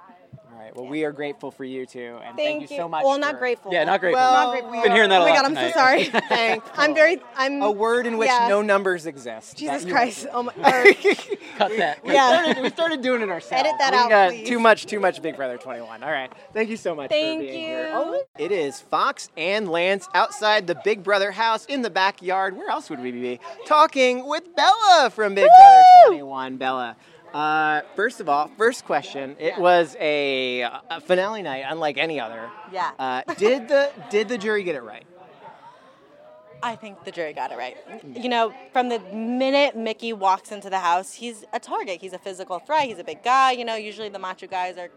All 0.56 0.62
right. 0.62 0.74
Well, 0.74 0.86
we 0.86 1.04
are 1.04 1.12
grateful 1.12 1.50
for 1.50 1.64
you 1.64 1.84
too, 1.84 2.18
and 2.24 2.34
Thank, 2.34 2.60
thank, 2.60 2.70
you 2.70 2.76
so 2.78 2.88
much. 2.88 3.04
Well, 3.04 3.18
not 3.18 3.32
for- 3.32 3.38
grateful. 3.40 3.72
Yeah, 3.74 3.84
not 3.84 4.00
grateful. 4.00 4.20
Well, 4.22 4.32
not 4.32 4.50
grateful. 4.52 4.70
we've 4.72 4.82
been 4.84 4.92
hearing 4.92 5.10
that 5.10 5.20
oh 5.20 5.24
a 5.24 5.28
my 5.28 5.34
lot 5.34 5.42
God, 5.42 5.58
I'm 5.58 5.70
so 5.70 5.70
sorry. 5.72 6.04
Thanks. 6.28 6.66
I'm 6.74 6.94
very. 6.94 7.20
I'm 7.36 7.60
A 7.60 7.70
word 7.70 8.06
in 8.06 8.16
which 8.16 8.28
yeah. 8.28 8.48
no 8.48 8.62
numbers 8.62 9.04
exist. 9.04 9.58
Jesus 9.58 9.84
That 9.84 9.90
Christ. 9.90 10.26
Oh 10.32 10.44
my. 10.44 10.52
or- 10.56 10.94
Cut 11.58 11.76
that. 11.76 12.02
We, 12.04 12.14
Yeah. 12.14 12.42
started, 12.42 12.62
we 12.62 12.70
started 12.70 13.02
doing 13.02 13.20
it 13.20 13.28
ourselves. 13.28 13.66
Edit 13.66 13.74
that 13.78 13.92
we 13.92 13.98
out, 13.98 14.08
got 14.08 14.30
please. 14.30 14.48
Too 14.48 14.58
much, 14.58 14.86
too 14.86 14.98
much 15.00 15.20
Big 15.20 15.36
Brother 15.36 15.58
21. 15.58 16.02
All 16.02 16.10
right. 16.10 16.32
Thank 16.54 16.70
you 16.70 16.76
so 16.78 16.94
much 16.94 17.10
Thank 17.10 17.40
for 17.40 17.46
being 17.46 17.60
you. 17.60 17.66
here. 17.68 17.90
Oh, 17.92 18.22
it 18.38 18.50
is 18.50 18.80
Fox 18.80 19.28
and 19.36 19.68
Lance 19.70 20.08
outside 20.14 20.66
the 20.66 20.80
Big 20.84 21.02
Brother 21.02 21.32
house 21.32 21.66
in 21.66 21.82
the 21.82 21.90
backyard. 21.90 22.56
Where 22.56 22.70
else 22.70 22.88
would 22.88 23.00
we 23.00 23.12
be? 23.12 23.40
Talking 23.66 24.26
with 24.26 24.54
Bella 24.56 25.10
from 25.12 25.34
Big 25.34 25.48
Brother 25.48 25.82
21. 26.06 26.56
Bella. 26.56 26.96
Uh, 27.34 27.82
first 27.94 28.20
of 28.20 28.28
all, 28.28 28.50
first 28.56 28.84
question. 28.84 29.36
It 29.38 29.58
was 29.58 29.96
a, 30.00 30.62
a 30.62 31.00
finale 31.00 31.42
night, 31.42 31.64
unlike 31.68 31.98
any 31.98 32.18
other. 32.20 32.50
Yeah. 32.72 32.92
Uh, 32.98 33.22
did 33.34 33.68
the 33.68 33.92
did 34.10 34.28
the 34.28 34.38
jury 34.38 34.62
get 34.62 34.74
it 34.74 34.82
right? 34.82 35.04
I 36.62 36.74
think 36.74 37.04
the 37.04 37.12
jury 37.12 37.32
got 37.32 37.52
it 37.52 37.58
right. 37.58 37.76
You 38.14 38.28
know, 38.28 38.54
from 38.72 38.88
the 38.88 38.98
minute 39.12 39.76
Michie 39.76 40.12
walks 40.12 40.50
into 40.50 40.70
the 40.70 40.78
house, 40.78 41.12
he's 41.12 41.44
a 41.52 41.60
target. 41.60 42.00
He's 42.00 42.12
a 42.12 42.18
physical 42.18 42.58
threat. 42.58 42.86
He's 42.86 42.98
a 42.98 43.04
big 43.04 43.22
guy. 43.22 43.52
You 43.52 43.64
know, 43.64 43.74
usually 43.74 44.08
the 44.08 44.18
macho 44.18 44.46
guys 44.46 44.78
are. 44.78 44.90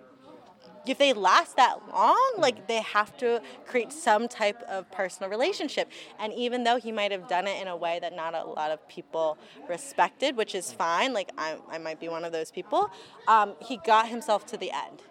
If 0.86 0.98
they 0.98 1.14
last 1.14 1.56
that 1.58 1.78
long, 1.92 2.34
like 2.38 2.68
they 2.68 2.82
have 2.82 3.16
to 3.18 3.42
create 3.66 3.92
some 3.92 4.28
type 4.28 4.62
of 4.64 4.90
personal 4.92 5.30
relationship. 5.30 5.92
And 6.20 6.34
even 6.34 6.64
though 6.64 6.78
he 6.78 6.92
might 6.92 7.12
have 7.12 7.28
done 7.28 7.48
it 7.48 7.62
in 7.62 7.68
a 7.68 7.76
way 7.76 8.00
that 8.00 8.16
not 8.16 8.34
a 8.34 8.44
lot 8.44 8.72
of 8.72 8.88
people 8.88 9.38
respected, 9.68 10.36
which 10.36 10.56
is 10.56 10.72
fine, 10.72 11.14
like 11.14 11.32
I, 11.38 11.58
I 11.70 11.78
might 11.78 12.00
be 12.00 12.10
one 12.10 12.24
of 12.24 12.32
those 12.32 12.50
people, 12.52 12.90
um, 13.28 13.54
he 13.62 13.78
got 13.78 14.08
himself 14.08 14.46
to 14.48 14.58
the 14.58 14.72
end. 14.72 15.04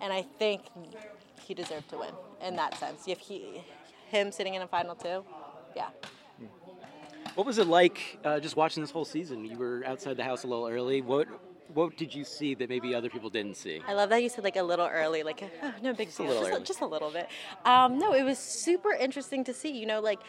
And 0.00 0.12
I 0.12 0.22
think 0.22 0.62
he 1.42 1.54
deserved 1.54 1.88
to 1.90 1.98
win 1.98 2.12
in 2.42 2.56
that 2.56 2.76
sense. 2.78 3.04
If 3.06 3.18
he, 3.18 3.62
him 4.08 4.32
sitting 4.32 4.54
in 4.54 4.62
a 4.62 4.66
final 4.66 4.94
two, 4.94 5.24
yeah. 5.74 5.88
What 7.34 7.46
was 7.46 7.58
it 7.58 7.66
like 7.66 8.18
uh, 8.24 8.40
just 8.40 8.56
watching 8.56 8.82
this 8.82 8.90
whole 8.90 9.04
season? 9.04 9.44
You 9.44 9.58
were 9.58 9.82
outside 9.86 10.16
the 10.16 10.24
house 10.24 10.44
a 10.44 10.46
little 10.46 10.66
early. 10.66 11.02
What 11.02 11.28
what 11.74 11.96
did 11.96 12.14
you 12.14 12.24
see 12.24 12.54
that 12.54 12.68
maybe 12.68 12.94
other 12.94 13.10
people 13.10 13.30
didn't 13.30 13.56
see? 13.56 13.80
I 13.86 13.94
love 13.94 14.10
that 14.10 14.22
you 14.22 14.28
said 14.28 14.44
like 14.44 14.56
a 14.56 14.62
little 14.62 14.86
early, 14.86 15.22
like 15.22 15.42
oh, 15.62 15.72
no 15.82 15.92
big 15.92 16.08
a 16.08 16.12
deal, 16.12 16.26
little 16.26 16.48
just. 16.48 16.60
A, 16.60 16.64
just 16.64 16.80
a 16.80 16.86
little 16.86 17.10
bit. 17.10 17.28
Um, 17.64 17.98
no, 17.98 18.14
it 18.14 18.22
was 18.22 18.38
super 18.38 18.92
interesting 18.92 19.44
to 19.44 19.54
see. 19.54 19.70
You 19.70 19.86
know, 19.86 20.00
like 20.00 20.20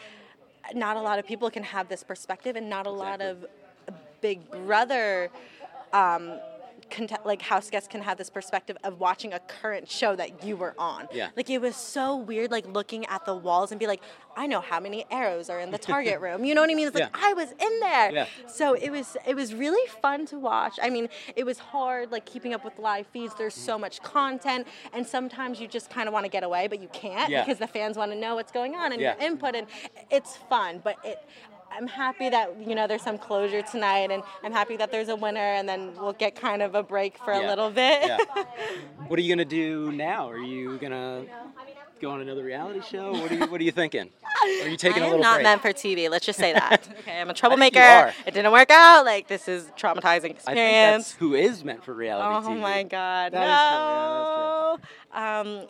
not 0.74 0.96
a 0.96 1.00
lot 1.00 1.18
of 1.18 1.26
people 1.26 1.50
can 1.50 1.62
have 1.62 1.88
this 1.88 2.02
perspective, 2.02 2.56
and 2.56 2.68
not 2.68 2.86
a 2.86 2.90
lot 2.90 3.20
of 3.20 3.46
Big 4.20 4.50
Brother. 4.50 5.30
Um, 5.92 6.38
cont- 6.90 7.24
like 7.26 7.42
house 7.42 7.70
guests 7.70 7.88
can 7.88 8.02
have 8.02 8.18
this 8.18 8.30
perspective 8.30 8.76
of 8.84 9.00
watching 9.00 9.32
a 9.32 9.38
current 9.40 9.90
show 9.90 10.14
that 10.16 10.44
you 10.44 10.56
were 10.56 10.74
on. 10.78 11.08
Yeah. 11.12 11.28
Like 11.36 11.48
it 11.50 11.60
was 11.60 11.76
so 11.76 12.16
weird, 12.16 12.50
like 12.50 12.66
looking 12.66 13.06
at 13.06 13.24
the 13.24 13.34
walls 13.34 13.70
and 13.72 13.78
be 13.78 13.86
like, 13.86 14.02
I 14.36 14.46
know 14.46 14.60
how 14.60 14.78
many 14.80 15.04
arrows 15.10 15.50
are 15.50 15.58
in 15.60 15.70
the 15.70 15.78
target 15.78 16.20
room. 16.26 16.44
You 16.44 16.54
know 16.54 16.60
what 16.60 16.70
I 16.70 16.74
mean? 16.74 16.86
It's 16.88 16.94
like 16.94 17.10
Yeah. 17.12 17.20
I 17.28 17.32
was 17.34 17.50
in 17.52 17.80
there. 17.80 18.12
Yeah. 18.12 18.26
So 18.46 18.74
it 18.74 18.90
was 18.90 19.16
it 19.26 19.34
was 19.34 19.54
really 19.54 19.86
fun 20.02 20.26
to 20.26 20.38
watch. 20.38 20.78
I 20.82 20.90
mean, 20.90 21.08
it 21.36 21.44
was 21.44 21.58
hard 21.58 22.10
like 22.12 22.24
keeping 22.26 22.54
up 22.54 22.64
with 22.64 22.78
live 22.78 23.06
feeds. 23.08 23.34
There's 23.36 23.54
so 23.54 23.78
much 23.78 24.02
content 24.02 24.66
and 24.92 25.06
sometimes 25.06 25.60
you 25.60 25.68
just 25.68 25.90
kind 25.90 26.08
of 26.08 26.12
want 26.12 26.24
to 26.24 26.30
get 26.30 26.42
away 26.44 26.68
but 26.68 26.80
you 26.80 26.88
can't 26.88 27.30
Yeah. 27.30 27.44
because 27.44 27.58
the 27.58 27.66
fans 27.66 27.96
want 27.96 28.12
to 28.12 28.18
know 28.18 28.34
what's 28.36 28.52
going 28.52 28.74
on 28.74 28.92
and 28.92 29.00
Yeah. 29.00 29.14
your 29.18 29.26
input 29.30 29.54
and 29.54 29.66
it's 30.10 30.36
fun, 30.48 30.80
but 30.82 30.96
it 31.04 31.18
I'm 31.70 31.86
happy 31.86 32.28
that 32.28 32.56
you 32.66 32.74
know 32.74 32.86
there's 32.86 33.02
some 33.02 33.18
closure 33.18 33.62
tonight, 33.62 34.10
and 34.10 34.22
I'm 34.42 34.52
happy 34.52 34.76
that 34.76 34.90
there's 34.90 35.08
a 35.08 35.16
winner, 35.16 35.38
and 35.38 35.68
then 35.68 35.92
we'll 35.96 36.12
get 36.12 36.34
kind 36.34 36.62
of 36.62 36.74
a 36.74 36.82
break 36.82 37.18
for 37.18 37.32
a 37.32 37.40
little 37.40 37.70
bit. 37.70 38.06
Yeah. 38.06 38.18
what 39.06 39.18
are 39.18 39.22
you 39.22 39.34
gonna 39.34 39.44
do 39.44 39.92
now? 39.92 40.28
Are 40.28 40.38
you 40.38 40.78
gonna 40.78 41.24
go 42.00 42.10
on 42.10 42.20
another 42.20 42.44
reality 42.44 42.80
show? 42.80 43.12
What 43.12 43.30
are 43.30 43.34
you 43.34 43.46
What 43.46 43.60
are 43.60 43.64
you 43.64 43.72
thinking? 43.72 44.10
Are 44.62 44.68
you 44.68 44.76
taking 44.76 45.02
I 45.02 45.06
a 45.06 45.08
little 45.10 45.22
not 45.22 45.36
break? 45.36 45.44
meant 45.44 45.62
for 45.62 45.72
TV. 45.72 46.08
Let's 46.08 46.24
just 46.24 46.38
say 46.38 46.52
that. 46.52 46.88
okay, 47.00 47.20
I'm 47.20 47.30
a 47.30 47.34
troublemaker. 47.34 47.78
you 47.78 47.84
are. 47.84 48.14
It 48.26 48.34
didn't 48.34 48.52
work 48.52 48.70
out. 48.70 49.04
Like 49.04 49.28
this 49.28 49.48
is 49.48 49.64
traumatizing 49.76 50.30
experience. 50.30 50.48
I 50.48 50.54
think 50.54 50.96
that's 50.98 51.12
who 51.12 51.34
is 51.34 51.64
meant 51.64 51.84
for 51.84 51.94
reality 51.94 52.46
shows? 52.46 52.46
Oh 52.46 52.58
TV. 52.58 52.60
my 52.60 52.82
God! 52.84 53.32
That 53.32 54.78
no. 55.12 55.20
Um, 55.20 55.68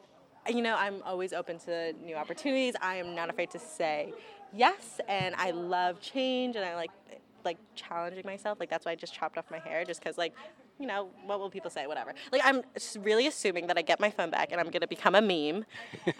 you 0.48 0.62
know, 0.62 0.76
I'm 0.76 1.02
always 1.04 1.32
open 1.32 1.58
to 1.60 1.92
new 2.04 2.14
opportunities. 2.14 2.74
I 2.80 2.96
am 2.96 3.14
not 3.14 3.30
afraid 3.30 3.50
to 3.50 3.58
say 3.58 4.12
yes, 4.52 5.00
and 5.08 5.34
I 5.36 5.50
love 5.50 6.00
change, 6.00 6.56
and 6.56 6.64
I 6.64 6.74
like 6.74 6.90
like 7.44 7.58
challenging 7.74 8.24
myself. 8.24 8.58
Like 8.60 8.70
that's 8.70 8.84
why 8.86 8.92
I 8.92 8.94
just 8.94 9.14
chopped 9.14 9.38
off 9.38 9.50
my 9.50 9.58
hair, 9.58 9.84
just 9.84 10.00
because 10.02 10.18
like. 10.18 10.34
You 10.80 10.86
know, 10.86 11.08
what 11.26 11.40
will 11.40 11.50
people 11.50 11.70
say? 11.72 11.88
Whatever. 11.88 12.14
Like, 12.30 12.40
I'm 12.44 12.62
really 13.00 13.26
assuming 13.26 13.66
that 13.66 13.76
I 13.76 13.82
get 13.82 13.98
my 13.98 14.10
phone 14.10 14.30
back 14.30 14.52
and 14.52 14.60
I'm 14.60 14.70
gonna 14.70 14.86
become 14.86 15.16
a 15.16 15.20
meme. 15.20 15.64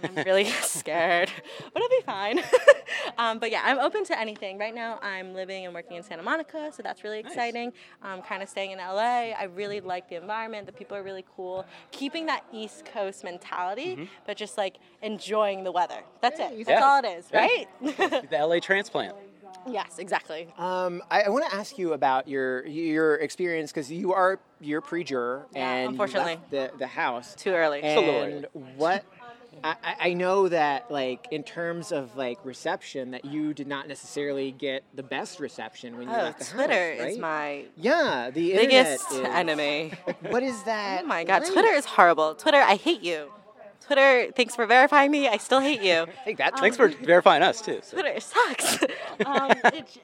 I'm 0.03 0.15
really 0.27 0.47
scared, 0.63 1.31
but 1.73 1.77
it'll 1.81 1.89
be 1.89 2.03
fine. 2.05 2.41
um, 3.19 3.39
but 3.39 3.53
yeah, 3.53 3.63
I'm 3.65 3.79
open 3.79 4.03
to 4.07 4.19
anything. 4.19 4.59
Right 4.59 4.75
now, 4.75 4.99
I'm 5.01 5.33
living 5.33 5.65
and 5.67 5.73
working 5.73 5.97
in 5.97 6.03
Santa 6.03 6.25
Monica, 6.25 6.73
so 6.75 6.83
that's 6.83 7.05
really 7.05 7.21
exciting. 7.21 7.73
I'm 8.03 8.21
kind 8.21 8.43
of 8.43 8.49
staying 8.49 8.73
in 8.73 8.79
LA. 8.79 9.31
I 9.31 9.45
really 9.55 9.81
like 9.81 10.09
the 10.09 10.17
environment. 10.17 10.67
The 10.67 10.73
people 10.73 10.97
are 10.97 11.05
really 11.05 11.25
cool. 11.37 11.65
Keeping 11.93 12.27
that 12.27 12.43
East 12.53 12.85
Coast 12.85 13.23
mentality, 13.23 13.95
Mhm. 13.95 14.09
but 14.27 14.37
just 14.37 14.59
like 14.59 14.79
enjoying 15.03 15.63
the 15.63 15.71
weather. 15.71 16.03
That's 16.21 16.41
it. 16.41 16.57
That's 16.67 16.69
Yeah. 16.69 16.85
all 16.85 16.99
it 16.99 17.07
is, 17.07 17.31
right? 17.33 17.69
the 17.81 18.37
LA 18.45 18.59
transplant. 18.59 19.15
Yes, 19.69 19.99
exactly. 19.99 20.49
Um, 20.59 21.03
I, 21.11 21.23
I 21.23 21.29
want 21.29 21.49
to 21.51 21.55
ask 21.57 21.79
you 21.79 21.93
about 21.93 22.29
your 22.29 22.67
your 22.67 23.17
experience 23.17 23.71
because 23.73 23.91
you 23.91 24.13
are 24.13 24.39
you're 24.61 24.81
pre-juror 24.81 25.47
Yeah, 25.55 25.73
and 25.73 25.83
you 25.85 25.89
unfortunately. 25.91 26.35
left 26.37 26.51
the 26.51 26.71
the 26.79 26.87
house 26.87 27.35
Too 27.35 27.51
early. 27.53 27.83
And 27.83 27.95
Just 27.95 27.97
a 27.97 28.01
little 28.11 28.23
early. 28.61 28.75
what 28.77 29.05
I, 29.65 29.75
I- 29.83 29.97
I 30.11 30.13
know 30.15 30.49
that 30.49 30.91
like 30.91 31.27
in 31.33 31.43
terms 31.43 31.91
of 31.93 32.17
like 32.17 32.39
reception 32.45 33.11
that 33.11 33.25
you 33.25 33.53
did 33.55 33.67
not 33.67 33.89
necessarily 33.89 34.53
get 34.53 34.85
the 34.95 35.03
best 35.03 35.41
reception 35.41 35.97
when 35.99 36.09
you 36.09 36.15
Oh, 36.15 36.19
left 36.19 36.39
the 36.39 36.45
Twitter 36.45 36.93
house, 36.97 37.01
is 37.01 37.05
right? 37.05 37.21
my 37.21 37.65
yeah 37.77 38.31
the 38.33 38.53
biggest 38.53 39.11
is- 39.13 39.19
enemy. 39.21 39.93
What 40.31 40.43
is 40.43 40.63
that? 40.65 41.03
Oh 41.03 41.07
my 41.07 41.25
God, 41.25 41.43
like? 41.43 41.53
Twitter 41.53 41.73
is 41.73 41.85
horrible. 41.85 42.35
Twitter, 42.37 42.59
I 42.61 42.77
hate 42.77 43.03
you. 43.03 43.31
Twitter, 43.81 44.31
thanks 44.37 44.55
for 44.55 44.67
verifying 44.67 45.11
me. 45.11 45.29
I 45.29 45.37
still 45.39 45.61
hate 45.61 45.83
you. 45.83 46.07
Take 46.25 46.37
that. 46.39 46.59
Thanks 46.59 46.77
for 46.77 46.89
verifying 46.89 47.43
us 47.43 47.61
too. 47.61 47.81
so. 47.83 48.01
Twitter 48.01 48.21
sucks. 48.21 48.83
um, 49.27 49.53
it, 49.65 49.99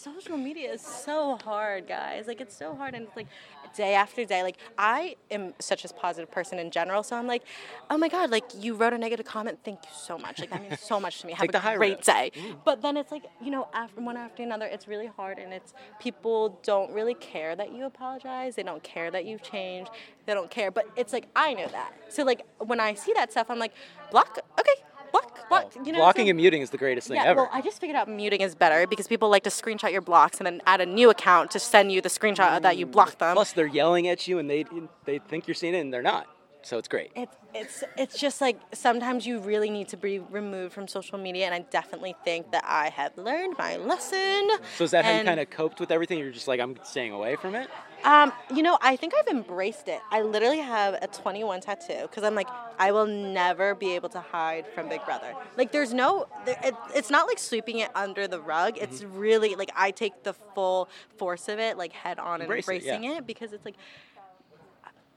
social 0.00 0.36
media 0.36 0.72
is 0.72 0.80
so 0.80 1.38
hard, 1.44 1.86
guys. 1.86 2.26
Like 2.26 2.40
it's 2.40 2.56
so 2.56 2.74
hard, 2.74 2.94
and 2.94 3.06
it's 3.06 3.16
like 3.16 3.26
day 3.74 3.94
after 3.94 4.24
day. 4.24 4.42
Like 4.42 4.56
I 4.78 5.16
am 5.30 5.54
such 5.58 5.84
a 5.84 5.88
positive 5.88 6.30
person 6.30 6.58
in 6.58 6.70
general, 6.70 7.02
so 7.02 7.16
I'm 7.16 7.26
like, 7.26 7.42
oh 7.90 7.98
my 7.98 8.08
god, 8.08 8.30
like 8.30 8.44
you 8.58 8.74
wrote 8.74 8.92
a 8.92 8.98
negative 8.98 9.26
comment. 9.26 9.58
Thank 9.64 9.80
you 9.84 9.90
so 9.94 10.18
much. 10.18 10.40
Like 10.40 10.50
that 10.50 10.62
means 10.62 10.80
so 10.80 10.98
much 10.98 11.20
to 11.20 11.26
me. 11.26 11.32
Have 11.40 11.48
Take 11.48 11.62
a 11.62 11.76
great 11.76 11.96
road. 11.96 12.02
day. 12.02 12.32
Mm. 12.34 12.56
But 12.64 12.82
then 12.82 12.96
it's 12.96 13.12
like 13.12 13.24
you 13.42 13.50
know, 13.50 13.68
after 13.74 14.00
one 14.00 14.16
after 14.16 14.42
another, 14.42 14.66
it's 14.66 14.88
really 14.88 15.06
hard, 15.06 15.38
and 15.38 15.52
it's 15.52 15.74
people 16.00 16.60
don't 16.62 16.92
really 16.92 17.14
care 17.14 17.54
that 17.56 17.72
you 17.72 17.84
apologize. 17.84 18.56
They 18.56 18.62
don't 18.62 18.82
care 18.82 19.10
that 19.10 19.24
you've 19.24 19.42
changed. 19.42 19.90
They 20.26 20.34
don't 20.34 20.50
care. 20.50 20.70
But 20.70 20.86
it's 20.96 21.12
like 21.12 21.28
I 21.36 21.54
know 21.54 21.68
that. 21.68 21.92
So 22.08 22.24
like 22.24 22.46
when 22.58 22.80
I 22.80 22.94
see 22.94 23.12
that 23.14 23.32
stuff, 23.32 23.50
I'm 23.50 23.58
like, 23.58 23.74
block. 24.10 24.38
Okay. 24.58 24.89
Block, 25.12 25.48
block. 25.48 25.72
Oh, 25.76 25.84
you 25.84 25.92
know, 25.92 25.98
Blocking 25.98 26.28
and 26.28 26.36
muting 26.36 26.62
is 26.62 26.70
the 26.70 26.78
greatest 26.78 27.08
thing 27.08 27.16
yeah, 27.16 27.24
ever. 27.24 27.42
well, 27.42 27.50
I 27.52 27.60
just 27.60 27.80
figured 27.80 27.96
out 27.96 28.08
muting 28.08 28.40
is 28.40 28.54
better 28.54 28.86
because 28.86 29.06
people 29.06 29.28
like 29.28 29.44
to 29.44 29.50
screenshot 29.50 29.92
your 29.92 30.00
blocks 30.00 30.38
and 30.38 30.46
then 30.46 30.60
add 30.66 30.80
a 30.80 30.86
new 30.86 31.10
account 31.10 31.50
to 31.52 31.58
send 31.58 31.92
you 31.92 32.00
the 32.00 32.08
screenshot 32.08 32.62
that 32.62 32.76
you 32.76 32.86
blocked 32.86 33.18
them. 33.18 33.34
Plus, 33.34 33.52
they're 33.52 33.66
yelling 33.66 34.08
at 34.08 34.26
you 34.28 34.38
and 34.38 34.48
they 34.48 34.64
they 35.04 35.18
think 35.18 35.46
you're 35.46 35.54
seeing 35.54 35.74
it 35.74 35.80
and 35.80 35.92
they're 35.92 36.02
not. 36.02 36.26
So 36.62 36.78
it's 36.78 36.88
great. 36.88 37.10
It's 37.16 37.36
it's 37.54 37.84
it's 37.96 38.18
just 38.18 38.40
like 38.40 38.60
sometimes 38.72 39.26
you 39.26 39.40
really 39.40 39.70
need 39.70 39.88
to 39.88 39.96
be 39.96 40.18
removed 40.18 40.74
from 40.74 40.86
social 40.86 41.18
media, 41.18 41.46
and 41.46 41.54
I 41.54 41.60
definitely 41.60 42.14
think 42.24 42.52
that 42.52 42.64
I 42.66 42.90
have 42.90 43.16
learned 43.16 43.56
my 43.58 43.76
lesson. 43.76 44.50
So 44.76 44.84
is 44.84 44.90
that 44.90 45.04
how 45.04 45.16
you 45.16 45.24
kind 45.24 45.40
of 45.40 45.48
coped 45.50 45.80
with 45.80 45.90
everything? 45.90 46.18
You're 46.18 46.30
just 46.30 46.48
like, 46.48 46.60
I'm 46.60 46.76
staying 46.84 47.12
away 47.12 47.36
from 47.36 47.54
it. 47.54 47.68
Um, 48.04 48.32
you 48.54 48.62
know, 48.62 48.78
I 48.80 48.96
think 48.96 49.12
I've 49.18 49.28
embraced 49.28 49.88
it. 49.88 50.00
I 50.10 50.22
literally 50.22 50.60
have 50.60 50.94
a 50.94 51.06
21 51.06 51.60
tattoo 51.60 52.02
because 52.02 52.22
I'm 52.24 52.34
like, 52.34 52.48
I 52.78 52.92
will 52.92 53.06
never 53.06 53.74
be 53.74 53.94
able 53.94 54.08
to 54.10 54.20
hide 54.20 54.66
from 54.74 54.88
Big 54.88 55.04
Brother. 55.04 55.34
Like, 55.56 55.70
there's 55.70 55.92
no, 55.92 56.26
it, 56.46 56.74
it's 56.94 57.10
not 57.10 57.26
like 57.26 57.38
sweeping 57.38 57.78
it 57.78 57.90
under 57.94 58.26
the 58.26 58.40
rug. 58.40 58.78
It's 58.78 59.02
Mm-hmm. 59.02 59.18
really 59.18 59.54
like 59.54 59.70
I 59.76 59.90
take 59.90 60.22
the 60.22 60.32
full 60.54 60.88
force 61.18 61.48
of 61.48 61.58
it, 61.58 61.76
like 61.78 61.92
head 61.92 62.18
on 62.18 62.34
and 62.40 62.42
Embrace 62.44 62.66
it, 62.68 62.72
embracing 62.74 63.04
yeah. 63.04 63.18
it 63.18 63.26
because 63.26 63.52
it's 63.52 63.64
like, 63.64 63.76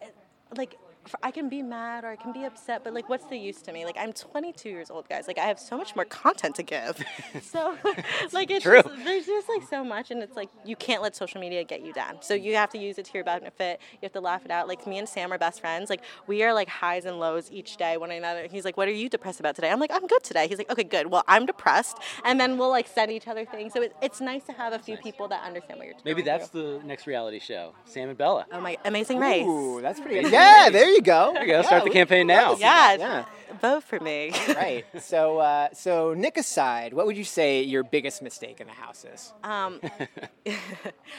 it- 0.01 0.15
like. 0.57 0.77
F- 1.05 1.15
I 1.23 1.31
can 1.31 1.49
be 1.49 1.61
mad 1.61 2.03
or 2.03 2.09
I 2.09 2.15
can 2.15 2.31
be 2.33 2.43
upset, 2.43 2.83
but 2.83 2.93
like, 2.93 3.09
what's 3.09 3.25
the 3.25 3.37
use 3.37 3.61
to 3.63 3.73
me? 3.73 3.85
Like, 3.85 3.97
I'm 3.99 4.13
22 4.13 4.69
years 4.69 4.89
old, 4.89 5.07
guys. 5.09 5.27
Like, 5.27 5.37
I 5.37 5.45
have 5.45 5.59
so 5.59 5.77
much 5.77 5.95
more 5.95 6.05
content 6.05 6.55
to 6.55 6.63
give. 6.63 7.03
so, 7.41 7.77
like, 8.31 8.51
it's 8.51 8.63
True. 8.63 8.81
just, 8.81 8.95
there's 9.03 9.25
just 9.25 9.49
like 9.49 9.67
so 9.69 9.83
much, 9.83 10.11
and 10.11 10.21
it's 10.21 10.35
like 10.35 10.49
you 10.65 10.75
can't 10.75 11.01
let 11.01 11.15
social 11.15 11.39
media 11.41 11.63
get 11.63 11.81
you 11.81 11.93
down. 11.93 12.17
So 12.21 12.33
you 12.33 12.55
have 12.55 12.69
to 12.71 12.77
use 12.77 12.97
it 12.97 13.05
to 13.05 13.13
your 13.13 13.23
benefit. 13.23 13.79
You 13.93 13.99
have 14.03 14.13
to 14.13 14.21
laugh 14.21 14.45
it 14.45 14.51
out. 14.51 14.67
Like 14.67 14.85
me 14.87 14.97
and 14.97 15.07
Sam 15.07 15.31
are 15.31 15.37
best 15.37 15.59
friends. 15.61 15.89
Like 15.89 16.01
we 16.27 16.43
are 16.43 16.53
like 16.53 16.69
highs 16.69 17.05
and 17.05 17.19
lows 17.19 17.51
each 17.51 17.77
day, 17.77 17.97
one 17.97 18.11
another. 18.11 18.47
He's 18.49 18.65
like, 18.65 18.77
"What 18.77 18.87
are 18.87 18.91
you 18.91 19.09
depressed 19.09 19.39
about 19.39 19.55
today?" 19.55 19.69
I'm 19.69 19.79
like, 19.79 19.91
"I'm 19.93 20.07
good 20.07 20.23
today." 20.23 20.47
He's 20.47 20.57
like, 20.57 20.71
"Okay, 20.71 20.83
good. 20.83 21.07
Well, 21.07 21.23
I'm 21.27 21.45
depressed," 21.45 21.97
and 22.23 22.39
then 22.39 22.57
we'll 22.57 22.69
like 22.69 22.87
send 22.87 23.11
each 23.11 23.27
other 23.27 23.45
things. 23.45 23.73
So 23.73 23.81
it, 23.81 23.95
it's 24.01 24.21
nice 24.21 24.43
to 24.45 24.53
have 24.53 24.73
a 24.73 24.79
few 24.79 24.97
people 24.97 25.27
that 25.29 25.43
understand 25.43 25.79
what 25.79 25.85
you're. 25.85 25.93
Talking 25.93 26.11
about. 26.11 26.17
Maybe 26.17 26.23
going 26.23 26.39
that's 26.39 26.49
the 26.49 26.81
next 26.85 27.07
reality 27.07 27.39
show. 27.39 27.73
Sam 27.85 28.09
and 28.09 28.17
Bella. 28.17 28.45
Oh 28.51 28.61
my 28.61 28.77
Amazing 28.85 29.19
Race. 29.19 29.45
Ooh, 29.45 29.81
that's 29.81 29.99
pretty 29.99 30.21
good. 30.21 30.31
Yeah, 30.31 30.69
there 30.71 30.89
you 30.89 30.92
go. 31.01 31.31
There 31.33 31.45
you 31.45 31.53
go. 31.53 31.61
Start 31.63 31.83
the 31.83 31.89
campaign 31.89 32.27
now. 32.27 32.55
Yeah, 32.55 32.93
Yeah. 32.95 33.25
vote 33.61 33.83
for 33.83 33.99
me. 33.99 34.31
right. 34.49 34.85
So, 35.01 35.39
uh, 35.39 35.69
so 35.73 36.13
Nick 36.13 36.37
aside, 36.37 36.93
what 36.93 37.05
would 37.05 37.17
you 37.17 37.23
say 37.23 37.61
your 37.63 37.83
biggest 37.83 38.21
mistake 38.21 38.59
in 38.61 38.67
the 38.67 38.73
house 38.73 39.05
is? 39.05 39.33
Um, 39.43 39.79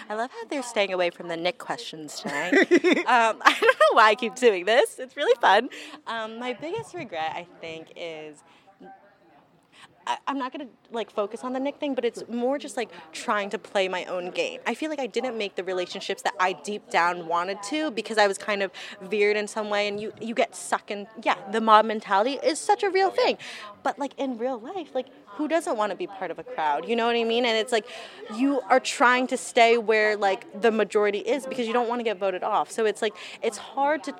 I 0.09 0.15
love 0.15 0.31
how 0.31 0.45
they're 0.49 0.63
staying 0.63 0.93
away 0.93 1.11
from 1.11 1.29
the 1.29 1.37
Nick 1.37 1.59
questions 1.59 2.21
tonight. 2.21 2.53
um, 3.07 3.41
I 3.43 3.57
don't 3.61 3.79
know 3.81 3.93
why 3.93 4.11
I 4.11 4.15
keep 4.15 4.35
doing 4.35 4.65
this. 4.65 4.99
It's 4.99 5.17
really 5.17 5.35
fun. 5.41 5.69
Um, 6.07 6.39
my 6.39 6.53
biggest 6.55 6.95
regret, 6.95 7.33
I 7.35 7.47
think, 7.61 7.89
is 7.97 8.43
I, 10.07 10.19
I'm 10.27 10.39
not 10.39 10.53
gonna 10.53 10.69
like 10.91 11.11
focus 11.11 11.45
on 11.45 11.53
the 11.53 11.61
Nick 11.61 11.79
thing, 11.79 11.95
but 11.95 12.05
it's 12.05 12.23
more 12.29 12.59
just 12.59 12.77
like 12.77 12.91
trying 13.13 13.51
to 13.51 13.59
play 13.59 13.89
my 13.89 14.05
own 14.05 14.31
game. 14.31 14.61
I 14.67 14.75
feel 14.75 14.91
like 14.91 15.01
I 15.01 15.07
didn't 15.07 15.37
make 15.37 15.55
the 15.55 15.65
relationships 15.65 16.23
that 16.23 16.35
I 16.39 16.53
deep 16.53 16.91
down 16.91 17.27
wanted 17.27 17.63
to 17.65 17.91
because 17.91 18.19
I 18.19 18.27
was 18.27 18.39
kind 18.39 18.63
of 18.63 18.71
veered 19.03 19.37
in 19.37 19.47
some 19.47 19.71
way, 19.71 19.89
and 19.89 20.01
you 20.01 20.13
you 20.21 20.35
get 20.35 20.55
sucked 20.55 20.91
in. 20.91 21.07
Yeah, 21.23 21.37
the 21.51 21.61
mob 21.61 21.87
mentality 21.87 22.39
is 22.43 22.59
such 22.59 22.83
a 22.83 22.91
real 22.91 23.09
oh, 23.09 23.17
thing, 23.17 23.39
but 23.83 23.99
like 23.99 24.15
in 24.19 24.39
real 24.39 24.59
life, 24.59 24.95
like 24.95 25.07
who 25.37 25.49
doesn't 25.49 25.77
want 25.77 25.91
to 25.91 25.97
be 25.97 26.07
part 26.07 26.31
of 26.31 26.39
a 26.39 26.45
crowd? 26.45 26.89
You 26.89 26.97
know 26.97 27.07
what 27.07 27.17
I 27.17 27.25
mean? 27.25 27.45
And 27.45 27.57
it's 27.57 27.73
like 27.73 27.87
you 28.37 28.61
are 28.69 28.81
trying 28.81 29.27
to 29.29 29.37
stay 29.37 29.79
where 29.79 30.17
like 30.17 30.61
the 30.61 30.71
majority 30.71 31.19
is 31.19 31.47
because 31.47 31.67
you 31.67 31.73
don't 31.73 31.89
want 31.89 32.01
to 32.01 32.05
get 32.05 32.19
voted 32.19 32.43
off. 32.43 32.71
So 32.71 32.87
it's 32.87 33.03
like 33.03 33.15
it's 33.43 33.59
hard 33.59 34.05
to 34.05 34.15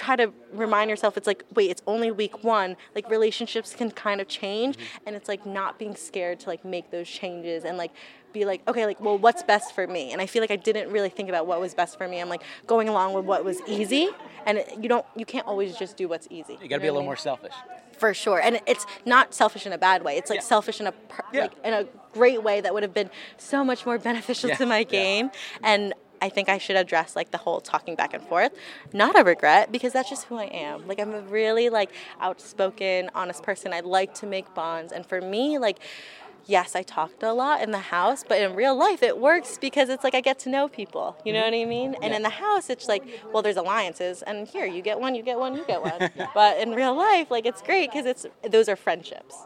try 0.00 0.14
to 0.16 0.26
remind 0.64 0.86
yourself 0.92 1.16
it's 1.18 1.26
like 1.32 1.42
wait 1.54 1.70
it's 1.70 1.82
only 1.94 2.10
week 2.10 2.36
one. 2.56 2.70
Like 2.96 3.06
relationships 3.10 3.68
can 3.78 3.88
kind 4.06 4.20
of 4.22 4.26
change 4.40 4.74
mm-hmm. 4.76 5.04
and 5.06 5.12
it's 5.16 5.28
like 5.32 5.44
not 5.58 5.78
being 5.78 5.94
scared 6.08 6.36
to 6.42 6.46
like 6.52 6.64
make 6.64 6.86
those 6.90 7.08
changes 7.20 7.64
and 7.64 7.74
like 7.76 7.92
be 8.32 8.44
like 8.44 8.60
okay 8.70 8.84
like 8.86 9.00
well 9.00 9.18
what's 9.18 9.42
best 9.42 9.74
for 9.74 9.86
me? 9.96 10.12
And 10.12 10.18
i 10.24 10.26
feel 10.32 10.40
like 10.44 10.52
i 10.58 10.60
didn't 10.68 10.88
really 10.96 11.10
think 11.16 11.28
about 11.28 11.44
what 11.50 11.58
was 11.60 11.72
best 11.74 11.92
for 11.98 12.06
me. 12.12 12.16
I'm 12.22 12.28
like 12.34 12.42
going 12.66 12.88
along 12.88 13.08
with 13.14 13.24
what 13.24 13.44
was 13.44 13.58
easy 13.76 14.08
and 14.46 14.58
it, 14.58 14.66
you 14.82 14.88
don't 14.88 15.06
you 15.20 15.26
can't 15.26 15.46
always 15.46 15.76
just 15.76 15.96
do 15.96 16.06
what's 16.12 16.28
easy. 16.30 16.56
You 16.62 16.68
got 16.68 16.76
to 16.76 16.80
be 16.80 16.86
know 16.86 16.94
a 16.94 16.94
I 16.94 16.98
little 16.98 17.00
mean? 17.02 17.06
more 17.06 17.16
selfish. 17.16 17.56
for 17.98 18.14
sure. 18.14 18.40
And 18.46 18.60
it's 18.66 18.86
not 19.04 19.34
selfish 19.34 19.66
in 19.66 19.72
a 19.72 19.78
bad 19.78 20.02
way. 20.06 20.16
It's 20.16 20.30
like 20.30 20.42
selfish 20.42 20.80
in 20.80 20.86
a 20.86 20.92
per- 20.92 21.24
like 21.34 21.52
in 21.64 21.74
a 21.74 21.84
great 22.14 22.42
way 22.42 22.60
that 22.62 22.72
would 22.74 22.82
have 22.82 22.94
been 22.94 23.10
so 23.36 23.58
much 23.70 23.84
more 23.84 23.98
beneficial 24.10 24.48
Yeah, 24.50 24.56
to 24.56 24.66
my 24.66 24.78
yeah. 24.78 24.84
game. 25.00 25.30
And 25.62 25.92
I 26.20 26.28
think 26.28 26.48
I 26.48 26.58
should 26.58 26.76
address 26.76 27.16
like 27.16 27.30
the 27.30 27.38
whole 27.38 27.60
talking 27.60 27.94
back 27.94 28.14
and 28.14 28.22
forth. 28.22 28.52
Not 28.92 29.18
a 29.18 29.24
regret 29.24 29.72
because 29.72 29.92
that's 29.92 30.10
just 30.10 30.24
who 30.24 30.36
I 30.36 30.44
am. 30.44 30.86
Like 30.86 31.00
I'm 31.00 31.14
a 31.14 31.22
really 31.22 31.68
like 31.68 31.90
outspoken, 32.20 33.10
honest 33.14 33.42
person. 33.42 33.72
I 33.72 33.80
like 33.80 34.14
to 34.14 34.26
make 34.26 34.52
bonds 34.54 34.92
and 34.92 35.04
for 35.06 35.20
me 35.20 35.58
like 35.58 35.78
yes, 36.46 36.74
I 36.74 36.82
talked 36.82 37.22
a 37.22 37.32
lot 37.32 37.62
in 37.62 37.70
the 37.70 37.78
house, 37.78 38.24
but 38.26 38.40
in 38.40 38.54
real 38.54 38.74
life 38.74 39.02
it 39.02 39.18
works 39.18 39.58
because 39.58 39.88
it's 39.88 40.02
like 40.02 40.14
I 40.14 40.20
get 40.20 40.38
to 40.40 40.48
know 40.48 40.68
people. 40.68 41.16
You 41.24 41.32
know 41.32 41.42
mm-hmm. 41.42 41.52
what 41.52 41.66
I 41.66 41.68
mean? 41.68 41.94
And 42.02 42.10
Yeah. 42.10 42.16
in 42.16 42.22
the 42.22 42.30
house 42.30 42.70
it's 42.70 42.88
like, 42.88 43.04
well, 43.32 43.42
there's 43.42 43.56
alliances, 43.56 44.22
and 44.22 44.48
here 44.48 44.66
you 44.66 44.82
get 44.82 44.98
one, 44.98 45.14
you 45.14 45.22
get 45.22 45.38
one, 45.38 45.54
you 45.56 45.64
get 45.64 45.82
one. 45.82 46.10
but 46.34 46.58
in 46.58 46.72
real 46.72 46.94
life, 46.94 47.30
like 47.30 47.46
it's 47.46 47.62
great 47.62 47.90
because 47.90 48.06
it's 48.06 48.26
those 48.48 48.68
are 48.68 48.76
friendships. 48.76 49.36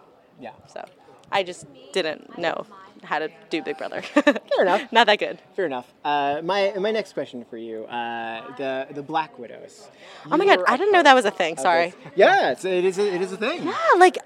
Yeah. 0.41 0.53
So 0.73 0.85
I 1.31 1.43
just 1.43 1.67
didn't 1.93 2.39
know 2.39 2.67
how 3.05 3.19
to 3.19 3.31
do 3.51 3.63
Big 3.63 3.79
Brother. 3.79 4.03
Fair 4.03 4.63
enough. 4.63 4.83
Not 4.93 5.07
that 5.07 5.19
good. 5.19 5.39
Fair 5.57 5.67
enough. 5.67 5.93
Uh, 6.05 6.41
my 6.43 6.73
my 6.79 6.91
next 6.91 7.13
question 7.13 7.45
for 7.49 7.57
you, 7.57 7.85
uh, 7.85 8.57
the 8.57 8.89
the 8.93 9.03
Black 9.03 9.39
Widows. 9.39 9.89
Oh 10.31 10.37
my 10.37 10.45
god, 10.45 10.61
I 10.67 10.77
didn't 10.77 10.93
know 10.93 11.03
that 11.03 11.15
was 11.15 11.25
a 11.25 11.31
thing. 11.31 11.57
Sorry. 11.57 11.95
Yeah, 12.17 12.51
it's, 12.53 12.65
it 12.65 12.85
is. 12.85 12.99
A, 12.99 13.15
it 13.15 13.23
is 13.23 13.33
a 13.33 13.37
thing. 13.37 13.65
Yeah, 13.65 13.77
like 13.99 14.19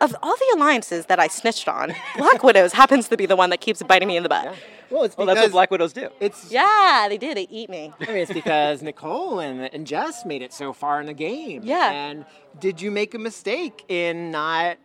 of 0.00 0.14
all 0.22 0.36
the 0.36 0.52
alliances 0.56 1.06
that 1.06 1.18
I 1.18 1.28
snitched 1.28 1.68
on, 1.68 1.94
Black 2.16 2.42
Widows 2.42 2.72
happens 2.72 3.08
to 3.08 3.16
be 3.16 3.26
the 3.26 3.36
one 3.36 3.50
that 3.50 3.60
keeps 3.60 3.82
biting 3.82 4.08
me 4.08 4.16
in 4.16 4.22
the 4.22 4.28
butt. 4.28 4.54
Well, 4.90 5.02
it's 5.04 5.16
Well, 5.16 5.26
that's 5.26 5.40
what 5.40 5.50
Black 5.52 5.70
Widows 5.70 5.92
do. 5.92 6.10
It's 6.20 6.50
Yeah, 6.50 7.06
they 7.08 7.18
do. 7.18 7.34
They 7.34 7.48
eat 7.50 7.68
me. 7.68 7.92
I 8.00 8.06
mean, 8.06 8.18
it's 8.18 8.32
because 8.32 8.82
Nicole 8.82 9.40
and, 9.40 9.62
and 9.74 9.86
Jess 9.86 10.24
made 10.24 10.42
it 10.42 10.52
so 10.52 10.72
far 10.72 11.00
in 11.00 11.06
the 11.06 11.12
game. 11.14 11.62
Yeah. 11.64 11.90
And 11.90 12.24
did 12.60 12.80
you 12.80 12.90
make 12.90 13.14
a 13.14 13.18
mistake 13.18 13.84
in 13.88 14.30
not 14.30 14.76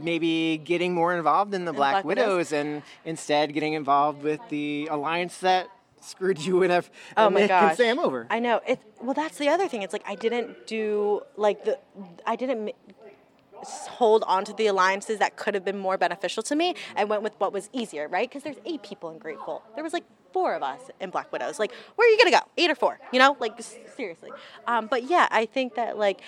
maybe 0.00 0.58
getting 0.58 0.94
more 0.94 1.14
involved 1.16 1.54
in 1.54 1.64
the 1.64 1.72
Black, 1.72 1.92
Black 1.94 2.04
Widows? 2.04 2.26
Widows 2.26 2.52
and 2.52 2.82
instead 3.04 3.52
getting 3.52 3.72
involved 3.74 4.22
with 4.22 4.40
the 4.48 4.88
alliance 4.90 5.38
that 5.38 5.68
screwed 6.00 6.38
you 6.38 6.62
and, 6.62 6.72
F- 6.72 6.90
Oh 7.16 7.26
and 7.26 7.34
my 7.34 7.46
gosh. 7.46 7.76
Sam 7.76 7.98
over? 7.98 8.26
I 8.30 8.38
know. 8.38 8.60
It 8.66 8.80
well 9.02 9.14
that's 9.14 9.38
the 9.38 9.48
other 9.48 9.68
thing. 9.68 9.82
It's 9.82 9.92
like 9.92 10.04
I 10.06 10.14
didn't 10.14 10.66
do 10.66 11.22
like 11.36 11.64
the 11.64 11.78
I 12.26 12.36
didn't 12.36 12.72
hold 13.62 14.22
on 14.26 14.44
to 14.44 14.52
the 14.52 14.66
alliances 14.68 15.18
that 15.18 15.36
could 15.36 15.54
have 15.54 15.64
been 15.64 15.78
more 15.78 15.98
beneficial 15.98 16.42
to 16.44 16.54
me. 16.54 16.74
I 16.96 17.04
went 17.04 17.22
with 17.22 17.32
what 17.38 17.52
was 17.52 17.68
easier, 17.72 18.06
right? 18.08 18.28
Because 18.28 18.44
there's 18.44 18.58
eight 18.64 18.82
people 18.82 19.10
in 19.10 19.18
Gr8ful. 19.18 19.62
There 19.74 19.82
was 19.82 19.92
like 19.92 20.04
four 20.32 20.54
of 20.54 20.62
us 20.62 20.80
in 21.00 21.10
Black 21.10 21.32
Widows. 21.32 21.58
Like, 21.58 21.72
where 21.96 22.06
are 22.06 22.10
you 22.10 22.18
gonna 22.18 22.30
go? 22.30 22.40
Eight 22.56 22.70
or 22.70 22.76
four? 22.76 23.00
You 23.12 23.18
know, 23.18 23.36
like 23.40 23.60
seriously. 23.96 24.30
Um, 24.66 24.86
but 24.86 25.04
yeah, 25.10 25.26
I 25.30 25.46
think 25.46 25.74
that 25.74 25.98
like 25.98 26.20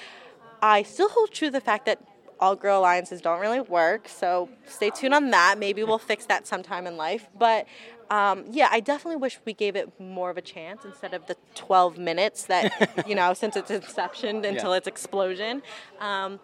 I 0.61 0.83
still 0.83 1.09
hold 1.09 1.31
true 1.31 1.49
to 1.49 1.53
the 1.53 1.61
fact 1.61 1.87
that 1.87 2.01
all 2.41 2.57
girl 2.57 2.81
alliances 2.81 3.21
don't 3.21 3.41
really 3.41 3.61
work. 3.61 4.09
So 4.09 4.49
stay 4.67 4.91
tuned 4.91 5.15
on 5.15 5.31
that. 5.31 5.59
Maybe 5.59 5.85
we'll 5.85 5.99
fix 5.99 6.27
that 6.27 6.47
sometime 6.47 6.87
in 6.87 6.97
life. 6.97 7.29
But 7.39 7.67
um, 8.11 8.45
yeah, 8.51 8.69
I 8.73 8.81
definitely 8.81 9.17
wish 9.17 9.39
we 9.45 9.53
gave 9.53 9.77
it 9.77 9.89
more 10.01 10.31
of 10.31 10.37
a 10.37 10.43
chance 10.43 10.85
instead 10.85 11.15
of 11.15 11.27
the 11.27 11.37
12 11.55 11.97
minutes 11.99 12.45
that, 12.47 13.07
you 13.07 13.15
know, 13.15 13.35
since 13.35 13.57
its 13.57 13.71
inception 13.71 14.45
until 14.45 14.71
Yeah. 14.73 14.77
its 14.79 14.89
explosion. 14.89 15.63
Um, 16.01 16.41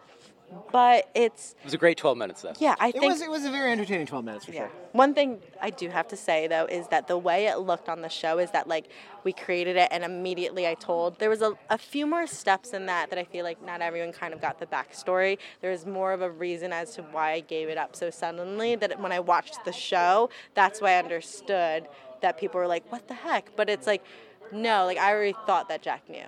but 0.73 1.09
it's 1.15 1.55
It 1.61 1.65
was 1.65 1.75
a 1.75 1.79
great 1.79 1.97
12 1.97 2.17
minutes, 2.19 2.43
though. 2.43 2.53
yeah, 2.59 2.75
I 2.79 2.89
it 2.89 2.93
think 2.93 3.05
was 3.05 3.21
it 3.23 3.31
was 3.31 3.45
a 3.45 3.51
very 3.51 3.73
entertaining 3.73 4.07
12 4.07 4.25
minutes 4.25 4.45
for 4.45 4.53
yeah. 4.53 4.61
sure. 4.61 4.71
One 4.93 5.15
thing 5.15 5.41
I 5.61 5.71
do 5.71 5.89
have 5.91 6.09
to 6.09 6.17
say 6.17 6.47
though 6.47 6.65
is 6.67 6.89
that 6.89 7.07
the 7.09 7.19
way 7.19 7.47
it 7.47 7.59
looked 7.59 7.89
on 7.89 8.01
the 8.03 8.09
show 8.09 8.39
is 8.39 8.51
that 8.53 8.67
like 8.69 8.87
we 9.25 9.33
created 9.33 9.77
it 9.77 9.89
and 9.91 10.05
immediately 10.05 10.67
I 10.67 10.75
told 10.75 11.19
there 11.19 11.31
was 11.31 11.43
a, 11.43 11.53
a 11.71 11.79
few 11.79 12.07
more 12.07 12.27
steps 12.27 12.73
in 12.73 12.87
that 12.87 13.11
that 13.11 13.19
I 13.19 13.25
feel 13.25 13.45
like 13.45 13.65
not 13.65 13.81
everyone 13.83 14.13
kind 14.13 14.33
of 14.33 14.41
got 14.41 14.59
the 14.59 14.67
backstory. 14.67 15.39
There 15.61 15.71
was 15.71 15.85
more 15.87 16.13
of 16.13 16.23
a 16.23 16.31
reason 16.31 16.73
as 16.73 16.95
to 16.95 17.03
why 17.03 17.33
I 17.33 17.41
gave 17.41 17.69
it 17.69 17.79
up 17.79 17.95
so 17.97 18.11
suddenly 18.11 18.77
that 18.77 19.01
when 19.01 19.13
I 19.13 19.21
watched 19.21 19.65
the 19.65 19.73
show, 19.73 20.31
that's 20.55 20.81
why 20.81 20.93
I 20.93 20.99
understood 20.99 21.89
that 22.23 22.39
people 22.39 22.59
were 22.61 22.67
like, 22.67 22.91
"What 22.91 23.09
the 23.09 23.15
heck?" 23.15 23.55
But 23.57 23.69
it's 23.69 23.87
like, 23.87 24.03
no, 24.53 24.85
like 24.87 24.97
I 24.99 25.13
already 25.13 25.35
thought 25.47 25.69
that 25.69 25.83
Jack 25.83 26.09
knew. 26.09 26.25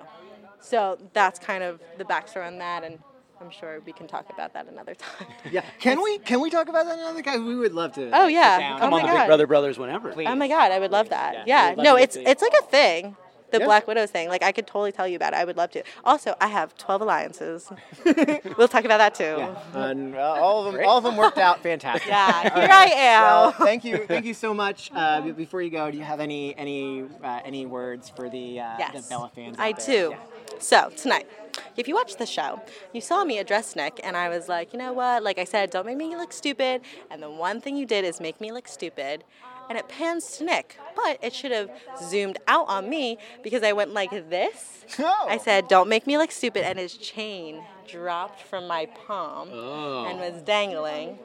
So 0.60 0.98
that's 1.12 1.38
kind 1.38 1.62
of 1.62 1.80
the 1.96 2.04
backstory 2.04 2.46
on 2.46 2.58
that 2.58 2.82
and 2.84 2.98
I'm 3.40 3.50
sure 3.50 3.80
we 3.86 3.92
can 3.92 4.06
talk 4.06 4.26
about 4.30 4.52
that 4.54 4.66
another 4.68 4.94
time. 4.94 5.26
Yeah. 5.50 5.62
Can 5.80 6.02
we 6.02 6.18
can 6.18 6.40
we 6.40 6.50
talk 6.50 6.68
about 6.68 6.86
that 6.86 6.98
another 6.98 7.22
guy? 7.22 7.38
We 7.38 7.56
would 7.56 7.72
love 7.72 7.92
to. 7.94 8.10
Oh 8.12 8.26
yeah. 8.26 8.58
down. 8.58 8.76
Oh 8.76 8.80
Come 8.80 8.90
my 8.90 8.96
on, 9.00 9.02
the 9.06 9.12
god. 9.12 9.18
Big 9.20 9.26
Brother 9.28 9.46
Brothers 9.46 9.78
whenever. 9.78 10.12
Please. 10.12 10.26
Oh 10.28 10.34
my 10.34 10.48
god, 10.48 10.72
I 10.72 10.78
would 10.78 10.90
love 10.90 11.08
that. 11.10 11.46
Yeah, 11.46 11.68
Yeah. 11.70 11.74
love 11.76 11.84
No, 11.84 11.96
it's 11.96 12.16
get 12.16 12.26
it's 12.28 12.42
like 12.42 12.52
a 12.60 12.64
thing. 12.66 13.16
The 13.50 13.60
Yeah. 13.60 13.64
Black 13.64 13.86
Widows 13.86 14.10
thing. 14.10 14.28
Like 14.28 14.42
I 14.42 14.52
could 14.52 14.66
totally 14.66 14.92
tell 14.92 15.08
you 15.08 15.16
about 15.16 15.32
it. 15.32 15.36
I 15.36 15.44
would 15.46 15.56
love 15.56 15.70
to. 15.70 15.82
Also, 16.04 16.34
I 16.38 16.48
have 16.48 16.76
12 16.76 17.00
alliances. 17.00 17.72
we'll 18.58 18.68
talk 18.68 18.84
about 18.84 18.98
that 18.98 19.14
too. 19.14 19.42
And 19.72 20.14
uh, 20.14 20.18
all 20.20 20.66
of 20.66 20.74
them, 20.74 20.84
all 20.86 20.98
of 20.98 21.04
them 21.04 21.16
worked 21.16 21.38
out 21.38 21.62
fantastic. 21.62 22.08
Yeah, 22.08 22.50
All 22.54 22.60
here 22.60 22.70
I 22.70 22.84
am. 22.84 23.22
Well, 23.22 23.52
thank 23.52 23.84
you, 23.86 24.04
thank 24.06 24.26
you 24.26 24.34
so 24.34 24.52
much. 24.52 24.90
Uh, 24.94 25.22
before 25.32 25.62
you 25.62 25.70
go, 25.70 25.90
do 25.90 25.96
you 25.96 26.04
have 26.04 26.20
any 26.20 26.54
any 26.58 27.04
uh, 27.24 27.40
any 27.42 27.64
words 27.64 28.10
for 28.10 28.28
the 28.28 28.60
uh, 28.60 28.76
the 28.92 29.02
Bella 29.08 29.30
fans? 29.34 29.56
I 29.58 29.70
out 29.70 29.78
there? 29.80 30.10
do. 30.10 30.16
So 30.58 30.90
tonight, 30.96 31.28
if 31.76 31.88
you 31.88 31.94
watched 31.94 32.18
the 32.18 32.26
show, 32.26 32.60
you 32.92 33.00
saw 33.00 33.24
me 33.24 33.38
address 33.38 33.76
Nick, 33.76 34.00
and 34.02 34.16
I 34.16 34.28
was 34.28 34.48
like, 34.48 34.72
you 34.72 34.78
know 34.78 34.92
what? 34.92 35.22
Like 35.22 35.38
I 35.38 35.44
said, 35.44 35.70
don't 35.70 35.86
make 35.86 35.96
me 35.96 36.16
look 36.16 36.32
stupid. 36.32 36.82
And 37.10 37.22
the 37.22 37.30
one 37.30 37.60
thing 37.60 37.76
you 37.76 37.86
did 37.86 38.04
is 38.04 38.20
make 38.20 38.40
me 38.40 38.52
look 38.52 38.68
stupid. 38.68 39.24
And 39.68 39.76
it 39.76 39.86
pans 39.88 40.38
to 40.38 40.44
Nick, 40.44 40.78
but 40.96 41.18
it 41.22 41.34
should 41.34 41.52
have 41.52 41.70
zoomed 42.02 42.38
out 42.48 42.66
on 42.68 42.88
me 42.88 43.18
because 43.42 43.62
I 43.62 43.72
went 43.72 43.92
like 43.92 44.10
this. 44.30 44.86
I 44.98 45.36
said, 45.36 45.68
"Don't 45.68 45.88
make 45.90 46.06
me 46.06 46.16
look 46.16 46.30
stupid," 46.30 46.64
and 46.64 46.78
his 46.78 46.96
chain 46.96 47.62
dropped 47.86 48.40
from 48.40 48.66
my 48.66 48.86
palm 48.86 49.50
Oh. 49.52 50.06
and 50.06 50.18
was 50.20 50.40
dangling. 50.42 51.18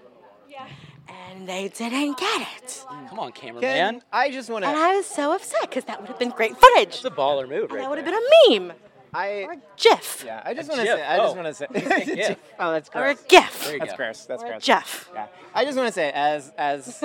And 1.07 1.47
they 1.47 1.69
didn't 1.69 2.17
get 2.17 2.47
it. 2.63 2.85
Come 3.09 3.19
on, 3.19 3.31
cameraman. 3.31 4.01
I 4.11 4.29
just 4.29 4.49
want 4.49 4.63
to. 4.63 4.69
And 4.69 4.77
I 4.77 4.95
was 4.97 5.05
so 5.05 5.31
upset 5.33 5.61
because 5.61 5.85
that 5.85 5.99
would 5.99 6.09
have 6.09 6.19
been 6.19 6.29
great 6.29 6.57
footage. 6.57 6.95
It's 6.95 7.05
a 7.05 7.09
baller 7.11 7.47
move, 7.47 7.63
And 7.65 7.73
right 7.73 7.81
that 7.81 7.89
would 7.89 7.97
have 7.97 8.05
been 8.05 8.15
a 8.15 8.59
meme. 8.59 8.73
I 9.13 9.27
or 9.43 9.51
a 9.53 9.57
Yeah, 10.25 10.41
I 10.45 10.53
just 10.53 10.69
want 10.69 10.81
to 10.81 10.87
say. 10.87 11.03
I 11.03 11.17
just 11.17 11.33
Oh. 11.33 11.41
want 11.41 11.47
to 11.47 11.53
say. 11.53 11.67
You 11.73 11.81
think 11.81 12.15
GIF. 12.27 12.37
oh, 12.59 12.71
that's 12.71 12.89
Or 12.93 13.05
a 13.05 13.13
gross. 13.15 13.25
GIF. 13.27 13.65
There 13.67 13.79
That's 13.79 13.91
go. 13.91 13.97
gross. 13.97 14.25
That's 14.25 14.43
Or 14.43 14.45
a 14.47 14.49
gross. 14.49 14.65
GIF. 14.65 15.09
Yeah. 15.13 15.27
I 15.53 15.65
just 15.65 15.77
want 15.77 15.87
to 15.87 15.93
say, 15.93 16.11
as 16.13 16.51
as 16.57 17.03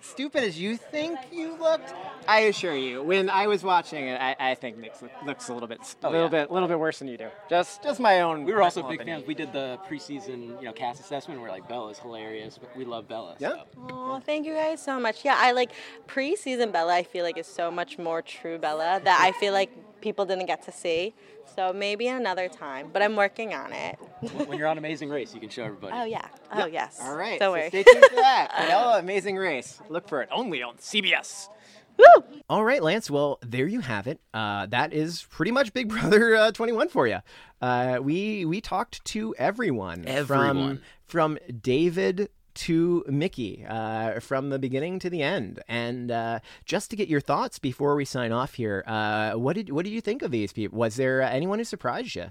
stupid 0.00 0.44
as 0.44 0.58
you 0.60 0.76
think 0.76 1.18
you 1.32 1.56
looked, 1.58 1.92
I 2.28 2.40
assure 2.40 2.76
you, 2.76 3.02
when 3.02 3.28
I 3.28 3.46
was 3.48 3.64
watching 3.64 4.06
it, 4.06 4.20
I, 4.20 4.36
I 4.38 4.54
think 4.54 4.78
Nick 4.78 4.94
looks 5.26 5.48
a 5.48 5.52
little 5.54 5.68
bit, 5.68 5.80
oh, 5.82 6.06
a 6.06 6.08
Oh, 6.08 6.12
little 6.12 6.26
yeah. 6.26 6.30
bit, 6.42 6.50
a 6.50 6.52
little 6.52 6.68
bit 6.68 6.78
worse 6.78 7.00
than 7.00 7.08
you 7.08 7.16
do. 7.18 7.28
Just, 7.50 7.82
just 7.82 7.98
my 7.98 8.20
own. 8.20 8.44
We 8.44 8.52
were 8.52 8.62
also 8.62 8.82
big 8.88 9.02
fans. 9.04 9.26
We 9.26 9.34
did 9.34 9.52
the 9.52 9.78
preseason, 9.90 10.58
you 10.60 10.66
know, 10.66 10.72
cast 10.72 11.00
assessment. 11.00 11.40
We're 11.40 11.48
like, 11.48 11.68
Bella's 11.68 11.98
hilarious. 11.98 12.58
But 12.58 12.76
we 12.76 12.84
love 12.84 13.08
Bella. 13.08 13.34
Yeah. 13.40 13.48
so. 13.48 13.64
Oh, 13.90 14.20
thank 14.24 14.46
you 14.46 14.54
guys 14.54 14.80
so 14.82 15.00
much. 15.00 15.24
Yeah, 15.24 15.34
I 15.36 15.50
like 15.52 15.72
pre-season 16.06 16.70
Bella. 16.70 16.94
I 16.94 17.02
feel 17.02 17.24
like 17.24 17.36
is 17.36 17.46
so 17.48 17.70
much 17.70 17.98
more 17.98 18.22
true 18.22 18.56
Bella 18.58 19.00
that 19.02 19.20
I 19.20 19.32
feel 19.32 19.52
like 19.52 19.70
people 20.00 20.24
didn't 20.26 20.46
get 20.46 20.62
to 20.62 20.72
see. 20.72 21.12
So 21.58 21.72
maybe 21.72 22.06
another 22.06 22.46
time, 22.48 22.90
but 22.92 23.02
I'm 23.02 23.16
working 23.16 23.52
on 23.52 23.72
it. 23.72 23.98
When- 24.20 24.46
when 24.46 24.58
you're 24.58 24.68
on 24.68 24.78
Amazing 24.78 25.08
Race, 25.10 25.34
you 25.34 25.40
can 25.40 25.48
show 25.48 25.64
everybody. 25.64 25.92
Oh 25.92 26.04
yeah. 26.04 26.28
Oh 26.52 26.66
yes. 26.66 27.00
All 27.02 27.16
right. 27.16 27.40
Don't 27.40 27.48
so 27.48 27.50
worry. 27.58 27.68
stay 27.68 27.82
tuned 27.82 28.04
for 28.04 28.14
that. 28.14 28.54
Bella 28.68 29.00
Amazing 29.00 29.34
Race. 29.34 29.80
Look 29.88 30.06
for 30.08 30.22
it 30.22 30.28
only 30.30 30.62
on 30.62 30.76
CBS. 30.76 31.48
Woo! 31.96 32.22
All 32.48 32.64
right, 32.64 32.80
Lance. 32.80 33.10
Well, 33.10 33.40
there 33.44 33.66
you 33.66 33.80
have 33.80 34.06
it. 34.06 34.20
Uh, 34.32 34.66
that 34.66 34.92
is 34.92 35.24
pretty 35.30 35.50
much 35.50 35.72
Big 35.72 35.88
Brother 36.00 36.36
uh, 36.36 36.52
21 36.52 36.90
for 36.90 37.08
you. 37.08 37.18
Uh, 37.60 37.98
we 38.00 38.44
we 38.44 38.60
talked 38.60 39.04
to 39.06 39.34
everyone, 39.36 40.04
Everyone. 40.06 40.54
from 40.76 40.80
from 41.06 41.38
David 41.60 42.28
to 42.58 43.04
Michie, 43.08 43.64
uh, 43.68 44.20
from 44.20 44.50
the 44.50 44.58
beginning 44.58 44.98
to 45.00 45.10
the 45.10 45.22
end. 45.22 45.60
And 45.68 46.10
uh, 46.10 46.40
just 46.64 46.90
to 46.90 46.96
get 46.96 47.08
your 47.08 47.20
thoughts 47.20 47.58
before 47.58 47.94
we 47.96 48.04
sign 48.04 48.32
off 48.32 48.54
here, 48.54 48.84
uh, 48.86 49.32
what 49.34 49.54
did 49.56 49.70
what 49.70 49.84
did 49.84 49.92
you 49.92 50.00
think 50.00 50.22
of 50.22 50.30
these 50.30 50.52
people? 50.52 50.78
Was 50.78 50.96
there 50.96 51.22
anyone 51.22 51.58
who 51.58 51.64
surprised 51.64 52.14
you? 52.16 52.26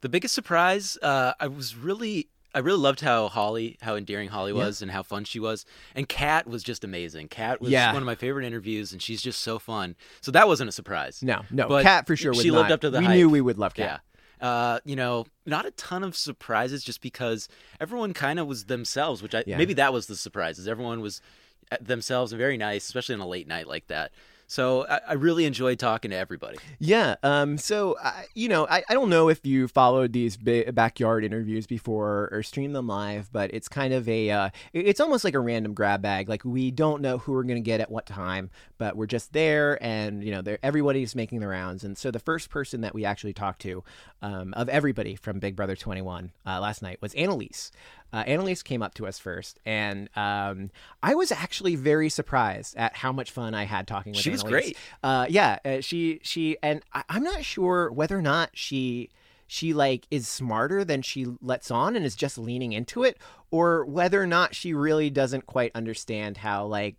The 0.00 0.08
biggest 0.08 0.34
surprise, 0.34 0.98
uh, 1.02 1.32
I 1.40 1.46
was 1.48 1.76
really, 1.76 2.28
I 2.54 2.58
really 2.58 2.78
loved 2.78 3.00
how 3.00 3.28
Holly, 3.28 3.78
how 3.80 3.96
endearing 3.96 4.28
Holly 4.28 4.52
Yeah. 4.52 4.64
was, 4.64 4.82
and 4.82 4.90
how 4.90 5.02
fun 5.02 5.24
she 5.24 5.40
was. 5.40 5.64
And 5.94 6.08
Kat 6.08 6.46
was 6.46 6.62
just 6.62 6.84
amazing. 6.84 7.28
Kat 7.28 7.60
was 7.60 7.70
Yeah. 7.70 7.92
one 7.92 8.02
of 8.02 8.06
my 8.06 8.14
favorite 8.14 8.44
interviews, 8.44 8.92
and 8.92 9.00
she's 9.00 9.22
just 9.22 9.40
so 9.40 9.58
fun. 9.58 9.96
So 10.20 10.30
that 10.32 10.46
wasn't 10.46 10.68
a 10.68 10.72
surprise. 10.72 11.22
No, 11.22 11.42
no, 11.50 11.68
but 11.68 11.82
Kat 11.82 12.06
for 12.06 12.16
sure 12.16 12.32
was 12.32 12.42
She 12.42 12.50
lived 12.50 12.68
not. 12.68 12.72
up 12.74 12.80
to 12.82 12.90
the 12.90 12.98
We 12.98 13.04
hype. 13.06 13.16
knew 13.16 13.30
we 13.30 13.40
would 13.40 13.58
love 13.58 13.72
Kat. 13.74 13.86
Yeah. 14.04 14.13
Uh, 14.44 14.78
you 14.84 14.94
know, 14.94 15.24
not 15.46 15.64
a 15.64 15.70
ton 15.70 16.04
of 16.04 16.14
surprises, 16.14 16.84
just 16.84 17.00
because 17.00 17.48
everyone 17.80 18.12
kind 18.12 18.38
of 18.38 18.46
was 18.46 18.66
themselves. 18.66 19.22
Which 19.22 19.34
I 19.34 19.42
Yeah. 19.46 19.56
maybe 19.56 19.72
that 19.74 19.92
was 19.92 20.06
the 20.06 20.16
surprises. 20.16 20.68
Everyone 20.68 21.00
was 21.00 21.22
uh, 21.72 21.78
themselves 21.80 22.30
and 22.32 22.38
very 22.38 22.58
nice, 22.58 22.84
especially 22.84 23.14
on 23.14 23.22
a 23.22 23.26
late 23.26 23.48
night 23.48 23.66
like 23.66 23.86
that. 23.86 24.12
So 24.46 24.86
I, 24.88 25.00
I 25.08 25.12
really 25.14 25.44
enjoyed 25.44 25.78
talking 25.78 26.10
to 26.10 26.16
everybody. 26.16 26.58
Yeah. 26.78 27.16
Um. 27.22 27.58
So, 27.58 27.96
I 28.02 28.24
you 28.34 28.48
know, 28.48 28.66
I, 28.68 28.82
I 28.88 28.94
don't 28.94 29.10
know 29.10 29.28
if 29.28 29.44
you 29.44 29.68
followed 29.68 30.12
these 30.12 30.36
ba- 30.36 30.72
backyard 30.72 31.24
interviews 31.24 31.66
before 31.66 32.28
or 32.32 32.42
streamed 32.42 32.74
them 32.74 32.86
live, 32.86 33.30
but 33.32 33.52
it's 33.54 33.68
kind 33.68 33.94
of 33.94 34.08
a, 34.08 34.30
uh, 34.30 34.50
it's 34.72 35.00
almost 35.00 35.24
like 35.24 35.34
a 35.34 35.40
random 35.40 35.74
grab 35.74 36.02
bag. 36.02 36.28
Like 36.28 36.44
we 36.44 36.70
don't 36.70 37.00
know 37.02 37.18
who 37.18 37.32
we're 37.32 37.42
gonna 37.44 37.60
get 37.60 37.80
at 37.80 37.90
what 37.90 38.06
time, 38.06 38.50
but 38.78 38.96
we're 38.96 39.06
just 39.06 39.32
there, 39.32 39.82
and 39.82 40.22
you 40.22 40.30
know, 40.30 40.56
everybody's 40.62 41.14
making 41.14 41.40
the 41.40 41.48
rounds. 41.48 41.84
And 41.84 41.96
so 41.96 42.10
the 42.10 42.18
first 42.18 42.50
person 42.50 42.82
that 42.82 42.94
we 42.94 43.04
actually 43.04 43.32
talked 43.32 43.62
to, 43.62 43.82
um, 44.22 44.54
of 44.54 44.68
everybody 44.68 45.16
from 45.16 45.38
Big 45.38 45.56
Brother 45.56 45.76
21 45.76 46.32
uh, 46.46 46.60
last 46.60 46.82
night 46.82 47.00
was 47.00 47.14
Analyse. 47.14 47.70
Uh, 48.14 48.22
Analyse 48.28 48.62
came 48.62 48.80
up 48.80 48.94
to 48.94 49.08
us 49.08 49.18
first, 49.18 49.58
and 49.66 50.08
um, 50.14 50.70
I 51.02 51.16
was 51.16 51.32
actually 51.32 51.74
very 51.74 52.08
surprised 52.08 52.76
at 52.76 52.94
how 52.94 53.10
much 53.10 53.32
fun 53.32 53.54
I 53.54 53.64
had 53.64 53.88
talking 53.88 54.12
with 54.12 54.20
She 54.20 54.30
was 54.30 54.44
great. 54.44 54.76
Uh, 55.02 55.26
yeah, 55.28 55.58
uh, 55.64 55.80
she 55.80 56.20
she 56.22 56.56
and 56.62 56.80
I, 56.92 57.02
I'm 57.08 57.24
not 57.24 57.44
sure 57.44 57.90
whether 57.90 58.16
or 58.16 58.22
not 58.22 58.50
she 58.54 59.10
she 59.48 59.72
like 59.72 60.06
is 60.12 60.28
smarter 60.28 60.84
than 60.84 61.02
she 61.02 61.26
lets 61.42 61.72
on 61.72 61.96
and 61.96 62.06
is 62.06 62.14
just 62.14 62.38
leaning 62.38 62.72
into 62.72 63.02
it, 63.02 63.18
or 63.50 63.84
whether 63.84 64.22
or 64.22 64.28
not 64.28 64.54
she 64.54 64.72
really 64.72 65.10
doesn't 65.10 65.46
quite 65.46 65.72
understand 65.74 66.36
how 66.36 66.66
like 66.66 66.94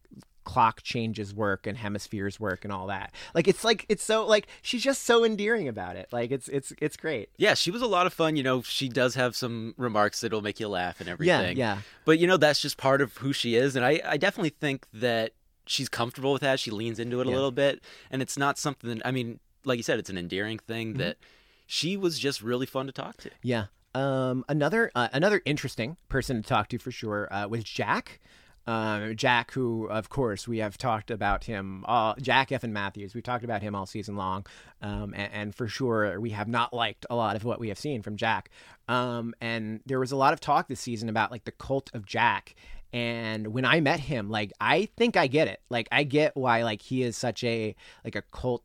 clock 0.45 0.81
changes 0.84 1.34
work 1.34 1.67
and 1.67 1.77
hemispheres 1.77 2.39
work 2.39 2.63
and 2.63 2.72
all 2.72 2.88
that. 2.88 3.13
Like 3.34 3.47
it's 3.49 3.63
like 3.65 3.85
it's 3.89 4.03
so 4.03 4.26
like 4.26 4.47
she's 4.61 4.81
just 4.84 5.03
so 5.03 5.26
endearing 5.26 5.67
about 5.67 5.97
it. 5.97 6.07
Like 6.13 6.31
it's 6.31 6.47
it's 6.47 6.72
it's 6.80 6.95
great. 6.95 7.30
Yeah, 7.38 7.53
she 7.55 7.72
was 7.72 7.81
a 7.81 7.88
lot 7.88 8.07
of 8.07 8.13
fun. 8.13 8.38
You 8.38 8.43
know, 8.43 8.61
she 8.61 8.88
does 8.88 9.15
have 9.15 9.35
some 9.35 9.73
remarks 9.77 10.22
that'll 10.22 10.41
make 10.41 10.59
you 10.61 10.69
laugh 10.69 11.01
and 11.01 11.09
everything. 11.09 11.57
yeah. 11.57 11.76
yeah. 11.76 11.81
But 12.05 12.19
you 12.19 12.27
know, 12.27 12.38
that's 12.38 12.61
just 12.61 12.77
part 12.77 13.01
of 13.01 13.17
who 13.17 13.34
she 13.34 13.55
is, 13.55 13.76
and 13.76 13.84
I, 13.85 13.99
I 14.05 14.15
definitely 14.17 14.51
think 14.51 14.85
that 14.93 15.34
she's 15.65 15.89
comfortable 15.89 16.31
with 16.31 16.43
that. 16.43 16.59
She 16.59 16.72
leans 16.72 16.99
into 16.99 17.19
it 17.19 17.27
a 17.27 17.30
Yeah. 17.30 17.35
little 17.35 17.51
bit, 17.51 17.84
and 18.11 18.22
it's 18.22 18.38
not 18.38 18.57
something. 18.57 18.89
That, 18.99 19.05
I 19.05 19.11
mean, 19.11 19.39
like 19.65 19.77
you 19.77 19.84
said, 19.84 19.99
it's 19.99 20.09
an 20.09 20.17
endearing 20.17 20.59
thing 20.59 20.93
Mhm. 20.93 20.97
that 20.99 21.17
she 21.65 21.97
was 21.97 22.19
just 22.19 22.41
really 22.43 22.67
fun 22.67 22.85
to 22.85 22.91
talk 22.91 23.17
to. 23.17 23.31
Yeah. 23.41 23.65
Um, 23.95 24.45
another 24.49 24.91
uh, 24.93 25.07
another 25.13 25.41
interesting 25.45 25.97
person 26.09 26.43
to 26.43 26.47
talk 26.47 26.67
to 26.69 26.77
for 26.77 26.91
sure 26.91 27.27
uh, 27.34 27.47
was 27.47 27.63
Jack. 27.63 28.19
Um, 28.67 29.15
Jack, 29.15 29.51
who 29.51 29.87
of 29.87 30.09
course 30.09 30.47
we 30.47 30.57
have 30.57 30.77
talked 30.77 31.11
about 31.11 31.43
him, 31.43 31.85
all, 31.87 32.15
Jack 32.19 32.51
F. 32.51 32.63
and 32.63 32.73
Matthews. 32.73 33.13
We've 33.13 33.23
talked 33.23 33.43
about 33.43 33.61
him 33.61 33.75
all 33.75 33.85
season 33.85 34.15
long, 34.15 34.45
um, 34.81 35.13
and, 35.15 35.31
and 35.33 35.55
for 35.55 35.67
sure 35.67 36.19
we 36.19 36.31
have 36.31 36.47
not 36.47 36.73
liked 36.73 37.05
a 37.09 37.15
lot 37.15 37.35
of 37.35 37.43
what 37.43 37.59
we 37.59 37.67
have 37.69 37.77
seen 37.77 38.01
from 38.01 38.17
Jack. 38.17 38.49
Um, 38.87 39.33
and 39.41 39.81
there 39.85 39.99
was 39.99 40.11
a 40.11 40.15
lot 40.15 40.33
of 40.33 40.39
talk 40.39 40.67
this 40.67 40.79
season 40.79 41.09
about 41.09 41.31
like 41.31 41.45
the 41.45 41.51
cult 41.51 41.91
of 41.93 42.05
Jack. 42.05 42.55
And 42.93 43.47
when 43.47 43.65
I 43.65 43.81
met 43.81 43.99
him, 43.99 44.29
like 44.29 44.53
I 44.59 44.87
think 44.95 45.17
I 45.17 45.27
get 45.27 45.47
it. 45.47 45.61
Like 45.69 45.87
I 45.91 46.03
get 46.03 46.35
why 46.35 46.63
like 46.63 46.81
he 46.81 47.03
is 47.03 47.17
such 47.17 47.43
a 47.43 47.75
like 48.03 48.15
a 48.15 48.21
cult 48.31 48.63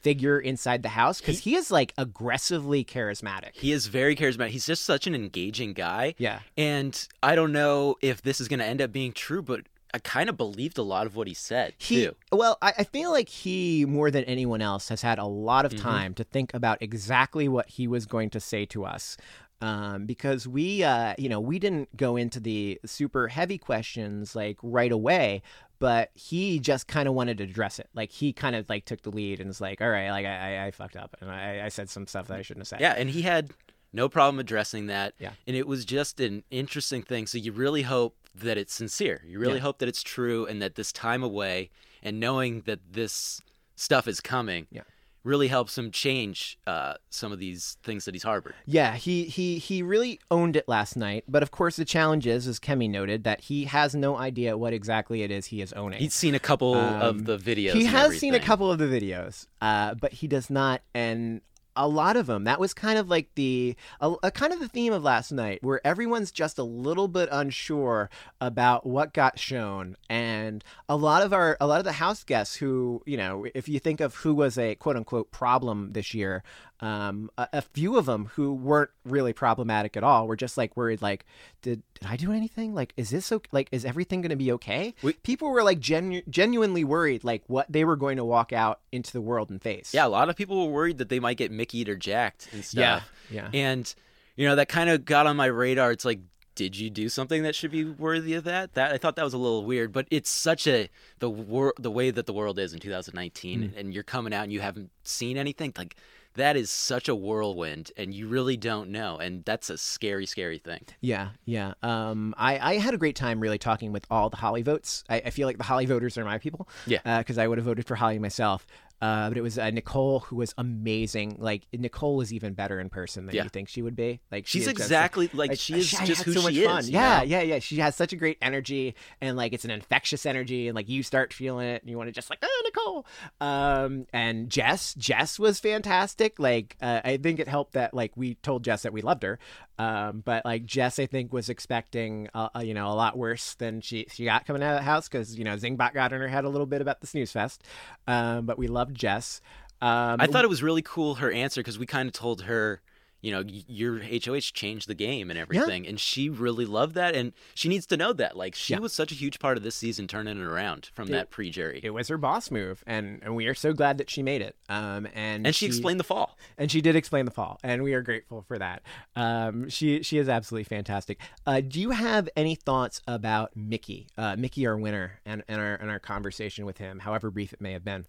figure 0.00 0.38
inside 0.38 0.82
the 0.82 0.88
house 0.90 1.20
because 1.20 1.40
he 1.40 1.54
is 1.54 1.70
like 1.70 1.92
aggressively 1.98 2.84
charismatic. 2.84 3.50
He 3.54 3.72
is 3.72 3.86
very 3.86 4.16
charismatic. 4.16 4.48
He's 4.50 4.66
just 4.66 4.84
such 4.84 5.06
an 5.06 5.14
engaging 5.14 5.72
guy. 5.72 6.14
Yeah. 6.18 6.40
And 6.56 7.06
I 7.22 7.34
don't 7.34 7.52
know 7.52 7.96
if 8.00 8.22
this 8.22 8.40
is 8.40 8.48
going 8.48 8.60
to 8.60 8.64
end 8.66 8.80
up 8.82 8.92
being 8.92 9.12
true, 9.12 9.42
but 9.42 9.62
I 9.94 9.98
kind 9.98 10.28
of 10.30 10.36
believed 10.36 10.78
a 10.78 10.82
lot 10.82 11.06
of 11.06 11.16
what 11.16 11.28
he 11.28 11.34
said 11.34 11.74
He, 11.78 12.06
too. 12.06 12.16
well, 12.32 12.56
I, 12.62 12.72
I 12.78 12.84
feel 12.84 13.10
like 13.10 13.28
he, 13.28 13.84
more 13.84 14.10
than 14.10 14.24
anyone 14.24 14.62
else, 14.62 14.88
has 14.88 15.02
had 15.02 15.18
a 15.18 15.26
lot 15.26 15.66
of 15.66 15.72
Mhm. 15.72 15.80
time 15.82 16.14
to 16.14 16.24
think 16.24 16.54
about 16.54 16.80
exactly 16.80 17.46
what 17.46 17.68
he 17.68 17.86
was 17.86 18.06
going 18.06 18.30
to 18.30 18.40
say 18.40 18.64
to 18.66 18.84
us. 18.84 19.16
Um, 19.60 20.06
because 20.06 20.48
we, 20.48 20.82
uh, 20.82 21.14
you 21.18 21.28
know, 21.28 21.38
we 21.38 21.60
didn't 21.60 21.96
go 21.96 22.16
into 22.16 22.40
the 22.40 22.80
super 22.84 23.28
heavy 23.28 23.58
questions 23.58 24.34
like 24.34 24.56
right 24.60 24.90
away, 24.90 25.42
but 25.82 26.10
he 26.14 26.60
just 26.60 26.86
kind 26.86 27.08
of 27.08 27.14
wanted 27.14 27.38
to 27.38 27.44
address 27.44 27.78
it. 27.78 27.88
Like 27.92 28.10
he 28.10 28.32
kind 28.32 28.54
of 28.54 28.68
like 28.68 28.84
took 28.84 29.02
the 29.02 29.10
lead 29.10 29.40
and 29.40 29.48
was 29.48 29.60
like, 29.60 29.80
"All 29.80 29.90
right, 29.90 30.10
like 30.10 30.24
I, 30.24 30.66
I, 30.66 30.70
fucked 30.70 30.96
up 30.96 31.16
and 31.20 31.28
I, 31.30 31.64
I 31.64 31.68
said 31.68 31.90
some 31.90 32.06
stuff 32.06 32.28
that 32.28 32.38
I 32.38 32.42
shouldn't 32.42 32.62
have 32.62 32.68
said." 32.68 32.80
Yeah, 32.80 32.94
and 32.96 33.10
he 33.10 33.22
had 33.22 33.50
no 33.92 34.08
problem 34.08 34.38
addressing 34.38 34.86
that. 34.86 35.14
Yeah. 35.18 35.32
And 35.46 35.56
it 35.56 35.66
was 35.66 35.84
just 35.84 36.20
an 36.20 36.44
interesting 36.50 37.02
thing. 37.02 37.26
So 37.26 37.36
you 37.36 37.52
really 37.52 37.82
hope 37.82 38.16
that 38.34 38.56
it's 38.56 38.72
sincere. 38.72 39.22
You 39.26 39.38
really 39.38 39.56
Yeah. 39.56 39.62
hope 39.62 39.78
that 39.80 39.88
it's 39.88 40.02
true 40.02 40.46
and 40.46 40.62
that 40.62 40.76
this 40.76 40.92
time 40.92 41.22
away 41.22 41.70
and 42.02 42.18
knowing 42.18 42.62
that 42.62 42.80
this 42.92 43.42
stuff 43.76 44.08
is 44.08 44.20
coming 44.20 44.66
Yeah. 44.70 44.82
Really 45.24 45.48
helps 45.48 45.78
him 45.78 45.90
change 45.90 46.58
uh, 46.66 46.94
some 47.10 47.32
of 47.32 47.38
these 47.38 47.76
things 47.82 48.04
that 48.04 48.14
he's 48.14 48.22
harbored. 48.24 48.54
Yeah, 48.66 48.96
he 48.96 49.24
he 49.24 49.58
he 49.58 49.82
really 49.82 50.18
owned 50.30 50.56
it 50.56 50.66
last 50.68 50.96
night. 50.96 51.24
But 51.28 51.42
of 51.42 51.50
course, 51.50 51.76
the 51.76 51.84
challenge 51.84 52.26
is, 52.26 52.46
as 52.46 52.58
Kemi 52.58 52.90
noted, 52.90 53.24
that 53.24 53.42
he 53.42 53.64
has 53.64 53.94
no 53.94 54.16
idea 54.16 54.58
what 54.58 54.72
exactly 54.72 55.22
it 55.22 55.30
is 55.30 55.46
he 55.46 55.62
is 55.62 55.72
owning. 55.74 56.00
He's 56.00 56.14
seen 56.14 56.34
a 56.34 56.40
couple 56.40 56.74
Um, 56.74 57.00
of 57.02 57.24
the 57.24 57.38
videos. 57.38 57.72
He 57.74 57.84
has 57.84 58.18
seen 58.18 58.34
a 58.34 58.40
couple 58.40 58.70
of 58.70 58.78
the 58.78 58.86
videos, 58.86 59.46
uh, 59.60 59.94
but 59.94 60.12
he 60.12 60.26
does 60.26 60.50
not. 60.50 60.82
And 60.94 61.40
a 61.76 61.88
lot 61.88 62.16
of 62.16 62.26
them. 62.26 62.44
That 62.44 62.60
was 62.60 62.74
kind 62.74 62.98
of 62.98 63.08
like 63.08 63.28
the 63.34 63.76
a, 64.00 64.14
a 64.22 64.30
kind 64.30 64.52
of 64.52 64.60
the 64.60 64.68
theme 64.68 64.92
of 64.92 65.02
last 65.02 65.32
night, 65.32 65.62
where 65.62 65.84
everyone's 65.86 66.30
just 66.30 66.58
a 66.58 66.64
little 66.64 67.08
bit 67.08 67.28
unsure 67.32 68.10
about 68.40 68.86
what 68.86 69.12
got 69.12 69.38
shown, 69.38 69.96
and 70.08 70.64
a 70.88 70.96
lot 70.96 71.22
of 71.22 71.32
our 71.32 71.56
a 71.60 71.66
lot 71.66 71.78
of 71.78 71.84
the 71.84 71.92
house 71.92 72.24
guests 72.24 72.56
who 72.56 73.02
you 73.06 73.16
know, 73.16 73.46
if 73.54 73.68
you 73.68 73.78
think 73.78 74.00
of 74.00 74.16
who 74.16 74.34
was 74.34 74.58
a 74.58 74.74
quote 74.74 74.96
unquote 74.96 75.30
problem 75.30 75.92
this 75.92 76.14
year, 76.14 76.42
um, 76.82 77.30
a, 77.38 77.48
a 77.54 77.62
few 77.62 77.96
of 77.96 78.06
them 78.06 78.26
who 78.34 78.52
weren't 78.52 78.90
really 79.04 79.32
problematic 79.32 79.96
at 79.96 80.02
all 80.02 80.26
were 80.26 80.36
just 80.36 80.58
like 80.58 80.76
worried, 80.76 81.00
like, 81.00 81.24
did 81.62 81.82
did 81.94 82.08
I 82.08 82.16
do 82.16 82.32
anything? 82.32 82.74
Like, 82.74 82.92
is 82.96 83.10
this 83.10 83.30
okay? 83.30 83.48
Like, 83.52 83.68
is 83.70 83.84
everything 83.84 84.20
going 84.20 84.30
to 84.30 84.36
be 84.36 84.50
okay? 84.52 84.94
People 85.22 85.50
were 85.50 85.62
like 85.62 85.78
genu- 85.78 86.22
genuinely 86.28 86.82
worried, 86.84 87.22
like 87.24 87.44
what 87.46 87.70
they 87.70 87.84
were 87.84 87.96
going 87.96 88.16
to 88.16 88.24
walk 88.24 88.52
out 88.52 88.80
into 88.90 89.12
the 89.12 89.20
world 89.20 89.48
and 89.50 89.62
face. 89.62 89.94
Yeah, 89.94 90.06
a 90.06 90.08
lot 90.08 90.28
of 90.28 90.34
people 90.36 90.66
were 90.66 90.72
worried 90.72 90.98
that 90.98 91.08
they 91.08 91.20
might 91.20 91.36
get 91.36 91.52
Mickeyed 91.52 91.88
or 91.88 91.96
jacked 91.96 92.48
and 92.52 92.64
stuff. 92.64 93.08
Yeah, 93.30 93.42
yeah. 93.42 93.50
And 93.54 93.94
you 94.36 94.48
know 94.48 94.56
that 94.56 94.68
kind 94.68 94.90
of 94.90 95.04
got 95.04 95.26
on 95.28 95.36
my 95.36 95.46
radar. 95.46 95.92
It's 95.92 96.04
like, 96.04 96.18
did 96.56 96.76
you 96.76 96.90
do 96.90 97.08
something 97.08 97.44
that 97.44 97.54
should 97.54 97.70
be 97.70 97.84
worthy 97.84 98.34
of 98.34 98.44
that? 98.44 98.74
That 98.74 98.92
I 98.92 98.98
thought 98.98 99.14
that 99.16 99.24
was 99.24 99.34
a 99.34 99.38
little 99.38 99.64
weird, 99.64 99.92
but 99.92 100.08
it's 100.10 100.30
such 100.30 100.66
a 100.66 100.90
the 101.20 101.30
wor- 101.30 101.74
the 101.78 101.90
way 101.92 102.10
that 102.10 102.26
the 102.26 102.32
world 102.32 102.58
is 102.58 102.72
in 102.72 102.80
2019, 102.80 103.60
Mm. 103.60 103.76
and 103.78 103.94
you're 103.94 104.02
coming 104.02 104.34
out 104.34 104.42
and 104.42 104.52
you 104.52 104.60
haven't 104.60 104.90
seen 105.04 105.36
anything 105.36 105.72
like. 105.78 105.94
That 106.34 106.56
is 106.56 106.70
such 106.70 107.08
a 107.08 107.14
whirlwind, 107.14 107.92
and 107.96 108.14
you 108.14 108.26
really 108.26 108.56
don't 108.56 108.90
know, 108.90 109.18
and 109.18 109.44
that's 109.44 109.68
a 109.68 109.76
scary, 109.76 110.24
scary 110.24 110.58
thing. 110.58 110.82
Yeah, 111.00 111.30
yeah. 111.44 111.74
Um, 111.82 112.34
I, 112.38 112.58
I 112.58 112.78
had 112.78 112.94
a 112.94 112.98
great 112.98 113.16
time 113.16 113.38
really 113.40 113.58
talking 113.58 113.92
with 113.92 114.06
all 114.10 114.30
the 114.30 114.38
Holly 114.38 114.62
votes. 114.62 115.04
I, 115.10 115.16
I 115.16 115.30
feel 115.30 115.46
like 115.46 115.58
the 115.58 115.64
Holly 115.64 115.84
voters 115.84 116.16
are 116.16 116.24
my 116.24 116.38
people. 116.38 116.68
Yeah. 116.86 117.18
Because 117.18 117.36
I 117.36 117.46
would 117.46 117.58
have 117.58 117.66
voted 117.66 117.86
for 117.86 117.96
Holly 117.96 118.18
myself. 118.18 118.66
Uh, 119.02 119.28
but 119.28 119.36
it 119.36 119.40
was 119.42 119.58
uh, 119.58 119.68
Nicole 119.70 120.20
who 120.20 120.36
was 120.36 120.54
amazing. 120.56 121.36
Like 121.40 121.66
Nicole 121.72 122.20
is 122.20 122.32
even 122.32 122.54
better 122.54 122.78
in 122.78 122.88
person 122.88 123.26
than 123.26 123.34
Yeah. 123.34 123.42
you 123.42 123.48
think 123.48 123.68
she 123.68 123.82
would 123.82 123.96
be. 123.96 124.20
Like 124.30 124.46
she 124.46 124.58
She's 124.60 124.68
is 124.68 124.74
just, 124.74 124.80
exactly- 124.80 125.28
like, 125.34 125.58
she 125.58 125.74
is 125.74 125.92
I 126.00 126.04
just 126.06 126.22
who 126.22 126.32
so 126.32 126.42
much 126.42 126.54
she 126.54 126.64
fun. 126.64 126.78
is, 126.78 126.88
Yeah, 126.90 127.18
know? 127.18 127.22
yeah, 127.24 127.40
yeah. 127.42 127.58
She 127.58 127.78
has 127.78 127.96
such 127.96 128.12
a 128.12 128.16
great 128.16 128.38
energy, 128.40 128.94
and 129.20 129.36
like 129.36 129.52
it's 129.52 129.64
an 129.64 129.72
infectious 129.72 130.24
energy, 130.24 130.68
and 130.68 130.76
like 130.76 130.88
you 130.88 131.02
start 131.02 131.32
feeling 131.32 131.66
it, 131.66 131.82
and 131.82 131.90
you 131.90 131.96
want 131.98 132.08
to 132.08 132.12
just 132.12 132.30
like 132.30 132.38
oh 132.42 132.62
Nicole. 132.64 133.06
Um, 133.40 134.06
and 134.12 134.48
Jess, 134.48 134.94
Jess 134.94 135.36
was 135.38 135.58
fantastic. 135.58 136.38
Like 136.38 136.76
uh, 136.80 137.00
I 137.04 137.16
think 137.16 137.40
it 137.40 137.48
helped 137.48 137.72
that 137.72 137.92
like 137.92 138.12
we 138.16 138.36
told 138.36 138.62
Jess 138.64 138.82
that 138.84 138.92
we 138.92 139.02
loved 139.02 139.24
her. 139.24 139.38
Um, 139.82 140.22
but 140.24 140.44
like 140.44 140.64
Jess, 140.64 140.98
I 140.98 141.06
think 141.06 141.32
was 141.32 141.48
expecting 141.48 142.28
you 142.60 142.74
know 142.74 142.88
a 142.88 142.94
lot 142.94 143.16
worse 143.18 143.54
than 143.54 143.80
she 143.80 144.06
she 144.12 144.24
got 144.24 144.46
coming 144.46 144.62
out 144.62 144.74
of 144.74 144.78
the 144.78 144.84
house 144.84 145.08
because 145.08 145.36
you 145.36 145.44
know 145.44 145.56
Zingbot 145.56 145.94
got 145.94 146.12
in 146.12 146.20
her 146.20 146.28
head 146.28 146.44
a 146.44 146.48
little 146.48 146.66
bit 146.66 146.80
about 146.80 147.00
the 147.00 147.06
snooze 147.06 147.32
fest. 147.32 147.64
Um, 148.06 148.46
but 148.46 148.58
we 148.58 148.68
loved 148.68 148.94
Jess. 148.94 149.40
Um, 149.80 150.20
I 150.20 150.28
thought 150.28 150.44
it 150.44 150.48
was 150.48 150.62
really 150.62 150.82
cool 150.82 151.16
her 151.16 151.32
answer 151.32 151.60
because 151.60 151.78
we 151.78 151.86
kind 151.86 152.06
of 152.06 152.12
told 152.12 152.42
her, 152.42 152.80
you 153.22 153.30
know, 153.30 153.42
your 153.46 154.00
HOH 154.02 154.50
changed 154.52 154.88
the 154.88 154.94
game 154.94 155.30
and 155.30 155.38
everything, 155.38 155.86
and 155.86 155.98
she 155.98 156.28
really 156.28 156.66
loved 156.66 156.94
that, 156.96 157.14
and 157.14 157.32
she 157.54 157.68
needs 157.68 157.86
to 157.86 157.96
know 157.96 158.12
that. 158.12 158.36
Like 158.36 158.54
she 158.54 158.74
Yeah. 158.74 158.80
was 158.80 158.92
such 158.92 159.12
a 159.12 159.14
huge 159.14 159.38
part 159.38 159.56
of 159.56 159.62
this 159.62 159.76
season, 159.76 160.08
turning 160.08 160.38
it 160.40 160.44
around 160.44 160.90
from 160.92 161.08
It- 161.08 161.12
that 161.12 161.30
pre 161.30 161.48
jury. 161.48 161.78
It 161.84 161.90
was 161.90 162.08
her 162.08 162.18
boss 162.18 162.50
move, 162.50 162.82
and, 162.86 163.20
and 163.22 163.36
we 163.36 163.46
are 163.46 163.54
so 163.54 163.72
glad 163.72 163.96
that 163.98 164.10
she 164.10 164.22
made 164.24 164.42
it. 164.42 164.56
Um, 164.68 165.06
and 165.14 165.46
And 165.46 165.54
she 165.54 165.66
explained 165.66 166.00
the 166.00 166.04
fall. 166.04 166.36
and 166.58 166.70
she 166.70 166.80
did 166.80 166.96
explain 166.96 167.24
the 167.24 167.30
fall, 167.30 167.60
and 167.62 167.82
we 167.84 167.94
are 167.94 168.02
grateful 168.02 168.42
for 168.42 168.58
that. 168.58 168.82
Um, 169.16 169.68
she 169.68 170.02
she 170.02 170.18
is 170.18 170.28
absolutely 170.28 170.64
fantastic. 170.64 171.18
Uh, 171.46 171.60
do 171.60 171.80
you 171.80 171.90
have 171.90 172.28
any 172.36 172.56
thoughts 172.56 173.00
about 173.06 173.56
Michie, 173.56 174.08
uh, 174.18 174.34
Michie, 174.36 174.66
our 174.66 174.76
winner, 174.76 175.20
and, 175.24 175.44
and 175.46 175.60
our 175.60 175.76
and 175.76 175.90
our 175.90 176.00
conversation 176.00 176.66
with 176.66 176.78
him, 176.78 176.98
however 176.98 177.30
brief 177.30 177.52
it 177.52 177.60
may 177.60 177.72
have 177.72 177.84
been? 177.84 178.04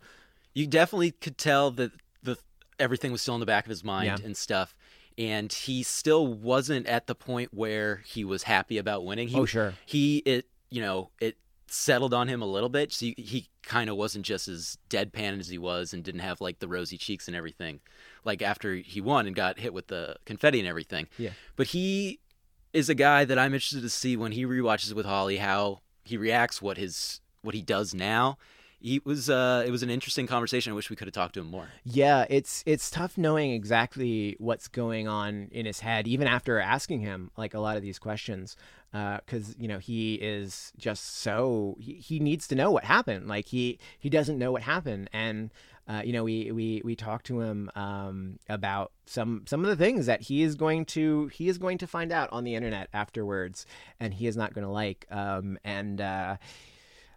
You 0.56 0.66
definitely 0.68 1.12
could 1.12 1.38
tell 1.38 1.70
that 1.72 1.92
the 2.24 2.38
everything 2.80 3.12
was 3.12 3.22
still 3.22 3.36
in 3.36 3.40
the 3.40 3.46
back 3.46 3.66
of 3.66 3.70
his 3.70 3.84
mind 3.84 4.06
Yeah. 4.20 4.26
and 4.26 4.36
stuff. 4.36 4.76
And 5.18 5.52
he 5.52 5.84
still 5.84 6.28
wasn't 6.28 6.88
at 6.88 7.08
the 7.08 7.16
point 7.16 7.54
where 7.54 8.02
he 8.06 8.24
was 8.24 8.44
happy 8.44 8.78
about 8.78 9.06
winning. 9.06 9.28
He, 9.28 9.40
Oh, 9.40 9.46
sure. 9.46 9.74
He 9.86 10.18
it 10.20 10.48
you 10.70 10.82
know 10.82 11.12
it 11.22 11.38
settled 11.68 12.14
on 12.14 12.28
him 12.28 12.42
a 12.42 12.46
little 12.46 12.70
bit. 12.70 12.94
So 12.94 13.08
he, 13.08 13.16
he 13.18 13.48
kind 13.64 13.90
of 13.90 13.96
wasn't 13.96 14.26
just 14.26 14.48
as 14.48 14.78
deadpan 14.90 15.40
as 15.40 15.50
he 15.50 15.58
was 15.58 15.94
and 15.94 16.04
didn't 16.04 16.22
have 16.22 16.40
like 16.42 16.60
the 16.60 16.68
rosy 16.68 16.98
cheeks 16.98 17.28
and 17.28 17.36
everything, 17.36 17.80
like 18.24 18.42
after 18.42 18.76
he 18.76 19.02
won 19.02 19.26
and 19.26 19.36
got 19.36 19.60
hit 19.60 19.74
with 19.74 19.88
the 19.88 20.18
confetti 20.26 20.60
and 20.60 20.68
everything. 20.68 21.08
Yeah. 21.18 21.32
But 21.56 21.68
he 21.68 22.20
is 22.74 22.90
a 22.90 22.96
guy 22.96 23.26
that 23.26 23.40
I'm 23.40 23.54
interested 23.54 23.82
to 23.82 23.90
see 23.90 24.16
when 24.18 24.32
he 24.34 24.46
rewatches 24.46 24.94
with 24.94 25.06
Holly 25.06 25.38
how 25.38 25.82
he 26.04 26.18
reacts, 26.18 26.62
what 26.62 26.78
his 26.78 27.22
what 27.42 27.56
he 27.56 27.62
does 27.62 27.94
now. 27.94 28.38
He 28.84 29.02
was 29.06 29.30
uh, 29.30 29.64
it 29.66 29.72
was 29.72 29.82
an 29.82 29.90
interesting 29.90 30.28
conversation. 30.28 30.74
I 30.74 30.76
wish 30.76 30.90
we 30.90 30.98
could 30.98 31.08
have 31.08 31.14
talked 31.14 31.36
to 31.36 31.40
him 31.40 31.48
more. 31.48 31.70
Yeah, 31.86 32.26
it's 32.30 32.64
it's 32.66 32.92
tough 32.92 33.18
knowing 33.18 33.52
exactly 33.52 34.36
what's 34.40 34.68
going 34.68 35.08
on 35.08 35.48
in 35.54 35.66
his 35.66 35.80
head, 35.80 36.06
even 36.06 36.28
after 36.28 36.60
asking 36.60 37.00
him 37.00 37.32
like 37.38 37.54
a 37.54 37.62
lot 37.62 37.78
of 37.78 37.82
these 37.82 37.98
questions, 37.98 38.58
because 38.92 39.56
you 39.58 39.70
know 39.70 39.80
he 39.80 40.16
is 40.16 40.74
just 40.78 41.20
so 41.20 41.78
he, 41.80 41.94
he 41.94 42.20
needs 42.20 42.46
to 42.50 42.56
know 42.56 42.72
what 42.72 42.84
happened. 42.84 43.30
Like 43.30 43.48
he 43.48 43.80
he 43.98 44.10
doesn't 44.10 44.38
know 44.38 44.52
what 44.52 44.64
happened, 44.64 45.10
and 45.14 45.54
uh, 45.88 46.02
you 46.04 46.12
know 46.12 46.26
we 46.26 46.52
we 46.52 46.82
we 46.84 46.94
talked 46.94 47.26
to 47.28 47.40
him 47.40 47.72
um, 47.76 48.38
about 48.50 48.92
some 49.06 49.46
some 49.48 49.62
of 49.64 49.70
the 49.70 49.78
things 49.78 50.08
that 50.08 50.24
he 50.24 50.44
is 50.44 50.56
going 50.56 50.84
to 50.88 51.28
he 51.28 51.48
is 51.48 51.58
going 51.58 51.78
to 51.78 51.88
find 51.88 52.12
out 52.12 52.28
on 52.34 52.44
the 52.44 52.54
internet 52.54 52.90
afterwards, 52.94 53.66
and 53.98 54.14
he 54.14 54.28
is 54.28 54.36
not 54.36 54.54
going 54.54 54.66
to 54.66 54.72
like. 54.72 55.08
Um, 55.10 55.58
and 55.64 56.02
uh, 56.02 56.36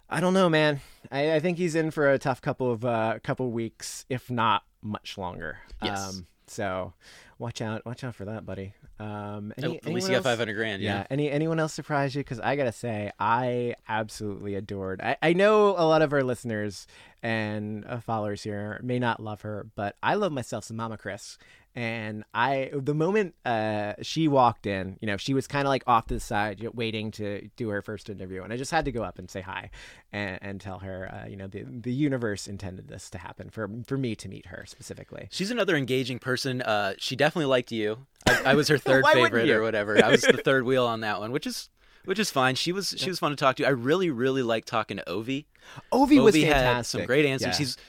I 0.08 0.20
don't 0.20 0.34
know, 0.34 0.48
man. 0.48 0.80
I, 1.10 1.34
I 1.34 1.40
think 1.40 1.58
he's 1.58 1.74
in 1.74 1.90
for 1.90 2.10
a 2.12 2.18
tough 2.18 2.40
couple 2.40 2.70
of 2.72 2.84
uh, 2.84 3.18
couple 3.22 3.50
weeks, 3.50 4.04
if 4.08 4.30
not 4.30 4.62
much 4.82 5.18
longer. 5.18 5.58
Yes. 5.82 6.08
Um, 6.16 6.26
so 6.46 6.92
watch 7.38 7.60
out, 7.60 7.84
watch 7.84 8.04
out 8.04 8.14
for 8.14 8.24
that, 8.26 8.46
buddy. 8.46 8.74
Um, 9.00 9.52
At- 9.58 9.64
any- 9.64 9.76
at 9.78 9.86
least 9.86 10.08
you 10.08 10.14
got 10.14 10.22
500 10.22 10.54
grand, 10.54 10.80
yeah. 10.82 11.06
Any 11.10 11.30
anyone 11.30 11.58
else 11.58 11.74
surprise 11.74 12.14
you? 12.14 12.20
Because 12.20 12.40
I 12.40 12.54
gotta 12.56 12.72
say, 12.72 13.10
I 13.18 13.74
absolutely 13.88 14.54
adored. 14.54 15.00
I, 15.00 15.16
I 15.22 15.32
know 15.32 15.70
a 15.70 15.84
lot 15.86 16.02
of 16.02 16.12
our 16.12 16.22
listeners 16.22 16.86
and 17.22 17.84
uh, 17.86 17.98
followers 18.00 18.42
here 18.44 18.80
may 18.82 18.98
not 19.00 19.20
love 19.20 19.42
her, 19.42 19.66
but 19.74 19.96
I 20.02 20.14
love 20.14 20.32
myself 20.32 20.64
some 20.64 20.76
Mama 20.76 20.96
Chris. 20.98 21.36
And 21.76 22.24
I, 22.32 22.70
the 22.72 22.94
moment 22.94 23.34
uh, 23.44 23.92
she 24.00 24.28
walked 24.28 24.66
in, 24.66 24.96
you 25.02 25.06
know, 25.06 25.18
she 25.18 25.34
was 25.34 25.46
kind 25.46 25.66
of 25.66 25.68
like 25.68 25.84
off 25.86 26.06
to 26.06 26.14
the 26.14 26.20
side, 26.20 26.66
waiting 26.72 27.10
to 27.12 27.50
do 27.56 27.68
her 27.68 27.82
first 27.82 28.08
interview, 28.08 28.42
and 28.42 28.50
I 28.50 28.56
just 28.56 28.70
had 28.70 28.86
to 28.86 28.92
go 28.92 29.02
up 29.02 29.18
and 29.18 29.30
say 29.30 29.42
hi 29.42 29.68
and, 30.10 30.38
and 30.40 30.60
tell 30.60 30.78
her, 30.78 31.12
uh, 31.12 31.28
you 31.28 31.36
know, 31.36 31.46
the 31.46 31.64
the 31.64 31.92
universe 31.92 32.48
intended 32.48 32.88
this 32.88 33.10
to 33.10 33.18
happen 33.18 33.50
for 33.50 33.68
for 33.86 33.98
me 33.98 34.16
to 34.16 34.26
meet 34.26 34.46
her 34.46 34.64
specifically. 34.66 35.28
She's 35.30 35.50
another 35.50 35.76
engaging 35.76 36.18
person. 36.18 36.62
Uh, 36.62 36.94
she 36.96 37.14
definitely 37.14 37.46
liked 37.46 37.70
you. 37.70 38.06
I, 38.26 38.42
I 38.46 38.54
was 38.54 38.68
her 38.68 38.78
third 38.78 39.04
favorite 39.12 39.50
or 39.50 39.60
whatever. 39.62 40.02
I 40.02 40.10
was 40.10 40.22
the 40.22 40.38
third 40.38 40.64
wheel 40.64 40.86
on 40.86 41.00
that 41.00 41.20
one, 41.20 41.30
which 41.30 41.46
is 41.46 41.68
which 42.06 42.18
is 42.18 42.30
fine. 42.30 42.54
She 42.54 42.72
was 42.72 42.94
she 42.96 43.10
was 43.10 43.18
fun 43.18 43.32
to 43.32 43.36
talk 43.36 43.56
to. 43.56 43.66
I 43.66 43.70
really 43.70 44.08
really 44.08 44.42
liked 44.42 44.66
talking 44.66 44.96
to 44.96 45.04
Ovi. 45.04 45.44
Ovi 45.92 46.22
was 46.22 46.34
had 46.36 46.86
some 46.86 47.04
great 47.04 47.26
answers. 47.26 47.60
Yeah. 47.60 47.82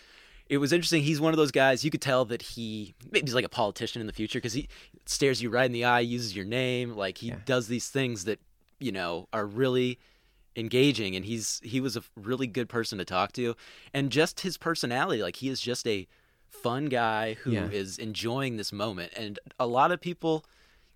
It 0.50 0.58
was 0.58 0.72
interesting. 0.74 1.04
He's 1.04 1.20
one 1.22 1.34
of 1.34 1.38
those 1.38 1.52
guys 1.52 1.84
you 1.84 1.92
could 1.92 2.02
tell 2.02 2.26
that 2.26 2.42
he 2.42 2.94
maybe 3.12 3.26
he's 3.26 3.36
like 3.36 3.46
a 3.46 3.50
politician 3.50 4.00
in 4.02 4.08
the 4.08 4.14
future 4.14 4.38
because 4.40 4.54
he 4.54 4.68
stares 5.06 5.42
you 5.42 5.50
right 5.50 5.66
in 5.66 5.72
the 5.72 5.84
eye, 5.86 6.00
uses 6.00 6.36
your 6.36 6.46
name, 6.46 6.96
like 6.96 7.18
he 7.20 7.32
does 7.46 7.68
these 7.68 7.90
things 7.90 8.26
that 8.26 8.40
you 8.80 8.92
know 8.92 9.28
are 9.34 9.46
really 9.46 10.00
engaging 10.56 11.16
and 11.16 11.26
he's 11.26 11.62
he 11.64 11.80
was 11.80 11.96
a 11.96 12.02
really 12.16 12.48
good 12.48 12.68
person 12.68 12.98
to 12.98 13.06
talk 13.06 13.32
to 13.32 13.56
and 13.94 14.12
just 14.12 14.40
his 14.40 14.58
personality 14.58 15.22
like 15.22 15.36
he 15.36 15.50
is 15.50 15.62
just 15.62 15.86
a 15.86 16.08
fun 16.50 16.86
guy 16.86 17.36
who 17.36 17.52
is 17.54 18.00
Yeah. 18.00 18.04
enjoying 18.06 18.58
this 18.58 18.72
moment 18.74 19.14
and 19.16 19.38
a 19.60 19.68
lot 19.68 19.92
of 19.92 20.02
people 20.02 20.44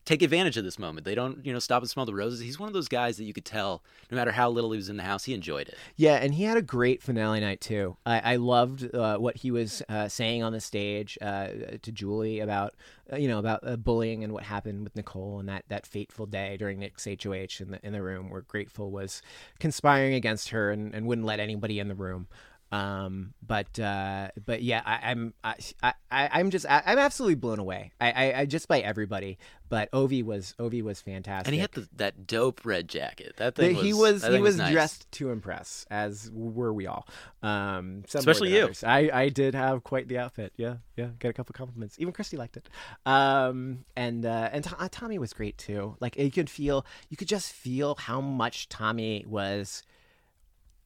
take 0.06 0.22
advantage 0.22 0.58
of 0.58 0.64
this 0.64 0.80
moment 0.80 1.06
they 1.06 1.16
don't 1.16 1.46
you 1.46 1.54
know 1.54 1.60
stop 1.60 1.82
and 1.82 1.90
smell 1.90 2.06
the 2.06 2.14
roses 2.14 2.40
he's 2.40 2.60
one 2.60 2.68
of 2.68 2.74
those 2.74 2.88
guys 2.88 3.18
that 3.18 3.24
you 3.24 3.34
could 3.34 3.46
tell 3.46 3.84
no 4.10 4.16
matter 4.16 4.32
how 4.32 4.50
little 4.50 4.72
he 4.72 4.78
was 4.78 4.90
in 4.90 4.98
the 4.98 5.04
house 5.04 5.24
he 5.24 5.34
enjoyed 5.34 5.68
it 5.68 5.78
Yeah, 5.96 6.16
and 6.16 6.34
he 6.34 6.44
had 6.44 6.58
a 6.58 6.62
great 6.62 7.02
finale 7.02 7.40
night 7.40 7.62
too. 7.62 7.98
I, 8.06 8.34
I 8.34 8.36
loved 8.38 8.94
uh, 8.94 9.18
what 9.18 9.38
he 9.38 9.52
was 9.52 9.82
uh, 9.90 10.08
saying 10.08 10.44
on 10.44 10.54
the 10.54 10.62
stage 10.62 11.18
uh, 11.22 11.48
to 11.82 11.92
Julie 11.92 12.40
about 12.40 12.76
uh, 13.12 13.18
you 13.18 13.28
know 13.28 13.40
about 13.40 13.66
uh, 13.66 13.76
bullying 13.76 14.24
and 14.24 14.34
what 14.34 14.44
happened 14.44 14.84
with 14.84 14.96
Nicole 14.96 15.40
and 15.40 15.50
that, 15.50 15.66
that 15.68 15.86
fateful 15.86 16.26
day 16.26 16.58
during 16.58 16.80
Nick's 16.80 17.06
HOH 17.06 17.62
in 17.62 17.72
the 17.72 17.80
in 17.86 17.94
the 17.94 18.02
room 18.02 18.30
where 18.30 18.42
Gr8ful 18.42 18.90
was 18.90 19.22
conspiring 19.60 20.14
against 20.14 20.50
her 20.50 20.72
and, 20.72 20.94
and 20.94 21.06
wouldn't 21.06 21.28
let 21.28 21.40
anybody 21.40 21.80
in 21.80 21.88
the 21.88 21.96
room. 21.96 22.28
Um, 22.72 23.34
but 23.46 23.78
uh, 23.80 24.30
but 24.46 24.62
yeah, 24.64 24.82
I, 24.86 25.12
I'm 25.12 25.34
I, 25.44 25.56
I 25.84 25.94
I'm 26.12 26.52
just 26.52 26.66
I, 26.66 26.82
I'm 26.86 26.98
absolutely 27.00 27.36
blown 27.36 27.60
away. 27.60 27.92
I, 28.00 28.12
I, 28.12 28.40
I 28.42 28.46
just 28.46 28.68
by 28.68 28.80
everybody. 28.80 29.38
But 29.68 29.90
Ovi 29.92 30.22
was 30.24 30.54
Ovi 30.60 30.82
was 30.82 31.00
fantastic. 31.00 31.48
and 31.48 31.54
he 31.54 31.62
had 31.62 31.72
the, 31.72 31.88
that 31.96 32.28
dope 32.28 32.66
red 32.66 32.90
jacket 32.90 33.36
that 33.38 33.56
The- 33.56 33.68
thing 33.68 33.76
he 33.76 33.94
was 33.94 34.26
he 34.26 34.40
was 34.40 34.58
nice. 34.58 34.72
dressed 34.72 35.12
to 35.14 35.32
impress, 35.32 35.86
as 35.90 36.30
were 36.34 36.74
we 36.74 36.88
all. 36.88 37.08
Um, 37.42 38.04
Especially 38.14 38.54
you. 38.56 38.64
others. 38.66 38.84
I 38.84 39.10
I 39.14 39.30
did 39.30 39.54
have 39.56 39.84
quite 39.84 40.08
the 40.10 40.18
outfit. 40.18 40.52
Yeah, 40.58 40.76
yeah. 40.98 41.08
Got 41.20 41.30
a 41.30 41.34
couple 41.34 41.54
compliments. 41.54 41.96
Even 42.00 42.14
Christie 42.14 42.36
liked 42.38 42.58
it. 42.58 42.68
Um, 43.06 43.86
and 43.96 44.26
uh, 44.26 44.50
and 44.52 44.64
To- 44.66 44.90
Tommy 44.92 45.20
was 45.20 45.32
great 45.34 45.58
too. 45.58 45.96
Like 46.02 46.18
you 46.18 46.32
could 46.32 46.50
feel, 46.50 46.86
you 47.10 47.16
could 47.18 47.28
just 47.30 47.52
feel 47.54 47.96
how 47.96 48.20
much 48.22 48.68
Tommy 48.70 49.24
was, 49.28 49.84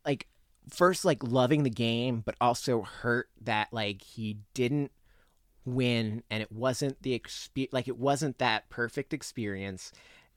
like, 0.05 0.27
first 0.69 1.05
like 1.05 1.23
loving 1.23 1.63
the 1.63 1.69
game, 1.69 2.21
but 2.25 2.35
also 2.41 2.81
hurt 2.81 3.29
that 3.41 3.69
like 3.71 4.03
he 4.03 4.37
didn't 4.53 4.91
win, 5.65 6.23
and 6.29 6.41
it 6.41 6.51
wasn't 6.51 7.01
the 7.01 7.17
expe- 7.17 7.69
like 7.71 7.87
it 7.87 7.97
wasn't 7.97 8.37
that 8.37 8.69
perfect 8.69 9.13
experience, 9.13 9.91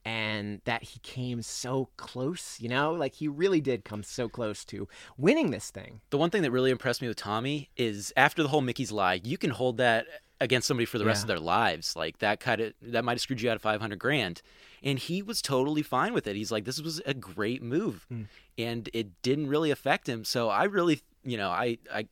and 0.08 0.60
that 0.64 0.82
he 0.82 0.98
came 1.00 1.42
so 1.42 1.88
close. 1.96 2.58
You 2.60 2.68
know, 2.68 2.92
like 2.92 3.14
he 3.14 3.28
really 3.28 3.60
did 3.60 3.84
come 3.84 4.02
so 4.02 4.28
close 4.28 4.64
to 4.66 4.88
winning 5.16 5.50
this 5.50 5.70
thing. 5.70 6.00
The 6.10 6.18
one 6.18 6.30
thing 6.30 6.42
that 6.42 6.50
really 6.50 6.70
impressed 6.70 7.02
me 7.02 7.08
with 7.08 7.16
Tommy 7.18 7.68
is 7.76 8.12
after 8.16 8.42
the 8.42 8.48
whole 8.48 8.60
Michie's 8.62 8.92
lie, 8.92 9.20
you 9.22 9.36
can 9.36 9.50
hold 9.50 9.76
that 9.78 10.06
against 10.40 10.68
somebody 10.68 10.86
for 10.86 10.98
the 10.98 11.04
rest 11.04 11.20
Yeah. 11.20 11.24
of 11.24 11.28
their 11.28 11.40
lives. 11.40 11.96
Like 11.96 12.18
that 12.18 12.40
kind 12.40 12.60
of 12.60 12.72
that 12.82 13.04
might 13.04 13.12
have 13.12 13.20
screwed 13.20 13.40
you 13.42 13.50
out 13.50 13.56
of 13.56 13.62
five 13.62 13.80
hundred 13.80 13.98
grand, 13.98 14.40
and 14.82 14.98
he 14.98 15.20
was 15.22 15.42
totally 15.42 15.82
fine 15.82 16.14
with 16.14 16.26
it. 16.26 16.36
He's 16.36 16.52
like, 16.52 16.64
this 16.64 16.80
was 16.80 17.00
a 17.04 17.14
great 17.14 17.62
move, 17.62 18.06
Hmm. 18.08 18.22
and 18.56 18.88
it 18.94 19.20
didn't 19.22 19.48
really 19.48 19.70
affect 19.70 20.08
him. 20.08 20.24
So 20.24 20.48
I 20.48 20.64
really, 20.64 21.00
you 21.24 21.36
know, 21.36 21.50
I 21.50 21.78
I 21.92 22.06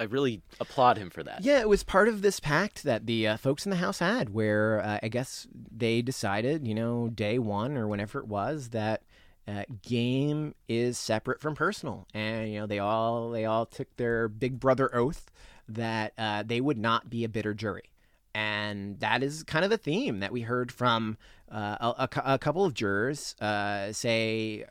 I 0.00 0.04
really 0.04 0.42
applaud 0.60 0.98
him 0.98 1.10
for 1.10 1.22
that. 1.22 1.44
Yeah, 1.44 1.60
it 1.60 1.68
was 1.68 1.84
part 1.84 2.08
of 2.08 2.22
this 2.22 2.40
pact 2.40 2.82
that 2.84 3.06
the 3.06 3.28
uh, 3.28 3.36
folks 3.36 3.66
in 3.66 3.70
the 3.70 3.76
house 3.76 3.98
had, 3.98 4.30
where 4.30 4.80
uh, 4.80 4.98
I 5.02 5.08
guess 5.08 5.46
they 5.54 6.02
decided, 6.02 6.66
you 6.66 6.74
know, 6.74 7.08
day 7.08 7.38
one 7.38 7.76
or 7.76 7.86
whenever 7.86 8.18
it 8.18 8.26
was, 8.26 8.70
that 8.70 9.02
uh, 9.46 9.64
game 9.82 10.54
is 10.68 10.98
separate 10.98 11.40
from 11.40 11.54
personal, 11.54 12.06
and 12.14 12.52
you 12.52 12.60
know 12.60 12.66
they 12.66 12.78
all 12.78 13.30
they 13.30 13.44
all 13.44 13.66
took 13.66 13.94
their 13.96 14.28
big 14.28 14.58
brother 14.58 14.94
oath 14.94 15.30
that 15.68 16.12
uh, 16.18 16.42
they 16.42 16.60
would 16.60 16.78
not 16.78 17.10
be 17.10 17.24
a 17.24 17.28
bitter 17.28 17.54
jury. 17.54 17.90
And 18.34 18.98
that 19.00 19.22
is 19.22 19.42
kind 19.42 19.62
of 19.62 19.70
the 19.70 19.76
theme 19.76 20.20
that 20.20 20.32
we 20.32 20.40
heard 20.40 20.72
from 20.72 21.18
uh, 21.50 21.76
a, 21.80 22.08
a 22.14 22.34
a 22.34 22.38
couple 22.38 22.64
of 22.64 22.72
jurors. 22.72 23.36
Uh, 23.40 23.92
say, 23.92 24.64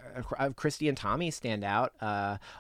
Christie 0.55 0.89
and 0.89 0.97
Tommy 0.97 1.29
stand 1.31 1.63
out. 1.63 1.93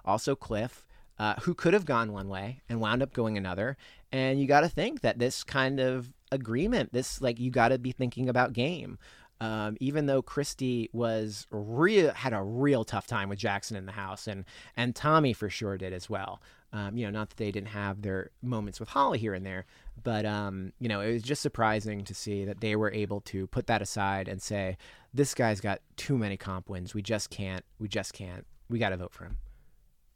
Also, 0.05 0.35
Cliff 0.35 0.85
uh, 1.19 1.35
who 1.41 1.53
could 1.53 1.73
have 1.73 1.85
gone 1.85 2.11
one 2.11 2.27
way 2.27 2.61
and 2.69 2.79
wound 2.79 3.03
up 3.03 3.13
going 3.13 3.37
another. 3.37 3.77
And 4.11 4.39
you 4.39 4.47
got 4.47 4.61
to 4.61 4.69
think 4.69 5.01
that 5.01 5.19
this 5.19 5.43
kind 5.43 5.79
of 5.79 6.11
agreement, 6.31 6.93
this 6.93 7.21
like 7.21 7.39
you 7.39 7.51
got 7.51 7.69
to 7.69 7.77
be 7.77 7.91
thinking 7.91 8.29
about 8.29 8.53
game. 8.53 8.97
Um, 9.39 9.75
even 9.79 10.05
though 10.05 10.21
Christie 10.21 10.89
was 10.93 11.47
real 11.49 12.13
had 12.13 12.31
a 12.31 12.43
real 12.43 12.83
tough 12.83 13.07
time 13.07 13.27
with 13.27 13.39
Jackson 13.39 13.75
in 13.75 13.87
the 13.87 13.91
house, 13.91 14.27
and 14.27 14.45
and 14.77 14.95
Tommy 14.95 15.33
for 15.33 15.49
sure 15.49 15.79
did 15.79 15.93
as 15.93 16.07
well. 16.07 16.41
Um, 16.73 16.95
you 16.95 17.05
know, 17.05 17.11
not 17.11 17.29
that 17.29 17.37
they 17.37 17.51
didn't 17.51 17.69
have 17.69 18.03
their 18.03 18.29
moments 18.43 18.79
with 18.79 18.89
Holly 18.89 19.17
here 19.17 19.33
and 19.33 19.43
there, 19.43 19.65
but 20.03 20.27
um, 20.27 20.73
you 20.79 20.87
know, 20.87 21.01
it 21.01 21.11
was 21.11 21.23
just 21.23 21.41
surprising 21.41 22.03
to 22.05 22.13
see 22.13 22.45
that 22.45 22.61
they 22.61 22.75
were 22.75 22.91
able 22.91 23.19
to 23.21 23.47
put 23.47 23.65
that 23.65 23.81
aside 23.81 24.27
and 24.27 24.39
say, 24.39 24.77
"This 25.11 25.33
guy's 25.33 25.59
got 25.59 25.81
too 25.97 26.19
many 26.19 26.37
comp 26.37 26.69
wins. 26.69 26.93
We 26.93 27.01
just 27.01 27.31
can't. 27.31 27.65
We 27.79 27.87
just 27.87 28.13
can't. 28.13 28.45
We 28.69 28.77
got 28.77 28.89
to 28.89 28.97
vote 28.97 29.11
for 29.11 29.25
him. 29.25 29.37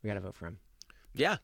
We 0.03 0.07
got 0.07 0.13
to 0.13 0.19
vote 0.21 0.35
for 0.35 0.45
him." 0.45 0.59
Yeah. 1.15 1.37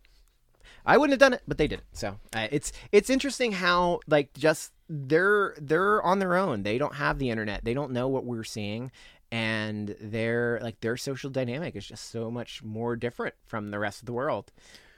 I 0.86 0.98
wouldn't 0.98 1.14
have 1.14 1.20
done 1.20 1.34
it, 1.34 1.44
but 1.48 1.58
they 1.58 1.68
did 1.68 1.80
it. 1.80 1.86
So 1.94 2.18
uh, 2.34 2.48
it's 2.52 2.72
it's 2.92 3.10
interesting 3.10 3.52
how 3.52 4.00
like 4.08 4.34
just 4.34 4.72
they're 4.90 5.56
they're 5.60 6.02
on 6.02 6.20
their 6.20 6.36
own. 6.36 6.64
They 6.64 6.78
don't 6.78 6.96
have 6.96 7.20
the 7.20 7.30
internet. 7.30 7.64
They 7.64 7.74
don't 7.74 7.92
know 7.92 8.08
what 8.08 8.26
we're 8.26 8.44
seeing, 8.44 8.92
and 9.32 9.96
their 10.02 10.60
like 10.62 10.80
their 10.82 10.98
social 10.98 11.30
dynamic 11.30 11.76
is 11.76 11.86
just 11.86 12.10
so 12.10 12.32
much 12.32 12.64
more 12.64 12.96
different 12.96 13.36
from 13.46 13.70
the 13.72 13.80
rest 13.80 14.00
of 14.00 14.06
the 14.08 14.14
world. 14.14 14.52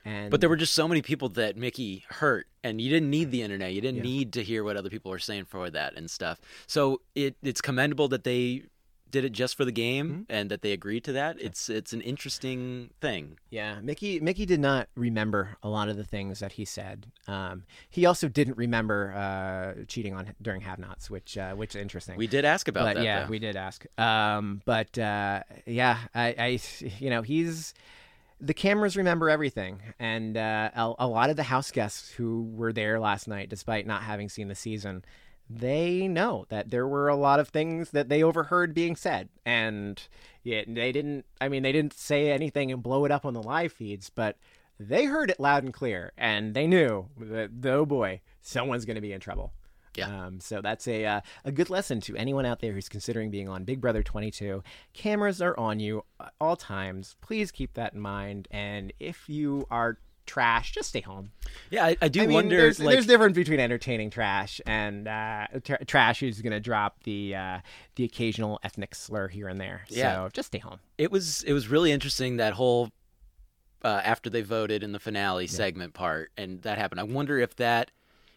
And 0.05 0.29
But 0.31 0.41
there 0.41 0.49
were 0.49 0.57
just 0.57 0.73
so 0.73 0.87
many 0.87 1.01
people 1.01 1.29
that 1.29 1.55
Michie 1.55 2.03
hurt, 2.09 2.47
and 2.63 2.81
you 2.81 2.89
didn't 2.89 3.09
need 3.09 3.31
the 3.31 3.41
internet. 3.41 3.73
You 3.73 3.79
didn't 3.81 3.97
Yeah. 3.97 4.03
need 4.03 4.33
to 4.33 4.43
hear 4.43 4.63
what 4.63 4.75
other 4.75 4.89
people 4.89 5.11
were 5.11 5.19
saying 5.19 5.45
for 5.45 5.69
that 5.69 5.95
and 5.95 6.09
stuff. 6.11 6.39
So 6.67 7.01
it 7.15 7.35
it's 7.41 7.61
commendable 7.61 8.07
that 8.09 8.23
they 8.23 8.63
did 9.13 9.23
it 9.23 9.31
just 9.31 9.55
for 9.55 9.63
the 9.63 9.71
game 9.71 10.09
Mm-hmm. 10.09 10.21
and 10.27 10.51
that 10.51 10.61
they 10.61 10.73
agreed 10.73 11.05
to 11.05 11.13
that. 11.13 11.37
It's 11.39 11.69
it's 11.69 11.93
an 11.93 12.01
interesting 12.01 12.89
thing. 12.99 13.37
Yeah, 13.49 13.79
Michie 13.81 14.19
Michie 14.19 14.45
did 14.45 14.59
not 14.59 14.89
remember 14.95 15.55
a 15.63 15.69
lot 15.69 15.87
of 15.87 15.95
the 15.95 16.03
things 16.03 16.39
that 16.39 16.53
he 16.53 16.65
said. 16.65 17.05
Um, 17.27 17.63
he 17.89 18.05
also 18.05 18.27
didn't 18.27 18.57
remember 18.57 19.13
uh, 19.13 19.85
cheating 19.87 20.13
on 20.13 20.33
during 20.41 20.59
have-nots, 20.61 21.09
which 21.09 21.37
uh, 21.37 21.53
which 21.53 21.75
is 21.75 21.81
interesting. 21.81 22.17
We 22.17 22.27
did 22.27 22.43
ask 22.43 22.67
about 22.67 22.83
But 22.85 22.95
that, 22.95 23.03
Yeah, 23.05 23.23
though. 23.23 23.29
we 23.29 23.39
did 23.39 23.55
ask. 23.55 23.85
Um, 23.99 24.61
but 24.65 24.97
uh, 24.97 25.43
yeah, 25.65 25.99
I, 26.13 26.27
I 26.37 26.59
you 26.99 27.09
know 27.09 27.21
he's 27.21 27.73
the 28.41 28.53
cameras 28.53 28.97
remember 28.97 29.29
everything, 29.29 29.79
and 29.99 30.35
uh, 30.35 30.69
a, 30.75 30.93
a 30.99 31.07
lot 31.07 31.29
of 31.29 31.37
the 31.37 31.43
house 31.43 31.71
guests 31.71 32.11
who 32.11 32.43
were 32.55 32.73
there 32.73 32.99
last 32.99 33.27
night, 33.27 33.47
despite 33.47 33.87
not 33.87 34.01
having 34.01 34.27
seen 34.27 34.49
the 34.49 34.55
season, 34.55 35.05
they 35.49 36.07
know 36.07 36.45
that 36.49 36.69
there 36.69 36.87
were 36.87 37.07
a 37.07 37.15
lot 37.15 37.39
of 37.39 37.49
things 37.49 37.91
that 37.91 38.09
they 38.09 38.23
overheard 38.23 38.73
being 38.73 38.95
said, 38.95 39.29
and 39.45 40.01
yeah, 40.43 40.63
they 40.67 40.91
didn't. 40.91 41.25
I 41.39 41.49
mean, 41.49 41.63
they 41.63 41.71
didn't 41.71 41.93
say 41.93 42.31
anything 42.31 42.71
and 42.71 42.81
blow 42.81 43.05
it 43.05 43.11
up 43.11 43.25
on 43.25 43.33
the 43.33 43.43
live 43.43 43.73
feeds, 43.73 44.09
but 44.09 44.37
they 44.79 45.05
heard 45.05 45.29
it 45.29 45.39
loud 45.39 45.63
and 45.63 45.73
clear, 45.73 46.13
and 46.17 46.53
they 46.53 46.67
knew 46.67 47.07
that 47.17 47.51
oh 47.65 47.85
boy, 47.85 48.21
someone's 48.41 48.85
going 48.85 48.95
to 48.95 49.01
be 49.01 49.13
in 49.13 49.19
trouble. 49.19 49.53
Yeah. 49.95 50.25
Um, 50.25 50.39
so 50.39 50.61
that's 50.61 50.87
a 50.87 51.05
uh, 51.05 51.21
a 51.45 51.51
good 51.51 51.69
lesson 51.69 52.01
to 52.01 52.15
anyone 52.15 52.45
out 52.45 52.59
there 52.59 52.73
who's 52.73 52.89
considering 52.89 53.29
being 53.29 53.47
on 53.47 53.63
Big 53.63 53.79
Brother 53.79 54.01
22. 54.01 54.63
Cameras 54.93 55.41
are 55.41 55.57
on 55.59 55.79
you 55.79 56.03
at 56.19 56.33
all 56.41 56.55
times. 56.55 57.15
Please 57.21 57.51
keep 57.51 57.73
that 57.75 57.93
in 57.93 57.99
mind. 57.99 58.47
And 58.51 58.91
if 58.99 59.29
you 59.29 59.67
are 59.69 59.99
trash, 60.25 60.71
just 60.71 60.89
stay 60.89 61.01
home. 61.01 61.31
Yeah, 61.69 61.85
I, 61.85 61.97
I 62.01 62.07
do 62.07 62.21
I 62.21 62.25
mean, 62.27 62.35
wonder. 62.35 62.57
There's, 62.57 62.79
like, 62.79 62.93
there's 62.93 63.05
difference 63.05 63.35
between 63.35 63.59
entertaining 63.59 64.09
trash 64.09 64.61
and 64.65 65.07
uh, 65.07 65.47
tra- 65.63 65.83
trash 65.85 66.19
who's 66.19 66.41
going 66.41 66.51
to 66.51 66.59
drop 66.59 67.03
the 67.03 67.35
uh, 67.35 67.59
the 67.95 68.03
occasional 68.03 68.59
ethnic 68.63 68.95
slur 68.95 69.27
here 69.27 69.47
and 69.47 69.59
there. 69.59 69.83
Yeah. 69.89 70.15
So 70.15 70.29
just 70.33 70.47
stay 70.47 70.59
home. 70.59 70.79
it 70.97 71.11
was 71.11 71.43
it 71.43 71.53
was 71.53 71.67
really 71.67 71.91
interesting 71.91 72.37
that 72.37 72.53
whole 72.53 72.91
uh, 73.83 74.01
after 74.03 74.29
they 74.29 74.41
voted 74.41 74.83
in 74.83 74.91
the 74.91 74.99
finale 74.99 75.47
segment 75.47 75.93
part, 75.93 76.31
and 76.37 76.61
that 76.61 76.77
happened. 76.77 76.99
I 76.99 77.03
wonder 77.03 77.39
if 77.39 77.55
that 77.57 77.91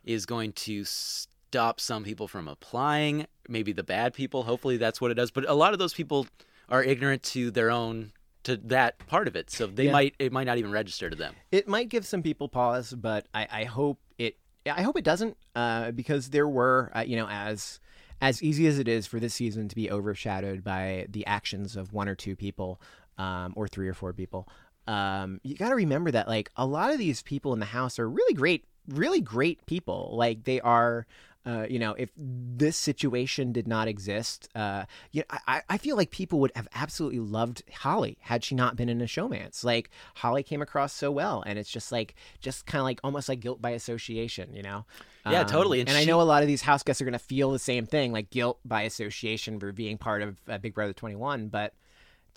is 0.04 0.26
going 0.26 0.52
to 0.52 0.84
stop 0.84 1.80
some 1.80 2.04
people 2.04 2.28
from 2.28 2.48
applying. 2.48 3.26
Maybe 3.48 3.72
the 3.72 3.84
bad 3.84 4.12
people. 4.14 4.42
Hopefully, 4.42 4.76
that's 4.76 5.00
what 5.00 5.10
it 5.10 5.14
does. 5.14 5.30
But 5.30 5.48
a 5.48 5.54
lot 5.54 5.72
of 5.72 5.78
those 5.78 5.94
people 5.94 6.26
are 6.68 6.82
ignorant 6.82 7.22
to 7.22 7.50
their 7.50 7.70
own 7.70 8.12
to 8.46 8.56
that 8.56 8.98
part 9.06 9.28
of 9.28 9.36
it, 9.36 9.50
so 9.50 9.66
they 9.66 9.84
Yeah. 9.86 9.92
might 9.92 10.14
it 10.18 10.32
might 10.32 10.44
not 10.44 10.58
even 10.58 10.72
register 10.72 11.10
to 11.10 11.16
them. 11.16 11.34
It 11.52 11.68
might 11.68 11.88
give 11.88 12.04
some 12.06 12.22
people 12.22 12.48
pause, 12.48 12.92
but 12.92 13.26
I, 13.32 13.46
I 13.50 13.64
hope 13.64 14.00
it. 14.18 14.36
I 14.66 14.82
hope 14.82 14.98
it 14.98 15.04
doesn't, 15.04 15.36
uh, 15.54 15.92
because 15.92 16.30
there 16.30 16.48
were, 16.48 16.90
uh, 16.96 17.04
you 17.06 17.16
know, 17.16 17.28
as 17.28 17.78
as 18.20 18.42
easy 18.42 18.66
as 18.66 18.78
it 18.78 18.88
is 18.88 19.06
for 19.06 19.20
this 19.20 19.34
season 19.34 19.68
to 19.68 19.76
be 19.76 19.90
overshadowed 19.90 20.64
by 20.64 21.06
the 21.08 21.24
actions 21.26 21.76
of 21.76 21.92
one 21.92 22.08
or 22.08 22.14
two 22.14 22.34
people, 22.34 22.80
um, 23.18 23.52
or 23.54 23.68
three 23.68 23.88
or 23.88 23.94
four 23.94 24.12
people. 24.12 24.48
Um, 24.88 25.40
you 25.44 25.54
got 25.56 25.68
to 25.68 25.74
remember 25.74 26.10
that, 26.12 26.26
like, 26.26 26.50
a 26.56 26.66
lot 26.66 26.92
of 26.92 26.98
these 26.98 27.22
people 27.22 27.52
in 27.52 27.60
the 27.60 27.66
house 27.66 27.98
are 27.98 28.08
really 28.08 28.34
great, 28.34 28.64
really 28.88 29.20
great 29.20 29.64
people. 29.66 30.14
Like, 30.16 30.44
they 30.44 30.60
are. 30.60 31.06
Uh, 31.46 31.64
you 31.70 31.78
know, 31.78 31.92
if 31.92 32.10
this 32.16 32.76
situation 32.76 33.52
did 33.52 33.68
not 33.68 33.86
exist, 33.86 34.48
uh, 34.56 34.84
you 35.12 35.22
know, 35.22 35.38
I, 35.46 35.62
I 35.68 35.78
feel 35.78 35.96
like 35.96 36.10
people 36.10 36.40
would 36.40 36.50
have 36.56 36.66
absolutely 36.74 37.20
loved 37.20 37.62
Holly 37.72 38.18
had 38.20 38.42
she 38.42 38.56
not 38.56 38.74
been 38.74 38.88
in 38.88 39.00
a 39.00 39.04
showmance. 39.04 39.62
Like 39.62 39.90
Holly 40.16 40.42
came 40.42 40.60
across 40.60 40.92
so 40.92 41.12
well, 41.12 41.44
and 41.46 41.56
it's 41.56 41.70
just 41.70 41.92
like, 41.92 42.16
just 42.40 42.66
kind 42.66 42.80
of 42.80 42.84
like 42.84 42.98
almost 43.04 43.28
like 43.28 43.38
guilt 43.38 43.62
by 43.62 43.70
association, 43.70 44.52
you 44.52 44.62
know? 44.62 44.86
Yeah, 45.24 45.42
Um, 45.42 45.46
totally. 45.46 45.80
And, 45.80 45.88
And 45.88 45.96
I 45.96 46.04
know 46.04 46.20
a 46.20 46.22
lot 46.22 46.42
of 46.42 46.48
these 46.48 46.62
house 46.62 46.82
guests 46.82 47.00
are 47.00 47.04
going 47.04 47.12
to 47.12 47.18
feel 47.18 47.52
the 47.52 47.58
same 47.60 47.86
thing, 47.86 48.12
like 48.12 48.30
guilt 48.30 48.58
by 48.64 48.82
association 48.82 49.60
for 49.60 49.70
being 49.72 49.98
part 49.98 50.22
of 50.22 50.40
uh, 50.48 50.58
Big 50.58 50.74
Brother 50.74 50.92
21, 50.92 51.48
but 51.48 51.74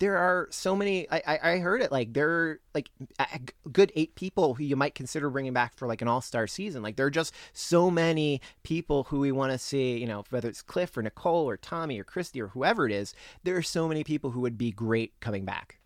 there 0.00 0.16
are 0.16 0.48
so 0.50 0.74
many 0.74 1.08
I, 1.10 1.22
I 1.26 1.50
i 1.52 1.58
heard 1.58 1.80
it 1.80 1.92
like 1.92 2.12
there 2.12 2.28
are 2.30 2.60
like 2.74 2.90
a 3.18 3.40
good 3.70 3.92
eight 3.94 4.16
people 4.16 4.54
who 4.54 4.64
you 4.64 4.74
might 4.74 4.94
consider 4.96 5.30
bringing 5.30 5.52
back 5.52 5.76
for 5.76 5.86
like 5.86 6.02
an 6.02 6.08
all-star 6.08 6.48
season 6.48 6.82
like 6.82 6.96
there 6.96 7.06
are 7.06 7.10
just 7.10 7.32
so 7.52 7.90
many 7.90 8.40
people 8.64 9.04
who 9.04 9.20
we 9.20 9.30
want 9.30 9.52
to 9.52 9.58
see 9.58 9.96
you 9.96 10.06
know 10.06 10.24
whether 10.30 10.48
it's 10.48 10.62
cliff 10.62 10.96
or 10.96 11.02
nicole 11.02 11.48
or 11.48 11.56
tommy 11.56 12.00
or 12.00 12.04
Christie 12.04 12.40
or 12.40 12.48
whoever 12.48 12.86
it 12.86 12.92
is 12.92 13.14
there 13.44 13.56
are 13.56 13.62
so 13.62 13.86
many 13.86 14.02
people 14.02 14.32
who 14.32 14.40
would 14.40 14.58
be 14.58 14.72
great 14.72 15.12
coming 15.20 15.44
back 15.44 15.78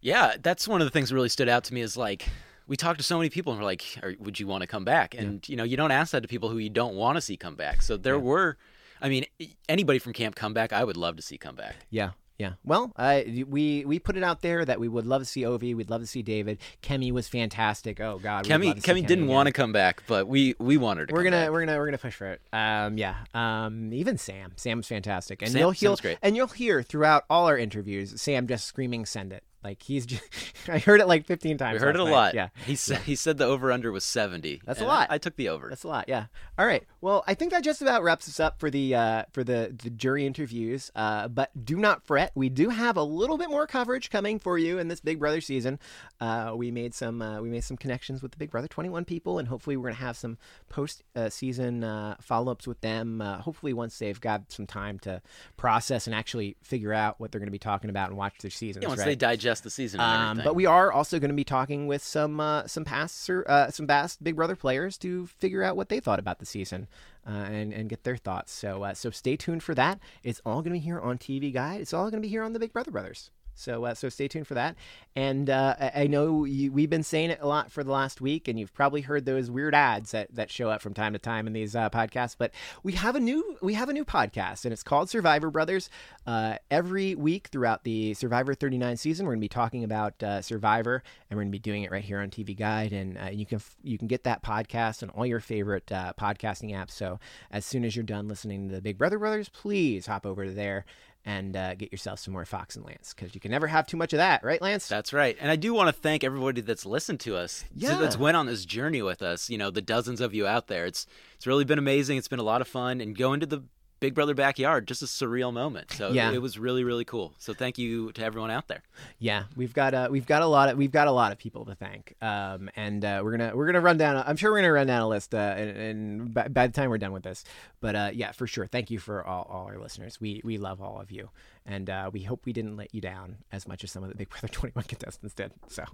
Yeah, 0.00 0.36
that's 0.40 0.68
one 0.68 0.80
of 0.80 0.86
the 0.86 0.90
things 0.90 1.08
that 1.08 1.14
really 1.14 1.28
stood 1.28 1.48
out 1.48 1.64
to 1.64 1.74
me 1.74 1.80
is 1.80 1.96
like 1.96 2.28
we 2.66 2.76
talked 2.76 2.98
to 2.98 3.04
so 3.04 3.16
many 3.18 3.30
people 3.30 3.52
and 3.52 3.60
we're 3.60 3.66
like, 3.66 3.82
would 4.20 4.38
you 4.38 4.46
want 4.46 4.60
to 4.60 4.66
come 4.66 4.84
back? 4.84 5.14
And 5.14 5.46
you 5.48 5.56
know, 5.56 5.64
you 5.64 5.76
don't 5.76 5.90
ask 5.90 6.12
that 6.12 6.20
to 6.22 6.28
people 6.28 6.50
who 6.50 6.58
you 6.58 6.70
don't 6.70 6.94
want 6.94 7.16
to 7.16 7.20
see 7.20 7.36
come 7.36 7.56
back. 7.56 7.82
So 7.82 7.96
there 7.96 8.18
were, 8.18 8.58
I 9.00 9.08
mean, 9.08 9.24
anybody 9.68 9.98
from 9.98 10.12
camp 10.12 10.34
come 10.36 10.52
back, 10.54 10.72
I 10.72 10.84
would 10.84 10.96
love 10.96 11.16
to 11.16 11.22
see 11.22 11.38
come 11.38 11.56
back. 11.56 11.74
yeah 11.90 12.10
yeah 12.38 12.52
well 12.64 12.92
uh, 12.96 13.20
we 13.48 13.84
we 13.84 13.98
put 13.98 14.16
it 14.16 14.22
out 14.22 14.42
there 14.42 14.64
that 14.64 14.78
we 14.80 14.88
would 14.88 15.06
love 15.06 15.20
to 15.22 15.24
see 15.26 15.42
ovi 15.42 15.74
we'd 15.74 15.90
love 15.90 16.00
to 16.00 16.06
see 16.06 16.22
david 16.22 16.58
kemi 16.82 17.10
was 17.12 17.28
fantastic 17.28 18.00
oh 18.00 18.18
god 18.22 18.44
Kemi, 18.44 18.66
love 18.66 18.76
to 18.76 18.80
see 18.82 18.88
Kemi 18.92 19.06
didn't 19.06 19.24
again. 19.24 19.26
want 19.26 19.46
to 19.48 19.52
come 19.52 19.72
back, 19.72 20.02
but 20.06 20.28
we 20.28 20.54
we 20.58 20.76
wanted 20.76 21.08
to. 21.08 21.14
we're 21.14 21.20
come 21.24 21.32
gonna 21.32 21.44
back. 21.44 21.50
we're 21.50 21.64
gonna 21.66 21.78
we're 21.78 21.86
gonna 21.86 21.98
push 21.98 22.14
for 22.14 22.26
it. 22.26 22.40
Um, 22.52 22.96
yeah. 22.96 23.16
Um, 23.34 23.92
even 23.92 24.16
Sam. 24.18 24.52
Sam's 24.56 24.86
fantastic, 24.86 25.42
and 25.42 25.50
Sam- 25.50 25.60
you'll 25.60 25.70
hear 25.72 26.16
and 26.22 26.36
you'll 26.36 26.46
hear 26.48 26.82
throughout 26.82 27.24
all 27.28 27.46
our 27.46 27.58
interviews 27.58 28.20
Sam 28.20 28.46
just 28.46 28.64
screaming, 28.66 29.04
"Send 29.06 29.32
it, 29.32 29.42
Like 29.64 29.82
he's, 29.82 30.06
just, 30.06 30.22
I 30.68 30.78
heard 30.78 31.00
it 31.00 31.08
like 31.08 31.26
15 31.26 31.58
times. 31.58 31.80
We 31.80 31.86
heard 31.86 31.96
it 31.96 32.00
a 32.00 32.04
night. 32.04 32.10
lot. 32.10 32.34
Yeah, 32.34 32.48
He 32.64 32.76
said 32.76 32.98
he 32.98 33.16
said 33.16 33.38
the 33.38 33.44
over 33.44 33.72
under 33.72 33.90
was 33.90 34.04
70. 34.04 34.62
That's 34.64 34.80
a 34.80 34.84
lot. 34.84 35.10
I, 35.10 35.14
I 35.14 35.18
took 35.18 35.34
the 35.36 35.48
over. 35.48 35.68
That's 35.68 35.84
a 35.84 35.88
lot. 35.88 36.04
Yeah. 36.08 36.26
All 36.58 36.66
right. 36.66 36.84
Well, 37.00 37.24
I 37.26 37.34
think 37.34 37.50
that 37.52 37.64
just 37.64 37.82
about 37.82 38.02
wraps 38.02 38.28
us 38.28 38.38
up 38.38 38.60
for 38.60 38.70
the 38.70 38.94
uh, 38.94 39.24
for 39.32 39.42
the, 39.42 39.74
the 39.82 39.90
jury 39.90 40.26
interviews. 40.26 40.90
Uh, 40.94 41.26
but 41.28 41.50
do 41.64 41.76
not 41.76 42.06
fret. 42.06 42.30
We 42.34 42.48
do 42.48 42.68
have 42.68 42.96
a 42.96 43.02
little 43.02 43.36
bit 43.36 43.50
more 43.50 43.66
coverage 43.66 44.10
coming 44.10 44.38
for 44.38 44.58
you 44.58 44.78
in 44.78 44.88
this 44.88 45.00
Big 45.00 45.18
Brother 45.18 45.40
season. 45.40 45.80
Uh, 46.20 46.52
we 46.54 46.70
made 46.70 46.94
some 46.94 47.20
uh, 47.20 47.40
we 47.40 47.48
made 47.48 47.64
some 47.64 47.76
connections 47.76 48.22
with 48.22 48.30
the 48.30 48.38
Big 48.38 48.50
Brother 48.50 48.68
21 48.68 49.04
people, 49.04 49.38
and 49.38 49.48
hopefully 49.48 49.76
we're 49.76 49.88
gonna 49.88 49.94
have 49.96 50.16
some 50.16 50.38
post 50.68 51.02
uh, 51.16 51.28
season 51.28 51.82
uh, 51.82 52.14
follow 52.20 52.52
ups 52.52 52.66
with 52.66 52.80
them. 52.80 53.20
Uh, 53.20 53.38
hopefully 53.38 53.72
once 53.72 53.98
they've 53.98 54.20
got 54.20 54.52
some 54.52 54.66
time 54.66 54.98
to 55.00 55.20
process 55.56 56.06
and 56.06 56.14
actually 56.14 56.56
figure 56.62 56.92
out 56.92 57.18
what 57.18 57.32
they're 57.32 57.40
gonna 57.40 57.50
be 57.50 57.58
talking 57.58 57.90
about 57.90 58.08
and 58.08 58.16
watch 58.16 58.38
their 58.38 58.50
seasons. 58.50 58.82
Yeah, 58.82 58.88
once 58.88 59.00
right? 59.00 59.06
they 59.06 59.16
digest 59.16 59.47
the 59.62 59.70
season 59.70 60.00
Um, 60.00 60.40
but 60.44 60.54
we 60.54 60.66
are 60.66 60.92
also 60.92 61.18
going 61.18 61.30
to 61.30 61.34
be 61.36 61.44
talking 61.44 61.86
with 61.86 62.02
some 62.02 62.40
uh, 62.40 62.66
some 62.66 62.84
past 62.84 63.28
uh, 63.30 63.70
some 63.70 63.86
past 63.86 64.22
Big 64.22 64.36
Brother 64.36 64.56
players 64.56 64.96
to 64.98 65.26
figure 65.26 65.62
out 65.62 65.76
what 65.76 65.88
they 65.88 66.00
thought 66.00 66.18
about 66.18 66.38
the 66.38 66.46
season 66.46 66.86
uh, 67.26 67.30
and 67.30 67.72
and 67.72 67.88
get 67.88 68.04
their 68.04 68.16
thoughts. 68.16 68.52
So 68.52 68.82
uh, 68.84 68.94
so 68.94 69.10
stay 69.10 69.36
tuned 69.36 69.62
for 69.62 69.74
that. 69.74 69.98
It's 70.22 70.40
all 70.46 70.62
going 70.62 70.74
to 70.74 70.80
be 70.80 70.84
here 70.84 71.00
on 71.00 71.18
TV 71.18 71.52
Guide. 71.52 71.80
It's 71.80 71.92
all 71.92 72.10
going 72.10 72.22
to 72.22 72.26
be 72.26 72.28
here 72.28 72.42
on 72.42 72.52
the 72.52 72.58
Big 72.58 72.72
Brother 72.72 72.90
Brothers. 72.90 73.30
So 73.58 73.84
uh, 73.84 73.94
so 73.94 74.08
stay 74.08 74.28
tuned 74.28 74.46
for 74.46 74.54
that. 74.54 74.76
And 75.16 75.50
uh, 75.50 75.74
I 75.94 76.06
know 76.06 76.44
you, 76.44 76.70
we've 76.70 76.88
been 76.88 77.02
saying 77.02 77.30
it 77.30 77.40
a 77.42 77.48
lot 77.48 77.72
for 77.72 77.82
the 77.82 77.90
last 77.90 78.20
week, 78.20 78.46
and 78.46 78.58
you've 78.58 78.72
probably 78.72 79.00
heard 79.00 79.24
those 79.24 79.50
weird 79.50 79.74
ads 79.74 80.12
that, 80.12 80.32
that 80.34 80.48
show 80.48 80.70
up 80.70 80.80
from 80.80 80.94
time 80.94 81.12
to 81.12 81.18
time 81.18 81.48
in 81.48 81.52
these 81.52 81.74
uh, 81.74 81.90
podcasts. 81.90 82.36
But 82.38 82.52
we 82.84 82.92
have 82.92 83.16
a 83.16 83.20
new 83.20 83.56
we 83.60 83.74
have 83.74 83.88
a 83.88 83.92
new 83.92 84.04
podcast, 84.04 84.64
and 84.64 84.72
it's 84.72 84.84
called 84.84 85.10
Survivor 85.10 85.50
Brothers. 85.50 85.90
Uh, 86.26 86.56
every 86.70 87.14
week 87.16 87.48
throughout 87.48 87.84
the 87.84 88.14
Survivor 88.14 88.54
39 88.54 88.96
season, 88.96 89.26
we're 89.26 89.32
going 89.32 89.40
to 89.40 89.44
be 89.44 89.48
talking 89.48 89.82
about 89.82 90.22
uh, 90.22 90.40
Survivor, 90.40 91.02
and 91.28 91.36
we're 91.36 91.42
going 91.42 91.52
to 91.52 91.56
be 91.56 91.58
doing 91.58 91.82
it 91.82 91.90
right 91.90 92.04
here 92.04 92.20
on 92.20 92.30
TV 92.30 92.56
Guide. 92.56 92.92
And 92.92 93.18
uh, 93.18 93.30
you 93.32 93.44
can 93.44 93.60
you 93.82 93.98
can 93.98 94.06
get 94.06 94.24
that 94.24 94.42
podcast 94.42 95.02
on 95.02 95.10
all 95.10 95.26
your 95.26 95.40
favorite 95.40 95.86
podcasting 95.86 96.70
apps. 96.70 96.92
So 96.92 97.18
as 97.50 97.66
soon 97.66 97.84
as 97.84 97.96
you're 97.96 98.04
done 98.04 98.28
listening 98.28 98.68
to 98.68 98.74
the 98.76 98.82
Big 98.82 98.98
Brother 98.98 99.18
Brothers, 99.18 99.48
please 99.48 100.06
hop 100.06 100.24
over 100.24 100.48
there 100.48 100.84
and 101.28 101.54
uh, 101.58 101.74
get 101.74 101.92
yourself 101.92 102.18
some 102.18 102.32
more 102.32 102.46
Fox 102.46 102.74
and 102.74 102.86
Lance 102.86 103.12
because 103.14 103.34
you 103.34 103.40
can 103.40 103.50
never 103.50 103.66
have 103.66 103.86
too 103.86 103.98
much 103.98 104.14
of 104.14 104.16
that, 104.16 104.42
right, 104.42 104.62
Lance? 104.62 104.88
That's 104.88 105.12
right. 105.12 105.36
And 105.38 105.50
I 105.50 105.56
do 105.56 105.74
want 105.74 105.88
to 105.88 105.92
thank 105.92 106.24
everybody 106.24 106.62
that's 106.62 106.86
listened 106.86 107.20
to 107.20 107.36
us. 107.36 107.66
Yeah. 107.74 107.98
That's 107.98 108.16
went 108.16 108.38
on 108.38 108.46
this 108.46 108.64
journey 108.64 109.02
with 109.02 109.20
us. 109.20 109.50
You 109.50 109.58
know, 109.58 109.70
the 109.70 109.82
dozens 109.82 110.22
of 110.22 110.32
you 110.32 110.46
out 110.46 110.68
there. 110.68 110.86
It's 110.86 111.06
it's 111.36 111.46
really 111.46 111.66
been 111.66 111.78
amazing. 111.78 112.16
It's 112.16 112.28
been 112.28 112.38
a 112.38 112.44
lot 112.44 112.62
of 112.62 112.66
fun 112.66 113.02
and 113.02 113.14
going 113.14 113.40
to 113.40 113.46
the 113.46 113.62
Big 114.00 114.14
Brother 114.14 114.34
backyard, 114.34 114.86
just 114.86 115.02
a 115.02 115.06
surreal 115.06 115.52
moment. 115.52 115.90
So 115.92 116.10
Yeah. 116.10 116.30
it 116.30 116.40
was 116.40 116.58
really 116.58 116.84
really 116.84 117.04
cool. 117.04 117.32
So 117.38 117.52
thank 117.54 117.78
you 117.78 118.12
to 118.12 118.22
everyone 118.24 118.50
out 118.50 118.68
there. 118.68 118.82
Yeah, 119.18 119.44
we've 119.56 119.72
got 119.72 119.94
uh, 119.94 120.08
we've 120.10 120.26
got 120.26 120.42
a 120.42 120.46
lot 120.46 120.68
of 120.68 120.78
we've 120.78 120.92
got 120.92 121.08
a 121.08 121.12
lot 121.12 121.32
of 121.32 121.38
people 121.38 121.64
to 121.64 121.74
thank, 121.74 122.14
um, 122.22 122.70
and 122.76 123.04
uh, 123.04 123.20
we're 123.24 123.32
gonna 123.36 123.56
we're 123.56 123.66
gonna 123.66 123.80
run 123.80 123.98
down. 123.98 124.22
I'm 124.26 124.36
sure 124.36 124.52
we're 124.52 124.58
gonna 124.58 124.72
run 124.72 124.86
down 124.86 125.02
a 125.02 125.08
list, 125.08 125.34
uh, 125.34 125.38
and, 125.38 125.76
and 125.76 126.34
by, 126.34 126.48
by 126.48 126.66
the 126.66 126.72
time 126.72 126.90
we're 126.90 126.98
done 126.98 127.12
with 127.12 127.24
this, 127.24 127.44
but 127.80 127.94
uh, 127.96 128.10
yeah, 128.12 128.32
for 128.32 128.46
sure. 128.46 128.66
Thank 128.66 128.90
you 128.90 128.98
for 128.98 129.26
all, 129.26 129.46
all 129.50 129.66
our 129.66 129.78
listeners. 129.78 130.20
We 130.20 130.40
we 130.44 130.58
love 130.58 130.80
all 130.80 131.00
of 131.00 131.10
you, 131.10 131.30
and 131.66 131.90
uh, 131.90 132.10
we 132.12 132.22
hope 132.22 132.46
we 132.46 132.52
didn't 132.52 132.76
let 132.76 132.94
you 132.94 133.00
down 133.00 133.38
as 133.52 133.66
much 133.66 133.82
as 133.84 133.90
some 133.90 134.02
of 134.04 134.08
the 134.10 134.14
Big 134.16 134.28
Brother 134.30 134.48
21 134.52 134.84
contestants 134.84 135.34
did. 135.34 135.52
So. 135.68 135.84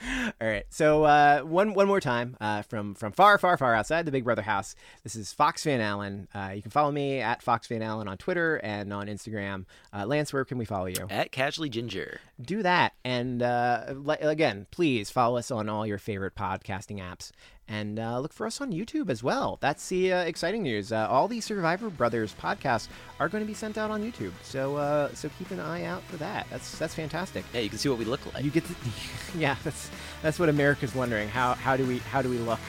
All 0.40 0.46
right. 0.48 0.64
So 0.70 1.04
uh, 1.04 1.40
one 1.40 1.74
one 1.74 1.88
more 1.88 2.00
time 2.00 2.36
uh, 2.40 2.62
from 2.62 2.94
from 2.94 3.12
far 3.12 3.38
far 3.38 3.56
far 3.56 3.74
outside 3.74 4.04
the 4.04 4.12
Big 4.12 4.24
Brother 4.24 4.42
house. 4.42 4.74
This 5.02 5.16
is 5.16 5.32
Fox 5.32 5.64
Van 5.64 5.80
Allen. 5.80 6.28
Uh, 6.34 6.52
you 6.54 6.62
can 6.62 6.70
follow 6.70 6.92
me 6.92 7.20
at 7.20 7.42
Fox 7.42 7.66
Van 7.66 7.82
Allen 7.82 8.06
on 8.06 8.16
Twitter 8.16 8.56
and 8.62 8.92
on 8.92 9.06
Instagram. 9.08 9.64
Uh, 9.92 10.06
Lance, 10.06 10.32
where 10.32 10.44
can 10.44 10.58
we 10.58 10.64
follow 10.64 10.86
you? 10.86 11.06
At 11.10 11.32
Casually 11.32 11.68
Ginger. 11.68 12.20
Do 12.40 12.62
that, 12.62 12.94
and 13.04 13.42
uh, 13.42 13.86
le- 13.96 14.18
again, 14.20 14.66
please 14.70 15.10
follow 15.10 15.36
us 15.36 15.50
on 15.50 15.68
all 15.68 15.86
your 15.86 15.98
favorite 15.98 16.34
podcasting 16.36 17.00
apps, 17.00 17.32
and 17.68 17.98
uh, 17.98 18.18
look 18.18 18.32
for 18.32 18.46
us 18.46 18.60
on 18.60 18.72
YouTube 18.72 19.10
as 19.10 19.22
well. 19.22 19.58
That's 19.60 19.88
the 19.88 20.12
uh, 20.12 20.22
exciting 20.22 20.62
news. 20.62 20.92
Uh, 20.92 21.06
all 21.08 21.28
the 21.28 21.40
Survivor 21.40 21.90
Brothers 21.90 22.34
podcasts 22.40 22.88
are 23.20 23.28
going 23.28 23.42
to 23.42 23.46
be 23.46 23.54
sent 23.54 23.76
out 23.76 23.90
on 23.90 24.02
YouTube, 24.02 24.32
so 24.42 24.76
uh, 24.76 25.12
so 25.14 25.28
keep 25.38 25.50
an 25.50 25.60
eye 25.60 25.84
out 25.84 26.02
for 26.04 26.16
that. 26.16 26.46
That's 26.50 26.78
that's 26.78 26.94
fantastic. 26.94 27.44
Yeah, 27.52 27.60
you 27.60 27.68
can 27.68 27.78
see 27.78 27.88
what 27.88 27.98
we 27.98 28.04
look 28.04 28.32
like. 28.34 28.44
You 28.44 28.50
get 28.50 28.64
to, 28.64 28.74
yeah, 29.38 29.56
that's 29.64 29.90
that's 30.22 30.38
what 30.38 30.48
America's 30.48 30.94
wondering. 30.94 31.28
How 31.28 31.54
how 31.54 31.76
do 31.76 31.86
we 31.86 31.98
how 31.98 32.22
do 32.22 32.30
we 32.30 32.38
look 32.38 32.60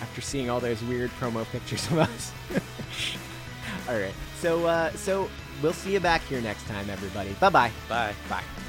after 0.00 0.20
seeing 0.20 0.50
all 0.50 0.60
those 0.60 0.82
weird 0.82 1.10
promo 1.12 1.44
pictures 1.50 1.86
of 1.86 1.98
us? 1.98 2.32
all 3.88 3.98
right, 3.98 4.14
so 4.40 4.66
uh, 4.66 4.90
so 4.92 5.28
we'll 5.62 5.72
see 5.72 5.92
you 5.92 6.00
back 6.00 6.22
here 6.22 6.40
next 6.40 6.64
time, 6.64 6.90
everybody. 6.90 7.32
Bye-bye. 7.34 7.70
Bye. 7.88 8.14
Bye. 8.28 8.61